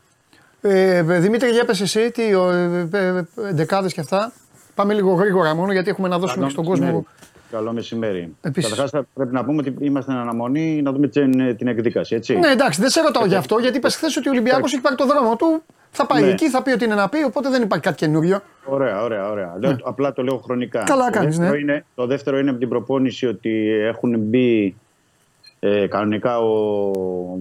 Ε, 0.61 1.03
Δημήτρη, 1.03 1.51
για 1.51 1.65
πες 1.65 1.81
εσύ, 1.81 2.11
τι, 2.11 2.35
ο, 2.35 2.51
ε, 2.51 2.89
ε, 2.93 3.23
δεκάδες 3.35 3.93
και 3.93 4.01
αυτά. 4.01 4.32
Πάμε 4.74 4.95
λίγο 4.95 5.12
γρήγορα 5.12 5.55
μόνο 5.55 5.73
γιατί 5.73 5.91
έχουμε 5.91 6.09
να 6.09 6.19
δώσουμε 6.19 6.35
Καλό 6.35 6.47
και 6.47 6.53
στον 6.53 6.65
κόσμο. 6.65 6.85
μεσημέρι. 6.85 7.07
Καλό 7.51 7.73
μεσημέρι. 7.73 8.37
Επίσης. 8.41 8.70
Καταρχάς, 8.70 9.05
πρέπει 9.15 9.32
να 9.32 9.45
πούμε 9.45 9.62
ότι 9.66 9.85
είμαστε 9.85 10.12
εν 10.12 10.19
αναμονή 10.19 10.82
να 10.82 10.93
δούμε 10.93 11.09
την, 11.09 11.57
την 11.57 11.66
εκδίκαση. 11.69 12.15
Έτσι. 12.15 12.39
Ναι, 12.39 12.49
εντάξει, 12.49 12.81
δεν 12.81 12.91
σε 12.91 13.01
ρωτάω 13.01 13.24
γι' 13.27 13.35
αυτό 13.35 13.59
γιατί 13.59 13.77
είπε 13.77 13.91
χθες 13.91 14.16
ότι 14.16 14.28
ο 14.28 14.31
Ολυμπιακός 14.31 14.73
έχει 14.73 14.82
πάρει 14.82 14.97
το 14.97 15.07
δρόμο 15.07 15.37
του. 15.37 15.62
Θα 15.91 16.07
πάει 16.07 16.23
Ναι. 16.23 16.28
εκεί, 16.28 16.51
θα 16.51 16.62
πει 16.62 16.70
ότι 16.70 16.85
είναι 16.85 16.95
να 16.95 17.09
πει, 17.09 17.24
οπότε 17.24 17.49
δεν 17.49 17.62
υπάρχει 17.62 17.85
κάτι 17.85 17.97
καινούριο. 17.97 18.43
Ωραία, 18.65 19.03
ωραία, 19.03 19.31
ωραία. 19.31 19.55
Λέω, 19.61 19.77
απλά 19.82 20.12
το 20.12 20.23
λέω 20.23 20.37
χρονικά. 20.37 20.78
Ναι. 20.78 20.85
Καλά 20.85 21.05
το 21.05 21.11
κάνεις, 21.19 21.37
δεύτερο 21.39 21.55
ναι. 21.55 21.61
Είναι, 21.61 21.85
το 21.95 22.07
δεύτερο 22.07 22.39
είναι 22.39 22.51
από 22.51 22.59
την 22.59 22.69
προπόνηση 22.69 23.27
ότι 23.27 23.69
έχουν 23.69 24.19
μπει 24.19 24.77
ε, 25.61 25.87
κανονικά 25.87 26.39
ο 26.39 26.93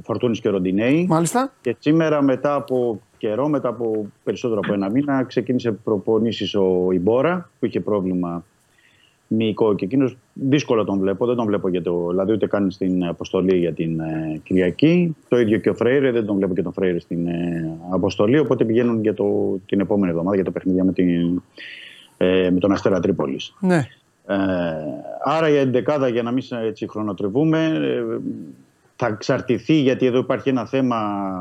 Φορτούνης 0.03 0.39
και 0.39 0.47
ο 0.47 0.51
Ροντινέη. 0.51 1.05
Μάλιστα. 1.09 1.53
Και 1.61 1.75
σήμερα 1.79 2.21
μετά 2.21 2.53
από 2.53 3.01
καιρό, 3.17 3.47
μετά 3.47 3.67
από 3.69 4.11
περισσότερο 4.23 4.59
από 4.63 4.73
ένα 4.73 4.89
μήνα, 4.89 5.23
ξεκίνησε 5.23 5.71
προπονήσεις 5.71 6.55
ο 6.55 6.87
Ιμπόρα 6.91 7.49
που 7.59 7.65
είχε 7.65 7.79
πρόβλημα 7.79 8.43
μυϊκό 9.27 9.75
και 9.75 9.85
εκείνος 9.85 10.17
δύσκολα 10.33 10.83
τον 10.83 10.99
βλέπω. 10.99 11.25
Δεν 11.25 11.35
τον 11.35 11.45
βλέπω 11.45 11.69
για 11.69 11.81
το. 11.81 12.07
Δηλαδή 12.09 12.31
ούτε 12.31 12.47
καν 12.47 12.71
στην 12.71 13.05
αποστολή 13.05 13.57
για 13.57 13.73
την 13.73 13.99
ε, 13.99 14.39
Κυριακή. 14.43 15.15
Το 15.27 15.39
ίδιο 15.39 15.57
και 15.57 15.69
ο 15.69 15.73
Φρέιρε. 15.73 16.11
Δεν 16.11 16.25
τον 16.25 16.35
βλέπω 16.35 16.53
και 16.53 16.61
τον 16.61 16.73
Φρέιρε 16.73 16.99
στην 16.99 17.27
ε, 17.27 17.77
αποστολή. 17.91 18.39
Οπότε 18.39 18.65
πηγαίνουν 18.65 19.01
για 19.01 19.13
το, 19.13 19.59
την 19.65 19.79
επόμενη 19.79 20.11
εβδομάδα 20.11 20.35
για 20.35 20.45
το 20.45 20.51
παιχνίδια 20.51 20.83
με, 20.83 20.93
την, 20.93 21.41
ε, 22.17 22.49
με 22.51 22.59
τον 22.59 22.71
Αστέρα 22.71 22.99
Τρίπολης. 22.99 23.55
Ναι. 23.59 23.87
Ε, 24.29 24.35
άρα 25.23 25.49
η 25.49 25.55
εντεκάδα 25.55 26.07
για 26.07 26.23
να 26.23 26.31
μην 26.31 26.41
σε- 26.41 26.59
έτσι 26.59 26.87
χρονοτριβούμε 26.87 27.65
ε, 27.65 28.17
θα 28.95 29.07
εξαρτηθεί 29.07 29.73
γιατί 29.73 30.05
εδώ 30.05 30.17
υπάρχει 30.17 30.49
ένα 30.49 30.65
θέμα 30.65 30.97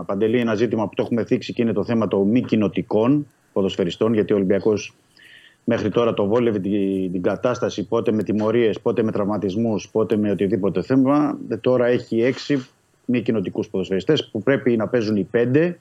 παντελή 0.06 0.38
ένα 0.38 0.54
ζήτημα 0.54 0.88
που 0.88 0.94
το 0.94 1.02
έχουμε 1.02 1.24
θίξει 1.24 1.52
και 1.52 1.62
είναι 1.62 1.72
το 1.72 1.84
θέμα 1.84 2.08
των 2.08 2.28
μη 2.28 2.42
κοινοτικών 2.42 3.26
ποδοσφαιριστών 3.52 4.14
γιατί 4.14 4.32
ο 4.32 4.36
Ολυμπιακός 4.36 4.94
μέχρι 5.64 5.90
τώρα 5.90 6.14
το 6.14 6.26
βόλευε 6.26 6.58
την, 6.58 7.12
την 7.12 7.22
κατάσταση 7.22 7.86
πότε 7.88 8.12
με 8.12 8.22
τιμωρίες, 8.22 8.80
πότε 8.80 9.02
με 9.02 9.12
τραυματισμούς, 9.12 9.88
πότε 9.88 10.16
με 10.16 10.30
οτιδήποτε 10.30 10.82
θέμα. 10.82 11.38
Ε, 11.48 11.56
τώρα 11.56 11.86
έχει 11.86 12.22
έξι 12.22 12.66
μη 13.04 13.20
κοινοτικούς 13.22 13.68
ποδοσφαιριστές 13.68 14.28
που 14.30 14.42
πρέπει 14.42 14.76
να 14.76 14.88
παίζουν 14.88 15.16
οι 15.16 15.24
πέντε 15.24 15.78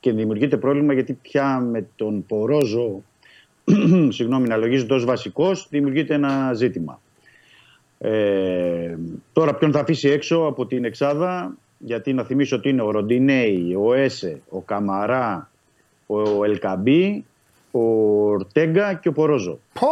και 0.00 0.12
δημιουργείται 0.12 0.56
πρόβλημα 0.56 0.92
γιατί 0.92 1.12
πια 1.22 1.58
με 1.60 1.86
τον 1.96 2.24
Πορόζο 2.26 3.02
συγγνώμη, 4.16 4.48
να 4.48 4.56
λογίζεται 4.56 4.94
ως 4.94 5.04
βασικός, 5.04 5.66
δημιουργείται 5.70 6.14
ένα 6.14 6.52
ζήτημα. 6.54 7.00
Ε, 7.98 8.96
τώρα 9.32 9.54
ποιον 9.54 9.72
θα 9.72 9.80
αφήσει 9.80 10.08
έξω 10.08 10.36
από 10.36 10.66
την 10.66 10.84
Εξάδα, 10.84 11.56
γιατί 11.78 12.12
να 12.12 12.24
θυμίσω 12.24 12.56
ότι 12.56 12.68
είναι 12.68 12.82
ο 12.82 12.90
Ροντινέη, 12.90 13.76
ο 13.78 13.94
Έσε, 13.94 14.40
ο 14.48 14.60
Καμαρά, 14.60 15.50
ο 16.06 16.44
Ελκαμπή, 16.44 17.24
ο 17.70 17.80
Ορτέγκα 18.30 18.94
και 18.94 19.08
ο 19.08 19.12
Πορόζο. 19.12 19.58
Πω! 19.72 19.88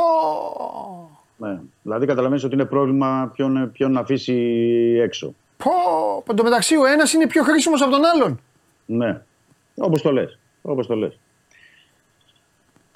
Ναι. 1.37 1.61
Δηλαδή 1.83 2.07
καταλαβαίνεις 2.07 2.45
ότι 2.45 2.55
είναι 2.55 2.65
πρόβλημα 2.65 3.31
ποιον, 3.35 3.71
ποιον 3.73 3.93
να 3.93 4.01
αφήσει 4.01 4.35
έξω. 5.03 5.35
Πω! 5.57 5.71
Εν 6.29 6.37
τω 6.37 6.43
μεταξύ 6.43 6.77
ο 6.77 6.87
ένας 6.87 7.13
είναι 7.13 7.27
πιο 7.27 7.43
χρήσιμος 7.43 7.83
από 7.83 7.91
τον 7.91 8.05
άλλον. 8.05 8.41
Ναι, 8.87 9.21
όπως 9.75 10.03
το 10.03 10.13
λες. 10.13 10.39
Όπως 10.63 10.87
το 10.87 10.95
λες. 10.95 11.19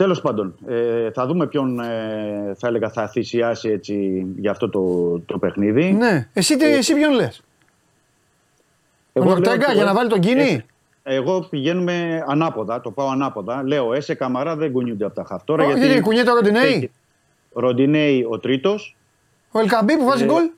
Τέλος 0.01 0.21
πάντων, 0.21 0.55
ε, 0.67 1.11
θα 1.11 1.27
δούμε 1.27 1.47
ποιον 1.47 1.81
ε, 1.81 2.55
θα 2.59 2.69
έλεγα 2.69 2.91
θα 2.91 3.09
θυσιάσει 3.09 3.69
έτσι 3.69 4.27
για 4.37 4.51
αυτό 4.51 4.69
το, 4.69 5.19
το 5.27 5.39
παιχνίδι. 5.39 5.93
Ναι. 5.93 6.29
Εσύ, 6.33 6.57
τι, 6.57 6.65
εσύ 6.65 6.95
ποιον 6.95 7.13
λες; 7.13 7.43
Τον 9.13 9.23
Εγώ 9.23 9.33
Ορτέγκα 9.33 9.67
λέω- 9.67 9.77
για 9.77 9.85
να 9.85 9.95
βάλει 9.95 10.09
τον 10.09 10.21
κίνη; 10.21 10.65
Ε, 11.03 11.15
Εγώ 11.15 11.41
πηγαίνουμε 11.51 12.25
ανάποδα, 12.27 12.81
το 12.81 12.91
πάω 12.91 13.09
ανάποδα. 13.09 13.63
Λέω, 13.63 13.93
Έσε 13.93 14.15
Καμαρά 14.15 14.57
δεν 14.57 14.73
κουνιούνται 14.73 15.05
από 15.05 15.15
τα 15.15 15.25
χαφ. 15.25 15.45
Τώρα, 15.45 15.65
Ω, 15.65 15.77
γιατί 15.77 16.01
κουνιέται 16.01 16.31
ο 16.31 16.35
Ροντινέη; 16.35 16.91
Ροντινέη 17.53 18.27
ο 18.31 18.39
τρίτος. 18.39 18.97
Ο 19.51 19.59
Ελκαμπή 19.59 19.97
που 19.97 20.05
βάζει 20.05 20.23
Ε, 20.23 20.27
γκολ; 20.27 20.51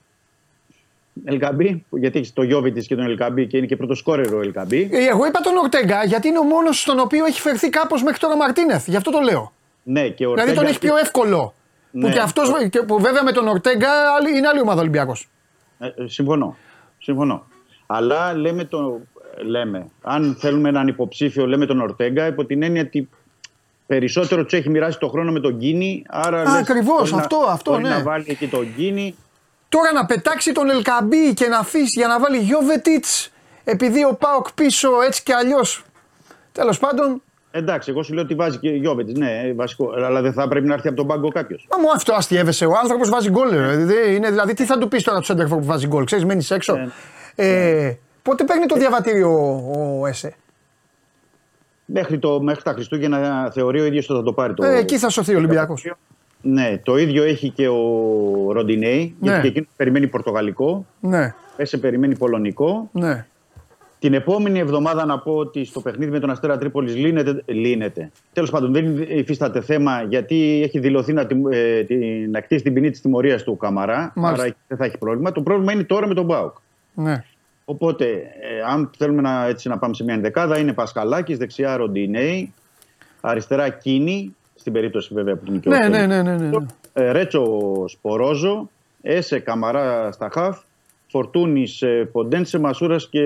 Ελκαμπή, 1.25 1.85
που- 1.91 1.97
γιατί 1.99 2.19
έχεις 2.19 2.33
το 2.33 2.43
Γιώβη 2.43 2.73
της 2.73 2.87
και 2.87 2.95
τον 2.95 3.05
Ελκαμπή 3.05 3.47
και 3.47 3.57
είναι 3.57 3.67
και 3.67 3.77
πρώτο 3.77 3.95
σκόρερο 3.95 4.39
ο 4.39 4.41
Ελκαμπή. 4.41 4.89
Ε, 4.93 5.05
Εγώ 5.07 5.27
είπα 5.27 5.41
τον 5.41 5.57
Ορτέγκα 5.57 6.05
γιατί 6.05 6.29
είναι 6.29 6.39
ο 6.39 6.43
μόνος 6.43 6.81
στον 6.81 6.99
οποίο 6.99 7.25
έχει 7.25 7.41
φερθεί 7.41 7.69
κάπως 7.71 8.03
μέχρι 8.03 8.19
τώρα 8.19 8.35
ο 8.35 8.37
Μαρτίνεθ. 8.37 8.89
Γι' 8.89 8.97
αυτό 8.97 9.11
το 9.11 9.21
λέω. 9.21 9.53
Ναι, 9.83 10.09
και 10.09 10.27
ο 10.27 10.33
Δηλαδή 10.33 10.49
τον 10.55 10.65
Ορτέγκα- 10.65 10.69
έχει 10.69 10.79
πιο 10.79 10.97
εύκολο. 10.97 11.55
Που, 11.93 11.99
Ναι. 11.99 12.13
και 12.13 12.19
αυτός, 12.19 12.51
και 12.71 12.83
που 12.83 13.01
βέβαια 13.01 13.23
με 13.23 13.33
τον 13.33 13.49
Ορτέγκα 13.49 13.89
άλλη- 14.19 14.37
είναι 14.37 14.49
άλλη 14.49 14.61
ομάδα 14.61 14.81
Ολυμπιακός. 14.81 15.29
Ε, 15.79 15.87
ε, 15.87 15.91
συμφωνώ. 16.07 16.57
Συμφωνώ. 16.99 17.47
Αλλά 17.87 18.35
λέμε, 18.35 18.65
το, 18.65 19.01
λέμε, 19.47 19.87
αν 20.03 20.37
θέλουμε 20.39 20.69
έναν 20.69 20.89
υποψήφιο, 20.89 21.47
λέμε 21.47 21.67
τον 21.67 21.81
Ορτέγκα, 21.81 22.27
υπό 22.27 22.45
την 22.45 22.63
έννοια 22.63 22.83
ότι 22.83 23.09
περισσότερο 23.87 24.45
τους 24.45 24.53
έχει 24.53 24.69
μοιράσει 24.71 24.99
το 24.99 25.09
χρόνο 25.09 25.33
με 25.33 25.41
τον 25.41 25.59
Κίνη. 25.59 26.05
Άρα 26.09 26.41
Α, 26.41 26.43
λες, 26.43 26.53
ακριβώς, 26.53 26.99
μπορεί 26.99 27.11
να- 27.11 27.19
αυτό, 27.19 27.37
αυτό, 27.49 27.71
μπορεί 27.71 27.83
ναι. 27.83 27.89
να 27.89 28.03
βάλει 28.03 28.25
εκεί 28.29 28.47
τον 28.49 28.75
Κίνη. 28.77 29.15
Τώρα 29.75 29.93
να 29.93 30.07
πετάξει 30.07 30.53
τον 30.53 30.71
Ελκαμπή 30.71 31.35
και 31.35 31.47
να 31.47 31.59
αφήσει 31.59 31.99
για 31.99 32.07
να 32.07 32.19
βάλει 32.21 32.39
Γιώβετιτς 32.39 33.33
επειδή 33.65 34.05
ο 34.05 34.15
Πάοκ 34.15 34.53
πίσω 34.53 34.91
έτσι 35.07 35.23
και 35.23 35.35
αλλιώς. 35.35 35.85
Τέλος 36.53 36.79
πάντων, 36.79 37.23
Εντάξει, 37.55 37.91
εγώ 37.91 38.03
σου 38.03 38.15
λέω 38.15 38.23
ότι 38.23 38.35
βάζει 38.35 38.59
και 38.59 38.69
Γιώβετ. 38.69 39.19
Ναι, 39.19 39.41
ε, 39.45 39.53
βασικό. 39.53 39.93
Αλλά 39.97 40.21
δεν 40.21 40.33
θα 40.33 40.49
πρέπει 40.49 40.67
να 40.67 40.75
έρθει 40.75 40.89
από 40.89 40.97
τον 40.97 41.07
πάγκο 41.07 41.29
κάποιος. 41.29 41.67
Μα 41.71 41.79
μου 41.79 41.91
αυτό 41.91 42.15
αστείευεσαι. 42.15 42.67
Ο 42.67 42.73
άνθρωπος 42.83 43.11
βάζει 43.11 43.31
γκολ. 43.31 43.51
ρε. 43.51 43.77
Δηλαδή, 43.77 44.15
είναι, 44.15 44.31
δηλαδή, 44.31 44.55
τι 44.55 44.65
θα 44.65 44.79
του 44.79 44.89
πεις 44.89 45.03
τώρα 45.03 45.19
του 45.19 45.25
Σέντερφορ 45.25 45.59
που 45.59 45.65
βάζει 45.65 45.87
γκολ, 45.87 46.05
ξέρεις, 46.05 46.25
μένεις 46.25 46.51
έξω. 46.51 46.77
Ναι. 46.77 46.89
Ε, 47.35 47.99
πότε 48.23 48.45
παίρνει 48.45 48.67
το 48.67 48.75
διαβατήριο 48.75 49.31
ο, 49.31 50.01
ο 50.01 50.07
ΕΣΕ. 50.07 50.35
Μέχρι, 51.85 52.19
το, 52.19 52.41
μέχρι 52.43 52.63
τα 52.63 52.73
Χριστούγεννα 52.73 53.51
θεωρεί 53.55 53.81
ο 53.81 53.85
ίδιος 53.85 54.11
ότι 54.11 54.19
θα 54.19 54.25
το 54.25 54.33
πάρει 54.33 54.55
το. 54.55 54.65
Ε, 54.65 54.77
εκεί 54.77 54.99
θα 54.99 55.09
σωθεί 55.09 55.35
ο 55.35 55.39
Ολυμπιακός. 55.39 55.85
Ναι, 56.43 56.79
το 56.83 56.97
ίδιο 56.97 57.23
έχει 57.23 57.51
και 57.51 57.69
ο 57.69 58.53
Ροντινέη. 58.53 59.15
Ναι. 59.21 59.31
Γιατί 59.31 59.41
και 59.43 59.49
εκείνος 59.49 59.69
περιμένει 59.77 60.07
Πορτογαλικό. 60.07 60.87
Ναι, 61.01 61.35
Έσε 61.57 61.79
περιμένει 61.79 62.17
Πολωνικό. 62.17 62.89
ναι. 62.93 63.27
Την 63.99 64.15
επόμενη 64.15 64.59
εβδομάδα 64.59 65.05
να 65.05 65.19
πω 65.19 65.33
ότι 65.37 65.65
στο 65.65 65.81
παιχνίδι 65.81 66.11
με 66.11 66.19
τον 66.19 66.31
Αστέρα 66.31 66.59
Τρίπολης 66.59 66.97
λύνεται. 66.97 67.43
λύνεται. 67.47 68.11
Τέλος 68.33 68.51
πάντων 68.51 68.73
δεν 68.73 69.03
υφίσταται 69.09 69.61
θέμα 69.61 70.03
γιατί 70.03 70.61
έχει 70.65 70.79
δηλωθεί 70.79 71.13
να, 71.13 71.27
τιμ- 71.27 71.53
ε, 71.53 71.83
τη- 71.85 72.29
να 72.31 72.41
κτίσει 72.41 72.63
την 72.63 72.75
ποινή 72.75 72.91
της 72.91 73.01
τιμωρίας 73.01 73.43
του 73.43 73.57
Καμαρά. 73.57 74.13
Μάλιστα. 74.15 74.45
Άρα 74.45 74.55
δεν 74.69 74.79
θα 74.79 74.85
έχει 74.85 74.99
πρόβλημα. 74.99 75.33
Το 75.33 75.43
πρόβλημα 75.43 75.73
είναι 75.73 75.83
τώρα 75.85 76.07
με 76.07 76.15
τον 76.15 76.25
Μπάουκ. 76.25 76.57
ναι. 76.95 77.25
Οπότε, 77.65 78.05
ε, 78.07 78.73
αν 78.73 78.91
θέλουμε 78.99 79.23
να, 79.23 79.47
έτσι, 79.47 79.69
να 79.69 79.79
πάμε 79.79 79.95
σε 79.95 80.05
μια 80.05 80.15
ενδεκάδα, 80.15 80.59
είναι 80.59 80.73
Πασκαλάκης, 80.73 81.39
δεξιά 81.39 81.77
Ροντινέη, 81.77 82.53
αριστερά 83.21 83.69
Κίνη, 83.69 84.37
στην 84.63 84.73
περίπτωση 84.73 85.15
βέβαια 85.15 85.37
που 85.37 85.43
είναι 85.49 85.59
και 85.59 85.69
ο 85.69 85.73
Ναι, 85.73 85.77
Φέλης. 85.83 85.97
ναι, 85.99 86.07
ναι, 86.07 86.23
ναι, 86.23 86.37
ναι, 86.37 86.47
ναι. 86.49 86.67
Ε, 86.93 87.11
Ρέτσο 87.11 87.45
Σπορόζο, 87.89 88.71
Έσε 89.03 89.39
Καμαρά 89.39 90.13
στα 90.13 90.29
χαφ, 90.33 90.59
Φορτούνης 91.09 91.83
Ποντένσε 92.13 92.59
Μασούρας 92.59 93.09
και 93.09 93.23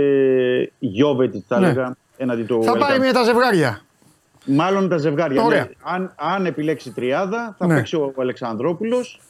Γιώβετιτς, 0.78 1.44
θα 1.48 1.58
Ναι. 1.58 1.66
έλεγα, 1.66 1.96
έναντι 2.16 2.42
του 2.42 2.60
Θα 2.64 2.72
πάει 2.72 2.80
Ελκαμπή. 2.82 3.06
με 3.06 3.12
τα 3.12 3.22
ζευγάρια. 3.22 3.80
Μάλλον 4.44 4.88
τα 4.88 4.96
ζευγάρια. 4.96 5.42
Ωραία. 5.42 5.60
Ναι. 5.62 5.68
Αν, 5.82 6.12
αν 6.16 6.46
επιλέξει 6.46 6.92
τριάδα, 6.92 7.54
θα 7.58 7.66
Ναι. 7.66 7.74
παίξει 7.74 7.96
ο 7.96 8.12
Αλεξανδρόπουλος 8.18 9.20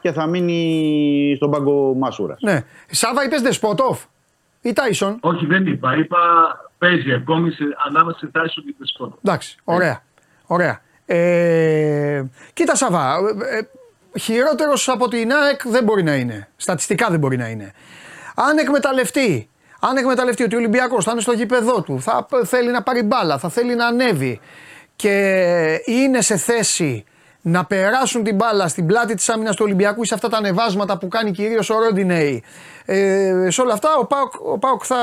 και 0.00 0.12
θα 0.12 0.26
μείνει 0.26 1.32
στον 1.36 1.50
πάγκο 1.50 1.94
Μασούρας. 1.94 2.38
Ναι. 2.42 2.64
Σάβα, 2.90 3.24
είπες 3.24 3.42
Δεσπότοφ 3.42 4.04
ή 4.60 4.72
Τάισον; 4.72 5.16
Όχι, 5.20 5.46
δεν 5.46 5.66
είπα. 5.66 5.96
Είπα 5.96 6.16
παίζει 6.78 7.12
ακόμη 7.12 7.50
σε, 7.50 7.64
ανάμεσα 7.88 8.18
σε 8.18 8.26
Τάισον 8.26 8.64
και 8.64 8.74
Δεσπότο. 8.78 9.18
Εντάξει, 9.24 9.56
ωραία. 9.64 10.02
ωραία. 10.46 10.80
Ε, 11.06 12.22
κοίτα 12.52 12.76
Σαββά, 12.76 13.16
ε, 13.50 13.58
ε, 13.58 14.18
χειρότερος 14.18 14.88
από 14.88 15.08
την 15.08 15.32
ΑΕΚ 15.32 15.60
δεν 15.68 15.84
μπορεί 15.84 16.02
να 16.02 16.14
είναι. 16.14 16.48
Στατιστικά 16.56 17.10
δεν 17.10 17.18
μπορεί 17.18 17.36
να 17.36 17.48
είναι. 17.48 17.72
Αν 18.34 18.58
εκμεταλλευτεί, 18.58 19.48
αν 19.80 19.96
εκμεταλλευτεί 19.96 20.42
ότι 20.42 20.54
ο 20.54 20.58
Ολυμπιακός 20.58 21.04
θα 21.04 21.10
είναι 21.12 21.20
στο 21.20 21.32
γήπεδό 21.32 21.82
του, 21.82 22.00
θα 22.02 22.26
π- 22.30 22.46
θέλει 22.46 22.70
να 22.70 22.82
πάρει 22.82 23.02
μπάλα, 23.02 23.38
θα 23.38 23.48
θέλει 23.48 23.74
να 23.74 23.86
ανέβει 23.86 24.40
και 24.96 25.80
είναι 25.84 26.20
σε 26.20 26.36
θέση 26.36 27.04
να 27.46 27.64
περάσουν 27.64 28.22
την 28.24 28.34
μπάλα 28.34 28.68
στην 28.68 28.86
πλάτη 28.86 29.14
της 29.14 29.28
άμυνας 29.28 29.56
του 29.56 29.62
Ολυμπιακού 29.64 30.02
ή 30.02 30.06
σε 30.06 30.14
αυτά 30.14 30.28
τα 30.28 30.36
ανεβάσματα 30.36 30.98
που 30.98 31.08
κάνει 31.08 31.30
κυρίως 31.30 31.70
ο 31.70 31.78
Ρόντινεϊ. 31.78 32.42
Ε, 32.84 33.46
σε 33.50 33.60
όλα 33.60 33.72
αυτά 33.72 33.88
ο 33.98 34.06
Πάοκ, 34.06 34.32
ο 34.52 34.58
Πάοκ 34.58 34.82
θα, 34.86 34.96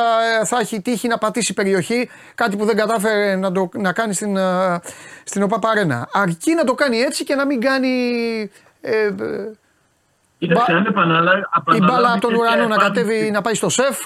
θα 0.45 0.57
έχει 0.59 0.81
τύχει 0.81 1.07
να 1.07 1.17
πατήσει 1.17 1.53
περιοχή, 1.53 2.09
κάτι 2.35 2.57
που 2.57 2.65
δεν 2.65 2.75
κατάφερε 2.75 3.35
να, 3.35 3.51
το, 3.51 3.69
να 3.73 3.93
κάνει 3.93 4.13
στην, 4.13 4.37
ε, 4.37 4.79
στην 5.23 5.43
ΟΠΑ 5.43 5.59
Παρένα. 5.59 6.09
Αρκεί 6.13 6.53
να 6.53 6.63
το 6.63 6.73
κάνει 6.73 6.97
έτσι 6.99 7.23
και 7.23 7.35
να 7.35 7.45
μην 7.45 7.61
κάνει 7.61 7.89
ε, 8.81 9.05
ε, 9.05 9.11
Κοίταξε, 10.37 10.71
Μπα- 10.71 10.77
αν 10.77 10.85
επαναλάβει. 10.85 11.41
η 11.73 11.79
μπάλα 11.83 12.11
από 12.11 12.21
τον 12.21 12.35
ουρανό 12.35 12.67
να 12.67 12.77
κατέβει 12.77 13.31
να 13.31 13.41
πάει 13.41 13.53
στο 13.53 13.69
σεφ, 13.69 13.97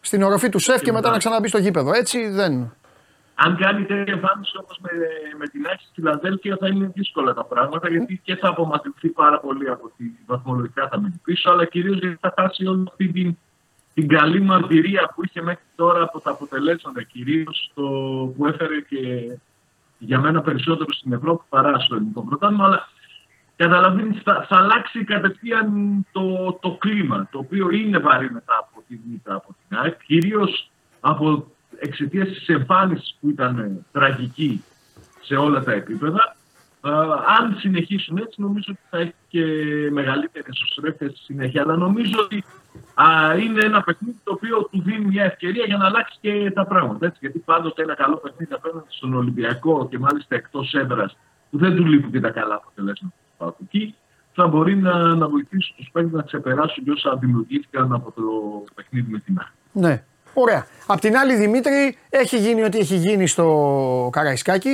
στην 0.00 0.22
οροφή 0.22 0.48
του 0.48 0.58
σεφ 0.58 0.82
και 0.82 0.92
μετά 0.92 1.10
να 1.10 1.18
ξαναμπεί 1.18 1.48
στο 1.48 1.58
γήπεδο. 1.58 1.92
Έτσι 1.94 2.28
δεν. 2.28 2.74
Αν 3.34 3.56
κάνει 3.56 3.84
τέτοια 3.84 4.12
εμφάνιση 4.12 4.56
όπω 4.56 4.74
με, 4.80 4.90
με 5.38 5.46
την 5.46 5.64
άκρη 5.64 5.78
στη 5.78 5.90
Φιλαδέλφια, 5.94 6.56
θα 6.60 6.68
είναι 6.68 6.92
δύσκολα 6.94 7.34
τα 7.34 7.44
πράγματα 7.44 7.88
γιατί 7.88 8.20
και 8.24 8.36
θα 8.36 8.48
απομακρυνθεί 8.48 9.08
πάρα 9.08 9.40
πολύ 9.40 9.68
από 9.70 9.92
τη 9.96 10.04
βαθμολογικά 10.26 10.88
θα 10.88 11.00
μείνει 11.00 11.20
πίσω, 11.24 11.50
αλλά 11.50 11.64
κυρίως 11.64 11.98
γιατί 11.98 12.18
θα 12.20 12.34
χάσει 12.36 12.66
όλη 12.66 12.84
αυτή 12.88 13.08
την 13.08 13.36
την 13.94 14.08
καλή 14.08 14.40
μου 14.40 14.52
εμπειρία 14.52 15.12
που 15.14 15.24
είχε 15.24 15.42
μέχρι 15.42 15.64
τώρα 15.76 16.02
από 16.02 16.20
τα 16.20 16.30
αποτελέσματα, 16.30 17.02
κυρίως 17.02 17.70
το 17.74 17.82
που 18.36 18.46
έφερε 18.46 18.80
και 18.80 18.98
για 19.98 20.20
μένα 20.20 20.42
περισσότερο 20.42 20.92
στην 20.92 21.12
Ευρώπη 21.12 21.44
παρά 21.48 21.78
στο 21.78 21.94
ελληνικό 21.94 22.24
πρωτάθλημα. 22.24 22.64
Αλλά 22.64 22.88
καταλαβαίνεις, 23.56 24.22
θα, 24.22 24.46
θα 24.48 24.56
αλλάξει 24.56 25.04
κατευθείαν 25.04 25.70
το, 26.12 26.52
το 26.60 26.70
κλίμα, 26.70 27.28
το 27.30 27.38
οποίο 27.38 27.70
είναι 27.70 27.98
βαρύ 27.98 28.30
μετά 28.30 28.56
από 28.60 28.82
την 28.88 29.00
ήττα 29.14 29.34
από 29.34 29.54
την 29.68 29.78
ΑΕΚ, 29.78 30.02
κυρίως 30.06 30.70
από 31.00 31.46
εξαιτίας 31.82 32.28
της 32.28 32.48
εμφάνισης 32.48 33.16
που 33.20 33.28
ήταν 33.28 33.84
τραγική 33.92 34.64
σε 35.20 35.34
όλα 35.34 35.62
τα 35.62 35.72
επίπεδα. 35.72 36.36
Ε, 36.84 36.90
αν 37.38 37.56
συνεχίσουν 37.58 38.16
έτσι, 38.16 38.40
νομίζω 38.40 38.66
ότι 38.68 38.80
θα 38.90 38.98
έχει 38.98 39.14
και 39.28 39.44
μεγαλύτερε 39.92 40.44
εσωστρέφειε 40.48 41.08
στη 41.08 41.18
συνέχεια. 41.18 41.62
Αλλά 41.62 41.76
νομίζω 41.76 42.18
ότι 42.22 42.44
α, 42.94 43.36
είναι 43.36 43.64
ένα 43.64 43.82
παιχνίδι 43.82 44.18
το 44.24 44.32
οποίο 44.32 44.68
του 44.70 44.82
δίνει 44.82 45.04
μια 45.04 45.24
ευκαιρία 45.24 45.64
για 45.64 45.76
να 45.76 45.86
αλλάξει 45.86 46.18
και 46.20 46.50
τα 46.54 46.66
πράγματα. 46.66 47.06
Έτσι, 47.06 47.18
γιατί 47.20 47.38
πάντοτε 47.38 47.82
ένα 47.82 47.94
καλό 47.94 48.16
παιχνίδι 48.16 48.52
απέναντι 48.54 48.86
στον 48.88 49.14
Ολυμπιακό 49.14 49.88
και 49.90 49.98
μάλιστα 49.98 50.34
εκτός 50.34 50.74
έδρας 50.74 51.16
που 51.50 51.58
δεν 51.58 51.76
του 51.76 51.86
λείπουν 51.86 52.10
και 52.10 52.20
τα 52.20 52.30
καλά 52.30 52.54
αποτελέσματα 52.54 53.14
του 53.38 53.56
εκεί, 53.64 53.94
θα 54.32 54.46
μπορεί 54.46 54.76
να, 54.76 55.14
να 55.14 55.28
βοηθήσει 55.28 55.74
τους 55.76 55.88
παίκτες 55.92 56.12
να 56.12 56.22
ξεπεράσουν 56.22 56.84
και 56.84 56.90
όσα 56.90 57.16
δημιουργήθηκαν 57.16 57.92
από 57.92 58.12
το 58.12 58.22
παιχνίδι 58.74 59.10
με 59.10 59.18
την 59.18 59.38
ΑΕΚ. 59.38 59.50
Ναι. 59.72 60.04
Ωραία. 60.34 60.66
Απ' 60.86 61.00
την 61.00 61.16
άλλη, 61.16 61.34
Δημήτρη, 61.34 61.96
έχει 62.10 62.38
γίνει 62.38 62.62
ό,τι 62.62 62.78
έχει 62.78 62.96
γίνει 62.96 63.26
στο 63.26 64.08
καραϊσκακη 64.12 64.72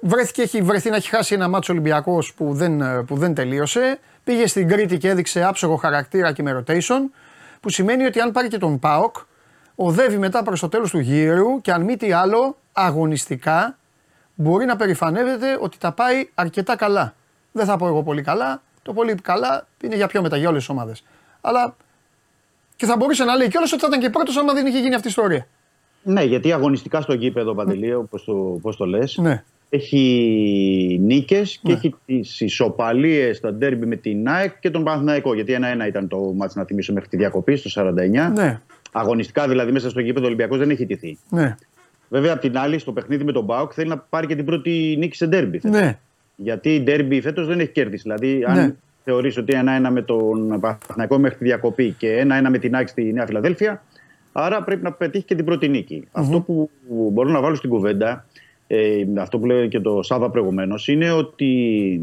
βρέθηκε, 0.00 0.42
έχει 0.42 0.62
βρεθεί 0.62 0.90
να 0.90 0.96
έχει 0.96 1.08
χάσει 1.08 1.34
ένα 1.34 1.48
μάτσο 1.48 1.72
Ολυμπιακός 1.72 2.34
που 2.34 2.54
δεν, 2.54 3.04
που 3.04 3.16
δεν 3.16 3.34
τελείωσε. 3.34 3.98
Πήγε 4.24 4.46
στην 4.46 4.68
Κρήτη 4.68 4.98
και 4.98 5.08
έδειξε 5.08 5.44
άψογο 5.44 5.76
χαρακτήρα 5.76 6.32
και 6.32 6.42
με 6.42 6.64
rotation. 6.66 7.00
Που 7.60 7.68
σημαίνει 7.68 8.04
ότι 8.04 8.20
αν 8.20 8.32
πάρει 8.32 8.48
και 8.48 8.58
τον 8.58 8.78
Πάοκ, 8.78 9.16
οδεύει 9.74 10.18
μετά 10.18 10.42
προς 10.42 10.60
το 10.60 10.68
τέλος 10.68 10.90
του 10.90 10.98
γύρου 10.98 11.60
και 11.60 11.72
αν 11.72 11.82
μη 11.82 11.96
τι 11.96 12.12
άλλο, 12.12 12.56
αγωνιστικά 12.72 13.78
μπορεί 14.34 14.64
να 14.64 14.76
περηφανεύεται 14.76 15.58
ότι 15.60 15.78
τα 15.78 15.92
πάει 15.92 16.28
αρκετά 16.34 16.76
καλά. 16.76 17.14
Δεν 17.52 17.66
θα 17.66 17.76
πω 17.76 17.86
εγώ 17.86 18.02
πολύ 18.02 18.22
καλά. 18.22 18.62
Το 18.82 18.92
πολύ 18.92 19.14
καλά 19.14 19.66
είναι 19.82 19.96
για 19.96 20.06
πιο 20.06 20.22
μετά, 20.22 20.36
για 20.36 20.48
όλε 20.48 20.58
τι 20.58 20.66
ομάδες. 20.68 21.04
Αλλά 21.40 21.76
και 22.76 22.86
θα 22.86 22.96
μπορούσε 22.96 23.24
να 23.24 23.34
λέει 23.36 23.48
κιόλας 23.48 23.72
ότι 23.72 23.80
θα 23.80 23.86
ήταν 23.88 24.00
και 24.00 24.10
πρώτος 24.10 24.36
άμα 24.36 24.52
δεν 24.52 24.66
είχε 24.66 24.78
γίνει 24.78 24.94
αυτή 24.94 25.06
η 25.06 25.10
ιστορία. 25.10 25.46
Ναι, 26.02 26.22
γιατί 26.22 26.52
αγωνιστικά 26.52 27.00
στο 27.00 27.14
γήπεδο, 27.14 27.54
Παντελή, 27.54 27.94
όπως 27.94 28.24
το, 28.24 28.32
πώς 28.62 28.76
το 28.76 28.84
λες, 28.84 29.16
Ναι. 29.22 29.42
έχει 29.68 30.98
νίκες 31.02 31.58
και 31.62 31.68
Ναι. 31.68 31.74
έχει 31.74 31.94
τις 32.06 32.40
ισοπαλίες 32.40 33.36
στα 33.36 33.52
ντέρμπι 33.52 33.86
με 33.86 33.96
την 33.96 34.28
ΑΕΚ 34.28 34.58
και 34.60 34.70
τον 34.70 34.84
Παναθηναϊκό. 34.84 35.34
Γιατί 35.34 35.52
ένα-ένα 35.52 35.86
ήταν 35.86 36.08
το 36.08 36.18
μάτς 36.36 36.54
να 36.54 36.64
θυμίσω 36.64 36.92
μέχρι 36.92 37.08
τη 37.08 37.16
διακοπή 37.16 37.56
στο 37.56 37.68
49. 37.68 38.30
Ναι, 38.34 38.60
Αγωνιστικά 38.92 39.48
δηλαδή 39.48 39.72
μέσα 39.72 39.90
στο 39.90 40.00
γήπεδο 40.00 40.24
ο 40.24 40.26
Ολυμπιακός 40.28 40.58
δεν 40.58 40.70
έχει 40.70 40.86
τηθεί. 40.86 41.18
ναι, 41.30 41.54
Βέβαια, 42.08 42.32
απ' 42.32 42.40
την 42.40 42.58
άλλη, 42.58 42.78
στο 42.78 42.92
παιχνίδι 42.92 43.24
με 43.24 43.32
τον 43.32 43.44
Μπάουκ 43.44 43.70
θέλει 43.74 43.88
να 43.88 43.98
πάρει 43.98 44.26
και 44.26 44.34
την 44.34 44.44
πρώτη 44.44 44.94
νίκη 44.98 45.16
σε 45.16 45.26
ντέρμπι. 45.26 45.60
ναι. 45.62 45.98
Γιατί 46.36 46.74
η 46.74 46.80
ντέρμπι 46.82 47.20
φέτος 47.20 47.46
δεν 47.46 47.60
έχει 47.60 47.70
κέρδιση. 47.72 48.02
Δηλαδή, 48.02 48.44
αν 48.46 48.78
Ναι. 49.06 49.12
θεωρείς 49.12 49.36
ότι 49.36 49.52
ένα-ένα 49.54 49.90
με 49.90 50.02
τον 50.02 50.60
Παναθηναϊκό 50.60 51.18
μέχρι 51.18 51.38
τη 51.38 51.44
διακοπή 51.44 51.94
και 51.98 52.12
ένα-ένα 52.16 52.50
με 52.50 52.58
την 52.58 52.74
ΑΕΚ 52.74 52.88
στη 52.88 53.12
Νέα 53.12 53.26
Φιλαδέλφια, 53.26 53.82
άρα 54.32 54.62
πρέπει 54.62 54.82
να 54.82 54.92
πετύχει 54.92 55.24
και 55.24 55.34
την 55.34 55.44
πρώτη 55.44 55.68
νίκη. 55.68 56.08
Αυτό 56.12 56.40
που 56.40 56.70
μπορώ 57.12 57.28
να 57.30 57.40
βάλω 57.40 57.54
στην 57.54 57.70
κουβέντα, 57.70 58.26
ε, 58.66 59.04
αυτό 59.18 59.38
που 59.38 59.46
λέει 59.46 59.68
και 59.68 59.80
το 59.80 60.02
Σάβα 60.02 60.30
προηγουμένως, 60.30 60.88
είναι 60.88 61.10
ότι 61.10 62.00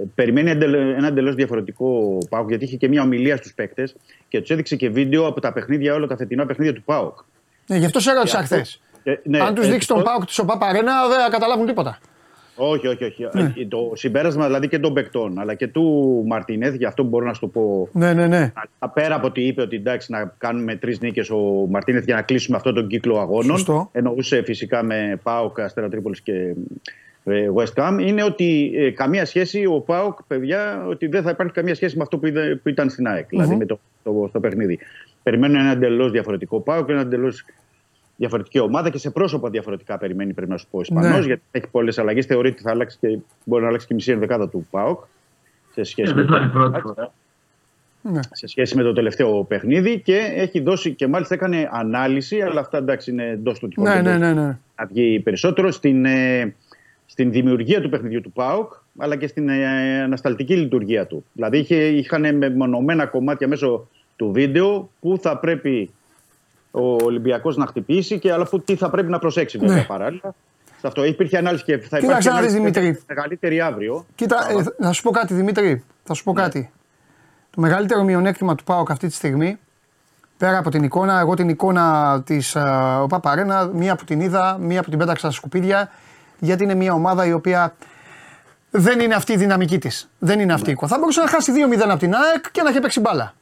ε, 0.00 0.02
περιμένει 0.14 0.50
εντελ- 0.50 0.74
ένα 0.96 1.06
εντελώς 1.06 1.34
διαφορετικό 1.34 2.18
ΠΑΟΚ, 2.28 2.48
γιατί 2.48 2.64
είχε 2.64 2.76
και 2.76 2.88
μια 2.88 3.02
ομιλία 3.02 3.36
στους 3.36 3.54
παίκτες 3.54 3.94
και 4.28 4.40
τους 4.40 4.50
έδειξε 4.50 4.76
και 4.76 4.88
βίντεο 4.90 5.26
από 5.26 5.40
τα 5.40 5.52
παιχνίδια, 5.52 5.94
όλα 5.94 6.06
τα 6.06 6.16
φετινά 6.16 6.46
παιχνίδια 6.46 6.74
του 6.74 6.82
ΠΑΟΚ. 6.82 7.18
ναι 7.66 7.76
γι' 7.76 7.84
αυτό 7.84 8.00
σε 8.00 8.10
έρωτησα 8.10 8.38
αυτό- 8.38 8.54
χθες. 8.54 8.80
Ε, 9.02 9.14
ναι, 9.24 9.38
Αν 9.40 9.54
τους 9.54 9.66
ε, 9.66 9.70
δείξει 9.70 9.88
τον 9.88 9.96
το- 9.98 10.02
Πάοκ 10.02 10.24
τη 10.24 10.34
ΟΠΑ 10.40 10.58
Παρένα, 10.58 10.92
δεν 11.08 11.18
θα 11.20 11.28
καταλάβουν 11.30 11.66
τίποτα. 11.66 11.98
Όχι, 12.60 12.86
όχι, 12.86 13.04
όχι. 13.04 13.28
Ναι. 13.32 13.52
Ε, 13.58 13.66
Το 13.68 13.92
συμπέρασμα 13.94 14.46
δηλαδή 14.46 14.68
και 14.68 14.78
των 14.78 14.92
παικτών 14.92 15.38
αλλά 15.38 15.54
και 15.54 15.66
του 15.68 16.24
Μαρτινέθ, 16.26 16.74
για 16.74 16.88
αυτό 16.88 17.02
μπορώ 17.02 17.26
να 17.26 17.32
σου 17.34 17.40
το 17.40 17.46
πω. 17.46 17.88
Ναι, 17.92 18.12
ναι, 18.12 18.26
ναι. 18.26 18.52
α- 18.78 18.88
Πέρα 18.88 19.14
από 19.14 19.26
ότι 19.26 19.40
είπε 19.46 19.62
ότι 19.62 19.76
εντάξει 19.76 20.12
να 20.12 20.34
κάνουμε 20.38 20.76
τρεις 20.76 21.00
νίκες 21.00 21.30
ο 21.30 21.66
Μαρτίνεθ 21.70 22.04
για 22.04 22.14
να 22.14 22.22
κλείσουμε 22.22 22.56
αυτόν 22.56 22.74
τον 22.74 22.86
κύκλο 22.86 23.18
αγώνων. 23.18 23.56
Σωστό. 23.56 23.88
Εννοούσε 23.92 24.42
φυσικά 24.42 24.82
με 24.82 25.20
Πάοκ, 25.22 25.60
Αστέρα 25.60 25.88
Τρίπολης 25.88 26.20
και 26.20 26.54
ε, 27.24 27.48
West 27.54 27.82
Ham. 27.82 27.98
Είναι 28.06 28.22
ότι 28.24 28.72
ε, 28.74 28.90
καμία 28.90 29.24
σχέση 29.24 29.64
ο 29.66 29.80
Πάοκ, 29.80 30.18
παιδιά, 30.26 30.84
ότι 30.88 31.06
δεν 31.06 31.22
θα 31.22 31.30
υπάρχει 31.30 31.52
καμία 31.52 31.74
σχέση 31.74 31.96
με 31.96 32.02
αυτό 32.02 32.18
που, 32.18 32.26
είδε- 32.26 32.54
που 32.56 32.68
ήταν 32.68 32.90
στην 32.90 33.06
ΑΕΚ. 33.06 33.28
Δηλαδή 33.28 33.56
με 33.56 33.66
το, 33.66 33.80
το, 34.02 34.26
στο 34.28 34.40
παιχνίδι. 34.40 34.78
Περιμένουν 35.22 35.56
ένα 35.56 35.70
εντελώς 35.70 36.10
διαφορετικό 36.10 36.60
Πάοκ, 36.60 36.88
ένα 36.88 37.00
εντελώς 37.00 37.44
διαφορετική 38.18 38.58
ομάδα 38.58 38.90
και 38.90 38.98
σε 38.98 39.10
πρόσωπα 39.10 39.50
διαφορετικά 39.50 39.98
περιμένει, 39.98 40.32
πρέπει 40.32 40.50
να 40.50 40.56
σου 40.56 40.66
πω, 40.70 40.78
ο 40.78 40.80
Ισπανός, 40.80 41.18
Ναι. 41.20 41.26
γιατί 41.26 41.42
έχει 41.50 41.66
πολλές 41.70 41.98
αλλαγές. 41.98 42.26
Θεωρεί 42.26 42.48
ότι 42.48 42.62
θα 42.62 42.70
αλλάξει 42.70 42.98
και 43.00 43.18
μπορεί 43.44 43.62
να 43.62 43.68
αλλάξει 43.68 43.86
και 43.86 43.92
η 43.92 43.96
μισή 43.96 44.10
ενδεκάδα 44.12 44.48
του 44.48 44.66
ΠΑΟΚ 44.70 45.04
σε 45.72 45.82
σχέση, 45.82 46.10
Ε, 46.10 46.14
με 46.14 46.22
δεν 46.22 46.30
θα 46.30 46.36
είναι 46.36 46.46
η 46.46 46.50
το, 46.52 46.58
πρώτη 46.58 46.80
φορά. 46.80 47.12
ναι. 48.02 48.20
σε 48.32 48.46
σχέση 48.46 48.76
με 48.76 48.82
το 48.82 48.92
τελευταίο 48.92 49.44
παιχνίδι 49.44 50.00
και 50.00 50.16
έχει 50.34 50.60
δώσει 50.60 50.94
και 50.94 51.06
μάλιστα 51.06 51.34
έκανε 51.34 51.68
ανάλυση, 51.72 52.40
αλλά 52.40 52.60
αυτά 52.60 52.78
εντάξει 52.78 53.10
είναι 53.10 53.24
εντός 53.28 53.58
του 53.58 53.68
τυχόν. 53.68 53.84
Ναι, 53.84 53.94
δεν 53.94 54.02
ναι, 54.04 54.10
μπορεί 54.10 54.20
ναι, 54.20 54.32
ναι. 54.46 54.58
Να 54.78 54.86
βγει 54.86 55.20
περισσότερο 55.20 55.70
στην, 55.70 56.04
ε, 56.04 56.54
στην 57.06 57.30
δημιουργία 57.30 57.80
του 57.80 57.88
παιχνιδιού 57.88 58.20
του 58.20 58.32
ΠΑΟΚ, 58.32 58.72
αλλά 58.98 59.16
και 59.16 59.26
στην 59.26 59.48
ε, 59.48 60.00
ανασταλτική 60.02 60.56
λειτουργία 60.56 61.06
του. 61.06 61.24
Δηλαδή 61.32 61.58
είχε, 61.58 61.74
είχαν 61.86 62.36
μεμονωμένα 62.36 63.06
κομμάτια 63.06 63.48
μέσω 63.48 63.88
του 64.16 64.30
βίντεο 64.32 64.90
που 65.00 65.18
θα 65.20 65.38
πρέπει 65.38 65.90
ο 66.70 66.94
Ολυμπιακός 67.04 67.56
να 67.56 67.66
χτυπήσει 67.66 68.18
και 68.18 68.32
αλλά 68.32 68.44
που 68.48 68.60
τι 68.60 68.76
θα 68.76 68.90
πρέπει 68.90 69.10
να 69.10 69.18
προσέξει 69.18 69.58
βέβαια 69.58 69.76
Ναι. 69.76 69.82
παράλληλα. 69.84 70.34
Σε 70.80 70.86
αυτό 70.86 71.04
υπήρχε 71.04 71.36
ανάλυση 71.38 71.64
και 71.64 71.72
θα 71.78 71.98
Κοίταξε 71.98 72.06
υπάρχει 72.06 72.28
να 72.28 72.34
δεις, 72.40 72.52
ανάλυση 72.54 72.54
Δημήτρη. 72.80 73.02
μεγαλύτερη 73.08 73.60
αύριο. 73.60 74.06
Κοίτα, 74.14 74.46
ε, 74.50 74.62
θα- 74.62 74.74
να 74.78 74.92
σου 74.92 75.02
πω 75.02 75.10
κάτι 75.10 75.34
Δημήτρη. 75.34 75.84
Θα 76.04 76.14
σου 76.14 76.24
πω 76.24 76.32
Ναι. 76.32 76.40
κάτι. 76.40 76.70
Το 77.50 77.60
μεγαλύτερο 77.60 78.02
μειονέκτημα 78.02 78.54
του 78.54 78.64
ΠΑΟΚ 78.64 78.90
αυτή 78.90 79.06
τη 79.08 79.14
στιγμή, 79.14 79.58
πέρα 80.38 80.58
από 80.58 80.70
την 80.70 80.82
εικόνα, 80.82 81.18
εγώ 81.20 81.34
την 81.34 81.48
εικόνα 81.48 82.22
της 82.26 82.56
ΟΠΑ 83.00 83.20
Παρένα, 83.20 83.66
μία 83.72 83.96
που 83.96 84.04
την 84.04 84.20
είδα, 84.20 84.56
μία 84.60 84.82
που 84.82 84.90
την 84.90 84.98
πέταξα 84.98 85.26
στα 85.26 85.36
σκουπίδια, 85.36 85.90
γιατί 86.38 86.64
είναι 86.64 86.74
μια 86.74 86.92
ομάδα 86.92 87.26
η 87.26 87.32
οποία 87.32 87.74
δεν 88.70 89.00
είναι 89.00 89.14
αυτή 89.14 89.32
η 89.32 89.36
δυναμική 89.36 89.78
της. 89.78 90.08
Δεν 90.18 90.40
είναι 90.40 90.52
αυτή 90.52 90.68
η 90.68 90.72
εικόνα. 90.72 90.90
Θα 90.92 90.98
μπορούσε 90.98 91.20
να 91.20 91.28
χάσει 91.28 91.52
2-0 91.52 91.90
από 91.90 91.98
την 91.98 92.14
ΑΕΚ 92.14 92.50
και 92.50 92.62
να 92.62 92.68
έχει 92.68 92.80
παίξει 92.80 93.00
μπάλα. 93.00 93.34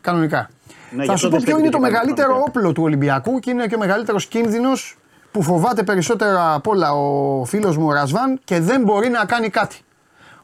Κανονικά. 0.00 0.50
Ναι, 0.90 1.02
γι' 1.02 1.06
θα 1.06 1.12
αυτό 1.12 1.26
σου 1.26 1.32
πω 1.32 1.36
δεν 1.36 1.44
ποιο 1.44 1.58
είναι 1.58 1.68
στέκεται 1.68 1.76
το 1.76 1.84
και 1.84 1.92
μεγαλύτερο 1.92 2.28
κανονικά. 2.28 2.50
όπλο 2.50 2.72
του 2.72 2.82
Ολυμπιακού 2.82 3.38
και 3.38 3.50
είναι 3.50 3.66
και 3.66 3.74
ο 3.74 3.78
μεγαλύτερος 3.78 4.26
κίνδυνος 4.26 4.98
που 5.30 5.42
φοβάται 5.42 5.82
περισσότερα 5.82 6.54
απ' 6.54 6.66
όλα 6.66 6.92
ο 6.92 7.44
φίλος 7.44 7.76
μου 7.76 7.86
ο 7.86 7.92
Ρασβάν 7.92 8.40
και 8.44 8.60
δεν 8.60 8.82
μπορεί 8.82 9.08
να 9.08 9.24
κάνει 9.24 9.48
κάτι. 9.48 9.80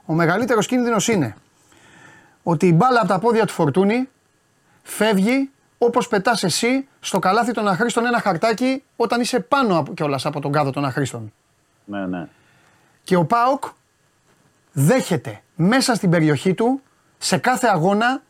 Ο 0.05 0.13
μεγαλύτερος 0.13 0.67
κίνδυνος 0.67 1.09
είναι 1.09 1.37
ότι 2.43 2.67
η 2.67 2.73
μπάλα 2.75 2.99
από 2.99 3.09
τα 3.09 3.19
πόδια 3.19 3.45
του 3.45 3.53
Φορτούνη 3.53 4.09
φεύγει 4.83 5.51
όπως 5.79 6.09
πετάς 6.09 6.43
εσύ 6.43 6.89
στο 7.01 7.19
καλάθι 7.19 7.53
των 7.53 7.69
αχρήστων 7.69 8.07
ένα 8.07 8.21
χαρτάκι 8.21 8.83
όταν 8.97 9.21
είσαι 9.21 9.41
πάνω 9.41 9.79
από, 9.79 9.95
κιόλας 9.95 10.27
από 10.27 10.41
τον 10.41 10.53
κάδο 10.53 10.71
των 10.71 10.85
αχρήστων. 10.85 11.33
Ναι, 11.85 12.07
ναι. 12.07 12.29
Και 13.03 13.17
ο 13.17 13.25
Πάοκ 13.25 13.65
δέχεται 14.73 15.43
μέσα 15.55 15.95
στην 15.95 16.11
περιοχή 16.11 16.55
του 16.55 16.81
σε 17.19 17.37
κάθε 17.37 17.67
αγώνα 17.67 18.23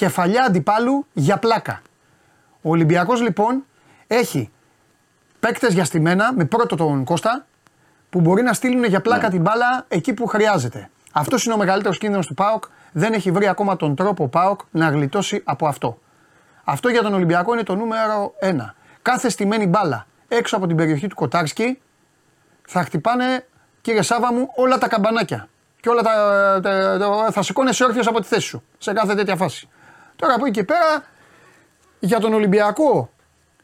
κεφαλιά 0.00 0.44
αντιπάλου 0.44 1.06
για 1.12 1.36
πλάκα. 1.38 1.82
Ο 2.62 2.70
Ολυμπιακός 2.70 3.20
λοιπόν 3.20 3.64
έχει 4.06 4.50
παίκτες 5.40 5.72
για 5.74 5.84
στημένα 5.84 6.32
με 6.34 6.44
πρώτο 6.44 6.76
τον 6.76 7.04
Κώστα 7.04 7.46
που 8.10 8.20
μπορεί 8.20 8.42
να 8.42 8.52
στείλουν 8.52 8.84
για 8.84 9.00
πλάκα 9.00 9.30
την 9.30 9.40
μπάλα 9.40 9.84
εκεί 9.88 10.14
που 10.14 10.26
χρειάζεται. 10.26 10.90
Αυτός 11.12 11.44
είναι 11.44 11.54
ο 11.54 11.56
μεγαλύτερος 11.56 11.98
κίνδυνος 11.98 12.26
του 12.26 12.34
ΠΑΟΚ. 12.34 12.64
Δεν 12.92 13.12
έχει 13.12 13.30
βρει 13.30 13.48
ακόμα 13.48 13.76
τον 13.76 13.94
τρόπο 13.94 14.24
ο 14.24 14.28
ΠΑΟΚ 14.28 14.60
να 14.70 14.88
γλιτώσει 14.88 15.40
από 15.44 15.66
αυτό. 15.66 15.98
Αυτό 16.64 16.88
για 16.88 17.02
τον 17.02 17.14
Ολυμπιακό 17.14 17.52
είναι 17.52 17.62
το 17.62 17.74
νούμερο 17.74 18.34
ένα. 18.38 18.74
Κάθε 19.02 19.28
στημένη 19.28 19.66
μπάλα 19.66 20.06
έξω 20.28 20.56
από 20.56 20.66
την 20.66 20.76
περιοχή 20.76 21.06
του 21.06 21.14
Κοτάρσκι 21.14 21.80
θα 22.68 22.82
χτυπάνε, 22.84 23.46
κύριε 23.80 24.02
Σάβα 24.02 24.32
μου, 24.32 24.48
όλα 24.56 24.78
τα 24.78 24.88
καμπανάκια. 24.88 25.48
Και 25.80 25.88
όλα 25.88 26.02
τα, 26.02 26.12
τα- 26.62 26.98
τα- 26.98 27.30
θα 27.32 27.42
σηκώνεσαι 27.42 27.84
όρθιος 27.84 28.06
από 28.06 28.20
τη 28.20 28.26
θέση 28.26 28.46
σου 28.46 28.62
σε 28.78 28.92
κάθε 28.92 29.14
τέτοια 29.14 29.36
φάση. 29.36 29.68
Τώρα 30.20 30.34
από 30.34 30.44
εκεί 30.44 30.54
και 30.54 30.64
πέρα, 30.64 31.04
για 31.98 32.18
τον 32.18 32.34
Ολυμπιακό, 32.34 33.10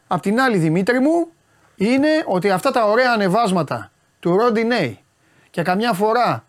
απ' 0.07 0.21
την 0.21 0.39
άλλη 0.39 0.57
Δημήτρη 0.57 0.99
μου, 0.99 1.27
είναι 1.75 2.23
ότι 2.25 2.49
αυτά 2.49 2.71
τα 2.71 2.85
ωραία 2.85 3.11
ανεβάσματα 3.11 3.91
του 4.19 4.37
Ρόντι 4.37 4.99
και 5.49 5.61
καμιά 5.61 5.93
φορά 5.93 6.45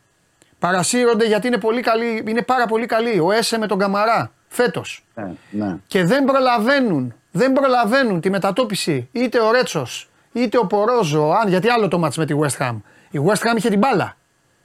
παρασύρονται 0.59 1.27
γιατί 1.27 1.47
είναι, 1.47 1.59
πολύ 1.59 1.81
καλή, 1.81 2.25
είναι 2.27 2.43
πάρα 2.43 2.67
πολύ 2.67 2.87
καλή. 2.87 3.21
Ο 3.21 3.33
Έσε 3.33 3.59
με 3.59 3.67
τον 3.67 3.79
Καμαρά 3.79 4.33
φέτος 4.49 5.05
ναι, 5.15 5.31
ναι. 5.51 5.77
και 5.87 6.05
δεν 6.05 6.25
προλαβαίνουν, 6.25 7.15
δεν 7.31 7.53
προλαβαίνουν 7.53 8.21
τη 8.21 8.31
μετατόπιση 8.31 9.09
είτε 9.13 9.41
ο 9.41 9.51
Ρέτσος 9.51 10.11
είτε 10.33 10.59
ο 10.59 10.67
Πορόζο, 10.67 11.31
αν, 11.31 11.49
γιατί 11.49 11.69
άλλο 11.69 11.89
το 11.89 11.99
μάτς 11.99 12.17
με 12.17 12.27
τη 12.27 12.35
West 12.41 12.63
Ham. 12.63 12.77
Η 13.11 13.21
West 13.27 13.53
Ham 13.53 13.57
είχε 13.57 13.69
την 13.69 13.79
μπάλα. 13.79 14.17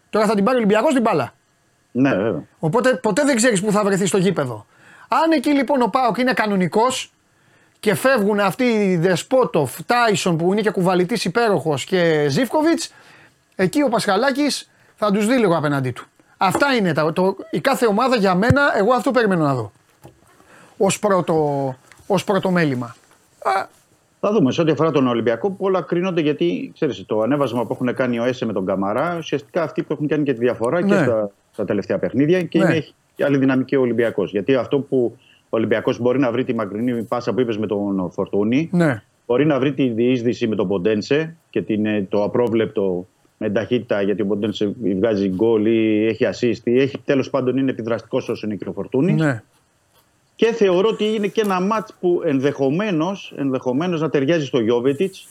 Τώρα 0.09 0.25
θα 0.25 0.35
την 0.35 0.43
πάρει 0.43 0.57
ο 0.57 0.59
Ολυμπιακός 0.59 0.93
την 0.93 1.01
μπάλα. 1.01 1.33
ναι, 1.91 2.15
βέβαια. 2.15 2.43
Οπότε 2.59 2.93
ποτέ 2.93 3.23
δεν 3.23 3.35
ξέρεις 3.35 3.61
πού 3.61 3.71
θα 3.71 3.83
βρεθεί 3.83 4.05
στο 4.05 4.17
γήπεδο. 4.17 4.65
Αν 5.23 5.31
εκεί 5.31 5.49
λοιπόν 5.49 5.81
ο 5.81 5.87
Πάοκ 5.87 6.17
είναι 6.17 6.33
κανονικός 6.33 7.11
και 7.79 7.95
φεύγουν 7.95 8.39
αυτοί 8.39 8.63
οι 8.63 8.97
Δεσπότοφ, 8.97 9.83
Τάισον 9.85 10.37
που 10.37 10.51
είναι 10.51 10.61
και 10.61 10.69
κουβαλητής 10.69 11.25
υπέροχος 11.25 11.83
και 11.85 12.25
Ζήφκοβιτς, 12.29 12.93
εκεί 13.55 13.81
ο 13.81 13.89
Πασχαλάκης 13.89 14.69
θα 14.95 15.11
τους 15.11 15.27
δει 15.27 15.37
λίγο 15.37 15.57
απέναντί 15.57 15.91
του. 15.91 16.05
Αυτά 16.37 16.73
είναι 16.75 16.93
τα, 16.93 17.13
το, 17.13 17.35
η 17.51 17.59
κάθε 17.59 17.85
ομάδα 17.85 18.15
για 18.15 18.35
μένα, 18.35 18.77
εγώ 18.77 18.93
αυτό 18.93 19.11
περιμένω 19.11 19.43
να 19.45 19.53
δω. 19.53 19.71
Ω 20.77 20.87
πρώτο, 20.99 21.35
ως 22.07 22.23
πρώτο 22.23 22.49
μέλημα. 22.51 22.95
Α, 23.43 23.65
Θα 24.19 24.31
δούμε. 24.31 24.51
Σε 24.51 24.61
ό,τι 24.61 24.71
αφορά 24.71 24.91
τον 24.91 25.07
Ολυμπιακό, 25.07 25.49
που 25.49 25.65
όλα 25.65 25.81
κρίνονται 25.81 26.21
γιατί 26.21 26.71
ξέρεις, 26.73 27.03
το 27.05 27.21
ανέβασμα 27.21 27.65
που 27.65 27.73
έχουν 27.73 27.95
κάνει 27.95 28.19
ο 28.19 28.23
Έσε 28.23 28.45
με 28.45 28.53
τον 28.53 28.65
Καμαρά, 28.65 29.15
ουσιαστικά 29.17 29.63
αυτοί 29.63 29.83
που 29.83 29.93
έχουν 29.93 30.07
κάνει 30.07 30.23
και 30.23 30.33
τη 30.33 30.39
διαφορά 30.39 30.81
και 30.81 30.93
Ναι. 30.93 31.03
στα, 31.03 31.29
στα 31.51 31.65
τελευταία 31.65 31.97
παιχνίδια 31.99 32.43
και 32.43 32.59
Ναι. 32.59 32.65
είναι, 32.65 32.75
έχει 32.75 32.93
και 33.15 33.23
άλλη 33.23 33.37
δυναμική 33.37 33.75
ο 33.75 33.81
Ολυμπιακός. 33.81 34.31
Γιατί 34.31 34.55
αυτό 34.55 34.79
που 34.79 35.17
ο 35.43 35.57
Ολυμπιακός 35.57 35.99
μπορεί 35.99 36.19
να 36.19 36.31
βρει 36.31 36.43
τη 36.43 36.55
μακρινή 36.55 37.03
πάσα 37.03 37.33
που 37.33 37.39
είπες 37.39 37.57
με 37.57 37.67
τον 37.67 38.11
Φορτούνη, 38.11 38.69
ναι. 38.71 39.03
μπορεί 39.25 39.45
να 39.45 39.59
βρει 39.59 39.73
τη 39.73 39.89
διείσδυση 39.89 40.47
με 40.47 40.55
τον 40.55 40.67
Ποντένσε 40.67 41.35
και 41.49 41.61
την, 41.61 41.85
ε, 41.85 42.07
το 42.09 42.23
απρόβλεπτο 42.23 43.07
με 43.37 43.49
ταχύτητα 43.49 44.01
γιατί 44.01 44.21
ο 44.21 44.25
Ποντένσε 44.25 44.75
βγάζει 44.97 45.27
γκολ 45.27 45.65
ή 45.65 46.05
έχει 46.05 46.27
assist 46.33 46.63
ή 46.63 46.79
έχει 46.79 46.97
τέλος 47.05 47.29
πάντων 47.29 47.57
είναι 47.57 47.71
επιδραστικός 47.71 48.29
όσο 48.29 48.45
είναι 48.47 48.55
και 48.55 48.69
ο 48.69 48.71
Φορτούνη. 48.71 49.13
ναι. 49.13 49.43
Και 50.35 50.53
θεωρώ 50.53 50.87
ότι 50.87 51.05
είναι 51.05 51.27
και 51.27 51.41
ένα 51.41 51.61
μάτς 51.61 51.97
που 51.99 52.21
ενδεχομένως 52.25 53.33
ενδεχομένως 53.37 54.01
να 54.01 54.09
ταιριάζει 54.09 54.45
στο 54.45 54.59
Γιώβετιτς 54.59 55.27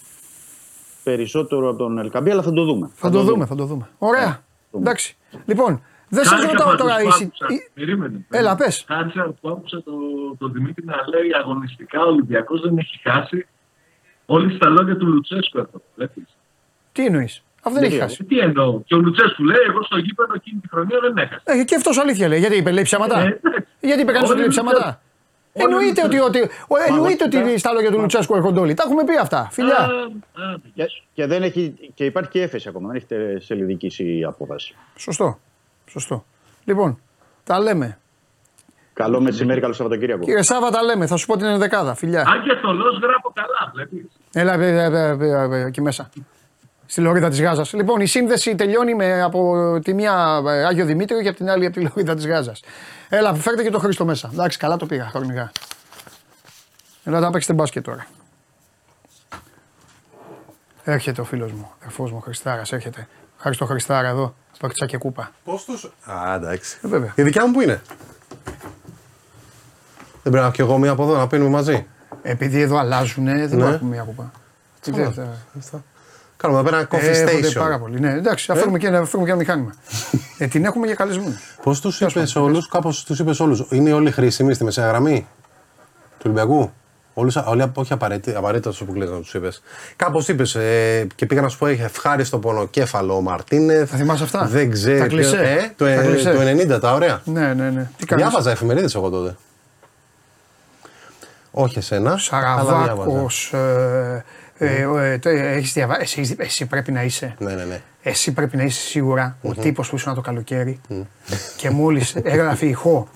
περισσότερο 1.02 1.68
από 1.68 1.78
τον 1.78 1.98
Ελκαμπή, 1.98 2.30
αλλά 2.30 2.42
θα 2.42 2.52
το 2.52 2.64
δούμε. 2.64 2.90
Θα 2.94 3.10
το 3.10 3.22
δούμε, 3.22 3.46
θα 3.46 3.54
το 3.54 3.64
δούμε. 3.64 3.88
Ωραία. 3.98 4.42
Εντάξει. 4.74 5.16
Λοιπόν, 5.46 5.82
δεν 6.14 6.24
σα 6.24 6.30
Χάρηκα 6.30 6.52
ρωτάω 6.52 6.66
πάντως 6.66 6.80
τώρα 6.82 6.96
που 7.02 7.08
εσύ. 7.08 7.24
άκουσα. 7.24 7.46
η- 7.54 7.70
Περίμενε. 7.74 8.26
Έλα, 8.30 8.56
πες. 8.56 8.84
Χάρηκα 8.88 9.22
που 9.40 9.48
άκουσα 9.48 9.82
το, 9.82 9.92
το 10.38 10.46
Δημήτρη 10.48 10.84
να 10.84 10.96
λέει 11.14 11.30
αγωνιστικά 11.40 12.00
ο 12.04 12.08
Ολυμπιακός 12.08 12.60
δεν 12.60 12.78
έχει 12.78 13.00
χάσει. 13.08 13.46
Όλοι 14.26 14.54
στα 14.56 14.68
λόγια 14.68 14.96
του 14.96 15.06
Λουτσέσκου 15.06 15.60
αυτό. 15.60 15.82
βλέπεις. 15.96 16.24
Τι 16.92 17.04
εννοείς. 17.06 17.42
Αυτό 17.62 17.78
δεν 17.78 17.82
έχει 17.88 17.96
Ναι, 17.96 18.02
χάσει. 18.02 18.24
Τι 18.24 18.38
εννοώ. 18.38 18.80
Και 18.86 18.94
ο 18.94 18.98
Λουτσέσκου 18.98 19.44
λέει: 19.44 19.56
Εγώ 19.68 19.82
στο 19.82 19.96
γήπεδο 19.98 20.32
εκείνη 20.34 20.60
τη 20.60 20.68
χρονιά 20.68 20.98
δεν 21.00 21.16
έχασα. 21.16 21.42
Ε, 21.44 21.64
και 21.64 21.74
αυτός 21.74 21.98
αλήθεια 21.98 22.28
λέει. 22.28 22.38
Γιατί 22.38 22.56
είπε, 22.56 22.70
λέει 22.70 22.82
ψέματα. 22.84 23.18
Ε, 23.20 23.22
εντάξει. 23.42 23.66
Γιατί 23.80 24.00
είπε 24.02 24.12
κανείς 24.12 24.30
ότι 24.30 24.30
Όλοι 24.30 24.38
λέει 24.38 24.46
οι 24.46 24.50
ψέματα. 24.50 24.76
Λουτσέσκου. 24.84 25.00
Όλοι 25.54 25.72
οι 25.72 25.76
Εννοείται 25.76 26.02
ότι, 26.04 26.16
Λουτσέσκου. 26.16 26.46
ότι, 26.68 26.84
ο- 26.90 26.94
εννοείται 26.94 27.24
ότι 27.24 27.36
βασικά- 27.36 27.58
στα 27.58 27.72
λόγια 27.72 27.90
του 27.90 27.98
Λουτσέσκου 28.00 28.34
έρχονται 28.34 28.60
όλοι. 28.60 28.74
Τα 28.74 28.82
έχουμε 28.86 29.04
πει 29.04 29.16
αυτά. 29.16 29.38
Α, 29.38 29.48
Φιλιά. 29.50 29.76
α, 29.78 29.88
Και, 30.74 30.84
και, 31.14 31.26
δεν 31.26 31.42
έχει, 31.42 31.74
και 31.94 32.04
υπάρχει 32.04 32.30
και 32.30 32.42
έφεση 32.42 32.68
ακόμα, 32.68 32.92
δεν 32.92 32.96
έχει 32.96 33.44
σελιδική 33.44 34.18
η 34.18 34.24
απόφαση. 34.24 34.74
Σωστό. 34.96 35.38
Σωστό. 35.92 36.24
Λοιπόν, 36.64 37.00
τα 37.44 37.60
λέμε. 37.60 37.98
Καλό 38.92 39.20
μεσημέρι, 39.20 39.60
καλό 39.60 39.72
Σαββατοκύριακο. 39.72 40.24
Κύριε 40.24 40.42
Σάβα, 40.42 40.70
τα 40.70 40.82
λέμε. 40.82 41.06
Θα 41.06 41.16
σου 41.16 41.26
πω 41.26 41.36
την 41.36 41.46
ενδεκάδα. 41.46 41.94
Φιλιά. 41.94 42.20
Αν 42.20 42.42
και 42.42 42.54
το 42.62 42.72
λόγο 42.72 42.90
γράφω 43.02 43.32
καλά, 43.34 43.72
βλέπεις. 43.74 44.04
Έλα, 44.32 44.52
ε, 44.52 44.66
ε, 44.66 44.84
ε, 44.84 45.16
ε, 45.20 45.56
ε, 45.56 45.64
εκεί 45.64 45.80
μέσα. 45.80 46.10
Στη 46.86 47.00
Λωρίδα 47.00 47.28
της 47.28 47.42
Γάζας. 47.42 47.72
Λοιπόν, 47.72 48.00
η 48.00 48.06
σύνδεση 48.06 48.54
τελειώνει 48.54 48.94
με, 48.94 49.22
από 49.22 49.80
τη 49.82 49.94
μία 49.94 50.42
ε, 50.46 50.64
Άγιο 50.64 50.84
Δημήτριο 50.84 51.22
και 51.22 51.28
από 51.28 51.36
την 51.36 51.50
άλλη 51.50 51.66
από 51.66 51.74
τη 51.74 51.82
Λωρίδα 51.82 52.14
της 52.14 52.26
Γάζας. 52.26 52.62
Έλα, 53.08 53.34
φέρτε 53.34 53.62
και 53.62 53.70
το 53.70 53.78
Χρήστο 53.78 54.04
μέσα. 54.04 54.30
Εντάξει, 54.32 54.58
καλά 54.58 54.76
το 54.76 54.86
πήγα 54.86 55.08
χρονικά. 55.08 55.52
Έλα, 57.04 57.20
να 57.20 57.30
παίξετε 57.30 57.52
μπάσκετ 57.52 57.84
τώρα. 57.84 58.06
Έρχεται 60.84 61.20
ο 61.20 61.24
φίλος 61.24 61.52
μου, 61.52 61.70
ερφό 61.84 62.08
μου 62.08 62.20
Χριστάρας, 62.20 62.72
έρχεται. 62.72 63.08
Ευχαριστώ 63.44 63.66
Χριστάρα 63.66 64.08
εδώ, 64.08 64.34
παίξα 64.60 64.86
και 64.86 64.96
κούπα. 64.96 65.30
Πώς 65.44 65.64
του. 65.64 65.90
Α, 66.12 66.34
εντάξει. 66.34 66.78
Ε, 66.84 66.88
βέβαια. 66.88 67.12
Η 67.16 67.22
δικιά 67.22 67.46
μου 67.46 67.52
που 67.52 67.60
είναι. 67.60 67.82
Δεν 70.22 70.32
πρέπει 70.32 70.36
να 70.36 70.42
έχω 70.42 70.50
κι 70.50 70.60
εγώ 70.60 70.78
μία 70.78 70.90
από 70.90 71.02
εδώ 71.02 71.16
να 71.16 71.26
πίνουμε 71.26 71.50
μαζί. 71.50 71.86
Επειδή 72.22 72.60
εδώ 72.60 72.76
αλλάζουν, 72.76 73.24
δεν 73.24 73.58
Ναι. 73.58 73.64
έχουμε 73.64 73.90
μια 73.94 74.02
κούπα. 74.02 74.30
Τι 74.80 74.90
Καλά. 74.90 75.10
θέλετε. 75.10 75.36
Αυτά. 75.58 75.84
Κάνουμε 76.36 76.60
εδώ 76.60 76.70
πέρα 76.70 76.80
ένα 76.80 76.88
coffee 76.90 77.08
Έρχονται 77.14 77.48
station. 77.48 77.58
πάρα 77.58 77.78
πολύ. 77.78 78.00
Ναι, 78.00 78.12
εντάξει, 78.12 78.46
θα 78.46 78.54
φέρουμε 78.54 78.78
και, 78.78 78.90
να 78.90 79.04
φέρουμε 79.04 79.24
και 79.24 79.30
ένα 79.30 79.36
μηχάνημα. 79.40 79.74
ε, 80.38 80.46
την 80.46 80.64
έχουμε 80.64 80.86
για 80.86 80.94
καλεσμένου. 80.94 81.38
Πώς 81.62 81.80
τους 81.80 82.00
είπες 82.00 82.36
όλους, 82.36 82.68
κάπως 82.68 83.04
τους 83.04 83.18
είπες 83.18 83.40
όλους. 83.40 83.66
Είναι 83.70 83.92
όλοι 83.92 84.10
χρήσιμοι 84.10 84.54
στη 84.54 84.64
μεσαία 84.64 84.86
γραμμή 84.86 85.26
του 86.18 86.22
Ολυμπιακού; 86.24 86.72
Όλους, 87.14 87.36
όλοι, 87.36 87.70
όχι 87.74 87.92
απαραίτητα, 87.92 88.38
απαραίτητα 88.38 88.70
όσο 88.70 88.84
που 88.84 88.92
κλείσει 88.92 89.10
να 89.12 89.18
τους 89.18 89.34
είπες. 89.34 89.62
Κάπως 89.96 90.28
είπες 90.28 90.54
ε, 90.54 91.06
και 91.14 91.26
πήγα 91.26 91.40
να 91.40 91.48
σου 91.48 91.58
πω: 91.58 91.66
Έχει 91.66 91.82
ευχάριστο 91.82 92.38
πονοκέφαλο 92.38 93.16
ο 93.16 93.20
Μαρτίνεθ. 93.20 93.90
Θα 93.90 93.96
θυμάσαι 93.96 94.22
αυτά; 94.24 94.44
Δεν 94.46 94.70
ξέρω. 94.70 94.98
Τα 94.98 95.06
κλισέ; 95.06 95.36
Ε, 95.42 95.72
το, 95.76 95.84
Τα 95.84 95.90
ε, 95.90 96.06
κλισέ; 96.06 96.30
το 96.32 96.74
90, 96.76 96.80
τα 96.80 96.92
ωραία. 96.94 97.20
Ναι, 97.24 97.54
ναι, 97.54 97.70
ναι. 97.70 97.90
Τι 97.96 98.06
κάνεις; 98.06 98.24
Διάβαζα 98.24 98.50
εφημερίδες 98.50 98.94
εγώ 98.94 99.08
τότε. 99.10 99.36
Όχι 101.50 101.78
εσένα. 101.78 102.08
αλλά 102.10 102.18
Σαραβάκος. 102.18 103.48
διάβαζα. 103.52 104.24
Ε, 104.58 104.66
ε, 105.02 105.12
ε, 105.12 105.18
το- 105.18 105.28
έχεις 105.28 105.72
διαβα... 105.72 106.00
εσύ, 106.00 106.34
εσύ 106.38 106.66
πρέπει 106.66 106.92
να 106.92 107.02
είσαι. 107.02 107.34
Ναι, 107.38 107.54
ναι, 107.54 107.64
ναι. 107.64 107.80
Εσύ 108.02 108.32
πρέπει 108.32 108.56
να 108.56 108.62
είσαι 108.62 108.80
σίγουρα 108.80 109.36
ο 109.42 109.54
τύπος 109.54 109.88
που 109.88 109.96
ήσουν 109.96 110.14
το 110.14 110.20
καλοκαίρι 110.20 110.80
και 111.56 111.70
μόλις 111.70 112.14
έγραφε 112.22 112.66
ηχό 112.66 113.08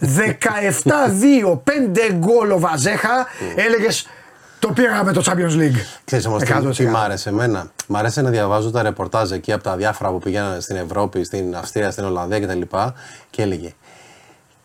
17-2, 0.00 1.60
5 1.64 2.12
γκολ 2.12 2.50
ο 2.50 2.58
Βαζέχα, 2.58 3.26
έλεγες 3.56 4.06
το 4.58 4.72
πήραμε 4.72 5.12
το 5.12 5.22
Champions 5.26 5.58
League. 5.58 5.80
Ξέρεις 6.04 6.26
όμως 6.26 6.42
τι, 6.42 6.52
100%. 6.66 6.74
τι 6.76 6.86
μ' 6.86 6.96
άρεσε 6.96 7.28
εμένα. 7.28 7.70
Μ' 7.86 7.96
άρεσε 7.96 8.22
να 8.22 8.30
διαβάζω 8.30 8.70
τα 8.70 8.82
ρεπορτάζ 8.82 9.30
εκεί 9.30 9.52
από 9.52 9.62
τα 9.62 9.76
διάφορα 9.76 10.10
που 10.10 10.18
πηγαίνανε 10.18 10.60
στην 10.60 10.76
Ευρώπη, 10.76 11.24
στην 11.24 11.56
Αυστρία, 11.56 11.90
στην 11.90 12.04
Ολλανδία 12.04 12.40
κτλ. 12.40 12.60
Και 13.30 13.42
έλεγε. 13.42 13.74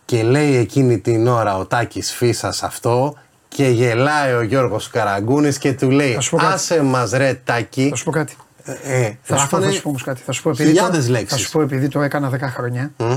Και 0.06 0.24
λέει 0.24 0.56
εκείνη 0.56 1.00
την 1.00 1.28
ώρα 1.28 1.58
ο 1.58 1.66
Τάκης 1.66 2.12
Φίσας 2.14 2.64
αυτό 2.64 3.16
και 3.48 3.68
γελάει 3.68 4.34
ο 4.34 4.42
Γιώργος 4.42 4.90
Καραγκούνης 4.90 5.58
και 5.58 5.74
του 5.74 5.90
λέει 5.90 6.14
Θα 6.14 6.22
σου 6.22 6.30
πω 6.30 6.38
κάτι. 6.38 6.54
Άσε 6.54 6.82
μας 6.82 7.12
ρε 7.12 7.34
Τάκη. 7.44 7.90
Θα 7.90 7.96
σου 7.96 8.04
πω 8.04 8.12
κάτι. 8.12 8.36
Ε, 8.64 8.72
ε, 8.84 9.18
Θα 9.22 9.38
σου, 9.38 9.48
πω, 9.50 9.58
γράφανε 9.58 9.66
θα 9.66 9.72
σου 9.72 9.82
πω 9.82 9.90
όμως 9.90 10.04
κάτι. 10.04 10.22
Θα 10.26 10.32
σου 10.32 10.42
πω 10.42 10.50
επειδή, 10.50 10.70
χιλιάδες 10.70 11.06
το, 11.06 11.12
λέξεις. 11.12 11.30
θα 11.30 11.38
σου 11.38 11.52
πω 11.52 11.62
επειδή 11.62 11.88
το 11.88 12.02
έκανα 12.02 12.30
10 12.30 12.40
χρόνια. 12.40 12.92
Μμ. 12.98 13.16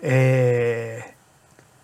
Ε, 0.00 0.14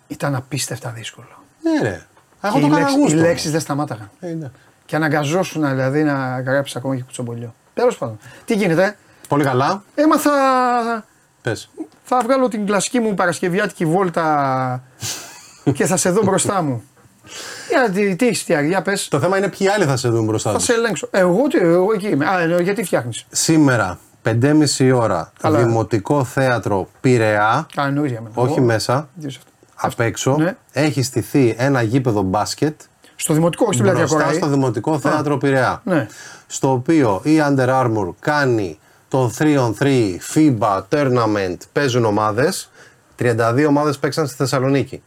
ήταν 0.07 0.35
απίστευτα 0.35 0.89
δύσκολο. 0.89 1.27
Ναι 1.61 1.89
ρε. 1.89 2.05
Εγώ 2.41 2.53
Και 2.53 2.59
το 2.59 2.65
οι, 2.65 2.69
έκανα 2.69 2.79
λέξεις, 2.79 2.95
οι 2.95 2.99
γούστο. 2.99 3.17
λέξεις 3.19 3.51
δεν 3.51 3.59
σταμάταγαν. 3.59 4.09
Ε, 4.19 4.27
ναι. 4.27 4.51
Και 4.85 4.95
αναγκαζόσουν 4.95 5.69
δηλαδή 5.69 6.03
να 6.03 6.41
γράψεις 6.41 6.75
ακόμα 6.75 6.95
και 6.95 7.01
κουτσομπολιό. 7.01 7.53
Τέλος 7.73 7.97
πάντων. 7.97 8.19
Τι 8.45 8.55
γίνεται, 8.55 8.97
Πολύ 9.27 9.43
καλά. 9.43 9.83
έμαθα. 9.95 10.31
Πες. 11.41 11.69
Θα 12.03 12.19
βγάλω 12.23 12.47
την 12.47 12.65
κλασική 12.65 12.99
μου 12.99 13.13
Παρασκευιάτικη 13.13 13.85
βόλτα 13.85 14.83
και 15.73 15.85
θα 15.85 15.97
σε 15.97 16.09
δω 16.09 16.21
μπροστά 16.23 16.61
μου. 16.61 16.83
Για, 17.69 17.89
τι, 17.89 18.15
τι 18.15 18.25
έχεις 18.27 18.41
φτιάξει, 18.41 18.67
για 18.67 18.81
πες. 18.81 19.07
Το 19.07 19.19
θέμα 19.19 19.37
είναι 19.37 19.47
ποιοι 19.49 19.67
άλλοι 19.67 19.85
θα 19.85 19.97
σε 19.97 20.09
δουν 20.09 20.25
μπροστά 20.25 20.51
Θα 20.51 20.55
τους. 20.57 20.65
σε 20.65 20.73
ελέγξω. 20.73 21.07
Εγώ, 21.11 21.47
τι, 21.47 21.57
εγώ 21.57 21.93
εκεί 21.93 22.07
είμαι. 22.07 22.25
Α, 22.25 22.39
ε, 22.41 22.61
γιατί 22.61 22.83
φτιάχνεις; 22.83 23.25
Σήμερα, 23.29 23.99
5.30 24.41 24.91
ώρα, 24.95 25.31
Καλά. 25.41 25.57
Δημοτικό 25.63 26.23
Θέατρο 26.23 26.87
Πειραιά. 27.01 27.67
Α, 27.75 27.85
εννοείς 27.87 28.11
για 28.11 28.21
μένα. 28.21 28.33
Όχι 28.37 28.53
Εγώ- 28.57 28.65
μέσα. 28.65 29.09
Τι 29.21 29.27
είσαι 29.27 29.39
αυτό. 29.39 29.87
απ' 29.87 29.99
έξω 29.99 30.35
Ναι. 30.37 30.55
έχει 30.71 31.01
στηθεί 31.03 31.55
ένα 31.57 31.81
γήπεδο 31.81 32.21
μπάσκετ 32.21 32.81
Στο 33.15 33.33
δημοτικό, 33.33 33.63
όχι 33.63 33.73
στην 33.73 33.85
πλατεία 33.85 34.03
μπροστά 34.05 34.23
Κοράη. 34.23 34.37
στο 34.39 34.47
Δημοτικό 34.47 34.99
Θέατρο 34.99 35.37
Πειραιά. 35.37 35.81
Ναι. 35.83 36.07
Στο 36.47 36.71
οποίο 36.71 37.19
η 37.23 37.37
Under 37.49 37.69
Armour 37.69 38.09
κάνει 38.19 38.79
το 39.07 39.31
3on3 39.37 40.17
FIBA 40.33 40.81
Tournament, 40.89 41.57
παίζουν 41.73 42.05
ομάδες. 42.05 42.69
32 43.15 43.65
ομάδες 43.67 43.97
παίξαν 43.97 44.27
στη 44.27 44.35
Θεσσαλονίκη. 44.35 45.01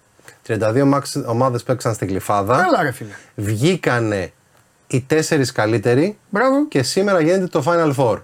32 0.46 0.84
μάξ- 0.84 1.16
ομάδες 1.26 1.62
παίξαν 1.62 1.94
στην 1.94 2.06
Κλειφάδα. 2.08 2.56
Καλά, 2.62 2.82
ρε 2.82 2.90
φίλε. 2.90 3.10
Βγήκανε 3.34 4.32
οι 4.86 5.00
τέσσερις 5.00 5.52
καλύτεροι 5.52 6.18
Μπράβο. 6.30 6.68
και 6.68 6.82
σήμερα 6.82 7.20
γίνεται 7.20 7.46
το 7.46 7.62
Final 7.66 7.94
Four. 7.96 8.18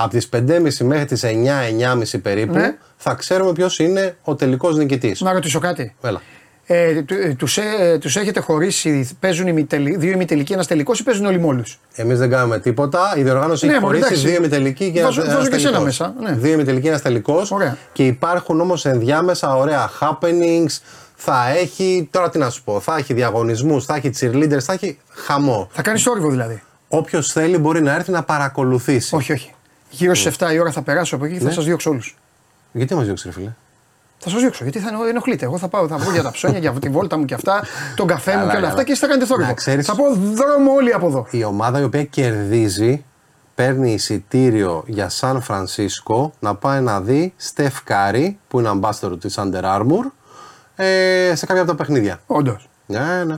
Από 0.00 0.10
τις 0.10 0.28
5.30 0.32 0.84
μέχρι 0.84 1.04
τις 1.04 1.24
9-9.30 1.24 2.18
περίπου 2.22 2.52
Ναι. 2.52 2.76
θα 2.96 3.14
ξέρουμε 3.14 3.52
ποιος 3.52 3.78
είναι 3.78 4.16
ο 4.22 4.34
τελικός 4.34 4.76
νικητής. 4.76 5.20
Να 5.20 5.32
ρωτήσω 5.32 5.58
κάτι. 5.58 5.94
Έλα. 6.02 6.20
Ε, 6.66 7.02
του- 7.02 7.14
ε, 7.14 7.34
τους, 7.34 7.58
ε, 7.58 7.98
τους 8.00 8.16
έχετε 8.16 8.40
χωρίσει, 8.40 9.08
παίζουν 9.20 9.46
ημιτελ- 9.46 9.98
δύο 9.98 10.10
ημιτελικοί, 10.12 10.52
ένας 10.52 10.66
τελικός 10.66 10.98
ή 11.00 11.02
παίζουν 11.02 11.26
όλοι 11.26 11.38
μόλους. 11.38 11.78
Εμείς 11.94 12.18
δεν 12.18 12.30
κάνουμε 12.30 12.58
τίποτα. 12.58 13.14
Η 13.16 13.22
διοργάνωση 13.22 13.66
Ναι, 13.66 13.72
έχει 13.72 13.80
μωρέ, 13.80 13.94
χωρίσει 13.96 14.12
εντάξει. 14.12 14.28
δύο 14.30 14.38
ημιτελικοί 14.44 14.90
και 14.92 15.02
Βάζω- 15.02 15.22
ένας 15.22 15.34
βάζω 15.34 15.48
και 15.48 15.54
εσένα 15.56 15.72
τελικός. 15.78 15.98
μέσα, 15.98 16.14
ναι. 16.20 16.36
Δύο 16.38 16.52
ημιτελικοί, 16.52 16.86
ένας 16.86 17.02
τελικός. 17.02 17.50
Ωραία. 17.50 17.76
Και 17.92 18.06
υπάρχουν 18.06 18.60
όμως 18.60 18.84
ενδιάμεσα 18.86 19.56
ωραία 19.56 19.90
happenings. 20.00 20.78
Θα 21.14 21.48
έχει, 21.60 22.08
τώρα 22.10 22.30
τι 22.30 22.38
να 22.38 22.50
σου 22.50 22.62
πω, 22.64 22.80
θα 22.80 22.96
έχει 22.96 23.14
διαγωνισμούς, 23.14 23.84
θα 23.84 23.94
έχει 23.94 24.10
cheerleaders, 24.20 24.60
θα 24.60 24.72
έχει 24.72 24.98
χαμό. 25.08 25.68
Θα 25.72 25.82
κάνεις 25.82 26.02
θόρυβο 26.02 26.30
δηλαδή. 26.30 26.62
Όποιος 26.88 27.32
θέλει 27.32 27.58
μπορεί 27.58 27.82
να 27.82 27.94
έρθει 27.94 28.10
να 28.10 28.22
παρακολουθήσει. 28.22 29.14
Όχι, 29.14 29.32
όχι. 29.32 29.50
Γύρω 29.90 30.14
στι 30.14 30.32
7 30.38 30.52
η 30.52 30.58
ώρα 30.58 30.70
θα 30.72 30.82
περάσω 30.82 31.16
από 31.16 31.24
εκεί 31.24 31.34
και 31.34 31.40
θα 31.40 31.46
Ναι. 31.46 31.52
σας 31.52 31.64
διώξω 31.64 31.90
όλους. 31.90 32.16
Γιατί 32.72 32.94
μας 32.94 33.04
διώξει, 33.04 33.26
ρε 33.26 33.32
φίλε; 33.34 33.52
Θα 34.18 34.30
σας 34.30 34.40
διώξω 34.40 34.62
γιατί 34.62 34.78
θα 34.78 34.88
ενο- 34.88 35.04
ενοχλείτε. 35.04 35.44
Εγώ 35.44 35.58
θα 35.58 35.68
πάω, 35.68 35.86
θα 35.88 35.96
βγω 35.96 36.10
για 36.12 36.22
τα 36.22 36.30
ψώνια, 36.30 36.58
για 36.58 36.72
τη 36.72 36.88
βόλτα 36.88 37.16
μου 37.18 37.24
και 37.24 37.34
αυτά, 37.34 37.62
τον 37.96 38.06
καφέ 38.06 38.30
μου 38.30 38.36
Καλά, 38.38 38.50
και 38.50 38.56
όλα 38.56 38.60
καλά. 38.60 38.68
αυτά 38.68 38.84
και 38.84 38.92
εσείς 38.92 39.00
θα 39.00 39.06
κάνετε 39.06 39.26
θόρυβο. 39.26 39.48
Να 39.48 39.54
ξέρεις- 39.54 39.86
Θα 39.86 39.94
πω 39.94 40.04
δρόμο 40.14 40.72
όλοι 40.76 40.92
από 40.92 41.06
εδώ. 41.06 41.26
Η 41.30 41.44
ομάδα 41.44 41.80
η 41.80 41.84
οποία 41.84 42.04
κερδίζει 42.04 43.04
παίρνει 43.54 43.92
εισιτήριο 43.92 44.82
για 44.86 45.08
Σαν 45.08 45.40
Φρανσίσκο 45.42 46.32
να 46.40 46.54
πάει 46.54 46.80
να 46.80 47.00
δει 47.00 47.32
Στεφ 47.36 47.82
Κάρι 47.84 48.38
που 48.48 48.58
είναι 48.60 48.70
ambassador 48.80 49.20
της 49.20 49.38
Under 49.38 49.62
Armour 49.62 50.10
ε, 50.76 51.32
σε 51.34 51.46
κάποια 51.46 51.62
από 51.62 51.70
τα 51.70 51.76
παιχνίδια. 51.76 52.20
Όντως. 52.26 52.68
Ναι, 52.86 53.24
ναι. 53.26 53.36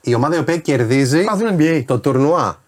Η 0.00 0.14
ομάδα 0.14 0.36
η 0.36 0.38
οποία 0.38 0.56
κερδίζει 0.56 1.22
Μάθουν 1.24 1.56
NBA. 1.58 1.82
το 1.86 1.98
τουρνουά. 1.98 2.58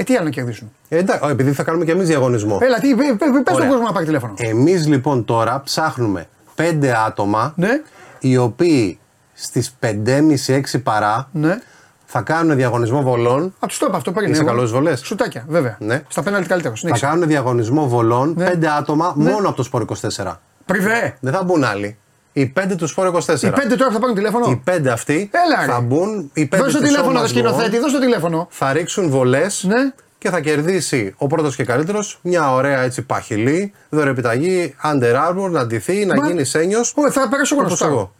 Ε, 0.00 0.02
τι 0.04 0.14
άλλο 0.16 0.24
να 0.24 0.30
κερδίσουν. 0.30 0.72
Ε, 0.88 0.96
εντάξει, 0.98 1.28
επειδή 1.30 1.52
θα 1.52 1.62
κάνουμε 1.62 1.84
και 1.84 1.90
εμείς 1.90 2.06
διαγωνισμό. 2.06 2.58
Έλα, 2.62 2.78
τι, 2.78 2.94
πε 2.94 3.02
στον 3.04 3.54
Ωραία. 3.54 3.68
κόσμο 3.68 3.84
να 3.86 3.92
πάρει 3.92 4.04
τηλέφωνο. 4.04 4.34
Εμείς 4.36 4.86
λοιπόν 4.86 5.24
τώρα 5.24 5.60
ψάχνουμε 5.64 6.26
πέντε 6.54 6.94
άτομα 7.06 7.52
Ναι. 7.56 7.80
οι 8.18 8.36
οποίοι 8.36 8.98
στις 9.32 9.76
5.30-6 9.80 10.82
παρά 10.82 11.28
Ναι. 11.32 11.58
θα 12.04 12.20
κάνουν 12.20 12.56
διαγωνισμό 12.56 13.02
βολών. 13.02 13.42
Α, 13.44 13.66
τους 13.66 13.78
το 13.78 13.86
είπα 13.88 13.96
αυτό 13.96 14.12
πριν. 14.12 14.30
Είσαι 14.30 14.40
εγώ. 14.40 14.50
καλός 14.50 14.72
βολές; 14.72 15.00
Σουτάκια, 15.00 15.44
βέβαια. 15.48 15.76
Ναι. 15.80 16.02
Στα 16.08 16.22
πέναλτι 16.22 16.48
καλύτερο. 16.48 16.72
Θα 16.74 16.78
Συνέχισε. 16.80 17.06
κάνουν 17.06 17.28
διαγωνισμό 17.28 17.88
βολών 17.88 18.34
Ναι. 18.36 18.44
πέντε 18.50 18.68
άτομα 18.70 19.12
Ναι. 19.16 19.30
μόνο 19.30 19.48
από 19.48 19.56
το 19.56 19.62
Σπορ 19.62 19.82
24. 19.82 20.40
Πριβέ. 20.64 21.16
Δεν 21.20 21.32
θα 21.32 21.42
μπουν 21.42 21.64
άλλοι. 21.64 21.96
Οι 22.32 22.46
πέντε 22.46 22.74
του 22.74 22.86
Σπορ 22.86 23.06
24. 23.26 23.42
Οι 23.42 23.50
πέντε 23.50 23.74
τώρα 23.76 23.86
που 23.88 23.92
θα 23.94 23.98
πάρουν 24.00 24.14
τηλέφωνο; 24.14 24.50
Οι 24.50 24.56
πέντε 24.64 24.90
αυτοί 24.90 25.30
Έλα, 25.46 25.66
ρε. 25.66 25.72
θα 25.72 25.80
μπουν. 25.80 26.30
Οι 26.32 26.46
πέντε 26.46 26.62
Δώσε 26.62 26.76
το 26.76 26.82
της 26.82 26.88
τηλέφωνο, 26.88 27.14
Σώμας 27.16 27.32
το 27.32 27.38
σκηνοθέτη, 27.38 27.70
Γκολ 27.70 27.80
δώσε 27.80 27.94
το 27.94 28.00
τηλέφωνο. 28.00 28.46
Θα 28.50 28.72
ρίξουν 28.72 29.10
βολές 29.10 29.64
Ναι. 29.68 29.92
και 30.18 30.30
θα 30.30 30.40
κερδίσει 30.40 31.14
ο 31.18 31.26
πρώτος 31.26 31.56
και 31.56 31.64
καλύτερος 31.64 32.18
μια 32.22 32.52
ωραία 32.52 32.80
έτσι 32.80 33.02
παχυλή 33.02 33.72
δωρεπιταγή 33.88 34.74
Under 34.84 35.14
Armour 35.28 35.50
να 35.50 35.66
ντυθεί, 35.66 36.04
να 36.06 36.14
Μα- 36.14 36.26
γίνει 36.26 36.44
σένιος. 36.44 36.94
Ω, 36.96 37.10
θα 37.10 37.28
περάσω 37.28 37.54
εγώ 37.54 37.62
να 37.62 37.68
Όπως 37.68 37.78
σουτάρω. 37.78 37.94
εγώ. 37.98 38.12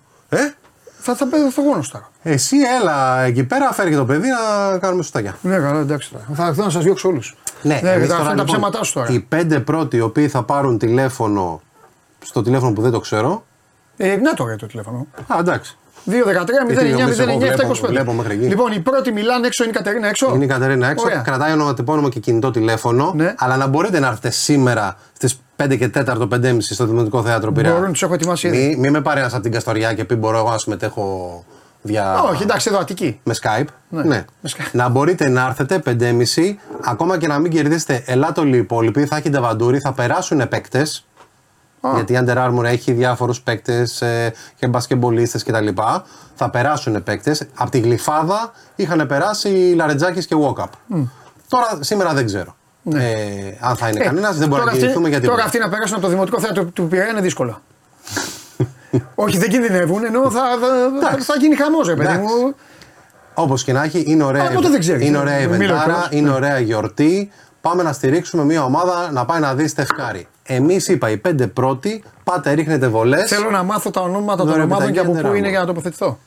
Ε; 0.43 0.53
Θα, 1.01 1.15
θα, 1.15 1.27
θα, 1.31 1.51
θα 1.51 1.63
εγώ 1.63 1.77
να 1.77 1.83
σουτάρω. 1.83 2.11
Εσύ 2.23 2.57
έλα 2.81 3.21
εκεί 3.23 3.45
πέρα, 3.45 3.73
φέρει 3.73 3.91
και 3.91 3.97
το 3.97 4.05
παιδί 4.05 4.29
να 4.29 4.79
κάνουμε 4.79 5.03
σουτάκια. 5.03 5.37
Ναι, 5.43 5.57
καλά, 5.57 5.79
εντάξει 5.81 6.11
τώρα. 6.13 6.25
Θα 6.35 6.47
έρθω 6.47 6.63
να 6.65 6.71
σας 6.71 6.83
διώξω 6.85 7.09
όλους. 7.09 7.37
Ναι, 7.63 7.81
ναι 7.83 7.91
εμείς 7.91 8.03
αυτά 8.05 8.17
τώρα, 8.17 8.19
είναι 8.19 8.25
τα 8.25 8.33
λοιπόν, 8.33 8.47
ψέματά 8.47 8.85
σου 8.85 8.93
τώρα. 8.93 9.09
Οι 9.13 9.21
πέντε 9.21 9.61
πρώτοι 9.61 9.97
οι 9.97 10.01
οποίοι 10.01 10.29
θα 10.29 10.43
πάρουν 10.43 10.79
τηλέφωνο 10.79 11.61
στο 12.25 12.43
τηλέφωνο 12.43 12.73
που 12.73 12.81
δεν 12.83 12.91
το 12.91 13.01
ξέρω. 13.01 13.45
Ε, 14.01 14.17
να 14.17 14.35
το 14.35 14.47
ρε 14.47 14.57
το 14.57 14.67
τηλέφωνο. 14.67 15.07
Α, 15.27 15.37
εντάξει. 15.39 15.77
2-13-09-09-725. 16.07 17.81
βλέπω- 17.81 17.87
βλέπω 17.89 18.13
μέχρι 18.13 18.35
εκεί. 18.35 18.45
Λοιπόν, 18.47 18.73
οι 18.73 18.81
πρώτοι 18.81 19.13
μιλάνε 19.13 19.47
έξω, 19.47 19.63
είναι 19.65 19.73
η 19.73 19.77
Κατερίνα 19.77 20.09
έξω. 20.09 20.33
Είναι 20.35 20.45
η 20.45 20.47
Κατερίνα 20.47 20.89
έξω, 20.89 21.05
Ωραία. 21.05 21.19
κρατάει 21.21 21.53
ονοματεπώνυμο 21.53 22.09
και 22.09 22.21
κινητό 22.21 22.51
τηλέφωνο. 22.51 23.13
Ναι. 23.17 23.35
Αλλά 23.39 23.57
να 23.57 23.67
μπορείτε 23.67 23.99
να 23.99 24.07
έρθετε 24.07 24.31
σήμερα 24.31 24.97
στις 25.13 25.41
5 25.57 25.77
και 25.77 25.89
4, 25.89 26.29
5.30 26.29 26.57
στο 26.75 26.87
Δημοτικό 26.87 27.23
Θέατρο 27.23 27.53
Πειραιά. 27.53 27.75
Μπορούν, 27.75 27.93
τους 27.93 28.03
έχω 28.03 28.15
ετοιμάσει 28.15 28.47
ήδη. 28.47 28.57
Μη, 28.67 28.77
μη 28.77 28.91
με 28.91 29.01
πάρει 29.01 29.21
ένα 29.21 29.29
από 29.33 29.41
την 29.41 29.53
Καστοριά 29.53 29.93
και 29.95 30.05
πει 30.05 30.15
μπορώ 30.15 30.39
εγώ 30.39 30.51
να 30.51 30.59
συμμετέχω 30.59 31.45
δια... 31.83 32.23
Όχι, 32.23 32.43
εντάξει, 32.43 32.69
εδώ 32.71 32.79
Αττική. 32.79 33.21
με 33.23 33.35
Skype. 33.43 33.65
Ναι, 33.89 34.03
Ναι. 34.03 34.25
με 34.41 34.51
Skype. 34.57 34.69
Να 34.73 34.89
μπορείτε 34.89 35.29
να 35.29 35.47
έρθετε 35.47 35.83
5.30, 35.87 36.57
ακόμα 36.85 37.19
και 37.19 37.27
να 37.27 37.39
μην 37.39 37.51
κερδίσετε. 37.51 38.03
Ελάτε 38.07 38.41
όλοι 38.41 38.55
οι 38.57 38.59
υπόλοιποι, 38.59 39.05
θα 39.07 39.17
έχετε 39.17 39.41
βαντούρι, 39.41 39.79
θα 39.79 39.93
περάσουν 39.93 40.49
παίκτες. 40.49 41.07
Γιατί 41.95 42.13
η 42.13 42.19
Under 42.27 42.37
Armour 42.49 42.65
έχει 42.65 42.93
διάφορους 42.93 43.41
παίκτες 43.41 44.03
ε, 44.03 44.33
και 44.57 44.67
μπασκεμπολίστες 44.67 45.45
κτλ. 45.45 45.69
Θα 46.35 46.51
περάσουν 46.51 47.03
παίκτες. 47.03 47.43
Από 47.57 47.71
τη 47.71 47.79
γλυφάδα 47.79 48.53
είχαν 48.77 49.07
περάσει 49.07 49.49
Λαρετζάκης 49.77 50.27
και 50.27 50.35
Walkup. 50.39 50.69
Τώρα 51.49 51.79
σήμερα 51.81 52.13
δεν 52.15 52.27
ξέρω. 52.27 52.57
Ε, 52.95 53.01
αν 53.61 53.77
θα 53.77 53.89
είναι 53.89 54.01
Ε, 54.01 54.05
κανένας, 54.05 54.37
δεν 54.39 54.49
μπορεί 54.49 54.51
τώρα 54.51 54.65
να 54.65 54.71
αυτοί- 54.71 54.81
κινηθούμε 54.81 55.09
γιατί. 55.09 55.27
Τώρα 55.27 55.45
αυτοί 55.45 55.59
να 55.59 55.69
περάσουν 55.69 55.97
από 55.97 56.05
το 56.05 56.11
δημοτικό 56.11 56.41
θέατρο 56.41 56.65
του 56.65 56.89
Πειραιά 56.89 57.09
είναι 57.11 57.21
δύσκολο. 57.21 57.61
Όχι, 59.15 59.39
δεν 59.39 59.49
κινδυνεύουν, 59.49 60.05
ενώ 60.05 60.31
θα, 60.31 60.41
θα, 60.61 61.09
θα, 61.11 61.23
θα 61.25 61.35
γίνει 61.41 61.55
χαμός, 61.57 61.87
ρε 61.89 61.95
παιδί 61.95 62.13
Εντάξει. 62.13 62.35
μου. 62.35 62.55
Όπως 63.35 63.65
και 63.65 63.73
να 63.73 63.83
έχει, 63.83 64.05
είναι 64.07 64.23
ωραία, 64.25 64.43
Α, 64.45 64.51
τότε 64.51 64.69
δεν 64.69 64.81
ξέρεις. 64.81 65.07
είναι 65.07 65.19
ωραία 65.19 65.35
Ε, 65.35 65.47
Μίλο 65.47 65.55
ιβεντάρα, 65.55 66.07
Cross. 66.09 66.13
είναι 66.13 66.31
ωραία 66.31 66.59
γιορτή. 66.59 67.31
Πάμε 67.61 67.83
να 67.83 67.93
στηρίξουμε 67.93 68.45
μια 68.45 68.65
ομάδα 68.65 69.11
να 69.13 69.25
πάει 69.25 69.41
να 69.41 69.55
δει 69.55 69.69
Στεφκάρη. 69.69 70.29
Εμείς 70.51 70.89
είπα, 70.89 71.11
οι 71.11 71.17
πέντε 71.17 71.47
πρώτοι, 71.47 72.03
πάτε, 72.25 72.53
ρίχνετε 72.53 72.89
βολές. 72.89 73.29
Θέλω 73.31 73.51
να 73.51 73.63
μάθω 73.63 73.91
τα 73.91 74.01
ονόματα 74.01 74.37
των 74.37 74.47
Δωρεάν 74.47 74.71
ομάδων 74.71 74.93
και 74.93 74.99
από 74.99 75.11
επιταγή 75.11 75.31
πού 75.31 75.37
είναι 75.39 75.47
Under 75.47 75.51
για 75.51 75.61
να 75.61 75.67
τοποθετηθώ. 75.67 76.19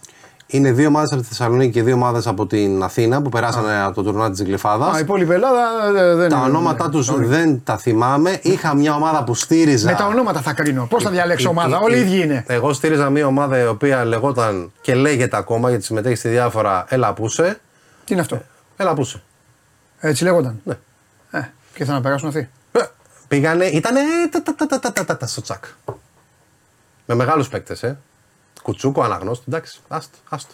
Είναι 0.48 0.72
δύο 0.72 0.88
ομάδες 0.88 1.12
από 1.12 1.22
τη 1.22 1.28
Θεσσαλονίκη 1.28 1.72
και 1.72 1.84
δύο 1.84 1.96
ομάδες 1.96 2.28
από 2.28 2.46
την 2.48 2.84
Αθήνα 2.84 3.22
που 3.22 3.30
περάσανε 3.30 3.82
από 3.82 3.96
το 3.96 4.04
τουρνουά 4.04 4.30
της 4.32 4.42
Γλυφάδας. 4.44 4.96
Α, 4.96 4.98
η 4.98 5.02
υπόλοιπη 5.02 5.34
Ελλάδα 5.34 5.62
ε, 6.02 6.16
δεν 6.16 6.30
Τα 6.30 6.36
είναι- 6.36 6.46
ονόματά 6.46 6.90
τους 6.90 7.12
Sorry. 7.12 7.16
δεν 7.24 7.62
τα 7.64 7.78
θυμάμαι. 7.78 8.40
Είχα 8.42 8.76
μια 8.76 8.96
ομάδα 8.96 9.24
που 9.24 9.36
στήριζα. 9.36 9.90
Με 9.92 9.98
τα 9.98 10.06
ονόματα 10.06 10.42
θα 10.42 10.54
κρίνω. 10.54 10.86
Πώς 10.90 11.04
θα 11.04 11.10
διαλέξω 11.10 11.48
Η- 11.48 11.52
ομάδα, 11.52 11.78
η- 11.78 11.84
όλοι 11.84 11.96
οι 11.96 12.00
η- 12.00 12.02
ίδιοι 12.08 12.22
είναι. 12.24 12.44
Εγώ 12.48 12.74
στήριζα 12.74 13.10
μια 13.10 13.26
ομάδα 13.26 13.60
η 13.60 13.66
οποία 13.66 14.06
λεγόταν 14.06 14.72
και 14.82 14.96
λέγεται 14.96 15.38
ακόμα 15.38 15.70
γιατί 15.70 15.84
συμμετέχει 15.84 16.16
στη 16.16 16.30
διάφορα 16.30 16.86
Ελαπούσε. 16.88 17.60
Τι 18.06 18.14
είναι 18.14 18.22
αυτό; 18.22 18.42
Ελαπούσε. 18.78 19.22
Έτσι 20.00 20.24
λέγονταν; 20.24 20.60
Ναι. 20.64 20.78
Ε, 21.32 21.40
και 21.74 21.86
θα 21.86 21.94
να 21.94 22.02
περάσουν 22.02 22.28
αυτοί. 22.28 22.50
Πήγανε, 23.32 23.66
ήταν 23.66 23.96
στο 25.26 25.42
τσακ. 25.42 25.64
Με 27.06 27.16
μεγάλους 27.16 27.48
παίκτες, 27.48 27.84
ε. 27.84 28.00
Κουτσούκο, 28.62 29.02
αναγνώστη, 29.02 29.44
εντάξει, 29.48 29.80
άστο, 29.88 30.18
άστο. 30.30 30.54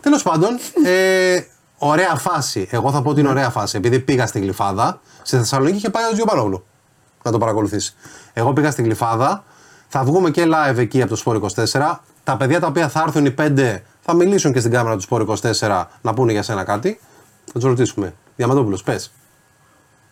Τέλος 0.00 0.22
πάντων, 0.22 0.58
ε, 0.84 1.40
ωραία 1.78 2.14
φάση. 2.14 2.68
Εγώ 2.70 2.90
θα 2.90 3.02
πω 3.02 3.14
την 3.14 3.26
ωραία 3.26 3.50
φάση. 3.50 3.76
Επειδή 3.76 4.00
πήγα 4.00 4.26
στην 4.26 4.42
Γλυφάδα, 4.42 5.00
στη 5.22 5.36
Θεσσαλονίκη 5.36 5.76
είχε 5.76 5.90
πάει 5.90 6.04
ο 6.04 6.12
Τζιομπαρόγλου 6.12 6.64
να 7.22 7.30
το 7.30 7.38
παρακολουθήσει. 7.38 7.94
Εγώ 8.32 8.52
πήγα 8.52 8.70
στην 8.70 8.84
Γλυφάδα, 8.84 9.44
θα 9.88 10.04
βγούμε 10.04 10.30
και 10.30 10.44
live 10.46 10.76
εκεί 10.76 11.00
από 11.00 11.10
το 11.10 11.16
Σπόρ 11.16 11.36
24. 11.36 12.00
Τα 12.24 12.36
παιδιά 12.36 12.60
τα 12.60 12.66
οποία 12.66 12.88
θα 12.88 13.02
έρθουν 13.06 13.24
οι 13.24 13.30
πέντε 13.30 13.84
θα 14.00 14.14
μιλήσουν 14.14 14.52
και 14.52 14.60
στην 14.60 14.72
κάμερα 14.72 14.94
του 14.94 15.02
Σπόρ 15.02 15.38
24 15.60 15.84
να 16.02 16.14
πούνε 16.14 16.32
για 16.32 16.42
σένα 16.42 16.64
κάτι. 16.64 17.00
Θα 17.44 17.52
τους 17.52 17.64
ρωτήσουμε. 17.64 18.14
Διαμαντόπουλος, 18.36 18.82
πες. 18.82 19.12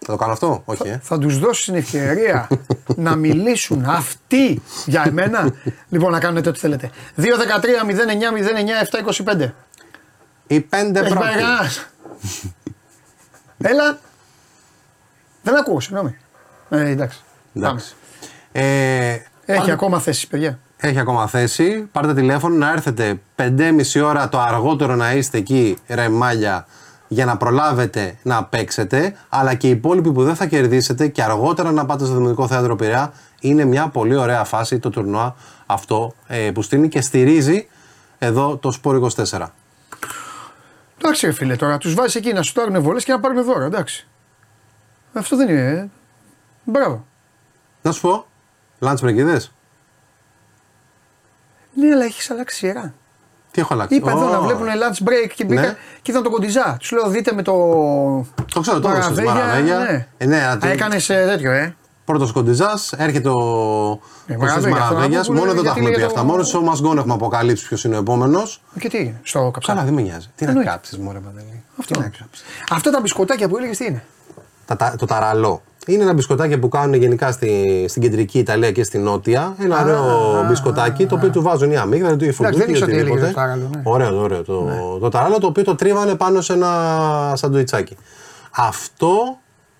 Θα 0.06 0.12
το 0.12 0.16
κάνω 0.16 0.32
αυτό, 0.32 0.62
όχι, 0.64 0.88
ε. 0.88 0.98
Θα 1.02 1.18
τους 1.18 1.38
δώσει 1.38 1.64
την 1.64 1.74
ευκαιρία 1.74 2.48
να 2.96 3.14
μιλήσουν 3.16 3.84
αυτοί 3.84 4.62
για 4.86 5.04
εμένα. 5.06 5.52
λοιπόν, 5.88 6.12
να 6.12 6.20
κάνετε 6.20 6.48
ό,τι 6.48 6.58
θέλετε. 6.58 6.90
2-13-09-09-725. 7.16 9.50
Οι 10.46 10.60
πέντε 10.60 11.00
Έχει 11.00 11.14
πάει 11.14 11.18
πρώτοι. 11.18 11.38
κανένας; 11.38 11.86
Έλα. 13.58 13.98
Δεν 15.42 15.56
ακούω, 15.56 15.80
συγγνώμη. 15.80 16.16
Ε, 16.70 16.88
εντάξει. 16.88 17.20
Εντάξει. 17.54 17.94
Ε, 18.52 18.62
Έχει 19.12 19.22
πάρτε- 19.46 19.70
ακόμα 19.72 20.00
θέσεις, 20.00 20.26
παιδιά. 20.26 20.58
Έχει 20.76 20.98
ακόμα 20.98 21.26
θέση. 21.26 21.88
Πάρτε 21.92 22.14
τηλέφωνο 22.14 22.56
να 22.56 22.70
έρθετε 22.72 23.20
5,5 23.36 24.00
ώρα 24.04 24.28
το 24.28 24.40
αργότερο 24.40 24.94
να 24.94 25.12
είστε 25.12 25.38
εκεί, 25.38 25.78
ρεμάλια, 25.88 26.66
για 27.12 27.24
να 27.24 27.36
προλάβετε 27.36 28.18
να 28.22 28.44
παίξετε. 28.44 29.16
Αλλά 29.28 29.54
και 29.54 29.66
οι 29.66 29.70
υπόλοιποι 29.70 30.12
που 30.12 30.22
δεν 30.24 30.34
θα 30.34 30.46
κερδίσετε 30.46 31.08
και 31.08 31.22
αργότερα 31.22 31.72
να 31.72 31.86
πάτε 31.86 32.04
στο 32.04 32.14
Δημοτικό 32.14 32.46
Θέατρο 32.46 32.76
Πειραιά. 32.76 33.12
Είναι 33.40 33.64
μια 33.64 33.88
πολύ 33.88 34.16
ωραία 34.16 34.44
φάση 34.44 34.78
το 34.78 34.90
τουρνουά 34.90 35.34
αυτό 35.66 36.14
ε, 36.26 36.50
που 36.54 36.62
στείνει 36.62 36.88
και 36.88 37.00
στηρίζει 37.00 37.68
εδώ 38.18 38.56
το 38.56 38.70
Σπόρ 38.70 39.10
24. 39.16 39.46
Εντάξει, 40.98 41.26
ρε 41.26 41.32
φίλε, 41.32 41.56
τώρα 41.56 41.78
τους 41.78 41.94
βάζεις 41.94 42.14
εκεί 42.14 42.32
να 42.32 42.42
σου 42.42 42.52
πάρουν 42.52 42.82
βολές 42.82 43.04
και 43.04 43.12
να 43.12 43.20
πάρουν 43.20 43.44
δώρα. 43.44 43.64
Εντάξει. 43.64 44.06
Αυτό 45.12 45.36
δεν 45.36 45.48
είναι. 45.48 45.60
ε. 45.70 45.88
Μπράβο. 46.64 47.06
Να 47.82 47.92
σου 47.92 48.00
πω, 48.00 48.26
lunch 48.80 48.96
break 48.96 49.14
είδες; 49.16 49.52
Ναι, 51.74 51.92
αλλά 51.94 52.04
έχεις 52.04 52.30
αλλάξει 52.30 52.56
σειρά. 52.56 52.94
Τι 53.50 53.60
έχω 53.60 53.74
αλλάξει; 53.74 53.94
Είπα 53.96 54.10
εδώ 54.10 54.26
Ω, 54.28 54.30
να 54.30 54.40
βλέπουν 54.40 54.66
lunch 54.66 55.08
break 55.08 55.30
και 55.34 55.44
μπήκα 55.44 55.60
Ναι. 55.60 55.76
και 56.02 56.10
είδαν 56.10 56.22
τον 56.22 56.32
κοντιζά. 56.32 56.76
Τους 56.80 56.90
λέω 56.90 57.08
δείτε 57.08 57.32
με 57.32 57.42
το. 57.42 57.52
Το 58.52 58.60
ξέρω, 58.60 58.80
το 58.80 58.88
έδωσες, 58.90 59.24
Μαραβέγια. 59.24 59.78
Ναι. 59.78 60.06
Ε, 60.18 60.26
ναι, 60.26 60.40
να 60.40 60.58
το- 60.58 60.66
Έκανες 60.66 61.06
τέτοιο, 61.06 61.50
ε. 61.52 61.74
Πρώτος 62.04 62.32
κοντιζάς, 62.32 62.92
έρχεται 62.96 63.28
ο 63.28 63.32
Ε, 64.26 64.34
Κωστής 64.34 64.38
Μαραβέγια, 64.38 64.56
αυτό 64.56 64.72
να 64.72 64.78
Μαραβέγιας. 64.94 65.26
πούμε, 65.26 65.38
Μόνο 65.38 65.50
εδώ 65.50 65.62
τα 65.62 65.66
γιατί 65.66 65.78
έχουμε 65.78 65.90
πει 65.94 65.96
λέει 66.00 66.06
αυτά. 66.08 66.20
το- 66.20 66.26
Μόνο 66.26 66.42
στο 66.42 66.62
Μασγκόν 66.62 66.98
έχουμε 66.98 67.14
αποκαλύψει 67.14 67.66
ποιος 67.66 67.84
είναι 67.84 67.96
ο 67.96 67.98
επόμενος. 67.98 68.62
Και 68.80 68.88
τι 68.88 68.98
έγινε, 68.98 69.20
στο 69.22 69.50
καψά. 69.52 69.72
Καλά, 69.72 69.84
δεν 69.84 69.94
με 69.94 70.00
νοιάζει. 70.02 70.26
Τι 70.36 70.44
να 70.44 70.50
Εννοείται. 70.50 70.70
κάψεις, 70.70 70.98
Μωρέ 70.98 71.18
Παντελή. 71.18 71.62
Αυτό. 71.80 71.94
Τι 71.94 72.00
να 72.00 72.08
κάψεις. 72.08 72.44
Αυτά 72.70 72.90
τα 72.90 73.00
μπισκοτάκια 73.00 73.48
που 73.48 73.56
έλεγες 73.56 73.76
τι 73.76 73.84
είναι; 73.84 74.04
Τα- 74.66 74.76
τα- 74.76 74.94
Το 74.98 75.06
ταραλό. 75.06 75.62
Είναι 75.86 76.02
ένα 76.02 76.12
μπισκοτάκι 76.12 76.58
που 76.58 76.68
κάνουν 76.68 76.94
γενικά 76.94 77.32
στη, 77.32 77.84
στην 77.88 78.02
κεντρική 78.02 78.38
Ιταλία 78.38 78.72
και 78.72 78.82
στη 78.82 78.98
νότια. 78.98 79.54
Ένα 79.58 79.80
ωραίο 79.82 80.44
μπισκοτάκι 80.48 81.06
το 81.06 81.14
οποίο 81.14 81.30
του 81.30 81.42
βάζουν 81.42 81.70
η 81.70 81.76
αμύγδαλα, 81.76 82.16
του 82.16 82.24
η 82.24 82.26
δεν 82.26 82.34
φουρτούκι 82.34 82.68
ή 82.68 82.70
ήξερα 82.70 82.86
τι 82.90 82.92
έλεγε 82.96 83.10
οτιδήποτε. 83.10 83.32
το 83.32 83.40
τάραλο, 83.40 83.70
ναι. 83.74 83.80
Ωραίο, 83.84 84.20
ωραίο. 84.22 84.42
Το, 84.42 84.68
το 85.00 85.08
ταράλο 85.08 85.38
το 85.38 85.46
οποίο 85.46 85.64
το 85.64 85.74
τρίβανε 85.74 86.14
πάνω 86.14 86.40
σε 86.40 86.52
ένα 86.52 87.32
σαντουιτσάκι. 87.36 87.96
Αυτό 88.50 89.38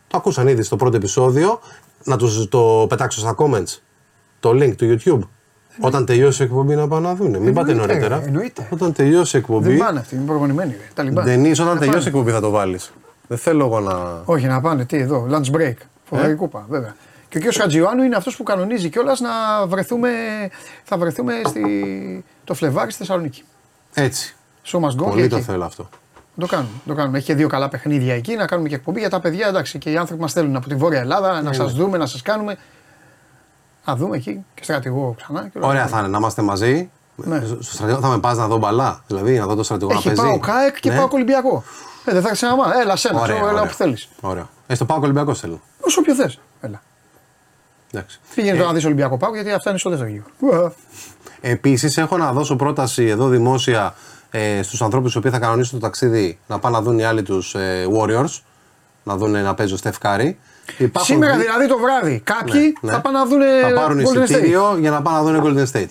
το 0.09 0.17
ακούσαν 0.17 0.49
ήδη 0.49 0.63
στο 0.63 0.77
πρώτο 0.77 0.97
επεισόδιο. 0.97 1.61
Να 2.05 2.17
τους 2.17 2.49
το 2.49 2.87
πετάξω 2.89 3.21
στα 3.21 3.35
comments. 3.39 3.79
Το 4.41 4.51
link 4.51 4.73
του 4.77 4.99
YouTube. 5.05 5.19
Όταν 5.81 6.07
τελειώσει 6.07 6.43
η 6.43 6.45
εκπομπή 6.45 6.75
να 6.75 6.89
πάνε 6.89 7.09
να 7.09 7.15
δουν. 7.15 7.39
Μην 7.39 7.55
πάτε 7.55 7.71
Εννοείται, 7.71 7.93
νωρίτερα. 7.93 8.23
εννοείται. 8.27 8.69
Όταν 8.71 8.93
τελειώσει 8.93 9.37
η 9.37 9.41
εκπομπή. 9.41 9.69
Δεν 9.69 9.79
πάνε 9.79 9.99
αυτοί, 9.99 10.15
είναι 10.15 10.25
προπονημένοι. 10.25 10.71
ρε. 10.73 10.89
Τα 10.95 11.03
λιμπά. 11.03 11.23
Δεν 11.23 11.45
είσαι 11.45 11.63
όταν 11.63 11.75
Να 11.75 11.81
τελειώσει 11.81 12.09
η 12.09 12.11
πάνε. 12.11 12.19
εκπομπή 12.19 12.31
θα 12.37 12.41
το 12.41 12.51
βάλεις. 12.51 12.93
Δεν 13.31 13.39
θέλω 13.39 13.65
εγώ 13.65 13.81
να. 13.81 14.23
Όχι, 14.25 14.47
να 14.47 14.61
πάνε, 14.61 14.85
τι 14.85 14.97
εδώ, 14.97 15.27
lunch 15.31 15.57
break. 15.57 15.75
Φοβερή 16.05 16.33
Ε; 16.33 16.35
κούπα, 16.35 16.65
βέβαια. 16.69 16.95
Και 17.29 17.39
ο 17.39 17.41
κ. 17.41 17.55
Χατζιωάννου 17.55 18.03
είναι 18.03 18.17
αυτός 18.17 18.37
που 18.37 18.43
κανονίζει 18.43 18.89
κιόλας 18.89 19.21
να 19.21 19.31
βρεθούμε, 19.67 20.11
θα 20.85 20.97
βρεθούμε 20.99 21.33
στη, 21.47 21.65
το 22.45 22.55
Φλεβάρι 22.55 22.91
στη 22.91 22.99
Θεσσαλονίκη. 22.99 23.43
Έτσι. 23.95 24.37
Σώμα 24.63 24.93
γκολ 24.95 25.09
Πολύ 25.09 25.23
και 25.23 25.29
το 25.29 25.37
εκεί. 25.37 25.45
θέλω 25.45 25.65
αυτό. 25.65 25.89
Το 26.41 26.47
κάνουμε, 26.47 26.69
το 26.87 26.95
κάνουμε. 26.95 27.17
Έχει 27.19 27.27
και 27.27 27.35
δύο 27.35 27.49
καλά 27.49 27.69
παιχνίδια 27.69 28.15
εκεί, 28.15 28.35
να 28.37 28.47
κάνουμε 28.47 28.69
και 28.69 28.75
εκπομπή 28.75 29.01
για 29.01 29.11
τα 29.11 29.21
παιδιά. 29.21 29.47
Εντάξει, 29.49 29.79
και 29.79 29.91
οι 29.91 29.97
άνθρωποι 29.97 30.21
μας 30.23 30.33
θέλουν 30.33 30.57
από 30.57 30.69
τη 30.69 30.75
Βόρεια 30.75 31.01
Ελλάδα 31.01 31.43
να 31.43 31.53
σας 31.53 31.73
ναι. 31.75 31.83
δούμε, 31.83 31.99
να 31.99 32.07
σας 32.07 32.23
κάνουμε. 32.23 32.57
Να 33.85 33.97
δούμε 33.97 34.17
εκεί 34.17 34.45
και 34.55 34.65
στρατηγό 34.65 35.15
ξανά. 35.17 35.49
Και 35.53 35.59
όλα 35.59 35.67
Ωραία 35.67 35.83
αυτά. 35.85 35.95
θα 35.97 36.03
είναι 36.03 36.11
να 36.11 36.19
είμαστε 36.19 36.43
μαζί. 36.43 36.91
Ναι. 37.17 37.41
Στο 37.45 37.63
στρατιώτη 37.63 38.03
θα 38.03 38.09
με 38.09 38.19
πας 38.19 38.37
να 38.37 38.47
δω 38.47 38.57
μπαλά. 38.57 39.03
Δηλαδή 39.07 39.39
να 39.39 39.47
δω 39.47 39.55
το 39.55 39.63
στρατιώτη 39.63 39.93
να 39.95 39.99
Έχει 39.99 40.09
παίζει. 40.09 40.23
πάω 40.23 40.39
ΚΑΕΚ 40.39 40.81
και 40.81 40.91
Ναι. 40.91 40.97
πάω 40.97 41.09
Ολυμπιακό. 41.13 41.65
Ε, 42.05 42.13
δεν 42.13 42.23
θα 42.23 42.31
ξαναμά. 42.31 42.65
Έλα, 42.83 42.97
σένα, 42.97 43.15
Ωραία, 43.21 43.27
ξέρω, 43.27 43.39
έλα 43.41 43.51
ωραία. 43.51 43.63
όπου 43.63 43.73
θέλεις. 43.75 44.09
Ωραίο. 44.21 44.49
Ε, 44.67 44.75
στο 44.75 44.85
πάω 44.85 44.99
Ολυμπιακός 45.03 45.41
θέλω. 45.41 45.61
Όσο 45.81 46.03
πιο 46.03 46.15
θες. 46.15 46.39
Έλα. 46.61 46.83
Εντάξει. 47.93 48.21
Πήγαινε 48.35 48.57
Ε. 48.57 48.61
το 48.61 48.67
να 48.67 48.73
δεις 48.73 48.85
Ολυμπιακό 48.85 49.17
πάω 49.17 49.35
γιατί 49.35 49.53
αυτά 49.53 49.71
είναι 49.71 49.79
στο 49.79 49.91
δεύτερο 49.91 50.11
γύρο. 50.11 50.73
Επίσης, 51.41 51.97
έχω 51.99 52.17
να 52.17 52.33
δώσω 52.33 52.57
πρόταση 52.57 53.05
εδώ 53.07 53.29
δημόσια 53.29 53.95
ε, 54.31 54.63
στους 54.63 54.83
ανθρώπους 54.83 55.15
οι 55.15 55.19
οποίοι 55.19 55.31
θα 55.31 55.39
κανονίσουν 55.39 55.79
το 55.81 55.87
ταξίδι 55.87 56.39
να 56.47 56.59
πάνε 56.59 56.77
να 56.77 56.83
δουν 56.83 56.99
οι 56.99 57.05
άλλοι 57.05 57.23
τους 57.23 57.55
ε, 57.55 57.87
Warriors. 57.99 58.41
Να 59.03 59.17
δουν 59.17 59.31
να 59.43 59.55
παίζει 59.55 59.73
ο 59.73 59.77
Στεφ 59.77 59.99
Κάρη. 59.99 60.39
Υπάρχουν 60.79 61.15
Σήμερα 61.15 61.37
δι- 61.37 61.43
δηλαδή 61.43 61.67
το 61.69 61.79
βράδυ 61.79 62.21
κάποιοι 62.25 62.61
Ναι, 62.61 62.91
ναι. 62.91 62.93
θα 62.93 63.01
πάνε 63.01 63.19
να 63.19 63.27
δουν 63.27 63.41
θα 63.63 63.81
πάρουν 63.81 63.99
Golden 64.07 64.19
State. 64.19 64.23
εισιτήριο 64.23 64.77
για 64.79 64.91
να 64.91 65.03
πάνε 65.03 65.31
να 65.31 65.41
δουν 65.41 65.43
Golden 65.59 65.73
State. 65.77 65.87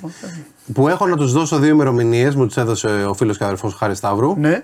Που 0.74 0.88
έχω 0.88 1.08
να 1.08 1.16
τους 1.16 1.32
δώσω 1.34 1.58
δύο 1.58 1.70
ημερομηνίες, 1.70 2.36
μου 2.36 2.46
τις 2.48 2.58
έδωσε 2.58 2.88
ο 3.10 3.14
φίλος 3.14 3.38
και 3.38 3.44
αδερφός 3.44 3.74
Χάρης 3.74 3.98
Σταύρου. 3.98 4.36
Ναι. 4.38 4.64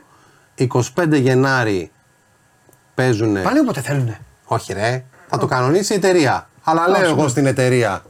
25 0.57 0.77
Γενάρη 1.11 1.91
παίζουν. 2.95 3.41
Πάνε 3.41 3.60
όποτε 3.60 3.82
θέλουν. 3.82 4.15
Όχι, 4.45 4.73
ρε. 4.73 5.03
Θα 5.27 5.38
το 5.38 5.45
κανονίσει 5.45 5.94
η 5.94 5.95
εταιρεία. 5.95 6.49
Αλλά 6.64 6.88
λέω 6.88 6.95
εγώ 6.95 7.06
συγγνώμη. 7.06 7.30
στην 7.30 7.45
εταιρεία. 7.45 8.03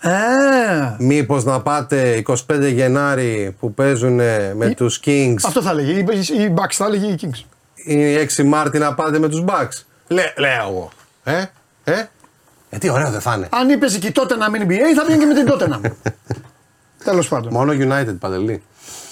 Ε, 0.00 0.10
Μήπως 0.98 1.44
να 1.44 1.60
πάτε 1.60 2.22
25 2.26 2.72
Γενάρη 2.72 3.56
που 3.60 3.74
παίζουν 3.74 4.14
με 4.54 4.74
τους 4.76 5.00
Kings; 5.04 5.36
αυτό 5.44 5.62
θα 5.62 5.70
έλεγε. 5.70 5.92
Η, 5.92 6.06
η, 6.38 6.42
η 6.42 6.54
Bucks 6.56 6.72
θα 6.72 6.84
έλεγε 6.84 7.06
η 7.06 7.18
Kings. 7.22 7.44
ή 7.74 8.28
6 8.36 8.44
Μάρτη 8.44 8.78
να 8.78 8.94
πάτε 8.94 9.18
με 9.18 9.28
τους 9.28 9.44
Bucks; 9.46 9.82
Λέ, 10.08 10.22
λέω 10.36 10.68
εγώ. 10.68 10.90
Ε, 11.24 11.44
ε. 11.84 12.04
Ε, 12.70 12.78
τι 12.78 12.88
ωραίο 12.88 13.10
δεν 13.10 13.20
θα 13.20 13.34
είναι. 13.34 13.48
Αν 13.50 13.68
είπες 13.68 13.98
και 13.98 14.12
τότε 14.12 14.36
να 14.36 14.50
μην 14.50 14.62
NBA, 14.62 14.94
θα 14.96 15.04
πήγαινε 15.04 15.24
και 15.24 15.26
με 15.26 15.34
την 15.34 15.46
τότε 15.46 15.68
να 15.68 15.80
Τέλος 17.04 17.28
πάντων. 17.28 17.52
Μόνο 17.52 17.72
United 17.72 18.16
παντελή. 18.18 18.62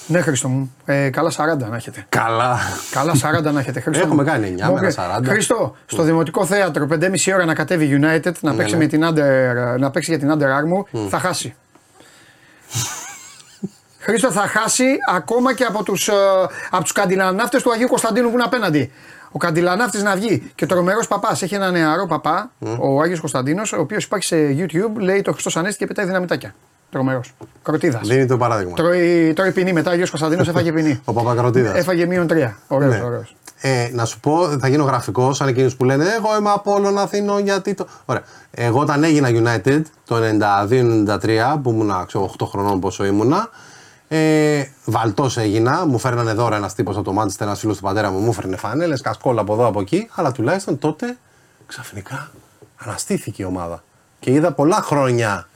Ναι, 0.07 0.21
Χρήστο 0.21 0.47
μου. 0.47 0.75
Ε, 0.85 1.09
καλά 1.09 1.31
40 1.31 1.69
να 1.69 1.75
έχετε. 1.75 2.05
Καλά. 2.09 2.59
Καλά 2.91 3.13
40 3.47 3.51
να 3.53 3.59
έχετε. 3.59 3.79
Χρήστο 3.79 4.03
Έχουμε 4.03 4.23
μου. 4.23 4.29
κάνει 4.29 4.55
9 4.59 4.65
Μου 4.65 4.73
μέρα 4.73 4.87
είπε, 4.87 5.01
40. 5.25 5.29
Χρήστο, 5.29 5.75
στο 5.85 6.03
Δημοτικό 6.03 6.45
Θέατρο 6.45 6.87
5,5 6.91 7.33
ώρα 7.33 7.45
να 7.45 7.53
κατέβει 7.53 7.99
United 8.01 8.31
να, 8.39 8.53
παίξει, 8.53 8.73
ναι. 8.73 8.79
με 8.79 8.87
την 8.87 9.03
Under, 9.05 9.79
να 9.79 9.91
παίξει 9.91 10.15
για 10.15 10.19
την 10.19 10.31
Under 10.31 10.45
Armour 10.45 11.07
θα 11.09 11.19
χάσει. 11.19 11.55
Χρήστο 13.99 14.31
θα 14.31 14.47
χάσει 14.47 14.85
ακόμα 15.13 15.53
και 15.53 15.63
από 15.63 15.83
τους, 15.83 16.07
ε, 16.07 16.13
από 16.69 16.83
τους 16.83 16.91
καντιλανάφτες 16.91 17.61
του 17.61 17.71
Αγίου 17.71 17.87
Κωνσταντίνου 17.87 18.27
που 18.27 18.33
είναι 18.33 18.43
απέναντι. 18.43 18.91
Ο 19.31 19.37
καντιλανάφτης 19.37 20.03
να 20.03 20.15
βγει 20.15 20.51
και 20.55 20.63
ο 20.63 20.67
τρομερός 20.67 21.07
παπάς 21.07 21.41
έχει 21.41 21.55
ένα 21.55 21.71
νεαρό 21.71 22.05
παπά, 22.05 22.51
ο 22.79 23.01
Άγιος 23.01 23.19
Κωνσταντίνος, 23.19 23.73
ο 23.73 23.79
οποίος 23.79 24.03
υπάρχει 24.03 24.25
σε 24.25 24.35
YouTube, 24.57 24.99
λέει 24.99 25.21
το 25.21 25.31
Χριστός 25.31 25.57
Ανέστη 25.57 25.77
και 25.77 25.85
πετάει 25.85 26.05
δυναμητάκια. 26.05 26.53
Τρομερός. 26.93 27.33
Κροτίδας. 27.63 28.07
Δίνει 28.07 28.25
το 28.25 28.37
παράδειγμα. 28.37 28.73
Τρώει, 28.75 29.33
τρώει 29.35 29.51
ποινή 29.51 29.73
μετά, 29.73 29.89
ο 29.89 29.93
Άγιος 29.93 30.09
Κωνσταντίνος 30.09 30.47
έφαγε 30.47 30.71
ποινή. 30.71 31.01
Ο 31.05 31.13
Παπακροτίδας. 31.13 31.75
Έφαγε 31.77 32.05
μείον 32.05 32.27
τρία. 32.27 32.57
Ωραίος, 32.67 32.93
Ναι. 32.95 33.01
ωραίος. 33.03 33.35
Ε, 33.61 33.89
να 33.93 34.05
σου 34.05 34.19
πω, 34.19 34.47
θα 34.59 34.67
γίνω 34.67 34.83
γραφικός 34.83 35.37
σαν 35.37 35.47
εκείνους 35.47 35.75
που 35.75 35.83
λένε 35.83 36.03
Εγώ 36.17 36.37
είμαι 36.39 36.49
από 36.49 36.73
όλων 36.73 36.97
Αθήνων 36.97 37.43
γιατί 37.43 37.73
το. 37.73 37.87
Ωραία. 38.05 38.23
Εγώ 38.51 38.79
όταν 38.79 39.03
έγινα 39.03 39.29
United 39.31 39.81
το 40.05 40.15
92-93 40.15 41.59
που 41.63 41.69
ήμουνα 41.69 42.03
ξέρω, 42.07 42.31
8 42.39 42.45
χρονών 42.45 42.79
πόσο 42.79 43.05
ήμουνα. 43.05 43.49
Ε, 44.07 44.63
Βαλτός 44.85 45.37
έγινα, 45.37 45.85
μου 45.85 45.97
φέρνανε 45.97 46.33
δώρα 46.33 46.55
ένας 46.55 46.73
τύπος 46.75 46.95
από 46.95 47.03
το 47.03 47.13
Μάντσεστερ, 47.13 47.47
ένας 47.47 47.59
φίλος 47.59 47.75
του 47.77 47.83
πατέρα 47.83 48.11
μου, 48.11 48.19
μου 48.19 48.33
φέρνε 48.33 48.55
φανέλες, 48.55 49.01
κασκόλα 49.01 49.41
από 49.41 49.53
εδώ 49.53 49.65
από 49.67 49.79
εκεί. 49.79 50.09
Αλλά 50.15 50.31
τουλάχιστον 50.31 50.79
τότε 50.79 51.17
ξαφνικά 51.65 52.29
αναστήθηκε 52.77 53.41
η 53.41 53.45
ομάδα. 53.45 53.83
Και 54.19 54.31
είδα 54.31 54.51
πολλά 54.51 54.75
χρόνια 54.81 55.47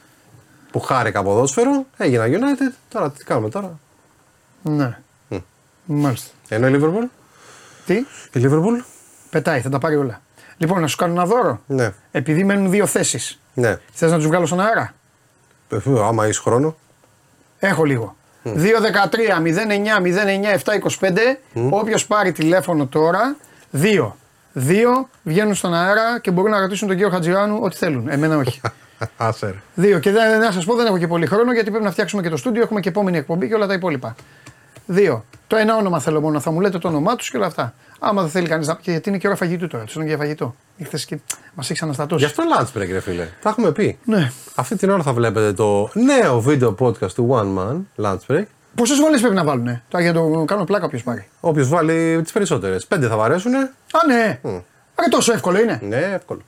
που 0.78 0.84
χάρηκα 0.84 1.24
ποδόσφαιρο, 1.24 1.86
έγινα 1.98 2.26
United. 2.28 2.74
Τώρα 2.90 3.12
τι 3.12 3.24
κάνουμε 3.24 3.50
τώρα; 3.50 3.80
Ναι. 4.62 4.98
Μάλιστα. 5.86 6.30
Ενώ 6.48 6.68
η 6.68 6.72
Liverpool; 6.76 7.08
Τι, 7.86 7.94
Η 8.32 8.34
Liverpool. 8.34 8.84
πετάει, 9.30 9.62
θα 9.62 9.70
τα 9.70 9.80
πάρει 9.80 9.96
όλα. 9.96 10.22
Λοιπόν, 10.58 10.82
να 10.82 10.88
σου 10.88 10.98
κάνω 10.98 11.14
ένα 11.14 11.26
δώρο. 11.26 11.62
Ναι. 11.68 11.94
Επειδή 12.12 12.44
μένουν 12.44 12.70
δύο 12.70 12.86
θέσεις. 12.86 13.40
Ναι. 13.54 13.78
Θες 13.94 14.12
να 14.12 14.18
τους 14.18 14.28
βγάλω 14.28 14.46
στον 14.46 14.60
αέρα; 14.60 14.94
Ε, 15.70 15.78
Άμα 16.04 16.24
έχεις 16.24 16.40
χρόνο. 16.40 16.76
Έχω 17.60 17.84
λίγο. 17.84 18.16
2-13-09-09-725. 18.44 21.38
Όποιος 21.70 22.06
πάρει 22.08 22.32
τηλέφωνο 22.32 22.86
τώρα, 22.88 23.36
δύο. 23.70 24.16
Δύο 24.54 25.10
βγαίνουν 25.24 25.56
στον 25.56 25.74
αέρα 25.74 26.20
και 26.20 26.32
μπορούν 26.32 26.52
να 26.52 26.60
ρωτήσουν 26.60 26.88
τον 26.88 26.98
κύριο 26.98 27.12
Χατζιάνου 27.12 27.60
ό,τι 27.62 27.76
θέλουν. 27.78 28.10
Εμένα 28.10 28.38
όχι. 28.38 28.62
Άσε 29.18 29.46
ρε. 29.46 29.62
Δύο. 29.76 30.00
Και 30.00 30.12
δεν, 30.12 30.40
να 30.40 30.52
σας 30.52 30.66
πω, 30.66 30.76
δεν 30.76 30.86
έχω 30.86 30.98
και 30.98 31.08
πολύ 31.08 31.26
χρόνο 31.26 31.54
γιατί 31.54 31.70
πρέπει 31.70 31.86
να 31.86 31.92
φτιάξουμε 31.92 32.22
και 32.22 32.30
το 32.30 32.38
στούντιο. 32.38 32.62
Έχουμε 32.62 32.80
και 32.80 32.90
επόμενη 32.90 33.18
εκπομπή 33.18 33.48
και 33.48 33.54
όλα 33.54 33.68
τα 33.68 33.74
υπόλοιπα. 33.74 34.16
Δύο. 34.86 35.26
Το 35.48 35.56
ένα 35.56 35.76
όνομα 35.76 36.00
θέλω 36.00 36.22
μόνο. 36.22 36.40
Θα 36.40 36.52
μου 36.52 36.60
λέτε 36.60 36.78
το 36.78 36.88
όνομά 36.88 37.16
τους 37.16 37.30
και 37.30 37.38
όλα 37.38 37.46
αυτά. 37.46 37.74
Άμα 38.00 38.22
δεν 38.22 38.32
θέλει 38.32 38.48
κανείς 38.48 38.68
να. 38.68 38.76
Και 38.82 38.92
γιατί 38.92 39.10
είναι 39.10 39.18
και 39.18 39.28
ώρα 39.28 39.36
φαγητού 39.36 39.68
τώρα. 39.68 39.84
Τους 39.84 39.96
είναι 39.96 40.06
για 40.06 40.18
φαγητό. 40.18 40.56
Ήρθες 40.78 41.06
και 41.06 41.20
μας 41.54 41.70
έχεις 41.70 41.82
αναστατώσει. 41.82 42.26
Γι' 42.26 42.30
αυτό 42.30 42.44
lunch 42.58 42.78
break, 42.78 42.88
ρε 42.92 43.00
φίλε. 43.00 43.28
Τα 43.42 43.50
έχουμε 43.50 43.72
πει. 43.72 43.98
Ναι. 44.04 44.32
Αυτή 44.56 44.76
την 44.76 44.90
ώρα 44.90 45.04
θα 45.04 45.14
βλέπετε 45.14 45.54
το 45.54 45.90
νέο 45.94 46.42
βίντεο 46.42 46.76
podcast 46.80 47.12
του 47.12 47.30
One 47.32 47.60
Man 47.60 48.06
lunch 48.06 48.36
break. 48.36 48.46
Πόσες 48.76 49.00
βολέ 49.00 49.18
πρέπει 49.18 49.36
να 49.36 49.44
βάλουν. 49.44 49.82
Τώρα 49.90 50.04
για 50.04 50.14
να 50.14 50.20
το 50.20 50.44
κάνω 50.46 50.64
πλάκα 50.64 50.86
όποιος 50.86 51.04
πάρει. 51.04 51.28
Όποιος 51.40 51.70
βάλει 51.70 52.22
τις 52.24 52.32
περισσότερες. 52.32 52.86
Πέντε 52.86 53.08
θα 53.08 53.18
βαρέσουν. 53.18 53.56
Α, 53.56 53.68
ναι. 54.08 54.40
Ρε, 55.00 55.08
τόσο 55.10 55.34
εύκολο 55.34 55.60
είναι. 55.60 55.80
Ναι, 55.84 55.98
εύκολο. 55.98 56.42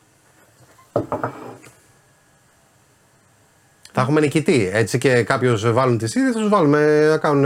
Θα 4.00 4.06
έχουμε 4.06 4.20
νικητή. 4.20 4.70
Έτσι 4.74 4.98
και 4.98 5.24
κάποιος 5.24 5.72
βάλουν 5.72 5.98
τι 5.98 6.06
ίδιε, 6.06 6.32
θα 6.32 6.40
τους 6.40 6.50
βάλουμε 6.50 7.08
να 7.10 7.18
κάνουν. 7.18 7.44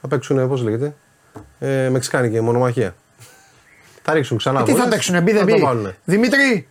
Να 0.00 0.08
παίξουν, 0.08 0.48
πώς 0.48 0.62
λέγεται. 0.62 0.94
Ε, 1.58 1.88
μεξικάνικη 1.88 2.40
μονομαχία. 2.40 2.94
Θα 4.02 4.12
ρίξουν 4.12 4.36
ξανά 4.36 4.60
Ε, 4.60 4.62
τι 4.62 4.70
θα 4.70 4.76
βολές, 4.76 4.90
παίξουνε, 4.90 5.20
μπει 5.20 5.32
δεν 5.32 5.40
θα 5.40 5.46
το 5.46 5.52
μπει; 5.54 5.62
βάλουνε. 5.62 5.96
Δημήτρη. 6.04 6.68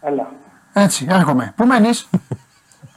Έλα. 0.00 0.30
Έτσι, 0.72 1.06
έρχομαι. 1.08 1.52
Πού 1.56 1.66
μένεις; 1.66 2.08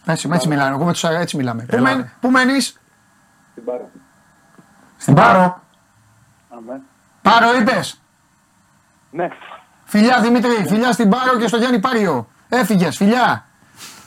έτσι, 0.06 0.30
έτσι 0.34 0.48
μιλάμε. 0.48 0.76
Εγώ 0.76 0.86
με 0.86 0.92
τους, 0.92 1.04
έτσι 1.04 1.38
μιλάμε. 1.38 1.64
Πού, 1.64 1.76
Έλα. 1.76 1.96
μένει, 1.96 2.10
πού 2.20 2.30
μένεις; 2.30 2.80
Την 3.54 3.64
πάρω. 3.64 3.90
Στην 4.98 5.14
Πάρο. 5.14 5.62
Αμέ. 6.50 6.82
Πάρο 7.22 7.60
είπες. 7.62 8.02
Ναι. 9.12 9.28
Φιλιά 9.84 10.22
Δημήτρη, 10.22 10.66
φιλιά 10.68 10.92
στην 10.92 11.10
Πάρο 11.10 11.38
και 11.40 11.48
στο 11.48 11.58
Γιάννη 11.58 11.80
Πάριο. 11.80 12.28
Έφυγες, 12.50 12.98
φιλιά. 12.98 13.46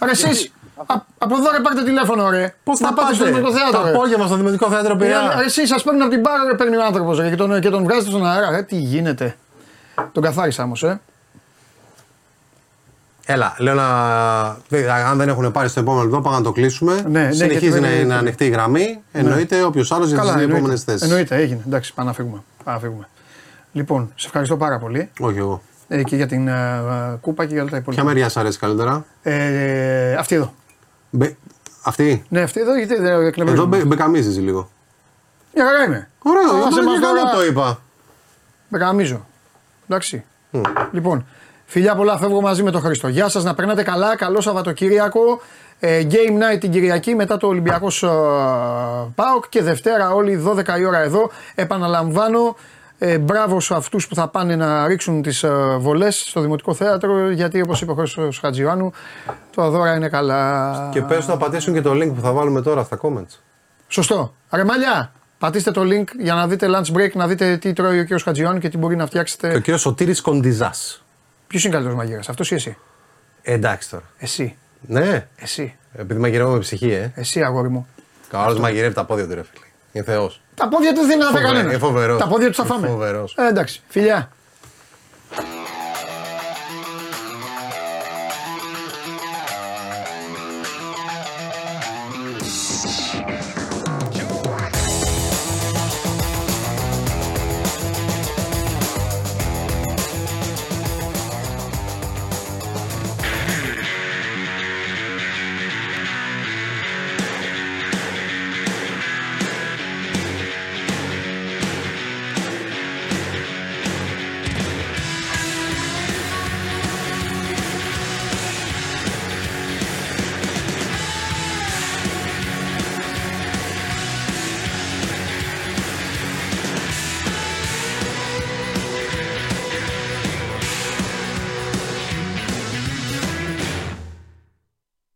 Ρε 0.04 0.10
εσείς, 0.10 0.52
α- 0.76 1.00
από 1.18 1.36
εδώ 1.36 1.50
ρε 1.50 1.60
πάρτε 1.60 1.82
τηλέφωνο 1.84 2.30
ρε. 2.30 2.54
Πώς 2.64 2.78
θα 2.78 2.92
πάτε 2.94 3.14
στο 3.14 3.24
πάτε; 3.24 3.36
Δημοτικό 3.36 3.58
Θέατρο. 3.58 3.80
το 3.80 3.84
ρε. 3.86 3.90
απόγευμα 3.94 4.26
στο 4.26 4.36
Δημοτικό 4.36 4.68
Θέατρο 4.70 4.92
Ε, 4.92 4.96
Πειραιά. 4.96 5.34
Ρε 5.38 5.44
εσείς 5.44 5.68
σας 5.68 5.82
παίρνουν 5.82 6.02
από 6.02 6.10
την 6.10 6.22
Πάρο 6.22 6.46
ρε 6.50 6.54
παίρνει 6.54 6.76
ο 6.76 6.84
άνθρωπος 6.84 7.18
ρε, 7.18 7.28
και 7.30 7.36
τον, 7.36 7.60
και 7.60 7.70
τον 7.70 7.82
βγάζετε 7.82 8.10
στον 8.10 8.26
αέρα. 8.26 8.56
Ε, 8.56 8.62
τι 8.62 8.76
γίνεται. 8.76 9.36
Τον 10.12 10.22
καθάρισα 10.22 10.62
όμως 10.62 10.82
ε. 10.82 11.00
Έλα, 13.28 13.54
λέω 13.58 13.74
να. 13.74 13.86
δε- 14.68 14.90
Αν 14.92 15.18
δεν 15.18 15.28
έχουν 15.28 15.52
πάρει 15.52 15.68
στο 15.68 15.80
επόμενο 15.80 16.02
λεπτό, 16.04 16.20
πάμε 16.20 16.36
να 16.36 16.42
το 16.42 16.52
κλείσουμε. 16.52 16.94
Ναι, 17.08 17.20
ναι, 17.22 17.32
Συνεχίζει 17.32 17.66
γιατί 17.68 17.80
να 17.80 17.88
δεν- 17.88 18.00
είναι 18.00 18.14
ανοιχτή 18.14 18.44
η 18.44 18.48
γραμμή. 18.48 19.02
Εννοείται 19.12 19.62
όποιος 19.62 19.92
άλλος 19.92 20.08
για 20.08 20.18
τις 20.20 20.26
Καλά, 20.28 20.40
επόμενε 20.40 20.58
εννοείται. 20.58 20.82
θέσεις. 20.84 21.02
Εννοείται, 21.02 21.36
έγινε. 21.36 21.62
Εντάξει, 21.66 21.94
πάμε 21.94 22.08
να 22.08 22.14
φύγουμε. 22.14 22.42
Πάμε 22.64 22.76
να 22.78 22.82
φύγουμε. 22.84 23.08
Λοιπόν, 23.72 24.12
σε 24.14 24.26
ευχαριστώ 24.26 24.56
πάρα 24.56 24.78
πολύ 24.78 25.10
Όχι 25.20 25.38
εγώ. 25.38 25.62
Ε, 25.88 26.02
και 26.02 26.16
για 26.16 26.26
την 26.26 26.48
ε, 26.48 26.52
ε, 27.12 27.16
κούπα 27.20 27.46
και 27.46 27.52
για 27.52 27.62
όλα 27.62 27.70
τα 27.70 27.76
υπόλοιπα. 27.76 28.02
Ποια 28.02 28.12
μεριά 28.12 28.28
σα 28.28 28.40
αρέσει 28.40 28.58
καλύτερα; 28.58 29.04
Ε, 29.22 30.14
αυτή 30.14 30.34
εδώ. 30.34 30.54
Μπε... 31.10 31.36
Αυτή; 31.82 32.24
Ναι, 32.28 32.40
αυτή 32.40 32.60
εδώ 32.60 32.76
γιατί 32.76 32.94
δεν 32.94 33.04
Εδώ 33.06 33.20
εκνευρίζομαι. 33.20 33.76
μπε, 33.76 33.84
μπεκαμίζει 33.84 34.40
λίγο. 34.40 34.70
Μια 35.54 35.64
χαρά 35.66 35.84
είμαι. 35.84 36.08
Ωραίο, 36.22 36.42
Άσε 36.66 36.68
για 36.72 36.82
μας 36.82 36.98
μας 36.98 37.08
τώρα. 37.10 37.30
το 37.30 37.44
είπα. 37.44 37.78
Μπεκαμίζω. 38.68 39.26
Εντάξει. 39.88 40.24
Λοιπόν, 40.92 41.26
φιλιά 41.64 41.94
πολλά, 41.94 42.18
φεύγω 42.18 42.40
μαζί 42.40 42.62
με 42.62 42.70
τον 42.70 42.80
Χρήστο. 42.80 43.08
Γεια 43.08 43.28
σας, 43.28 43.44
να 43.44 43.54
περνάτε 43.54 43.82
καλά. 43.82 44.16
Καλό 44.16 44.40
Σαββατοκύριακο. 44.40 45.40
Ε, 45.80 46.06
game 46.10 46.54
night 46.54 46.60
την 46.60 46.70
Κυριακή 46.70 47.14
μετά 47.14 47.36
το 47.36 47.46
Ολυμπιακός 47.46 47.98
ΠΑΟΚ 49.14 49.48
και 49.48 49.62
Δευτέρα 49.62 50.14
όλοι 50.14 50.42
12 50.46 50.78
η 50.78 50.84
ώρα 50.84 50.98
εδώ. 50.98 51.30
Επαναλαμβάνω, 51.54 52.56
ε, 52.98 53.18
μπράβο 53.18 53.60
σε 53.60 53.74
αυτούς 53.74 54.08
που 54.08 54.14
θα 54.14 54.28
πάνε 54.28 54.56
να 54.56 54.86
ρίξουν 54.86 55.22
τις 55.22 55.42
ε, 55.42 55.76
βολές 55.78 56.24
στο 56.28 56.40
Δημοτικό 56.40 56.74
Θέατρο 56.74 57.30
γιατί 57.30 57.60
όπως 57.62 57.80
είπε 57.80 57.90
ο 57.90 57.94
Χρήστος 57.94 58.38
Χατζιωάννου 58.38 58.92
το 59.54 59.70
δώρα 59.70 59.94
είναι 59.94 60.08
καλά. 60.08 60.88
Και 60.92 61.02
πες 61.02 61.26
να 61.26 61.36
πατήσουν 61.36 61.74
και 61.74 61.80
το 61.80 61.90
link 61.92 62.12
που 62.14 62.20
θα 62.20 62.32
βάλουμε 62.32 62.62
τώρα 62.62 62.84
στα 62.84 62.98
comments. 63.02 63.38
Σωστό. 63.88 64.34
Ρε 64.50 64.64
μαλλιά, 64.64 65.12
πατήστε 65.38 65.70
το 65.70 65.82
link 65.84 66.04
για 66.18 66.34
να 66.34 66.46
δείτε 66.46 66.66
lunch 66.70 66.96
break, 66.96 67.12
να 67.12 67.26
δείτε 67.26 67.56
τι 67.56 67.72
τρώει 67.72 68.00
ο 68.00 68.04
κ. 68.04 68.20
Χατζιωάννου 68.22 68.60
και 68.60 68.68
τι 68.68 68.78
μπορεί 68.78 68.96
να 68.96 69.06
φτιάξετε. 69.06 69.48
Και 69.50 69.56
ο 69.56 69.60
κύριος 69.60 69.80
Σωτήρης 69.80 70.20
Κοντιζάς. 70.20 71.04
Ποιος 71.46 71.64
είναι 71.64 71.72
καλύτερος 71.72 71.98
μαγείρας, 71.98 72.28
αυτός 72.28 72.50
ή 72.50 72.54
εσύ; 72.54 72.76
Ε, 73.42 73.52
εντάξει 73.52 73.90
τώρα. 73.90 74.02
Εσύ. 74.18 74.56
Ναι, 74.80 75.26
Εσύ. 75.36 75.76
επειδή 75.92 76.20
μαγειρεύω 76.20 76.52
με 76.52 76.58
ψυχή, 76.58 76.90
ε. 76.90 77.12
Εσύ, 77.14 77.42
αγόρι 77.42 77.68
μου. 77.68 77.86
Καλός 78.30 78.58
μαγειρεύει 78.58 78.94
τα 78.94 79.04
πόδια 79.04 79.24
του, 79.28 79.34
ρε 79.34 79.42
φίλε. 79.42 79.64
Είναι 79.92 80.04
θεός. 80.04 80.40
Τα 80.56 80.68
πόδια 80.68 80.92
του 80.94 81.00
δεν 81.00 81.10
είναι 81.10 81.24
να 81.24 81.30
Φοβε- 81.30 81.44
κανένα. 81.46 81.72
ε, 81.72 81.78
φοβερός. 81.78 82.18
Τα 82.20 82.26
πόδια 82.26 82.48
του 82.48 82.54
θα 82.54 82.64
φάμε. 82.64 82.86
Φοβερός. 82.88 83.34
Ε, 83.38 83.46
εντάξει. 83.48 83.80
Φιλιά. 83.88 84.28